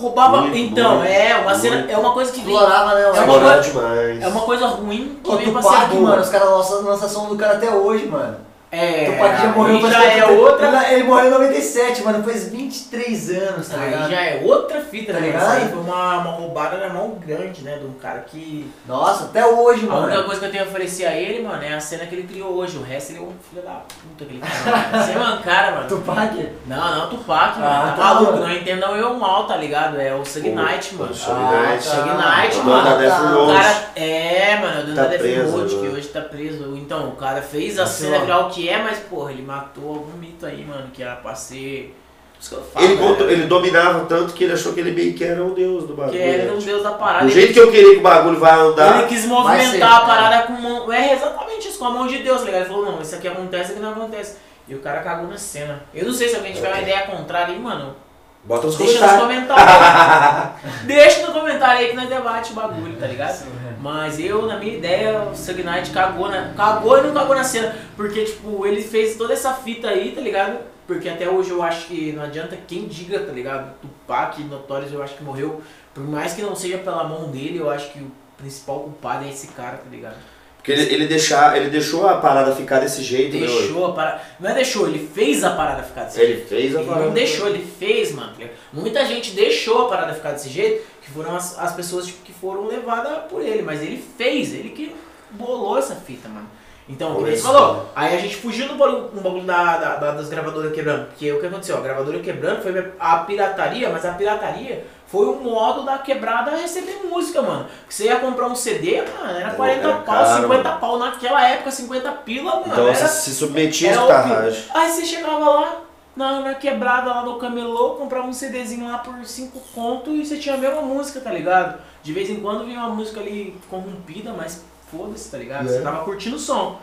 Roubava. 0.00 0.40
Muito, 0.42 0.56
então, 0.56 0.96
muito, 0.98 1.08
é 1.10 1.36
uma 1.38 1.54
cena. 1.54 1.76
muito. 1.78 1.90
É 1.90 1.98
uma 1.98 2.12
coisa 2.12 2.32
que 2.32 2.40
vem. 2.40 2.54
Explorava, 2.54 2.94
né? 2.94 3.02
É 3.02 3.06
uma 3.06 3.16
Explorava 3.18 3.54
coisa- 3.54 3.68
demais. 3.70 4.22
É 4.22 4.28
uma 4.28 4.40
coisa 4.42 4.66
ruim 4.66 5.18
que 5.22 5.30
Ô, 5.30 5.36
vem 5.36 5.52
pra 5.52 5.62
ser 5.62 5.86
boa. 5.88 6.00
mano, 6.02 6.22
os 6.22 6.28
caras 6.28 6.48
lançam 6.50 6.82
lançam 6.82 7.08
som 7.08 7.26
do 7.26 7.36
cara 7.36 7.54
até 7.54 7.70
hoje, 7.70 8.06
mano. 8.06 8.36
É. 8.70 9.06
Tupac 9.06 9.42
já 9.42 9.48
morreu 9.52 9.76
aí 9.76 9.80
faz 9.82 9.92
já 9.94 10.04
é 10.04 10.24
outra. 10.26 10.66
Ele, 10.68 10.94
ele 10.94 11.02
morreu 11.04 11.26
em 11.26 11.30
97, 11.30 12.02
mano, 12.02 12.22
faz 12.22 12.48
23 12.48 13.30
anos, 13.30 13.68
tá 13.68 13.76
ligado? 13.78 14.02
Aí 14.04 14.10
já 14.10 14.20
é 14.22 14.42
outra 14.44 14.80
fita, 14.80 15.12
Tá 15.14 15.20
né? 15.20 15.26
ligado? 15.28 15.42
Isso 15.42 15.52
aí 15.52 15.68
foi 15.70 15.78
uma, 15.80 16.18
uma 16.18 16.30
roubada 16.32 16.76
na 16.76 16.92
mão 16.92 17.10
grande, 17.24 17.62
né? 17.62 17.78
De 17.78 17.86
um 17.86 17.92
cara 17.94 18.20
que. 18.20 18.70
Nossa, 18.86 19.24
até 19.24 19.46
hoje, 19.46 19.88
A 19.88 19.94
única 19.96 20.10
mano. 20.16 20.24
coisa 20.24 20.40
que 20.40 20.46
eu 20.46 20.50
tenho 20.50 20.64
a 20.64 20.66
oferecer 20.66 21.06
a 21.06 21.14
ele, 21.14 21.42
mano, 21.46 21.62
é 21.62 21.72
a 21.74 21.80
cena 21.80 22.04
que 22.06 22.14
ele 22.14 22.28
criou 22.28 22.52
hoje. 22.54 22.76
O 22.76 22.82
resto 22.82 23.12
ele 23.12 23.18
é 23.20 23.22
um 23.22 23.32
filho 23.48 23.62
da 23.62 23.72
puta 24.02 24.24
que 24.26 24.34
ele. 24.34 24.42
Você 24.44 25.12
é 25.12 25.16
uma 25.16 25.38
cara, 25.38 25.70
mano. 25.72 25.88
Tupac? 25.88 26.48
Não, 26.66 26.94
não, 26.98 27.08
Tupac, 27.08 27.58
mano. 27.58 27.70
Ah, 27.72 27.94
tá 27.96 28.02
tá, 28.02 28.14
maluco, 28.14 28.32
mano. 28.32 28.46
não 28.48 28.52
entendam 28.52 28.94
eu 28.96 29.14
mal, 29.14 29.46
tá 29.46 29.56
ligado? 29.56 29.98
É 29.98 30.12
o 30.14 30.18
Knight, 30.18 30.94
mano. 30.94 31.12
o 31.12 31.32
Ah, 31.32 31.78
tá. 31.82 32.42
Knight, 32.42 32.58
O 32.58 32.64
mano. 32.64 32.82
dono 32.82 32.84
da 32.84 32.96
Death 32.96 33.10
tá. 33.10 33.28
Row. 33.30 33.44
O 33.48 33.54
cara, 33.54 33.74
é, 33.96 34.56
mano, 34.60 34.80
o 34.80 34.82
dono 34.84 34.96
Tá 34.96 35.02
da 35.02 35.08
Death 35.08 35.20
preso 35.20 35.56
Road, 35.56 35.74
que 35.76 35.88
hoje 35.88 36.08
tá 36.08 36.20
preso. 36.20 36.76
Então, 36.76 37.08
o 37.08 37.12
cara 37.12 37.40
fez 37.40 37.78
a 37.78 37.86
cena 37.86 38.18
virar 38.20 38.40
o 38.40 38.50
que 38.50 38.57
é, 38.66 38.82
mas, 38.82 38.98
porra, 39.00 39.30
ele 39.32 39.42
matou 39.42 39.88
algum 39.90 40.16
mito 40.16 40.46
aí, 40.46 40.64
mano, 40.64 40.88
que 40.90 41.02
era 41.02 41.16
pra 41.16 41.34
ser 41.34 41.94
que 42.40 42.46
falo. 42.48 42.62
Ele, 42.76 42.94
velho. 42.94 42.98
control- 43.08 43.30
ele 43.30 43.42
dominava 43.46 44.06
tanto 44.06 44.32
que 44.32 44.44
ele 44.44 44.52
achou 44.54 44.72
que 44.72 44.80
ele 44.80 44.92
meio 44.92 45.12
que 45.12 45.22
era 45.24 45.44
o 45.44 45.54
deus 45.54 45.84
do 45.88 45.94
bagulho. 45.94 46.16
Que 46.16 46.22
ele 46.22 46.42
era 46.42 46.52
um 46.52 46.58
né? 46.58 46.64
deus 46.64 46.82
da 46.82 46.92
parada. 46.92 47.24
Do 47.26 47.30
ele- 47.32 47.40
jeito 47.40 47.52
que 47.52 47.60
eu 47.60 47.70
queria 47.70 47.90
que 47.94 47.98
o 47.98 48.02
bagulho 48.02 48.38
vai 48.38 48.52
Ele 48.58 48.68
andar. 48.68 49.06
quis 49.08 49.26
Vai 49.26 49.28
movimentar 49.42 50.00
a 50.00 50.02
é. 50.02 50.06
parada 50.06 50.46
com 50.46 50.52
mão. 50.54 50.92
É 50.92 51.12
exatamente 51.14 51.68
isso, 51.68 51.78
com 51.78 51.84
a 51.86 51.90
mão 51.90 52.06
de 52.06 52.18
Deus, 52.18 52.38
tá 52.38 52.44
ligado? 52.46 52.60
Ele 52.62 52.70
falou, 52.70 52.84
não, 52.92 53.02
isso 53.02 53.14
aqui 53.16 53.26
acontece, 53.28 53.64
isso 53.64 53.72
aqui 53.72 53.82
não 53.82 53.90
acontece. 53.92 54.36
E 54.68 54.74
o 54.74 54.78
cara 54.78 55.00
cagou 55.00 55.28
na 55.28 55.36
cena. 55.36 55.82
Eu 55.92 56.06
não 56.06 56.12
sei 56.12 56.28
se 56.28 56.36
alguém 56.36 56.52
tiver 56.52 56.68
uma 56.72 56.80
ideia 56.80 57.02
contrária 57.02 57.52
aí, 57.54 57.58
mano. 57.60 57.96
Bota 58.44 58.66
nos 58.66 58.76
Deixa 58.76 59.00
nos 59.04 59.20
comentários. 59.20 59.58
comentários. 59.66 60.60
deixa 60.86 61.26
no 61.26 61.32
comentário 61.32 61.80
aí 61.80 61.88
que 61.88 61.96
nós 61.96 62.08
debate 62.08 62.52
o 62.52 62.54
bagulho, 62.54 62.96
tá 62.96 63.06
ligado? 63.06 63.44
Mas 63.80 64.18
eu, 64.18 64.46
na 64.46 64.58
minha 64.58 64.76
ideia, 64.76 65.22
o 65.22 65.36
Sug 65.36 65.62
Knight 65.62 65.90
cagou, 65.90 66.28
na, 66.28 66.52
cagou 66.56 66.98
e 66.98 67.02
não 67.02 67.14
cagou 67.14 67.34
na 67.36 67.44
cena. 67.44 67.76
Porque, 67.96 68.24
tipo, 68.24 68.66
ele 68.66 68.82
fez 68.82 69.16
toda 69.16 69.32
essa 69.32 69.54
fita 69.54 69.88
aí, 69.88 70.12
tá 70.12 70.20
ligado? 70.20 70.58
Porque 70.86 71.08
até 71.08 71.28
hoje 71.28 71.50
eu 71.50 71.62
acho 71.62 71.86
que 71.86 72.12
não 72.12 72.22
adianta 72.22 72.56
quem 72.66 72.86
diga, 72.86 73.20
tá 73.20 73.32
ligado? 73.32 73.72
Tupac, 73.80 74.42
Notorious, 74.44 74.92
eu 74.92 75.02
acho 75.02 75.14
que 75.16 75.22
morreu. 75.22 75.60
Por 75.94 76.02
mais 76.02 76.32
que 76.32 76.42
não 76.42 76.56
seja 76.56 76.78
pela 76.78 77.04
mão 77.04 77.30
dele, 77.30 77.58
eu 77.58 77.70
acho 77.70 77.92
que 77.92 77.98
o 77.98 78.10
principal 78.36 78.80
culpado 78.80 79.24
é 79.24 79.28
esse 79.28 79.48
cara, 79.48 79.76
tá 79.76 79.90
ligado? 79.90 80.16
Porque 80.56 80.72
ele, 80.72 80.92
ele, 80.94 81.06
deixar, 81.06 81.56
ele 81.56 81.70
deixou 81.70 82.06
a 82.08 82.16
parada 82.16 82.54
ficar 82.54 82.80
desse 82.80 83.02
jeito, 83.02 83.36
né? 83.36 83.46
Deixou 83.46 83.86
a 83.86 83.92
parada. 83.92 84.20
Não 84.40 84.50
é 84.50 84.54
deixou, 84.54 84.88
ele 84.88 85.08
fez 85.14 85.42
a 85.44 85.50
parada 85.50 85.82
ficar 85.82 86.04
desse 86.04 86.18
jeito. 86.18 86.32
Ele 86.32 86.46
fez 86.46 86.76
a 86.76 86.80
Ele 86.80 86.88
parada. 86.88 87.06
não 87.06 87.14
deixou, 87.14 87.48
ele 87.48 87.64
fez, 87.78 88.12
mano. 88.12 88.32
tá? 88.38 88.46
Muita 88.72 89.04
gente 89.06 89.32
deixou 89.32 89.86
a 89.86 89.88
parada 89.88 90.14
ficar 90.14 90.32
desse 90.32 90.48
jeito, 90.48 90.84
que 91.08 91.14
foram 91.14 91.34
as, 91.34 91.58
as 91.58 91.72
pessoas 91.74 92.06
tipo, 92.06 92.22
que 92.22 92.32
foram 92.32 92.66
levadas 92.66 93.18
por 93.30 93.40
ele, 93.42 93.62
mas 93.62 93.80
ele 93.82 94.02
fez, 94.16 94.52
ele 94.52 94.68
que 94.70 94.94
bolou 95.30 95.78
essa 95.78 95.94
fita, 95.94 96.28
mano. 96.28 96.46
Então, 96.90 97.14
como 97.14 97.26
ele 97.26 97.36
falou, 97.36 97.86
aí 97.94 98.16
a 98.16 98.18
gente 98.18 98.36
fugiu 98.36 98.66
do 98.66 98.74
bagulho, 98.76 99.08
do 99.08 99.20
bagulho 99.20 99.44
da, 99.44 99.76
da- 99.76 99.96
da- 99.96 100.12
das 100.12 100.28
gravadoras 100.30 100.72
quebrando. 100.72 101.06
Porque 101.08 101.30
o 101.30 101.38
que 101.38 101.46
aconteceu? 101.46 101.76
A 101.76 101.80
gravadora 101.82 102.18
quebrando 102.20 102.62
foi 102.62 102.92
a 102.98 103.16
pirataria, 103.18 103.90
mas 103.90 104.06
a 104.06 104.12
pirataria 104.12 104.86
foi 105.06 105.26
o 105.26 105.34
modo 105.36 105.82
da 105.84 105.98
quebrada 105.98 106.52
receber 106.56 106.98
música, 107.06 107.42
mano. 107.42 107.66
Que 107.86 107.94
você 107.94 108.04
ia 108.04 108.16
comprar 108.20 108.46
um 108.46 108.54
CD, 108.54 109.02
mano, 109.02 109.30
era 109.30 109.40
Era 109.40 109.50
40 109.50 109.82
caro, 109.82 110.02
pau, 110.04 110.36
50 110.42 110.62
mano. 110.64 110.80
pau. 110.80 110.98
Naquela 110.98 111.46
época, 111.46 111.70
50 111.70 112.10
pila, 112.10 112.52
mano. 112.52 112.64
Então 112.72 112.86
era 112.88 112.94
você 112.94 113.08
se 113.08 113.34
submetia 113.34 113.88
a 113.88 113.92
era 113.92 114.00
escutar 114.00 114.20
o 114.20 114.22
pi- 114.22 114.34
rádio. 114.34 114.62
Aí 114.74 114.90
você 114.90 115.04
chegava 115.04 115.38
lá 115.50 115.76
na, 116.18 116.40
na 116.40 116.54
quebrada 116.54 117.10
lá 117.10 117.22
no 117.24 117.38
camelô, 117.38 117.90
comprava 117.90 118.26
um 118.26 118.32
CDzinho 118.32 118.88
lá 118.88 118.98
por 118.98 119.24
5 119.24 119.60
conto 119.74 120.10
e 120.10 120.26
você 120.26 120.36
tinha 120.36 120.56
a 120.56 120.58
mesma 120.58 120.82
música, 120.82 121.20
tá 121.20 121.30
ligado? 121.30 121.80
De 122.02 122.12
vez 122.12 122.28
em 122.28 122.40
quando 122.40 122.64
vinha 122.64 122.80
uma 122.80 122.88
música 122.94 123.20
ali 123.20 123.56
corrompida, 123.70 124.32
mas 124.36 124.64
foda-se, 124.90 125.30
tá 125.30 125.38
ligado? 125.38 125.68
Você 125.68 125.78
É. 125.78 125.82
tava 125.82 126.04
curtindo 126.04 126.36
o 126.36 126.38
som. 126.38 126.80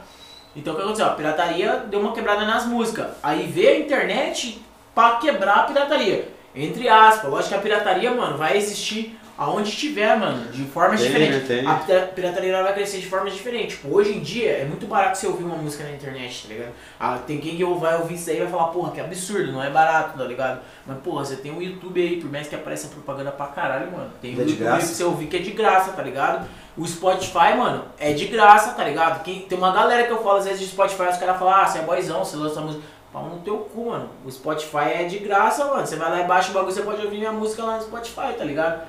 Então 0.55 0.73
o 0.73 0.77
que 0.77 0.81
aconteceu? 0.83 1.07
A 1.07 1.09
pirataria 1.15 1.83
deu 1.89 1.99
uma 1.99 2.13
quebrada 2.13 2.45
nas 2.45 2.65
músicas. 2.65 3.07
Aí 3.21 3.45
veio 3.45 3.75
a 3.75 3.79
internet 3.79 4.61
pra 4.93 5.17
quebrar 5.17 5.55
a 5.55 5.63
pirataria. 5.63 6.31
Entre 6.55 6.87
aspas, 6.87 7.29
lógico 7.29 7.49
que 7.49 7.55
a 7.55 7.61
pirataria, 7.61 8.11
mano, 8.11 8.37
vai 8.37 8.55
existir 8.55 9.19
aonde 9.37 9.71
tiver, 9.71 10.17
mano, 10.17 10.45
de 10.51 10.63
formas 10.65 11.01
Tem, 11.01 11.09
diferentes. 11.11 11.47
tem. 11.47 11.67
A 11.67 11.73
pira- 11.75 12.11
pirataria 12.15 12.63
vai 12.63 12.73
crescer 12.73 12.99
de 12.99 13.07
formas 13.07 13.33
diferentes. 13.33 13.75
Tipo, 13.75 13.93
hoje 13.95 14.13
em 14.13 14.19
dia 14.21 14.49
é 14.51 14.65
muito 14.65 14.85
barato 14.87 15.17
você 15.17 15.27
ouvir 15.27 15.43
uma 15.43 15.57
música 15.57 15.83
na 15.83 15.91
internet, 15.91 16.43
tá 16.47 16.53
ligado? 16.53 16.71
Ah, 16.99 17.19
tem 17.27 17.39
quem 17.39 17.57
que 17.57 17.63
vai 17.65 17.97
ouvir 17.97 18.15
isso 18.15 18.29
aí 18.29 18.37
e 18.37 18.39
vai 18.41 18.47
falar, 18.49 18.65
porra, 18.67 18.91
que 18.91 19.01
absurdo, 19.01 19.51
não 19.51 19.63
é 19.63 19.69
barato, 19.69 20.17
tá 20.17 20.23
ligado? 20.23 20.61
Mas, 20.87 20.97
porra, 20.99 21.25
você 21.25 21.35
tem 21.35 21.51
o 21.51 21.61
YouTube 21.61 22.01
aí, 22.01 22.21
por 22.21 22.31
mais 22.31 22.47
que 22.47 22.55
apareça 22.55 22.87
propaganda 22.87 23.31
pra 23.31 23.47
caralho, 23.47 23.91
mano. 23.91 24.11
Tem 24.21 24.31
o 24.31 24.35
É 24.35 24.43
YouTube 24.43 24.51
aí 24.59 24.63
graça. 24.63 24.85
pra 24.85 24.95
você 24.95 25.03
ouvir 25.03 25.27
que 25.27 25.35
é 25.37 25.39
de 25.39 25.51
graça, 25.51 25.91
tá 25.91 26.01
ligado? 26.01 26.47
O 26.77 26.85
Spotify, 26.87 27.55
mano, 27.57 27.85
é 27.99 28.13
de 28.13 28.25
graça, 28.27 28.71
tá 28.73 28.83
ligado? 28.83 29.23
Quem, 29.23 29.41
tem 29.41 29.57
uma 29.57 29.71
galera 29.71 30.03
que 30.05 30.11
eu 30.11 30.21
falo 30.23 30.37
às 30.37 30.45
vezes 30.45 30.59
de 30.59 30.67
Spotify, 30.67 31.03
os 31.03 31.17
caras 31.17 31.37
falam, 31.37 31.53
ah, 31.53 31.65
você 31.65 31.79
é 31.79 31.81
boizão, 31.81 32.23
você 32.23 32.35
lança 32.37 32.61
música. 32.61 32.83
Pau 33.13 33.23
no 33.27 33.37
teu 33.39 33.59
cu, 33.59 33.91
mano. 33.91 34.09
O 34.25 34.31
Spotify 34.31 34.89
é 34.93 35.03
de 35.05 35.19
graça, 35.19 35.63
mano. 35.65 35.87
Você 35.87 35.95
vai 35.95 36.11
lá 36.11 36.19
e 36.19 36.25
baixa 36.25 36.51
o 36.51 36.53
bagulho, 36.53 36.73
você 36.73 36.81
pode 36.81 37.01
ouvir 37.01 37.17
minha 37.17 37.31
música 37.31 37.63
lá 37.63 37.77
no 37.77 37.83
Spotify, 37.83 38.33
tá 38.37 38.43
ligado? 38.43 38.81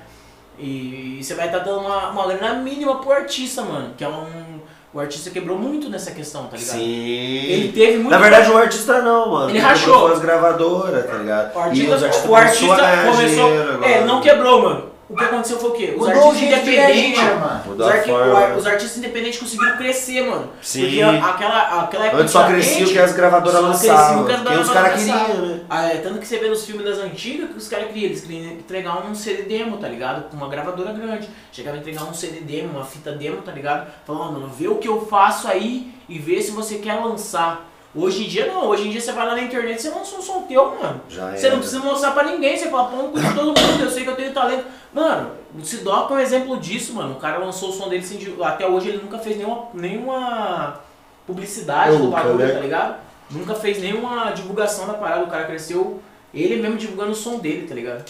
E 0.59 1.19
você 1.21 1.35
vai 1.35 1.47
estar 1.47 1.59
dando 1.59 1.79
uma, 1.81 2.09
uma 2.09 2.27
grana 2.27 2.55
mínima 2.55 2.95
pro 2.99 3.11
artista, 3.11 3.61
mano. 3.61 3.93
Que 3.97 4.03
é 4.03 4.09
um. 4.09 4.57
O 4.93 4.99
artista 4.99 5.29
quebrou 5.29 5.57
muito 5.57 5.89
nessa 5.89 6.11
questão, 6.11 6.47
tá 6.47 6.57
ligado? 6.57 6.77
Sim. 6.77 7.45
Ele 7.45 7.71
teve 7.71 7.97
muito. 7.97 8.09
Na 8.09 8.17
verdade, 8.17 8.49
o 8.49 8.57
artista 8.57 9.01
não, 9.01 9.31
mano. 9.31 9.49
Ele 9.49 9.59
rachou. 9.59 10.07
as 10.07 10.19
gravadoras, 10.19 11.05
tá 11.05 11.17
ligado? 11.17 11.55
O 11.55 11.59
artista, 11.59 11.83
e 11.85 11.93
os 11.93 12.03
artistas 12.03 12.29
o 12.29 12.35
artista 12.35 12.75
começou 13.05 13.49
dinheiro. 13.49 13.83
É, 13.83 14.05
não 14.05 14.21
quebrou, 14.21 14.61
mano. 14.61 14.96
O 15.09 15.15
que 15.15 15.23
aconteceu 15.23 15.57
foi 15.57 15.69
o 15.69 15.73
quê? 15.73 15.93
Os 15.97 16.05
Mudou 16.05 16.21
o 16.25 16.29
artistas 16.31 16.59
independentes. 16.67 17.23
mano. 17.23 17.61
Os, 17.75 17.81
arqui- 17.87 18.11
os 18.57 18.67
artistas 18.67 18.97
independentes 18.97 19.39
conseguiram 19.39 19.77
crescer, 19.77 20.21
mano. 20.29 20.49
Sim. 20.61 20.81
Porque 20.81 21.01
aquela, 21.01 21.83
aquela 21.83 22.05
época. 22.07 22.21
Antes 22.21 22.31
só 22.33 22.45
crescia 22.47 22.85
o 22.85 22.89
que 22.89 22.99
as 22.99 23.13
gravadoras 23.13 23.61
lançavam. 23.61 24.25
que 24.25 24.33
Porque 24.33 24.53
os 24.57 24.69
caras 24.69 24.99
queriam, 25.03 25.45
né? 25.45 25.59
Ah, 25.69 25.85
é, 25.87 25.97
tanto 25.99 26.19
que 26.19 26.27
você 26.27 26.37
vê 26.39 26.49
nos 26.49 26.65
filmes 26.65 26.83
das 26.85 26.97
antigas 26.97 27.49
que 27.51 27.57
os 27.57 27.67
caras 27.69 27.87
queriam, 27.87 28.05
eles 28.07 28.21
queriam 28.21 28.51
entregar 28.51 29.05
um 29.05 29.15
CD 29.15 29.43
demo, 29.43 29.77
tá 29.77 29.87
ligado? 29.87 30.29
Com 30.29 30.35
uma 30.35 30.49
gravadora 30.49 30.91
grande. 30.91 31.29
Chegava 31.53 31.77
a 31.77 31.79
entregar 31.79 32.03
um 32.03 32.13
CD 32.13 32.41
demo, 32.41 32.71
uma 32.73 32.83
fita 32.83 33.13
demo, 33.13 33.41
tá 33.41 33.53
ligado? 33.53 33.87
Falando, 34.05 34.33
mano, 34.33 34.47
vê 34.49 34.67
o 34.67 34.75
que 34.75 34.89
eu 34.89 35.05
faço 35.05 35.47
aí 35.47 35.93
e 36.09 36.19
vê 36.19 36.41
se 36.41 36.51
você 36.51 36.79
quer 36.79 36.95
lançar. 36.95 37.65
Hoje 37.95 38.25
em 38.25 38.27
dia 38.27 38.45
não, 38.45 38.67
hoje 38.67 38.87
em 38.87 38.91
dia 38.91 39.01
você 39.01 39.11
vai 39.11 39.25
lá 39.25 39.33
na 39.33 39.41
internet 39.41 39.79
e 39.79 39.81
você 39.81 39.89
lança 39.89 40.15
um 40.17 40.21
som 40.21 40.41
teu, 40.43 40.75
mano. 40.79 41.01
Já 41.09 41.31
Você 41.31 41.45
era. 41.47 41.55
não 41.55 41.61
precisa 41.61 41.79
mostrar 41.81 42.11
pra 42.11 42.23
ninguém, 42.25 42.55
você 42.55 42.69
fala, 42.69 42.89
pô, 42.89 43.17
de 43.17 43.33
todo 43.33 43.47
mundo, 43.47 43.81
eu 43.83 43.89
sei 43.89 44.03
que 44.03 44.09
eu 44.09 44.15
tenho 44.15 44.31
talento. 44.33 44.65
Mano, 44.93 45.31
o 45.57 45.63
Sidoca 45.63 46.13
é 46.13 46.17
um 46.17 46.19
exemplo 46.19 46.59
disso, 46.59 46.93
mano. 46.93 47.13
O 47.13 47.19
cara 47.19 47.37
lançou 47.37 47.69
o 47.69 47.73
som 47.73 47.89
dele 47.89 48.03
sem. 48.03 48.19
Até 48.43 48.67
hoje 48.67 48.89
ele 48.89 48.97
nunca 49.03 49.19
fez 49.19 49.37
nenhuma, 49.37 49.67
nenhuma 49.73 50.79
publicidade 51.25 51.97
do 51.97 52.05
Nunca, 52.05 52.17
bagulho, 52.17 52.37
né? 52.37 52.53
tá 52.53 52.59
ligado? 52.59 52.95
Nunca 53.29 53.53
fez 53.55 53.79
nenhuma 53.79 54.31
divulgação 54.31 54.87
da 54.87 54.93
parada, 54.93 55.23
o 55.23 55.27
cara 55.27 55.45
cresceu 55.45 56.01
ele 56.33 56.61
mesmo 56.61 56.77
divulgando 56.77 57.11
o 57.11 57.15
som 57.15 57.39
dele, 57.39 57.67
tá 57.67 57.75
ligado? 57.75 58.05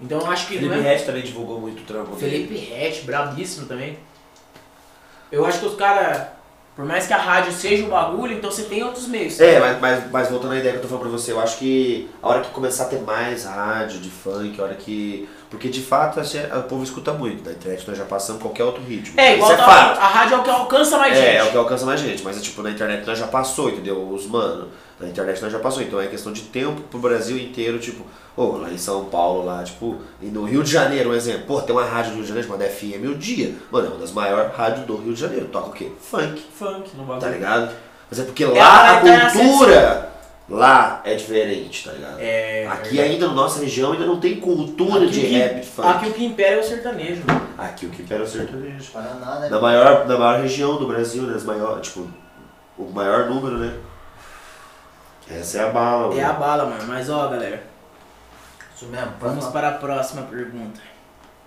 Então 0.00 0.20
eu 0.20 0.26
acho 0.26 0.46
que 0.46 0.54
Felipe 0.54 0.74
não 0.74 0.82
é. 0.82 0.92
Rett 0.92 1.04
também 1.04 1.22
divulgou 1.22 1.60
muito 1.60 1.82
o 1.82 1.84
trampo 1.84 2.14
dele. 2.16 2.46
Felipe 2.46 2.56
Rett, 2.56 3.02
brabíssimo 3.04 3.66
também. 3.66 3.98
Eu 5.30 5.44
acho 5.44 5.60
que 5.60 5.66
os 5.66 5.74
caras, 5.74 6.28
por 6.80 6.86
mais 6.86 7.06
que 7.06 7.12
a 7.12 7.18
rádio 7.18 7.52
seja 7.52 7.84
o 7.84 7.88
bagulho, 7.88 8.32
então 8.32 8.50
você 8.50 8.62
tem 8.62 8.82
outros 8.82 9.06
meios. 9.06 9.36
tá 9.36 9.44
É, 9.44 9.60
mas, 9.60 9.78
mas, 9.78 10.10
mas 10.10 10.30
voltando 10.30 10.54
à 10.54 10.56
ideia 10.56 10.72
que 10.72 10.78
eu 10.78 10.82
tô 10.82 10.88
falando 10.88 11.02
pra 11.02 11.10
você, 11.10 11.30
eu 11.30 11.38
acho 11.38 11.58
que 11.58 12.08
a 12.22 12.28
hora 12.28 12.40
que 12.40 12.48
começar 12.52 12.84
a 12.84 12.86
ter 12.86 13.02
mais 13.02 13.44
rádio 13.44 14.00
de 14.00 14.08
funk, 14.08 14.58
a 14.58 14.64
hora 14.64 14.74
que. 14.74 15.28
Porque 15.50 15.68
de 15.68 15.82
fato 15.82 16.18
assim, 16.18 16.38
o 16.38 16.62
povo 16.62 16.82
escuta 16.82 17.12
muito. 17.12 17.44
Na 17.44 17.50
internet 17.52 17.86
nós 17.86 17.98
já 17.98 18.06
passamos 18.06 18.40
qualquer 18.40 18.64
outro 18.64 18.82
ritmo. 18.82 19.20
É, 19.20 19.34
igual 19.34 19.52
Isso 19.52 19.60
é 19.60 19.62
tá- 19.62 19.70
fato. 19.70 19.98
a 20.00 20.06
rádio 20.06 20.36
é 20.36 20.38
o 20.38 20.42
que 20.42 20.50
alcança 20.50 20.96
mais 20.96 21.14
gente. 21.14 21.26
É, 21.26 21.36
é 21.36 21.44
o 21.44 21.50
que 21.50 21.56
alcança 21.58 21.84
mais 21.84 22.00
gente, 22.00 22.22
mas 22.22 22.38
é 22.38 22.40
tipo, 22.40 22.62
na 22.62 22.70
internet 22.70 23.06
nós 23.06 23.18
já 23.18 23.26
passou, 23.26 23.68
entendeu? 23.68 24.08
Os 24.08 24.26
mano, 24.26 24.68
na 25.00 25.08
internet 25.08 25.40
nós 25.42 25.50
já 25.52 25.58
passou, 25.58 25.82
então 25.82 26.00
é 26.00 26.06
questão 26.06 26.32
de 26.32 26.42
tempo 26.42 26.80
pro 26.82 26.98
Brasil 27.00 27.38
inteiro, 27.38 27.78
tipo, 27.78 28.04
ô, 28.36 28.58
lá 28.58 28.70
em 28.70 28.76
São 28.78 29.06
Paulo, 29.06 29.44
lá, 29.44 29.62
tipo, 29.64 29.96
e 30.20 30.26
no 30.26 30.44
Rio 30.44 30.62
de 30.62 30.70
Janeiro, 30.70 31.10
um 31.10 31.14
exemplo, 31.14 31.42
pô, 31.46 31.62
tem 31.62 31.74
uma 31.74 31.84
rádio 31.84 32.10
no 32.10 32.16
Rio 32.16 32.22
de 32.24 32.28
Janeiro 32.28 32.48
chamada 32.48 32.68
FM 32.70 33.06
o 33.10 33.14
dia, 33.14 33.54
mano, 33.70 33.86
é 33.86 33.90
uma 33.90 33.98
das 33.98 34.12
maiores 34.12 34.54
rádios 34.54 34.86
do 34.86 34.96
Rio 34.96 35.14
de 35.14 35.20
Janeiro, 35.20 35.46
toca 35.46 35.68
o 35.70 35.72
quê? 35.72 35.90
Funk, 36.00 36.42
Funk 36.52 36.90
no 36.96 37.04
bagulho. 37.04 37.20
tá 37.20 37.28
ligado? 37.28 37.72
Mas 38.10 38.18
é 38.20 38.24
porque 38.24 38.44
É, 38.44 38.46
lá 38.48 38.64
a 38.66 38.90
a 38.90 39.00
internet 39.00 39.32
cultura, 39.38 40.10
lá 40.48 41.00
é 41.04 41.14
diferente, 41.14 41.84
tá 41.88 41.92
ligado? 41.92 42.16
É, 42.18 42.66
Aqui 42.66 42.88
verdade. 42.96 43.12
ainda 43.12 43.28
na 43.28 43.34
nossa 43.34 43.60
região 43.60 43.92
ainda 43.92 44.04
não 44.04 44.18
tem 44.20 44.36
cultura 44.40 45.04
Aqui 45.04 45.12
de 45.12 45.20
que- 45.20 45.26
rap, 45.38 45.60
de 45.60 45.66
funk. 45.66 45.88
Aqui 45.88 46.08
o 46.08 46.12
que 46.12 46.24
impera 46.24 46.56
é 46.56 46.58
o 46.60 46.64
sertanejo. 46.64 47.22
Aqui 47.56 47.86
o 47.86 47.90
que 47.90 48.02
impera 48.02 48.20
é 48.22 48.24
o 48.24 48.28
sertanejo. 48.28 48.90
Paraná, 48.90 49.38
né? 49.40 49.48
Na 49.48 49.60
maior, 49.60 50.06
na 50.08 50.18
maior 50.18 50.40
região 50.42 50.76
do 50.76 50.86
Brasil, 50.88 51.22
né? 51.22 51.36
As 51.36 51.44
maior, 51.44 51.80
tipo, 51.80 52.06
o 52.76 52.84
maior 52.92 53.26
número, 53.30 53.58
né? 53.58 53.72
Essa 55.30 55.58
é 55.58 55.68
a 55.68 55.70
bala, 55.70 56.14
É 56.14 56.22
a 56.24 56.28
mano. 56.28 56.38
bala, 56.40 56.66
mano. 56.66 56.84
Mas 56.86 57.08
ó, 57.08 57.28
galera, 57.28 57.62
Isso 58.74 58.86
mesmo. 58.86 59.12
vamos 59.20 59.46
para 59.48 59.68
a 59.68 59.72
próxima 59.72 60.22
pergunta. 60.22 60.80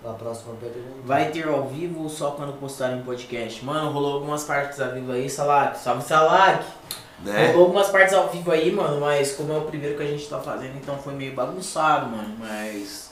a 0.05 0.13
próxima 0.13 0.53
pergunta. 0.55 1.01
Vai 1.05 1.29
ter 1.31 1.47
ao 1.47 1.67
vivo 1.67 2.03
ou 2.03 2.09
só 2.09 2.31
quando 2.31 2.53
postarem 2.59 3.01
podcast? 3.03 3.63
Mano, 3.63 3.91
rolou 3.91 4.15
algumas 4.15 4.43
partes 4.43 4.79
ao 4.81 4.91
vivo 4.91 5.11
aí, 5.11 5.29
Salak. 5.29 5.77
Salve, 5.79 6.03
Salak! 6.03 6.63
Né? 7.23 7.47
Rolou 7.47 7.63
algumas 7.67 7.87
partes 7.89 8.13
ao 8.13 8.27
vivo 8.29 8.51
aí, 8.51 8.71
mano, 8.71 8.99
mas 8.99 9.33
como 9.35 9.53
é 9.53 9.57
o 9.57 9.61
primeiro 9.61 9.95
que 9.97 10.03
a 10.03 10.07
gente 10.07 10.27
tá 10.27 10.39
fazendo, 10.39 10.75
então 10.77 10.97
foi 10.97 11.13
meio 11.13 11.33
bagunçado, 11.33 12.07
mano. 12.09 12.35
Mas 12.37 13.11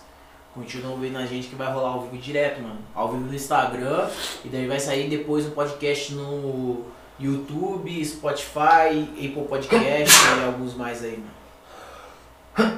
continuam 0.53 0.97
vendo 0.97 1.17
a 1.17 1.25
gente 1.25 1.47
que 1.47 1.55
vai 1.55 1.71
rolar 1.71 1.89
ao 1.91 2.01
vivo 2.01 2.17
direto, 2.17 2.61
mano. 2.61 2.79
Ao 2.93 3.09
vivo 3.09 3.23
no 3.25 3.33
Instagram 3.33 4.09
e 4.43 4.49
daí 4.49 4.67
vai 4.67 4.79
sair 4.79 5.09
depois 5.09 5.45
o 5.47 5.51
podcast 5.51 6.13
no 6.13 6.85
YouTube, 7.21 8.03
Spotify, 8.05 9.07
Apple 9.13 9.45
Podcast 9.47 10.15
e 10.39 10.45
alguns 10.45 10.75
mais 10.75 11.03
aí, 11.03 11.17
mano. 11.17 11.41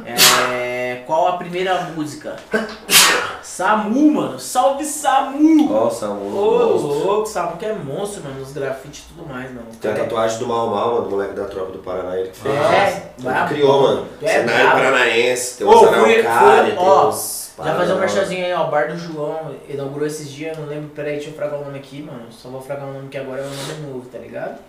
É, 0.05 1.01
qual 1.07 1.27
a 1.29 1.37
primeira 1.37 1.81
música? 1.95 2.35
Samu, 3.41 4.11
mano. 4.11 4.39
Salve 4.39 4.85
Samu! 4.85 5.67
Nossa, 5.69 6.09
Ô, 6.09 6.13
um 6.13 6.29
louco, 7.03 7.25
Samu 7.25 7.57
que 7.57 7.65
é 7.65 7.73
monstro, 7.73 8.23
mano, 8.23 8.39
nos 8.39 8.51
grafites 8.53 9.03
e 9.05 9.13
tudo 9.13 9.27
mais, 9.27 9.49
mano. 9.51 9.65
Tem 9.81 9.91
a 9.91 9.95
tatuagem 9.95 10.39
do 10.39 10.47
Mal 10.47 10.67
Mal, 10.69 10.91
mano, 10.95 11.03
do 11.05 11.09
moleque 11.11 11.33
da 11.33 11.45
tropa 11.45 11.71
do 11.71 11.79
Paraná, 11.79 12.17
ele 12.17 12.29
que 12.29 12.37
fez. 12.37 12.53
É, 12.55 13.11
Ele 13.19 13.47
criou, 13.49 13.81
mano. 13.81 14.07
É 14.21 14.27
Cenário 14.27 14.53
brabo. 14.55 14.71
paranaense, 14.71 15.57
tem 15.57 15.67
Ô, 15.67 15.71
uns 15.71 15.79
fui- 15.79 15.87
araucária, 16.21 16.63
fui- 16.63 16.71
tem 16.77 16.87
ó, 16.87 17.09
uns... 17.09 17.42
Já 17.57 17.63
fazer 17.75 17.93
um 17.93 17.95
Paraná. 17.97 17.99
merchanzinho 17.99 18.45
aí, 18.45 18.53
ó. 18.53 18.63
Bar 18.65 18.87
do 18.87 18.97
João 18.97 19.55
inaugurou 19.69 20.07
esses 20.07 20.29
dias, 20.31 20.57
não 20.57 20.65
lembro. 20.65 20.89
Peraí, 20.89 21.15
deixa 21.15 21.29
eu 21.29 21.33
fragar 21.35 21.59
o 21.59 21.65
nome 21.65 21.77
aqui, 21.79 22.01
mano. 22.01 22.31
Só 22.31 22.49
vou 22.49 22.61
fragar 22.61 22.87
o 22.87 22.93
nome 22.93 23.09
que 23.09 23.17
agora 23.17 23.41
é 23.41 23.45
o 23.45 23.49
nome 23.49 23.73
novo, 23.87 24.09
tá 24.09 24.17
ligado? 24.17 24.59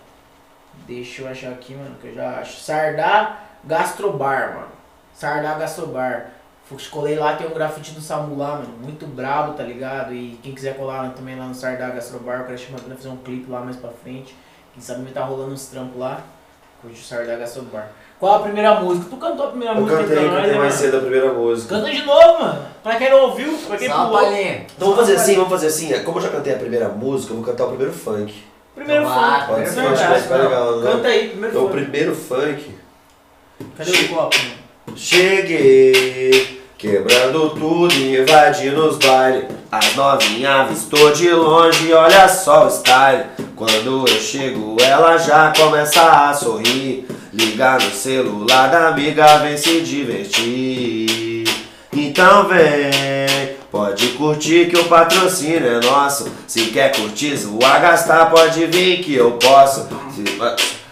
Deixa 0.87 1.21
eu 1.23 1.27
achar 1.27 1.51
aqui, 1.51 1.73
mano, 1.73 1.95
que 2.01 2.07
eu 2.09 2.13
já 2.15 2.39
acho. 2.39 2.59
Sardá 2.59 3.39
Gastrobar, 3.63 4.53
mano. 4.55 4.67
Sardaga 5.13 5.67
Sobar. 5.67 6.31
Fui- 6.65 6.77
Colei 6.91 7.15
lá, 7.15 7.35
tem 7.35 7.47
um 7.47 7.53
grafite 7.53 7.91
do 7.93 8.01
Samu 8.01 8.37
lá, 8.37 8.55
mano. 8.57 8.77
Muito 8.81 9.05
brabo, 9.07 9.53
tá 9.53 9.63
ligado? 9.63 10.13
E 10.13 10.37
quem 10.43 10.53
quiser 10.53 10.75
colar 10.75 11.11
também 11.13 11.37
lá 11.39 11.45
no 11.45 11.55
Sardaga 11.55 11.97
Astrobar, 11.99 12.39
eu 12.41 12.45
quero 12.45 12.57
chamar 12.57 12.79
pra 12.81 12.95
fazer 12.95 13.07
um 13.09 13.17
clipe 13.17 13.49
lá 13.49 13.61
mais 13.61 13.77
pra 13.77 13.89
frente. 13.91 14.35
Quem 14.73 14.81
sabe 14.83 15.03
vai 15.03 15.11
tá 15.13 15.23
rolando 15.23 15.53
uns 15.53 15.67
trampos 15.67 15.97
lá. 15.97 16.21
Curte 16.81 16.99
o 16.99 17.03
Sardaga 17.03 17.43
Astrobar. 17.45 17.87
Qual 18.25 18.37
a 18.37 18.39
primeira 18.39 18.79
música? 18.79 19.05
Tu 19.07 19.17
cantou 19.17 19.45
a 19.45 19.49
primeira 19.49 19.75
Eu 19.75 19.81
música 19.81 20.01
cantei, 20.01 20.15
nós, 20.15 20.33
cantei 20.33 20.51
né, 20.51 20.57
mais 20.57 20.73
mano? 20.73 20.81
cedo 20.81 20.97
a 20.97 20.99
primeira 20.99 21.31
música. 21.31 21.75
Canta 21.75 21.91
de 21.91 22.01
novo, 22.01 22.39
mano. 22.41 22.65
Pra 22.81 22.95
quem 22.95 23.09
não 23.11 23.19
ouviu, 23.19 23.53
pra 23.67 23.77
quem 23.77 23.87
Só 23.87 24.05
pulou. 24.05 24.31
Então 24.33 24.65
vamos 24.79 24.95
fazer 24.95 25.15
assim, 25.15 25.35
vamos 25.35 25.49
fazer 25.51 25.67
assim. 25.67 26.03
Como 26.03 26.17
eu 26.17 26.23
já 26.23 26.29
cantei 26.29 26.53
a 26.53 26.57
primeira 26.57 26.89
música, 26.89 27.33
eu 27.33 27.37
vou 27.37 27.45
cantar 27.45 27.65
o 27.65 27.67
primeiro 27.67 27.93
funk. 27.93 28.33
Primeiro 28.73 29.03
Então 29.03 29.13
funk. 29.13 29.45
Pode 29.45 29.63
primeiro 29.65 29.69
ser, 29.69 29.81
funk, 29.81 29.93
acho 29.93 30.01
que 30.01 30.09
vai 30.09 30.21
ficar 30.21 30.35
legal, 30.37 30.75
né? 30.77 30.91
Canta 30.91 31.07
aí, 31.07 31.29
primeiro 31.29 31.55
Então 31.55 31.65
o 31.65 31.69
funk. 31.69 31.81
primeiro 31.83 32.15
funk. 32.15 32.75
Cadê 33.77 33.91
o 33.91 34.09
copo? 34.09 34.37
Cheguei, 34.95 36.61
quebrando 36.79 37.49
tudo 37.51 37.93
e 37.93 38.17
invadindo 38.17 38.87
os 38.87 38.97
bailes. 38.97 39.45
As 39.71 39.95
novinhas 39.95 40.61
avistou 40.61 41.11
de 41.11 41.29
longe, 41.29 41.93
olha 41.93 42.27
só 42.27 42.65
o 42.65 42.69
style. 42.71 43.25
Quando 43.55 44.07
eu 44.07 44.19
chego, 44.19 44.77
ela 44.81 45.15
já 45.15 45.53
começa 45.55 46.01
a 46.01 46.33
sorrir. 46.33 47.07
Ligar 47.37 47.81
no 47.81 47.91
celular 47.91 48.67
da 48.69 48.87
amiga, 48.87 49.37
vem 49.39 49.57
se 49.57 49.81
divertir. 49.81 51.43
Então 51.91 52.47
vem, 52.47 53.55
pode 53.71 54.07
curtir 54.09 54.69
que 54.69 54.77
o 54.77 54.85
patrocínio 54.85 55.67
é 55.67 55.79
nosso. 55.85 56.31
Se 56.47 56.65
quer 56.67 56.95
curtir, 56.95 57.35
zoar, 57.35 57.81
gastar, 57.81 58.29
pode 58.29 58.65
vir 58.67 59.01
que 59.03 59.13
eu 59.15 59.33
posso. 59.33 59.87
Se- 60.15 60.84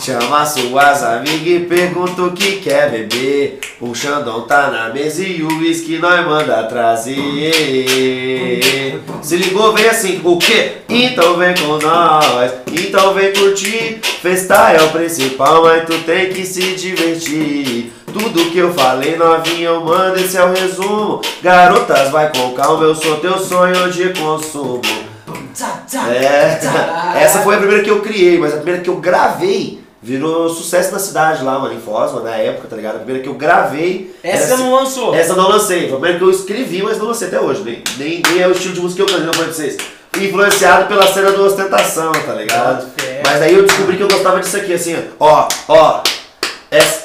Chama 0.00 0.44
suas 0.44 1.02
amigas 1.02 1.46
e 1.46 1.60
pergunta 1.60 2.22
o 2.22 2.32
que 2.32 2.56
quer 2.56 2.90
beber. 2.90 3.60
O 3.80 3.94
Xandão 3.94 4.42
tá 4.42 4.68
na 4.68 4.88
mesa 4.88 5.22
e 5.22 5.42
o 5.42 5.58
uísque 5.58 5.98
nós 5.98 6.26
manda 6.26 6.64
trazer. 6.64 7.14
Se 9.22 9.36
ligou, 9.36 9.72
vem 9.72 9.86
assim, 9.86 10.20
o 10.24 10.36
quê? 10.36 10.78
Então 10.88 11.36
vem 11.36 11.54
com 11.54 11.78
nós, 11.78 12.52
então 12.72 13.14
vem 13.14 13.32
curtir. 13.32 14.00
Festa 14.20 14.72
é 14.72 14.82
o 14.82 14.90
principal, 14.90 15.62
mas 15.62 15.86
tu 15.86 15.96
tem 16.00 16.30
que 16.30 16.44
se 16.44 16.74
divertir. 16.74 17.92
Tudo 18.12 18.50
que 18.50 18.58
eu 18.58 18.74
falei, 18.74 19.16
novinha, 19.16 19.68
eu 19.68 19.84
mando, 19.84 20.18
esse 20.18 20.36
é 20.36 20.44
o 20.44 20.52
resumo. 20.52 21.20
Garotas, 21.42 22.10
vai 22.10 22.30
com 22.32 22.52
calma, 22.52 22.84
eu 22.84 22.94
sou 22.94 23.16
teu 23.16 23.38
sonho 23.38 23.90
de 23.90 24.10
consumo. 24.10 24.82
É, 26.10 26.60
essa 27.22 27.40
foi 27.40 27.54
a 27.54 27.58
primeira 27.58 27.82
que 27.82 27.90
eu 27.90 28.00
criei, 28.00 28.38
mas 28.38 28.52
a 28.52 28.56
primeira 28.56 28.80
que 28.80 28.90
eu 28.90 28.96
gravei 28.96 29.83
virou 30.04 30.50
sucesso 30.50 30.92
na 30.92 30.98
cidade 30.98 31.42
lá, 31.42 31.58
mano, 31.58 31.72
em 31.72 31.80
Foz, 31.80 32.12
mano, 32.12 32.26
na 32.26 32.36
época, 32.36 32.68
tá 32.68 32.76
ligado? 32.76 32.96
A 32.96 32.98
primeira 32.98 33.22
que 33.22 33.28
eu 33.28 33.34
gravei. 33.34 34.14
Essa 34.22 34.52
era 34.52 34.56
não 34.58 34.74
lançou. 34.74 35.14
essa 35.14 35.34
não 35.34 35.48
lancei, 35.48 35.88
foi 35.88 35.96
a 35.96 36.00
primeira 36.00 36.18
que 36.18 36.24
eu 36.24 36.30
escrevi, 36.30 36.82
mas 36.82 36.98
não 36.98 37.06
lancei 37.06 37.28
até 37.28 37.40
hoje. 37.40 37.62
Nem, 37.62 37.82
nem, 37.96 38.22
nem 38.28 38.42
é 38.42 38.46
o 38.46 38.52
estilo 38.52 38.74
de 38.74 38.80
música 38.82 39.02
que 39.02 39.10
eu 39.10 39.16
canto, 39.16 39.26
não 39.26 39.32
pra 39.32 39.46
vocês. 39.46 39.78
Influenciado 40.18 40.86
pela 40.88 41.06
cena 41.06 41.32
do 41.32 41.46
ostentação, 41.46 42.12
tá 42.12 42.34
ligado? 42.34 42.86
Fé. 43.00 43.22
Mas 43.24 43.40
daí 43.40 43.54
eu 43.54 43.64
descobri 43.64 43.96
que 43.96 44.02
eu 44.02 44.08
gostava 44.08 44.40
disso 44.40 44.58
aqui, 44.58 44.74
assim, 44.74 44.94
ó, 45.18 45.48
ó. 45.68 46.02
Essa, 46.70 47.04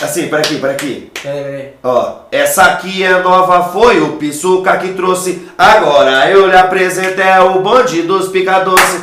assim, 0.00 0.28
para 0.28 0.38
aqui, 0.38 0.56
para 0.56 0.70
aqui. 0.70 1.12
Peraí, 1.22 1.44
peraí. 1.44 1.68
Ó, 1.84 2.14
essa 2.32 2.62
aqui 2.62 3.04
é 3.04 3.20
nova, 3.20 3.70
foi 3.70 4.00
o 4.00 4.12
Pisuca 4.16 4.78
que 4.78 4.94
trouxe. 4.94 5.46
Agora 5.58 6.30
eu 6.30 6.46
lhe 6.48 6.56
apresento, 6.56 7.20
é 7.20 7.38
o 7.42 7.60
bonde 7.60 8.02
dos 8.02 8.28
pica-doce. 8.28 9.02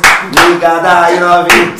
Ligada 0.50 1.06
aí, 1.06 1.20
novinho. 1.20 1.74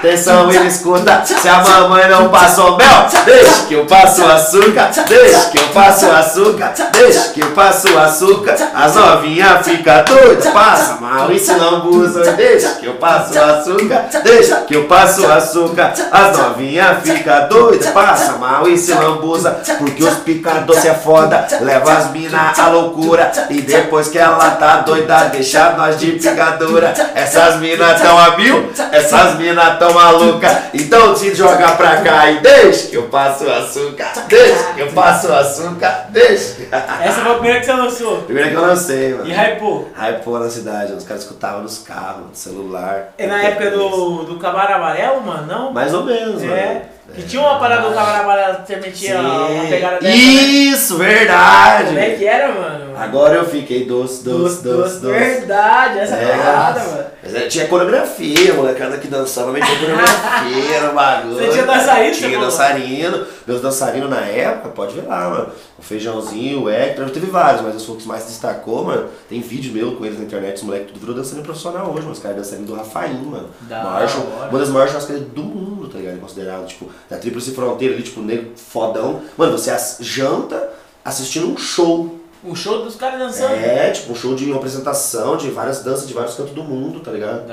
Atenção, 0.00 0.50
ele 0.50 0.66
escuta. 0.66 1.22
Se 1.26 1.46
a 1.46 1.62
mamãe 1.62 2.08
não 2.08 2.30
passou 2.30 2.74
mel, 2.78 3.06
deixa 3.26 3.66
que 3.68 3.74
eu 3.74 3.84
passo 3.84 4.24
açúcar. 4.24 4.90
Deixa 5.06 5.50
que 5.50 5.58
eu 5.58 5.68
passo 5.74 6.10
açúcar. 6.10 6.72
Deixa 6.90 7.28
que 7.28 7.40
eu 7.40 7.50
passo 7.50 7.98
açúcar. 7.98 8.56
As 8.74 8.94
novinhas 8.94 9.62
fica 9.62 10.02
doida, 10.04 10.50
passa 10.52 10.94
mal 11.02 11.30
e 11.30 11.38
se 11.38 11.52
lambuza. 11.52 12.32
Deixa 12.32 12.68
que 12.76 12.86
eu 12.86 12.94
passo 12.94 13.38
açúcar. 13.38 14.06
Deixa 14.24 14.56
que 14.62 14.74
eu 14.74 14.84
passo 14.84 15.30
açúcar. 15.30 15.92
As 16.10 16.38
novinhas 16.38 17.02
fica 17.02 17.40
doida, 17.40 17.90
passa 17.90 18.38
mal 18.38 18.66
e 18.66 18.78
se 18.78 18.94
lambuza. 18.94 19.60
Porque 19.78 20.02
os 20.02 20.14
pica-doce 20.20 20.88
é 20.88 20.94
foda, 20.94 21.46
leva 21.60 21.92
as 21.92 22.10
mina 22.10 22.54
à 22.56 22.68
loucura. 22.68 23.30
E 23.50 23.60
depois 23.60 24.08
que 24.08 24.18
ela 24.18 24.52
tá 24.52 24.78
doida, 24.78 25.28
deixa 25.30 25.74
nós 25.76 26.00
de 26.00 26.12
picadura. 26.12 26.94
Essas 27.14 27.56
mina 27.56 27.92
tão 27.96 28.18
a 28.18 28.38
mil, 28.38 28.72
essas 28.92 29.34
mina 29.36 29.72
tão 29.72 29.89
maluca. 29.94 30.64
Então 30.74 31.14
se 31.16 31.34
joga 31.34 31.72
pra 31.72 31.98
cá 31.98 32.30
e 32.30 32.40
deixa 32.40 32.88
que 32.88 32.96
eu 32.96 33.04
passo 33.04 33.48
açúcar. 33.48 34.12
Deixa 34.28 34.72
que 34.74 34.80
eu 34.80 34.88
passo 34.92 35.32
açúcar, 35.32 36.06
deixa. 36.10 36.56
Essa 37.02 37.20
foi 37.22 37.30
a 37.32 37.34
primeira 37.34 37.60
que 37.60 37.66
você 37.66 37.72
lançou. 37.72 38.16
Primeira 38.22 38.50
que 38.50 38.54
eu 38.56 38.60
lancei, 38.62 39.14
mano. 39.14 39.26
E 39.28 39.32
hypou. 39.32 39.88
Hypou 39.96 40.38
na 40.38 40.48
cidade, 40.50 40.92
os 40.92 41.04
caras 41.04 41.22
escutavam 41.22 41.62
nos 41.62 41.78
carros, 41.78 42.26
no 42.28 42.34
celular. 42.34 43.12
É 43.18 43.26
na 43.26 43.42
época 43.42 43.70
do, 43.70 44.24
do 44.24 44.36
Camarão 44.38 44.76
Amarelo, 44.76 45.20
mano, 45.22 45.46
não? 45.46 45.72
Mais 45.72 45.92
ou 45.94 46.04
menos, 46.04 46.42
É. 46.42 46.46
mano. 46.46 46.80
Que 47.12 47.22
tinha 47.24 47.42
uma 47.42 47.58
parada 47.58 47.88
do 47.88 47.94
Camarão 47.94 48.20
Amarelo 48.22 48.58
que 48.64 48.76
metia 48.76 49.18
uma 49.20 49.66
pegada 49.68 49.96
dessa, 49.98 50.04
né? 50.08 50.14
Isso, 50.16 50.96
verdade. 50.96 51.86
Como 51.86 51.98
é 51.98 52.10
que 52.10 52.24
era, 52.24 52.48
mano? 52.52 52.90
Agora 52.96 53.34
eu 53.34 53.44
fiquei 53.46 53.84
doce, 53.84 54.22
doce, 54.22 54.62
doce, 54.62 55.00
doce. 55.00 55.18
Verdade, 55.18 55.98
essa 56.00 56.14
É. 56.16 56.36
parada, 56.36 56.80
mano. 56.80 57.04
Mas 57.22 57.34
é, 57.34 57.46
tinha 57.48 57.66
coreografia, 57.68 58.54
molecada 58.54 58.96
que 58.98 59.06
dançava, 59.08 59.52
mas 59.52 59.64
tinha 59.64 59.78
coreografia 59.78 60.80
no 60.88 60.94
bagulho. 60.94 61.34
Você 61.36 61.48
tinha 61.48 61.66
dançarino, 61.66 62.14
Tinha 62.14 62.30
falou? 62.30 62.44
dançarino. 62.46 63.26
Meus 63.46 63.60
dançarinos 63.60 64.08
na 64.10 64.20
época, 64.20 64.68
pode 64.70 64.94
ver 64.94 65.06
lá, 65.06 65.28
mano. 65.30 65.50
O 65.78 65.82
Feijãozinho, 65.82 66.62
o 66.62 66.70
Hector, 66.70 67.10
teve 67.10 67.26
vários, 67.26 67.62
mas 67.62 67.76
os 67.88 67.96
que 68.02 68.08
mais 68.08 68.24
destacou, 68.24 68.84
mano. 68.84 69.08
Tem 69.28 69.40
vídeo 69.40 69.72
meu 69.72 69.96
com 69.96 70.04
eles 70.06 70.18
na 70.18 70.24
internet, 70.24 70.56
os 70.56 70.62
moleques 70.62 70.88
tudo 70.88 71.00
virou 71.00 71.14
dançarino 71.14 71.42
profissional 71.44 71.86
hoje, 71.90 72.00
mano. 72.00 72.12
Os 72.12 72.18
caras 72.18 72.36
dançarinos 72.38 72.68
do 72.70 72.74
Rafaim, 72.76 73.22
mano. 73.24 73.48
Da 73.62 73.84
Maior 73.84 74.08
show- 74.08 74.26
uma 74.50 74.58
das 74.58 74.68
maiores 74.68 74.92
churrascarias 74.92 75.26
do 75.28 75.42
mundo, 75.42 75.88
tá 75.88 75.98
ligado? 75.98 76.20
Considerado, 76.20 76.66
tipo, 76.66 76.88
da 77.08 77.18
Tríplice 77.18 77.50
Fronteira 77.52 77.94
ali, 77.94 78.02
tipo, 78.02 78.20
nego 78.20 78.50
fodão. 78.56 79.20
Mano, 79.36 79.56
você 79.58 79.70
janta 80.00 80.70
assistindo 81.04 81.48
um 81.48 81.56
show. 81.56 82.19
O 82.42 82.54
show 82.56 82.82
dos 82.84 82.96
caras 82.96 83.18
dançando. 83.18 83.54
É, 83.54 83.90
tipo, 83.90 84.12
um 84.12 84.14
show 84.14 84.34
de 84.34 84.44
uma 84.46 84.56
apresentação 84.56 85.36
de 85.36 85.50
várias 85.50 85.82
danças 85.82 86.08
de 86.08 86.14
vários 86.14 86.34
cantos 86.34 86.54
do 86.54 86.62
mundo, 86.64 87.00
tá 87.00 87.10
ligado? 87.10 87.44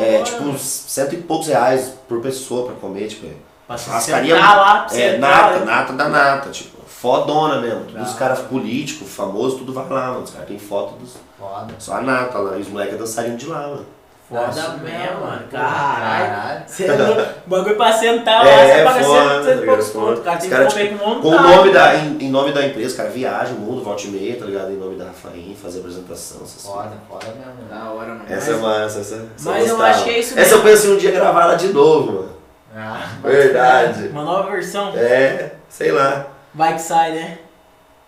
É, 0.00 0.22
tipo, 0.22 0.42
uns 0.44 0.60
cento 0.60 1.14
e 1.14 1.18
poucos 1.22 1.46
reais 1.48 1.92
por 2.08 2.20
pessoa 2.20 2.66
pra 2.66 2.74
comer, 2.74 3.08
tipo, 3.08 3.26
é. 3.26 3.30
Pra 3.66 3.76
Churrascaria. 3.76 4.34
lá, 4.34 4.80
pra 4.80 4.88
você 4.88 5.02
É, 5.02 5.16
entrar, 5.16 5.28
nata, 5.52 5.58
né? 5.60 5.64
nata 5.66 5.92
da 5.92 6.08
nata, 6.08 6.50
tipo, 6.50 6.78
fodona 6.86 7.60
mesmo. 7.60 7.84
Todos 7.84 8.08
os 8.10 8.14
caras 8.16 8.40
políticos, 8.40 9.08
famosos, 9.10 9.58
tudo 9.58 9.72
vai 9.72 9.88
lá, 9.88 10.08
mano. 10.12 10.22
Os 10.24 10.30
caras 10.30 10.48
têm 10.48 10.58
foto 10.58 10.94
dos. 10.94 11.14
Foda. 11.38 11.74
Só 11.78 11.94
a 11.94 12.00
nata 12.00 12.38
lá, 12.38 12.56
e 12.56 12.62
os 12.62 12.68
moleques 12.68 12.98
dançariam 12.98 13.36
de 13.36 13.46
lá, 13.46 13.60
mano. 13.68 13.86
Foda 14.28 14.68
mesmo, 14.82 15.20
mano. 15.22 15.42
Caralho. 15.50 16.58
É. 16.80 17.32
O 17.46 17.50
bagulho 17.50 17.76
pra 17.76 17.92
sentar 17.92 18.44
lá, 18.44 18.50
É, 18.50 18.78
você 18.78 18.84
paga 18.84 19.04
foda, 19.04 19.20
e 19.20 19.56
tá 19.56 19.66
poucos 19.66 19.86
ligado? 19.88 19.92
conto. 20.06 20.20
O 20.20 20.22
cara 20.22 20.36
tem 20.38 20.50
que 20.50 20.56
comer 20.56 20.88
com 20.90 20.98
Com 20.98 21.28
o 21.28 21.30
vontade. 21.32 21.56
nome 21.56 21.72
da, 21.72 21.94
em, 21.96 22.18
em 22.20 22.30
nome 22.30 22.52
da 22.52 22.66
empresa, 22.66 22.96
cara, 22.96 23.08
viaja 23.08 23.52
o 23.52 23.56
mundo, 23.58 23.82
volta 23.82 24.02
e 24.02 24.08
meia, 24.08 24.36
tá 24.38 24.44
ligado? 24.44 24.70
Em 24.70 24.76
nome 24.76 24.96
da 24.96 25.06
Rafaim, 25.06 25.56
fazer 25.60 25.78
apresentação, 25.80 26.42
essas 26.44 26.62
coisas. 26.62 26.90
Foda, 26.90 26.92
foda 27.08 27.26
mesmo. 27.34 27.68
Da 27.70 27.90
hora, 27.90 28.08
mano. 28.08 28.24
Essa 28.28 28.50
é 28.50 28.54
massa, 28.56 29.00
essa, 29.00 29.14
essa 29.14 29.50
mas 29.50 29.62
eu 29.68 29.76
gostava. 29.76 29.90
acho 29.94 30.04
que 30.04 30.10
é 30.10 30.18
isso 30.18 30.38
Essa 30.38 30.54
eu 30.54 30.58
mesmo. 30.58 30.70
penso 30.70 30.86
em 30.88 30.94
um 30.94 30.98
dia 30.98 31.10
gravar 31.10 31.42
ela 31.44 31.54
de 31.54 31.68
novo, 31.68 32.12
mano. 32.12 32.32
Ah, 32.76 33.06
Verdade. 33.24 34.08
Uma 34.08 34.24
nova 34.24 34.50
versão. 34.50 34.92
É, 34.94 35.52
sei 35.70 35.90
lá. 35.90 36.26
Vai 36.54 36.74
que 36.74 36.82
sai, 36.82 37.12
né? 37.12 37.38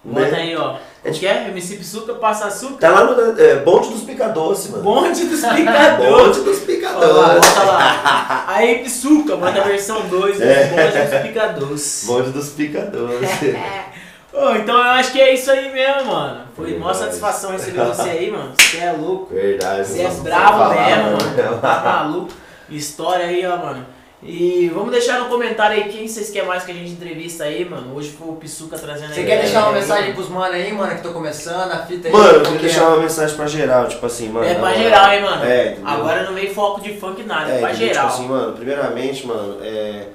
Bota 0.05 0.27
Né? 0.29 0.37
aí, 0.39 0.57
ó. 0.57 0.77
O 1.03 1.11
que 1.11 1.27
é? 1.27 1.49
MC 1.49 1.77
Psuca 1.77 2.15
passa 2.15 2.47
açúcar. 2.47 2.77
Tá 2.79 2.91
lá 2.91 3.05
no 3.05 3.41
é, 3.41 3.57
Bonde 3.57 3.89
dos 3.89 4.03
Picadoce, 4.03 4.71
mano. 4.71 4.83
Bonde 4.83 5.25
dos 5.25 5.41
picadores. 5.47 6.11
Bonde 6.11 6.41
dos 6.43 6.59
Picadoce. 6.61 7.51
bota 7.55 7.63
lá. 7.63 8.45
Aí 8.49 8.85
Psuca, 8.85 9.37
bota 9.37 9.61
a 9.61 9.65
versão 9.65 10.03
2 10.09 10.37
do 10.37 10.45
É. 10.45 10.67
Bonde 10.67 11.11
dos 11.11 11.21
picadores. 11.23 12.05
Bonde 12.07 12.31
dos 12.31 12.49
Picadoce. 12.51 13.57
Ô, 14.33 14.51
então 14.55 14.77
eu 14.77 14.91
acho 14.93 15.11
que 15.11 15.21
é 15.21 15.35
isso 15.35 15.51
aí 15.51 15.73
mesmo, 15.73 16.13
mano. 16.13 16.43
Foi 16.55 16.77
uma 16.77 16.95
satisfação 16.95 17.51
receber 17.51 17.85
você 17.85 18.11
aí, 18.11 18.31
mano. 18.31 18.53
Você 18.55 18.79
é 18.79 18.93
louco. 18.93 19.35
Verdade. 19.35 19.89
Você 19.89 20.03
é 20.03 20.09
bravo 20.09 20.73
mesmo, 20.73 21.03
mano. 21.03 21.61
Tá 21.61 21.83
maluco. 21.85 22.33
História 22.69 23.27
aí, 23.27 23.45
ó, 23.45 23.57
mano. 23.57 23.85
E 24.23 24.69
vamos 24.75 24.91
deixar 24.91 25.19
no 25.21 25.31
comentário 25.31 25.83
aí 25.83 25.91
quem 25.91 26.07
vocês 26.07 26.29
querem 26.29 26.47
mais 26.47 26.63
que 26.63 26.73
a 26.73 26.75
gente 26.75 26.93
entrevista 26.93 27.45
aí, 27.45 27.65
mano. 27.65 27.95
Hoje 27.97 28.11
foi 28.11 28.29
o 28.29 28.37
Pisuca 28.37 28.79
trazendo 28.79 29.15
Você 29.15 29.21
aí. 29.21 29.27
quer 29.27 29.41
deixar 29.41 29.61
uma 29.61 29.69
aí, 29.69 29.81
mensagem 29.81 30.13
pros 30.13 30.29
mano 30.29 30.55
aí, 30.55 30.71
mano, 30.73 30.95
que 30.95 31.03
tô 31.03 31.13
começando, 31.13 31.73
a 31.73 31.87
fita 31.87 32.09
aí? 32.09 32.13
Mano, 32.13 32.29
eu 32.29 32.43
queria 32.43 32.59
que 32.59 32.65
deixar 32.67 32.89
uma 32.89 32.99
mensagem 32.99 33.35
pra 33.35 33.47
geral, 33.47 33.89
tipo 33.89 34.05
assim, 34.05 34.29
mano. 34.29 34.45
É 34.47 34.55
pra 34.57 34.75
geral, 34.75 35.13
hein, 35.13 35.23
mano. 35.23 35.45
É, 35.45 35.67
entendeu? 35.73 35.89
Agora 35.89 36.23
não 36.25 36.35
vem 36.35 36.53
foco 36.53 36.83
de 36.83 36.99
funk 36.99 37.23
nada, 37.23 37.51
é, 37.51 37.57
É, 37.57 37.61
pra 37.61 37.71
entendeu? 37.71 37.89
geral. 37.89 38.09
Tipo 38.09 38.19
assim, 38.19 38.29
mano, 38.29 38.53
primeiramente, 38.53 39.27
mano, 39.27 39.59
é. 39.63 40.09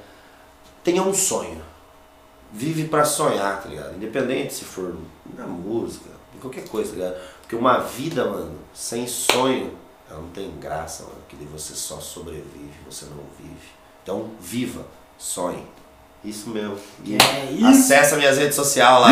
Tenha 0.84 1.02
um 1.02 1.14
sonho. 1.14 1.60
Vive 2.54 2.84
pra 2.86 3.04
sonhar, 3.04 3.60
tá 3.64 3.68
ligado? 3.68 3.96
Independente 3.96 4.54
se 4.54 4.66
for 4.66 4.96
na 5.36 5.48
música, 5.48 6.06
em 6.36 6.38
qualquer 6.40 6.68
coisa, 6.68 6.92
tá 6.92 6.96
ligado? 6.98 7.16
Porque 7.42 7.56
uma 7.56 7.80
vida, 7.80 8.24
mano, 8.26 8.56
sem 8.72 9.08
sonho, 9.08 9.74
ela 10.08 10.20
não 10.22 10.30
tem 10.30 10.52
graça, 10.60 11.04
mano. 11.04 11.16
Que 11.28 11.36
daí 11.36 11.48
você 11.52 11.74
só 11.74 12.00
sobrevive, 12.00 12.72
você 12.88 13.06
não 13.06 13.24
vive. 13.40 13.74
Então, 14.06 14.28
viva, 14.40 14.86
sonhe. 15.18 15.66
Isso 16.24 16.50
mesmo. 16.50 16.78
E 17.04 17.16
É 17.16 17.52
isso. 17.52 17.66
acessa 17.66 18.16
minhas 18.18 18.38
redes 18.38 18.56
sociais 18.56 19.02
lá. 19.02 19.10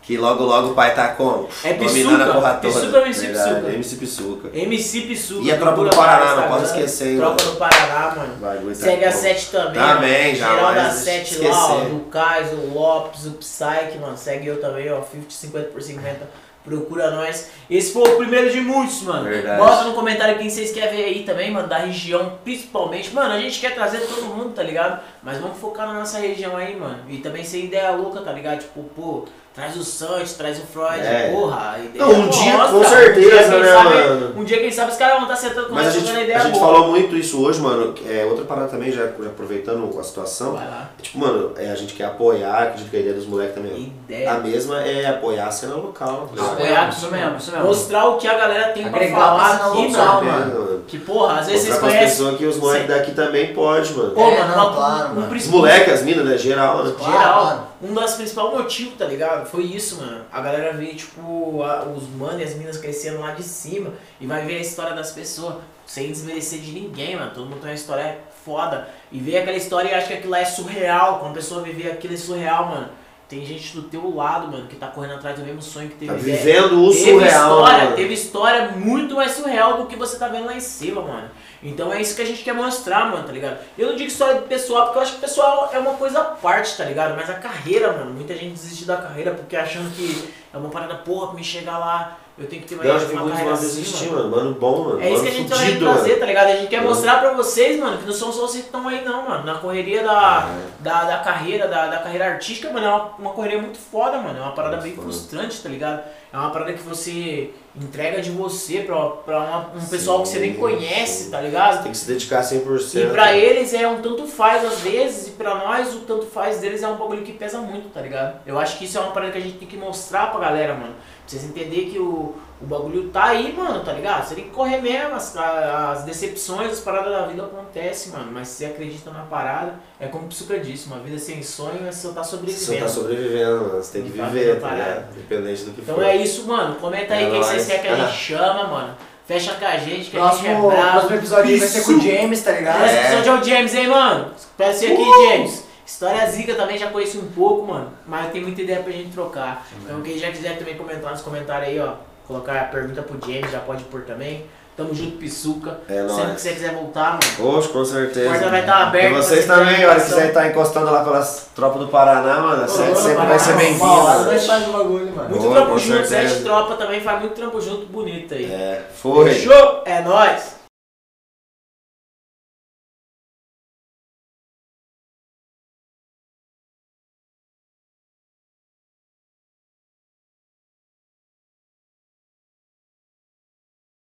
Que 0.00 0.16
logo 0.16 0.42
logo 0.44 0.70
o 0.70 0.74
pai 0.74 0.94
tá 0.96 1.08
como? 1.08 1.48
É 1.64 1.74
Dominando 1.74 2.16
Pissuca. 2.18 2.24
a 2.24 2.34
porra 2.34 2.54
toda. 2.54 2.74
Pissuca 2.74 2.98
ou 2.98 3.06
MC 3.06 3.26
Verdade? 3.26 3.74
MC 3.74 3.96
Pissuca. 3.96 4.48
MC 4.52 5.00
Pissuca. 5.02 5.42
E 5.44 5.52
a 5.52 5.58
Tropa 5.58 5.84
do 5.84 5.90
Paraná, 5.90 6.36
não 6.40 6.48
pode 6.48 6.64
esquecer, 6.64 7.08
hein, 7.12 7.16
Tropa 7.18 7.40
mano. 7.42 7.52
do 7.52 7.58
Paraná, 7.58 8.14
mano. 8.16 8.34
Bagulho 8.36 8.76
tá 8.76 8.84
Segue 8.84 9.04
a 9.04 9.10
bom. 9.10 9.16
7 9.16 9.50
também. 9.52 9.72
Também, 9.74 10.32
ó. 10.32 10.34
jamais 10.36 10.58
Geral 10.58 10.74
da 10.74 10.90
7 10.90 11.38
lá, 11.38 11.50
ó. 11.50 11.72
esquecer. 11.78 11.90
Do 11.94 12.00
Kais, 12.10 12.52
o 12.52 12.74
Lopes, 12.74 13.26
o 13.26 13.30
Psyche, 13.32 13.98
mano. 14.00 14.16
Segue 14.16 14.46
eu 14.48 14.60
também, 14.60 14.90
ó. 14.92 15.02
50, 15.02 15.26
50 15.30 15.68
por 15.68 15.82
50. 15.82 16.28
Procura 16.64 17.10
nós. 17.10 17.50
Esse 17.68 17.92
foi 17.92 18.08
o 18.08 18.16
primeiro 18.16 18.50
de 18.50 18.60
muitos, 18.60 19.02
mano. 19.02 19.24
Verdade. 19.24 19.58
Bota 19.58 19.84
no 19.84 19.94
comentário 19.94 20.38
quem 20.38 20.48
vocês 20.48 20.70
querem 20.70 20.96
ver 20.96 21.04
aí 21.04 21.22
também, 21.24 21.50
mano. 21.50 21.66
Da 21.66 21.78
região, 21.78 22.38
principalmente. 22.44 23.12
Mano, 23.12 23.34
a 23.34 23.40
gente 23.40 23.60
quer 23.60 23.74
trazer 23.74 24.00
todo 24.00 24.26
mundo, 24.26 24.54
tá 24.54 24.62
ligado? 24.62 25.02
Mas 25.22 25.38
vamos 25.38 25.58
focar 25.58 25.86
na 25.86 25.94
nossa 25.94 26.18
região 26.18 26.56
aí, 26.56 26.76
mano. 26.76 27.00
E 27.08 27.18
também 27.18 27.42
ser 27.42 27.64
ideia 27.64 27.90
louca, 27.90 28.20
tá 28.20 28.32
ligado? 28.32 28.60
Tipo, 28.60 28.84
pô, 28.94 29.24
traz 29.54 29.76
o 29.76 29.84
Santos, 29.84 30.32
traz 30.32 30.58
o 30.58 30.62
Freud. 30.62 30.98
É. 31.00 31.30
Porra, 31.32 31.72
a 31.74 31.78
ideia 31.78 32.04
Não, 32.06 32.12
um 32.20 32.28
dia, 32.28 32.52
mostra. 32.56 32.78
com 32.78 32.84
certeza, 32.84 33.26
um 33.46 33.50
dia, 33.50 33.58
né, 33.60 33.68
sabe, 33.72 33.94
mano? 33.94 34.32
Um 34.40 34.44
dia, 34.44 34.58
quem 34.58 34.70
sabe, 34.70 34.90
os 34.92 34.96
caras 34.96 35.14
vão 35.14 35.22
estar 35.24 35.36
sentando 35.36 35.68
com 35.68 35.74
Mas 35.74 35.82
a 35.82 35.86
nós 35.86 35.94
gente, 35.94 36.04
trocando 36.04 36.24
ideia 36.24 36.38
a 36.38 36.42
gente 36.44 36.58
boa. 36.58 36.66
falou 36.72 36.88
muito 36.88 37.16
isso 37.16 37.42
hoje, 37.44 37.60
mano. 37.60 37.94
É, 38.08 38.24
outra 38.24 38.44
parada 38.44 38.68
também, 38.68 38.90
já, 38.90 39.02
já 39.06 39.26
aproveitando 39.26 39.98
a 39.98 40.02
situação. 40.02 40.52
Vai 40.54 40.66
lá. 40.66 40.90
Tipo, 41.00 41.18
mano, 41.18 41.52
é, 41.56 41.70
a 41.70 41.74
gente 41.74 41.92
quer 41.94 42.04
apoiar, 42.04 42.62
acredito 42.62 42.90
que 42.90 42.96
a 42.96 43.00
ideia 43.00 43.14
dos 43.14 43.26
moleques 43.26 43.54
também. 43.54 43.92
Ideia. 44.08 44.32
A 44.32 44.38
mesma 44.38 44.80
é 44.80 45.06
apoiar 45.06 45.46
a 45.48 45.50
cena 45.50 45.74
local. 45.74 46.28
tá 46.28 46.34
ligado? 46.34 46.52
Apoiar 46.54 46.88
Isso 46.88 47.10
mesmo, 47.10 47.36
isso 47.36 47.50
mesmo. 47.52 47.66
Mostrar 47.66 48.08
o 48.08 48.16
que 48.16 48.26
a 48.28 48.34
galera 48.38 48.72
tem 48.72 48.84
Agregar 48.86 49.14
pra 49.16 49.26
falar 49.26 49.54
aqui, 49.70 49.86
local, 49.88 50.24
mano. 50.24 50.54
Mano. 50.60 50.82
Que 50.88 50.98
porra, 50.98 51.38
às 51.40 51.46
vezes 51.46 51.68
Mostrar 51.68 51.80
vocês 51.88 51.92
conhecem. 51.94 52.08
pessoas 52.24 52.38
que 52.38 52.44
os 52.46 52.56
moleques 52.56 52.88
daqui 52.88 53.10
também 53.12 53.52
pode, 53.54 53.92
mano. 53.92 54.10
Pô, 54.12 54.20
É, 54.22 54.38
mano, 54.40 54.56
não, 54.56 54.74
claro, 54.74 55.14
mano. 55.14 55.34
Os 55.36 55.46
moleques, 55.46 55.92
as 55.94 56.02
minas, 56.02 56.24
né? 56.24 56.36
Geral, 56.38 56.84
né? 56.84 56.92
Geral. 56.98 57.71
Um 57.82 57.92
dos 57.94 58.14
principais 58.14 58.50
motivos, 58.52 58.94
tá 58.96 59.04
ligado? 59.06 59.46
Foi 59.48 59.62
isso, 59.64 59.96
mano. 59.96 60.24
A 60.30 60.40
galera 60.40 60.72
vê, 60.72 60.86
tipo, 60.94 61.62
a- 61.62 61.84
os 61.84 62.08
manos 62.08 62.40
e 62.40 62.44
as 62.44 62.54
minas 62.54 62.76
crescendo 62.78 63.20
lá 63.20 63.32
de 63.32 63.42
cima 63.42 63.92
e 64.20 64.26
vai 64.26 64.44
ver 64.46 64.56
a 64.56 64.60
história 64.60 64.94
das 64.94 65.10
pessoas, 65.12 65.56
sem 65.86 66.10
desmerecer 66.10 66.60
de 66.60 66.70
ninguém, 66.72 67.16
mano. 67.16 67.32
Todo 67.34 67.46
mundo 67.46 67.60
tem 67.60 67.70
uma 67.70 67.74
história 67.74 68.18
foda. 68.44 68.88
E 69.10 69.18
vê 69.18 69.36
aquela 69.38 69.56
história 69.56 69.88
e 69.90 69.94
acha 69.94 70.06
que 70.06 70.14
aquilo 70.14 70.30
lá 70.30 70.38
é 70.38 70.44
surreal. 70.44 71.18
Quando 71.18 71.32
a 71.32 71.34
pessoa 71.34 71.62
viver 71.62 71.90
aquilo 71.90 72.14
é 72.14 72.16
surreal, 72.16 72.66
mano. 72.66 72.88
Tem 73.28 73.44
gente 73.46 73.74
do 73.74 73.84
teu 73.84 74.14
lado, 74.14 74.46
mano, 74.52 74.66
que 74.68 74.76
tá 74.76 74.88
correndo 74.88 75.14
atrás 75.14 75.38
do 75.38 75.44
mesmo 75.44 75.62
sonho 75.62 75.88
que 75.88 75.94
teve 75.94 76.12
Tá 76.12 76.18
vivendo 76.18 76.84
o 76.84 76.90
Teve 76.92 77.02
surreal, 77.12 77.50
história, 77.60 77.84
mano. 77.84 77.96
teve 77.96 78.12
história 78.14 78.68
muito 78.72 79.14
mais 79.16 79.32
surreal 79.32 79.78
do 79.78 79.86
que 79.86 79.96
você 79.96 80.18
tá 80.18 80.28
vendo 80.28 80.44
lá 80.44 80.54
em 80.54 80.60
cima, 80.60 81.00
mano. 81.00 81.30
Então 81.62 81.92
é 81.92 82.00
isso 82.00 82.16
que 82.16 82.22
a 82.22 82.26
gente 82.26 82.42
quer 82.42 82.54
mostrar, 82.54 83.10
mano, 83.10 83.24
tá 83.24 83.32
ligado? 83.32 83.58
Eu 83.78 83.88
não 83.90 83.96
digo 83.96 84.10
do 84.10 84.42
pessoal, 84.48 84.84
porque 84.86 84.98
eu 84.98 85.02
acho 85.02 85.12
que 85.14 85.20
pessoal 85.20 85.70
é 85.72 85.78
uma 85.78 85.94
coisa 85.94 86.20
à 86.20 86.24
parte, 86.24 86.76
tá 86.76 86.84
ligado? 86.84 87.14
Mas 87.16 87.30
a 87.30 87.34
carreira, 87.34 87.92
mano, 87.92 88.12
muita 88.12 88.34
gente 88.34 88.52
desiste 88.54 88.84
da 88.84 88.96
carreira 88.96 89.30
porque 89.32 89.56
achando 89.56 89.94
que 89.94 90.32
é 90.52 90.56
uma 90.56 90.70
parada, 90.70 90.96
porra, 90.96 91.28
pra 91.28 91.36
me 91.36 91.44
chegar 91.44 91.78
lá, 91.78 92.18
eu 92.36 92.46
tenho 92.48 92.62
que 92.62 92.68
ter 92.68 92.74
uma, 92.74 92.82
Não, 92.84 92.96
uma 93.22 93.30
carreira 93.30 93.52
assim, 93.52 93.66
desistir, 93.66 94.10
mano. 94.10 94.28
mano. 94.30 94.54
Bom, 94.54 94.84
mano. 94.84 95.00
É 95.00 95.04
isso 95.10 95.18
mano 95.18 95.22
que 95.22 95.28
a 95.28 95.32
gente 95.38 95.48
vai 95.50 95.58
fudido, 95.66 95.84
trazer, 95.84 96.18
tá 96.18 96.26
ligado? 96.26 96.46
A 96.48 96.56
gente 96.56 96.68
quer 96.68 96.76
Mano. 96.78 96.88
mostrar 96.88 97.20
pra 97.20 97.32
vocês, 97.34 97.78
mano, 97.78 97.98
que 97.98 98.06
não 98.06 98.12
são 98.12 98.32
só 98.32 98.40
vocês 98.40 98.62
que 98.64 98.68
estão 98.68 98.88
aí, 98.88 99.04
não, 99.04 99.28
mano. 99.28 99.44
Na 99.44 99.54
correria 99.54 100.02
da, 100.02 100.48
da, 100.80 101.04
da 101.04 101.18
carreira, 101.18 101.68
da, 101.68 101.86
da 101.86 101.98
carreira 101.98 102.26
artística, 102.26 102.70
mano, 102.72 102.86
é 102.86 102.88
uma, 102.90 103.04
uma 103.18 103.30
correria 103.30 103.60
muito 103.60 103.78
foda, 103.78 104.18
mano. 104.18 104.36
É 104.38 104.42
uma 104.42 104.52
parada 104.52 104.76
Muito 104.76 104.84
bem 104.88 104.94
foda. 104.96 105.06
frustrante, 105.06 105.62
tá 105.62 105.68
ligado? 105.68 106.02
É 106.32 106.36
uma 106.36 106.50
parada 106.50 106.72
que 106.72 106.82
você 106.82 107.50
entrega 107.74 108.20
de 108.20 108.30
você 108.30 108.80
pra, 108.80 109.08
pra 109.08 109.38
uma- 109.38 109.72
um 109.82 109.86
pessoal 109.86 110.22
que 110.22 110.28
você 110.28 110.38
nem 110.40 110.52
Sim, 110.54 110.60
conhece, 110.60 111.24
sim. 111.24 111.30
tá 111.30 111.40
ligado? 111.40 111.82
Tem 111.82 111.92
que 111.92 111.96
se 111.98 112.06
dedicar 112.06 112.42
100%. 112.42 112.96
E 113.08 113.10
pra 113.10 113.34
eles 113.36 113.72
é 113.72 113.88
um 113.88 114.02
tanto 114.02 114.26
faz 114.26 114.64
às 114.64 114.80
vezes, 114.80 115.28
e 115.28 115.30
pra 115.32 115.54
nós 115.54 115.94
o 115.94 116.00
tanto 116.00 116.26
faz 116.26 116.58
deles 116.58 116.82
é 116.82 116.88
um 116.88 116.96
bagulho 116.96 117.22
que 117.22 117.32
pesa 117.32 117.58
muito, 117.58 117.88
tá 117.88 118.00
ligado? 118.02 118.40
Eu 118.46 118.58
acho 118.58 118.76
que 118.78 118.84
isso 118.84 118.98
é 118.98 119.00
uma 119.00 119.12
parada 119.12 119.32
que 119.32 119.38
a 119.38 119.40
gente 119.40 119.56
tem 119.58 119.66
que 119.68 119.76
mostrar 119.76 120.30
pra 120.30 120.40
galera, 120.40 120.74
mano. 120.74 120.92
Pra 120.94 121.28
vocês 121.38 121.44
entenderem 121.44 121.88
que 121.90 121.98
o, 121.98 122.34
o 122.62 122.66
bagulho 122.66 123.08
tá 123.08 123.24
aí, 123.24 123.52
mano, 123.52 123.80
tá 123.84 123.92
ligado? 123.92 124.24
Você 124.26 124.34
tem 124.36 124.44
que 124.44 124.50
correr 124.50 124.80
mesmo, 124.80 125.14
as, 125.14 125.36
as 125.36 126.04
decepções, 126.04 126.70
as 126.72 126.80
paradas 126.80 127.12
da 127.12 127.26
vida 127.26 127.42
acontecem, 127.42 128.12
mano. 128.12 128.30
Mas 128.32 128.48
se 128.48 128.54
você 128.58 128.66
acredita 128.66 129.10
na 129.10 129.22
parada, 129.24 129.74
é 129.98 130.06
como 130.06 130.26
o 130.26 130.28
Psuca 130.28 130.58
disse, 130.58 130.86
uma 130.86 130.98
vida 131.00 131.18
sem 131.18 131.42
sonho 131.42 131.86
é 131.86 131.92
só 131.92 132.12
tá 132.12 132.22
Você 132.22 132.30
só 132.30 132.36
sobrevivendo. 132.36 132.80
tá 132.80 132.88
sobrevivendo, 132.88 133.60
mano. 133.62 133.82
Você 133.82 133.92
tem 134.00 134.10
que 134.10 134.16
Tá 134.18 134.26
viver, 134.26 134.60
tá 134.60 134.70
ligado? 134.70 135.04
Independente 135.16 135.64
do 135.64 135.72
que 135.72 135.80
Então 135.80 135.94
for. 135.96 136.04
é 136.04 136.16
isso, 136.16 136.46
mano. 136.46 136.74
Comenta 136.76 137.14
aí 137.14 137.24
É 137.24 137.30
quem 137.30 137.38
vocês 137.38 137.66
nóis. 137.66 137.66
querem 137.66 137.82
que 137.82 137.88
a 137.88 138.06
gente 138.06 138.16
chama, 138.18 138.64
mano. 138.68 138.94
Fecha 139.26 139.54
com 139.54 139.64
a 139.64 139.76
gente, 139.76 140.10
que 140.10 140.16
a 140.18 140.28
gente 140.30 140.46
é 140.46 140.50
Próximo, 140.50 140.70
bravo. 140.70 140.90
próximo 140.92 141.16
episódio 141.16 141.58
vai 141.58 141.68
ser 141.68 141.84
com 141.84 141.92
o 141.92 142.00
James, 142.00 142.42
tá 142.42 142.50
ligado? 142.52 142.84
Esse 142.84 142.94
É. 142.96 143.04
episódio 143.04 143.32
é 143.32 143.40
o 143.40 143.44
James, 143.44 143.74
hein, 143.74 143.86
mano? 143.88 144.30
Espero 144.36 144.74
ser 144.76 144.92
aqui, 144.92 145.02
Uh! 145.02 145.28
James. 145.28 145.64
História 145.86 146.26
zica 146.30 146.54
também 146.54 146.78
já 146.78 146.88
conheço 146.88 147.18
um 147.18 147.30
pouco, 147.32 147.66
mano. 147.66 147.92
Mas 148.06 148.32
tem 148.32 148.40
muita 148.42 148.62
ideia 148.62 148.80
pra 148.80 148.92
gente 148.92 149.10
trocar. 149.12 149.66
Então 149.82 150.00
quem 150.02 150.18
já 150.18 150.30
quiser 150.30 150.56
também 150.58 150.76
comentar 150.76 151.10
nos 151.12 151.20
comentários 151.22 151.68
aí, 151.68 151.78
ó. 151.80 151.94
Colocar 152.26 152.60
a 152.60 152.64
pergunta 152.64 153.02
pro 153.02 153.18
James, 153.30 153.50
já 153.50 153.60
pode 153.60 153.84
pôr 153.84 154.02
também. 154.02 154.46
Tamo 154.74 154.94
junto, 154.94 155.18
Pisuca. 155.18 155.80
É 155.86 155.96
Sempre 155.96 156.12
nóis. 156.14 156.34
que 156.34 156.40
você 156.40 156.52
quiser 156.54 156.72
voltar, 156.74 157.18
mano. 157.38 157.56
Oxe, 157.58 157.68
com 157.68 157.84
certeza. 157.84 158.26
A 158.26 158.32
porta 158.32 158.48
vai 158.48 158.60
estar 158.60 158.76
aberta. 158.86 159.08
E 159.08 159.12
vocês 159.12 159.40
você 159.44 159.46
também, 159.46 159.66
fazer 159.74 159.84
a 159.84 159.88
hora 159.90 160.00
que 160.00 160.00
interação. 160.00 160.16
quiser 160.16 160.28
estar 160.28 160.46
encostando 160.48 160.90
lá 160.90 161.04
pelas 161.04 161.48
tropas 161.54 161.80
do 161.82 161.88
Paraná, 161.88 162.40
mano, 162.40 162.66
sempre, 162.68 162.92
Ô, 162.92 162.96
sempre 162.96 163.14
Paraná, 163.16 163.28
vai 163.28 163.38
ser 163.38 163.56
bem-vindo. 163.56 163.84
Nós 163.84 164.46
faz 164.46 164.68
o 164.68 164.72
bagulho, 164.72 165.12
mano. 165.14 165.28
Muito 165.28 165.42
Boa, 165.42 165.54
trampo 165.56 165.78
junto, 165.78 166.06
certeza. 166.06 166.28
sete 166.34 166.42
tropa 166.44 166.74
também 166.76 167.00
faz 167.02 167.20
muito 167.20 167.34
trampo 167.34 167.60
junto 167.60 167.84
bonito 167.86 168.32
aí. 168.32 168.50
É, 168.50 168.82
foi. 168.94 169.34
Fechou? 169.34 169.82
É 169.84 170.00
nóis! 170.00 170.61